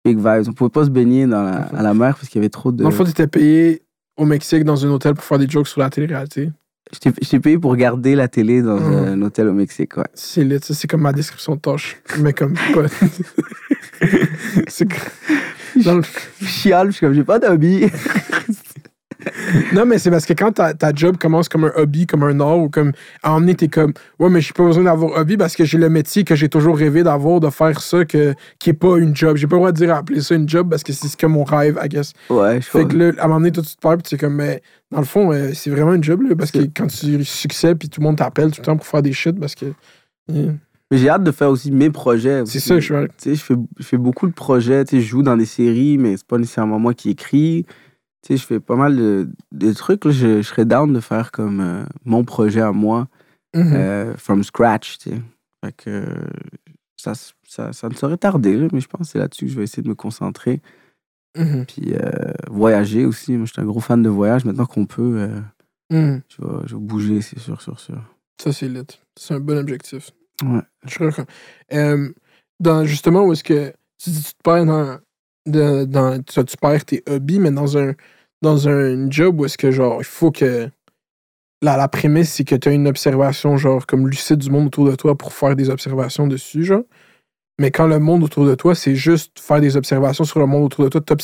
Big 0.05 0.19
vibes. 0.19 0.49
On 0.49 0.53
pouvait 0.53 0.69
pas 0.71 0.85
se 0.85 0.91
baigner 0.91 1.27
dans 1.27 1.43
la, 1.43 1.57
à 1.63 1.83
la 1.83 1.95
mer 1.95 2.15
parce 2.17 2.29
qu'il 2.29 2.39
y 2.39 2.43
avait 2.43 2.51
trop 2.51 2.71
de. 2.73 2.83
Dans 2.83 2.91
le 2.91 2.95
fond, 2.95 3.05
t'étais 3.05 3.27
payé 3.27 3.83
au 4.19 4.27
Mexique 4.27 4.63
dans 4.65 4.85
un 4.85 4.91
hôtel 4.91 5.15
pour 5.15 5.25
faire 5.25 5.39
des 5.39 5.49
jokes 5.49 5.69
sur 5.69 5.81
la 5.81 5.89
télé-réalité. 5.91 6.51
J'étais 6.93 7.13
j'étais 7.21 7.41
payé 7.41 7.59
pour 7.59 7.71
regarder 7.73 8.15
la 8.15 8.29
télé 8.29 8.61
dans 8.63 8.79
Mhm. 8.79 8.95
un 9.09 9.23
hôtel 9.23 9.49
au 9.49 9.53
Mexique, 9.55 9.97
ouais. 9.97 10.05
C'est 10.15 10.45
lit, 10.45 10.59
c'est 10.61 10.87
comme 10.87 11.01
ma 11.01 11.13
description 11.15 11.55
de 11.57 11.61
tâche. 11.61 11.97
Mais 12.21 12.33
comme 12.35 12.53
pas. 12.75 12.87
c'est 14.69 14.87
dans 15.83 15.95
le- 15.97 16.03
Je 16.41 16.47
chiale, 16.47 16.89
je 16.89 16.97
suis 16.97 17.07
comme, 17.07 17.15
j'ai 17.15 17.25
pas 17.25 17.39
d'hobby. 17.39 17.87
Non, 19.73 19.87
mais 19.87 19.99
c'est 19.99 20.11
parce 20.11 20.27
que 20.27 20.33
quand 20.35 20.53
ta, 20.53 20.75
ta 20.75 20.93
job 20.95 21.17
commence 21.17 21.49
comme 21.49 21.65
un 21.65 21.73
hobby, 21.77 22.07
comme 22.07 22.23
un 22.23 22.39
art, 22.41 22.59
ou 22.59 22.69
comme 22.69 22.93
à 23.23 23.33
emmener, 23.33 23.55
t'es 23.55 23.69
comme, 23.69 23.93
ouais, 24.19 24.29
mais 24.29 24.41
j'ai 24.41 24.53
pas 24.53 24.65
besoin 24.65 24.85
d'avoir 24.85 25.19
hobby 25.19 25.37
parce 25.37 25.57
que 25.57 25.65
j'ai 25.65 25.79
le 25.79 25.89
métier 25.89 26.25
que 26.25 26.35
j'ai 26.35 26.49
toujours 26.49 26.77
rêvé 26.77 27.03
d'avoir, 27.03 27.41
de 27.41 27.51
faire 27.51 27.81
ça, 27.81 28.05
que, 28.05 28.35
qui 28.59 28.71
est 28.71 28.75
pas 28.75 28.97
une 28.99 29.17
job. 29.17 29.37
J'ai 29.37 29.47
pas 29.47 29.57
le 29.57 29.61
droit 29.61 29.73
de 29.73 29.77
dire 29.77 29.95
appeler 29.95 30.21
ça 30.21 30.35
une 30.35 30.49
job 30.49 30.69
parce 30.71 30.83
que 30.83 30.93
c'est 30.93 31.09
ce 31.09 31.17
que 31.17 31.27
mon 31.27 31.45
rêve, 31.45 31.79
I 31.83 31.89
guess. 31.89 32.13
ouais, 32.31 32.61
je 32.61 32.67
Fait 32.67 32.83
pense. 32.83 32.93
que 32.93 32.97
là, 32.99 33.13
à 33.19 33.25
un 33.25 33.29
moment 33.29 33.41
donné, 33.41 33.53
toi, 33.53 33.63
tu 33.63 33.75
te 33.75 33.81
perds, 33.81 33.99
puis 33.99 34.17
comme, 34.19 34.35
mais 34.35 34.63
dans 34.91 34.99
le 35.01 35.05
fond, 35.07 35.33
euh, 35.33 35.51
c'est 35.55 35.71
vraiment 35.71 35.95
une 35.95 36.05
job, 36.05 36.23
là, 36.23 36.37
parce 36.37 36.51
que 36.51 36.59
quand 36.75 36.87
tu 36.87 37.25
succès, 37.25 37.75
puis 37.75 37.89
tout 37.89 38.01
le 38.01 38.07
monde 38.07 38.17
t'appelle 38.17 38.51
tout 38.51 38.61
le 38.61 38.65
temps 38.67 38.77
pour 38.77 38.87
faire 38.87 39.03
des 39.03 39.13
shit, 39.13 39.39
parce 39.39 39.55
que. 39.55 39.67
Yeah. 40.33 40.53
Mais 40.91 40.99
j'ai 40.99 41.09
hâte 41.09 41.25
de 41.25 41.33
faire 41.33 41.51
aussi 41.51 41.73
mes 41.73 41.91
projets. 41.91 42.43
C'est 42.47 42.61
ça, 42.61 42.79
je 42.79 42.85
suis. 42.85 42.95
Tu 42.95 43.09
sais, 43.19 43.35
je 43.35 43.43
fais, 43.43 43.55
je 43.79 43.83
fais 43.85 43.97
beaucoup 43.97 44.29
de 44.29 44.33
projets. 44.33 44.85
Tu 44.85 44.97
sais, 44.97 45.03
je 45.03 45.09
joue 45.09 45.23
dans 45.25 45.37
des 45.37 45.45
séries, 45.45 45.99
mais 45.99 46.17
c'est 46.17 46.27
pas 46.27 46.39
nécessairement 46.39 46.79
moi 46.79 46.95
qui 46.95 47.11
écris. 47.11 47.67
Tu 48.23 48.29
sais, 48.33 48.37
je 48.37 48.47
fais 48.47 48.61
pas 48.61 48.77
mal 48.77 48.97
de, 48.97 49.29
de 49.53 49.73
trucs. 49.73 50.09
Je, 50.09 50.39
je 50.39 50.43
serais 50.43 50.65
down 50.65 50.93
de 50.93 51.01
faire 51.01 51.31
comme 51.33 51.61
euh, 51.61 51.85
mon 52.05 52.25
projet 52.25 52.61
à 52.61 52.73
moi, 52.73 53.09
Mhm. 53.55 53.73
euh, 53.75 54.17
from 54.17 54.43
scratch, 54.45 54.99
tu 54.99 55.11
sais. 55.11 55.23
Fait 55.65 55.73
que 55.73 56.05
ça, 56.97 57.13
ça, 57.49 57.73
ça 57.73 57.89
ne 57.89 57.95
saurait 57.95 58.17
tarder, 58.19 58.69
mais 58.73 58.81
je 58.81 58.89
pense 58.89 59.07
que 59.07 59.13
c'est 59.13 59.19
là-dessus 59.19 59.47
que 59.47 59.51
je 59.53 59.57
vais 59.57 59.65
essayer 59.65 59.83
de 59.83 59.89
me 59.89 59.95
concentrer. 59.95 60.61
Mhm. 61.39 61.65
Puis 61.67 61.95
euh, 61.95 62.33
voyager 62.51 63.05
aussi. 63.07 63.33
Moi, 63.37 63.47
je 63.47 63.53
suis 63.53 63.63
un 63.63 63.67
gros 63.67 63.81
fan 63.81 64.03
de 64.03 64.09
voyage. 64.09 64.45
Maintenant 64.45 64.67
qu'on 64.67 64.87
peut, 64.87 65.29
Mhm. 65.91 66.23
je, 66.29 66.43
vais, 66.45 66.53
je 66.67 66.75
vais 66.75 66.81
bouger, 66.81 67.21
c'est 67.21 67.39
sûr, 67.39 67.61
sûr, 67.63 67.79
sûr. 67.79 68.03
Ça, 68.43 68.53
c'est 68.53 68.69
lit. 68.69 68.83
C'est 69.19 69.35
un 69.35 69.41
bon 69.41 69.57
objectif. 69.59 70.11
Ouais. 70.43 70.61
Je 70.87 70.99
d'accord. 71.05 71.25
Euh, 71.73 72.13
dans, 72.61 72.85
justement, 72.85 73.25
où 73.25 73.33
est-ce 73.33 73.45
que 73.45 73.71
tu, 73.99 74.11
tu 74.11 74.21
te 74.23 74.43
perds 74.43 74.67
dans. 74.67 74.99
Dans 75.47 76.23
tu, 76.23 76.45
tu 76.45 76.57
perds 76.57 76.85
tes 76.85 77.03
hobbies, 77.09 77.39
mais 77.39 77.51
dans 77.51 77.79
un, 77.79 77.95
dans 78.43 78.69
un 78.69 79.11
job 79.11 79.41
où 79.41 79.45
est-ce 79.45 79.59
que, 79.59 79.71
genre, 79.71 79.99
il 80.01 80.05
faut 80.05 80.31
que. 80.31 80.69
La, 81.63 81.79
la 81.79 81.89
prémisse, 81.89 82.35
c'est 82.35 82.45
que 82.45 82.55
tu 82.55 82.69
as 82.69 82.73
une 82.73 82.87
observation, 82.87 83.57
genre, 83.57 83.87
comme 83.87 84.09
lucide 84.09 84.37
du 84.37 84.51
monde 84.51 84.67
autour 84.67 84.91
de 84.91 84.95
toi 84.95 85.17
pour 85.17 85.33
faire 85.33 85.57
des 85.57 85.71
observations 85.71 86.27
dessus, 86.27 86.65
genre. 86.65 86.83
Mais 87.59 87.71
quand 87.71 87.87
le 87.87 87.99
monde 87.99 88.23
autour 88.23 88.45
de 88.45 88.55
toi, 88.55 88.75
c'est 88.75 88.95
juste 88.95 89.41
faire 89.41 89.63
des 89.63 89.79
observations 89.79 90.25
sur 90.25 90.41
le 90.41 90.47
monde 90.47 90.65
autour 90.65 90.85
de 90.85 90.91
toi, 90.91 91.17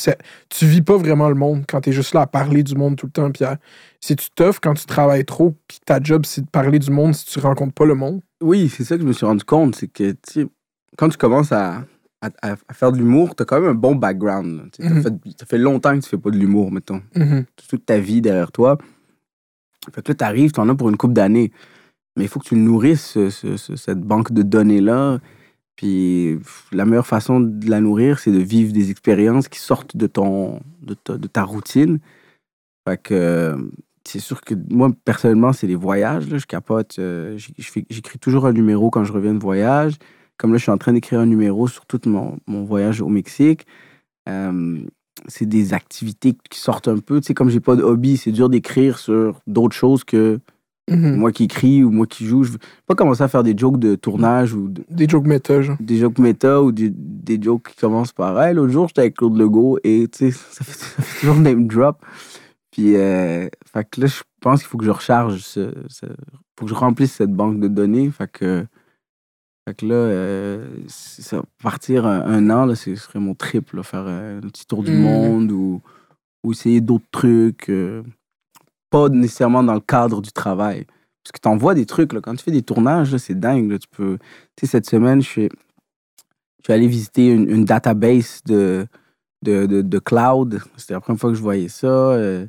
tu 0.49 0.65
vis 0.65 0.81
pas 0.81 0.97
vraiment 0.97 1.29
le 1.29 1.35
monde 1.35 1.63
quand 1.67 1.81
tu 1.81 1.91
es 1.91 1.93
juste 1.93 2.15
là 2.15 2.21
à 2.21 2.27
parler 2.27 2.63
du 2.63 2.73
monde 2.73 2.95
tout 2.95 3.05
le 3.05 3.11
temps. 3.11 3.31
Puis 3.31 3.43
à- 3.45 3.59
c'est-tu 4.01 4.31
tough 4.31 4.55
quand 4.61 4.73
tu 4.73 4.85
travailles 4.87 5.25
trop, 5.25 5.55
puis 5.67 5.77
ta 5.85 6.01
job, 6.01 6.25
c'est 6.25 6.41
de 6.41 6.49
parler 6.49 6.79
du 6.79 6.89
monde 6.89 7.13
si 7.13 7.27
tu 7.27 7.39
rencontres 7.39 7.73
pas 7.73 7.85
le 7.85 7.93
monde? 7.93 8.21
Oui, 8.41 8.67
c'est 8.67 8.83
ça 8.83 8.95
que 8.95 9.03
je 9.03 9.07
me 9.07 9.13
suis 9.13 9.27
rendu 9.27 9.43
compte. 9.43 9.75
C'est 9.75 9.87
que, 9.87 10.15
tu 10.27 10.47
quand 10.97 11.09
tu 11.09 11.17
commences 11.17 11.51
à, 11.51 11.85
à, 12.25 12.51
à- 12.51 12.55
à 12.67 12.73
faire 12.73 12.91
de 12.91 12.97
l'humour, 12.97 13.35
t'as 13.35 13.45
quand 13.45 13.59
même 13.59 13.69
un 13.69 13.73
bon 13.75 13.95
background. 13.95 14.69
Mhm. 14.79 15.01
fait- 15.03 15.13
ça 15.39 15.45
fait 15.45 15.57
longtemps 15.57 15.97
que 15.97 16.03
tu 16.03 16.09
fais 16.09 16.17
pas 16.17 16.31
de 16.31 16.37
l'humour, 16.37 16.71
mettons. 16.71 17.01
Mhm. 17.15 17.45
toute 17.69 17.85
ta 17.85 17.99
vie 17.99 18.21
derrière 18.21 18.51
toi. 18.51 18.77
Fait 19.93 20.01
que 20.01 20.11
là, 20.11 20.15
t'arrives, 20.15 20.51
t'en 20.51 20.69
as 20.69 20.75
pour 20.75 20.89
une 20.89 20.97
couple 20.97 21.13
d'années. 21.13 21.51
Mais 22.17 22.23
il 22.25 22.27
faut 22.27 22.39
que 22.39 22.45
tu 22.47 22.55
nourrisses 22.55 23.05
ce- 23.05 23.29
ce- 23.29 23.57
ce- 23.57 23.75
cette 23.75 23.99
banque 24.01 24.31
de 24.31 24.43
données-là. 24.43 25.19
Puis 25.75 26.39
la 26.71 26.85
meilleure 26.85 27.07
façon 27.07 27.39
de 27.39 27.69
la 27.69 27.81
nourrir, 27.81 28.19
c'est 28.19 28.31
de 28.31 28.37
vivre 28.37 28.71
des 28.71 28.91
expériences 28.91 29.47
qui 29.47 29.59
sortent 29.59 29.97
de 29.97 30.05
ton 30.07 30.59
de 30.83 30.93
ta, 30.93 31.17
de 31.17 31.27
ta 31.27 31.43
routine. 31.43 31.99
Fait 32.87 33.01
que 33.01 33.57
c'est 34.05 34.19
sûr 34.19 34.41
que 34.41 34.53
moi, 34.69 34.91
personnellement, 35.05 35.51
c'est 35.53 35.65
les 35.67 35.75
voyages. 35.75 36.29
Là. 36.29 36.37
Je 36.37 36.45
capote. 36.45 36.97
euh, 36.99 37.37
J'écris 37.89 38.19
toujours 38.19 38.45
un 38.45 38.53
numéro 38.53 38.89
quand 38.91 39.03
je 39.03 39.11
reviens 39.13 39.33
de 39.33 39.39
voyage. 39.39 39.95
Comme 40.37 40.51
là, 40.51 40.57
je 40.57 40.63
suis 40.63 40.71
en 40.71 40.77
train 40.77 40.93
d'écrire 40.93 41.19
un 41.19 41.25
numéro 41.25 41.67
sur 41.67 41.85
tout 41.85 42.01
mon, 42.05 42.37
mon 42.47 42.63
voyage 42.63 43.01
au 43.01 43.07
Mexique. 43.09 43.65
Euh, 44.29 44.79
c'est 45.27 45.45
des 45.45 45.73
activités 45.73 46.33
qui 46.49 46.59
sortent 46.59 46.87
un 46.87 46.97
peu. 46.97 47.21
Tu 47.21 47.27
sais, 47.27 47.33
comme 47.33 47.49
j'ai 47.49 47.59
pas 47.59 47.75
de 47.75 47.83
hobby, 47.83 48.17
c'est 48.17 48.31
dur 48.31 48.49
d'écrire 48.49 48.97
sur 48.97 49.39
d'autres 49.47 49.75
choses 49.75 50.03
que 50.03 50.39
Mhm. 50.89 51.15
moi 51.15 51.31
qui 51.31 51.45
écris 51.45 51.81
ou 51.81 51.91
moi 51.91 52.05
qui 52.05 52.25
joue. 52.25 52.43
Je 52.43 52.51
veux 52.51 52.57
pas 52.87 52.95
commencer 52.95 53.23
à 53.23 53.29
faire 53.29 53.43
des 53.43 53.57
jokes 53.57 53.79
de 53.79 53.95
tournage 53.95 54.53
ou 54.53 54.67
de- 54.67 54.83
Des 54.89 55.07
jokes 55.07 55.25
méta, 55.25 55.61
genre. 55.61 55.77
des 55.79 55.95
jokes 55.97 56.19
méta 56.19 56.61
ou 56.61 56.73
des, 56.73 56.89
des 56.93 57.41
jokes 57.41 57.69
qui 57.69 57.77
commencent 57.77 58.11
par 58.11 58.37
hey, 58.41 58.53
l'autre 58.53 58.73
jour 58.73 58.89
j'étais 58.89 58.99
avec 59.01 59.15
Claude 59.15 59.37
Legault 59.37 59.77
et 59.85 60.09
tu 60.11 60.29
sais 60.29 60.31
ça 60.51 60.65
fait, 60.65 60.73
ça 60.77 61.01
fait 61.01 61.19
toujours 61.21 61.37
name 61.37 61.67
drop 61.67 62.03
puis 62.69 62.97
euh, 62.97 63.47
fait 63.71 63.87
que 63.89 64.01
là 64.01 64.07
je 64.07 64.21
pense 64.41 64.59
qu'il 64.59 64.67
faut 64.67 64.77
que 64.77 64.83
je 64.83 64.91
recharge 64.91 65.37
ce, 65.39 65.73
ce- 65.87 66.05
faut 66.59 66.65
que 66.65 66.69
je 66.69 66.75
remplisse 66.75 67.13
cette 67.13 67.31
banque 67.31 67.61
de 67.61 67.69
données 67.69 68.09
fait 68.11 68.29
que 68.29 68.65
fait 69.67 69.75
que 69.75 69.85
là 69.85 69.95
euh, 69.95 70.67
ça, 70.87 71.41
partir 71.61 72.05
un, 72.05 72.21
un 72.21 72.49
an 72.49 72.65
là, 72.65 72.75
ce 72.75 72.95
serait 72.95 73.19
mon 73.19 73.35
trip 73.35 73.71
là, 73.73 73.83
faire 73.83 74.05
euh, 74.07 74.39
un 74.39 74.47
petit 74.49 74.65
tour 74.67 74.83
du 74.83 74.91
Mm. 74.91 75.01
monde 75.01 75.51
ou, 75.51 75.81
ou 76.43 76.51
essayer 76.53 76.81
d'autres 76.81 77.05
trucs 77.11 77.69
euh, 77.69 78.03
pas 78.89 79.09
nécessairement 79.09 79.63
dans 79.63 79.73
le 79.75 79.79
cadre 79.81 80.21
du 80.21 80.31
travail 80.31 80.85
parce 81.23 81.31
que 81.33 81.39
tu 81.41 81.47
envoies 81.47 81.75
des 81.75 81.85
trucs 81.85 82.13
là, 82.13 82.21
quand 82.21 82.35
tu 82.35 82.43
fais 82.43 82.51
des 82.51 82.63
tournages 82.63 83.15
c'est 83.17 83.39
dingue 83.39 83.71
là, 83.71 83.79
tu 83.79 83.87
peux 83.89 84.17
tu 84.57 84.65
sais, 84.65 84.71
cette 84.71 84.85
semaine, 84.89 85.21
je 85.21 85.27
suis, 85.27 85.49
je 86.59 86.65
suis 86.65 86.73
allé 86.73 86.87
visiter 86.87 87.27
une, 87.29 87.49
une 87.49 87.65
database 87.65 88.41
de, 88.45 88.87
de, 89.43 89.65
de, 89.65 89.81
de 89.81 89.99
cloud. 89.99 90.61
C'était 90.77 90.93
la 90.93 91.01
première 91.01 91.19
fois 91.19 91.29
que 91.31 91.35
je 91.37 91.41
voyais 91.41 91.67
ça. 91.69 91.87
Euh, 91.87 92.47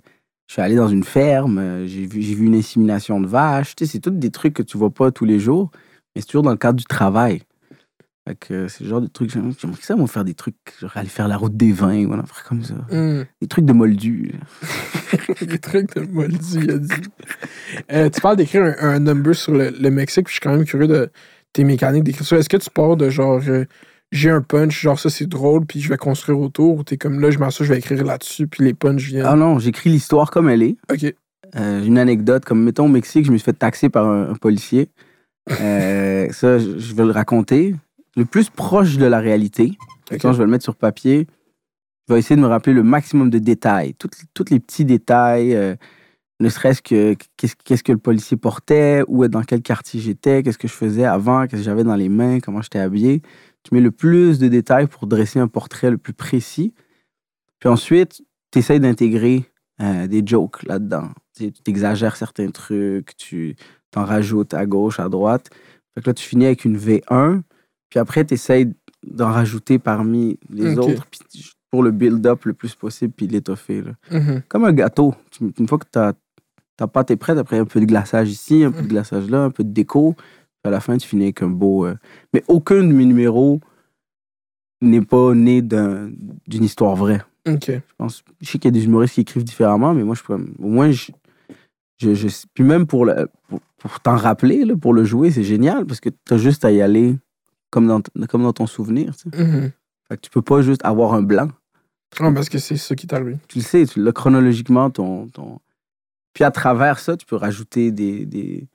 je 0.48 0.54
suis 0.54 0.62
allé 0.62 0.76
dans 0.76 0.88
une 0.88 1.04
ferme. 1.04 1.58
euh, 1.58 1.86
J'ai 1.86 2.06
vu, 2.06 2.20
vu 2.20 2.46
une 2.46 2.54
insémination 2.54 3.20
de 3.20 3.26
vaches. 3.26 3.74
Tu 3.76 3.86
sais, 3.86 3.92
c'est 3.92 4.00
tous 4.00 4.10
des 4.10 4.30
trucs 4.30 4.54
que 4.54 4.62
tu 4.62 4.78
vois 4.78 4.90
pas 4.90 5.10
tous 5.10 5.24
les 5.24 5.40
jours, 5.40 5.70
mais 6.14 6.20
c'est 6.20 6.26
toujours 6.26 6.42
dans 6.42 6.50
le 6.50 6.56
cadre 6.56 6.78
du 6.78 6.84
travail. 6.84 7.42
Fait 8.26 8.36
que 8.36 8.68
c'est 8.68 8.84
le 8.84 8.90
genre 8.90 9.02
de 9.02 9.06
trucs. 9.06 9.30
J'aimerais 9.30 9.52
j'aimerais 9.58 9.80
ça, 9.82 9.96
moi, 9.96 10.06
faire 10.08 10.24
des 10.24 10.32
trucs, 10.32 10.56
genre 10.80 10.92
aller 10.94 11.08
faire 11.08 11.28
la 11.28 11.36
route 11.36 11.56
des 11.56 11.72
vins 11.72 12.06
ou 12.06 12.14
un 12.14 12.20
affaire 12.20 12.42
comme 12.44 12.62
ça. 12.62 12.74
Mhm. 12.90 13.26
Des 13.42 13.48
trucs 13.48 13.66
de 13.66 13.72
moldu. 13.74 14.32
Des 15.42 15.58
trucs 15.58 15.94
de 15.94 16.00
Moldy, 16.00 16.58
il 16.62 16.70
a 16.70 16.78
dit. 16.78 16.90
Euh, 17.92 18.08
tu 18.08 18.20
parles 18.20 18.36
d'écrire 18.36 18.62
un, 18.62 18.94
un 18.94 19.00
number 19.00 19.34
sur 19.34 19.52
le, 19.52 19.70
le 19.70 19.90
Mexique, 19.90 20.26
puis 20.26 20.32
je 20.32 20.34
suis 20.34 20.40
quand 20.40 20.54
même 20.54 20.64
curieux 20.64 20.86
de 20.86 21.10
tes 21.52 21.64
mécaniques 21.64 22.04
d'écriture. 22.04 22.36
Est-ce 22.36 22.48
que 22.48 22.56
tu 22.56 22.70
pars 22.70 22.96
de 22.96 23.10
genre, 23.10 23.40
euh, 23.48 23.64
j'ai 24.12 24.30
un 24.30 24.40
punch, 24.42 24.80
genre 24.80 24.98
ça 24.98 25.10
c'est 25.10 25.26
drôle, 25.26 25.66
puis 25.66 25.80
je 25.80 25.88
vais 25.88 25.96
construire 25.96 26.38
autour, 26.38 26.76
ou 26.78 26.84
t'es 26.84 26.96
comme 26.96 27.20
là, 27.20 27.30
je 27.30 27.38
m'en 27.38 27.50
je 27.50 27.64
vais 27.64 27.78
écrire 27.78 28.04
là-dessus, 28.04 28.46
puis 28.46 28.64
les 28.64 28.74
punchs 28.74 29.02
viennent? 29.02 29.26
Ah 29.26 29.34
non, 29.34 29.58
j'écris 29.58 29.90
l'histoire 29.90 30.30
comme 30.30 30.48
elle 30.48 30.62
est. 30.62 30.76
ok. 30.90 31.14
Euh, 31.56 31.84
une 31.84 31.98
anecdote, 31.98 32.44
comme 32.44 32.62
mettons 32.62 32.84
au 32.84 32.88
Mexique, 32.88 33.26
je 33.26 33.32
me 33.32 33.36
suis 33.36 33.44
fait 33.44 33.52
taxer 33.52 33.88
par 33.88 34.08
un, 34.08 34.30
un 34.30 34.34
policier. 34.34 34.88
Euh, 35.50 36.30
ça, 36.32 36.58
je, 36.58 36.94
vais 36.94 37.04
le 37.04 37.10
raconter. 37.10 37.74
Le 38.16 38.24
plus 38.24 38.50
proche 38.50 38.96
de 38.96 39.06
la 39.06 39.20
réalité. 39.20 39.76
ok. 40.10 40.18
Quand 40.20 40.32
je 40.32 40.38
vais 40.38 40.44
le 40.44 40.50
mettre 40.50 40.64
sur 40.64 40.76
papier, 40.76 41.26
je 42.08 42.14
vais 42.14 42.18
essayer 42.18 42.36
de 42.36 42.40
me 42.40 42.46
rappeler 42.46 42.72
le 42.72 42.82
maximum 42.82 43.30
de 43.30 43.38
détails. 43.38 43.94
Tous 43.94 44.44
les 44.50 44.60
petits 44.60 44.84
détails, 44.84 45.54
euh, 45.54 45.74
ne 46.40 46.48
serait-ce 46.48 46.82
que 46.82 47.16
qu'est-ce 47.36 47.54
qu'est-ce 47.64 47.82
que 47.82 47.92
le 47.92 47.98
policier 47.98 48.36
portait, 48.36 49.02
où 49.08 49.26
dans 49.28 49.42
quel 49.42 49.62
quartier 49.62 50.00
j'étais, 50.00 50.42
qu'est-ce 50.42 50.58
que 50.58 50.68
je 50.68 50.72
faisais 50.72 51.04
avant, 51.04 51.46
qu'est-ce 51.46 51.62
que 51.62 51.64
j'avais 51.64 51.84
dans 51.84 51.94
les 51.94 52.08
mains, 52.08 52.40
comment 52.40 52.60
j'étais 52.60 52.80
habillé. 52.80 53.22
Tu 53.62 53.74
mets 53.74 53.80
le 53.80 53.90
plus 53.90 54.38
de 54.38 54.48
détails 54.48 54.86
pour 54.86 55.06
dresser 55.06 55.38
un 55.38 55.48
portrait 55.48 55.90
le 55.90 55.98
plus 55.98 56.12
précis. 56.12 56.74
Puis 57.60 57.68
ensuite, 57.68 58.22
tu 58.50 58.58
essaies 58.58 58.80
d'intégrer 58.80 59.44
euh, 59.80 60.06
des 60.06 60.22
jokes 60.24 60.62
là-dedans. 60.64 61.10
Tu 61.36 61.52
exagères 61.66 62.16
certains 62.16 62.50
trucs, 62.50 63.16
tu 63.16 63.56
t'en 63.94 64.04
rajoutes 64.04 64.54
à 64.54 64.66
gauche, 64.66 64.98
à 64.98 65.08
droite. 65.08 65.50
Fait 65.94 66.02
que 66.02 66.10
là, 66.10 66.14
tu 66.14 66.24
finis 66.24 66.46
avec 66.46 66.64
une 66.64 66.76
V1, 66.76 67.42
puis 67.88 68.00
après, 68.00 68.24
tu 68.24 68.34
essaies 68.34 68.68
d'en 69.06 69.30
rajouter 69.30 69.78
parmi 69.78 70.36
les 70.50 70.76
Ok. 70.76 70.88
autres, 70.88 71.06
pour 71.70 71.82
le 71.84 71.92
build-up 71.92 72.44
le 72.44 72.54
plus 72.54 72.74
possible, 72.74 73.12
puis 73.16 73.26
l'étoffer. 73.28 73.84
Mhm. 74.10 74.42
Comme 74.48 74.64
un 74.64 74.72
gâteau. 74.72 75.14
Une 75.58 75.68
fois 75.68 75.78
que 75.78 75.86
ta, 75.90 76.12
pâte 76.88 77.12
est 77.12 77.16
prête, 77.16 77.38
après 77.38 77.58
un 77.58 77.64
peu 77.66 77.78
de 77.80 77.84
glaçage 77.84 78.30
ici, 78.30 78.64
un 78.64 78.72
peu 78.72 78.82
de 78.82 78.88
glaçage 78.88 79.30
là, 79.30 79.44
un 79.44 79.50
peu 79.50 79.62
de 79.62 79.70
déco, 79.72 80.14
puis 80.14 80.24
à 80.64 80.70
la 80.70 80.80
fin, 80.80 80.96
tu 80.96 81.06
finis 81.06 81.24
avec 81.24 81.42
un 81.42 81.48
beau... 81.50 81.86
euh, 81.86 81.94
Mais 82.32 82.42
aucun 82.48 82.82
de 82.82 82.92
mes 82.92 83.04
numéros 83.04 83.60
n'est 84.80 85.02
pas 85.02 85.34
né 85.34 85.62
d'un- 85.62 86.10
d'une 86.48 86.64
histoire 86.64 86.96
vraie. 86.96 87.22
Ok. 87.46 87.66
Je 87.70 87.80
pense. 87.98 88.24
Je 88.40 88.46
sais 88.50 88.58
qu'il 88.58 88.68
y 88.74 88.74
a 88.76 88.78
des 88.78 88.84
humoristes 88.86 89.14
qui 89.14 89.20
écrivent 89.20 89.44
différemment, 89.44 89.94
mais 89.94 90.02
moi, 90.02 90.14
je. 90.16 90.22
Au 90.32 90.68
moins, 90.68 90.90
je. 90.90 91.12
Je, 91.98 92.14
je- 92.14 92.28
puis 92.54 92.64
même 92.64 92.86
pour, 92.86 93.04
le- 93.06 93.28
pour, 93.48 93.60
pour 93.78 94.00
t'en 94.00 94.16
rappeler, 94.16 94.64
là, 94.64 94.76
pour 94.76 94.92
le 94.94 95.04
jouer, 95.04 95.30
c'est 95.30 95.44
génial 95.44 95.86
parce 95.86 96.00
que 96.00 96.08
tu 96.10 96.34
as 96.34 96.38
juste 96.38 96.64
à 96.64 96.70
y 96.72 96.80
aller 96.82 97.16
comme 97.70 97.86
dans, 97.86 98.00
comme 98.28 98.42
dans 98.42 98.52
ton 98.52 98.66
souvenir. 98.66 99.16
tu 99.16 99.30
sais. 99.30 99.42
Mhm. 99.44 99.70
Fait 100.08 100.16
que 100.16 100.20
tu 100.22 100.30
peux 100.30 100.42
pas 100.42 100.62
juste 100.62 100.84
avoir 100.84 101.14
un 101.14 101.22
blanc. 101.22 101.48
Ah, 102.20 102.30
parce 102.32 102.48
que 102.48 102.58
c'est 102.58 102.76
ça 102.76 102.94
qui 102.94 103.06
t'est 103.06 103.14
arrivé. 103.16 103.36
Tu 103.48 103.58
le 103.58 103.64
sais, 103.64 103.84
tu 103.86 104.02
l'as 104.02 104.12
chronologiquement. 104.12 104.90
Ton, 104.90 105.26
ton... 105.28 105.58
Puis 106.32 106.44
à 106.44 106.50
travers 106.50 106.98
ça, 107.00 107.16
tu 107.16 107.26
peux 107.26 107.34
rajouter 107.36 107.90
des, 107.90 108.24
des, 108.26 108.68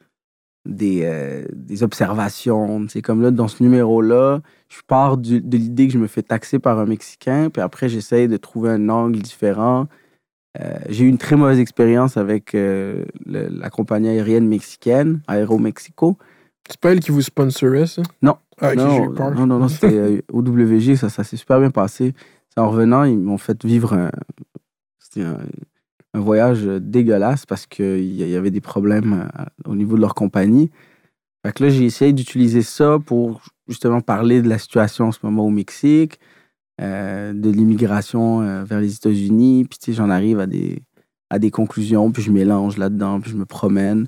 des, 0.66 1.02
euh, 1.04 1.46
des 1.54 1.84
observations. 1.84 2.86
C'est 2.90 3.02
comme 3.02 3.22
là, 3.22 3.32
dans 3.32 3.48
ce 3.48 3.64
numéro-là, 3.64 4.42
je 4.68 4.80
pars 4.86 5.18
du- 5.18 5.40
de 5.42 5.58
l'idée 5.58 5.88
que 5.88 5.94
je 5.94 6.00
me 6.00 6.08
fais 6.08 6.22
taxer 6.24 6.60
par 6.60 6.80
un 6.80 6.86
Mexicain, 6.86 7.50
puis 7.50 7.62
après, 7.62 7.88
j'essaye 7.90 8.28
de 8.28 8.38
trouver 8.38 8.72
un 8.72 8.90
angle 8.90 9.20
différent. 9.22 9.88
Euh, 10.60 10.80
j'ai 10.90 11.06
eu 11.06 11.08
une 11.08 11.18
très 11.20 11.36
mauvaise 11.36 11.60
expérience 11.60 12.18
avec 12.18 12.56
euh, 12.56 13.06
le- 13.26 13.50
la 13.50 13.70
compagnie 13.70 14.10
aérienne 14.10 14.48
mexicaine, 14.48 15.22
Aeromexico. 15.28 16.18
C'est 16.68 16.80
pas 16.80 16.92
elle 16.92 17.00
qui 17.02 17.12
vous 17.12 17.22
sponsorait, 17.22 17.86
ça? 17.86 18.02
Non. 18.22 18.38
Ah, 18.60 18.76
non, 18.76 19.12
peur. 19.12 19.32
non, 19.36 19.46
non, 19.46 19.60
non, 19.60 19.68
c'était 19.68 19.94
euh, 19.98 20.22
OWG, 20.34 20.96
ça, 20.96 21.10
ça 21.10 21.24
s'est 21.24 21.38
super 21.38 21.60
bien 21.60 21.72
passé. 21.72 22.14
En 22.58 22.70
revenant, 22.70 23.04
ils 23.04 23.18
m'ont 23.18 23.38
fait 23.38 23.64
vivre 23.64 23.94
un, 23.94 24.10
un, 25.18 25.38
un 26.14 26.20
voyage 26.20 26.64
dégueulasse 26.66 27.46
parce 27.46 27.66
qu'il 27.68 28.14
y 28.16 28.36
avait 28.36 28.52
des 28.52 28.60
problèmes 28.62 29.28
euh, 29.40 29.46
au 29.66 29.76
niveau 29.76 29.96
de 29.96 30.02
leur 30.02 30.16
compagnie. 30.16 30.72
Fait 31.46 31.54
que 31.54 31.64
là, 31.64 31.70
j'ai 31.70 31.86
essayé 31.86 32.12
d'utiliser 32.12 32.62
ça 32.64 32.98
pour 33.04 33.42
justement 33.68 34.02
parler 34.02 34.42
de 34.42 34.50
la 34.50 34.58
situation 34.58 35.06
en 35.06 35.12
ce 35.12 35.20
moment 35.24 35.46
au 35.46 35.50
Mexique, 35.52 36.20
euh, 36.80 37.34
de 37.34 37.50
l'immigration 37.50 38.42
euh, 38.42 38.64
vers 38.64 38.80
les 38.80 38.96
États-Unis. 38.96 39.66
Puis, 39.70 39.80
tu 39.80 39.86
sais, 39.92 39.94
j'en 39.94 40.10
arrive 40.10 40.40
à 40.40 40.48
des, 40.48 40.82
à 41.30 41.40
des 41.40 41.52
conclusions, 41.52 42.12
puis 42.12 42.22
je 42.24 42.32
mélange 42.32 42.78
là-dedans, 42.78 43.20
puis 43.20 43.32
je 43.32 43.36
me 43.38 43.46
promène. 43.46 44.08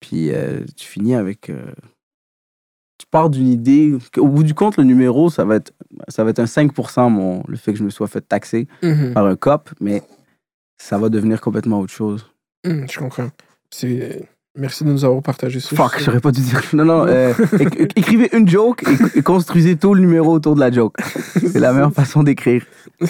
Puis, 0.00 0.30
euh, 0.32 0.60
tu 0.76 0.86
finis 0.86 1.14
avec. 1.14 1.50
tu 2.98 3.06
pars 3.10 3.30
d'une 3.30 3.48
idée. 3.48 3.96
Au 4.18 4.28
bout 4.28 4.44
du 4.44 4.54
compte, 4.54 4.76
le 4.76 4.84
numéro, 4.84 5.30
ça 5.30 5.44
va 5.44 5.56
être, 5.56 5.72
ça 6.08 6.22
va 6.24 6.30
être 6.30 6.38
un 6.38 6.46
5 6.46 6.72
mon, 7.10 7.42
le 7.48 7.56
fait 7.56 7.72
que 7.72 7.78
je 7.78 7.84
me 7.84 7.90
sois 7.90 8.08
fait 8.08 8.20
taxer 8.20 8.66
Mhm. 8.82 9.12
par 9.14 9.26
un 9.26 9.36
cop, 9.36 9.70
mais 9.80 10.02
ça 10.78 10.98
va 10.98 11.08
devenir 11.08 11.40
complètement 11.40 11.80
autre 11.80 11.92
chose. 11.92 12.26
Mhm, 12.66 12.86
je 12.90 12.98
comprends. 12.98 13.30
C'est... 13.70 14.28
Merci 14.58 14.82
de 14.82 14.90
nous 14.90 15.04
avoir 15.04 15.22
partagé 15.22 15.60
ça. 15.60 15.76
Fuck, 15.76 16.00
j'aurais 16.04 16.18
pas 16.20 16.32
dû 16.32 16.40
dire. 16.40 16.60
Non, 16.72 16.84
non, 16.84 17.06
euh, 17.06 17.32
écrivez 17.94 18.28
une 18.36 18.48
joke 18.48 18.84
et, 19.14 19.22
construisez 19.22 19.76
tout 19.76 19.94
le 19.94 20.00
numéro 20.00 20.32
autour 20.32 20.56
de 20.56 20.60
la 20.60 20.72
joke. 20.72 20.96
C'est 21.00 21.60
la 21.60 21.72
meilleure 21.72 21.92
façon 21.92 22.22
d'écrire. 22.22 22.64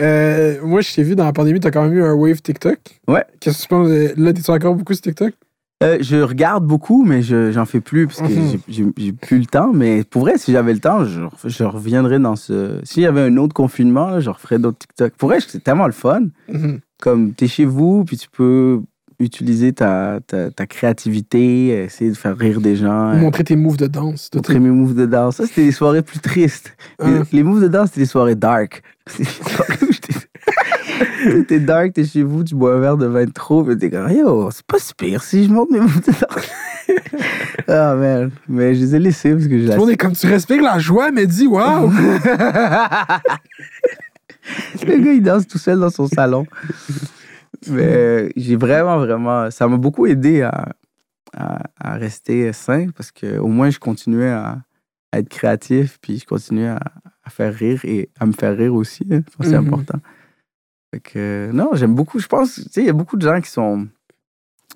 Euh, 0.00 0.58
moi, 0.62 0.80
je 0.80 0.92
t'ai 0.94 1.02
vu 1.02 1.14
dans 1.14 1.24
la 1.24 1.32
pandémie, 1.32 1.60
t'as 1.60 1.70
quand 1.70 1.82
même 1.84 1.92
eu 1.94 2.02
un 2.02 2.14
wave 2.14 2.40
TikTok. 2.42 2.78
Ouais. 3.08 3.24
Qu'est-ce 3.40 3.58
que 3.58 3.62
tu 3.62 3.68
penses? 3.68 3.88
de- 3.88 4.14
Là, 4.16 4.32
t'es 4.32 4.48
encore 4.50 4.74
beaucoup 4.74 4.92
sur 4.94 5.02
TikTok? 5.02 5.34
Euh, 5.82 5.98
je 6.00 6.16
regarde 6.16 6.64
beaucoup, 6.66 7.04
mais 7.04 7.22
je 7.22 7.50
j'en 7.52 7.64
fais 7.66 7.80
plus 7.80 8.06
parce 8.06 8.20
que 8.20 8.26
Mhm. 8.32 8.50
j'ai- 8.50 8.60
j'ai 8.68 8.84
j'ai 8.96 9.12
plus 9.12 9.38
le 9.38 9.46
temps. 9.46 9.72
Mais 9.74 10.02
pour 10.04 10.22
vrai, 10.22 10.38
si 10.38 10.52
j'avais 10.52 10.72
le 10.72 10.78
temps, 10.80 11.04
je, 11.04 11.20
je 11.44 11.64
reviendrais 11.64 12.18
dans 12.18 12.36
ce. 12.36 12.80
S'il 12.84 13.02
y 13.02 13.06
avait 13.06 13.20
un 13.22 13.36
autre 13.36 13.54
confinement, 13.54 14.08
là, 14.10 14.20
je 14.20 14.30
referais 14.30 14.58
d'autres 14.58 14.78
TikTok. 14.78 15.12
Pour 15.18 15.28
vrai, 15.28 15.38
c'est 15.46 15.62
tellement 15.62 15.86
le 15.86 15.92
fun. 15.92 16.22
Mhm. 16.50 16.80
Comme 17.00 17.34
t'es 17.34 17.48
chez 17.48 17.64
vous, 17.66 18.04
puis 18.04 18.16
tu 18.16 18.28
peux 18.30 18.80
utiliser 19.18 19.72
ta, 19.72 20.18
ta, 20.26 20.50
ta 20.50 20.66
créativité, 20.66 21.68
essayer 21.84 22.10
de 22.10 22.16
faire 22.16 22.36
rire 22.36 22.60
des 22.60 22.76
gens. 22.76 23.10
euh, 23.10 23.16
Montrer 23.16 23.44
tes 23.44 23.56
moves 23.56 23.76
de 23.76 23.86
danse. 23.86 24.30
tout 24.30 24.38
Montrer 24.38 24.58
mes 24.60 24.70
moves 24.70 24.94
de 24.94 25.06
danse. 25.06 25.36
Ça, 25.36 25.46
c'était 25.46 25.64
des 25.64 25.72
soirées 25.72 26.02
plus 26.02 26.18
tristes. 26.20 26.76
Les, 27.04 27.06
Hein? 27.12 27.22
les 27.32 27.42
moves 27.42 27.62
de 27.62 27.68
danse, 27.68 27.88
c'était 27.88 28.00
des 28.00 28.06
soirées 28.06 28.34
dark. 28.34 28.82
C'est 29.06 29.22
des 29.24 29.28
soirées 29.28 29.78
où 29.82 29.92
j'étais- 29.92 31.44
T'es 31.48 31.58
dark, 31.60 31.92
t'es 31.94 32.04
chez 32.04 32.22
vous, 32.22 32.44
tu 32.44 32.54
bois 32.54 32.74
un 32.76 32.80
verre 32.80 32.96
de 32.96 33.06
vin 33.06 33.24
de 33.24 33.30
trop, 33.32 33.64
mais 33.64 33.76
t'es 33.76 33.90
comme, 33.90 34.10
yo, 34.10 34.50
c'est 34.52 34.64
pas 34.66 34.78
si 34.78 34.92
pire 34.94 35.22
si 35.22 35.44
je 35.44 35.50
monte 35.50 35.70
mes 35.70 35.80
moves 35.80 36.00
de 36.02 36.12
danse. 36.12 36.50
ah, 37.68 37.94
man. 37.94 38.30
Mais 38.48 38.74
je 38.74 38.80
les 38.80 38.94
ai 38.94 38.98
laissés 38.98 39.32
parce 39.32 39.46
que 39.46 39.58
je 39.58 39.66
Tout 39.66 39.72
le 39.72 39.78
monde 39.78 39.90
est 39.90 39.96
comme, 39.96 40.12
tu 40.12 40.26
respires 40.26 40.62
la 40.62 40.78
joie, 40.78 41.10
mais 41.10 41.26
dis, 41.26 41.46
waouh! 41.46 41.90
Le 44.86 44.98
gars, 44.98 45.12
il 45.12 45.22
danse 45.22 45.46
tout 45.46 45.58
seul 45.58 45.78
dans 45.80 45.90
son 45.90 46.06
salon. 46.06 46.46
Mais 47.70 48.30
j'ai 48.36 48.56
vraiment, 48.56 48.98
vraiment. 48.98 49.50
Ça 49.50 49.66
m'a 49.68 49.76
beaucoup 49.76 50.06
aidé 50.06 50.42
à, 50.42 50.72
à, 51.36 51.62
à 51.78 51.94
rester 51.96 52.52
sain 52.52 52.88
parce 52.96 53.10
que 53.12 53.38
au 53.38 53.48
moins 53.48 53.70
je 53.70 53.78
continuais 53.78 54.30
à, 54.30 54.62
à 55.12 55.18
être 55.18 55.28
créatif 55.28 55.98
puis 56.00 56.18
je 56.18 56.26
continuais 56.26 56.68
à, 56.68 56.80
faire 57.28 57.54
rire 57.54 57.80
et 57.84 58.10
à 58.20 58.26
me 58.26 58.32
faire 58.32 58.56
rire 58.56 58.74
aussi. 58.74 59.04
hein. 59.10 59.22
Je 59.30 59.36
pense 59.36 59.46
que 59.46 59.50
c'est 59.52 59.58
Mhm. 59.58 59.66
important. 59.66 59.98
Fait 60.92 61.00
que, 61.00 61.50
non, 61.52 61.70
j'aime 61.72 61.94
beaucoup. 61.94 62.18
Je 62.20 62.26
pense, 62.28 62.54
tu 62.56 62.62
sais, 62.70 62.80
il 62.82 62.86
y 62.86 62.90
a 62.90 62.92
beaucoup 62.92 63.16
de 63.16 63.22
gens 63.26 63.40
qui 63.40 63.50
sont. 63.50 63.88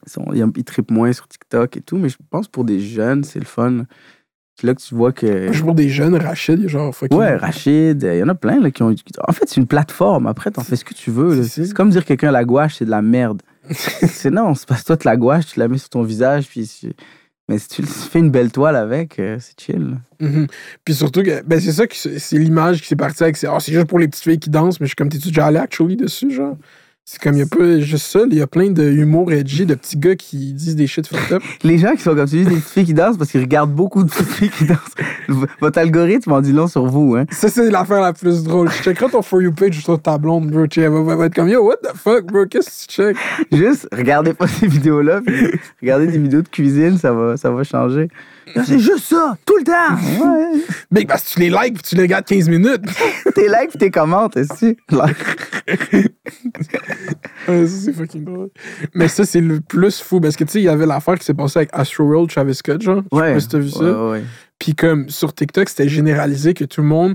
Ils, 0.06 0.10
sont, 0.10 0.32
ils 0.32 0.65
trippent 0.65 0.90
moins 0.90 1.12
sur 1.12 1.28
TikTok 1.28 1.77
et 1.77 1.81
tout, 1.82 1.98
mais 1.98 2.09
je 2.09 2.16
pense 2.31 2.48
pour 2.48 2.65
des 2.65 2.81
jeunes, 2.81 3.23
c'est 3.24 3.39
le 3.39 3.44
fun. 3.44 3.85
C'est 4.61 4.67
là 4.67 4.75
que 4.75 4.81
tu 4.81 4.95
vois 4.97 5.13
que. 5.13 5.53
Je 5.53 5.63
vois 5.63 5.73
des 5.73 5.89
jeunes, 5.89 6.17
Rachid, 6.17 6.67
genre 6.69 6.93
fucking. 6.93 7.17
Ouais, 7.17 7.37
Rachid, 7.37 8.03
il 8.03 8.19
y 8.19 8.23
en 8.25 8.29
a 8.29 8.35
plein 8.35 8.61
là, 8.61 8.73
qui 8.73 8.83
ont. 8.83 8.93
En 9.27 9.33
fait, 9.33 9.45
c'est 9.47 9.59
une 9.61 9.69
plateforme. 9.69 10.27
Après, 10.27 10.51
t'en 10.51 10.65
fais 10.65 10.75
ce 10.75 10.85
que 10.85 10.95
tu 10.95 11.13
veux. 11.13 11.45
C'est- 11.45 11.73
comme 11.73 11.91
dire 11.91 12.05
quelqu'un 12.05 12.33
la 12.33 12.45
gouache, 12.45 12.77
c'est 12.79 12.85
de 12.85 12.91
la 12.91 13.01
merde. 13.01 13.41
c'est 13.71 14.31
non, 14.31 14.55
c'est 14.55 14.67
parce 14.67 14.81
que 14.83 14.87
toi, 14.89 14.97
tu 14.97 15.07
la 15.07 15.17
gouaches, 15.17 15.47
tu 15.47 15.61
la 15.61 15.69
mets 15.69 15.79
sur 15.79 15.91
ton 15.91 16.03
visage, 16.03 16.49
puis. 16.49 16.69
Mais 17.49 17.59
si 17.59 17.69
tu 17.69 17.83
fais 17.85 18.19
une 18.19 18.31
belle 18.31 18.51
toile 18.51 18.77
avec, 18.77 19.19
euh, 19.21 19.39
c'est 19.41 19.59
chill. 19.59 19.99
Mhm. 20.21 20.49
Puis 20.85 20.95
surtout, 20.95 21.23
que, 21.23 21.41
ben 21.45 21.59
c'est 21.61 21.73
ça, 21.73 21.85
c'est 21.91 22.37
l'image 22.37 22.83
qui 22.83 22.89
s'est 22.89 22.97
partie 22.97 23.23
avec. 23.23 23.37
C'est 23.37 23.47
c'est 23.61 23.73
juste 23.73 23.87
pour 23.87 23.99
les 24.01 24.09
petites 24.09 24.25
filles 24.25 24.39
qui 24.41 24.51
dansent, 24.51 24.81
mais 24.81 24.87
je 24.87 24.91
suis 24.91 24.97
comme, 24.97 25.09
t'es-tu 25.09 25.29
déjà 25.29 25.47
allé 25.47 25.59
actually 25.59 25.97
dessus, 25.97 26.31
genre? 26.33 26.57
C'est 27.11 27.23
comme, 27.23 27.37
il 27.37 27.39
y 27.39 27.43
a 27.43 27.47
pas 27.47 27.81
juste 27.81 28.05
ça, 28.05 28.21
il 28.31 28.37
y 28.37 28.43
a 28.43 28.47
plein 28.47 28.69
de 28.69 28.83
humour 28.83 29.33
edgy, 29.33 29.65
de 29.65 29.75
petits 29.75 29.97
gars 29.97 30.15
qui 30.15 30.53
disent 30.53 30.77
des 30.77 30.87
shit 30.87 31.07
fucked 31.07 31.33
up. 31.33 31.43
Les 31.63 31.79
gens 31.79 31.95
qui 31.95 32.03
sont 32.03 32.15
comme 32.15 32.29
tu 32.29 32.37
dis, 32.37 32.45
des 32.45 32.57
petites 32.57 32.69
filles 32.69 32.85
qui 32.85 32.93
dansent 32.93 33.17
parce 33.17 33.31
qu'ils 33.31 33.41
regardent 33.41 33.73
beaucoup 33.73 34.05
de 34.05 34.11
petites 34.11 34.29
filles 34.29 34.51
qui 34.51 34.67
dansent. 34.67 35.39
Votre 35.59 35.79
algorithme 35.79 36.33
en 36.33 36.43
dit 36.43 36.53
long 36.53 36.67
sur 36.67 36.85
vous, 36.85 37.17
hein. 37.17 37.25
Ça, 37.31 37.49
c'est 37.49 37.71
l'affaire 37.71 38.03
la 38.03 38.13
plus 38.13 38.43
drôle. 38.45 38.71
Je 38.71 38.83
checkerai 38.83 39.11
ton 39.11 39.23
For 39.23 39.41
You 39.41 39.53
page 39.53 39.81
sur 39.83 39.99
ta 39.99 40.19
blonde, 40.19 40.51
bro. 40.51 40.67
Elle 40.77 40.91
va, 40.91 41.25
être 41.25 41.35
comme, 41.35 41.49
yo, 41.49 41.65
what 41.65 41.77
the 41.77 41.97
fuck, 41.97 42.27
bro? 42.27 42.45
Qu'est-ce 42.45 42.87
que 42.87 42.93
tu 42.93 42.97
check? 42.97 43.17
Juste, 43.53 43.89
regardez 43.91 44.35
pas 44.35 44.47
ces 44.47 44.67
vidéos-là, 44.67 45.23
puis 45.25 45.47
regardez 45.81 46.09
des 46.09 46.19
vidéos 46.19 46.43
de 46.43 46.49
cuisine, 46.49 46.99
ça 46.99 47.13
va, 47.13 47.39
ça 47.39 47.51
va 47.51 47.65
changer. 47.65 48.11
C'est 48.65 48.79
juste 48.79 49.05
ça, 49.05 49.37
tout 49.47 49.57
le 49.59 49.65
temps. 49.65 50.25
Ouais. 50.25 50.61
Mais 50.91 51.05
parce 51.05 51.23
que 51.25 51.35
tu 51.35 51.41
les 51.41 51.51
likes 51.51 51.75
puis 51.75 51.83
tu 51.83 51.95
les 51.97 52.03
regardes 52.03 52.25
15 52.25 52.49
minutes. 52.49 52.83
tes 53.35 53.49
likes, 53.49 53.70
puis 53.70 53.79
tes 53.79 53.91
commentes, 53.91 54.37
aussi. 54.37 54.77
Ouais, 57.49 57.66
ça, 57.66 57.77
c'est 57.85 57.93
fucking 57.93 58.25
drôle. 58.25 58.51
Mais 58.95 59.09
ça, 59.09 59.25
c'est 59.25 59.41
le 59.41 59.61
plus 59.61 60.01
fou 60.01 60.20
parce 60.20 60.37
que, 60.37 60.45
tu 60.45 60.53
sais, 60.53 60.61
il 60.61 60.65
y 60.65 60.69
avait 60.69 60.87
l'affaire 60.87 61.19
qui 61.19 61.25
s'est 61.25 61.35
passée 61.35 61.61
avec 61.61 61.70
Astroworld, 61.73 62.31
Travis 62.31 62.55
Scott, 62.55 62.83
genre. 62.83 63.03
Je 63.12 63.16
sais 63.16 63.23
Ouais. 63.23 63.35
pas 63.35 63.41
si 63.41 63.49
t'as 63.49 63.59
vu 63.59 63.70
ça. 63.70 63.81
Ouais, 63.81 64.11
ouais. 64.12 64.25
Puis 64.59 64.75
comme 64.75 65.09
sur 65.09 65.33
TikTok, 65.35 65.69
c'était 65.69 65.89
généralisé 65.89 66.53
que 66.55 66.65
tout 66.65 66.81
le 66.83 66.89
monde, 66.89 67.15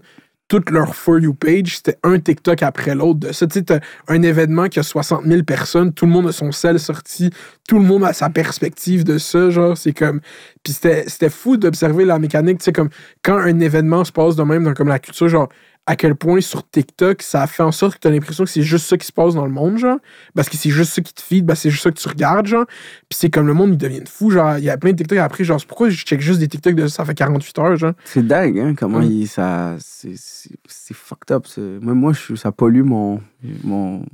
toute 0.54 0.70
leur 0.70 0.94
For 0.96 1.18
You 1.18 1.34
page, 1.34 1.78
c'était 1.78 1.98
un 2.04 2.20
TikTok 2.20 2.62
après 2.62 2.94
l'autre 2.94 3.22
de 3.22 3.32
ça. 3.32 3.48
Tu 3.48 3.64
un 4.08 4.22
événement 4.22 4.68
qui 4.68 4.78
a 4.78 4.84
60 4.84 5.26
000 5.26 5.42
personnes, 5.42 5.92
tout 5.92 6.06
le 6.06 6.12
monde 6.12 6.28
a 6.28 6.32
son 6.32 6.52
sel 6.52 6.80
sorti, 6.80 7.32
tout 7.68 7.80
le 7.80 7.86
monde 7.86 8.04
a 8.04 8.14
sa 8.14 8.30
perspective 8.30 9.04
de 9.04 9.18
ça, 9.18 9.50
genre, 9.50 9.76
c'est 9.76 9.94
comme... 9.94 10.22
Puis 10.64 10.74
c'était 10.74 11.06
c'était 11.08 11.32
fou 11.32 11.58
d'observer 11.58 12.06
la 12.06 12.20
mécanique, 12.20 12.60
tu 12.60 12.66
sais, 12.66 12.72
comme 12.72 12.90
quand 13.24 13.38
un 13.38 13.60
événement 13.62 14.04
se 14.04 14.12
passe 14.12 14.36
de 14.36 14.44
même 14.44 14.64
dans 14.64 14.76
comme 14.76 14.90
la 14.90 15.00
culture, 15.00 15.28
genre, 15.28 15.50
à 15.86 15.98
quel 15.98 16.16
point 16.16 16.40
sur 16.40 16.66
TikTok, 16.70 17.22
ça 17.22 17.42
a 17.42 17.48
fait 17.48 17.62
en 17.64 17.74
sorte 17.74 17.96
que 17.96 18.00
tu 18.00 18.08
as 18.08 18.12
l'impression 18.12 18.46
que 18.46 18.50
c'est 18.50 18.62
juste 18.62 18.86
ça 18.86 18.98
qui 18.98 19.06
se 19.06 19.12
passe 19.12 19.34
dans 19.36 19.46
le 19.46 19.52
monde, 19.52 19.78
genre. 19.78 19.98
Parce 20.34 20.48
que 20.48 20.56
c'est 20.56 20.70
juste 20.70 20.94
ça 20.94 21.02
qui 21.02 21.14
te 21.14 21.22
feed, 21.22 21.46
ben 21.46 21.56
c'est 21.56 21.70
juste 21.70 21.84
ça 21.84 21.92
que 21.92 22.00
tu 22.00 22.08
regardes, 22.08 22.46
genre. 22.46 22.66
Puis 22.68 23.18
c'est 23.20 23.30
comme 23.30 23.48
le 23.48 23.54
monde, 23.54 23.72
il 23.72 23.78
devient 23.78 24.04
fou, 24.08 24.30
genre. 24.32 24.58
Il 24.58 24.64
y 24.64 24.70
a 24.70 24.78
plein 24.78 24.92
de 24.92 24.98
TikTok 24.98 25.18
après, 25.18 25.44
genre, 25.44 25.60
pourquoi 25.68 25.90
je 25.90 25.98
check 26.06 26.22
juste 26.22 26.40
des 26.40 26.48
TikTok 26.48 26.76
de 26.76 26.88
ça 26.88 27.04
fait 27.04 27.14
48 27.16 27.60
heures, 27.60 27.76
genre. 27.76 27.94
C'est 28.06 28.26
dingue, 28.26 28.60
hein, 28.60 28.76
comment 28.78 29.02
il, 29.02 29.28
ça. 29.28 29.76
C'est 29.80 30.94
fucked 30.94 31.32
up. 31.32 31.48
Même 31.58 31.96
moi, 32.00 32.14
je, 32.14 32.36
ça 32.36 32.54
pollue 32.54 32.84
mon, 32.84 33.20
mon, 33.64 34.06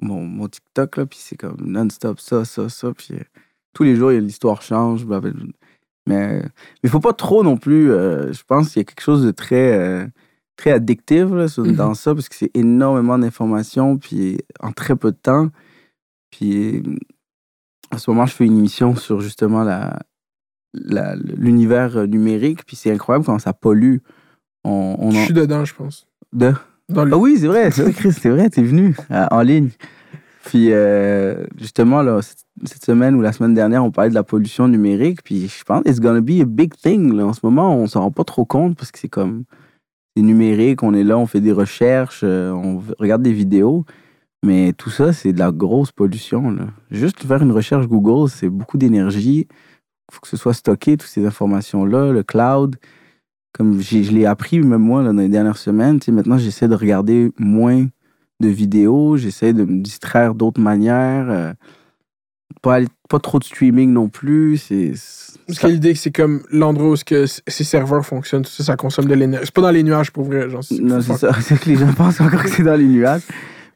mon, 0.00 0.22
mon 0.22 0.46
TikTok, 0.48 0.98
là, 0.98 1.06
puis 1.06 1.18
c'est 1.20 1.36
comme 1.36 1.56
non-stop, 1.64 2.20
ça, 2.20 2.44
ça, 2.44 2.68
ça. 2.68 2.92
Puis 2.96 3.14
euh, 3.14 3.24
tous 3.72 3.82
les 3.82 3.96
jours, 3.96 4.12
il 4.12 4.16
y 4.16 4.18
a 4.18 4.20
l'histoire 4.20 4.62
change. 4.62 5.04
blablabla. 5.04 5.46
Mais 6.06 6.42
il 6.84 6.90
faut 6.90 7.00
pas 7.00 7.12
trop 7.12 7.42
non 7.42 7.56
plus. 7.56 7.90
euh, 7.90 8.32
je 8.32 8.42
pense 8.46 8.70
qu'il 8.70 8.80
y 8.80 8.82
a 8.82 8.84
quelque 8.84 9.02
chose 9.02 9.24
de 9.24 9.32
très. 9.32 9.72
euh, 9.76 10.06
très 10.70 11.34
là, 11.34 11.48
sur- 11.48 11.64
Mhm. 11.64 11.72
dans 11.76 11.94
ça 11.94 12.14
parce 12.14 12.28
que 12.28 12.34
c'est 12.36 12.50
énormément 12.54 13.18
d'informations 13.18 13.96
puis 13.98 14.38
en 14.60 14.72
très 14.72 14.96
peu 14.96 15.10
de 15.12 15.16
temps 15.16 15.48
puis 16.30 16.82
en 17.92 17.98
ce 17.98 18.10
moment 18.10 18.26
je 18.26 18.34
fais 18.34 18.46
une 18.46 18.58
émission 18.58 18.94
sur 18.96 19.20
justement 19.20 19.64
la 19.64 19.98
l'univers 20.74 21.98
euh, 21.98 22.06
numérique, 22.06 22.64
puis 22.64 22.76
c'est 22.76 22.90
incroyable 22.90 23.26
quand 23.26 23.38
ça 23.38 23.52
pollue. 23.52 23.98
On, 24.64 24.96
on 24.98 25.10
Je 25.10 25.18
en- 25.18 25.24
suis 25.26 25.34
dedans, 25.34 25.64
je 25.66 25.74
pense. 25.74 26.06
de... 26.32 26.54
Dans 26.88 27.04
le... 27.04 27.12
Ah 27.12 27.18
oui, 27.18 27.36
c'est 27.38 27.46
vrai, 27.46 27.70
c'est 27.70 27.82
vrai, 27.82 27.92
Chris, 27.92 28.12
c'est 28.12 28.30
vrai, 28.30 28.48
t'es 28.48 28.62
venu 28.62 28.96
euh, 29.10 29.26
en 29.30 29.42
ligne. 29.42 29.68
Puis 30.44 30.68
euh, 30.72 31.44
justement, 31.58 32.00
là, 32.02 32.20
cette 32.22 32.84
semaine 32.84 33.14
ou 33.16 33.20
la 33.20 33.32
semaine 33.32 33.52
dernière, 33.54 33.84
on 33.84 33.90
parlait 33.90 34.08
de 34.10 34.14
la 34.14 34.22
pollution 34.24 34.66
numérique, 34.66 35.22
puis 35.22 35.46
je 35.48 35.62
pense 35.64 35.82
it's 35.84 36.00
gonna 36.00 36.22
be 36.22 36.40
a 36.40 36.44
big 36.46 36.74
thing. 36.74 37.12
Là. 37.12 37.26
En 37.26 37.32
ce 37.34 37.40
moment, 37.42 37.76
on 37.76 37.86
s'en 37.86 38.00
rend 38.00 38.10
pas 38.10 38.24
trop 38.24 38.44
compte 38.46 38.76
parce 38.76 38.90
que 38.90 38.98
c'est 38.98 39.08
comme 39.08 39.44
c'est 40.16 40.22
numérique, 40.22 40.82
on 40.82 40.94
est 40.94 41.04
là, 41.04 41.18
on 41.18 41.26
fait 41.26 41.40
des 41.40 41.52
recherches, 41.52 42.20
euh, 42.24 42.50
on 42.50 42.82
regarde 42.98 43.22
des 43.22 43.32
vidéos, 43.32 43.84
mais 44.44 44.72
tout 44.72 44.90
ça, 44.90 45.12
c'est 45.12 45.32
de 45.32 45.38
la 45.38 45.52
grosse 45.52 45.92
pollution. 45.92 46.56
Juste 46.90 47.24
faire 47.24 47.42
une 47.42 47.52
recherche 47.52 47.86
Google, 47.86 48.28
c'est 48.28 48.48
beaucoup 48.48 48.78
d'énergie. 48.78 49.46
Il 49.50 50.14
faut 50.14 50.20
que 50.20 50.28
ce 50.28 50.36
soit 50.36 50.54
stocké, 50.54 50.96
toutes 50.96 51.08
ces 51.08 51.24
informations-là, 51.26 52.12
le 52.12 52.22
cloud. 52.22 52.76
Comme 53.52 53.80
je 53.80 54.10
l'ai 54.12 54.26
appris, 54.26 54.60
même 54.60 54.82
moi, 54.82 55.04
dans 55.04 55.12
les 55.12 55.28
dernières 55.28 55.58
semaines, 55.58 56.00
maintenant, 56.08 56.38
j'essaie 56.38 56.68
de 56.68 56.74
regarder 56.74 57.30
moins 57.38 57.86
de 58.40 58.48
vidéos, 58.48 59.16
j'essaie 59.16 59.52
de 59.52 59.64
me 59.64 59.80
distraire 59.80 60.34
d'autres 60.34 60.60
manières. 60.60 61.30
euh, 61.30 61.52
pas, 62.60 62.80
pas 63.08 63.18
trop 63.18 63.38
de 63.38 63.44
streaming 63.44 63.92
non 63.92 64.08
plus. 64.08 64.56
C'est, 64.58 64.92
Parce 65.46 65.58
que 65.58 65.66
l'idée, 65.68 65.94
c'est 65.94 66.10
comme 66.12 66.42
l'endroit 66.50 66.90
où 66.90 66.96
que 67.04 67.26
ces 67.26 67.64
serveurs 67.64 68.04
fonctionnent, 68.04 68.42
tout 68.42 68.50
ça, 68.50 68.64
ça 68.64 68.76
consomme 68.76 69.06
de 69.06 69.14
l'énergie. 69.14 69.46
C'est 69.46 69.54
pas 69.54 69.62
dans 69.62 69.70
les 69.70 69.82
nuages 69.82 70.10
pour 70.12 70.24
vrai. 70.24 70.50
Genre, 70.50 70.62
Non, 70.80 71.00
c'est 71.00 71.14
ça. 71.16 71.32
C'est 71.40 71.58
que 71.58 71.68
les 71.68 71.76
gens 71.76 71.92
pensent 71.92 72.20
encore 72.20 72.42
que 72.42 72.50
c'est 72.50 72.62
dans 72.62 72.76
les 72.78 72.86
nuages. 72.86 73.22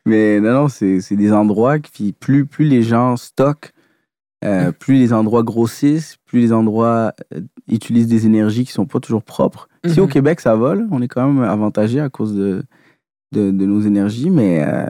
Mais 0.05 0.39
non, 0.41 0.53
non, 0.53 0.69
c'est 0.69 1.01
des 1.17 1.33
endroits 1.33 1.79
qui, 1.81 2.13
plus, 2.13 2.47
plus 2.47 2.65
les 2.67 2.83
gens 2.85 3.17
stockent, 3.17 3.73
euh, 4.45 4.71
plus 4.71 4.95
les 4.95 5.13
endroits 5.13 5.43
grossissent, 5.43 6.17
plus 6.27 6.39
les 6.41 6.53
endroits 6.53 7.13
euh, 7.35 7.41
utilisent 7.67 8.07
des 8.07 8.25
énergies 8.27 8.65
qui 8.65 8.71
sont 8.73 8.87
pas 8.87 9.01
toujours 9.01 9.25
propres. 9.25 9.69
Ici, 9.85 9.99
au 10.01 10.05
Mhm. 10.05 10.11
Québec, 10.13 10.41
ça 10.41 10.55
va. 10.55 10.75
là. 10.77 10.85
On 10.93 11.03
est 11.03 11.09
quand 11.09 11.27
même 11.27 11.43
avantagé 11.43 11.99
à 12.01 12.09
cause 12.09 12.35
de, 12.37 12.63
de, 13.33 13.51
de 13.51 13.67
nos 13.67 13.81
énergies, 13.81 14.31
mais 14.31 14.63
euh, 14.65 14.87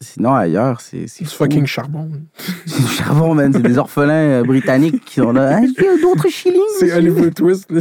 sinon, 0.00 0.34
ailleurs, 0.34 0.80
c'est 0.80 1.06
c'est 1.06 1.24
fucking 1.26 1.66
charbon. 1.66 2.10
C'est 2.66 2.80
du 2.82 2.88
charbon, 2.88 3.34
man. 3.34 3.52
C'est 3.52 3.62
des 3.62 3.78
orphelins 3.78 4.40
euh, 4.40 4.42
britanniques 4.42 5.04
qui 5.04 5.20
sont 5.20 5.32
là. 5.32 5.60
Ah, 5.62 5.84
d'autres 6.02 6.28
shillings. 6.28 6.60
C'est 6.78 6.92
Oliver 6.96 7.30
Twist. 7.30 7.70
là. 7.70 7.80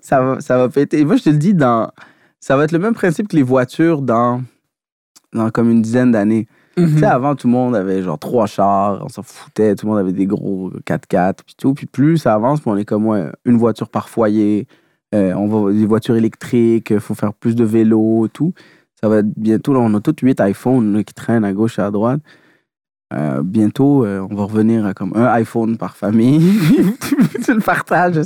ça 0.00 0.20
va, 0.22 0.40
ça 0.40 0.56
va 0.58 0.68
péter. 0.68 1.04
Moi, 1.04 1.16
je 1.16 1.24
te 1.24 1.30
le 1.30 1.36
dis, 1.36 1.54
dans, 1.54 1.90
ça 2.40 2.56
va 2.56 2.64
être 2.64 2.72
le 2.72 2.78
même 2.78 2.94
principe 2.94 3.28
que 3.28 3.36
les 3.36 3.42
voitures 3.42 4.02
dans, 4.02 4.42
dans 5.32 5.50
comme 5.50 5.70
une 5.70 5.82
dizaine 5.82 6.12
d'années. 6.12 6.46
Tu 6.76 6.82
Mhm. 6.84 6.98
sais, 7.00 7.04
avant, 7.04 7.34
tout 7.34 7.48
le 7.48 7.52
monde 7.52 7.76
avait 7.76 8.02
genre 8.02 8.18
trois 8.18 8.46
chars, 8.46 9.02
on 9.04 9.08
s'en 9.08 9.22
foutait, 9.22 9.74
tout 9.74 9.84
le 9.86 9.90
monde 9.92 10.00
avait 10.00 10.12
des 10.14 10.24
gros 10.26 10.70
4x4, 10.86 11.40
puis 11.44 11.54
tout. 11.58 11.74
Puis 11.74 11.84
plus 11.86 12.16
ça 12.16 12.32
avance, 12.34 12.60
puis 12.60 12.70
on 12.70 12.76
est 12.78 12.86
comme 12.86 13.06
ouais, 13.06 13.26
une 13.44 13.58
voiture 13.58 13.90
par 13.90 14.08
foyer, 14.08 14.66
euh, 15.14 15.34
on 15.34 15.48
va 15.48 15.70
des 15.70 15.84
voitures 15.84 16.16
électriques, 16.16 16.88
il 16.90 17.00
faut 17.00 17.14
faire 17.14 17.34
plus 17.34 17.54
de 17.54 17.64
vélos 17.64 18.28
tout. 18.32 18.54
Ça 19.02 19.08
va 19.08 19.18
être 19.18 19.32
bientôt, 19.36 19.74
là, 19.74 19.80
on 19.80 19.92
a 19.94 20.00
tous 20.00 20.14
huit 20.22 20.38
iPhones 20.40 20.92
là, 20.94 21.02
qui 21.02 21.12
traînent 21.12 21.44
à 21.44 21.52
gauche 21.52 21.78
et 21.78 21.82
à 21.82 21.90
droite. 21.90 22.20
Euh, 23.12 23.42
bientôt, 23.42 24.06
euh, 24.06 24.26
on 24.30 24.34
va 24.34 24.44
revenir 24.44 24.86
à 24.86 24.94
comme 24.94 25.12
un 25.14 25.26
iPhone 25.26 25.76
par 25.76 25.96
famille. 25.96 26.40
tu 27.44 27.52
le 27.52 27.60
partages. 27.60 28.22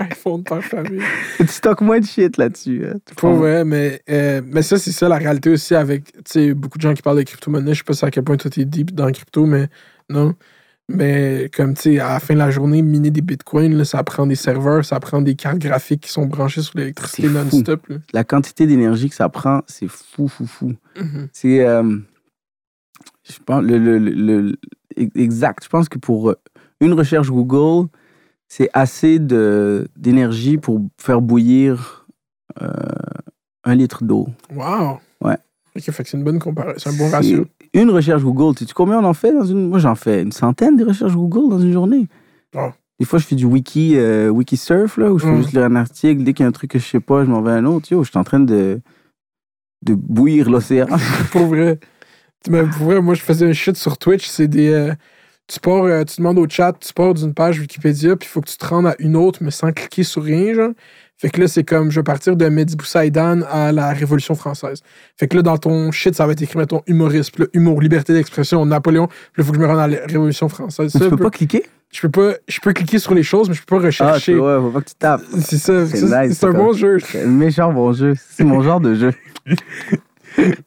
iPhone 0.00 0.42
par 0.42 0.62
famille. 0.62 1.00
Tu 1.36 1.46
stockes 1.46 1.82
moins 1.82 2.00
de 2.00 2.04
shit 2.04 2.36
là-dessus. 2.38 2.86
hein. 2.86 2.98
Pour 3.16 3.34
vrai, 3.34 3.64
mais, 3.64 4.00
euh, 4.10 4.40
mais 4.44 4.62
ça, 4.62 4.78
c'est 4.78 4.90
ça 4.90 5.08
la 5.08 5.18
réalité 5.18 5.50
aussi 5.50 5.74
avec 5.76 6.12
tu 6.12 6.20
sais, 6.26 6.54
beaucoup 6.54 6.78
de 6.78 6.82
gens 6.82 6.94
qui 6.94 7.02
parlent 7.02 7.18
de 7.18 7.22
crypto-monnaie. 7.22 7.74
Je 7.74 7.84
sais 7.84 8.00
pas 8.00 8.06
à 8.06 8.10
quel 8.10 8.24
point 8.24 8.36
toi 8.36 8.50
t'es 8.50 8.64
deep 8.64 8.94
dans 8.94 9.12
crypto, 9.12 9.46
mais 9.46 9.68
non. 10.10 10.34
Mais 10.90 11.50
comme 11.54 11.74
tu 11.74 11.82
sais, 11.82 11.98
à 12.00 12.14
la 12.14 12.20
fin 12.20 12.32
de 12.34 12.38
la 12.38 12.50
journée, 12.50 12.80
miner 12.80 13.10
des 13.10 13.20
bitcoins, 13.20 13.74
là, 13.76 13.84
ça 13.84 14.02
prend 14.04 14.26
des 14.26 14.34
serveurs, 14.36 14.84
ça 14.84 14.98
prend 15.00 15.20
des 15.20 15.34
cartes 15.34 15.58
graphiques 15.58 16.02
qui 16.04 16.10
sont 16.10 16.24
branchées 16.26 16.62
sur 16.62 16.78
l'électricité 16.78 17.28
non-stop. 17.28 17.86
La 18.14 18.24
quantité 18.24 18.66
d'énergie 18.66 19.10
que 19.10 19.14
ça 19.14 19.28
prend, 19.28 19.60
c'est 19.66 19.88
fou, 19.88 20.28
fou, 20.28 20.46
fou. 20.46 20.72
Mhm. 20.98 21.28
C'est. 21.32 21.66
euh, 21.66 21.98
je 23.24 23.38
pense. 23.44 23.62
Le, 23.62 23.78
le- 23.78 23.98
le- 23.98 24.40
le- 24.40 24.56
exact. 24.96 25.64
Je 25.64 25.68
pense 25.68 25.90
que 25.90 25.98
pour 25.98 26.30
euh, 26.30 26.36
une 26.80 26.94
recherche 26.94 27.28
Google, 27.30 27.88
c'est 28.48 28.70
assez 28.72 29.18
d'énergie 29.18 30.56
pour 30.56 30.80
faire 30.96 31.20
bouillir 31.20 32.06
euh, 32.62 32.66
un 33.64 33.74
litre 33.74 34.04
d'eau. 34.04 34.28
Wow! 34.54 35.00
Ouais. 35.22 35.36
Ok, 35.76 35.82
fait 35.90 36.02
que 36.02 36.08
c'est 36.08 36.16
une 36.16 36.24
bonne 36.24 36.38
comparaison. 36.38 36.78
C'est 36.78 36.88
un 36.88 36.96
bon 36.96 37.10
ratio. 37.10 37.46
Une 37.74 37.90
recherche 37.90 38.22
Google, 38.22 38.54
tu 38.56 38.64
sais 38.64 38.72
combien 38.74 38.98
on 39.00 39.04
en 39.04 39.14
fait 39.14 39.32
dans 39.32 39.44
une. 39.44 39.68
Moi, 39.68 39.78
j'en 39.78 39.94
fais 39.94 40.22
une 40.22 40.32
centaine 40.32 40.76
de 40.76 40.84
recherches 40.84 41.14
Google 41.14 41.50
dans 41.50 41.58
une 41.60 41.72
journée. 41.72 42.06
Oh. 42.56 42.68
Des 42.98 43.06
fois, 43.06 43.18
je 43.18 43.26
fais 43.26 43.36
du 43.36 43.44
wiki, 43.44 43.96
euh, 43.96 44.28
wiki 44.28 44.56
surf, 44.56 44.96
là, 44.96 45.12
où 45.12 45.18
je 45.18 45.24
fais 45.26 45.32
Mm. 45.32 45.36
juste 45.42 45.52
lire 45.52 45.64
un 45.64 45.76
article. 45.76 46.22
Dès 46.24 46.32
qu'il 46.32 46.42
y 46.42 46.46
a 46.46 46.48
un 46.48 46.52
truc 46.52 46.70
que 46.72 46.78
je 46.78 46.86
sais 46.86 47.00
pas, 47.00 47.24
je 47.24 47.30
m'en 47.30 47.42
vais 47.42 47.52
à 47.52 47.54
un 47.54 47.64
autre. 47.64 47.90
Yo, 47.92 48.02
je 48.02 48.10
suis 48.10 48.18
en 48.18 48.24
train 48.24 48.40
de, 48.40 48.80
de 49.84 49.94
bouillir 49.94 50.50
l'océan. 50.50 50.86
pour 51.32 51.46
vrai. 51.46 51.78
Mais 52.48 52.62
pour 52.64 52.86
vrai, 52.86 53.00
moi, 53.00 53.14
je 53.14 53.22
faisais 53.22 53.46
un 53.48 53.52
shit 53.52 53.76
sur 53.76 53.98
Twitch. 53.98 54.26
C'est 54.26 54.48
des. 54.48 54.68
euh, 54.70 54.94
tu 55.46 55.60
pars, 55.60 55.84
euh, 55.84 56.04
tu 56.04 56.16
demandes 56.18 56.38
au 56.38 56.46
chat, 56.48 56.72
tu 56.78 56.92
pars 56.92 57.14
d'une 57.14 57.32
page 57.34 57.58
Wikipédia, 57.60 58.16
puis 58.16 58.28
il 58.28 58.32
faut 58.32 58.40
que 58.40 58.48
tu 58.50 58.56
te 58.56 58.66
rendes 58.66 58.86
à 58.86 58.94
une 58.98 59.16
autre, 59.16 59.38
mais 59.42 59.50
sans 59.50 59.72
cliquer 59.72 60.02
sur 60.02 60.22
rien, 60.22 60.52
genre. 60.54 60.70
Fait 61.20 61.30
que 61.30 61.40
là, 61.40 61.48
c'est 61.48 61.64
comme, 61.64 61.90
je 61.90 61.98
vais 61.98 62.04
partir 62.04 62.36
de 62.36 62.48
Mehdi 62.48 62.76
Boussaïdan 62.76 63.40
à 63.50 63.72
la 63.72 63.92
Révolution 63.92 64.34
française. 64.36 64.82
Fait 65.16 65.26
que 65.26 65.34
là, 65.36 65.42
dans 65.42 65.58
ton 65.58 65.90
shit, 65.90 66.14
ça 66.14 66.24
va 66.26 66.32
être 66.32 66.42
écrit, 66.42 66.58
mettons, 66.58 66.82
humoriste, 66.86 67.32
puis 67.34 67.42
là, 67.42 67.48
humour, 67.54 67.80
liberté 67.80 68.12
d'expression, 68.12 68.64
Napoléon, 68.64 69.08
il 69.36 69.42
faut 69.42 69.50
que 69.50 69.56
je 69.58 69.62
me 69.62 69.66
rende 69.66 69.80
à 69.80 69.88
la 69.88 69.96
Révolution 70.06 70.48
française. 70.48 70.92
Ça, 70.92 71.00
tu 71.00 71.10
peux 71.10 71.16
pas 71.16 71.30
cliquer? 71.30 71.64
je 71.90 72.02
peux 72.02 72.10
pas, 72.10 72.34
je 72.46 72.60
peux 72.60 72.72
cliquer 72.72 72.98
sur 72.98 73.14
les 73.14 73.22
choses, 73.22 73.48
mais 73.48 73.54
je 73.54 73.62
peux 73.64 73.76
pas 73.76 73.82
Ah, 73.82 73.86
rechercher. 73.86 74.34
tu- 74.34 74.38
ouais, 74.38 74.58
faut 74.60 74.70
pas 74.70 74.80
que 74.82 74.88
tu 74.90 74.94
tapes. 74.96 75.22
c'est 75.40 75.56
ça, 75.58 75.86
C'est 75.86 76.02
nice, 76.02 76.38
c'est 76.38 76.46
un 76.46 76.52
bon 76.52 76.72
jeu. 76.72 76.98
C'est 77.00 77.22
un 77.22 77.26
méchant 77.26 77.72
bon 77.72 77.92
jeu. 77.92 78.14
C'est 78.30 78.44
mon 78.44 78.62
genre 78.62 78.78
de 78.80 78.94
jeu. 78.94 79.12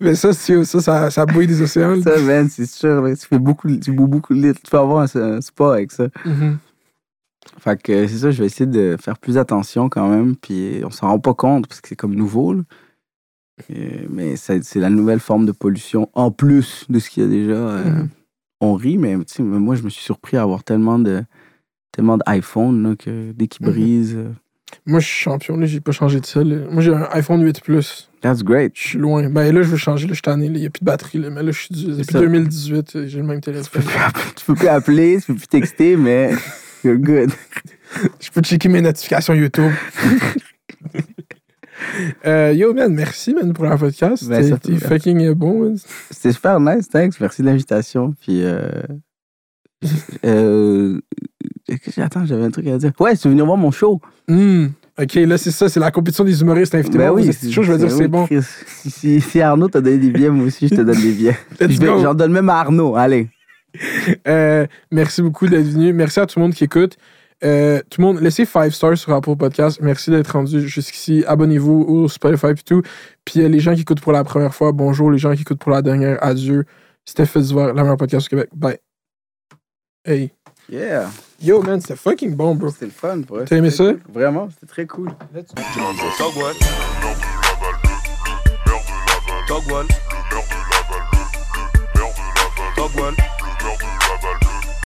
Mais 0.01 0.15
ça, 0.15 0.33
ça, 0.33 0.63
ça, 0.65 1.09
ça 1.11 1.25
bouille 1.25 1.47
des 1.47 1.61
océans. 1.61 2.01
Ça, 2.01 2.17
man, 2.19 2.49
c'est 2.49 2.65
sûr. 2.65 3.03
tu 3.17 3.27
fais 3.27 3.39
beaucoup, 3.39 3.73
tu 3.77 3.91
beaucoup 3.93 4.33
de. 4.33 4.51
Tu 4.51 4.59
peux 4.69 4.77
avoir 4.77 5.03
un, 5.15 5.19
un 5.21 5.39
sport 5.41 5.73
avec 5.73 5.91
ça. 5.91 6.07
Mhm. 6.25 6.57
Fait 7.63 7.79
que 7.81 8.07
c'est 8.07 8.17
ça, 8.17 8.31
je 8.31 8.39
vais 8.39 8.47
essayer 8.47 8.65
de 8.65 8.97
faire 8.99 9.17
plus 9.19 9.37
attention 9.37 9.87
quand 9.87 10.07
même. 10.09 10.35
Puis 10.35 10.81
on 10.83 10.89
s'en 10.89 11.09
rend 11.09 11.19
pas 11.19 11.35
compte 11.35 11.67
parce 11.67 11.79
que 11.81 11.87
c'est 11.89 11.95
comme 11.95 12.15
nouveau. 12.15 12.53
là. 12.53 12.61
Et- 13.69 14.07
mais 14.09 14.35
c'est 14.37 14.75
la 14.77 14.89
nouvelle 14.89 15.19
forme 15.19 15.45
de 15.45 15.51
pollution 15.51 16.09
en 16.13 16.31
plus 16.31 16.85
de 16.89 16.97
ce 16.97 17.09
qu'il 17.09 17.23
y 17.23 17.25
a 17.25 17.29
déjà. 17.29 17.53
euh, 17.53 17.83
Mhm. 17.83 18.09
On 18.61 18.73
rit, 18.75 18.97
mais 18.97 19.15
tu 19.19 19.23
sais, 19.35 19.43
moi, 19.43 19.75
je 19.75 19.83
me 19.83 19.89
suis 19.89 20.03
surpris 20.03 20.37
à 20.37 20.41
avoir 20.43 20.63
tellement 20.63 20.97
de 20.99 21.23
tellement 21.91 22.17
d'iPhone 22.17 22.95
que 22.97 23.31
dès 23.33 23.47
qu'ils 23.47 23.65
Mhm. 23.67 23.71
brisent. 23.73 24.15
euh, 24.15 24.29
Moi, 24.85 24.99
je 25.01 25.05
suis 25.07 25.23
champion, 25.23 25.57
là, 25.57 25.65
j'ai 25.65 25.81
pas 25.81 25.91
changé 25.91 26.19
de 26.21 26.25
ça. 26.25 26.43
là. 26.43 26.55
Moi, 26.71 26.81
j'ai 26.81 26.93
un 26.93 27.07
iPhone 27.11 27.43
8 27.43 27.61
Plus. 27.61 28.09
That's 28.21 28.41
great. 28.43 28.71
Je 28.75 28.87
suis 28.89 28.97
loin. 28.99 29.29
Ben 29.29 29.53
là, 29.53 29.61
je 29.63 29.67
veux 29.67 29.77
changer, 29.77 30.05
là, 30.07 30.11
je 30.11 30.15
suis 30.15 30.21
tanné. 30.21 30.45
Il 30.45 30.53
n'y 30.53 30.65
a 30.65 30.69
plus 30.69 30.79
de 30.79 30.85
batterie, 30.85 31.17
là. 31.19 31.29
Mais 31.29 31.43
là, 31.43 31.51
je 31.51 31.59
suis 31.59 31.75
depuis 31.75 32.05
ça. 32.05 32.19
2018, 32.19 32.95
euh, 32.95 33.05
j'ai 33.07 33.17
le 33.19 33.25
même 33.25 33.41
téléphone. 33.41 33.83
tu 34.35 34.45
peux 34.45 34.55
plus 34.55 34.67
appeler, 34.69 35.17
tu 35.19 35.27
peux 35.33 35.35
plus 35.35 35.47
texter, 35.47 35.97
mais 35.97 36.31
you're 36.83 36.97
good. 36.97 37.31
Je 38.19 38.29
peux 38.31 38.41
checker 38.41 38.69
mes 38.69 38.81
notifications 38.81 39.33
YouTube. 39.33 39.71
Euh, 42.25 42.53
yo, 42.53 42.73
man, 42.73 42.93
merci, 42.93 43.33
man, 43.33 43.53
pour 43.53 43.65
la 43.65 43.77
podcast. 43.77 44.27
Ben, 44.27 44.43
fait- 44.43 44.77
fucking 44.77 45.25
euh, 45.25 45.33
bon. 45.33 45.75
C'était 46.09 46.31
super 46.31 46.59
nice, 46.59 46.87
thanks. 46.89 47.19
Merci 47.19 47.41
de 47.41 47.47
l'invitation. 47.47 48.13
Puis, 48.21 48.43
euh, 48.43 48.69
euh, 50.25 50.99
attends, 51.97 52.25
j'avais 52.25 52.43
un 52.43 52.51
truc 52.51 52.67
à 52.67 52.77
dire. 52.77 52.91
Ouais, 52.99 53.15
tu 53.15 53.27
veux 53.27 53.31
venir 53.31 53.45
voir 53.45 53.57
mon 53.57 53.71
show. 53.71 53.99
Hmm. 54.27 54.67
Ok, 55.01 55.15
là, 55.15 55.37
c'est 55.37 55.51
ça, 55.51 55.69
c'est 55.69 55.79
la 55.79 55.89
compétition 55.89 56.23
des 56.23 56.41
humoristes. 56.41 56.75
Invitez-moi 56.75 57.07
Ben 57.07 57.13
oui, 57.13 57.33
c'est 57.33 57.49
chaud, 57.49 57.63
je 57.63 57.71
veux 57.71 57.77
dire, 57.77 57.91
c'est 57.91 58.07
bon. 58.07 58.27
Si, 58.85 59.21
si, 59.21 59.41
Arnaud 59.41 59.69
t'a 59.69 59.81
donné 59.81 59.97
des 59.97 60.11
billets, 60.11 60.29
moi 60.29 60.45
aussi, 60.45 60.67
je 60.67 60.75
te 60.75 60.81
donne 60.81 61.01
des 61.01 61.13
billets. 61.13 61.37
J'en 61.79 62.13
donne 62.13 62.31
même 62.31 62.49
à 62.49 62.59
Arnaud. 62.59 62.95
Allez. 62.95 63.29
Euh, 64.27 64.67
merci 64.91 65.21
beaucoup 65.21 65.47
d'être 65.47 65.65
venu. 65.67 65.93
Merci 65.93 66.19
à 66.19 66.25
tout 66.25 66.39
le 66.39 66.43
monde 66.45 66.53
qui 66.53 66.63
écoute. 66.63 66.97
Euh, 67.43 67.81
tout 67.89 68.01
le 68.01 68.07
monde, 68.07 68.19
laissez 68.19 68.45
5 68.45 68.71
stars 68.71 68.97
sur 68.97 69.13
Apple 69.13 69.35
Podcast. 69.35 69.79
Merci 69.81 70.11
d'être 70.11 70.29
rendu 70.29 70.67
jusqu'ici. 70.67 71.23
Abonnez-vous 71.27 71.85
au 71.87 72.07
Spotify 72.07 72.47
et 72.47 72.55
tout. 72.55 72.83
Puis 73.25 73.41
euh, 73.41 73.47
les 73.47 73.59
gens 73.59 73.73
qui 73.73 73.81
écoutent 73.81 74.01
pour 74.01 74.11
la 74.11 74.23
première 74.23 74.53
fois, 74.53 74.71
bonjour. 74.71 75.09
Les 75.11 75.17
gens 75.17 75.33
qui 75.33 75.41
écoutent 75.41 75.59
pour 75.59 75.71
la 75.71 75.81
dernière, 75.81 76.23
adieu. 76.23 76.65
C'était 77.05 77.25
Fitzvar, 77.25 77.73
la 77.73 77.81
meilleure 77.81 77.97
podcast 77.97 78.27
au 78.27 78.29
Québec. 78.29 78.49
Bye. 78.53 78.77
Hey. 80.05 80.31
Yeah. 80.69 81.09
Yo, 81.41 81.61
man, 81.63 81.81
c'était 81.81 81.95
fucking 81.95 82.35
bon, 82.35 82.53
bro. 82.55 82.69
C'était 82.69 82.85
le 82.85 82.91
fun, 82.91 83.21
vrai. 83.27 83.45
T'as 83.45 83.57
aimé 83.57 83.71
C'était 83.71 83.83
ça? 83.85 83.93
cool. 83.93 84.13
Vraiment, 84.13 84.49
c'était 84.51 84.67
très 84.67 84.85
cool. 84.85 85.09
Dogwall. 86.19 86.55
Dogwall. 89.47 89.87
meurt 93.63 93.79
de 93.79 93.85
la 93.85 94.60